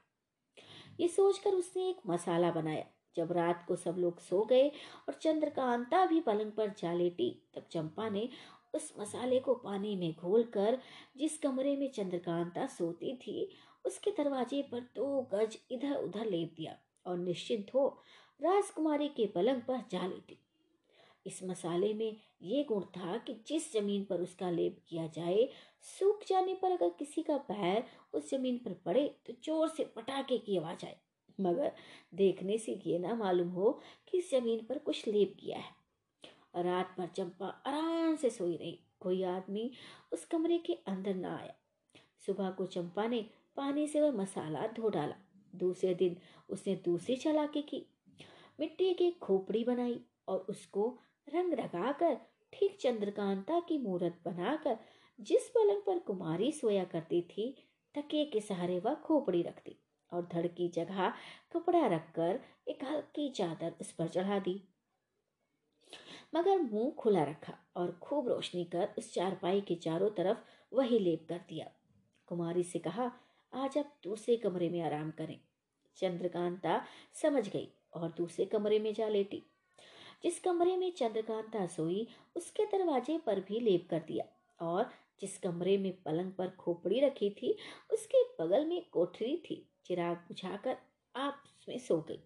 ये 0.99 1.07
सोचकर 1.07 1.51
उसने 1.51 1.90
एक 1.90 1.98
मसाला 2.07 2.51
बनाया 2.51 2.85
जब 3.15 3.31
रात 3.31 3.65
को 3.67 3.75
सब 3.75 3.95
लोग 3.98 4.19
सो 4.19 4.43
गए 4.45 4.67
और 5.07 5.14
चंद्रकांता 5.14 6.06
भी 6.06 6.19
पलंग 6.22 6.51
पर 6.51 6.73
जा 6.77 6.93
लेटी, 6.93 7.30
तब 7.56 7.65
चंपा 7.72 8.09
ने 8.09 8.27
उस 8.73 8.93
मसाले 8.99 9.40
को 9.40 9.53
पानी 9.56 9.95
में 9.95 10.14
घोलकर, 10.14 10.77
जिस 11.17 11.38
कमरे 11.38 11.75
में 11.77 11.90
चंद्रकांता 11.91 12.65
सोती 12.67 13.15
थी, 13.17 13.49
उसके 13.85 14.11
दरवाजे 14.17 14.61
पर 14.61 14.80
दो 14.95 15.22
गज 15.33 15.57
इधर 15.72 15.95
उधर 15.95 16.25
लेप 16.25 16.53
दिया 16.57 16.77
और 17.06 17.17
निश्चिंत 17.17 17.73
हो 17.73 17.88
राजकुमारी 18.40 19.07
के 19.07 19.25
पलंग 19.27 19.61
पर 19.61 19.83
जा 19.91 20.06
लेटी। 20.06 20.38
इस 21.25 21.40
मसाले 21.43 21.93
में 21.93 22.15
ये 22.41 22.64
गुण 22.64 22.81
था 22.91 23.17
कि 23.17 23.33
जिस 23.48 23.72
ज़मीन 23.73 24.03
पर 24.03 24.22
उसका 24.22 24.49
लेप 24.49 24.77
किया 24.88 25.06
जाए, 25.07 25.48
सूख 25.99 26.23
जाने 26.27 26.53
पर 26.53 26.72
अगर 26.72 26.90
किसी 26.99 27.23
का 27.23 27.38
पैर 27.48 27.83
उस 28.14 28.30
ज़मीन 28.31 28.57
पर 28.57 28.73
पड़े 28.85 29.07
तो 29.25 29.33
ज़ोर 29.45 29.67
से 29.69 29.83
पटाखे 29.95 30.38
की 30.38 30.57
आवाज़ 30.57 30.85
आए। 30.85 30.98
मगर 31.42 31.72
देखने 32.16 32.58
से 32.58 32.80
ये 32.88 33.00
ना 33.00 33.16
मालूम 33.16 33.50
हो 33.50 33.80
कि 34.08 34.22
ज़मीन 34.22 34.66
पर 34.66 34.78
कुछ 34.78 35.08
लेप 35.08 35.36
गया 35.44 35.58
है। 35.58 36.64
रात 36.64 36.95
भर 36.98 37.08
चंपा 37.08 37.48
आराम 37.48 38.16
से 38.16 38.30
सोई 38.30 38.56
रही। 38.58 38.80
कोई 39.00 39.24
आदमी 39.24 39.72
उस 40.11 40.26
कमरे 40.26 40.58
के 40.58 40.74
अंदर 40.74 41.16
ना 41.16 41.38
आया। 41.38 41.53
सुबह 42.26 42.50
को 42.50 42.66
चंपा 42.66 43.08
ने 43.08 43.26
पानी 43.56 43.88
से 43.88 44.02
वह 44.02 44.11
मसाला 44.11 44.68
धो 44.68 44.90
डाला। 44.90 45.16
दूसरे 45.56 45.94
दिन 45.94 46.18
उसने 46.50 46.76
दूसरी 46.76 47.16
चलाकी 47.16 47.61
की। 47.61 47.86
मिट्टी 48.60 48.94
की 48.94 49.11
खोपड़ी 49.11 49.64
बनाई 49.64 50.00
और 50.28 50.45
उसको 50.50 50.98
रंग 51.30 51.53
लगाकर 51.53 52.18
ठीक 52.53 52.78
चंद्रकांता 52.80 53.60
की 53.60 53.78
मूर्त 53.78 54.20
बनाकर, 54.26 54.78
जिस 55.20 55.50
पलंग 55.50 55.82
पर 55.82 56.00
कुमारी 56.00 56.52
सोया 56.52 56.84
करती 56.84 57.22
थी 57.22 57.56
तके 57.95 58.26
के 58.26 58.42
सहारे 58.42 58.80
वह 58.80 58.95
खोपड़ी 58.95 59.42
रखती। 59.42 59.76
और 60.11 60.30
धड़ 60.31 60.48
की 60.48 60.69
जगह 60.69 61.14
कपड़ा 61.53 61.88
रखकर 61.88 62.40
एक 62.67 62.83
हल्की 62.83 63.30
चादर 63.30 63.73
उस 63.81 63.91
पर 63.91 64.07
चढ़ा 64.07 64.40
दी। 64.40 64.64
मगर 66.35 66.59
मुँह 66.59 66.91
खुला 66.91 67.23
रखा 67.23 67.57
और 67.75 67.91
खूब 67.91 68.27
रोशनी 68.27 68.65
कर 68.65 68.93
उस 68.98 69.14
चारपाई 69.14 69.61
के 69.61 69.75
चारों 69.75 70.09
तरफ़ 70.09 70.38
वही 70.73 70.99
लेप 70.99 71.25
कर 71.30 71.41
दिया। 71.49 71.72
कुमारी 72.25 72.64
से 72.64 72.80
कहा, 72.80 73.11
आज 73.53 73.77
आप 73.77 73.98
दूसरे 74.03 74.38
कमरे 74.38 74.69
में 74.69 74.81
आराम 74.81 75.11
करें। 75.11 75.40
चंद्रकांता 75.95 76.85
समझ 77.14 77.49
गई 77.49 77.73
और 77.93 78.11
दूसरे 78.11 78.45
कमरे 78.45 78.80
में 78.80 78.93
जा 78.93 79.07
लेटी। 79.07 79.43
जिस 80.23 80.40
कमरे 80.40 80.77
में 80.77 80.91
चंद्रकांता 80.91 81.67
सोई, 81.67 82.07
उसके 82.35 82.65
दरवाजे 82.65 83.17
पर 83.17 83.40
भी 83.40 83.59
लेप 83.59 83.88
कर 83.90 83.99
दिया 83.99 84.25
और 84.61 84.90
जिस 85.22 85.38
कमरे 85.38 85.77
में 85.77 86.03
पलंग 86.03 86.31
पर 86.31 86.49
खोपड़ी 86.49 86.99
रखी 86.99 87.30
थी, 87.30 87.57
उसके 87.93 88.43
बगल 88.43 88.65
में 88.65 88.90
कोठरी 88.90 89.38
थी। 89.38 89.70
चिराग 89.92 90.18
बुझाकर 90.18 90.76
आप 91.16 91.42
उसमें 91.45 91.78
सो 91.78 91.98
गई। 92.02 92.20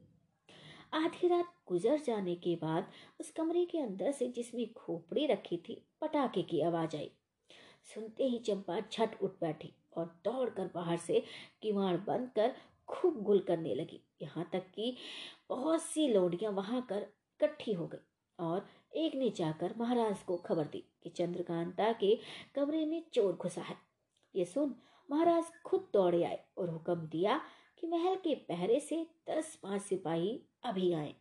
आधी 0.93 1.27
रात 1.27 1.53
गुजर 1.67 1.99
जाने 1.99 2.35
के 2.35 2.55
बाद 2.55 2.91
उस 3.19 3.31
कमरे 3.31 3.63
के 3.65 3.79
अंदर 3.79 4.11
से 4.11 4.27
जिसमें 4.27 4.73
खोपड़ी 4.73 5.25
रखी 5.25 5.57
थी, 5.57 5.81
पटाखे 6.01 6.41
की 6.43 6.61
आवाज़ 6.61 6.95
आई। 6.95 7.09
सुनते 7.93 8.23
ही 8.23 8.39
चंपा 8.39 8.79
झट 8.81 9.21
उठ 9.21 9.31
बैठी 9.41 9.71
और 9.97 10.05
दौड़कर 10.25 10.69
बाहर 10.75 10.97
से 10.97 11.23
किवाड़ 11.61 11.95
बंद 11.97 12.29
कर 12.35 12.55
खूब 12.87 13.21
गुल 13.23 13.39
करने 13.39 13.75
लगी। 13.75 14.01
यहाँ 14.21 14.49
तक 14.53 14.71
कि 14.75 14.95
बहुत 15.49 15.81
सी 15.81 16.07
लौड़ियाँ 16.07 16.51
वहाँ 16.51 16.85
कर 16.89 17.01
इकट्ठी 17.01 17.73
हो 17.73 17.87
गई 17.87 18.05
और 18.39 18.67
एक 18.95 19.15
ने 19.15 19.29
जाकर 19.37 19.75
महाराज 19.77 20.23
को 20.23 20.37
खबर 20.37 20.67
दी 20.67 20.83
कि 21.03 21.09
चंद्रकांता 21.09 21.91
के 21.93 22.17
कमरे 22.55 22.85
में 22.85 23.01
चोर 23.13 23.33
घुसा 23.33 23.61
है। 23.61 23.77
ये 24.35 24.45
सुन 24.45 24.75
महाराज 25.09 25.51
खुद 25.65 25.87
दौड़े 25.93 26.23
आए 26.23 26.39
और 26.57 26.69
हुक्म 26.69 26.95
दिया 27.07 27.41
कि 27.77 27.87
महल 27.87 28.15
के 28.15 28.35
पहरे 28.35 28.79
से 28.79 29.07
दस 29.29 29.55
पाँच 29.63 29.81
सिपाही 29.81 30.41
अभी 30.63 30.93
आए। 30.93 31.15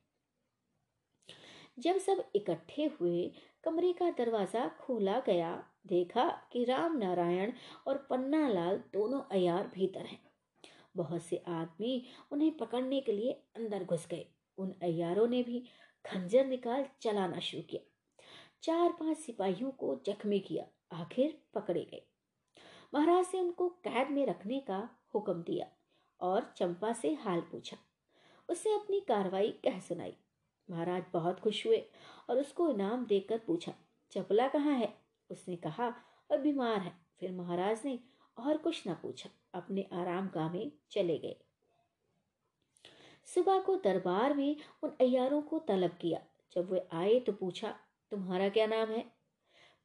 जब 1.78 1.98
सब 1.98 2.30
इकट्ठे 2.34 2.84
हुए, 3.00 3.32
कमरे 3.64 3.92
का 3.92 4.10
दरवाज़ा 4.10 4.68
खोला 4.68 5.18
गया, 5.20 5.66
देखा 5.86 6.28
कि 6.52 6.64
राम 6.64 6.96
नारायण 6.96 7.52
और 7.86 8.06
पन्ना 8.10 8.48
लाल 8.48 8.76
दोनों 8.92 9.20
अयार 9.30 9.70
भीतर 9.74 10.00
हैं। 10.00 10.20
बहुत 10.96 11.22
से 11.22 11.42
आदमी 11.48 12.06
उन्हें 12.32 12.56
पकड़ने 12.56 13.00
के 13.00 13.12
लिए 13.12 13.32
अंदर 13.56 13.84
घुस 13.84 14.06
गए। 14.06 14.26
उन 14.58 14.74
अयारों 14.82 15.26
ने 15.28 15.42
भी 15.42 15.64
खंजर 16.04 16.46
निकाल 16.46 16.86
चलाना 17.00 17.38
शुरू 17.38 17.62
किया। 17.62 17.80
चार 18.62 18.92
पाँच 18.92 19.16
सिपाहियों 19.16 19.70
को 19.70 20.02
जख्मी 20.06 20.38
किया, 20.40 20.64
आखिर 20.92 21.38
पकड़े 21.54 21.84
गए। 21.84 22.02
महाराज 22.94 23.26
ने 23.34 23.40
उनको 23.40 23.68
कैद 23.68 24.10
में 24.10 24.26
रखने 24.26 24.60
का 24.60 24.88
हुक्म 25.14 25.42
दिया। 25.42 25.66
और 26.20 26.52
चंपा 26.56 26.92
से 26.92 27.12
हाल 27.14 27.40
पूछा। 27.50 27.76
उसने 28.48 28.74
अपनी 28.74 29.00
कार्रवाई 29.00 29.50
कह 29.64 29.78
सुनाई। 29.80 30.16
महाराज 30.68 31.04
बहुत 31.12 31.40
खुश 31.40 31.66
हुए 31.66 31.78
और 32.30 32.38
उसको 32.38 32.68
इनाम 32.70 33.04
देकर 33.06 33.38
पूछा, 33.38 33.72
चपला 34.12 34.48
कहाँ 34.48 34.74
है? 34.74 34.92
उसने 35.30 35.56
कहा 35.56 35.88
और 36.30 36.40
बीमार 36.40 36.78
है। 36.78 36.92
फिर 37.20 37.32
महाराज 37.32 37.82
ने 37.84 37.98
और 38.36 38.56
कुछ 38.56 38.82
न 38.88 38.94
पूछा, 38.94 39.30
अपने 39.54 39.86
आराम 39.92 40.28
गाह 40.28 40.52
में 40.52 40.70
चले 40.90 41.18
गए। 41.18 41.36
सुबह 43.28 43.60
को 43.60 43.76
दरबार 43.76 44.34
में 44.34 44.56
उन 44.82 44.96
अयारों 45.00 45.40
को 45.42 45.58
तलब 45.58 45.96
किया। 46.00 46.20
जब 46.56 46.70
वे 46.70 46.86
आए 46.92 47.18
तो 47.20 47.32
पूछा, 47.32 47.74
तुम्हारा 48.12 48.48
क्या 48.48 48.66
नाम 48.66 48.88
है? 48.88 49.04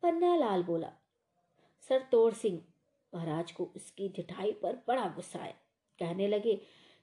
पन्ना 0.04 0.36
लाल 0.36 0.64
बोला, 0.64 0.92
सर 1.90 2.08
तोड़ 2.12 2.34
सिंह। 2.34 2.62
महाराज 3.14 3.52
को 3.52 3.72
उसकी 3.76 4.10
ढिठाई 4.10 4.52
पर 4.54 4.84
बड़ा 4.88 5.08
गुस्सा 5.08 5.40
आया। 5.40 5.54
कहने 6.00 6.28
लगे 6.28 6.56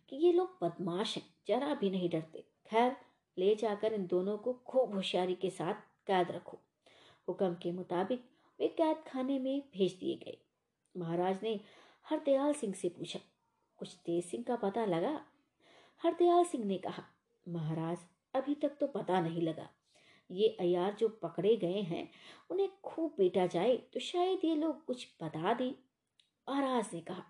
कि 0.09 0.17
ये 0.17 0.33
लोग 0.33 0.59
बदमाश 0.63 1.17
हैं, 1.17 1.25
जरा 1.49 1.75
भी 1.75 1.91
नहीं 1.91 2.09
डरते। 2.11 2.45
खैर, 2.71 2.97
ले 3.37 3.55
जाकर 3.55 3.93
इन 3.93 4.07
दोनों 4.07 4.37
को 4.39 4.53
खूब 4.67 4.95
होशियारी 4.95 5.35
के 5.35 5.51
साथ 5.51 5.75
कैद 6.07 6.31
रखो। 6.31 6.59
हुक्म 7.29 7.55
के 7.55 7.73
मुताबिक 7.73 8.25
वे 8.59 8.69
कैद 8.69 9.03
खाने 9.07 9.39
में 9.39 9.63
भेज 9.75 9.93
दिए 9.93 10.17
गए। 10.17 10.37
महाराज 10.95 11.39
ने 11.43 11.61
हरदयाल 12.07 12.53
सिंह 12.53 12.75
से 12.75 12.89
पूछा, 12.89 13.19
कुछ 13.79 13.95
तेज 13.97 14.25
सिंह 14.25 14.45
का 14.45 14.57
पता 14.59 14.85
लगा? 14.85 15.21
हरदयाल 16.03 16.45
सिंह 16.45 16.65
ने 16.65 16.79
कहा, 16.79 17.03
महाराज, 17.47 17.99
अभी 18.35 18.55
तक 18.55 18.77
तो 18.81 18.87
पता 18.87 19.21
नहीं 19.21 19.43
लगा। 19.43 19.69
ये 20.31 20.49
अयार 20.61 20.95
जो 20.95 21.09
पकड़े 21.23 21.55
गए 21.57 21.81
हैं, 21.81 22.09
उन्हें 22.51 22.69
खूब 22.83 23.15
बेटा 23.19 23.47
जाए 23.47 23.77
तो 23.93 24.01
शायद 24.01 24.45
ये 24.45 24.55
लोग 24.55 24.85
कुछ 24.85 25.07
बता 25.23 25.55
दें। 25.55 25.71
महाराज 26.47 26.89
ने 26.95 27.01
कहा, 27.01 27.23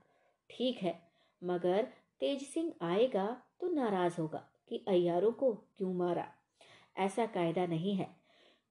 ठीक 0.50 0.78
है 0.78 1.05
मगर 1.42 1.88
तेज 2.20 2.42
सिंह 2.44 2.72
आएगा 2.82 3.26
तो 3.60 3.68
नाराज़ 3.70 4.20
होगा 4.20 4.38
कि 4.68 4.84
अयारों 4.88 5.32
को 5.32 5.52
क्यों 5.52 5.92
मारा। 5.94 6.26
ऐसा 6.96 7.26
कायदा 7.26 7.66
नहीं 7.66 7.94
है। 7.94 8.08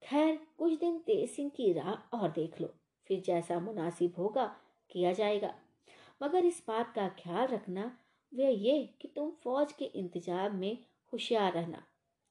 खैर, 0.02 0.40
कुछ 0.58 0.80
दिन 0.80 0.98
तेज 1.00 1.30
सिंह 1.30 1.50
की 1.50 1.72
राह 1.74 2.18
और 2.18 2.32
देख 2.32 2.60
लो, 2.62 2.68
फिर 3.10 3.22
जैसा 3.22 3.60
मुनासिब 3.60 4.16
होगा 4.18 4.46
किया 4.90 5.12
जाएगा। 5.14 5.54
मगर 6.22 6.46
इस 6.46 6.64
बात 6.68 6.94
का 6.96 7.08
ख्याल 7.20 7.48
रखना 7.48 7.86
वह 8.32 8.50
ये 8.60 8.82
कि 9.02 9.08
तुम 9.08 9.32
फौज 9.44 9.72
के 9.72 9.86
इंतज़ाम 9.86 10.56
में 10.56 10.78
होशियार 11.14 11.54
रहना, 11.54 11.84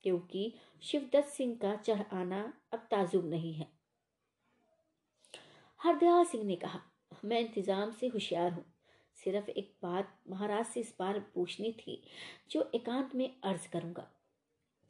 क्योंकि 0.05 0.53
शिवदत्त 0.83 1.29
सिंह 1.29 1.55
का 1.57 1.75
चढ़ 1.77 2.03
आना 2.13 2.43
अब 2.73 2.87
ताजुब 2.91 3.27
नहीं 3.27 3.53
है। 3.55 3.69
हरदयाल 5.81 6.25
सिंह 6.25 6.45
ने 6.45 6.57
कहा, 6.57 6.81
मैं 7.25 7.41
इंतज़ाम 7.41 7.91
से 7.91 8.09
होशियार 8.09 8.53
हूँ। 8.53 8.65
सिर्फ़ 9.25 9.51
एक 9.51 9.73
बात 9.83 10.15
महाराज 10.31 10.65
से 10.67 10.81
इस 10.81 10.95
बार 10.99 11.19
पूछनी 11.35 11.73
थी, 11.79 12.03
जो 12.51 12.71
एकांत 12.75 13.15
में 13.15 13.31
अर्ज़ 13.43 13.69
करूँगा। 13.69 14.07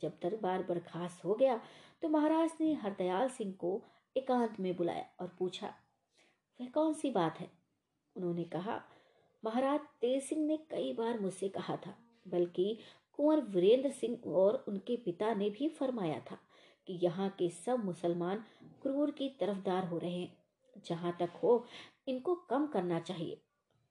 जब 0.01 0.13
दरबार 0.23 0.63
बर्खास्त 0.63 1.25
हो 1.25 1.35
गया 1.35 1.61
तो 2.03 2.09
महाराज 2.09 2.51
ने 2.61 2.73
हरदयाल 2.75 3.29
सिंह 3.31 3.53
को 3.61 3.81
एकांत 4.17 4.59
में 4.61 4.75
बुलाया 4.77 5.05
और 5.21 5.35
पूछा, 5.39 5.75
वह 6.61 6.69
कौन 6.69 6.93
सी 6.95 7.11
बात 7.11 7.39
है? 7.41 7.51
उन्होंने 8.17 8.45
कहा, 8.47 8.81
महाराज, 9.43 9.81
तेज 10.01 10.23
सिंह 10.23 10.45
ने 10.47 10.57
कई 10.71 10.93
बार 10.93 11.19
मुझसे 11.21 11.49
कहा 11.49 11.77
था, 11.77 11.95
बल्कि 12.27 12.79
कुंवर 13.19 13.41
वीरेंद्र 13.51 13.91
सिंह 13.93 14.19
और 14.29 14.65
उनके 14.69 14.97
पिता 14.97 15.33
ने 15.35 15.51
भी 15.51 15.69
फरमाया 15.71 16.19
था 16.31 16.39
कि 16.89 16.99
यहाँ 17.03 17.29
के 17.39 17.49
सब 17.57 17.85
मुसलमान 17.85 18.45
क्रूर 18.83 19.11
की 19.11 19.29
तरफदार 19.41 19.87
हो 19.87 19.99
रहे 19.99 20.13
हैं। 20.13 20.37
जहाँ 20.87 21.17
तक 21.21 21.39
हो, 21.43 21.65
इनको 22.09 22.35
कम 22.51 22.67
करना 22.67 23.01
चाहिए। 23.01 23.41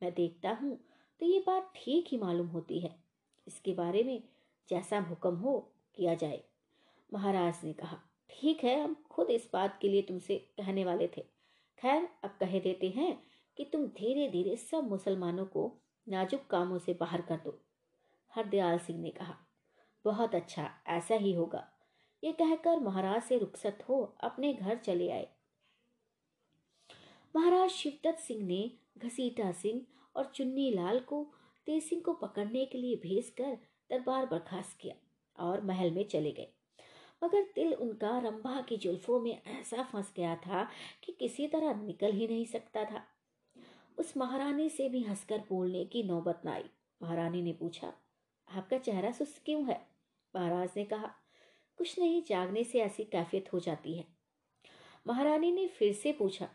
मैं 0.04 0.14
देखता 0.14 0.58
हूँ 0.62 0.78
तो 1.22 1.26
ये 1.26 1.40
बात 1.40 1.72
ठीक 1.76 2.08
ही 2.12 2.18
मालूम 2.18 2.48
होती 2.48 2.80
है। 2.80 2.96
इसके 3.48 3.74
बारे 3.74 4.04
में 4.04 4.22
जैसा 4.70 5.00
हुक्म 5.00 5.36
हो, 5.36 5.58
किया 5.98 6.14
जाए। 6.14 6.42
महाराज 7.10 7.60
ने 7.64 7.74
कहा, 7.74 7.98
ठीक 8.30 8.64
है, 8.64 8.84
हम 8.84 8.96
खुद 9.10 9.30
इस 9.30 9.50
बात 9.54 9.78
के 9.82 9.90
लिए 9.90 10.02
तुमसे 10.02 10.38
कहने 10.58 10.86
वाले 10.86 11.08
थे। 11.08 11.22
खैर, 11.82 12.08
अब 12.24 12.38
कह 12.40 12.60
देते 12.60 12.90
हैं 12.90 13.18
कि 13.58 13.66
तुम 13.66 13.86
धीरे 13.88 14.28
धीरे 14.30 14.56
सब 14.56 14.90
मुसलमानों 14.90 15.46
को 15.46 15.72
नाजुक 16.08 16.46
कामों 16.48 16.80
से 16.80 16.94
बाहर 16.94 17.22
कर 17.22 17.38
दो। 17.38 17.58
हरदयाल 18.32 18.78
सिंह 18.80 19.00
ने 19.00 19.10
कहा, 19.10 19.36
बहुत 20.06 20.36
अच्छा 20.36 20.70
ऐसा 20.88 21.16
ही 21.16 21.34
होगा। 21.34 21.68
ये 22.24 22.32
कहकर 22.32 22.80
महाराज 22.80 23.22
से 23.24 23.38
रुखसत 23.38 23.84
हो, 23.90 24.04
अपने 24.22 24.54
घर 24.54 24.78
चले 24.78 25.10
आए। 25.12 25.28
महाराज 27.36 27.70
शिवदत्त 27.70 28.20
सिंह 28.20 28.44
ने 28.44 28.72
घसीटा 28.98 29.52
सिंह 29.52 29.82
और 30.16 30.32
चुन्नी 30.36 30.70
लाल 30.72 31.00
को 31.00 31.24
तेज 31.68 31.84
सिंह 31.84 32.02
को 32.02 32.14
पकड़ने 32.14 32.66
के 32.66 32.78
लिए 32.78 32.96
भेजकर 32.96 33.58
दरबार 33.90 34.26
बर्खास्त 34.26 34.78
किया 34.80 34.96
और 35.38 35.62
महल 35.62 35.92
में 35.92 36.08
चले 36.08 36.32
गए। 36.32 36.48
मगर 37.24 37.44
दिल 37.56 37.74
उनका 37.74 38.18
रंभा 38.20 38.62
की 38.62 38.78
जुल्फों 38.78 39.20
में 39.20 39.42
ऐसा 39.48 39.84
फंस 39.84 40.14
गया 40.18 40.36
था 40.36 40.68
कि 41.04 41.12
किसी 41.12 41.48
तरह 41.48 41.82
निकल 41.82 42.12
ही 42.12 42.28
नहीं 42.28 42.46
सकता 42.46 42.84
था। 42.86 43.04
उस 43.98 44.18
महारानी 44.18 44.70
से 44.70 44.90
भी 44.90 45.04
हंसकर 45.04 45.44
बोलने 45.50 45.86
की 45.86 46.04
नौबत 46.04 46.42
न 46.46 46.50
आई। 46.50 46.64
महारानी 47.02 47.42
ने 47.42 47.54
पूछा, 47.54 47.94
आपका 48.48 48.78
चेहरा 48.78 49.12
सुस्त 49.12 49.42
क्यों 49.46 49.66
है? 49.66 49.80
महाराज 50.36 50.70
ने 50.78 50.84
कहा, 50.84 51.12
कुछ 51.78 52.00
नहीं, 52.00 52.22
जागने 52.22 52.64
से 52.64 52.80
ऐसी 52.80 53.04
कैफियत 53.04 53.54
हो 53.54 53.60
जाती 53.60 53.94
है। 53.98 54.06
महारानी 55.08 55.52
ने 55.52 55.68
फिर 55.68 55.94
से 55.94 56.12
पूछा, 56.12 56.50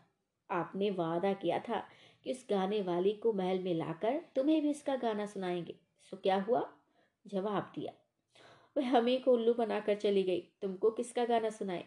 आपने 0.49 0.89
वादा 0.89 1.33
किया 1.33 1.59
था 1.59 1.83
कि 2.25 2.31
उस 2.31 2.45
गाने 2.49 2.81
वाली 2.81 3.11
को 3.13 3.33
महल 3.33 3.59
में 3.59 3.73
लाकर 3.75 4.19
तुम्हें 4.35 4.61
भी 4.61 4.69
उसका 4.69 4.95
गाना 4.95 5.25
सुनाएँगे? 5.25 5.75
सो 6.11 6.17
क्या 6.17 6.41
हुआ? 6.41 6.67
जवाब 7.25 7.71
दिया, 7.75 7.93
वह 8.75 8.89
हमें 8.89 9.21
को 9.23 9.33
उल्लू 9.33 9.53
बनाकर 9.53 9.95
चली 9.95 10.23
गई। 10.23 10.39
तुमको 10.61 10.91
किसका 10.91 11.25
गाना 11.25 11.49
सुनाए? 11.49 11.85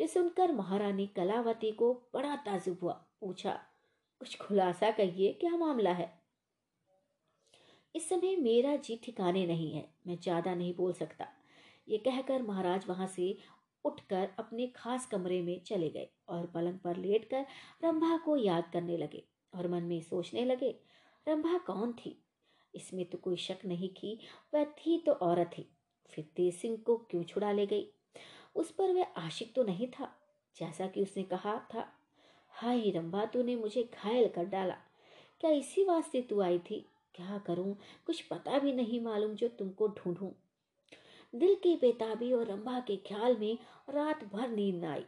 ये 0.00 0.06
सुनकर 0.08 0.52
महारानी 0.52 1.06
कलावती 1.06 1.70
को 1.72 1.92
बड़ा 2.14 2.34
ताजुब 2.36 2.78
हुआ। 2.82 2.92
पूछा, 3.20 3.52
कुछ 4.20 4.36
खुलासा 4.38 4.90
कहिए, 4.90 5.32
क्या 5.32 5.56
मामला 5.56 5.92
है? 5.92 6.12
इस 7.94 8.08
समय 8.08 8.36
मेरा 8.36 8.74
जी 8.76 9.00
ठिकाने 9.04 9.46
नहीं 9.46 9.72
है, 9.72 9.88
मैं 10.06 10.18
ज़्यादा 10.18 10.54
नहीं 10.54 10.74
बोल 10.74 10.92
सकता। 10.92 11.26
ये 11.88 11.98
कहकर 11.98 12.42
महाराज 12.42 12.84
वहाँ 12.88 13.06
से 13.06 13.36
उठकर 13.84 14.28
अपने 14.38 14.66
खास 14.66 15.06
कमरे 15.06 15.40
में 15.42 15.60
चले 15.62 15.88
गए 15.90 16.08
और 16.28 16.46
पलंग 16.46 16.78
पर 16.78 16.96
लेटकर 16.96 17.46
रंभा 17.84 18.16
को 18.16 18.36
याद 18.36 18.70
करने 18.72 18.96
लगे। 18.96 19.22
और 19.54 19.68
मन 19.68 19.82
में 19.82 20.00
सोचने 20.02 20.44
लगे, 20.44 20.70
रंभा 21.28 21.58
कौन 21.58 21.92
थी? 21.92 22.22
इसमें 22.74 23.04
तो 23.04 23.18
कोई 23.18 23.36
शक 23.36 23.58
नहीं 23.64 23.88
कि 23.88 24.18
वह 24.54 24.64
थी 24.64 24.98
तो 24.98 25.12
औरत 25.12 25.50
ही। 25.58 25.66
फिर 26.10 26.28
तेज 26.36 26.54
सिंह 26.54 26.76
को 26.76 26.96
क्यों 26.96 27.22
छुड़ा 27.22 27.52
ले 27.52 27.66
गई? 27.66 27.88
उस 28.56 28.70
पर 28.70 28.92
वह 28.92 29.04
आशिक 29.16 29.54
तो 29.54 29.62
नहीं 29.62 29.88
था, 29.88 30.16
जैसा 30.56 30.86
कि 30.86 31.02
उसने 31.02 31.22
कहा 31.22 31.68
था, 31.74 31.92
हाय 32.48 32.90
रंभा, 32.90 33.24
तूने 33.24 33.56
मुझे 33.56 33.82
घायल 33.82 34.28
कर 34.28 34.44
डाला। 34.44 34.76
क्या 35.40 35.50
इसी 35.50 35.84
वास्ते 35.84 36.22
तू 36.22 36.40
आई 36.40 36.58
थी? 36.58 36.84
क्या 37.14 37.38
करूँ? 37.38 37.76
कुछ 38.06 38.20
पता 38.22 38.58
भी 38.58 38.72
नहीं 38.72 39.00
मालूम 39.00 39.34
जो 39.34 39.48
तुमको 39.48 39.88
ढूंढूं। 39.88 40.30
दिल 41.34 41.54
की 41.54 41.74
बेताबी 41.76 42.32
और 42.32 42.46
रंभा 42.46 42.80
के 42.80 42.96
ख्याल 42.96 43.36
में 43.36 43.58
रात 43.90 44.24
भर 44.24 44.48
नींद 44.48 44.84
आई। 44.84 45.04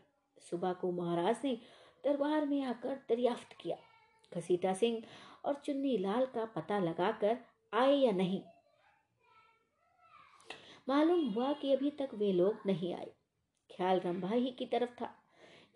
सुबह 0.50 0.72
को 0.72 0.92
महाराज 0.92 1.36
ने 1.44 1.58
दरबार 2.04 2.46
में 2.46 2.62
आकर 2.62 2.94
दरियाफ्त 3.08 3.52
किया। 3.60 3.76
घसीटा 4.32 4.72
सिंह 4.74 5.02
और 5.44 5.54
चुन्नी 5.54 5.96
लाल 5.98 6.26
का 6.26 6.44
पता 6.54 6.78
लगाकर 6.78 7.38
आए 7.72 7.94
या 7.94 8.12
नहीं? 8.12 8.40
मालूम 10.88 11.28
हुआ 11.28 11.52
कि 11.52 11.72
अभी 11.72 11.90
तक 11.90 12.10
वे 12.14 12.32
लोग 12.32 12.66
नहीं 12.66 12.94
आए। 12.94 13.10
ख्याल 13.70 14.00
रंभा 14.00 14.28
ही 14.28 14.50
की 14.50 14.66
तरफ़ 14.66 14.90
था। 14.90 15.10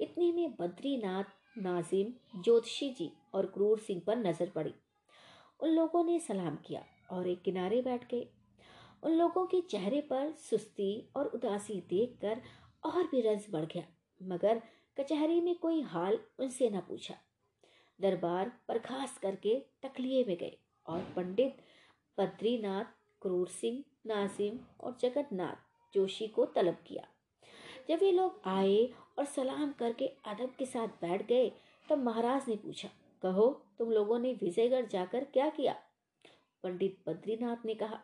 इतने 0.00 0.30
में 0.32 0.54
बद्रीनाथ, 0.60 1.24
नाजिम, 1.58 2.12
ज्योतिषी 2.42 2.90
जी 2.90 3.10
और 3.34 3.46
क्रूर 3.46 3.78
सिंह 3.78 4.00
पर 4.06 4.16
नज़र 4.16 4.50
पड़ी। 4.50 4.74
उन 5.60 5.70
लोगों 5.70 6.04
ने 6.04 6.18
सलाम 6.18 6.56
किया 6.56 6.84
और 7.10 7.28
एक 7.28 7.42
किनारे 7.42 7.80
बैठ 7.82 8.08
गए। 8.10 8.26
उन 9.02 9.12
लोगों 9.12 9.46
के 9.46 9.60
चेहरे 9.60 10.00
पर 10.00 10.32
सुस्ती 10.40 11.08
और 11.16 11.26
उदासी 11.26 11.80
देखकर 11.88 12.40
और 12.84 13.02
भी 13.02 13.20
रंज 13.20 13.46
बढ़ 13.50 13.64
गया, 13.64 13.84
मगर 14.20 14.62
कचहरी 15.00 15.40
में 15.40 15.54
कोई 15.54 15.80
हाल 15.82 16.18
उनसे 16.38 16.70
न 16.70 16.80
पूछा। 16.80 17.14
दरबार 18.00 18.52
बर्खास्त 18.68 19.20
करके 19.20 19.54
तकलिए 19.82 20.24
में 20.24 20.36
गए 20.36 20.56
और 20.86 21.00
पंडित 21.16 21.56
बद्रीनाथ, 22.18 22.84
क्रूर 23.22 23.48
सिंह 23.48 23.82
नासिम 24.06 24.58
और 24.80 24.96
जगन्नाथ 25.00 25.94
जोशी 25.94 26.26
को 26.26 26.44
तलब 26.44 26.76
किया। 26.86 27.06
जब 27.88 28.02
ये 28.02 28.12
लोग 28.12 28.40
आए 28.44 28.88
और 29.18 29.24
सलाम 29.24 29.72
करके 29.72 30.06
अदब 30.06 30.54
के 30.58 30.66
साथ 30.66 30.88
बैठ 31.00 31.26
गए, 31.26 31.52
तब 31.88 31.98
महाराज 31.98 32.48
ने 32.48 32.56
पूछा, 32.56 32.88
कहो, 33.22 33.48
तुम 33.78 33.90
लोगों 33.90 34.18
ने 34.18 34.32
विजयगढ़ 34.32 34.86
जाकर 34.86 35.24
क्या 35.24 35.48
किया? 35.48 35.74
पंडित 36.64 36.98
बद्रीनाथ 37.08 37.66
ने 37.66 37.74
कहा, 37.74 38.00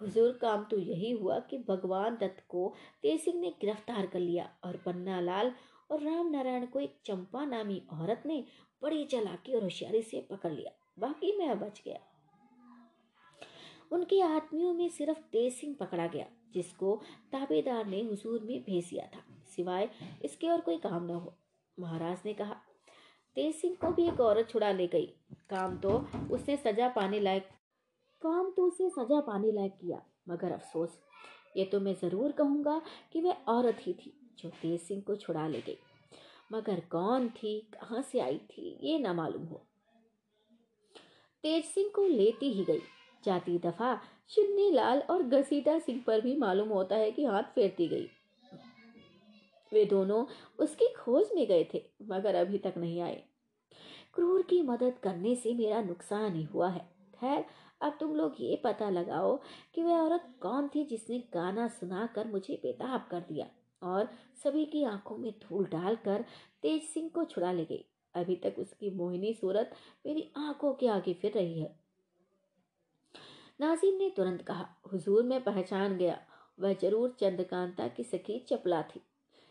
हुजूर, 0.00 0.32
काम 0.32 0.64
तो 0.64 0.78
यही 0.78 1.10
हुआ 1.10 1.38
कि 1.40 1.58
भगवान 1.58 2.16
दत्त 2.16 2.44
को 2.48 2.74
तेज 3.02 3.20
सिंह 3.20 3.40
ने 3.40 3.50
गिरफ़्तार 3.60 4.06
कर 4.06 4.18
लिया 4.18 4.50
और 4.64 4.76
पन्ना 4.76 5.20
लाल 5.20 5.52
और 5.90 6.02
राम 6.02 6.30
नारायण 6.30 6.66
को 6.66 6.80
एक 6.80 6.96
चंपा 7.04 7.44
नामी 7.44 7.82
औरत 7.92 8.22
ने 8.26 8.44
बड़ी 8.82 9.04
चलाकी 9.04 9.54
और 9.54 9.62
होशियारी 9.62 10.02
से 10.02 10.26
पकड़ 10.30 10.52
लिया। 10.52 10.72
बाकी 10.98 11.36
मैं 11.38 11.58
बच 11.60 11.82
गया। 11.86 11.98
उनके 13.92 14.20
आदमियों 14.20 14.72
में 14.74 14.88
सिर्फ़ 14.88 15.18
तेज 15.32 15.52
सिंह 15.54 15.74
पकड़ा 15.80 16.06
गया, 16.06 16.26
जिसको 16.54 16.94
ताबेदार 17.32 17.86
ने 17.86 18.00
हुजूर 18.02 18.42
में 18.42 18.62
भेज 18.62 18.88
दिया 18.90 19.06
था। 19.06 19.22
सिवाय 19.46 19.88
इसके 20.24 20.48
और 20.48 20.60
कोई 20.60 20.76
काम 20.78 21.04
न 21.04 21.14
हो। 21.14 21.34
महाराज 21.78 22.22
ने 22.26 22.32
कहा, 22.34 22.56
तेज 23.36 23.54
सिंह 23.54 23.74
को 23.74 23.90
भी 23.92 24.06
एक 24.08 24.20
औरत 24.20 24.48
छुड़ा 24.50 24.70
ले 24.72 24.86
गई। 24.86 25.06
काम 25.50 25.76
तो 25.76 25.98
उसने 26.30 26.56
सजा 26.56 26.88
पाने 26.88 27.20
लायक, 27.20 27.48
काम 28.22 28.50
तो 28.50 28.66
उसे 28.66 28.88
सजा 28.90 29.20
पाने 29.20 29.52
लायक 29.52 29.76
किया, 29.80 30.02
मगर 30.28 30.52
अफसोस, 30.52 30.98
ये 31.56 31.64
तो 31.64 31.80
मैं 31.80 31.94
ज़रूर 31.94 32.32
कहूँगा 32.32 32.80
कि 33.12 33.20
वह 33.20 33.44
औरत 33.48 33.76
ही 33.80 33.92
थी 33.94 34.12
जो 34.38 34.48
तेज 34.62 34.80
सिंह 34.80 35.02
को 35.02 35.16
छुड़ा 35.16 35.46
ले 35.48 35.60
गई। 35.60 35.78
मगर 36.52 36.80
कौन 36.80 37.28
थी, 37.28 37.60
कहाँ 37.60 38.02
से 38.02 38.20
आई 38.20 38.38
थी, 38.38 38.78
ये 38.82 38.98
ना 38.98 39.12
मालूम 39.12 39.44
हो। 39.44 39.62
तेज 41.42 41.64
सिंह 41.64 41.90
को 41.94 42.06
लेती 42.06 42.52
ही 42.52 42.64
गई। 42.64 42.80
जाती 43.24 43.58
दफ़ा 43.58 44.00
चुन्नी 44.28 44.70
लाल 44.70 45.00
और 45.00 45.22
घसीटा 45.22 45.78
सिंह 45.78 46.04
पर 46.06 46.20
भी 46.20 46.36
मालूम 46.36 46.68
होता 46.68 46.96
है 46.96 47.10
कि 47.10 47.24
हाथ 47.24 47.42
फेरती 47.42 47.88
गई। 47.88 48.08
वे 49.72 49.84
दोनों 49.84 50.26
उसकी 50.58 50.94
खोज 50.94 51.30
में 51.34 51.46
गए 51.46 51.68
थे, 51.74 51.84
मगर 52.02 52.34
अभी 52.34 52.58
तक 52.58 52.74
नहीं 52.76 53.00
आए। 53.00 53.22
क्रूर 54.14 54.42
की 54.42 54.62
मदद 54.62 54.98
करने 55.02 55.36
से 55.36 55.54
मेरा 55.54 55.82
नुकसान 55.82 56.34
ही 56.34 56.42
हुआ 56.42 56.68
है। 56.68 56.88
खैर, 57.20 57.44
अब 57.80 57.96
तुम 58.00 58.14
लोग 58.14 58.34
ये 58.40 58.56
पता 58.64 58.90
लगाओ 58.90 59.40
कि 59.74 59.82
वह 59.82 60.00
औरत 60.00 60.34
कौन 60.42 60.68
थी 60.68 60.84
जिसने 60.84 61.18
गाना 61.34 61.68
सुनाकर 61.68 62.26
मुझे 62.26 62.54
बेताब 62.54 63.08
कर 63.10 63.20
दिया। 63.20 63.46
और 63.82 64.08
सभी 64.44 64.64
की 64.66 64.84
आँखों 64.84 65.16
में 65.16 65.32
धूल 65.42 65.66
डालकर 65.66 66.24
तेज 66.62 66.82
सिंह 66.82 67.08
को 67.08 67.24
छुड़ा 67.24 67.52
ले 67.52 67.64
गई। 67.64 67.84
अभी 68.14 68.36
तक 68.36 68.54
उसकी 68.58 68.90
मोहिनी 68.90 69.32
सूरत 69.34 69.74
मेरी 70.06 70.30
आँखों 70.36 70.72
के 70.74 70.88
आगे 70.88 71.14
फिर 71.14 71.32
रही 71.32 71.60
है। 71.60 71.74
नाजिम 73.60 73.94
ने 73.94 74.10
तुरंत 74.10 74.42
कहा, 74.42 74.68
हुजूर 74.92 75.22
मैं 75.22 75.42
पहचान 75.44 75.96
गया। 75.96 76.18
वह 76.58 76.72
ज़रूर 76.72 77.16
चंद्रकांता 77.20 77.88
की 77.88 78.04
सखी 78.04 78.38
चपला 78.48 78.82
थी। 78.82 79.00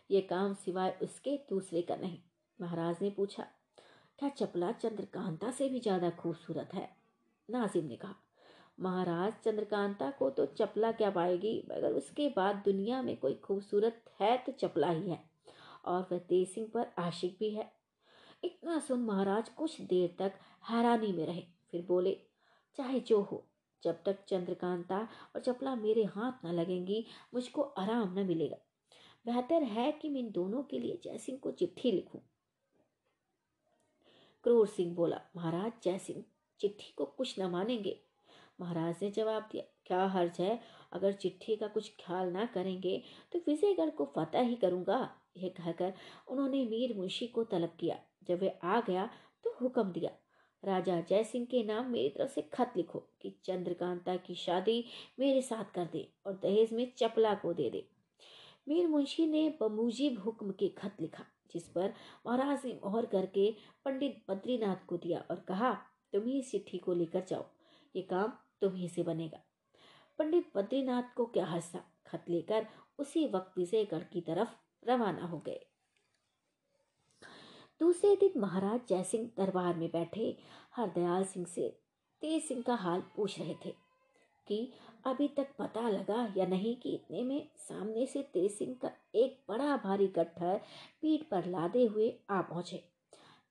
ये 0.10 0.22
काम 0.22 0.54
सिवाय 0.54 0.98
उसके 1.02 1.38
दूसरे 1.50 1.82
का 1.82 1.95
नहीं। 1.95 2.20
महाराज 2.60 3.02
ने 3.02 3.10
पूछा, 3.10 3.48
क्या 4.20 4.30
चपला 4.30 4.72
चंद्रकांता 4.72 5.52
से 5.52 5.70
भी 5.70 5.80
ज़्यादा 5.80 6.10
खूबसूरत 6.10 6.74
है? 6.74 6.90
नाजिम 7.50 7.86
ने 7.86 7.95
कहा 7.95 8.16
महाराज 8.80 9.34
चंद्रकांता 9.45 10.10
को 10.12 10.30
तो 10.30 10.45
चपला 10.45 10.92
क्या 10.92 11.10
पाएगी, 11.10 11.64
मगर 11.72 11.92
उसके 11.92 12.30
बाद 12.30 12.56
दुनिया 12.56 13.02
में 13.02 13.18
कोई 13.18 13.34
खूबसूरत 13.34 14.04
है 14.20 14.38
तो 14.38 14.52
चपला 14.52 14.90
ही 14.90 15.10
है। 15.10 15.24
और 15.86 16.08
वह 16.12 16.18
तेज 16.20 16.48
सिंह 16.48 16.68
पर 16.74 16.92
आशिक 16.98 17.36
भी 17.40 17.50
है। 17.50 17.72
इतना 18.44 18.80
सुन 18.80 19.00
महाराज 19.00 19.50
कुछ 19.50 19.82
देर 19.82 20.16
तक 20.20 20.34
हैरानी 20.70 21.12
में 21.12 21.26
रहे। 21.26 21.44
फिर 21.72 21.82
बोले, 21.82 22.18
चाहे 22.78 23.00
जो 23.00 23.22
हो, 23.22 23.44
जब 23.84 24.04
तक 24.04 24.24
चंद्रकांता 24.28 24.98
और 25.36 25.42
चपला 25.42 25.76
मेरे 25.76 26.04
हाथ 26.04 26.45
न 26.45 26.52
लगेंगी, 26.52 27.06
मुझको 27.34 27.62
आराम 27.62 28.20
न 28.20 28.26
मिलेगा। 28.26 28.58
बेहतर 29.26 29.64
है 29.64 29.92
कि 29.92 30.10
मैं 30.10 30.20
इन 30.20 30.32
दोनों 30.32 30.64
के 30.64 30.80
लिए 30.80 31.00
जयसिंह 31.04 31.38
को 31.38 31.52
चिट्ठी 31.52 31.92
लिखूं। 31.92 32.20
क्रूर 34.44 34.68
सिंह 34.68 34.95
बोला, 34.95 35.22
महाराज 35.36 35.72
जयसिंह 35.84 36.24
चिट्ठी 36.60 36.94
को 36.98 37.06
कुछ 37.06 37.40
न 37.40 37.45
मानेंगे। 37.45 38.05
महाराज 38.59 38.95
ने 39.01 39.09
जवाब 39.11 39.48
दिया, 39.51 39.64
क्या 39.85 40.06
हर्ज 40.08 40.40
है? 40.40 40.59
अगर 40.93 41.14
चिट्ठी 41.14 41.56
का 41.56 41.67
कुछ 41.67 41.92
ख्याल 42.00 42.32
ना 42.32 42.45
करेंगे 42.45 43.01
तो 43.32 43.40
विजयगढ़ 43.48 43.90
को 43.90 44.11
फतह 44.16 44.42
ही 44.42 44.56
करूँगा। 44.56 45.00
यह 45.38 45.50
कहकर 45.58 45.93
उन्होंने 46.27 46.64
मीर 46.66 46.95
मुंशी 46.98 47.27
को 47.27 47.43
तलब 47.45 47.75
किया। 47.80 48.00
जब 48.27 48.42
वह 48.42 48.59
आ 48.66 48.80
गया 48.82 49.09
तो 49.45 49.56
हुक्म 49.61 49.92
दिया, 49.92 50.11
राजा 50.64 51.00
जय 51.01 51.24
सिंह 51.24 51.45
के 51.45 51.64
नाम 51.64 51.90
मेरी 51.92 52.09
तरफ़ 52.09 52.32
से 52.32 52.42
खत 52.53 52.74
लिखो 52.77 53.00
कि 53.22 53.30
चंद्रकांता 53.45 54.16
की 54.17 54.35
शादी 54.35 54.84
मेरे 55.19 55.42
साथ 55.42 55.74
कर 55.74 55.90
दे 55.92 56.08
और 56.25 56.40
दहेज 56.43 56.74
में 56.74 56.92
चपला 56.98 57.34
को 57.35 57.53
दे 57.53 57.69
दे। 57.69 57.85
मीर 58.67 58.88
मुंशी 58.88 59.25
ने 59.27 59.50
बमूजिब 59.59 60.19
हुक्म 60.19 60.51
के 60.51 60.67
खत 60.77 61.01
लिखा, 61.01 61.25
जिस 61.53 61.67
पर 61.67 61.93
महाराज 62.27 62.66
ने 62.66 62.74
मोहर 62.75 63.06
करके 63.06 63.51
पंडित 63.85 64.24
बद्रीनाथ 64.30 64.85
को 64.88 64.98
दिया 64.98 65.24
और 65.32 65.43
कहा, 65.48 65.74
तुम 66.14 66.25
ही 66.25 66.40
इस 66.40 66.51
चिट्ठी 66.51 66.77
को 66.77 66.93
लेकर 66.93 67.25
जाओ। 67.30 67.45
ये 67.95 68.01
काम 68.03 68.34
तुम्ही 68.61 68.90
से 68.90 69.03
बनेगा। 69.03 69.42
पंडित 70.19 70.51
बद्रीनाथ 70.56 71.16
को 71.16 71.25
क्या 71.25 71.45
हंसा? 71.45 71.84
खत 72.08 72.25
लेकर 72.30 72.67
उसी 73.00 73.25
वक्त 73.27 73.58
विजयगढ़ 73.58 74.03
की 74.03 74.22
तरफ़ 74.22 74.50
रवाना 74.90 75.25
हो 75.25 75.40
गए। 75.40 75.66
दूसरे 77.80 78.16
दिन 78.16 78.40
महाराज 78.40 78.80
जयसिंह 78.90 79.30
दरबार 79.38 79.75
में 79.75 79.90
बैठे 79.92 80.38
हरदयाल 80.75 81.25
सिंह 81.25 81.45
से 81.45 81.69
तेज 82.22 82.43
सिंह 82.43 82.61
का 82.61 82.75
हाल 82.75 83.03
पूछ 83.16 83.40
रहे 83.40 83.56
थे 83.66 83.74
कि 84.48 84.74
अभी 85.06 85.27
तक 85.27 85.48
पता 85.59 85.90
लगा 85.90 86.34
या 86.38 86.45
नहीं 86.45 86.75
कि 86.75 86.90
इतने 86.90 87.24
में 87.24 87.50
सामने 87.58 88.06
से 88.06 88.22
तेज 88.24 88.51
सिंह 88.51 88.75
का 88.82 88.92
एक 89.16 89.43
बड़ा 89.50 89.77
भारी 89.77 90.08
गट्ठर 90.08 90.61
पीठ 91.01 91.24
पर 91.24 91.45
लादे 91.45 91.85
हुए 91.85 92.09
आ 92.30 92.42
पहुँचे। 92.42 92.84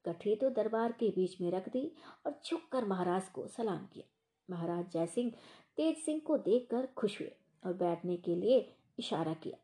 गठरी 0.07 0.35
तो 0.37 0.51
दरबार 0.51 0.93
के 0.93 1.09
बीच 1.09 1.41
में 1.41 1.51
रख 1.51 1.69
दी 1.69 1.91
और 2.27 2.41
झुक 2.47 2.69
कर 2.73 2.85
महाराज 2.85 3.29
को 3.29 3.47
सलाम 3.47 3.87
किया। 3.87 4.11
महाराज 4.49 4.93
जयसिंह 4.93 5.31
तेज 5.79 5.97
सिंह 5.97 6.21
को 6.27 6.37
देखकर 6.39 6.89
खुश 6.97 7.21
हुए 7.21 7.31
और 7.63 7.73
बैठने 7.75 8.17
के 8.17 8.35
लिए 8.35 8.59
इशारा 8.99 9.35
किया। 9.35 9.59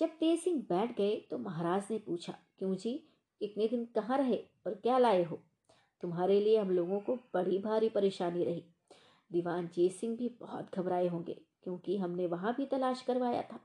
जब 0.00 0.16
तेज 0.20 0.40
सिंह 0.40 0.60
बैठ 0.68 0.96
गए 0.96 1.16
तो 1.30 1.38
महाराज 1.38 1.86
ने 1.90 1.98
पूछा, 1.98 2.32
क्यों 2.58 2.74
जी, 2.74 3.00
इतने 3.40 3.68
दिन 3.68 3.84
कहाँ 3.94 4.18
रहे 4.18 4.36
और 4.66 4.74
क्या 4.74 4.98
लाए 4.98 5.22
हो? 5.24 5.40
तुम्हारे 6.02 6.40
लिए 6.40 6.58
हम 6.58 6.70
लोगों 6.70 6.98
को 7.00 7.14
बड़ी 7.34 7.58
भारी 7.58 7.88
परेशानी 7.88 8.44
रही। 8.44 8.64
दीवान 9.30 9.68
जय 9.76 9.88
सिंह 9.90 10.16
भी 10.16 10.28
बहुत 10.40 10.74
घबराए 10.76 11.06
होंगे, 11.08 11.36
क्योंकि 11.62 11.96
हमने 11.96 12.26
वहाँ 12.26 12.54
भी 12.54 12.66
तलाश 12.66 13.02
करवाया 13.02 13.42
था। 13.42 13.60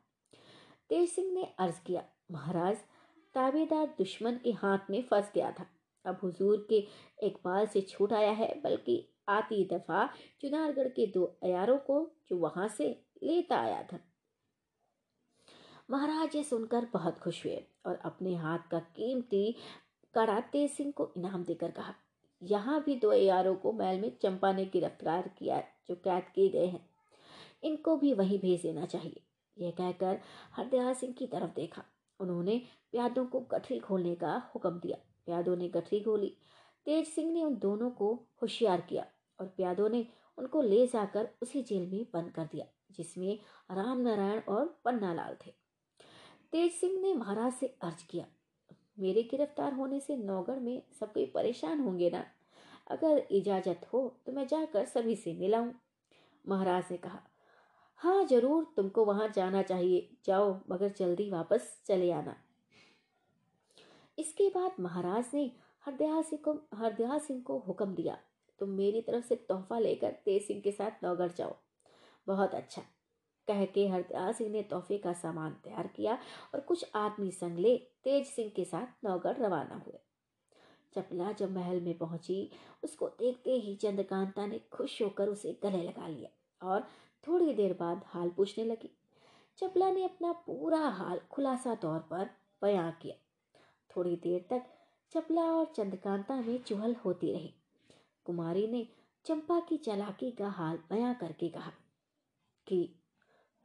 तेज 0.90 1.10
सिंह 1.10 1.32
ने 1.34 1.44
अर्ज़ 1.60 1.82
किया, 1.86 2.04
महाराज, 2.32 2.78
ताबेदार 3.36 3.94
दुश्मन 3.98 4.40
के 4.44 4.52
हाथ 4.54 4.90
में 4.90 5.02
फंस 5.02 5.32
गया 5.36 5.52
था। 5.52 5.66
अब 6.06 6.20
हुजूर 6.24 6.66
के 6.70 6.78
इकबाल 7.20 7.66
से 7.68 7.82
छूट 7.82 8.14
आया 8.14 8.32
है, 8.32 8.54
बल्कि 8.62 9.06
आती 9.30 9.64
दफ़ा 9.74 10.06
चुनारगढ़ 10.42 10.88
के 10.88 11.06
दो 11.08 11.24
अयारों 11.44 11.78
को 11.78 12.06
जो 12.30 12.38
वहाँ 12.38 12.68
से 12.68 12.90
लेता 13.24 13.60
आया 13.60 13.82
था 13.84 14.00
महाराज 15.92 16.36
ये 16.36 16.44
सुनकर 16.44 16.88
बहुत 16.94 17.20
खुश 17.20 17.46
हुए 17.46 17.64
और 17.86 18.00
अपने 18.06 18.36
हाथ 18.36 18.70
का 18.72 18.80
कीमती 18.80 19.56
कड़ा 20.14 20.40
तेज 20.40 20.72
सिंह 20.72 20.92
को 20.92 21.10
इनाम 21.18 21.44
देकर 21.44 21.72
कहा, 21.72 21.94
यहाँ 22.42 22.84
भी 22.84 22.96
दो 22.96 23.14
यारों 23.14 23.56
को 23.56 23.72
महल 23.72 24.00
में 24.00 24.12
चंपा 24.22 24.52
ने 24.52 24.66
गिरफ़्तार 24.66 25.28
किया, 25.38 25.60
जो 25.60 25.96
कैद 25.96 26.24
किए 26.36 26.50
गए 26.50 26.66
हैं। 26.66 26.90
इनको 27.64 27.96
भी 27.98 28.14
वहीं 28.14 28.40
भेज 28.40 28.62
देना 28.62 28.86
चाहिए। 28.86 29.22
यह 29.58 29.72
कहकर 29.72 30.20
हरदयाल 30.52 30.94
सिंह 30.94 31.14
की 31.14 31.28
तरफ़ 31.28 31.56
देखा। 31.56 31.84
उन्होंने 32.20 32.62
प्यादों 32.92 33.26
को 33.26 33.40
गठरी 33.40 33.80
खोलने 33.80 34.16
का 34.16 34.52
हुक्म 34.56 34.80
दिया। 34.80 34.98
प्यादों 35.26 35.56
ने 35.56 35.68
गठरी 35.70 36.00
खोली। 36.00 36.36
तेज 36.86 37.08
सिंह 37.08 37.32
ने 37.34 37.44
उन 37.44 37.56
दोनों 37.56 37.90
को 37.92 38.14
होशियार 38.42 38.82
किया। 38.82 39.06
और 39.40 39.48
प्यादों 39.48 39.90
ने 39.90 40.06
उनको 40.38 40.62
ले 40.62 40.86
जाकर 40.88 41.30
उसी 41.42 41.62
जेल 41.64 41.88
में 41.88 42.06
बंद 42.14 42.32
कर 42.32 42.46
दिया, 42.46 42.66
जिसमें 42.92 43.40
राम 43.72 44.00
नारायण 44.00 44.40
और 44.50 44.66
पन्ना 44.86 45.14
लाल 45.14 45.36
थे। 45.46 45.54
तेज 46.54 46.72
सिंह 46.72 47.00
ने 47.02 47.14
महाराज 47.16 47.54
से 47.54 47.68
अर्ज़ 47.84 48.06
किया, 48.10 48.26
मेरे 49.00 49.24
गिरफ़्तार 49.24 49.74
होने 49.74 50.00
से 50.00 50.18
नौगढ़ 50.18 50.60
में 50.60 50.82
सब 51.00 51.14
कोई 51.14 51.26
परेशान 51.28 51.80
होंगे 51.80 52.10
ना? 52.10 52.24
अगर 52.90 53.28
इजाज़त 53.32 53.86
हो 53.94 54.02
तो 54.26 54.32
मैं 54.32 54.48
जाकर 54.48 54.86
सभी 54.88 55.16
से 55.16 55.34
मिलाऊं। 55.34 55.72
महाराज 56.46 56.84
ने 56.92 56.98
कहा 56.98 57.22
हाँ 58.00 58.24
ज़रूर, 58.26 58.66
तुमको 58.76 59.04
वहाँ 59.06 59.28
जाना 59.36 59.62
चाहिए। 59.64 60.10
जाओ, 60.26 60.54
मगर 60.70 60.94
जल्दी 60.98 61.30
वापस 61.30 61.72
चले 61.86 62.12
आना। 62.12 62.36
इसके 64.18 64.48
बाद 64.50 64.76
महाराज 64.80 65.30
ने 65.34 65.44
हरदयाल 65.86 66.22
सिंह 66.24 66.42
को 66.44 66.54
हरदयाल 66.76 67.20
सिंह 67.20 67.42
को 67.42 67.58
हुक्म 67.68 67.96
दिया। 67.96 68.18
तुम 68.60 68.70
मेरी 68.70 69.02
तरफ़ 69.02 69.26
से 69.26 69.36
तोहफा 69.36 69.80
लेकर 69.80 70.12
तेज 70.12 70.48
सिंह 70.48 70.62
के 70.62 70.72
साथ 70.72 71.04
नौगढ़ 71.04 71.32
जाओ। 71.32 71.56
बहुत 72.28 72.56
अच्छा। 72.56 72.82
कह 73.48 73.66
के 73.66 73.88
हरदयाल 73.88 74.34
सिंह 74.34 74.52
ने 74.52 74.64
तोहफे 74.64 74.98
का 74.98 75.14
सामान 75.14 75.52
तैयार 75.64 75.88
किया 75.88 76.14
और 76.54 76.60
कुछ 76.60 76.92
आदमी 76.96 77.32
संग 77.32 77.58
ले 77.58 77.78
तेज 77.78 78.28
सिंह 78.28 78.50
के 78.50 78.66
साथ 78.66 79.06
नौगढ़ 79.06 79.38
रवाना 79.38 79.76
हुए। 79.76 80.00
चपला 80.96 81.32
जब 81.32 81.52
महल 81.52 81.82
में 81.82 81.98
पहुँची, 81.98 82.52
उसको 82.84 83.08
देखते 83.08 83.52
ही 83.52 83.76
चंद्रकांता 83.76 84.46
ने 84.46 84.60
खुश 84.72 85.02
होकर 85.02 85.28
उसे 85.28 85.60
गले 85.64 85.84
लगा 85.84 86.08
लिया 86.08 86.30
और 86.68 86.88
थोड़ी 87.28 87.54
देर 87.54 87.74
बाद 87.74 88.04
हाल 88.06 88.30
पूछने 88.30 88.66
लगी। 88.66 88.98
चपला 89.58 89.92
ने 89.92 90.04
अपना 90.04 90.32
पूरा 90.32 90.80
हाल 90.80 91.20
खुलासा 91.32 91.76
तौर 91.76 92.00
पर 92.00 92.30
बयां 92.62 92.92
किया। 92.92 93.16
थोड़ी 93.96 94.16
देर 94.16 94.46
तक 94.50 94.66
चपला 95.12 95.42
और 95.42 95.66
चंद्रकांता 95.66 96.36
में 96.36 96.64
चुहल 96.64 96.96
होती 96.96 97.34
रही। 97.34 97.54
कुमारी 98.30 98.68
ने 98.68 98.86
चंपा 99.26 99.60
की 99.60 99.78
चलाकी 99.80 100.32
का 100.32 100.50
हाल 100.52 100.78
बयां 100.90 101.14
करके 101.14 101.48
कहा 101.50 101.72
कि 102.68 102.78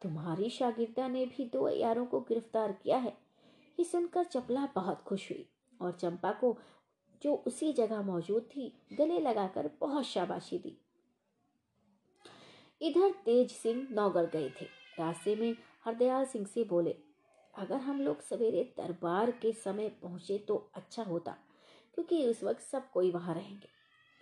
तुम्हारी 0.03 0.49
शागिर्दा 0.51 1.09
ने 1.09 1.25
भी 1.27 1.45
दो 1.47 1.69
यारों 1.69 2.05
को 2.07 2.21
गिरफ़्तार 2.21 2.73
किया 2.73 2.97
है। 2.99 3.13
ये 3.79 3.85
सुनकर 3.85 4.25
चपला 4.25 4.67
बहुत 4.75 5.03
खुश 5.03 5.31
हुई 5.31 5.47
और 5.81 5.93
चंपा 5.93 6.31
को 6.33 6.57
जो 7.23 7.35
उसी 7.47 7.73
जगह 7.73 8.03
मौजूद 8.03 8.43
थी, 8.47 8.73
गले 8.93 9.19
लगाकर 9.21 9.71
बहुत 9.81 10.05
शाबाशी 10.05 10.59
दी। 10.59 10.77
इधर 12.81 13.11
तेज 13.25 13.51
सिंह 13.53 13.87
नौगढ़ 13.91 14.27
गए 14.27 14.49
थे। 14.61 14.65
रास्ते 14.99 15.37
में 15.37 15.57
हरदयाल 15.85 16.25
सिंह 16.25 16.47
से 16.47 16.65
बोले, 16.65 16.97
अगर 17.55 17.81
हम 17.81 18.01
लोग 18.01 18.23
सवेरे 18.23 18.63
दरबार 18.79 19.31
के 19.43 19.53
समय 19.55 19.89
पहुँचे 20.03 20.39
तो 20.39 20.57
अच्छा 20.75 21.03
होता, 21.03 21.37
क्योंकि 21.95 22.27
उस 22.27 22.45
वक्त 22.45 22.63
सब 22.63 22.91
कोई 22.91 23.11
वहाँ 23.11 23.35
रहेंगे। 23.35 23.74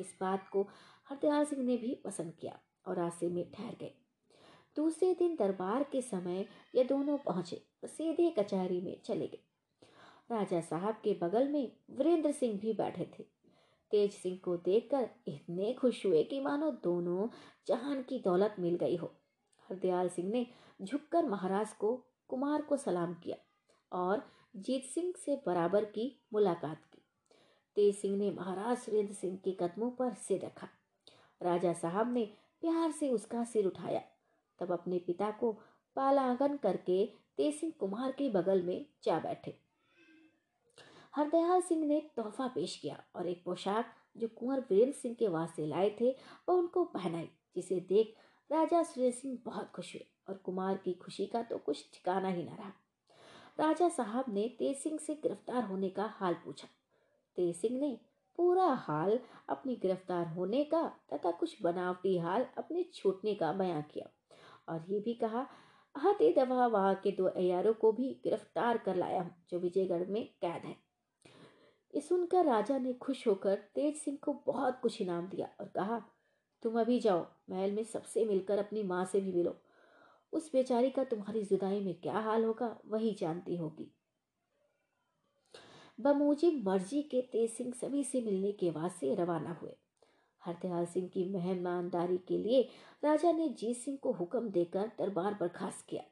इस 0.02 0.16
बात 0.20 0.48
को 0.48 0.62
हरदयाल 1.08 1.44
सिंह 1.44 1.62
ने 1.62 1.76
भी 1.76 1.94
पसंद 2.04 2.32
किया 2.40 2.58
और 2.86 2.96
रास्ते 2.96 3.28
में 3.28 3.44
ठहर 3.52 3.76
गए। 3.80 3.94
दूसरे 4.76 5.12
दिन 5.14 5.36
दरबार 5.36 5.82
के 5.82 6.00
समय 6.02 6.46
ये 6.74 6.84
दोनों 6.84 7.16
पहुँचे 7.18 7.62
तो 7.82 7.88
सीधे 7.88 8.30
कचहरी 8.38 8.80
में 8.80 8.96
चले 9.04 9.26
गए। 9.26 9.42
राजा 10.30 10.60
साहब 10.60 11.00
के 11.04 11.18
बगल 11.22 11.48
में 11.48 11.72
वीरेंद्र 11.90 12.32
सिंह 12.32 12.58
भी 12.58 12.72
बैठे 12.72 13.04
थे। 13.18 13.24
तेज 13.90 14.12
सिंह 14.12 14.38
को 14.44 14.56
देखकर 14.56 15.08
इतने 15.28 15.72
खुश 15.72 16.04
हुए 16.06 16.22
कि 16.22 16.40
मानो 16.40 16.70
दोनों 16.84 17.28
जहान 17.66 18.02
की 18.02 18.18
दौलत 18.18 18.56
मिल 18.58 18.76
गई 18.76 18.96
हो। 18.96 19.12
हरदयाल 19.66 20.08
सिंह 20.08 20.30
ने 20.30 20.46
झुककर 20.82 21.26
महाराज 21.26 21.72
को, 21.72 21.94
कुमार 22.28 22.62
को 22.62 22.76
सलाम 22.76 23.14
किया 23.14 23.36
और 23.92 24.22
जीत 24.56 24.84
सिंह 24.84 25.12
से 25.16 25.36
बराबर 25.46 25.84
की 25.84 26.06
मुलाकात 26.32 26.82
तेज 27.76 27.94
सिंह 27.96 28.16
ने 28.18 28.30
महाराज 28.30 28.78
सुरेंद्र 28.78 29.14
सिंह 29.14 29.36
के 29.36 29.52
कदमों 29.52 29.90
पर 29.90 30.14
सिर 30.14 30.44
रखा। 30.44 30.68
राजा 31.42 31.72
साहब 31.72 32.12
ने 32.12 32.24
प्यार 32.60 32.90
से 32.90 33.08
उसका 33.10 33.44
सिर 33.44 33.66
उठाया। 33.66 34.02
तब 34.58 34.72
अपने 34.72 34.98
पिता 34.98 35.30
को 35.30 35.52
पालांगन 35.96 36.56
करके 36.56 37.04
तेज 37.36 37.54
सिंह 37.54 37.72
कुमार 37.80 38.12
के 38.12 38.28
बगल 38.30 38.62
में 38.62 38.86
जा 39.04 39.18
बैठे। 39.18 39.54
हरदयाल 41.16 41.60
सिंह 41.60 41.84
ने 41.86 42.00
तोहफा 42.16 42.46
पेश 42.46 42.76
किया 42.76 43.02
और 43.16 43.26
एक 43.26 43.42
पोशाक 43.44 43.94
जो 44.16 44.28
कुंवर 44.28 44.60
वीरेंद्र 44.60 44.98
सिंह 44.98 45.14
के 45.14 45.28
वास्ते 45.28 45.66
लाए 45.66 45.90
थे, 46.00 46.10
वह 46.48 46.54
उनको 46.54 46.84
पहनाई, 46.84 47.28
जिसे 47.56 47.80
देख 47.80 48.14
राजा 48.50 48.82
सुरेंद्र 48.82 49.18
सिंह 49.18 49.38
बहुत 49.44 49.70
खुश 49.70 49.94
हुए 49.94 50.06
और 50.28 50.34
कुमार 50.34 50.76
की 50.76 50.92
खुशी 50.92 51.26
का 51.26 51.42
तो 51.42 51.58
कुछ 51.58 51.90
ठिकाना 51.94 52.28
ही 52.28 52.42
न 52.42 52.48
रहा। 52.48 52.72
राजा 53.58 53.88
साहब 53.88 54.24
ने 54.28 54.48
तेज 54.58 54.76
सिंह 54.76 54.98
से 54.98 55.14
गिरफ़्तार 55.14 55.64
होने 55.64 55.88
का 55.88 56.04
हाल 56.04 56.34
पूछा। 56.34 56.68
तेज 57.36 57.56
सिंह 57.56 57.78
ने 57.80 57.98
पूरा 58.38 58.64
हाल 58.64 59.18
अपनी 59.48 59.74
गिरफ़्तार 59.76 60.26
होने 60.26 60.64
का 60.64 60.82
तथा 61.12 61.30
कुछ 61.30 61.62
बनावटी 61.62 62.18
हाल 62.18 62.46
अपने 62.58 62.84
छूटने 62.94 63.34
का 63.34 63.52
बयां 63.52 63.82
किया। 63.82 64.08
और 64.68 64.84
ये 64.88 65.00
भी 65.00 65.14
कहा 65.14 65.46
हाथी 65.94 66.32
दवा 66.32 66.66
वहाँ 66.66 66.94
के 66.94 67.10
दो 67.10 67.26
अयारों 67.26 67.74
को 67.74 67.92
भी 67.92 68.08
गिरफ़्तार 68.24 68.78
कर 68.78 68.96
लाया 68.96 69.30
जो 69.50 69.58
विजयगढ़ 69.58 70.06
में 70.08 70.24
कैद 70.42 70.64
है। 70.64 70.76
ये 71.94 72.00
सुनकर 72.00 72.44
राजा 72.44 72.78
ने 72.78 72.92
खुश 72.92 73.26
होकर 73.26 73.54
तेज 73.74 73.96
सिंह 73.96 74.18
को 74.22 74.32
बहुत 74.46 74.78
कुछ 74.82 75.00
इनाम 75.02 75.28
दिया 75.28 75.48
और 75.60 75.66
कहा, 75.66 76.02
तुम 76.62 76.80
अभी 76.80 76.98
जाओ, 77.00 77.26
महल 77.50 77.72
में 77.72 77.84
सबसे 77.84 78.24
मिलकर 78.24 78.58
अपनी 78.58 78.82
माँ 78.82 79.04
से 79.04 79.20
भी 79.20 79.32
मिलो। 79.32 79.56
उस 80.32 80.50
बेचारी 80.52 80.90
का 80.90 81.04
तुम्हारी 81.04 81.42
जुदाई 81.42 81.80
में 81.80 81.94
क्या 81.94 82.18
हाल 82.18 82.44
होगा, 82.44 82.76
वही 82.86 83.14
जानती 83.14 83.56
होगी। 83.56 83.92
बमूजिब 85.98 86.62
मर्ज़ी 86.68 87.02
के 87.02 87.20
तेज 87.22 87.50
सिंह 87.50 87.72
सभी 87.72 88.02
से 88.04 88.20
मिलने 88.20 88.52
के 88.52 88.70
वास्ते 88.70 89.14
रवाना 89.14 89.52
हुए। 89.52 89.72
हरदयाल 90.42 90.86
सिंह 90.86 91.08
की 91.08 91.24
मेहमानदारी 91.24 92.16
के 92.18 92.38
लिए 92.38 92.62
राजा 93.02 93.32
ने 93.32 93.48
जीत 93.50 93.76
सिंह 93.76 93.98
को 94.02 94.12
हुक्म 94.12 94.48
देकर 94.50 94.90
दरबार 94.98 95.34
बर्खास्त 95.34 95.86
किया। 95.88 96.02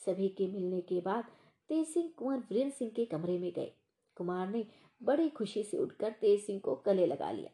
सभी 0.00 0.28
के 0.28 0.46
मिलने 0.46 0.80
के 0.80 1.00
बाद 1.00 1.24
तेज 1.70 1.86
सिंह 1.88 2.08
कुंवर 2.18 2.38
वीरेंद्र 2.40 2.74
सिंह 2.74 2.90
के 2.90 3.04
कमरे 3.04 3.38
में 3.38 3.52
गए। 3.52 3.72
कुमार 4.16 4.48
ने 4.48 4.64
बड़ी 5.00 5.28
खुशी 5.30 5.62
से 5.62 5.78
उठकर 5.78 6.12
तेज 6.20 6.44
सिंह 6.46 6.60
को 6.60 6.82
गले 6.86 7.06
लगा 7.06 7.30
लिया 7.30 7.50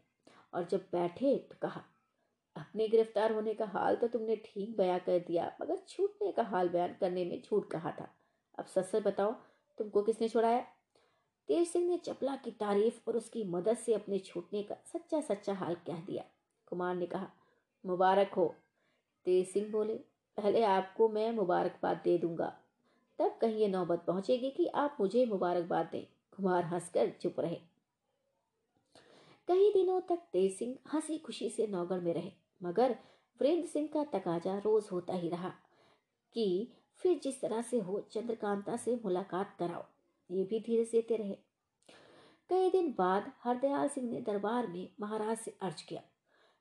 और 0.55 0.67
जब 0.67 0.87
बैठे 0.93 1.37
तो 1.51 1.57
कहा, 1.63 1.85
अपने 2.57 2.89
गिरफ़्तार 2.89 3.33
होने 3.33 3.55
का 3.55 3.67
हाल 3.67 3.97
तो 3.97 4.09
तुमने 4.09 4.37
ठीक 4.45 4.77
बयां 4.77 4.99
कर 4.99 5.19
दिया, 5.19 5.53
मगर 5.63 5.83
छूटने 5.89 6.33
का 6.33 6.43
हाल 6.45 6.69
बयान 6.69 6.97
करने 7.01 7.25
में 7.25 7.41
झूठ 7.43 7.71
कहा 7.71 7.91
था। 7.91 8.09
अब 8.59 8.67
सच 8.67 8.85
सच 8.87 9.03
बताओ, 9.03 9.33
तुमको 9.79 10.03
किसने 10.03 10.29
छुड़ाया? 10.29 10.67
तेज 11.49 11.69
सिंह 11.69 11.89
ने 11.89 11.99
चपला 11.99 12.37
की 12.37 12.51
तारीफ़ 12.51 13.01
और 13.09 13.17
उसकी 13.17 13.45
मदद 13.45 13.77
से 13.77 13.95
अपने 13.95 14.19
छूटने 14.19 14.63
का 14.63 14.75
सच्चा 14.75 15.21
सच्चा 15.21 15.55
हाल 15.55 15.75
कह 15.75 16.01
दिया। 16.01 16.25
कुमार 16.67 16.95
ने 16.95 17.07
कहा, 17.07 17.31
मुबारक 17.87 18.35
हो। 18.35 18.55
तेज 19.25 19.49
सिंह 19.49 19.71
बोले, 19.71 19.95
पहले 20.37 20.63
आपको 20.63 21.09
मैं 21.09 21.33
मुबारकबाद 21.33 22.01
दे 22.05 22.19
दूँगा। 22.19 22.59
तब 23.19 23.39
कहीं 23.41 23.57
ये 23.57 23.69
नौबत 23.69 24.05
पहुंचेगी 24.07 24.51
कि 24.51 24.67
आप 24.67 24.97
मुझे 25.01 25.27
मुबारकबाद 25.27 25.89
दें। 25.93 26.07
कुमार 26.37 26.65
हंसकर 26.65 27.11
चुप 27.11 27.41
रहे। 27.41 27.61
कई 29.49 29.71
दिनों 29.73 30.01
तक 30.01 30.17
तेज 30.17 30.59
सिंह 30.59 30.77
हँसी 30.93 31.19
खुशी 31.19 31.51
से 31.51 31.67
नौगढ़ 31.67 32.01
में 32.01 32.15
रहे, 32.15 32.33
मगर 32.63 32.97
वीरेंद्र 33.41 33.69
सिंह 33.69 33.89
का 33.95 34.05
तकाजा 34.05 34.59
रोज 34.59 34.89
होता 34.93 35.15
ही 35.15 35.29
रहा 35.29 35.53
कि 36.35 36.69
फिर 36.97 37.19
जिस 37.19 37.41
तरह 37.41 37.63
से 37.63 37.79
हो, 37.79 38.01
चंद्रकांता 38.01 38.77
से 38.77 39.01
मुलाकात 39.05 39.57
कराओ। 39.59 39.85
ये 40.31 40.45
भी 40.45 40.61
धीरे 40.61 40.85
देते 40.85 41.17
रहे। 41.17 41.39
कई 42.51 42.71
दिन 42.71 42.95
बाद 42.99 43.33
हरदयाल 43.45 43.89
सिंह 43.89 44.11
ने 44.11 44.21
दरबार 44.21 44.67
में 44.67 44.89
महाराज 45.01 45.39
से 45.39 45.59
अर्ज़ 45.63 45.87
किया। 45.89 46.03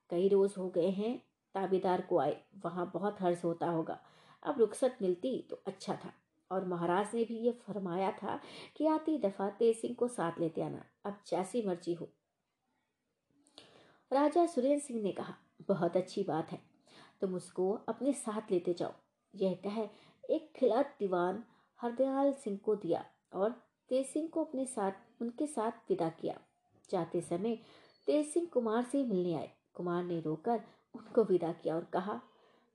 कई 0.10 0.30
रोज 0.30 0.54
हो 0.58 0.70
गए 0.70 0.90
हैं, 0.90 1.24
ताबेदार 1.54 2.02
को 2.02 2.20
आए, 2.20 2.42
वहाँ 2.66 2.92
बहुत 2.94 3.22
हर्ष 3.22 3.44
होता 3.44 3.70
होगा। 3.70 4.00
अब 4.44 4.60
रुखसत 4.60 4.98
मिलती 5.02 5.48
तो 5.50 5.62
अच्छा 5.68 5.96
था। 5.96 6.14
और 6.52 6.66
महाराज 6.66 7.16
ने 7.16 7.26
भी 7.26 7.38
ये 7.38 7.52
फरमाया 7.52 8.12
था 8.12 8.40
कि 8.76 8.88
आती 8.88 9.18
दफ़ा 9.18 9.50
तेज 9.50 9.78
सिंह 9.78 9.96
को 9.96 10.08
साथ 10.08 10.32
लेते 10.40 10.62
आना, 10.62 10.86
अब 11.06 11.24
जैसी 11.28 11.62
मर्ज़ी 11.62 11.94
हो। 11.94 12.10
राजा 14.14 14.46
सुरेंद्र 14.46 14.86
सिंह 14.86 15.02
ने 15.02 15.12
कहा, 15.12 15.34
बहुत 15.68 15.98
अच्छी 15.98 16.24
बात 16.24 16.52
है। 16.52 16.62
तुम 17.22 17.36
उसको 17.36 17.72
अपने 17.72 18.14
साथ 18.14 18.52
लेते 18.52 18.74
जाओ। 18.74 18.94
यह 19.36 19.60
कह 19.68 19.90
एक 20.34 20.54
खिलात 20.56 20.96
दीवान 21.00 21.44
हरदयाल 21.82 22.34
सिंह 22.34 22.58
को 22.58 22.76
दिया। 22.76 23.06
और 23.34 23.50
तेज 23.90 24.06
सिंह 24.06 24.28
को 24.28 24.44
अपने 24.44 24.66
साथ, 24.66 24.92
उनके 25.22 25.48
साथ 25.48 25.90
विदा 25.90 26.10
किया। 26.12 26.40
जाते 26.90 27.22
समय 27.22 27.58
तेज 28.08 28.28
सिंह 28.28 28.48
कुमार 28.54 28.84
से 28.84 29.04
मिलने 29.04 29.34
आए। 29.34 29.52
कुमार 29.76 30.04
ने 30.04 30.20
रोकर 30.22 30.62
उनको 30.96 31.24
विदा 31.24 31.52
किया 31.54 31.76
और 31.76 31.84
कहा, 31.94 32.14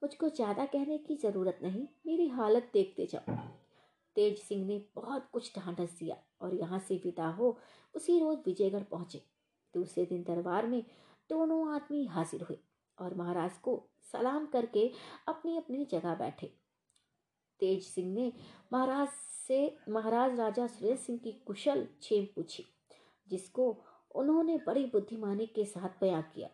मुझको 0.02 0.28
ज़्यादा 0.28 0.64
कहने 0.66 0.98
की 0.98 1.16
ज़रूरत 1.16 1.58
नहीं, 1.62 1.86
मेरी 2.06 2.28
हालत 2.28 2.70
देखते 2.72 3.06
जाओ। 3.06 3.36
तेज 4.16 4.38
सिंह 4.38 4.66
ने 4.66 4.78
बहुत 4.96 5.28
कुछ 5.32 5.52
ढांढस 5.56 5.96
दिया 5.98 6.16
और 6.40 6.54
यहाँ 6.54 6.78
से 6.78 7.00
विदा 7.04 7.28
हो 7.28 7.56
उसी 7.94 8.18
रोज 8.18 8.38
विजयगढ़ 8.46 8.82
पहुँचे। 8.82 9.22
दूसरे 9.74 10.04
दिन 10.06 10.22
दरबार 10.22 10.66
में 10.66 10.82
दोनों 11.30 11.74
आदमी 11.74 12.04
हाजिर 12.06 12.42
हुए 12.42 12.58
और 12.98 13.14
महाराज 13.14 13.56
को 13.58 13.82
सलाम 14.12 14.46
करके 14.46 14.90
अपनी 15.28 15.56
अपनी 15.56 15.84
जगह 15.84 16.14
बैठे। 16.14 16.50
तेज 17.62 17.82
सिंह 17.84 18.12
ने 18.14 18.32
महाराज 18.72 19.08
से, 19.08 19.76
महाराज 19.88 20.38
राजा 20.38 20.66
सुरेश 20.68 20.98
सिंह 20.98 21.18
की 21.18 21.32
कुशल 21.46 21.86
छेम 22.02 22.24
पूछी, 22.36 22.64
जिसको 23.28 23.76
उन्होंने 24.14 24.56
बड़ी 24.66 24.84
बुद्धिमानी 24.86 25.46
के 25.46 25.64
साथ 25.66 26.00
बयां 26.00 26.22
किया। 26.24 26.48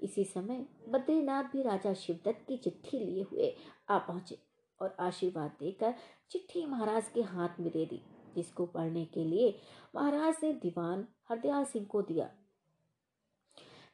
इसी 0.00 0.24
समय 0.24 0.64
बद्रीनाथ 0.88 1.44
भी 1.44 1.62
राजा 1.62 1.92
शिवदत्त 1.94 2.44
की 2.48 2.56
चिट्ठी 2.56 2.98
लिए 2.98 3.22
हुए 3.22 3.54
आ 3.90 3.98
पहुँचे 3.98 4.38
और 4.80 4.96
आशीर्वाद 5.00 5.56
देकर 5.60 5.94
चिट्ठी 6.30 6.64
महाराज 6.66 7.08
के 7.14 7.22
हाथ 7.22 7.60
में 7.60 7.70
दे 7.70 7.84
दी, 7.86 8.00
जिसको 8.34 8.66
पढ़ने 8.66 9.04
के 9.04 9.24
लिए 9.24 9.54
महाराज 9.94 10.36
ने 10.42 10.52
दीवान 10.54 11.06
हरदयाल 11.30 11.64
सिंह 11.64 11.86
को 11.86 12.02
दिया। 12.02 12.30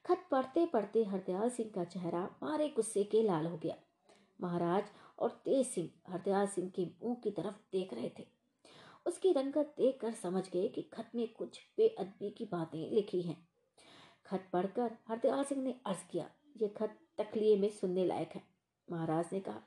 खत 0.05 0.27
पढ़ते 0.31 0.67
पढ़ते 0.67 1.05
हरदयाल 1.05 1.51
सिंह 1.51 1.71
का 1.75 1.85
चेहरा 1.87 2.23
मारे 2.43 2.69
गुस्से 2.69 3.05
के 3.05 3.23
लाल 3.23 3.47
हो 3.47 3.57
गया। 3.57 3.77
महाराज 4.41 4.91
और 5.19 5.31
तेज 5.45 5.67
सिंह 5.67 5.89
हरदयाल 6.09 6.47
सिंह 6.47 6.71
के 6.71 6.85
मुँह 6.85 7.15
की 7.15 7.31
तरफ़ 7.31 7.55
देख 7.73 7.95
रहे 7.95 8.11
थे। 8.19 8.27
उसकी 9.07 9.33
रंगत 9.33 9.75
देखकर 9.77 10.13
समझ 10.13 10.49
गए 10.51 10.69
कि 10.69 10.83
खत 10.83 11.11
में 11.15 11.27
कुछ 11.33 11.61
बेअदबी 11.77 12.31
की 12.31 12.45
बातें 12.45 12.91
लिखी 12.91 13.23
हैं। 13.23 13.37
खत 14.27 14.49
पढ़कर 14.53 14.97
हरदयाल 15.09 15.45
सिंह 15.45 15.63
ने 15.63 15.75
अर्ज़ 15.87 16.11
किया 16.11 16.31
यह 16.63 16.75
खत 16.77 16.99
तकलिए 17.19 17.57
में 17.57 17.69
सुनने 17.71 18.05
लायक 18.05 18.31
है। 18.35 18.43
महाराज 18.89 19.29
ने 19.33 19.41
कहा 19.41 19.61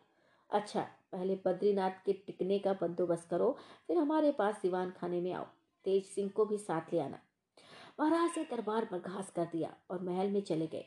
अच्छा 0.50 0.82
पहले 1.12 1.36
बद्रीनाथ 1.46 2.04
के 2.06 2.14
टिकने 2.14 2.60
का 2.60 2.74
बंदोबस्त 2.74 3.30
करो, 3.30 3.58
फिर 3.88 3.98
हमारे 3.98 4.32
पास 4.32 4.60
दीवान 4.62 4.92
खाने 4.92 5.22
में 5.22 5.32
आओ। 5.34 5.46
तेज 5.86 6.06
सिंह 6.06 6.30
को 6.30 6.46
भी 6.46 6.58
साथ 6.58 6.94
ले 6.94 7.00
आना। 7.00 7.20
महाराज 8.00 8.38
ने 8.38 8.44
दरबार 8.44 8.86
पर 8.86 9.00
घास 9.00 9.30
कर 9.30 9.46
दिया 9.46 9.74
और 9.90 10.02
महल 10.02 10.32
में 10.32 10.42
चले 10.42 10.68
गए। 10.68 10.86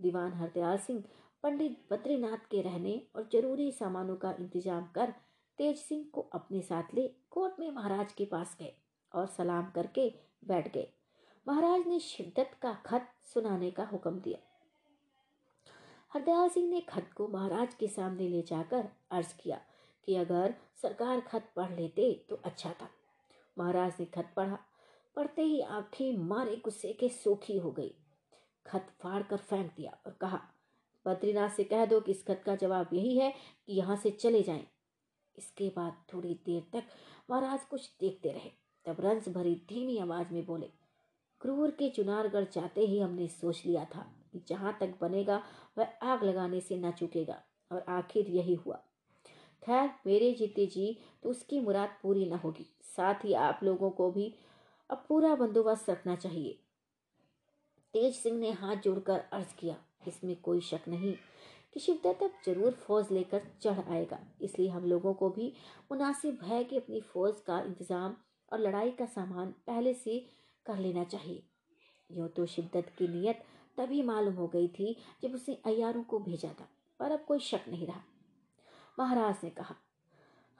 दीवान 0.00 0.32
हरदयाल 0.32 0.78
सिंह 0.78 1.02
पंडित 1.44 1.78
बद्रीनाथ 1.90 2.46
के 2.50 2.60
रहने 2.62 2.92
और 3.16 3.28
ज़रूरी 3.32 3.70
सामानों 3.72 4.14
का 4.16 4.30
इंतज़ाम 4.40 4.84
कर 4.94 5.10
तेज 5.58 5.76
सिंह 5.78 6.04
को 6.12 6.20
अपने 6.34 6.60
साथ 6.62 6.94
ले 6.94 7.06
कोर्ट 7.30 7.58
में 7.60 7.70
महाराज 7.70 8.12
के 8.12 8.24
पास 8.24 8.56
गए 8.60 8.72
और 9.12 9.26
सलाम 9.26 9.70
करके 9.70 10.08
बैठ 10.44 10.72
गए। 10.74 10.86
महाराज 11.46 11.86
ने 11.86 11.98
शिद्दत 12.00 12.56
का 12.62 12.72
खत 12.86 13.10
सुनाने 13.34 13.70
का 13.70 13.84
हुक्म 13.84 14.20
दिया। 14.20 14.38
हरदयाल 16.12 16.48
सिंह 16.48 16.68
ने 16.70 16.80
खत 16.80 17.10
को 17.16 17.28
महाराज 17.28 17.74
के 17.74 17.88
सामने 17.88 18.28
ले 18.28 18.42
जाकर 18.42 18.88
अर्ज़ 19.10 19.34
किया 19.42 19.60
कि 20.08 20.16
अगर 20.16 20.54
सरकार 20.82 21.20
खत 21.20 21.52
पढ़ 21.56 21.76
लेते 21.76 22.12
तो 22.28 22.40
अच्छा 22.44 22.70
था। 22.70 22.88
महाराज 23.56 24.00
ने 24.00 24.06
खत 24.06 24.32
पढ़ा। 24.36 24.58
पढ़ते 25.16 25.42
ही 25.42 25.60
आँखें 25.60 26.16
मारे 26.24 26.56
गुस्से 26.64 26.92
के 26.92 27.08
सूखी 27.20 27.58
हो 27.58 27.70
गई। 27.72 27.94
खत 28.66 28.92
फाड़ 29.02 29.22
कर 29.22 29.36
फेंक 29.36 29.72
दिया 29.76 29.98
और 30.06 30.16
कहा 30.20 30.40
बद्रीनाथ 31.06 31.50
से 31.50 31.64
कह 31.64 31.84
दो 31.86 32.00
कि 32.00 32.12
इस 32.12 32.22
खत 32.22 32.42
का 32.46 32.54
जवाब 32.56 32.94
यही 32.94 33.16
है 33.18 33.32
कि 33.66 33.72
यहाँ 33.72 33.96
से 33.96 34.10
चले 34.10 34.42
जाएँ। 34.42 34.66
इसके 35.38 35.68
बाद 35.76 35.96
थोड़ी 36.12 36.34
देर 36.46 36.62
तक 36.72 36.84
महाराज 37.30 37.64
कुछ 37.64 37.90
देखते 38.00 38.32
रहे। 38.32 38.50
तब 38.86 38.96
रंज 39.00 39.28
भरी 39.28 39.54
धीमी 39.68 39.98
आवाज़ 39.98 40.32
में 40.32 40.44
बोले, 40.46 40.68
क्रूर 41.40 41.70
के 41.70 41.88
चुनारगढ़ 41.90 42.44
जाते 42.54 42.80
ही 42.80 42.98
हमने 43.00 43.28
सोच 43.28 43.62
लिया 43.66 43.84
था 43.84 44.06
कि 44.32 44.42
जहाँ 44.48 44.76
तक 44.80 44.94
बनेगा 45.00 45.42
वह 45.78 45.92
आग 46.02 46.24
लगाने 46.24 46.60
से 46.60 46.76
न 46.76 46.90
चुकेगा 46.90 47.40
और 47.70 47.84
आखिर 47.88 48.28
यही 48.30 48.54
हुआ। 48.56 48.76
खैर, 49.62 49.90
मेरे 50.06 50.32
जीते 50.32 50.66
जी 50.66 50.96
तो 51.22 51.30
उसकी 51.30 51.60
मुराद 51.60 51.96
पूरी 52.02 52.26
न 52.26 52.32
होगी। 52.34 52.66
साथ 52.86 53.24
ही 53.24 53.32
आप 53.34 53.60
लोगों 53.64 53.90
को 53.90 54.10
भी 54.10 54.34
अब 54.90 55.04
पूरा 55.08 55.34
बंदोबस्त 55.34 55.90
रखना 55.90 56.16
चाहिए। 56.16 56.58
तेज 57.94 58.14
सिंह 58.14 58.38
ने 58.38 58.50
हाथ 58.52 58.76
जोड़कर 58.76 59.20
अर्ज़ 59.32 59.54
किया 59.58 59.76
इसमें 60.08 60.34
कोई 60.42 60.60
शक 60.62 60.88
नहीं 60.88 61.14
कि 61.74 61.80
शिवदत्त 61.80 62.22
अब 62.22 62.32
ज़रूर 62.46 62.72
फौज 62.80 63.10
लेकर 63.12 63.42
चढ़ 63.62 63.80
आएगा। 63.80 64.18
इसलिए 64.42 64.68
हम 64.68 64.84
लोगों 64.84 65.14
को 65.14 65.28
भी 65.30 65.52
मुनासिब 65.90 66.38
है 66.44 66.62
कि 66.64 66.76
अपनी 66.76 67.00
फौज 67.02 67.40
का 67.46 67.58
इंतज़ाम 67.62 68.16
और 68.50 68.60
लड़ाई 68.60 68.90
का 68.90 69.06
सामान 69.06 69.54
पहले 69.66 69.94
से 69.94 70.18
कर 70.66 70.78
लेना 70.78 71.04
चाहिए। 71.06 71.42
यूँ 72.10 72.28
तो 72.28 72.46
शिद्दत 72.46 72.92
की 72.98 73.08
नीयत 73.08 73.42
तभी 73.78 74.02
मालूम 74.02 74.34
हो 74.34 74.46
गई 74.48 74.68
थी 74.70 74.96
जब 75.22 75.34
उसने 75.34 75.54
अयारों 75.66 76.02
को 76.02 76.18
भेजा 76.20 76.48
था, 76.50 76.68
पर 77.00 77.12
अब 77.12 77.24
कोई 77.28 77.38
शक 77.40 77.64
नहीं 77.68 77.86
रहा। 77.86 78.02
महाराज 78.98 79.36
ने 79.44 79.50
कहा 79.50 79.74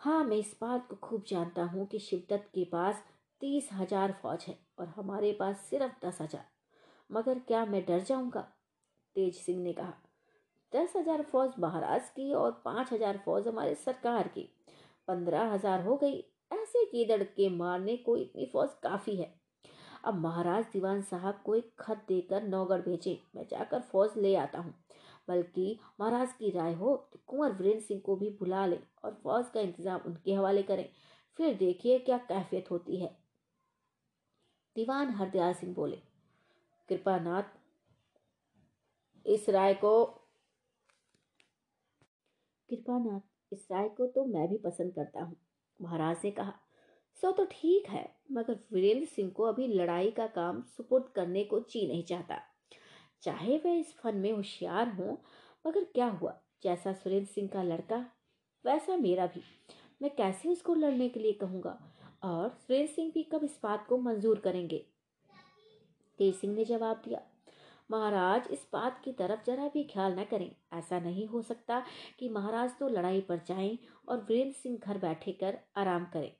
हाँ 0.00 0.22
मैं 0.24 0.36
इस 0.36 0.56
बात 0.60 0.86
को 0.88 0.96
खूब 0.98 1.24
जानता 1.28 1.62
हूँ 1.64 1.86
कि 1.86 1.98
शिवदत्त 2.00 2.48
के 2.54 2.64
पास 2.64 3.02
तीस 3.40 3.68
हज़ार 3.72 4.12
फौज 4.22 4.44
है 4.48 4.58
और 4.78 4.88
हमारे 4.96 5.32
पास 5.32 5.60
सिर्फ़ 5.60 6.06
दस 6.06 6.18
हज़ार। 6.20 6.44
मगर 7.10 7.38
क्या 7.38 7.64
मैं 7.66 7.84
डर 7.84 8.00
जाऊँगा? 8.00 8.46
तेज 9.16 9.34
सिंह 9.36 9.62
ने 9.62 9.72
कहा, 9.72 9.92
दस 10.72 10.92
हज़ार 10.96 11.22
फौज 11.22 11.52
महाराज 11.58 12.08
की 12.10 12.32
और 12.34 12.50
पाँच 12.64 12.92
हज़ार 12.92 13.20
फौज 13.24 13.48
हमारे 13.48 13.74
सरकार 13.76 14.28
की। 14.28 14.48
पंद्रह 15.08 15.52
हज़ार 15.52 15.82
हो 15.82 15.96
गई, 15.96 16.18
ऐसे 16.52 16.84
कीदड़ 16.86 17.22
के 17.24 17.48
मारने 17.50 17.96
को 17.98 18.16
इतनी 18.16 18.46
फौज 18.46 18.68
काफ़ी 18.82 19.16
है। 19.16 19.32
अब 20.04 20.20
महाराज 20.20 20.64
दीवान 20.72 21.02
साहब 21.02 21.40
को 21.44 21.54
एक 21.54 21.70
खत 21.78 22.04
देकर 22.08 22.42
नौगढ़ 22.44 22.80
भेजे, 22.80 23.18
मैं 23.36 23.46
जाकर 23.50 23.80
फौज 23.82 24.16
ले 24.16 24.34
आता 24.36 24.58
हूँ। 24.58 24.74
बल्कि 25.28 25.78
महाराज 26.00 26.32
की 26.32 26.50
राय 26.50 26.72
हो 26.74 26.96
तो 27.12 27.18
कुंवर 27.26 27.52
वीरेंद्र 27.52 27.80
सिंह 27.80 28.00
को 28.00 28.16
भी 28.16 28.28
बुला 28.40 28.64
ले 28.66 28.78
और 29.04 29.18
फौज 29.22 29.44
का 29.50 29.60
इंतज़ाम 29.60 30.00
उनके 30.06 30.34
हवाले 30.34 30.62
करें। 30.62 30.88
फिर 31.38 31.54
देखिए 31.56 31.98
क्या 32.00 32.18
कैफियत 32.20 32.70
होती 32.70 32.96
है। 32.96 33.06
दीवान 34.76 35.10
हरदयाल 35.10 35.52
सिंह 35.54 35.74
बोले, 35.74 35.98
कृपानाथ 36.88 37.56
इस 39.26 39.48
राय 39.48 39.74
को 39.74 40.04
कृपानाथ 42.68 43.20
इस 43.52 43.66
राय 43.72 43.88
को 43.88 44.06
तो 44.06 44.24
मैं 44.24 44.48
भी 44.48 44.56
पसंद 44.56 44.94
करता 44.94 45.22
हूँ। 45.22 45.36
महाराज 45.80 46.16
ने 46.24 46.30
कहा, 46.30 46.52
सो 47.22 47.30
तो 47.32 47.44
ठीक 47.44 47.88
है, 47.88 48.16
मगर 48.32 48.58
वीरेंद्र 48.72 49.06
सिंह 49.06 49.30
को 49.30 49.42
अभी 49.42 49.66
लड़ाई 49.68 50.10
का 50.10 50.26
काम 50.26 50.62
सुपुर्द 50.62 51.08
करने 51.08 51.44
को 51.44 51.60
जी 51.60 51.86
नहीं 51.88 52.04
चाहता। 52.04 52.40
चाहे 53.22 53.58
वह 53.58 53.78
इस 53.78 53.94
फन 53.96 54.16
में 54.16 54.32
होशियार 54.32 54.88
हो, 54.88 55.20
मगर 55.66 55.84
क्या 55.84 56.06
हुआ? 56.06 56.40
जैसा 56.62 56.92
सुरेंद्र 56.92 57.26
सिंह 57.26 57.48
का 57.48 57.62
लड़का, 57.62 58.06
वैसा 58.64 58.96
मेरा 58.96 59.26
भी। 59.26 59.42
मैं 60.02 60.14
कैसे 60.16 60.48
उसको 60.48 60.74
लड़ने 60.74 61.08
के 61.08 61.20
लिए 61.20 61.32
कहूँगा? 61.32 61.78
और 62.22 62.48
सुरेंद्र 62.48 62.92
सिंह 62.92 63.10
भी 63.14 63.22
कब 63.22 63.44
इस 63.44 63.58
बात 63.62 63.86
को 63.86 63.98
मंजूर 63.98 64.38
करेंगे? 64.38 64.86
तेज 66.18 66.34
सिंह 66.34 66.54
ने 66.54 66.64
जवाब 66.64 67.02
दिया 67.04 67.20
महाराज, 67.90 68.48
इस 68.50 68.66
बात 68.72 69.00
की 69.04 69.12
तरफ़ 69.12 69.44
जरा 69.46 69.68
भी 69.68 69.82
ख्याल 69.84 70.18
न 70.18 70.24
करें। 70.24 70.50
ऐसा 70.72 70.98
नहीं 71.00 71.26
हो 71.26 71.42
सकता 71.42 71.82
कि 72.18 72.28
महाराज 72.28 72.78
तो 72.78 72.88
लड़ाई 72.88 73.20
पर 73.20 73.40
जाएँ 73.46 73.78
और 74.08 74.24
वीरेंद्र 74.28 74.56
सिंह 74.58 74.78
घर 74.78 74.98
बैठे 74.98 75.32
कर 75.32 75.58
आराम 75.76 76.04
करें। 76.04 76.32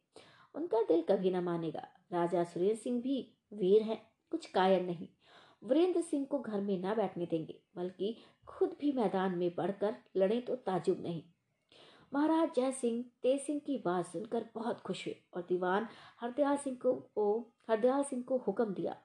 उनका 0.54 0.82
दिल 0.82 1.02
कभी 1.02 1.30
न 1.30 1.42
मानेगा। 1.44 1.86
राजा 2.12 2.44
सुरेंद्र 2.44 2.76
सिंह 2.76 3.00
भी 3.02 3.20
वीर 3.52 3.82
है, 3.82 4.00
कुछ 4.30 4.46
कायर 4.46 4.82
नहीं। 4.82 5.08
वीरेंद्र 5.62 6.00
सिंह 6.00 6.24
को 6.24 6.38
घर 6.38 6.60
में 6.60 6.78
न 6.78 6.94
बैठने 6.94 7.26
देंगे, 7.26 7.60
बल्कि 7.76 8.16
खुद 8.46 8.76
भी 8.80 8.92
मैदान 8.92 9.38
में 9.38 9.50
बढ़कर 9.56 9.96
लड़े 10.16 10.40
तो 10.40 10.56
ताजुब 10.56 11.02
नहीं। 11.02 11.22
महाराज 12.12 12.50
जय 12.56 12.72
सिंह, 12.72 13.04
तेज 13.22 13.40
सिंह 13.40 13.60
की 13.60 13.78
बात 13.78 14.06
सुनकर 14.06 14.44
बहुत 14.54 14.80
खुश 14.80 15.06
हुए 15.06 15.16
और 15.34 15.42
दीवान 15.42 15.88
हरदयाल 16.20 16.56
सिंह 16.56 16.76
को 16.86 17.54
हरदयाल 17.70 18.02
सिंह 18.02 18.22
को 18.22 18.36
हुक्म 18.38 18.74
दिया। 18.74 18.96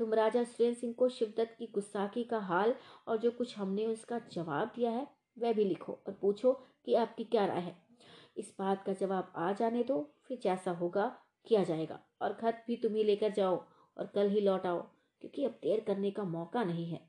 तुम 0.00 0.14
राजा 0.14 0.42
सुरेंद्र 0.44 0.78
सिंह 0.78 0.92
को 0.92 1.08
शिवदत्त 1.08 1.56
की 1.58 1.66
गुस्साखी 1.66 2.22
का 2.24 2.38
हाल 2.40 2.74
और 3.08 3.16
जो 3.16 3.30
कुछ 3.30 3.56
हमने 3.58 3.84
उसका 3.86 4.18
जवाब 4.32 4.70
दिया 4.74 4.90
है, 4.90 5.06
वह 5.38 5.52
भी 5.52 5.64
लिखो 5.64 5.92
और 6.06 6.12
पूछो 6.12 6.52
कि 6.86 6.94
आपकी 6.94 7.24
क्या 7.24 7.44
राय 7.46 7.60
है। 7.60 7.76
इस 8.36 8.52
बात 8.58 8.82
का 8.84 8.92
जवाब 8.92 9.32
आ 9.36 9.52
जाने 9.52 9.82
दो, 9.82 9.98
फिर 10.24 10.38
जैसा 10.42 10.70
होगा 10.70 11.06
किया 11.46 11.64
जाएगा 11.64 11.98
और 12.22 12.32
खत 12.32 12.64
भी 12.66 12.76
तुम 12.76 12.94
ही 12.94 13.04
लेकर 13.04 13.32
जाओ 13.32 13.56
और 13.96 14.06
कल 14.14 14.30
ही 14.30 14.40
लौट 14.40 14.66
आओ, 14.66 14.80
क्योंकि 15.22 15.44
अब 15.44 15.58
देर 15.62 15.80
करने 15.80 16.10
का 16.10 16.24
मौका 16.24 16.64
नहीं 16.64 16.86
है। 16.86 17.00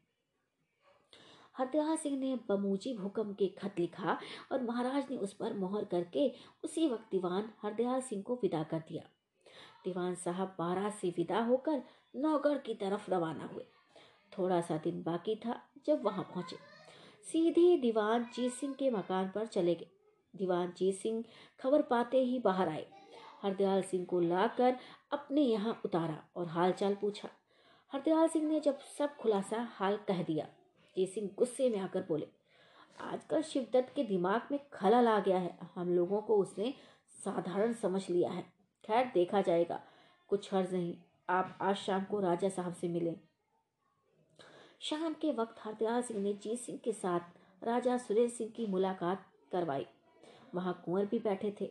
हरदयाल 1.58 1.96
सिंह 1.98 2.20
ने 2.20 2.36
बमूजी 2.50 2.94
हुक्म 2.94 3.34
के 3.34 3.48
खत 3.58 3.80
लिखा 3.80 4.18
और 4.52 4.62
महाराज 4.64 5.08
ने 5.12 5.18
उस 5.18 5.34
पर 5.34 5.54
मोहर 5.54 5.86
करके 5.86 6.32
उसी 6.64 6.88
वक्त 6.88 7.08
दीवान 7.12 7.50
हरदयाल 7.64 8.02
सिंह 8.02 8.24
को 8.24 8.40
विदा 8.42 8.64
कर 8.64 8.84
दिया। 8.90 9.04
दीवान 9.84 10.16
साहब 10.16 10.56
बारह 10.60 10.90
से 10.92 11.10
विदा 11.10 11.40
होकर 11.40 11.82
नौगढ़ 12.16 12.58
की 12.58 12.74
तरफ़ 12.74 13.12
रवाना 13.12 13.46
हुए। 13.46 13.66
थोड़ा 14.38 14.62
सा 14.62 14.78
दिन 14.78 15.04
बाकी 15.04 15.36
था 15.36 15.62
जब 15.86 16.04
वहाँ 16.04 16.24
पहुँचे। 16.24 16.56
सीधे 17.32 17.78
दीवान 17.78 18.24
जीत 18.36 18.54
सिंह 18.54 18.74
के 18.74 18.90
मकान 18.90 19.30
पर 19.30 19.46
चले 19.46 19.76
गए। 19.76 19.88
दीवान 20.36 20.74
जीत 20.78 20.96
सिंह 20.96 21.24
खबर 21.60 21.82
पाते 21.82 22.24
ही 22.24 22.40
बाहर 22.40 22.70
आए। 22.70 22.86
हरदयाल 23.42 23.82
सिंह 23.82 24.06
को 24.06 24.20
लाकर 24.20 24.78
अपने 25.12 25.42
यहाँ 25.42 25.82
उतारा 25.86 26.24
और 26.36 26.48
हालचाल 26.48 26.96
पूछा। 26.96 27.30
हरदयाल 27.92 28.28
सिंह 28.28 28.48
ने 28.48 28.60
जब 28.60 28.80
सब 28.98 29.16
खुलासा 29.18 29.68
हाल 29.72 29.98
कह 29.98 30.24
दिया, 30.24 30.48
जीत 30.96 31.10
सिंह 31.10 31.30
गुस्से 31.38 31.70
में 31.70 31.80
आकर 31.80 32.02
बोले, 32.02 32.28
आजकल 33.02 33.42
शिवदत्त 33.42 33.94
के 33.96 34.04
दिमाग 34.04 34.42
में 34.52 34.60
खलल 34.74 35.08
आ 35.08 35.20
गया 35.20 35.38
है। 35.38 35.58
हम 35.76 35.90
लोगों 35.90 36.22
को 36.22 36.38
उसने 36.38 36.74
साधारण 37.26 37.74
समझ 37.74 38.10
लिया 38.10 38.32
है। 38.32 38.42
खैर, 38.86 39.12
देखा 39.14 39.42
जाएगा। 39.42 39.82
कुछ 40.28 40.54
हर्ज 40.54 40.74
नहीं। 40.74 40.98
आप 41.32 41.58
आज 41.62 41.76
शाम 41.76 42.04
को 42.04 42.20
राजा 42.20 42.50
साहब 42.50 42.74
से 42.74 42.88
मिलें। 42.88 43.16
शाम 44.80 45.14
के 45.14 45.32
वक्त 45.32 45.56
हरदयाल 45.60 46.02
सिंह 46.02 46.20
ने 46.20 46.34
जीत 46.34 46.60
सिंह 46.60 46.80
के 46.84 46.92
साथ 46.92 47.20
राजा 47.64 47.98
सुरेश 47.98 48.34
सिंह 48.34 48.50
की 48.50 48.66
मुलाकात 48.66 49.26
करवाई। 49.52 49.86
वहाँ 50.56 50.82
कुंवर 50.86 51.06
भी 51.06 51.20
बैठे 51.20 51.56
थे। 51.62 51.66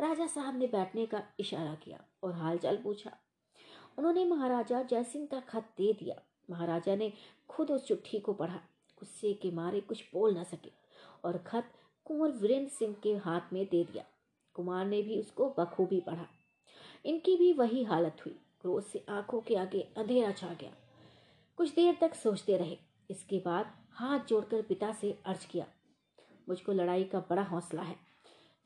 राजा 0.00 0.26
साहब 0.26 0.58
ने 0.58 0.66
बैठने 0.66 1.06
का 1.06 1.22
इशारा 1.40 1.74
किया 1.74 2.04
और 2.22 2.32
हालचाल 2.32 2.76
पूछा। 2.76 3.16
उन्होंने 3.98 4.24
महाराजा 4.24 4.82
जयसिंह 4.82 5.26
का 5.26 5.40
खत 5.40 5.62
दे 5.62 5.92
दिया। 5.92 6.22
महाराजा 6.50 6.96
ने 6.96 7.12
खुद 7.48 7.70
उस 7.70 7.86
चिट्ठी 7.86 8.20
को 8.20 8.32
पढ़ा। 8.32 8.60
गुस्से 8.98 9.32
के 9.32 9.50
मारे 9.50 9.80
कुछ 9.80 10.10
बोल 10.12 10.38
न 10.38 10.44
सके 10.44 10.72
और 11.24 11.38
खत 11.38 11.72
कुंवर 12.04 12.30
वीरेंद्र 12.30 12.70
सिंह 12.70 12.96
के 13.02 13.16
हाथ 13.16 13.52
में 13.52 13.66
दे 13.70 13.84
दिया। 13.84 14.04
कुमार 14.54 14.86
ने 14.86 15.02
भी 15.02 15.20
उसको 15.20 15.54
बखूबी 15.58 16.00
पढ़ा। 16.00 16.26
इनकी 17.04 17.36
भी 17.36 17.52
वही 17.52 17.84
हालत 17.84 18.16
हुई। 18.26 18.40
क्रोध 18.64 18.84
से, 18.84 19.04
आँखों 19.08 19.40
के 19.40 19.54
आगे 19.56 19.80
अंधेरा 19.96 20.30
छा 20.32 20.52
गया। 20.54 20.70
कुछ 21.58 21.74
देर 21.74 21.96
तक 22.00 22.14
सोचते 22.14 22.56
रहे। 22.56 22.76
इसके 23.10 23.38
बाद 23.38 23.72
हाथ 23.92 24.26
जोड़कर 24.28 24.62
पिता 24.62 24.92
से 24.92 25.10
अर्ज़ 25.26 25.46
किया, 25.46 25.66
मुझको 26.48 26.72
लड़ाई 26.72 27.04
का 27.04 27.20
बड़ा 27.30 27.42
हौसला 27.44 27.82
है। 27.82 27.96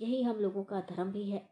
यही 0.00 0.22
हम 0.22 0.38
लोगों 0.38 0.64
का 0.64 0.80
धर्म 0.88 1.12
भी 1.12 1.24
है। 1.24 1.42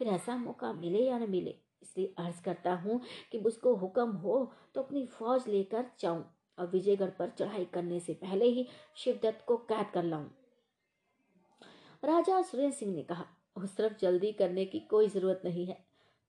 फिर 0.00 0.08
ऐसा 0.08 0.36
मौका 0.36 0.72
मिले 0.72 0.98
या 1.00 1.18
न 1.18 1.30
मिले, 1.30 1.54
इसलिए 1.82 2.14
अर्ज़ 2.18 2.42
करता 2.42 2.74
हूँ 2.74 3.00
कि 3.32 3.38
मुझको 3.38 3.74
हुक्म 3.76 4.10
हो 4.12 4.52
तो 4.74 4.82
अपनी 4.82 5.04
फौज 5.08 5.48
लेकर 5.48 5.86
जाऊँ 6.00 6.24
और 6.58 6.66
विजयगढ़ 6.66 7.10
पर 7.10 7.30
चढ़ाई 7.30 7.64
करने 7.64 8.00
से 8.00 8.14
पहले 8.14 8.44
ही 8.46 8.66
शिवदत्त 8.96 9.44
को 9.46 9.56
कैद 9.64 9.90
कर 9.94 10.04
लाऊं। 10.04 10.26
राजा 12.02 12.40
सुरेंद्र 12.42 12.76
सिंह 12.76 12.94
ने 12.94 13.02
कहा, 13.02 13.24
उस 13.56 13.76
तरफ़ 13.76 13.98
जल्दी 14.00 14.32
करने 14.32 14.64
की 14.64 14.80
कोई 14.80 15.08
ज़रूरत 15.08 15.42
नहीं 15.44 15.66
है। 15.66 15.78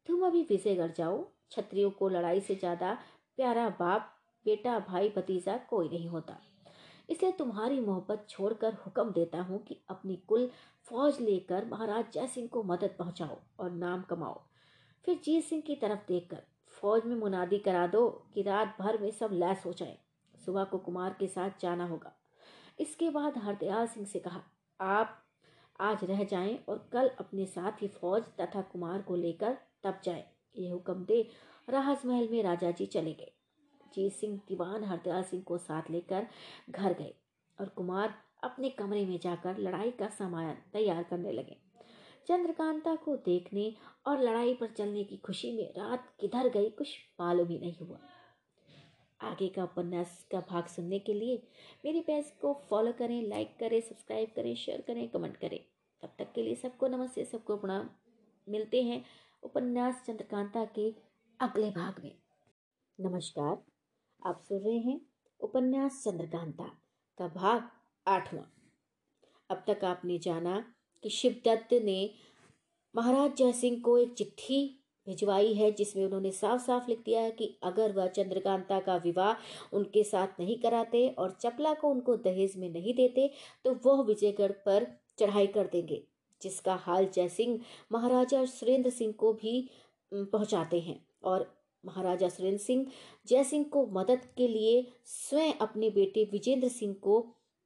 तुम 0.08 0.26
अभी 0.26 0.42
विजयगढ़ 0.44 0.92
जाओ 0.92 1.24
क्षत्रियों 1.52 1.90
को 1.92 2.10
लड़ाई 2.10 2.42
से 2.42 2.56
ज़्यादा 2.56 2.94
प्यारा 3.38 3.68
बाप, 3.70 4.14
बेटा, 4.46 4.78
भाई, 4.80 5.10
भतीजा 5.10 5.58
कोई 5.70 5.90
नहीं 5.90 6.08
होता। 6.10 6.38
इसलिए 7.10 7.32
तुम्हारी 7.32 7.80
मोहब्बत 7.80 8.26
छोड़कर 8.30 8.74
हुक्म 8.86 9.12
देता 9.12 9.42
हूँ 9.42 9.64
कि 9.64 9.78
अपनी 9.90 10.16
कुल 10.28 10.50
फौज 10.88 11.20
लेकर 11.22 11.66
महाराज 11.66 12.06
जय 12.14 12.28
सिंह 12.28 12.48
को 12.48 12.64
मदद 12.64 12.96
पहुँचाओ 13.00 13.38
और 13.60 13.72
नाम 13.72 14.02
कमाओ। 14.02 14.42
फिर 15.06 15.20
जीत 15.26 15.44
सिंह 15.44 15.62
की 15.62 15.76
तरफ़ 15.76 16.08
देखकर 16.08 16.44
फौज 16.74 17.06
में 17.06 17.16
मुनादी 17.16 17.58
करा 17.60 17.86
दो 17.88 18.08
कि 18.34 18.42
रात 18.42 18.76
भर 18.80 18.98
में 18.98 19.10
सब 19.12 19.30
लैस 19.34 19.64
हो 19.66 19.74
जाए। 19.74 19.98
सुबह 20.46 20.64
को 20.64 20.78
कुमार 20.78 21.16
के 21.20 21.28
साथ 21.28 21.62
जाना 21.62 21.86
होगा। 21.86 22.14
इसके 22.80 23.10
बाद 23.10 23.38
हरदयाल 23.38 23.88
सिंह 23.88 24.06
से 24.06 24.20
कहा, 24.20 24.42
आप 24.80 25.18
आज 25.80 26.04
रह 26.04 26.24
जाएँ 26.24 26.58
और 26.70 26.90
कल 26.94 27.10
अपने 27.20 27.46
साथ 27.46 27.82
ही 27.82 27.88
फौज 27.88 28.24
तथा 28.40 28.62
कुमार 28.62 29.02
को 29.02 29.16
लेकर 29.16 29.58
तब 29.84 30.00
जाए। 30.04 30.26
ये 30.56 30.70
हुक्म 30.70 31.06
दे 31.06 31.22
राजमहल 31.70 32.28
में 32.32 32.42
राजा 32.44 32.72
जी 32.72 32.86
चले 32.86 33.14
गए। 33.14 33.32
जीत 33.96 34.14
सिंह, 34.14 34.38
दीवान 34.48 34.84
हरदयाल 34.84 35.24
सिंह 35.24 35.44
को 35.44 35.58
साथ 35.58 35.90
लेकर 35.92 36.28
घर 36.70 36.94
गए 36.94 37.14
और 37.60 37.70
कुमार 37.70 38.14
अपने 38.44 38.70
कमरे 38.70 39.06
में 39.06 39.20
जाकर 39.20 39.58
लड़ाई 39.58 39.92
का 39.92 40.08
सामान 40.10 40.58
तैयार 40.74 41.04
करने 41.04 41.32
लगे। 41.32 41.58
चंद्रकांता 42.28 42.96
को 42.96 43.16
देखने 43.16 43.74
और 44.06 44.22
लड़ाई 44.22 44.54
पर 44.54 44.68
चलने 44.68 45.04
की 45.04 45.18
खुशी 45.18 45.52
में 45.52 45.74
रात 45.74 46.14
किधर 46.20 46.50
गई 46.50 46.70
कुछ 46.70 46.98
मालूम 47.20 47.48
ही 47.48 47.60
नहीं 47.60 47.76
हुआ। 47.78 48.00
आगे 49.22 49.48
का 49.48 49.64
उपन्यास 49.64 50.26
का 50.32 50.40
भाग 50.40 50.68
सुनने 50.68 51.00
के 51.00 51.14
लिए 51.14 51.42
मेरे 51.86 52.02
पेज 52.02 52.32
को 52.42 52.54
फॉलो 52.70 52.92
करें 52.92 53.22
लाइक 53.30 53.56
करें 53.60 53.80
सब्सक्राइब 53.82 54.32
करें 54.36 54.56
शेयर 54.56 54.82
करें 54.82 55.08
कमेंट 55.10 55.38
करें। 55.38 55.60
तब 56.04 56.14
तक 56.20 56.32
के 56.34 56.44
लिए 56.44 56.56
सबको 56.56 56.88
नमस्ते, 56.88 57.26
सबको 57.26 57.58
प्रणाम। 57.58 57.90
मिलते 58.48 58.82
हैं 58.84 59.04
उपन्यास 59.44 60.02
चंद्रकांता 60.08 60.64
के 60.66 60.84
अगले 61.40 61.70
भाग 61.70 61.96
में। 62.04 62.12
नमस्कार, 63.00 63.58
आप 64.22 64.40
सुन 64.40 64.58
रहे 64.58 64.78
हैं 64.78 65.00
उपन्यास 65.40 66.02
चंद्रकांता 66.04 66.66
का 67.18 67.28
भाग 67.28 67.64
आठवां। 68.08 68.44
अब 69.50 69.64
तक 69.68 69.86
आपने 69.86 70.18
जाना 70.18 70.60
कि 71.04 71.10
शिवदत्त 71.10 71.74
ने 71.84 72.14
महाराज 72.96 73.36
जय 73.38 73.52
सिंह 73.54 73.80
को 73.82 73.98
एक 73.98 74.14
चिट्ठी 74.14 74.62
भिजवाई 75.08 75.54
है, 75.54 75.72
जिसमें 75.72 76.06
उन्होंने 76.06 76.32
साफ़ 76.32 76.62
साफ़ 76.62 76.88
लिख 76.90 77.00
दिया 77.06 77.22
है 77.22 77.32
कि 77.32 77.56
अगर 77.64 77.92
वह 77.92 78.08
चंद्रकांता 78.10 78.80
का 78.80 78.96
विवाह 78.98 79.76
उनके 79.78 80.04
साथ 80.04 80.40
नहीं 80.40 80.60
कराते 80.60 81.08
और 81.10 81.38
चपला 81.42 81.74
को 81.74 81.90
उनको 81.90 82.16
दहेज 82.20 82.58
में 82.58 82.70
नहीं 82.70 82.94
देते 82.94 83.30
तो 83.66 83.78
वह 83.86 84.04
विजयगढ़ 84.04 84.52
पर 84.66 84.88
चढ़ाई 85.20 85.48
कर 85.48 85.68
देंगे। 85.68 86.04
जिसका 86.42 86.76
हाल 86.76 87.08
जयसिंह 87.08 87.60
महाराजा 87.92 88.44
सुरेंद्र 88.46 88.90
सिंह 88.90 89.14
को 89.14 89.34
भी 89.34 89.70
पहुंचाते 90.12 90.80
हैं। 90.80 91.00
और 91.24 91.54
महाराजा 91.84 92.30
सुरेंद्र 92.30 92.62
सिंह 92.62 92.86
जयसिंह 93.28 93.64
को 93.64 93.86
मदद 93.92 94.26
के 94.38 94.48
लिए 94.48 94.86
स्वयं 95.06 95.54
अपने 95.62 95.90
बेटे 95.90 96.24
विजेंद्र 96.32 96.68
सिंह 96.68 96.94
को 96.94 97.20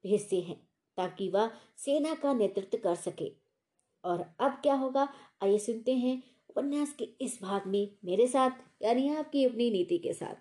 भेजते 0.04 0.40
हैं, 0.42 0.58
ताकि 0.98 1.30
वह 1.30 1.52
सेना 1.78 2.14
का 2.14 2.34
नेतृत्व 2.34 2.78
कर 2.78 2.96
सके। 2.96 3.32
और 4.04 4.26
अब 4.40 4.52
क्या 4.64 4.74
होगा? 4.76 5.08
आइए 5.44 5.58
सुनते 5.58 5.94
हैं 5.94 6.22
उपन्यास 6.50 6.94
के 6.94 7.08
इस 7.22 7.40
भाग 7.42 7.68
में 7.68 7.88
मेरे 8.06 8.28
साथ, 8.28 8.52
यानी 8.82 9.08
आपकी 9.10 9.46
अपनी 9.46 9.70
नीति 9.72 9.98
के 9.98 10.14
साथ। 10.14 10.36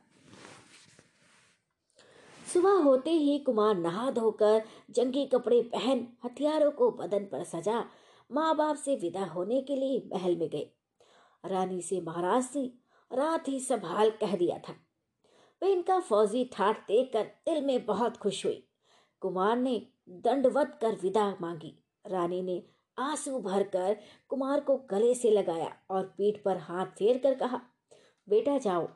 सुबह 2.47 2.83
होते 2.83 3.11
ही 3.11 3.39
कुमार 3.39 3.75
नहा 3.77 4.11
धोकर, 4.11 4.63
जंगी 4.91 5.25
कपड़े 5.27 5.61
पहन, 5.65 6.07
हथियारों 6.25 6.71
को 6.71 6.91
बदन 6.91 7.25
पर 7.25 7.45
सजा 7.45 7.85
माँ 8.31 8.55
बाप 8.57 8.77
से 8.77 8.97
विदा 8.97 9.25
होने 9.25 9.61
के 9.63 9.77
लिए 9.77 10.03
महल 10.15 10.37
में 10.37 10.49
गए। 10.49 10.71
रानी 11.45 11.81
से 11.83 12.01
महाराज 12.01 12.49
ने 12.57 12.65
रात 13.11 13.49
ही 13.49 13.61
सब 13.61 13.85
हाल 13.85 14.11
कह 14.11 14.37
दिया 14.37 14.59
था। 14.59 14.73
वे 15.63 15.73
इनका 15.73 15.99
फौजी 16.01 16.45
ठाट 16.45 16.87
देखकर 16.89 17.25
दिल 17.47 17.65
में 17.65 17.85
बहुत 17.87 18.17
खुश 18.17 18.45
हुई 18.47 18.63
कुमार 19.23 19.57
ने 19.57 19.77
दंडवत 20.09 20.79
कर 20.81 20.97
विदा 21.03 21.29
मांगी। 21.41 21.75
रानी 22.05 22.43
ने 22.43 22.63
आँसू 22.99 23.39
भरकर 23.41 23.97
कुमार 24.29 24.61
को 24.61 24.77
गले 24.91 25.15
से 25.15 25.31
लगाया 25.31 25.73
और 25.91 26.05
पीठ 26.19 26.43
पर 26.43 26.57
हाथ 26.57 26.87
फेर 26.87 27.19
कर 27.19 27.35
कहा, 27.35 27.61
बेटा 28.29 28.59
जाओ 28.59 28.89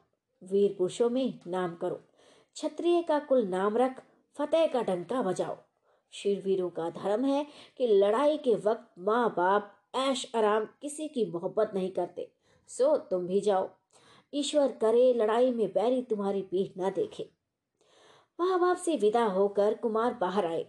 वीर 0.42 0.74
पुरुषों 0.78 1.10
में 1.10 1.38
नाम 1.46 1.74
करो। 1.74 1.94
क्षत्रिय 2.56 3.02
का 3.02 3.18
कुल 3.18 3.46
नाम 3.46 3.76
रख, 3.76 4.02
फतेह 4.36 4.66
का 4.66 4.82
डंका 4.82 5.22
बजाओ। 5.22 5.56
वीरों 6.14 6.68
का 6.70 6.88
धर्म 6.90 7.24
है 7.24 7.46
कि 7.78 7.86
लड़ाई 7.86 8.36
के 8.36 8.54
वक्त 8.54 8.86
माँ 8.98 9.28
बाप 9.30 9.74
ऐश 9.96 10.32
आराम 10.34 10.64
किसी 10.82 11.08
की 11.08 11.24
मोहब्बत 11.24 11.70
नहीं 11.74 11.90
करते। 11.90 12.28
सो 12.68 12.96
तुम 12.96 13.26
भी 13.26 13.40
जाओ। 13.40 13.68
ईश्वर 14.34 14.72
करे 14.72 15.12
लड़ाई 15.14 15.50
में 15.50 15.68
बैरी 15.68 16.02
तुम्हारी 16.02 16.42
पीठ 16.42 16.72
न 16.78 16.90
देखे। 16.90 17.28
माँ 18.40 18.58
बाप 18.60 18.76
से 18.76 18.96
विदा 18.96 19.24
होकर 19.24 19.74
कुमार 19.74 20.14
बाहर 20.14 20.46
आए। 20.46 20.66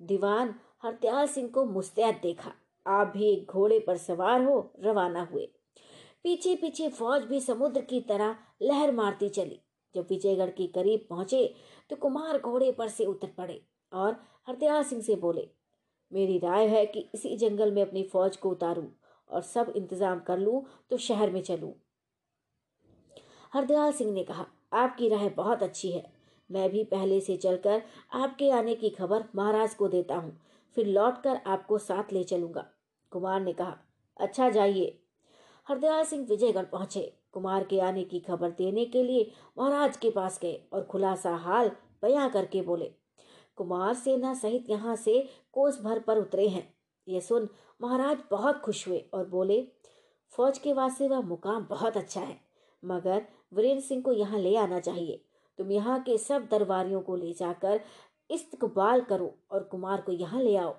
दीवान 0.00 0.54
हरदयाल 0.82 1.26
सिंह 1.26 1.48
को 1.48 1.64
मुस्तैद 1.64 2.20
देखा। 2.22 2.52
आप 2.86 3.12
भी 3.16 3.32
एक 3.32 3.50
घोड़े 3.50 3.78
पर 3.78 3.96
सवार 3.96 4.44
हो, 4.44 4.72
रवाना 4.80 5.28
हुए। 5.32 5.48
पीछे 6.24 6.54
पीछे 6.54 6.88
फौज 6.88 7.22
भी 7.22 7.40
समुद्र 7.40 7.80
की 7.80 8.00
तरह 8.00 8.36
लहर 8.62 8.92
मारती 8.92 9.28
चली। 9.28 9.60
जब 9.94 10.06
विजयगढ़ 10.10 10.50
के 10.50 10.66
करीब 10.66 11.06
पहुँचे 11.10 11.54
तो 11.90 11.96
कुमार 11.96 12.38
घोड़े 12.38 12.72
पर 12.72 12.88
से 12.88 13.04
उतर 13.04 13.28
पड़े। 13.28 13.60
और 13.92 14.16
हरदयाल 14.48 14.82
सिंह 14.84 15.02
से 15.02 15.14
बोले, 15.16 15.48
मेरी 16.12 16.38
राय 16.38 16.66
है 16.68 16.84
कि 16.86 17.08
इसी 17.14 17.36
जंगल 17.36 17.72
में 17.72 17.82
अपनी 17.82 18.02
फौज 18.02 18.36
को 18.36 18.50
उतारूं 18.50 18.86
और 19.30 19.42
सब 19.42 19.72
इंतज़ाम 19.76 20.20
कर 20.20 20.38
लूँ 20.38 20.62
तो 20.90 20.96
शहर 20.98 21.30
में 21.30 21.40
चलूँ। 21.42 21.72
हरदयाल 23.52 23.92
सिंह 23.92 24.12
ने 24.12 24.24
कहा, 24.24 24.46
आपकी 24.72 25.08
राय 25.08 25.28
बहुत 25.28 25.62
अच्छी 25.62 25.90
है। 25.90 26.10
मैं 26.50 26.68
भी 26.70 26.82
पहले 26.84 27.20
से 27.20 27.36
चलकर 27.36 27.82
आपके 28.14 28.50
आने 28.50 28.74
की 28.74 28.90
खबर 28.90 29.24
महाराज 29.36 29.74
को 29.74 29.88
देता 29.88 30.16
हूँ। 30.16 30.36
फिर 30.76 30.86
लौटकर 30.86 31.40
आपको 31.46 31.78
साथ 31.78 32.12
ले 32.12 32.22
चलूँगा। 32.24 32.64
कुमार 33.12 33.40
ने 33.40 33.52
कहा 33.52 33.76
अच्छा 34.16 34.48
जाइए। 34.50 34.98
हरदयाल 35.66 36.04
सिंह 36.04 36.26
विजयगढ़ 36.26 36.64
पहुँचे। 36.64 37.12
कुमार 37.32 37.64
के 37.64 37.78
आने 37.80 38.04
की 38.04 38.20
खबर 38.20 38.50
देने 38.50 38.84
के 38.86 39.02
लिए 39.02 39.30
महाराज 39.58 39.96
के 39.96 40.10
पास 40.10 40.38
गए 40.42 40.60
और 40.72 40.84
खुलासा 40.84 41.34
हाल 41.36 41.70
बयां 42.02 42.28
करके 42.30 42.62
बोले 42.62 42.90
कुमार 43.58 43.94
सेना 43.94 44.34
सहित 44.34 44.70
यहाँ 44.70 44.96
से 44.96 45.20
कोस 45.52 45.80
भर 45.82 45.98
पर 45.98 46.18
उतरे 46.18 46.48
हैं। 46.48 46.68
ये 47.06 47.20
सुन 47.20 47.48
महाराज 47.80 48.18
बहुत 48.30 48.60
खुश 48.60 48.86
हुए 48.88 49.04
और 49.14 49.26
बोले, 49.28 49.66
फौज 50.32 50.58
के 50.58 50.72
वास्ते 50.72 51.08
वह 51.08 51.20
मुकाम 51.20 51.66
बहुत 51.70 51.96
अच्छा 51.96 52.20
है, 52.20 52.40
मगर 52.82 53.22
वीरेंद्र 53.54 53.84
सिंह 53.84 54.02
को 54.02 54.12
यहाँ 54.12 54.38
ले 54.38 54.56
आना 54.56 54.78
चाहिए। 54.80 55.20
तुम 55.58 55.72
यहाँ 55.72 55.98
के 56.02 56.16
सब 56.18 56.46
दरबारियों 56.50 57.00
को 57.00 57.16
ले 57.16 57.32
जाकर 57.32 57.80
इस्तकबाल 58.30 59.00
करो 59.00 59.34
और 59.50 59.62
कुमार 59.62 60.00
को 60.00 60.12
यहाँ 60.12 60.42
ले 60.42 60.56
आओ। 60.56 60.74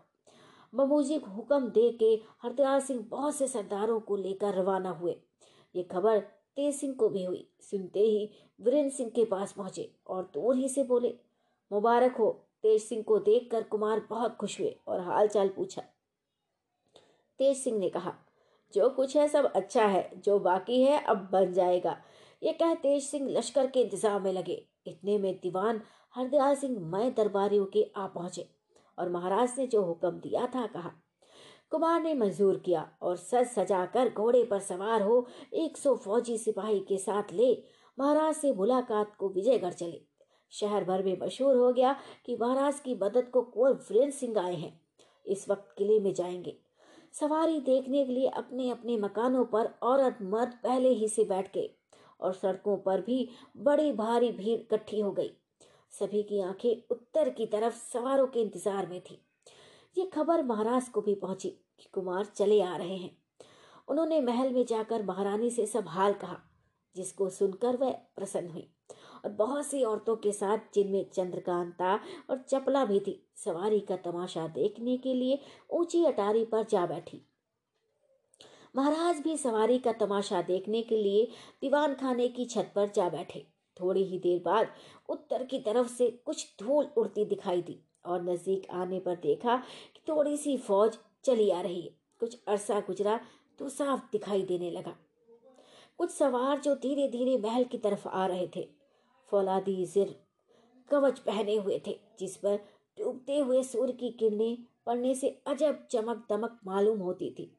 बमूजी 0.74 1.18
को 1.19 1.32
हुक्म 1.32 1.68
दे 1.69 1.90
के 2.00 2.14
हरदयाल 2.43 2.80
सिंह 2.82 3.03
बहुत 3.10 3.35
से 3.35 3.48
सरदारों 3.48 4.00
को 4.00 4.16
लेकर 4.18 4.53
रवाना 4.53 4.90
हुए। 4.92 5.16
ये 5.76 5.84
खबर 5.84 6.19
तेज 6.19 6.74
सिंह 6.76 6.93
को 6.93 7.10
भी 7.10 7.24
हुई। 7.24 7.48
सुनते 7.61 8.00
ही 8.00 8.30
वीरेंद्र 8.60 8.95
सिंह 8.95 9.10
के 9.10 9.26
पास 9.26 9.52
पहुँचे 9.52 9.90
और 10.08 10.24
दूर 10.34 10.56
ही 10.56 10.69
से 10.69 10.84
बोले, 10.84 11.14
मुबारक 11.72 12.16
हो 12.16 12.30
तेज 12.64 12.82
सिंह 12.82 13.01
को 13.03 13.17
देखकर 13.19 13.64
कुमार 13.64 14.01
बहुत 14.09 14.35
खुश 14.35 14.59
हुए 14.59 14.75
और 14.88 15.00
हाल 15.01 15.27
चाल 15.27 15.50
पूछा। 15.50 15.82
तेज 17.40 17.58
सिंह 17.58 17.77
ने 17.80 17.90
कहा, 17.90 18.14
जो 18.74 18.90
कुछ 18.90 19.16
है 19.17 19.27
सब 19.27 19.45
अच्छा 19.45 19.85
है, 19.85 20.09
जो 20.16 20.40
बाकी 20.40 20.82
है 20.82 21.01
अब 21.01 21.27
बन 21.32 21.53
जाएगा। 21.53 21.98
ये 22.42 22.53
कह 22.53 22.74
तेज 22.75 23.03
सिंह 23.03 23.30
लश्कर 23.30 23.67
के 23.67 23.82
इंतज़ाम 23.82 24.24
में 24.24 24.32
लगे। 24.33 24.61
इतने 24.88 25.17
में 25.17 25.33
दीवान 25.35 25.82
हरदयाल 26.16 26.56
सिंह 26.56 26.80
मय 26.88 27.09
दरबारियों 27.17 27.66
के 27.66 27.83
आ 27.98 28.08
पहुँचे 28.08 28.48
और 28.98 29.09
महाराज 29.09 29.53
ने 29.58 29.67
जो 29.67 29.82
हुक्म 29.83 30.19
दिया 30.19 30.45
था 30.45 30.66
कहा। 30.67 30.92
कुमार 31.72 32.01
ने 32.01 32.14
मंजूर 32.14 32.58
किया 32.66 32.90
और 33.01 33.16
सज 33.17 33.48
सजा 33.48 33.85
कर 33.85 34.09
घोड़े 34.09 34.43
पर 34.43 34.59
सवार 34.61 35.01
हो 35.01 35.25
एक 35.56 35.77
सौ 35.77 35.95
फौजी 35.95 36.38
सिपाही 36.38 36.80
के 36.80 36.98
साथ 36.98 37.33
ले 37.33 37.51
महाराज 37.98 38.35
से 38.35 38.51
मुलाकात 38.51 39.16
को 39.16 39.30
विजयगढ़ 39.30 39.74
चले। 39.74 40.01
शहर 40.54 40.84
भर 40.84 41.04
में 41.04 41.18
मशहूर 41.22 41.56
हो 41.56 41.72
गया 41.74 41.96
कि 42.26 42.38
महाराज 42.42 42.80
की 42.80 42.96
मदद 42.96 43.30
को 43.34 43.42
कुंवर 43.42 43.72
वीरेंद्र 43.72 44.16
सिंह 44.16 44.40
आए 44.40 44.56
हैं। 44.56 44.82
इस 45.26 45.50
वक्त 45.50 45.74
किले 45.78 46.00
में 46.00 46.14
जाएँगे। 46.14 46.58
सवारी 47.14 47.60
देखने 47.60 48.06
के 48.06 48.12
लिए 48.12 48.28
अपने 48.28 48.70
अपने 48.70 48.98
मकानों 48.98 49.46
पर 49.46 49.66
औरत 49.84 50.18
मर्द 50.22 50.54
पहले 50.64 50.90
ही 50.90 51.08
से 51.08 51.24
बैठ 51.24 51.54
गए 51.54 51.70
और 52.20 52.34
सड़कों 52.34 52.78
पर 52.78 53.02
भी 53.02 53.30
बड़ी 53.58 53.92
भारी 53.92 54.32
भीड़ 54.32 54.60
इकट्ठी 54.60 55.00
हो 55.00 55.12
गई। 55.12 55.32
सभी 55.92 56.24
की 56.24 56.42
आँखें 56.42 56.76
उत्तर 56.92 57.30
की 57.30 57.46
तरफ़ 57.46 57.76
सवारों 57.76 58.28
के 58.28 58.42
इंतज़ार 58.42 58.88
में 58.88 59.02
थी। 59.02 59.20
ये 59.98 60.06
खबर 60.06 60.44
महाराज 60.44 60.90
को 60.90 61.02
भी 61.02 61.16
पहुँची 61.16 61.50
कि 61.50 61.90
कुमार 61.94 62.26
चले 62.26 62.62
आ 62.62 62.76
रहे 62.76 62.96
हैं। 62.96 63.18
उन्होंने 63.88 64.22
महल 64.22 64.54
में 64.54 64.66
जाकर 64.66 65.04
महारानी 65.04 65.50
से 65.50 65.66
सब 65.66 65.88
हाल 65.88 66.14
कहा, 66.14 66.38
जिसको 66.96 67.30
सुनकर 67.30 67.78
वह 67.78 67.92
प्रसन्न 67.92 68.50
हुई। 68.50 68.73
और 69.24 69.32
बहुत 69.32 69.66
सी 69.66 69.84
औरतों 69.84 70.16
के 70.16 70.32
साथ, 70.32 70.58
जिनमें 70.74 71.06
चंद्रकांता 71.10 72.00
और 72.30 72.38
चपला 72.40 72.85
भी 72.85 73.00
थी, 73.00 73.19
सवारी 73.35 73.80
का 73.80 73.95
तमाशा 74.02 74.48
देखने 74.48 74.98
के 74.98 75.14
लिए 75.14 75.40
ऊँची 75.72 76.03
अटारी 76.06 76.43
पर 76.45 76.64
जा 76.64 76.85
बैठी। 76.85 77.22
महाराज 78.76 79.19
भी 79.19 79.38
सवारी 79.38 79.77
का 79.80 79.92
तमाशा 79.92 80.42
देखने 80.42 80.82
के 80.82 80.98
लिए 80.98 81.26
दीवान 81.61 81.93
खाने 81.95 82.27
की 82.27 82.45
छत 82.45 82.72
पर 82.76 82.90
जा 82.90 83.10
बैठे। 83.10 83.45
थोड़ी 83.77 84.03
ही 84.03 84.18
देर 84.19 84.42
बाद 84.45 84.74
उत्तर 85.10 85.43
की 85.43 85.60
तरफ़ 85.60 85.88
से 85.88 86.10
कुछ 86.26 86.56
धूल 86.60 86.88
उड़ती 86.98 87.26
दिखाई 87.26 87.61
दी 87.61 87.80
और 88.06 88.24
नज़दीक 88.24 88.68
आने 88.72 89.00
पर 89.00 89.16
देखा 89.16 89.56
कि 89.95 90.02
थोड़ी 90.10 90.35
सी 90.38 90.58
फौज 90.58 90.98
चली 91.26 91.50
आ 91.50 91.61
रही 91.61 91.82
है। 91.82 91.90
कुछ 92.19 92.38
अरसा 92.48 92.80
गुजरा 92.80 93.19
तो 93.60 93.69
साफ़ 93.69 94.02
दिखाई 94.11 94.42
देने 94.43 94.72
लगा। 94.72 94.95
कुछ 95.98 96.11
सवार 96.11 96.60
जो 96.60 96.76
धीरे 96.76 97.08
धीरे 97.08 97.38
महल 97.38 97.64
की 97.64 97.77
तरफ़ 97.77 98.08
आ 98.08 98.26
रहे 98.27 98.48
थे 98.56 98.68
फौलादी 99.32 99.85
जिर 99.85 100.16
कवच 100.90 101.19
पहने 101.19 101.56
हुए 101.56 101.82
थे, 101.88 102.00
जिस 102.19 102.35
पर 102.38 102.60
डूबते 102.98 103.38
हुए 103.40 103.64
सूर्य 103.64 103.93
की 103.93 104.10
किरणें 104.10 104.58
पड़ने 104.85 105.16
से 105.16 105.30
अजब 105.48 105.85
चमक 105.92 106.26
दमक 106.30 106.60
मालूम 106.66 107.00
होती 107.00 107.30
थी। 107.40 107.52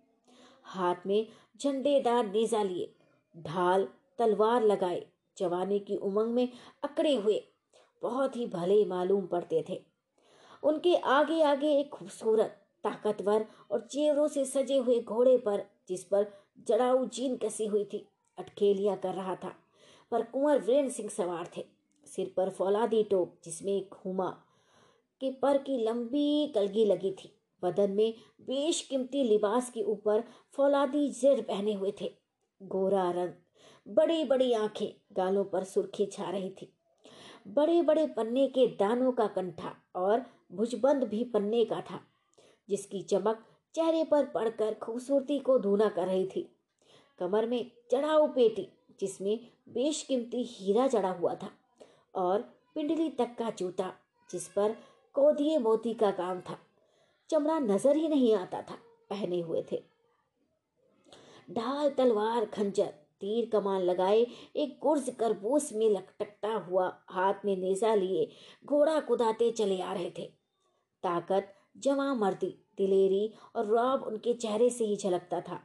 हाथ 0.64 1.06
में 1.06 1.26
झंडेदार 1.60 2.26
नेजा 2.26 2.62
लिए, 2.62 2.94
ढाल 3.36 3.88
तलवार 4.18 4.62
लगाए, 4.62 5.06
जवानी 5.36 5.78
की 5.78 5.96
उमंग 5.96 6.34
में 6.34 6.48
अकड़े 6.84 7.14
हुए, 7.14 7.42
बहुत 8.02 8.36
ही 8.36 8.46
भले 8.46 8.84
मालूम 8.84 9.26
पड़ते 9.26 9.64
थे। 9.68 9.80
उनके 10.62 10.96
आगे 10.96 11.42
आगे 11.42 11.78
एक 11.80 11.90
खूबसूरत, 11.90 12.60
ताकतवर 12.84 13.46
और 13.70 13.80
चेवरों 13.80 14.28
से 14.28 14.44
सजे 14.44 14.78
हुए 14.78 15.00
घोड़े 15.00 15.36
पर, 15.38 15.64
जिस 15.88 16.04
पर 16.04 16.26
जड़ाऊ 16.68 17.04
जीन 17.06 17.36
कसी 17.36 17.66
हुई 17.66 17.84
थी 17.84 18.06
अटखेलियाँ 18.38 18.96
कर 18.96 19.14
रहा 19.14 19.34
था। 19.34 19.54
पर 20.14 20.22
कुंवर 20.22 20.58
वीरेंद्र 20.58 20.92
सिंह 20.92 21.08
सवार 21.08 21.48
थे। 21.56 21.64
सिर 22.06 22.32
पर 22.36 22.50
फौलादी 22.50 23.02
टोप, 23.02 23.38
जिसमें 23.44 23.76
एक 23.76 23.94
हुमा 23.94 24.28
के 25.20 25.30
पर 25.30 25.58
की 25.58 25.84
लंबी 25.84 26.52
कलगी 26.54 26.84
लगी 26.84 27.10
थी। 27.12 27.30
बदन 27.62 27.90
में 27.90 28.14
बेशकीमती 28.40 29.24
लिबास 29.24 29.70
के 29.70 29.82
ऊपर 29.82 30.24
फौलादी 30.52 31.08
जिर 31.10 31.42
पहने 31.42 31.72
हुए 31.72 31.92
थे। 32.00 32.12
गोरा 32.62 33.10
रंग 33.10 33.32
बड़ी 33.88 34.24
बड़ी 34.24 34.52
आँखें 34.52 34.88
गालों 35.12 35.44
पर 35.44 35.64
सुर्खी 35.64 36.06
छा 36.06 36.30
रही 36.30 36.50
थी। 36.50 36.72
बड़े 37.48 37.82
बड़े 37.82 38.06
पन्ने 38.06 38.46
के 38.48 38.66
दानों 38.66 39.12
का 39.12 39.26
कंठा 39.26 39.74
और 39.96 40.24
भुजबंद 40.52 41.04
भी 41.04 41.24
पन्ने 41.24 41.64
का 41.64 41.80
था, 41.80 42.00
जिसकी 42.68 43.02
चमक 43.02 43.44
चेहरे 43.74 44.04
पर 44.04 44.24
पड़कर 44.24 44.74
खूबसूरती 44.74 45.38
को 45.38 45.58
धूना 45.58 45.88
कर 45.88 46.06
रही 46.06 46.26
थी। 46.26 46.48
कमर 47.18 47.46
में 47.46 47.70
चढ़ाऊ 47.90 48.26
पेटी, 48.26 48.68
जिसमें 49.00 49.53
बेशकीमती 49.66 50.42
हीरा 50.44 50.86
जड़ा 50.86 51.10
हुआ 51.10 51.34
था 51.34 51.50
और 52.14 52.40
पिंडली 52.74 53.08
तक 53.10 53.34
का 53.38 53.50
जूता, 53.50 53.92
जिस 54.30 54.48
पर 54.48 54.76
कोदिए 55.14 55.58
मोती 55.58 55.94
का 55.94 56.10
काम 56.10 56.40
था, 56.40 56.58
चमड़ा 57.30 57.58
नज़र 57.58 57.96
ही 57.96 58.08
नहीं 58.08 58.34
आता 58.34 58.60
था, 58.62 58.74
पहने 59.10 59.40
हुए 59.40 59.64
थे। 59.72 59.82
ढाल, 61.50 61.88
तलवार, 61.90 62.44
खंजर, 62.46 62.92
तीर 63.20 63.48
कमान 63.52 63.82
लगाए 63.82 64.26
एक 64.56 64.78
गुर्ज 64.82 65.10
करबूस 65.10 65.72
में 65.72 65.88
लटकता 65.90 66.52
हुआ 66.60 66.86
हाथ 67.10 67.44
में 67.44 67.56
नेजा 67.56 67.94
लिए 67.94 68.28
घोड़ा 68.64 68.98
कुदाते 69.00 69.50
चले 69.50 69.80
आ 69.80 69.92
रहे 69.92 70.10
थे। 70.10 70.26
ताकत 71.04 71.54
जमा 71.76 72.12
मर्दी, 72.14 72.54
दिलेरी 72.76 73.32
और 73.56 73.66
रौब 73.66 74.02
उनके 74.02 74.32
चेहरे 74.34 74.70
से 74.70 74.84
ही 74.84 74.96
झलकता 74.96 75.40
था। 75.40 75.60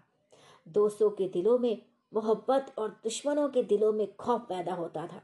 दोस्तों 0.67 1.09
के 1.09 1.27
दिलों 1.27 1.57
में 1.59 1.81
मोहब्बत 2.13 2.73
और 2.77 2.89
दुश्मनों 3.03 3.47
के 3.49 3.63
दिलों 3.63 3.91
में 3.93 4.07
खौफ 4.15 4.41
पैदा 4.41 4.73
होता 4.73 5.05
था। 5.07 5.21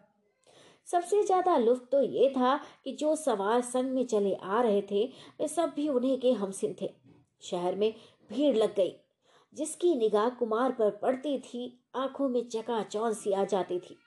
सबसे 0.88 1.24
ज़्यादा 1.24 1.58
लुफ्त 1.58 1.88
तो 1.92 2.02
ये 2.02 2.30
था 2.30 2.56
कि 2.84 2.92
जो 2.92 3.16
सवार 3.16 3.62
संग 3.62 3.92
में 3.92 4.06
चले 4.06 4.34
आ 4.36 4.62
रहे 4.62 4.82
थे, 4.82 5.04
वे 5.40 5.48
सब 5.48 5.74
भी 5.76 5.88
उन्हीं 5.90 6.18
के 6.20 6.32
हमसिन 6.34 6.76
थे। 6.82 6.90
शहर 7.44 7.76
में 7.76 7.94
भीड़ 8.30 8.56
लग 8.56 8.76
गई, 8.76 8.94
जिसकी 9.54 9.94
निगाह 9.96 10.30
कुमार 10.30 10.72
पर 10.72 10.90
पड़ती 10.92 11.38
थी, 11.40 11.80
आँखों 11.96 12.30
में 12.30 12.48
चकाचौंध 12.50 13.16
सी 13.16 13.34
आ 13.34 13.44
जाती 13.44 13.80
थी। 13.80 13.98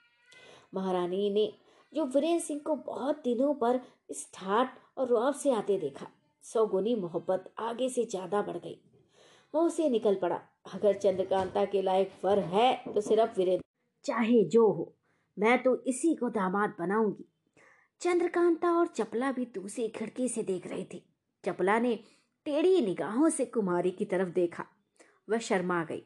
महारानी 0.73 1.29
ने 1.29 1.51
जो 1.93 2.05
वीरेंद्र 2.05 2.43
सिंह 2.45 2.59
को 2.65 2.75
बहुत 2.75 3.21
दिनों 3.23 3.53
पर 3.53 3.79
इस 4.09 4.27
ठाट 4.33 4.77
और 4.97 5.07
रौब 5.07 5.33
से 5.33 5.51
आते 5.51 5.77
देखा, 5.77 6.07
सौगुनी 6.43 6.95
मोहब्बत 6.95 7.51
आगे 7.59 7.89
से 7.89 8.05
ज़्यादा 8.05 8.41
बढ़ 8.41 8.57
गई। 8.57 8.79
वो 9.53 9.67
से 9.69 9.89
निकल 9.89 10.15
पड़ा। 10.15 10.39
अगर 10.73 10.93
चंद्रकांता 10.93 11.65
के 11.65 11.81
लायक 11.81 12.11
वर 12.25 12.39
है 12.39 12.83
तो 12.93 13.01
सिर्फ़ 13.01 13.37
वीरेंद्र। 13.37 13.63
चाहे 14.05 14.43
जो 14.43 14.71
हो, 14.71 14.95
मैं 15.39 15.63
तो 15.63 15.83
इसी 15.83 16.15
को 16.15 16.29
दामाद 16.29 16.75
बनाऊँगी। 16.79 17.25
चंद्रकांता 18.01 18.71
और 18.71 18.87
चपला 18.87 19.31
भी 19.31 19.45
दूसरी 19.45 19.87
खिड़की 19.87 20.29
से 20.29 20.43
देख 20.43 20.67
रही 20.67 20.83
थी। 20.83 21.13
चपला 21.45 21.79
ने 21.79 21.99
टेढ़ी 22.45 22.81
निगाहों 22.81 23.29
से 23.29 23.45
कुमारी 23.45 23.91
की 23.91 24.05
तरफ़ 24.05 24.29
देखा। 24.29 24.65
वह 25.29 25.37
शर्मा 25.37 25.83
गई। 25.83 26.03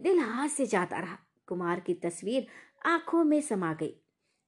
दिल 0.00 0.18
हाथ 0.18 0.48
से 0.48 0.66
जाता 0.66 0.98
रहा। 0.98 1.18
कुमार 1.46 1.80
की 1.80 1.94
तस्वीर 1.94 2.46
आँखों 2.86 3.24
में 3.24 3.40
समा 3.40 3.72
गई। 3.72 4.00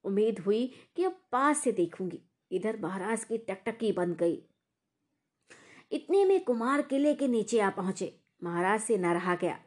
उम्मीद 0.04 0.38
हुई 0.38 0.72
कि 0.96 1.04
अब 1.04 1.20
पास 1.32 1.58
से 1.58 1.72
देखूँगी। 1.72 2.22
इधर 2.52 2.78
महाराज 2.80 3.24
की 3.24 3.38
टकटकी 3.38 3.92
बंद 3.92 4.16
गई। 4.16 4.42
इतने 5.92 6.24
में 6.24 6.44
कुमार 6.44 6.82
किले 6.82 7.14
के 7.14 7.28
नीचे 7.28 7.60
आ 7.60 7.70
पहुँचे। 7.70 8.21
महाराज 8.44 8.80
से 8.80 8.98
न 8.98 9.06
रहा 9.06 9.34
गया। 9.34 9.58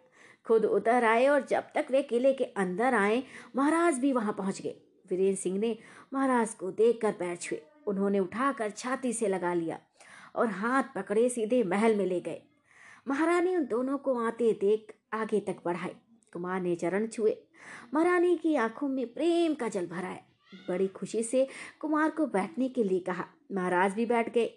खुद 0.46 0.66
उतर 0.66 1.04
आए 1.04 1.28
और 1.28 1.46
जब 1.46 1.64
तक 1.76 1.88
वे 1.92 2.02
किले 2.02 2.34
के 2.34 2.44
अंदर 2.44 2.94
आए, 2.94 3.24
महाराज 3.56 4.00
भी 4.00 4.14
वहाँ 4.14 4.34
पहुँच 4.34 4.62
गए। 4.62 4.76
वीरेंद्र 5.10 5.42
सिंह 5.42 5.60
ने 5.60 5.78
महाराज 6.14 6.54
को 6.54 6.72
देख 6.72 7.02
कर 7.02 7.12
पैर 7.12 7.36
छुए। 7.36 7.62
उन्होंने 7.88 8.20
उठाकर 8.20 8.70
छाती 8.70 9.14
से 9.14 9.28
लगा 9.28 9.54
लिया 9.54 9.80
और 10.36 10.48
हाथ 10.48 10.84
पकड़े 10.96 11.30
सीधे 11.30 11.64
महल 11.64 11.96
में 11.96 12.06
ले 12.06 12.22
गए। 12.22 12.42
महारानी 13.08 13.56
उन 13.56 13.66
दोनों 13.66 13.98
को 13.98 14.20
आते 14.20 14.54
देख 14.54 14.94
आगे 15.14 15.40
तक 15.40 15.58
बढ़ाए। 15.66 15.96
कुमार 16.34 16.62
ने 16.62 16.76
चरण 16.76 17.08
छुए। 17.08 17.38
महारानी 17.94 18.38
की 18.38 18.56
आँखों 18.56 18.88
में 18.88 19.14
प्रेम 19.14 19.54
का 19.54 19.68
जल 19.68 19.86
भरा 19.86 20.08
है। 20.08 20.26
बड़ी 20.70 20.88
खुशी 20.88 21.24
से 21.24 21.48
कुमार 21.80 22.10
को 22.10 22.28
बैठने 22.28 22.70
के 22.70 22.84
लिए 22.84 23.00
कहा। 23.00 23.26
महाराज 23.52 23.94
भी 23.94 24.06
बैठ 24.06 24.34
गए। 24.34 24.50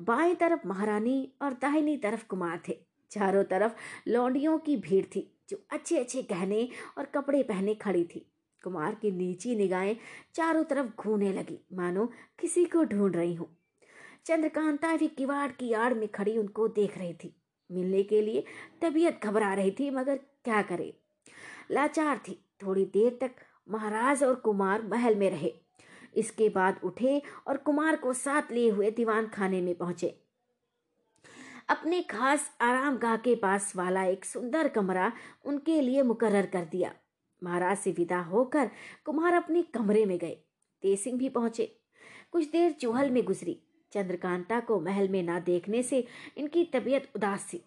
बाएँ 0.00 0.34
तरफ़ 0.34 0.68
महारानी 0.68 1.32
और 1.42 1.52
दाहिनी 1.52 1.96
तरफ़ 1.96 2.26
कुमार 2.26 2.60
थे। 2.68 2.85
चारों 3.10 3.44
तरफ़ 3.44 3.72
लौंडियों 4.08 4.58
की 4.58 4.76
भीड़ 4.76 5.04
थी, 5.04 5.40
जो 5.48 5.64
अच्छे 5.70 5.98
अच्छे 5.98 6.22
गहने 6.22 6.68
और 6.98 7.04
कपड़े 7.04 7.42
पहने 7.42 7.74
खड़ी 7.74 8.04
थी। 8.04 8.32
कुमार 8.64 8.94
की 8.94 9.10
नीची 9.10 9.56
निगाहें 9.56 9.96
चारों 10.34 10.64
तरफ़ 10.64 10.86
घूमने 10.86 11.32
लगी। 11.32 11.66
मानो 11.72 12.12
किसी 12.40 12.64
को 12.64 12.84
ढूंढ 12.84 13.16
रही 13.16 13.34
हूँ। 13.34 13.56
चंद्रकांता 14.26 14.96
भी 14.96 15.08
किवाड़ 15.08 15.50
की 15.50 15.72
आड़ 15.72 15.94
में 15.94 16.08
खड़ी 16.08 16.38
उनको 16.38 16.68
देख 16.68 16.98
रही 16.98 17.14
थी। 17.14 17.36
मिलने 17.72 18.02
के 18.02 18.22
लिए 18.22 18.44
तबीयत 18.82 19.20
घबरा 19.24 19.54
रही 19.54 19.70
थी, 19.70 19.90
मगर 19.90 20.16
क्या 20.16 20.62
करे? 20.62 20.96
लाचार 21.70 22.18
थी। 22.18 22.44
थोड़ी 22.62 22.84
देर 22.84 23.18
तक 23.20 23.30
महाराज 23.70 24.24
और 24.24 24.34
कुमार 24.34 24.82
महल 24.82 25.14
में 25.14 25.30
रहे। 25.30 25.54
इसके 26.16 26.48
बाद 26.48 26.80
उठे 26.84 27.22
और 27.48 27.56
कुमार 27.56 27.96
को 27.96 28.12
साथ 28.12 28.42
लिए 28.52 28.70
हुए 28.70 28.90
दीवान 28.90 29.26
खाने 29.26 29.60
में 29.60 29.74
पहुँचे। 29.74 30.25
अपने 31.68 32.02
खास 32.02 32.56
आराम 32.60 32.96
गाह 32.96 33.16
के 33.16 33.34
पास 33.34 33.76
वाला 33.76 34.04
एक 34.04 34.24
सुंदर 34.24 34.68
कमरा 34.68 35.12
उनके 35.44 35.80
लिए 35.80 36.02
मुकर्र 36.02 36.46
कर 36.46 36.64
दिया। 36.64 36.94
महाराज 37.44 37.78
से 37.78 37.92
विदा 37.92 38.20
होकर 38.20 38.70
कुमार 39.04 39.34
अपने 39.34 39.62
कमरे 39.62 40.06
में 40.06 40.18
गए। 40.18 40.38
तेसिंह 40.82 41.18
भी 41.18 41.28
पहुँचे। 41.28 41.80
कुछ 42.32 42.50
देर 42.50 42.72
चूहल 42.72 43.10
में 43.10 43.24
गुजरी। 43.24 43.62
चंद्रकांता 43.92 44.60
को 44.60 44.80
महल 44.80 45.08
में 45.08 45.22
ना 45.22 45.40
देखने 45.40 45.82
से 45.82 46.06
इनकी 46.36 46.64
तबीयत 46.64 47.10
उदास 47.16 47.50
थी। 47.52 47.64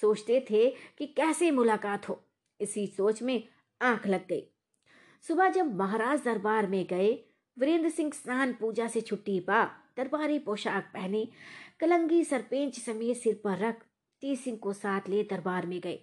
सोचते 0.00 0.46
थे 0.50 0.70
कि 0.98 1.06
कैसे 1.06 1.50
मुलाकात 1.50 2.08
हो। 2.08 2.24
इसी 2.60 2.86
सोच 2.86 3.22
में 3.22 3.48
आँख 3.82 4.06
लग 4.06 4.28
गई। 4.28 4.42
सुबह 5.28 5.48
जब 5.48 5.74
महाराज 5.74 6.22
दरबार 6.24 6.66
में 6.66 6.86
गए, 6.86 7.24
वीरेंद्र 7.58 7.88
सिंह 7.88 8.12
स्नान 8.12 8.52
पूजा 8.52 8.88
से 8.88 9.00
छुट्टी 9.00 9.40
पा, 9.40 9.64
दरबारी 9.96 10.38
पोशाक 10.38 10.84
पहने 10.94 11.28
कलंगी 11.80 12.22
सरपंच 12.24 12.78
समेत 12.78 13.16
सिर 13.16 13.40
पर 13.44 13.58
रख 13.58 13.82
ती 14.22 14.34
सिंह 14.36 14.56
को 14.56 14.72
साथ 14.72 15.08
ले 15.08 15.22
दरबार 15.22 15.66
में 15.66 15.80
गए। 15.80 15.98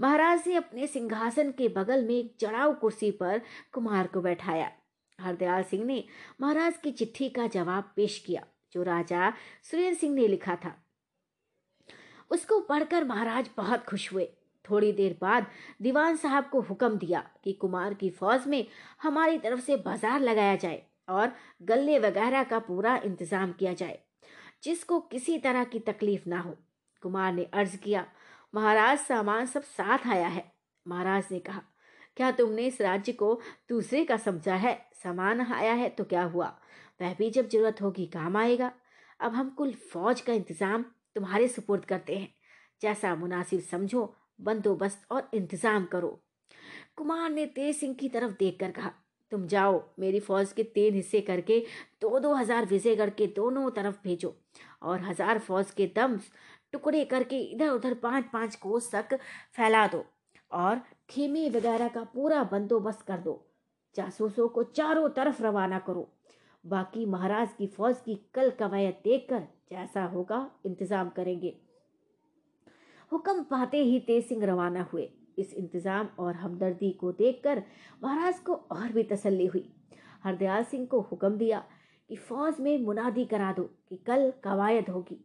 महाराज 0.00 0.46
ने 0.46 0.54
अपने 0.54 0.86
सिंहासन 0.86 1.50
के 1.50 1.68
बगल 1.68 2.04
में 2.04 2.14
एक 2.14 2.34
चढ़ाव 2.40 2.72
कुर्सी 2.74 3.10
पर 3.10 3.40
कुमार 3.72 4.06
को 4.06 4.20
बैठाया। 4.20 4.70
हरदयाल 5.18 5.62
सिंह 5.62 5.84
ने 5.84 6.02
महाराज 6.40 6.76
की 6.76 6.90
चिट्ठी 6.92 7.28
का 7.28 7.46
जवाब 7.46 7.92
पेश 7.96 8.18
किया, 8.18 8.42
जो 8.72 8.82
राजा 8.82 9.32
सुरेंद्र 9.62 9.98
सिंह 9.98 10.14
ने 10.14 10.26
लिखा 10.28 10.56
था। 10.56 10.74
उसको 12.30 12.60
पढ़कर 12.60 13.04
महाराज 13.04 13.50
बहुत 13.56 13.84
खुश 13.84 14.12
हुए। 14.12 14.28
थोड़ी 14.64 14.92
देर 14.92 15.16
बाद 15.20 15.46
दीवान 15.82 16.16
साहब 16.16 16.48
को 16.52 16.60
हुक्म 16.62 16.98
दिया 16.98 17.20
कि 17.44 17.52
कुमार 17.52 17.94
की 17.94 18.10
फौज 18.10 18.46
में 18.46 18.64
हमारी 19.02 19.38
तरफ़ 19.38 19.60
से 19.60 19.76
बाज़ार 19.78 20.20
लगाया 20.20 20.56
जाए 20.56 20.82
और 21.08 21.32
गले 21.62 21.98
वगैरह 21.98 22.42
का 22.44 22.58
पूरा 22.58 22.96
इंतज़ाम 22.96 23.52
किया 23.52 23.72
जाए। 23.72 23.98
जिसको 24.62 25.00
किसी 25.02 25.38
तरह 25.38 25.64
की 25.64 25.78
तकलीफ़ 25.80 26.28
ना 26.28 26.40
हो। 26.40 26.56
कुमार 27.02 27.32
ने 27.32 27.44
अर्ज़ 27.44 27.76
किया, 27.76 28.06
महाराज, 28.54 28.98
सामान 28.98 29.46
सब 29.46 29.62
साथ 29.62 30.06
आया 30.06 30.28
है। 30.28 30.44
महाराज 30.86 31.26
ने 31.32 31.38
कहा, 31.38 31.62
क्या 32.16 32.30
तुमने 32.30 32.66
इस 32.66 32.80
राज्य 32.80 33.12
को 33.12 33.40
दूसरे 33.68 34.04
का 34.04 34.16
समझा 34.16 34.54
है? 34.54 34.74
सामान 34.94 35.40
आया 35.42 35.72
है 35.72 35.88
तो 35.88 36.04
क्या 36.04 36.22
हुआ? 36.24 36.46
वह 37.00 37.14
भी 37.14 37.30
जब 37.30 37.48
ज़रूरत 37.48 37.82
होगी 37.82 38.06
काम 38.06 38.36
आएगा। 38.36 38.72
अब 39.20 39.34
हम 39.34 39.50
कुल 39.50 39.72
फौज 39.92 40.20
का 40.20 40.32
इंतज़ाम 40.32 40.84
तुम्हारे 41.14 41.48
सुपुर्द 41.48 41.84
करते 41.84 42.16
हैं। 42.16 42.34
जैसा 42.82 43.14
मुनासिब 43.14 43.60
समझो, 43.60 44.14
बंदोबस्त 44.40 45.06
और 45.10 45.30
इंतज़ाम 45.34 45.84
करो। 45.84 46.18
कुमार 46.96 47.30
ने 47.30 47.46
तेज 47.46 47.76
सिंह 47.76 47.94
की 47.94 48.08
तरफ़ 48.08 48.32
देखकर 48.38 48.70
कहा 48.70 48.92
तुम 49.32 49.46
जाओ, 49.46 49.82
मेरी 49.98 50.20
फौज 50.20 50.52
के 50.52 50.62
तीन 50.64 50.94
हिस्से 50.94 51.20
करके 51.20 51.58
दो 52.00 52.18
दो 52.18 52.34
हज़ार 52.34 52.66
विजयगढ़ 52.66 53.10
के 53.10 53.26
दोनों 53.36 53.70
तरफ़ 53.70 53.98
भेजो 54.04 54.34
और 54.82 55.02
हज़ार 55.02 55.38
फौज 55.38 55.70
के 55.70 55.86
दम 55.96 56.18
टुकड़े 56.72 57.04
करके 57.06 57.38
इधर 57.42 57.68
उधर 57.68 57.94
पाँच 57.94 58.24
पाँच 58.32 58.56
कोस 58.56 58.90
तक 58.92 59.18
फैला 59.56 59.86
दो 59.86 60.04
और 60.50 60.80
खेमे 61.10 61.48
वगैरह 61.50 61.88
का 61.88 62.02
पूरा 62.04 62.42
बंदोबस्त 62.44 63.02
कर 63.02 63.18
दो। 63.18 63.44
जासूसों 63.96 64.48
को 64.48 64.62
चारों 64.62 65.08
तरफ़ 65.10 65.42
रवाना 65.42 65.78
करो। 65.78 66.08
बाकी 66.64 67.04
महाराज 67.06 67.48
की 67.58 67.66
फौज 67.66 68.00
की 68.04 68.14
कल 68.34 68.50
कवायद 68.50 69.00
देखकर 69.04 69.46
जैसा 69.70 70.04
होगा 70.06 70.38
इंतज़ाम 70.66 71.08
करेंगे। 71.10 71.54
हुक्म 73.12 73.42
पाते 73.42 73.82
ही 73.84 73.98
तेज 74.00 74.26
सिंह 74.26 74.44
रवाना 74.46 74.82
हुए। 74.92 75.08
इस 75.38 75.52
इंतज़ाम 75.54 76.08
और 76.18 76.34
हमदर्दी 76.34 76.90
को 76.92 77.12
देखकर 77.12 77.62
महाराज 78.02 78.38
को 78.38 78.54
और 78.54 78.92
भी 78.92 79.02
तसल्ली 79.02 79.46
हुई। 79.46 79.68
हरदयाल 80.24 80.64
सिंह 80.64 80.86
को 80.86 81.00
हुक्म 81.00 81.36
दिया 81.36 81.62
कि 82.10 82.16
फौज 82.16 82.60
में 82.60 82.78
मुनादी 82.78 83.24
करा 83.24 83.52
दो, 83.52 83.62
कि 83.62 83.96
कल 83.96 84.32
कवायद 84.44 84.88
होगी। 84.88 85.24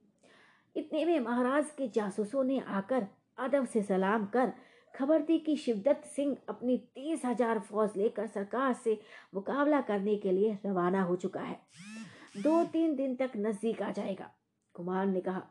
इतने 0.75 1.05
में 1.05 1.19
महाराज 1.19 1.71
के 1.71 1.87
जासूसों 1.87 2.43
ने 2.43 2.59
आकर 2.59 3.07
अदब 3.37 3.65
से 3.65 3.81
सलाम 3.83 4.25
कर 4.25 4.51
खबर 4.93 5.21
दी 5.21 5.37
कि 5.39 5.55
शिवदत्त 5.55 6.05
सिंह 6.05 6.35
अपनी 6.49 6.77
तीस 6.95 7.21
हज़ार 7.25 7.59
फौज 7.59 7.97
लेकर 7.97 8.27
सरकार 8.27 8.73
से 8.73 8.99
मुकाबला 9.33 9.81
करने 9.81 10.15
के 10.15 10.31
लिए 10.31 10.57
रवाना 10.65 11.01
हो 11.01 11.15
चुका 11.15 11.41
है। 11.41 11.59
दो 12.37 12.63
तीन 12.63 12.95
दिन 12.95 13.15
तक 13.15 13.31
नज़दीक 13.37 13.81
आ 13.81 13.91
जाएगा। 13.91 14.29
कुमार 14.75 15.05
ने 15.05 15.21
कहा, 15.21 15.41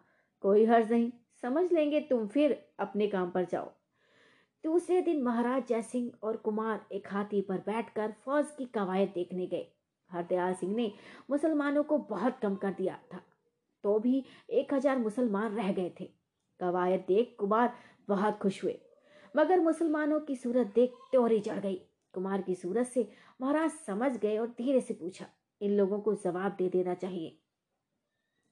कोई 0.42 0.64
हर्ज 0.64 0.92
नहीं, 0.92 1.10
समझ 1.42 1.72
लेंगे 1.72 2.00
तुम 2.00 2.26
फिर 2.26 2.56
अपने 2.80 3.06
काम 3.06 3.30
पर 3.30 3.44
जाओ। 3.44 3.70
दूसरे 4.64 5.00
दिन 5.02 5.22
महाराज 5.22 5.66
जयसिंह 5.68 6.10
और 6.22 6.36
कुमार 6.38 6.86
एक 6.92 7.06
हाथी 7.08 7.40
पर 7.40 7.58
बैठकर 7.66 8.12
फौज 8.24 8.50
की 8.58 8.64
कवायद 8.74 9.08
देखने 9.14 9.46
गए। 9.46 9.66
हरदयाल 10.10 10.54
सिंह 10.54 10.74
ने 10.74 10.90
मुसलमानों 11.30 11.82
को 11.82 11.98
बहुत 12.10 12.38
कम 12.42 12.54
कर 12.56 12.72
दिया 12.72 12.98
था 13.12 13.20
तो 13.84 13.98
भी 13.98 14.24
एक 14.50 14.74
हज़ार 14.74 14.98
मुसलमान 14.98 15.54
रह 15.54 15.72
गए 15.72 15.92
थे। 16.00 16.08
कवायद 16.60 17.04
देख 17.08 17.34
कुमार 17.38 17.72
बहुत 18.08 18.38
खुश 18.38 18.62
हुए, 18.64 18.78
मगर 19.34 19.60
मुसलमानों 19.60 20.20
की 20.20 20.36
सूरत 20.36 20.72
देख 20.74 20.94
त्योरी 21.10 21.40
चढ़ 21.40 21.58
गई। 21.58 21.80
कुमार 22.14 22.42
की 22.42 22.54
सूरत 22.54 22.86
से 22.86 23.08
महाराज 23.40 23.70
समझ 23.86 24.16
गए 24.16 24.36
और 24.38 24.48
धीरे 24.48 24.80
से 24.80 24.94
पूछा, 24.94 25.26
इन 25.60 25.76
लोगों 25.76 26.00
को 26.00 26.14
जवाब 26.14 26.54
दे 26.58 26.68
देना 26.68 26.94
चाहिए। 26.94 27.36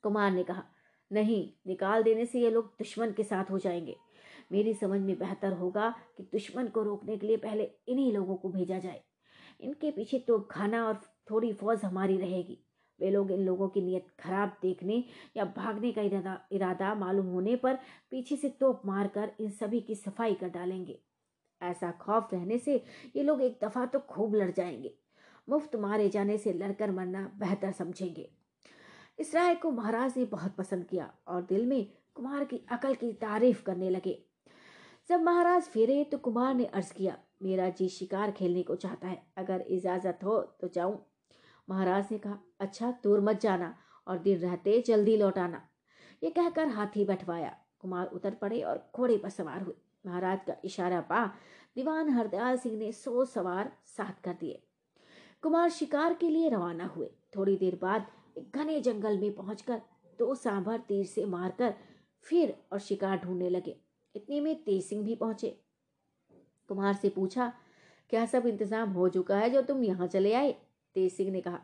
कुमार 0.05 0.31
ने 0.33 0.43
कहा, 0.45 0.65
नहीं, 1.11 1.53
निकाल 1.67 2.03
देने 2.03 2.27
से 2.27 2.41
ये 2.41 2.51
लोग 2.51 2.75
दुश्मन 2.79 3.13
के 3.13 3.25
साथ 3.25 3.51
हो 3.51 3.59
जाएँगे। 3.59 3.97
मेरी 4.53 4.75
समझ 4.75 5.01
में 5.01 5.19
बेहतर 5.19 5.53
होगा 5.53 5.95
कि 6.17 6.23
दुश्मन 6.23 6.67
को 6.67 6.83
रोकने 6.83 7.17
के 7.17 7.27
लिए 7.27 7.37
पहले 7.37 7.71
इन्हीं 7.89 8.13
लोगों 8.13 8.37
को 8.37 8.49
भेजा 8.49 8.79
जाए। 8.79 9.03
इनके 9.61 9.91
पीछे 9.91 10.19
तो 10.19 10.39
खाना 10.41 10.89
और 10.89 11.01
थोड़ी 11.31 11.53
फौज 11.53 11.85
हमारी 11.85 12.17
रहेगी। 12.17 12.59
वे 13.01 13.11
लोग 13.11 13.31
इन 13.31 13.41
लोगों 13.41 13.69
की 13.69 13.81
नीयत 13.81 14.07
खराब 14.21 14.57
देखने 14.63 15.05
या 15.37 15.45
भागने 15.45 15.93
का 15.93 16.03
इरादा 16.03 16.41
इरादा 16.53 16.95
मालूम 16.95 17.27
होने 17.27 17.57
पर 17.57 17.75
पीछे 18.11 18.37
से 18.37 18.49
तोप 18.49 18.83
मारकर 18.87 19.33
इन 19.41 19.51
सभी 19.51 19.81
की 19.81 19.95
सफ़ाई 19.95 20.35
कर 20.35 20.49
डालेंगे। 20.49 20.99
ऐसा 21.63 21.91
खौफ 21.91 22.29
रहने 22.33 22.59
से 22.59 22.85
ये 23.17 23.23
लोग 23.23 23.43
एक 23.43 23.59
दफ़ा 23.65 23.87
तो 23.87 23.99
खूब 23.99 24.35
लड़ 24.35 24.51
जाएँगे। 24.51 24.95
मुफ़्त 25.49 25.77
मारे 25.77 26.09
जाने 26.09 26.39
से 26.39 26.53
लड़कर 26.53 26.91
मरना 26.91 27.33
बेहतर 27.39 27.73
समझेंगे। 27.73 28.31
इस 29.19 29.35
राय 29.35 29.55
को 29.55 29.71
महाराज 29.71 30.15
ने 30.17 30.25
बहुत 30.25 30.55
पसंद 30.57 30.85
किया 30.85 31.13
और 31.29 31.43
दिल 31.43 31.67
में 31.67 31.87
कुमार 32.15 32.45
की 32.45 32.61
अकल 32.71 32.95
की 32.95 33.13
तारीफ़ 33.13 33.63
करने 33.63 33.91
लगे। 33.91 34.30
जब 35.11 35.23
महाराज 35.23 35.63
फिरे 35.65 36.03
तो 36.05 36.19
कुमार 36.19 36.55
ने 36.55 36.65
अर्ज़ 36.65 36.93
किया, 36.95 37.17
मेरा 37.43 37.69
जी 37.69 37.89
शिकार 37.89 38.31
खेलने 38.31 38.63
को 38.63 38.75
चाहता 38.75 39.09
है, 39.09 39.23
अगर 39.39 39.65
इजाज़त 39.69 40.19
हो 40.25 40.39
तो 40.61 40.69
जाऊँ। 40.69 40.99
महाराज 41.69 42.09
ने 42.13 42.19
कहा 42.19 42.39
अच्छा 42.61 42.91
दूर 43.05 43.21
मत 43.21 43.41
जाना 43.41 43.75
और 44.07 44.19
दिन 44.19 44.39
रहते 44.39 44.79
जल्दी 44.87 45.17
लौटाना 45.17 45.63
ये 46.23 46.31
कहकर 46.31 46.69
हाथी 46.69 47.05
बैठवाया 47.05 47.55
कुमार 47.81 48.07
उतर 48.15 48.35
पड़े 48.35 48.61
और 48.63 48.85
घोड़े 48.97 49.17
पर 49.17 49.29
सवार 49.31 49.63
हुए। 49.63 49.75
महाराज 50.07 50.45
का 50.47 50.57
इशारा 50.65 51.01
पा, 51.03 51.27
दीवान 51.77 52.11
हरदयाल 52.11 52.57
सिंह 52.59 52.79
ने 52.79 52.93
सो 52.93 53.25
सवार 53.27 53.73
साथ 53.89 54.23
कर 54.25 54.37
दिए। 54.41 54.63
कुमार 55.43 55.69
शिकार 55.71 56.15
के 56.15 56.31
लिए 56.31 56.49
रवाना 56.49 56.87
हुए। 56.87 57.11
थोड़ी 57.37 57.57
देर 57.57 57.79
बाद 57.83 58.07
एक 58.39 58.57
घने 58.57 58.81
जंगल 58.81 59.19
में 59.19 59.35
पहुंचकर 59.35 59.83
दो 60.19 60.35
सांभर 60.37 60.81
तीर 60.89 61.05
से 61.09 61.25
मारकर 61.27 61.75
फिर 62.27 62.59
और 62.73 62.79
शिकार 62.81 63.19
ढूँढने 63.19 63.51
लगे। 63.51 63.81
इतने 64.15 64.41
में 64.41 64.55
तेज 64.65 64.85
सिंह 64.85 65.05
भी 65.05 65.15
पहुँचे। 65.15 65.57
कुमार 66.69 66.95
से 66.95 67.09
पूछा, 67.09 67.53
क्या 68.11 68.25
सब 68.27 68.47
इंतज़ाम 68.47 68.91
हो 68.91 69.09
चुका 69.09 69.37
है 69.37 69.51
जो 69.51 69.63
तुम 69.63 69.83
यहाँ 69.85 70.07
चले 70.07 70.33
आए? 70.35 70.53
तेज 70.97 71.13
सिंह 71.13 71.31
ने 71.33 71.41
कहा, 71.41 71.61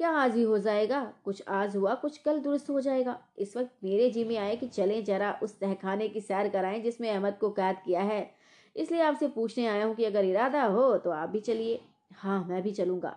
क्या 0.00 0.10
आज 0.12 0.34
ही 0.36 0.42
हो 0.42 0.58
जाएगा? 0.58 1.00
कुछ 1.24 1.42
आज 1.48 1.76
हुआ, 1.76 1.94
कुछ 1.94 2.18
कल 2.18 2.38
दुरुस्त 2.40 2.70
हो 2.70 2.80
जाएगा। 2.80 3.18
इस 3.38 3.56
वक्त 3.56 3.70
मेरे 3.84 4.08
जी 4.10 4.24
में 4.24 4.36
आए 4.36 4.56
कि 4.56 4.66
चलें 4.68 5.04
जरा 5.04 5.32
उस 5.42 5.58
तहखाने 5.60 6.08
की 6.08 6.20
सैर 6.20 6.48
कराएँ 6.48 6.80
जिसमें 6.82 7.10
अहमद 7.10 7.38
को 7.40 7.50
कैद 7.50 7.76
किया 7.84 8.02
है। 8.02 8.30
इसलिए 8.76 9.00
आपसे 9.00 9.28
पूछने 9.28 9.66
आया 9.66 9.84
हूँ 9.84 9.94
कि 9.94 10.04
अगर 10.04 10.24
इरादा 10.24 10.64
हो 10.64 10.96
तो 10.96 11.10
आप 11.10 11.28
भी 11.28 11.40
चलिए। 11.40 11.80
हाँ 12.14 12.44
मैं 12.48 12.62
भी 12.62 12.70
चलूँगा। 12.70 13.16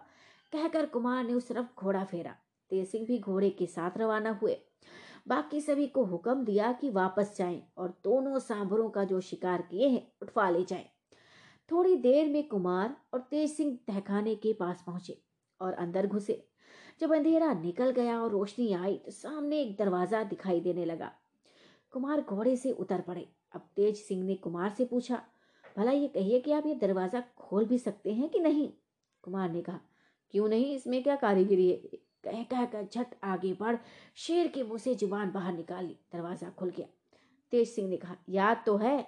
कहकर 0.53 0.85
कुमार 0.85 1.23
ने 1.23 1.33
उस 1.33 1.47
तरफ़ 1.47 1.65
घोड़ा 1.77 2.03
फेरा। 2.03 2.35
तेज 2.71 2.87
सिंह 2.87 3.05
भी 3.05 3.19
घोड़े 3.19 3.49
के 3.49 3.65
साथ 3.65 3.97
रवाना 3.97 4.37
हुए। 4.41 4.57
बाकी 5.27 5.61
सभी 5.61 5.87
को 5.87 6.03
हुक्म 6.05 6.43
दिया 6.43 6.71
कि 6.71 6.89
वापस 6.89 7.35
जाएँ 7.37 7.61
और 7.77 7.89
दोनों 8.03 8.39
सांभरों 8.39 8.89
का 8.89 9.03
जो 9.03 9.19
शिकार 9.21 9.61
किए 9.61 9.87
हैं, 9.87 10.07
उठवा 10.21 10.49
ले 10.49 10.63
जाएँ। 10.63 10.85
थोड़ी 11.69 11.95
देर 11.95 12.29
में 12.29 12.47
कुमार 12.47 12.95
और 13.13 13.19
तेज 13.21 13.51
सिंह 13.51 13.77
तहखाने 13.87 14.35
के 14.35 14.53
पास 14.53 14.83
पहुँचे 14.85 15.17
और 15.61 15.73
अंदर 15.73 16.07
घुसे। 16.07 16.43
जब 17.01 17.13
अंधेरा 17.13 17.53
निकल 17.53 17.91
गया 17.91 18.19
और 18.21 18.31
रोशनी 18.31 18.71
आई 18.73 18.95
तो 18.95 19.11
सामने 19.11 19.61
एक 19.61 19.75
दरवाज़ा 19.77 20.23
दिखाई 20.23 20.59
देने 20.59 20.85
लगा। 20.85 21.11
कुमार 21.93 22.21
घोड़े 22.21 22.55
से 22.57 22.71
उतर 22.71 23.01
पड़े। 23.01 23.27
अब 23.55 23.69
तेज 23.75 23.97
सिंह 23.97 24.23
ने 24.23 24.35
कुमार 24.35 24.69
से 24.69 24.85
पूछा, 24.85 25.21
भला 25.75 25.91
ये 25.91 26.07
कहिए 26.07 26.39
कि 26.39 26.51
आप 26.51 26.65
ये 26.65 26.75
दरवाज़ा 26.75 27.23
खोल 27.37 27.65
भी 27.65 27.77
सकते 27.77 28.13
हैं 28.13 28.29
कि 28.29 28.39
नहीं? 28.39 28.69
कुमार 29.23 29.51
ने 29.51 29.61
कहा, 29.61 29.79
क्यों 30.33 30.47
नहीं? 30.47 30.75
इसमें 30.75 31.01
क्या 31.03 31.15
कारीगिरी 31.15 31.69
है? 31.69 31.99
कह 32.23 32.43
कह 32.43 32.65
कर 32.65 32.87
झट 32.93 33.15
आगे 33.23 33.53
बढ़ 33.53 33.77
शेर 34.17 34.47
के 34.47 34.63
मुँह 34.63 34.77
से 34.77 34.95
ज़ुबान 34.95 35.31
बाहर 35.31 35.53
निकाली, 35.53 35.95
दरवाज़ा 36.13 36.49
खुल 36.49 36.69
गया। 36.69 36.87
तेज 37.53 37.67
सिंह 37.67 37.89
ने 37.89 37.97
कहा, 37.97 38.15
याद 38.29 38.63
तो 38.65 38.75
है? 38.77 39.07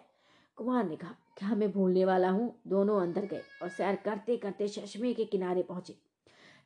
कुमार 0.58 0.88
ने 0.88 0.96
कहा, 0.96 1.16
क्या 1.38 1.56
मैं 1.56 1.72
भूलने 1.72 2.06
वाला 2.06 2.30
हूँ? 2.30 2.54
दोनों 2.68 3.02
अंदर 3.02 3.26
गए 3.26 3.42
और 3.62 3.70
सैर 3.70 3.96
करते 3.96 4.38
करते 4.38 4.68
चश्मे 4.68 5.14
के 5.14 5.26
किनारे 5.26 5.64
पहुँचे। 5.64 5.96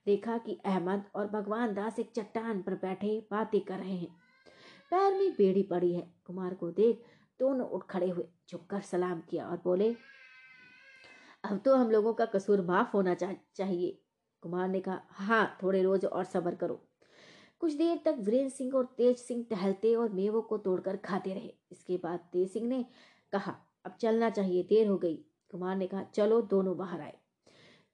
देखा 0.06 0.38
कि 0.38 0.58
अहमद 0.66 1.04
और 1.16 1.28
भगवान 1.28 1.74
दास 1.74 2.00
एक 2.00 2.12
चट्टान 2.16 2.62
पर 2.62 2.74
बैठे 2.76 3.18
बातें 3.32 3.60
कर 3.62 3.78
रहे 3.78 3.96
हैं। 3.96 4.16
पैर 4.92 5.14
में 5.14 5.32
बेड़ी 5.32 5.64
पड़ी 5.64 5.94
है। 5.94 6.08
कुमार 6.26 6.54
को 6.54 6.70
देख 6.72 7.04
दोनों 7.40 7.68
उठ 7.68 7.86
खड़े 7.90 8.10
हुए, 8.10 8.26
झुककर 8.50 8.82
सलाम 8.82 9.22
किया 9.30 9.48
और 9.48 9.62
बोले, 9.64 9.96
अब 11.44 11.60
तो 11.66 11.76
हम 11.76 11.92
लोगों 11.92 12.14
का 12.14 12.26
कसूर 12.26 12.62
माफ़ 12.62 12.92
होना 12.94 13.14
चाहिए। 13.14 13.98
कुमार 14.46 14.68
ने 14.70 14.80
कहा 14.80 15.02
हाँ 15.10 15.58
थोड़े 15.64 15.82
रोज 15.84 16.04
और 16.06 16.24
सबर 16.24 16.56
करो। 16.56 16.80
कुछ 17.60 17.74
देर 17.74 18.02
तक 18.06 18.16
वीरेंद्र 18.20 18.50
सिंह 18.50 18.74
और 18.76 18.86
तेज 18.98 19.18
सिंह 19.18 19.46
टहलते 19.50 19.94
और 19.96 20.10
मेवों 20.10 20.42
को 20.42 20.58
तोड़कर 20.58 20.98
खाते 20.98 21.34
रहे। 21.34 21.54
इसके 21.72 21.98
बाद 21.98 22.20
तेज 22.34 22.52
सिंह 22.52 22.68
ने 22.68 22.86
कहा, 23.34 23.56
अब 23.86 23.96
चलना 24.02 24.30
चाहिए, 24.30 24.64
देर 24.64 24.88
हो 24.88 24.98
गई। 24.98 25.16
कुमार 25.52 25.76
ने 25.76 25.88
कहा, 25.88 26.04
चलो, 26.04 26.42
दोनों 26.42 26.78
बाहर 26.78 27.02
आए। 27.02 27.18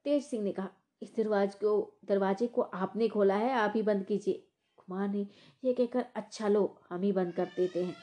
तेज 0.06 0.24
सिंह 0.24 0.44
ने 0.44 0.52
कहा, 0.52 0.70
इस 1.02 1.16
दरवाजे 1.18 1.58
को 1.60 2.00
दरवाजे 2.06 2.48
को 2.48 2.62
आपने 2.62 3.08
खोला 3.08 3.36
है, 3.36 3.54
आप 3.54 3.74
ही 3.76 3.82
बंद 3.82 4.06
कीजिए। 4.06 4.48
कुमार 4.78 5.10
ने 5.10 5.28
यह 5.64 5.74
कहकर 5.74 6.06
अच्छा 6.16 6.48
लो, 6.48 6.80
हम 6.90 7.02
ही 7.02 7.12
बंद 7.12 7.34
कर 7.34 7.46
देते 7.46 7.84
हैं। 7.84 7.96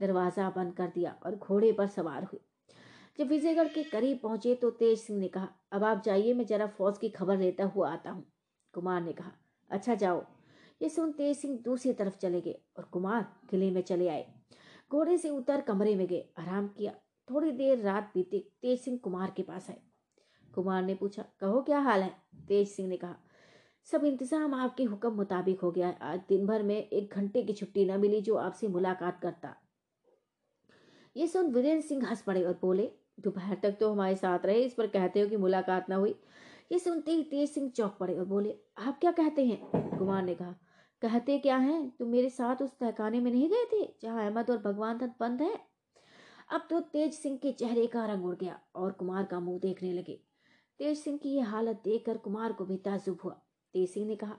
दरवाज़ा 0.00 0.50
बंद 0.50 0.74
कर 0.74 0.86
दिया 0.86 1.16
और 1.26 1.36
घोड़े 1.36 1.72
पर 1.72 1.86
सवार 1.86 2.24
हुए। 2.24 2.40
जब 3.18 3.28
विजयगढ़ 3.28 3.68
के 3.68 3.82
करीब 3.82 4.18
पहुँचे 4.18 4.54
तो 4.54 4.70
तेज 4.70 4.98
सिंह 4.98 5.18
ने 5.18 5.28
कहा, 5.28 5.48
अब 5.72 5.84
आप 5.84 6.02
जाइए, 6.02 6.32
मैं 6.34 6.46
जरा 6.46 6.66
फौज 6.68 6.98
की 6.98 7.08
खबर 7.08 7.38
लेता 7.38 7.64
हुआ 7.64 7.90
आता 7.90 8.10
हूँ। 8.10 8.24
कुमार 8.74 9.02
ने 9.02 9.12
कहा 9.12 9.32
अच्छा 9.70 9.94
जाओ। 9.94 10.24
ये 10.80 10.88
सुन 10.88 11.12
तेज 11.12 11.36
सिंह 11.36 11.58
दूसरी 11.58 11.92
तरफ़ 11.92 12.16
चले 12.16 12.40
गए 12.40 12.58
और 12.78 12.84
कुमार 12.84 13.26
किले 13.50 13.70
में 13.70 13.80
चले 13.82 14.08
आए। 14.08 14.26
घोड़े 14.90 15.16
से 15.18 15.30
उतर 15.30 15.60
कमरे 15.60 15.94
में 15.96 16.06
गए, 16.06 16.24
आराम 16.38 16.68
किया। 16.68 16.92
थोड़ी 17.28 17.50
देर 17.52 17.78
रात 17.78 18.10
बीते, 18.14 18.38
तेज 18.62 18.80
सिंह 18.80 18.98
कुमार 18.98 19.32
के 19.36 19.42
पास 19.42 19.70
आए। 19.70 19.80
कुमार 20.54 20.82
ने 20.82 20.94
पूछा, 20.94 21.24
कहो, 21.40 21.60
क्या 21.62 21.78
हाल 21.78 22.02
है? 22.02 22.10
तेज 22.48 22.68
सिंह 22.68 22.88
ने 22.88 22.96
कहा, 22.96 23.16
सब 23.88 24.04
इंतज़ाम 24.04 24.54
आपके 24.54 24.84
हुक्म 24.84 25.12
मुताबिक 25.12 25.60
हो 25.60 25.70
गया 25.70 25.86
है। 25.88 25.98
आज 26.02 26.20
दिन 26.28 26.46
भर 26.46 26.62
में 26.62 26.76
एक 26.76 27.14
घंटे 27.14 27.42
की 27.42 27.52
छुट्टी 27.52 27.84
न 27.84 28.00
मिली 28.00 28.20
जो 28.20 28.34
आपसे 28.34 28.68
मुलाकात 28.68 29.20
करता। 29.20 29.54
ये 31.16 31.26
सुन 31.26 31.46
वीरेंद्र 31.46 31.86
सिंह 31.86 32.06
हंस 32.06 32.22
पड़े 32.22 32.44
और 32.44 32.58
बोले 32.62 32.90
दोपहर 33.18 33.58
तक 33.62 33.76
तो 33.80 33.92
हमारे 33.92 34.16
साथ 34.16 34.46
रहे, 34.46 34.62
इस 34.62 34.74
पर 34.74 34.86
कहते 34.86 35.20
हो 35.20 35.28
कि 35.28 35.36
मुलाकात 35.36 35.88
ना 35.90 35.96
हुई। 35.96 36.14
ये 36.72 36.78
सुनते 36.78 37.12
ही 37.12 37.22
तेज 37.22 37.50
सिंह 37.50 37.70
चौक 37.70 37.96
पड़े 37.96 38.18
और 38.18 38.24
बोले, 38.24 38.54
आप 38.78 38.98
क्या 39.00 39.10
कहते 39.12 39.44
हैं? 39.46 39.98
कुमार 39.98 40.22
ने 40.22 40.34
कहा, 40.34 40.54
कहते 41.02 41.38
क्या 41.38 41.56
हैं? 41.56 41.90
तुम 41.90 42.08
मेरे 42.08 42.28
साथ 42.30 42.62
उस 42.62 42.78
तहखाने 42.78 43.20
में 43.20 43.30
नहीं 43.30 43.48
गए 43.50 43.64
थे, 43.72 43.84
जहाँ 44.02 44.24
अहमद 44.24 44.50
और 44.50 44.58
भगवान 44.58 44.98
दत्त 44.98 45.14
बंद 45.20 45.42
है? 45.42 45.54
अब 46.50 46.66
तो 46.70 46.80
तेज 46.80 47.14
सिंह 47.14 47.36
के 47.36 47.52
चेहरे 47.52 47.86
का 47.86 48.04
रंग 48.06 48.24
उड़ 48.24 48.34
गया 48.36 48.58
और 48.74 48.92
कुमार 48.92 49.24
का 49.24 49.40
मुँह 49.40 49.58
देखने 49.58 49.92
लगे। 49.92 50.20
तेज 50.78 50.98
सिंह 50.98 51.18
की 51.18 51.34
यह 51.34 51.50
हालत 51.50 51.80
देखकर 51.84 52.16
कुमार 52.16 52.52
को 52.52 52.64
भी 52.64 52.76
ताजुब 52.76 53.18
हुआ। 53.24 53.32
तेज 53.74 53.88
सिंह 53.90 54.06
ने 54.06 54.16
कहा, 54.16 54.36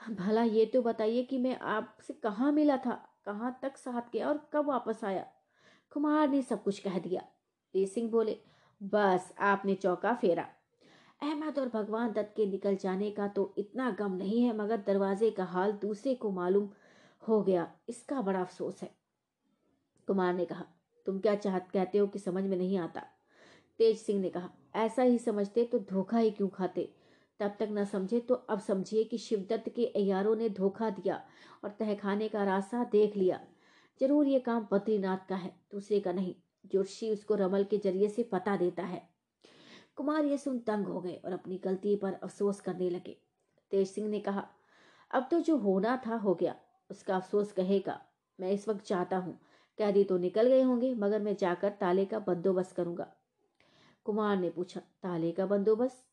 भला 0.00 0.42
ये 0.42 0.64
तो 0.66 0.82
बताइए 0.82 1.22
कि 1.22 1.38
मैं 1.38 1.58
आपसे 1.58 2.14
कहाँ 2.14 2.52
मिला 2.52 2.76
था, 2.76 2.94
कहाँ 3.26 3.58
तक 3.62 3.76
साथ 3.76 4.12
गया 4.12 4.28
और 4.28 4.48
कब 4.52 4.66
वापस 4.66 5.04
आया? 5.04 5.26
कुमार 5.92 6.28
ने 6.28 6.42
सब 6.42 6.62
कुछ 6.62 6.78
कह 6.78 6.98
दिया। 6.98 7.22
सिंह 7.86 8.10
बोले, 8.10 8.36
बस, 8.80 9.32
आपने 9.38 9.74
चौका 9.74 10.14
फेरा। 10.14 10.46
अहमद 11.22 11.58
और 11.58 11.68
भगवान 11.68 12.12
दत्त 12.12 12.32
के 12.36 12.46
निकल 12.46 12.76
जाने 12.76 13.10
का 13.10 13.26
तो 13.28 13.52
इतना 13.58 13.90
गम 13.90 14.12
नहीं 14.12 14.42
है, 14.42 14.56
मगर 14.56 14.76
दरवाजे 14.76 15.30
का 15.30 15.44
हाल 15.44 15.72
दूसरे 15.72 16.14
को 16.14 16.30
मालूम 16.30 16.68
हो 17.22 17.42
गया, 17.42 17.70
इसका 17.88 18.20
बड़ा 18.20 18.40
अफसोस 18.40 18.82
है। 18.82 18.90
कुमार 20.08 20.34
ने 20.34 20.44
कहा, 20.44 20.64
तुम 21.06 21.18
क्या 21.18 21.34
चाहत 21.34 21.68
कहते 21.72 21.98
हो 21.98 22.06
कि 22.06 22.18
समझ 22.18 22.44
में 22.44 22.56
नहीं 22.56 22.78
आता? 22.78 23.02
तेज 23.80 23.98
सिंह 23.98 24.20
ने 24.20 24.30
कहा, 24.30 24.50
ऐसा 24.76 25.02
ही 25.02 25.18
समझते 25.18 25.64
तो 25.64 25.78
धोखा 25.90 26.18
ही 26.18 26.30
क्यों 26.30 26.48
खाते? 26.48 26.88
तब 27.40 27.56
तक 27.60 27.68
न 27.70 27.84
समझे 27.84 28.20
तो 28.20 28.34
अब 28.34 28.60
समझिए 28.60 29.04
कि 29.04 29.18
शिवदत्त 29.18 29.68
के 29.68 29.86
अयारों 29.86 30.36
ने 30.36 30.48
धोखा 30.48 30.90
दिया 30.90 31.20
और 31.64 31.70
तहखाने 31.70 32.28
का 32.28 32.44
रास्ता 32.44 32.84
देख 32.84 33.16
लिया। 33.16 33.40
ज़रूर 34.00 34.26
ये 34.26 34.40
काम 34.40 34.66
बद्रीनाथ 34.72 35.28
का 35.28 35.36
है, 35.36 35.54
दूसरे 35.72 36.00
का 36.00 36.12
नहीं। 36.12 36.34
जोशी 36.72 37.10
उसको 37.10 37.34
रमल 37.34 37.64
के 37.64 37.78
ज़रिए 37.78 38.08
से 38.08 38.22
पता 38.22 38.56
देता 38.56 38.82
है। 38.82 39.02
कुमार 39.96 40.24
ये 40.24 40.38
सुन 40.38 40.58
तंग 40.58 40.86
हो 40.86 41.00
गए 41.00 41.20
और 41.24 41.32
अपनी 41.32 41.60
गलती 41.64 41.96
पर 41.96 42.12
अफसोस 42.12 42.60
करने 42.60 42.90
लगे। 42.90 43.16
तेज 43.72 43.88
सिंह 43.88 44.08
ने 44.08 44.20
कहा, 44.20 44.46
अब 45.10 45.28
तो 45.30 45.40
जो 45.40 45.56
होना 45.56 45.96
था 46.06 46.16
हो 46.16 46.34
गया, 46.34 46.54
उसका 46.90 47.16
अफसोस 47.16 47.52
कहेगा। 47.52 48.00
मैं 48.38 48.50
इस 48.52 48.68
वक्त 48.68 48.84
चाहता 48.84 49.16
हूँ, 49.16 49.38
कैदी 49.78 50.04
तो 50.04 50.18
निकल 50.18 50.48
गए 50.48 50.62
होंगे, 50.62 50.94
मगर 50.94 51.22
मैं 51.22 51.36
जाकर 51.36 51.70
ताले 51.70 52.04
का 52.04 52.18
बंदोबस्त 52.18 52.76
करूँगा। 52.76 53.12
कुमार 54.06 54.36
ने 54.36 54.50
पूछा, 54.50 54.80
ताले 55.02 55.32
का 55.32 55.46
बंदोबस्त? 55.46 56.04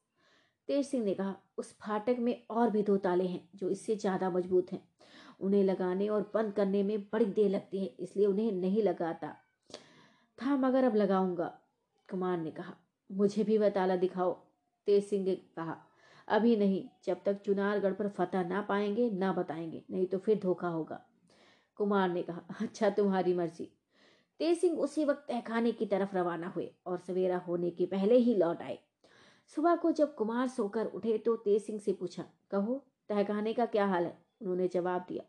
तेज 0.70 0.86
सिंह 0.86 1.04
ने 1.06 1.14
कहा, 1.14 1.36
उस 1.58 1.74
फाटक 1.78 2.18
में 2.20 2.46
और 2.50 2.70
भी 2.70 2.84
दो 2.84 2.98
ताले 2.98 3.24
हैं, 3.24 3.50
जो 3.56 3.70
इससे 3.70 3.96
ज़्यादा 3.96 4.30
मज़बूत 4.30 4.72
हैं। 4.72 4.82
उन्हें 5.42 5.64
लगाने 5.64 6.08
और 6.10 6.32
बंद 6.34 6.54
करने 6.54 6.84
में 6.84 7.00
बड़ी 7.04 7.26
देर 7.26 7.50
लगती 7.50 7.80
है, 7.80 7.86
इसलिए 8.00 8.26
उन्हें 8.26 8.52
नहीं 8.52 8.84
लगाता। 8.84 9.36
था 10.40 10.56
मगर 10.58 10.84
अब 10.84 10.96
लगाऊँगा, 10.96 11.48
कुमार 12.10 12.38
ने 12.38 12.52
कहा। 12.52 12.74
मुझे 13.12 13.44
भी 13.44 13.58
वह 13.58 13.70
ताला 13.70 13.96
दिखाओ, 13.96 14.34
तेज 14.88 15.04
सिंह 15.06 15.26
ने 15.26 15.36
कहा। 15.36 15.78
अभी 16.28 16.56
नहीं, 16.56 16.84
जब 17.06 17.24
तक 17.26 17.42
चुनारगढ़ 17.42 17.94
पर 17.94 18.08
फतह 18.08 18.44
ना 18.44 18.62
पाएँगे, 18.62 19.10
ना 19.10 19.32
बताएँगे, 19.34 19.84
नहीं 19.92 20.06
तो 20.06 20.18
फिर 20.18 20.40
धोखा 20.40 20.68
होगा। 20.68 21.02
कुमार 21.76 22.10
ने 22.10 22.24
कहा 22.24 22.42
अच्छा 22.62 22.90
तुम्हारी 22.90 23.34
मर्ज़ी। 23.34 23.70
तेज 24.40 24.60
सिंह 24.60 24.78
उसी 24.78 25.06
वक्त 25.06 25.26
तहखाने 25.28 25.72
की 25.72 25.86
तरफ़ 25.86 26.16
रवाना 26.16 26.48
हुए 26.48 26.72
और 26.86 26.98
सवेरा 26.98 27.38
होने 27.38 27.70
के 27.72 27.86
पहले 27.86 28.16
ही 28.16 28.36
लौट 28.36 28.62
आए। 28.62 28.80
सुबह 29.56 29.76
को 29.76 29.92
जब 29.92 30.16
कुमार 30.16 30.48
सोकर 30.48 30.86
उठे 30.86 31.18
तो 31.18 31.36
तेज 31.36 31.62
सिंह 31.64 31.80
से 31.80 31.94
पूछा, 31.94 32.26
कहो, 32.52 32.84
तहखाने 33.10 33.54
का 33.54 33.66
क्या 33.66 33.86
हाल 33.86 34.04
है? 34.04 34.18
उन्होंने 34.42 34.68
जवाब 34.68 35.06
दिया 35.10 35.24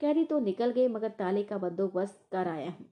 कैदी 0.00 0.24
तो 0.24 0.38
निकल 0.38 0.70
गए, 0.70 0.88
मगर 0.88 1.08
ताले 1.08 1.42
का 1.42 1.58
बंदोबस्त 1.58 2.26
कर 2.32 2.48
आया 2.48 2.70
हूँ। 2.70 2.86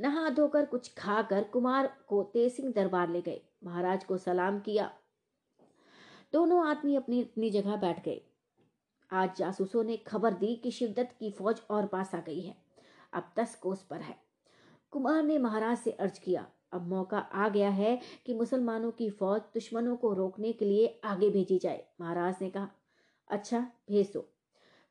नहा 0.00 0.30
धोकर 0.30 0.64
कुछ 0.64 0.94
खाकर 0.98 1.44
कुमार 1.44 1.96
को 2.08 2.22
तेज 2.22 2.52
सिंह 2.52 2.72
दरबार 2.72 3.08
ले 3.08 3.22
गए। 3.22 3.40
महाराज 3.64 4.04
को 4.04 4.18
सलाम 4.18 4.60
किया। 4.60 4.92
दोनों 6.32 6.66
आदमी 6.66 6.96
अपनी 6.96 7.22
अपनी 7.22 7.50
जगह 7.50 7.76
बैठ 7.76 8.04
गए। 8.04 8.20
आज 9.12 9.36
जासूसों 9.36 9.84
ने 9.84 9.96
खबर 9.96 10.34
दी 10.34 10.54
कि 10.54 10.70
शिवदत्त 10.70 11.16
की 11.20 11.30
फौज 11.30 11.60
और 11.70 11.86
पास 11.86 12.14
आ 12.14 12.20
गई 12.20 12.40
है। 12.40 12.56
अब 13.12 13.32
दस 13.38 13.54
कोस 13.54 13.82
पर 13.82 13.96
है। 13.96 14.16
कुमार 14.90 15.22
ने 15.22 15.38
महाराज 15.38 15.78
से 15.78 15.90
अर्ज़ 15.90 16.20
किया। 16.20 16.46
अब 16.72 16.88
मौका 16.88 17.18
आ 17.18 17.48
गया 17.48 17.70
है 17.70 18.00
कि 18.26 18.34
मुसलमानों 18.34 18.90
की 18.90 19.10
फौज 19.10 19.40
दुश्मनों 19.40 19.96
को 19.96 20.12
रोकने 20.12 20.52
के 20.52 20.64
लिए 20.64 21.00
आगे 21.04 21.30
भेजी 21.30 21.58
जाए। 21.58 21.86
महाराज 22.00 22.34
ने 22.42 22.50
कहा 22.50 22.68
अच्छा 23.28 23.60
भेज। 23.88 24.12
दो 24.14 24.28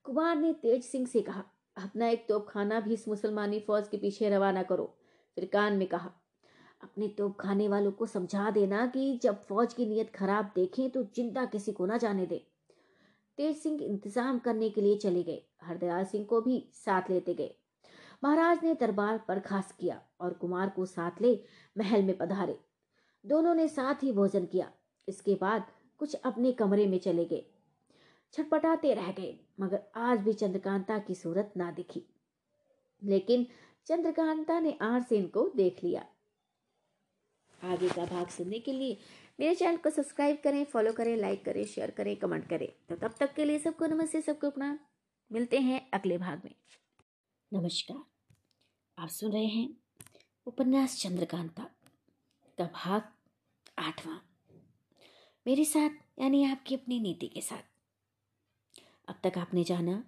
कुमार 0.03 0.35
ने 0.35 0.53
तेज 0.53 0.83
सिंह 0.83 1.07
से 1.07 1.21
कहा, 1.21 1.43
अपना 1.77 2.07
एक 2.07 2.27
तोपखाना 2.29 2.79
भी 2.79 2.93
इस 2.93 3.07
मुसलमानी 3.07 3.59
फौज 3.59 3.87
के 3.87 3.97
पीछे 3.97 4.29
रवाना 4.29 4.63
करो। 4.63 4.95
फिर 5.39 5.47
कान 5.47 5.73
में 5.73 5.87
कहा, 5.87 6.09
अपने 6.83 7.07
तोप 7.07 7.35
खाने 7.39 7.67
वालों 7.67 7.91
को 7.91 8.05
समझा 8.05 8.49
देना 8.51 8.85
कि 8.87 9.19
जब 9.23 9.41
फौज 9.41 9.73
की 9.73 9.85
नीयत 9.85 10.09
खराब 10.15 10.51
देखें 10.55 10.89
तो 10.89 11.03
ज़िंदा 11.05 11.45
किसी 11.45 11.71
को 11.71 11.85
ना 11.85 11.97
जाने 11.97 12.25
दे। 12.25 12.41
तेज 13.37 13.55
सिंह 13.57 13.81
इंतज़ाम 13.83 14.39
करने 14.39 14.69
के 14.69 14.81
लिए 14.81 14.97
चले 14.97 15.23
गए। 15.23 15.41
हरदयाल 15.61 16.05
सिंह 16.05 16.25
को 16.25 16.41
भी 16.41 16.63
साथ 16.75 17.09
लेते 17.09 17.33
गए। 17.33 17.55
महाराज 18.23 18.63
ने 18.63 18.73
दरबार 18.73 19.21
बर्खास्त 19.27 19.75
किया 19.79 20.01
और 20.21 20.33
कुमार 20.33 20.69
को 20.69 20.85
साथ 20.87 21.21
ले 21.21 21.33
महल 21.75 22.03
में 22.03 22.17
पधारे। 22.17 22.59
दोनों 23.25 23.55
ने 23.55 23.67
साथ 23.69 24.03
ही 24.03 24.11
भोजन 24.11 24.45
किया। 24.45 24.71
इसके 25.07 25.37
बाद 25.41 25.71
कुछ 25.99 26.15
अपने 26.15 26.51
कमरे 26.53 26.87
में 26.87 26.99
चले 26.99 27.25
गए। 27.25 27.45
छटपटाते 28.33 28.93
रह 28.93 29.11
गए, 29.11 29.35
मगर 29.59 29.83
आज 29.97 30.19
भी 30.19 30.33
चंद्रकांता 30.35 30.99
की 30.99 31.15
सूरत 31.15 31.53
ना 31.57 31.71
दिखी। 31.71 32.05
लेकिन 33.01 33.45
चंद्रकांता 33.89 34.59
ने 34.59 34.77
आर 34.81 35.03
सेन 35.03 35.27
को 35.27 35.51
देख 35.55 35.83
लिया। 35.83 36.05
आगे 37.63 37.89
का 37.89 38.05
भाग 38.05 38.27
सुनने 38.27 38.59
के 38.59 38.73
लिए 38.73 38.97
मेरे 39.39 39.55
चैनल 39.55 39.77
को 39.77 39.89
सब्सक्राइब 39.89 40.41
करें, 40.43 40.65
फॉलो 40.65 40.93
करें, 40.93 41.17
लाइक 41.17 41.45
करें, 41.45 41.65
शेयर 41.65 41.91
करें, 41.91 42.15
कमेंट 42.15 42.49
करें। 42.49 42.85
तो 42.89 42.95
तब 42.95 43.15
तक 43.19 43.35
के 43.35 43.45
लिए 43.45 43.59
सबको 43.59 43.85
नमस्ते, 43.85 44.21
सबको 44.21 44.47
अपना। 44.47 44.79
मिलते 45.31 45.59
हैं 45.59 45.89
अगले 45.93 46.17
भाग 46.17 46.41
में। 46.45 46.55
नमस्कार। 47.53 48.03
आप 48.97 49.09
सुन 49.09 49.31
रहे 49.31 49.45
हैं 49.45 49.77
उपन्यास 50.45 51.01
चंद्रकांता, 51.01 51.63
का 52.57 52.65
भाग 52.65 53.11
आठवां। 53.79 54.17
मेरे 55.47 55.65
साथ, 55.65 55.89
यानी 56.19 56.45
आपकी 56.45 56.75
अपनी 56.75 56.99
नीति 56.99 57.27
के 57.27 57.41
साथ। 57.41 57.63
अब 59.07 59.15
तक 59.23 59.37
आपने 59.37 59.63
जाना 59.63 60.03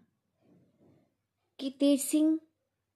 कि 1.60 1.70
तेज 1.80 2.02
सिंह 2.02 2.40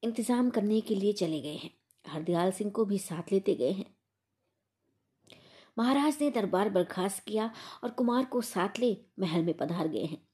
इंतज़ाम 0.02 0.50
करने 0.50 0.80
के 0.80 0.94
लिए 0.94 1.12
चले 1.12 1.40
गए 1.40 1.54
हैं। 1.54 1.70
हरदयाल 2.06 2.50
सिंह 2.50 2.70
को 2.70 2.84
भी 2.84 2.98
साथ 2.98 3.32
लेते 3.32 3.54
गए 3.54 3.70
हैं। 3.70 3.96
महाराज 5.78 6.18
ने 6.20 6.30
दरबार 6.30 6.68
बर्खास्त 6.68 7.24
किया 7.24 7.50
और 7.84 7.90
कुमार 7.90 8.24
को 8.24 8.40
साथ 8.40 8.68
ले 8.78 8.96
महल 9.18 9.42
में 9.42 9.56
पधार 9.56 9.88
गए 9.88 10.04
हैं। 10.04 10.28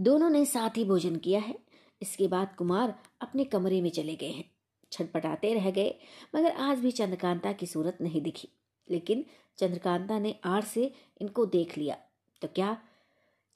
दोनों 0.00 0.30
ने 0.30 0.44
साथ 0.44 0.70
ही 0.76 0.84
भोजन 0.84 1.16
किया 1.16 1.40
है। 1.40 1.58
इसके 2.02 2.28
बाद 2.28 2.54
कुमार 2.54 3.02
अपने 3.20 3.44
कमरे 3.44 3.82
में 3.82 3.90
चले 3.90 4.16
गए 4.16 4.30
हैं। 4.30 4.50
छटपटाते 4.92 5.54
रह 5.54 5.70
गए, 5.70 5.94
मगर 6.36 6.50
आज 6.50 6.78
भी 6.78 6.90
चंद्रकांता 6.90 7.52
की 7.52 7.66
सूरत 7.66 7.98
नहीं 8.00 8.22
दिखी। 8.22 8.48
लेकिन 8.90 9.24
चंद्रकांता 9.58 10.18
ने 10.18 10.40
आड़ 10.44 10.64
से 10.64 10.92
इनको 11.20 11.46
देख 11.46 11.78
लिया। 11.78 11.96
तो 12.42 12.48
क्या 12.48 12.82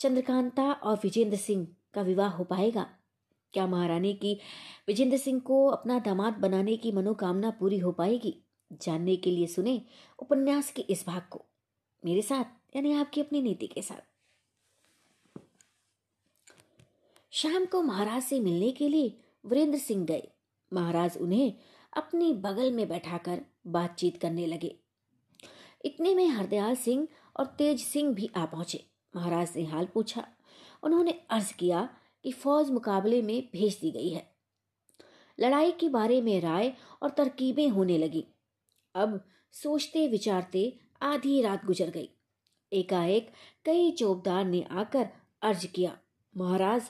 चंद्रकांता 0.00 0.72
और 0.72 0.96
विजेंद्र 0.96 1.36
सिंह 1.36 1.68
का 1.94 2.02
विवाह 2.02 2.30
हो 2.30 2.44
पाएगा? 2.44 2.98
क्या 3.54 3.66
महारानी 3.66 4.14
की 4.14 4.40
विजेंद्र 4.88 5.16
सिंह 5.16 5.40
को 5.40 5.66
अपना 5.66 5.98
दामाद 5.98 6.34
बनाने 6.34 6.76
की 6.76 6.92
मनोकामना 6.92 7.50
पूरी 7.50 7.78
हो 7.78 7.92
पाएगी? 7.92 8.42
जानने 8.72 9.16
के 9.16 9.30
लिए 9.30 9.46
सुने 9.46 9.82
उपन्यास 10.18 10.70
के 10.70 10.82
इस 10.82 11.06
भाग 11.06 11.22
को। 11.30 11.44
मेरे 12.04 12.22
साथ, 12.22 12.44
यानी 12.76 12.92
आपकी 12.92 13.20
अपनी 13.20 13.42
नीति 13.42 13.66
के 13.66 13.82
साथ। 13.82 14.00
शाम 17.30 17.64
को 17.64 17.82
महाराज 17.82 18.22
से 18.22 18.40
मिलने 18.40 18.70
के 18.70 18.88
लिए 18.88 19.18
वीरेंद्र 19.46 19.78
सिंह 19.78 20.04
गए। 20.04 20.28
महाराज 20.72 21.18
उन्हें 21.18 21.52
अपनी 21.96 22.32
बगल 22.34 22.72
में 22.72 22.88
बैठाकर 22.88 23.40
बातचीत 23.66 24.20
करने 24.20 24.46
लगे। 24.46 24.76
इतने 25.84 26.14
में 26.14 26.28
हरदयाल 26.28 26.76
सिंह 26.76 27.08
और 27.36 27.46
तेज 27.46 27.80
सिंह 27.80 28.14
भी 28.14 28.30
आ 28.36 28.44
पहुँचे। 28.44 28.84
महाराज 29.16 29.52
ने 29.56 29.64
हाल 29.64 29.86
पूछा। 29.86 30.28
उन्होंने 30.82 31.20
अर्ज़ 31.30 31.54
किया 31.54 31.88
कि 32.24 32.32
फौज 32.32 32.70
मुकाबले 32.70 33.22
में 33.22 33.48
भेज 33.52 33.78
दी 33.80 33.90
गई 33.90 34.08
है। 34.08 34.36
लड़ाई 35.40 35.72
के 35.72 35.88
बारे 35.88 36.20
में 36.20 36.40
राय 36.40 36.76
और 37.02 37.10
तरकीबें 37.10 37.68
होने 37.68 37.98
लगी। 37.98 38.26
अब 38.94 39.24
सोचते 39.52 40.08
विचारते 40.08 40.80
आधी 41.02 41.42
रात 41.42 41.64
गुजर 41.64 41.90
गई। 41.90 42.08
एकाएक 42.72 43.32
कई 43.64 43.90
चौबदार 43.90 44.44
ने 44.44 44.62
आकर 44.62 45.08
अर्ज़ 45.42 45.66
किया। 45.66 45.98
महाराज, 46.36 46.82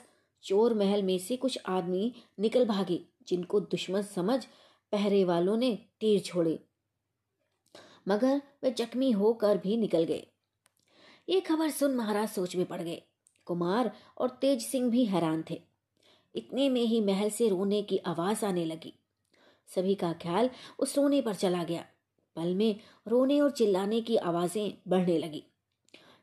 चोर 0.43 0.73
महल 0.73 1.03
में 1.03 1.17
से 1.17 1.37
कुछ 1.37 1.59
आदमी 1.65 2.13
निकल 2.39 2.65
भागे, 2.65 3.05
जिनको 3.27 3.59
दुश्मन 3.59 4.01
समझ 4.01 4.45
पहरे 4.91 5.23
वालों 5.23 5.57
ने 5.57 5.85
तीर 5.99 6.21
छोड़े। 6.21 6.59
मगर 8.07 8.41
वे 8.63 8.71
जख्मी 8.71 9.11
होकर 9.11 9.57
भी 9.57 9.77
निकल 9.77 10.03
गए। 10.03 10.27
ये 11.29 11.41
खबर 11.41 11.69
सुन 11.69 11.95
महाराज 11.95 12.29
सोच 12.29 12.55
में 12.55 12.65
पड़ 12.65 12.81
गए। 12.81 13.03
कुमार 13.45 13.91
और 14.17 14.29
तेज 14.41 14.65
सिंह 14.65 14.89
भी 14.91 15.05
हैरान 15.05 15.43
थे। 15.49 15.61
इतने 16.35 16.69
में 16.69 16.81
ही 16.81 17.01
महल 17.01 17.29
से 17.29 17.49
रोने 17.49 17.81
की 17.81 17.97
आवाज़ 17.97 18.45
आने 18.45 18.65
लगी। 18.65 18.93
सभी 19.69 19.95
का 19.95 20.13
ख्याल 20.13 20.49
उस 20.79 20.97
रोने 20.97 21.21
पर 21.21 21.35
चला 21.35 21.63
गया। 21.63 21.85
पल 22.35 22.53
में 22.55 22.79
रोने 23.07 23.39
और 23.39 23.51
चिल्लाने 23.51 24.01
की 24.01 24.17
आवाज़ें 24.17 24.73
बढ़ने 24.87 25.17
लगी। 25.17 25.43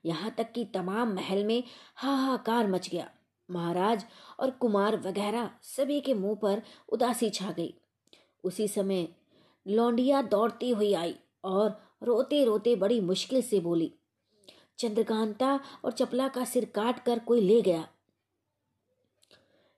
यहाँ 0.05 0.35
तक 0.39 0.53
कि 0.53 0.65
तमाम 0.65 1.15
महल 1.15 1.45
में 1.45 1.63
हाहाकार 1.97 2.69
मच 2.69 2.89
गया। 2.89 3.11
महाराज 3.49 4.05
और 4.41 4.51
कुमार 4.51 4.97
वगैरह 4.97 5.51
सभी 5.63 6.01
के 6.01 6.15
मुँह 6.15 6.35
पर 6.35 6.63
उदासी 6.89 7.31
छा 7.31 7.51
गई। 7.51 7.75
उसी 8.45 8.69
समय 8.69 9.09
लौंडिया 9.67 10.23
दौड़ती 10.23 10.71
हुई 10.71 10.93
आई 10.95 11.15
और 11.45 11.81
रोते 12.03 12.45
रोते 12.45 12.77
बड़ी 12.77 13.01
मुश्किल 13.01 13.43
से 13.43 13.61
बोली 13.61 13.93
चंद्रकांता 14.81 15.61
और 15.85 15.93
चपला 15.93 16.29
का 16.29 16.45
सिर 16.45 16.65
काट 16.65 17.05
कर 17.05 17.19
कोई 17.19 17.41
ले 17.41 17.63
गया। 17.63 17.89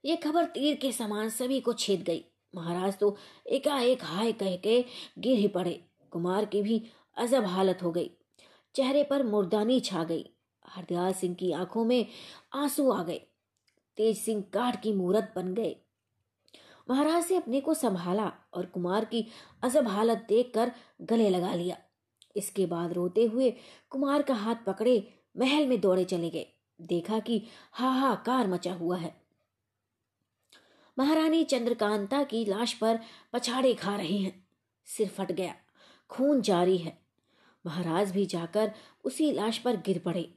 ये 0.04 0.16
खबर 0.16 0.44
तीर 0.44 0.76
के 0.76 0.92
समान 0.92 1.28
सभी 1.28 1.60
को 1.60 1.72
छेद 1.72 2.02
गई। 2.02 2.24
महाराज 2.54 2.98
तो 2.98 3.16
एकाएक 3.46 4.04
हाय 4.04 4.32
कह 4.32 4.56
के 4.56 4.84
गिर 5.18 5.38
ही 5.38 5.48
पड़े। 5.48 5.84
कुमार 6.10 6.44
की 6.44 6.62
भी 6.62 6.82
अजब 7.16 7.44
हालत 7.44 7.82
हो 7.82 7.92
गई। 7.92 8.10
चेहरे 8.74 9.04
पर 9.04 9.22
मुर्दानी 9.22 9.80
छा 9.80 10.04
गई। 10.04 10.30
हरदयाल 10.66 11.12
सिंह 11.12 11.34
की 11.34 11.52
आँखों 11.52 11.84
में 11.84 12.06
आँसू 12.54 12.90
आ 12.90 13.02
गए। 13.02 13.20
तेज 13.96 14.18
सिंह 14.18 14.44
काठ 14.52 14.82
की 14.82 14.92
मूरत 14.92 15.32
बन 15.36 15.54
गए। 15.54 15.76
महाराज 16.90 17.30
ने 17.30 17.36
अपने 17.36 17.60
को 17.60 17.74
संभाला 17.74 18.32
और 18.54 18.66
कुमार 18.66 19.04
की 19.04 19.26
अजब 19.62 19.88
हालत 19.88 20.26
देखकर 20.28 20.72
गले 21.02 21.30
लगा 21.30 21.54
लिया। 21.54 21.76
इसके 22.36 22.66
बाद 22.66 22.92
रोते 22.92 23.24
हुए 23.24 23.54
कुमार 23.90 24.22
का 24.22 24.34
हाथ 24.34 24.56
पकड़े 24.66 25.14
महल 25.36 25.66
में 25.66 25.80
दौड़े 25.80 26.04
चले 26.04 26.30
गए। 26.30 26.46
देखा 26.80 27.18
कि 27.18 27.42
हाहाकार 27.72 28.46
मचा 28.46 28.72
हुआ 28.74 28.96
है। 28.96 29.14
महारानी 30.98 31.44
चंद्रकांता 31.44 32.24
की 32.24 32.44
लाश 32.44 32.72
पर 32.72 32.98
पछाड़े 33.32 33.74
खा 33.74 33.96
रहे 33.96 34.18
हैं। 34.18 34.46
सिर 34.86 35.08
फट 35.08 35.32
गया। 35.32 35.54
खून 36.10 36.42
जारी 36.42 36.78
है। 36.78 36.98
महाराज 37.66 38.10
भी 38.10 38.26
जाकर 38.26 38.72
उसी 39.04 39.32
लाश 39.32 39.58
पर 39.58 39.76
गिर 39.76 39.98
पड़े। 39.98 40.34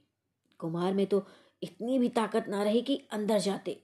कुमार 0.60 0.94
में 0.94 1.06
तो 1.06 1.26
इतनी 1.64 2.00
भी 2.00 2.10
ताकत 2.10 2.46
ना 2.48 2.64
रही 2.64 2.82
कि 2.82 3.08
अंदर 3.12 3.40
जाते। 3.40 3.84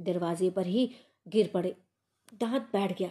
दरवाजे 0.00 0.50
पर 0.50 0.66
ही 0.66 0.90
गिर 1.28 1.50
पड़े। 1.54 1.76
दांत 2.34 2.62
बैठ 2.62 2.98
गया। 2.98 3.10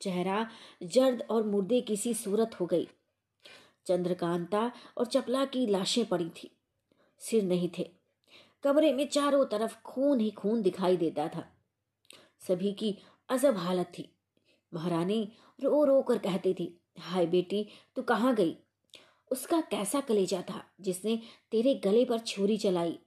चेहरा 0.00 0.50
जर्द 0.82 1.22
और 1.30 1.42
मुर्दे 1.42 1.80
किसी 1.80 2.14
सूरत 2.14 2.60
हो 2.60 2.66
गई। 2.66 2.88
चंद्रकांता 3.90 4.70
और 4.96 5.06
चपला 5.06 5.44
की 5.44 5.66
लाशें 5.66 6.04
पड़ी 6.06 6.28
थी। 6.30 6.50
सिर 7.20 7.44
नहीं 7.44 7.70
थे। 7.78 7.90
कमरे 8.62 8.92
में 8.92 9.08
चारों 9.08 9.44
तरफ़ 9.44 9.82
खून 9.82 10.20
ही 10.20 10.30
खून 10.30 10.62
दिखाई 10.62 10.96
देता 10.96 11.28
था। 11.28 11.44
सभी 12.40 12.72
की 12.72 12.96
अजब 13.28 13.56
हालत 13.56 13.92
थी। 13.98 14.08
महारानी 14.74 15.20
रो 15.62 15.84
रो 15.84 16.02
कर 16.02 16.18
कहती 16.18 16.54
थी, 16.54 16.80
हाय 16.98 17.26
बेटी, 17.26 17.66
तू 17.96 18.02
कहाँ 18.02 18.34
गई? 18.34 18.56
उसका 19.30 19.60
कैसा 19.60 20.00
कलेजा 20.00 20.42
था 20.42 20.64
जिसने 20.80 21.16
तेरे 21.50 21.74
गले 21.74 22.04
पर 22.04 22.18
छुरी 22.18 22.56
चलाई? 22.56 22.98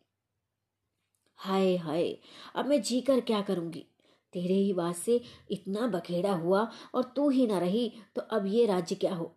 हाय 1.36 1.76
हाय, 1.76 2.18
अब 2.56 2.66
मैं 2.66 2.82
जी 2.82 3.02
कर 3.02 3.20
क्या 3.20 3.42
करूँगी? 3.42 3.86
तेरे 4.34 4.54
ही 4.54 4.74
बात 4.74 4.96
से 4.96 5.22
इतना 5.52 5.88
बखेड़ा 5.88 6.34
हुआ 6.34 6.72
और 6.94 7.04
तू 7.16 7.30
ही 7.30 7.48
ना 7.48 7.60
रही 7.60 7.92
तो 8.16 8.22
अब 8.22 8.46
ये 8.46 8.66
राज्य 8.66 8.96
क्या 8.96 9.16
हो? 9.16 9.36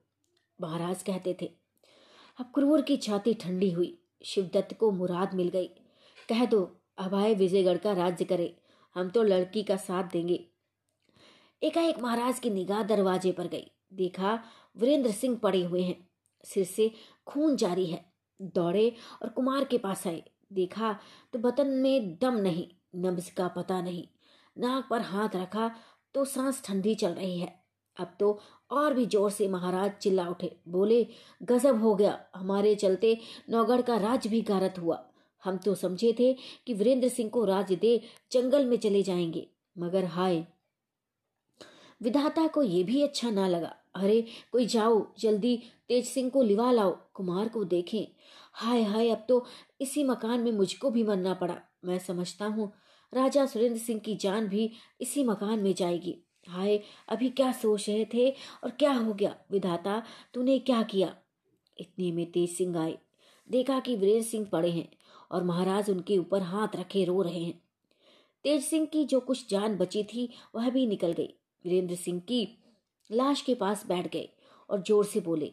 महाराज 0.60 1.02
कहते 1.02 1.36
थे, 1.42 1.50
अब 2.38 2.50
क्रूर 2.54 2.82
की 2.82 2.96
छाती 2.96 3.34
ठंडी 3.34 3.70
हुई, 3.70 3.98
शिवदत्त 4.24 4.76
को 4.76 4.90
मुराद 4.90 5.34
मिल 5.34 5.48
गई। 5.48 5.66
कह 6.28 6.44
दो, 6.44 6.62
अब 6.98 7.14
आए 7.14 7.34
विजयगढ़ 7.34 7.76
का 7.76 7.92
राज्य 7.92 8.24
करे, 8.24 8.54
हम 8.96 9.08
तो 9.08 9.22
लड़की 9.22 9.62
का 9.62 9.76
साथ 9.76 10.04
देंगे। 10.04 10.44
एकाएक 11.62 11.98
महाराज 11.98 12.38
की 12.38 12.50
निगाह 12.50 12.82
दरवाजे 12.82 13.32
पर 13.32 13.46
गई। 13.46 13.70
देखा, 13.94 14.38
वीरेंद्र 14.76 15.10
सिंह 15.10 15.36
पड़े 15.36 15.62
हुए 15.64 15.82
हैं। 15.82 15.96
सिर 16.44 16.64
से 16.64 16.90
खून 17.26 17.56
जारी 17.56 17.86
है। 17.86 18.04
दौड़े 18.40 18.92
और 19.22 19.28
कुमार 19.28 19.64
के 19.64 19.78
पास 19.78 20.06
आए। 20.06 20.22
देखा 20.52 20.92
तो 21.32 21.38
बतन 21.38 21.68
में 21.68 22.16
दम 22.16 22.34
नहीं, 22.34 22.66
नब्ज 22.96 23.30
का 23.30 23.48
पता 23.48 23.80
नहीं। 23.80 24.06
नाक 24.56 24.86
पर 24.90 25.00
हाथ 25.02 25.36
रखा 25.36 25.70
तो 26.14 26.24
सांस 26.24 26.62
ठंडी 26.64 26.94
चल 26.94 27.12
रही 27.12 27.38
है। 27.38 27.54
अब 27.96 28.16
तो 28.20 28.38
और 28.70 28.94
भी 28.94 29.06
ज़ोर 29.06 29.30
से 29.30 29.48
महाराज 29.48 29.92
चिल्ला 29.92 30.28
उठे। 30.28 30.56
बोले, 30.68 31.06
गजब 31.42 31.80
हो 31.82 31.94
गया। 31.94 32.18
हमारे 32.36 32.74
चलते 32.74 33.18
नौगढ़ 33.50 33.82
का 33.82 33.96
राज 33.96 34.26
भी 34.26 34.40
गारत 34.42 34.78
हुआ। 34.78 35.02
हम 35.44 35.56
तो 35.56 35.74
समझे 35.74 36.14
थे 36.18 36.32
कि 36.66 36.74
वीरेंद्र 36.74 37.08
सिंह 37.08 37.30
को 37.30 37.44
राज 37.44 37.72
दे 37.72 38.00
जंगल 38.32 38.64
में 38.64 38.76
चले 38.76 39.02
जाएँगे। 39.02 39.46
मगर 39.78 40.04
हाय, 40.04 40.46
विधाता 42.02 42.46
को 42.46 42.62
ये 42.62 42.82
भी 42.84 43.02
अच्छा 43.02 43.30
ना 43.30 43.48
लगा। 43.48 43.74
अरे, 43.94 44.26
कोई 44.52 44.66
जाओ, 44.66 45.06
जल्दी 45.18 45.56
तेज 45.88 46.06
सिंह 46.06 46.30
को 46.30 46.42
लिवा 46.42 46.72
लाओ, 46.72 46.98
कुमार 47.14 47.48
को 47.48 47.64
देखें। 47.64 48.06
हाय 48.52 48.82
हाय, 48.82 49.08
अब 49.08 49.24
तो 49.28 49.46
इसी 49.80 50.04
मकान 50.04 50.40
में 50.40 50.52
मुझको 50.52 50.90
भी 50.90 51.02
मरना 51.02 51.34
पड़ा। 51.34 51.56
मैं 51.84 51.98
समझता 51.98 52.46
हूँ, 52.46 52.72
राजा 53.12 53.46
सुरेंद्र 53.46 53.78
सिंह 53.78 54.00
की 54.00 54.16
जान 54.16 54.48
भी 54.48 54.70
इसी 55.00 55.24
मकान 55.24 55.58
में 55.58 55.74
जाएगी। 55.74 56.25
हाय, 56.46 56.78
अभी 57.08 57.28
क्या 57.30 57.50
सोच 57.52 57.88
रहे 57.88 58.04
थे 58.14 58.28
और 58.64 58.70
क्या 58.70 58.92
हो 58.92 59.14
गया? 59.14 59.34
विधाता, 59.50 60.02
तूने 60.34 60.58
क्या 60.58 60.82
किया? 60.82 61.14
इतने 61.76 62.10
में 62.12 62.30
तेज 62.32 62.50
सिंह 62.50 62.78
आए। 62.78 62.96
देखा 63.48 63.78
कि 63.80 63.96
वीरेंद्र 63.96 64.26
सिंह 64.26 64.46
पड़े 64.46 64.70
हैं 64.70 64.88
और 65.30 65.44
महाराज 65.44 65.90
उनके 65.90 66.18
ऊपर 66.18 66.42
हाथ 66.42 66.76
रखे 66.76 67.04
रो 67.04 67.20
रहे 67.22 67.42
हैं। 67.42 67.60
तेज 68.44 68.64
सिंह 68.64 68.86
की 68.86 69.04
जो 69.04 69.20
कुछ 69.20 69.48
जान 69.50 69.76
बची 69.76 70.02
थी, 70.04 70.28
वह 70.54 70.70
भी 70.70 70.86
निकल 70.86 71.12
गई। 71.12 71.34
वीरेंद्र 71.64 71.94
सिंह 71.94 72.20
की 72.20 72.46
लाश 73.10 73.40
के 73.40 73.54
पास 73.54 73.86
बैठ 73.86 74.12
गए 74.12 74.28
और 74.70 74.82
ज़ोर 74.82 75.04
से 75.04 75.20
बोले, 75.20 75.52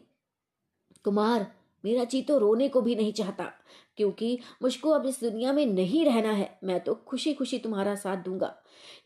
कुमार, 1.04 1.46
मेरा 1.84 2.04
जी 2.04 2.22
तो 2.22 2.38
रोने 2.38 2.68
को 2.68 2.80
भी 2.80 2.94
नहीं 2.94 3.12
चाहता। 3.12 3.50
क्योंकि 3.96 4.38
मुझको 4.62 4.90
अब 4.90 5.06
इस 5.06 5.20
दुनिया 5.20 5.52
में 5.52 5.66
नहीं 5.66 6.04
रहना 6.04 6.30
है, 6.30 6.58
मैं 6.64 6.80
तो 6.80 6.94
खुशी 6.94 7.34
खुशी 7.34 7.58
तुम्हारा 7.58 7.94
साथ 7.94 8.16
दूँगा। 8.16 8.54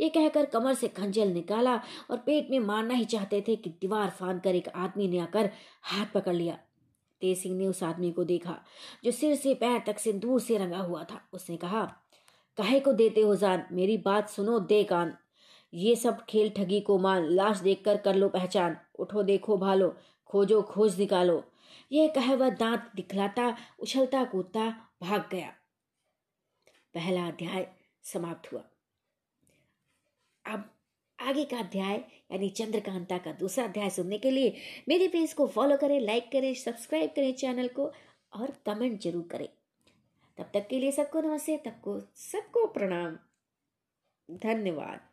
ये 0.00 0.08
कहकर 0.08 0.44
कमर 0.44 0.74
से 0.74 0.88
खंजल 0.88 1.28
निकाला 1.28 1.76
और 2.10 2.16
पेट 2.16 2.50
में 2.50 2.58
मारना 2.60 2.94
ही 2.94 3.04
चाहते 3.04 3.44
थे 3.48 3.56
कि 3.56 3.70
दीवार 3.70 4.10
फांद 4.10 4.40
कर 4.40 4.54
एक 4.54 4.68
आदमी 4.68 5.08
ने 5.08 5.18
आकर 5.18 5.50
हाथ 5.82 6.06
पकड़ 6.14 6.34
लिया। 6.34 6.58
तेज 7.20 7.38
सिंह 7.38 7.58
ने 7.58 7.66
उस 7.66 7.82
आदमी 7.82 8.12
को 8.12 8.24
देखा, 8.24 8.58
जो 9.04 9.10
सिर 9.10 9.34
से 9.34 9.54
पैर 9.54 9.82
तक 9.86 9.98
सिंदूर 9.98 10.40
से 10.40 10.58
रंगा 10.58 10.78
हुआ 10.78 11.04
था। 11.04 11.28
उसने 11.32 11.56
कहा, 11.56 11.84
कहे 12.56 12.80
को 12.80 12.92
देते 12.92 13.20
हो 13.20 13.36
जान? 13.36 13.66
मेरी 13.72 13.96
बात 13.96 14.28
सुनो, 14.28 14.58
दे 14.58 14.84
कान। 14.84 15.16
ये 15.74 15.96
सब 15.96 16.24
खेल 16.24 16.50
ठगी 16.50 16.80
को 16.80 16.98
मान 16.98 17.24
लाश 17.24 17.60
देखकर 17.60 17.96
कर 17.96 18.14
लो 18.14 18.28
पहचान। 18.28 18.76
उठो 18.98 19.22
देखो, 19.22 19.56
भालो। 19.56 19.96
खोजो, 20.26 20.62
खोज 20.62 20.98
निकालो। 20.98 21.44
ये 21.90 22.08
कहे 22.08 22.34
वह 22.36 22.50
दांत 22.50 22.90
दिखलाता, 22.96 23.56
उछलता 23.78 24.24
कूदता, 24.24 24.68
भाग 25.02 25.28
गया। 25.32 25.54
पहला 26.94 27.26
अध्याय 27.26 27.66
समाप्त 28.04 28.52
हुआ। 28.52 28.62
अब 30.44 30.70
आगे 31.18 31.44
का 31.44 31.58
अध्याय, 31.58 31.96
यानी 32.32 32.48
चंद्रकांता 32.50 33.18
का 33.18 33.32
दूसरा 33.32 33.64
अध्याय 33.64 33.90
सुनने 33.90 34.18
के 34.18 34.30
लिए 34.30 34.54
मेरे 34.88 35.08
पेज 35.08 35.32
को 35.32 35.46
फॉलो 35.46 35.76
करें 35.76 36.00
लाइक 36.00 36.30
करें 36.32 36.54
सब्सक्राइब 36.54 37.10
करें 37.10 37.32
चैनल 37.34 37.68
को 37.68 37.92
और 38.32 38.50
कमेंट 38.66 39.00
ज़रूर 39.00 39.28
करें। 39.30 39.48
तब 40.38 40.50
तक 40.54 40.66
के 40.68 40.78
लिए 40.78 40.92
सबको 40.92 41.20
नमस्ते, 41.20 41.56
तब 41.56 41.80
को 41.84 42.00
सबको 42.16 42.66
प्रणाम। 42.66 43.18
धन्यवाद। 44.28 45.07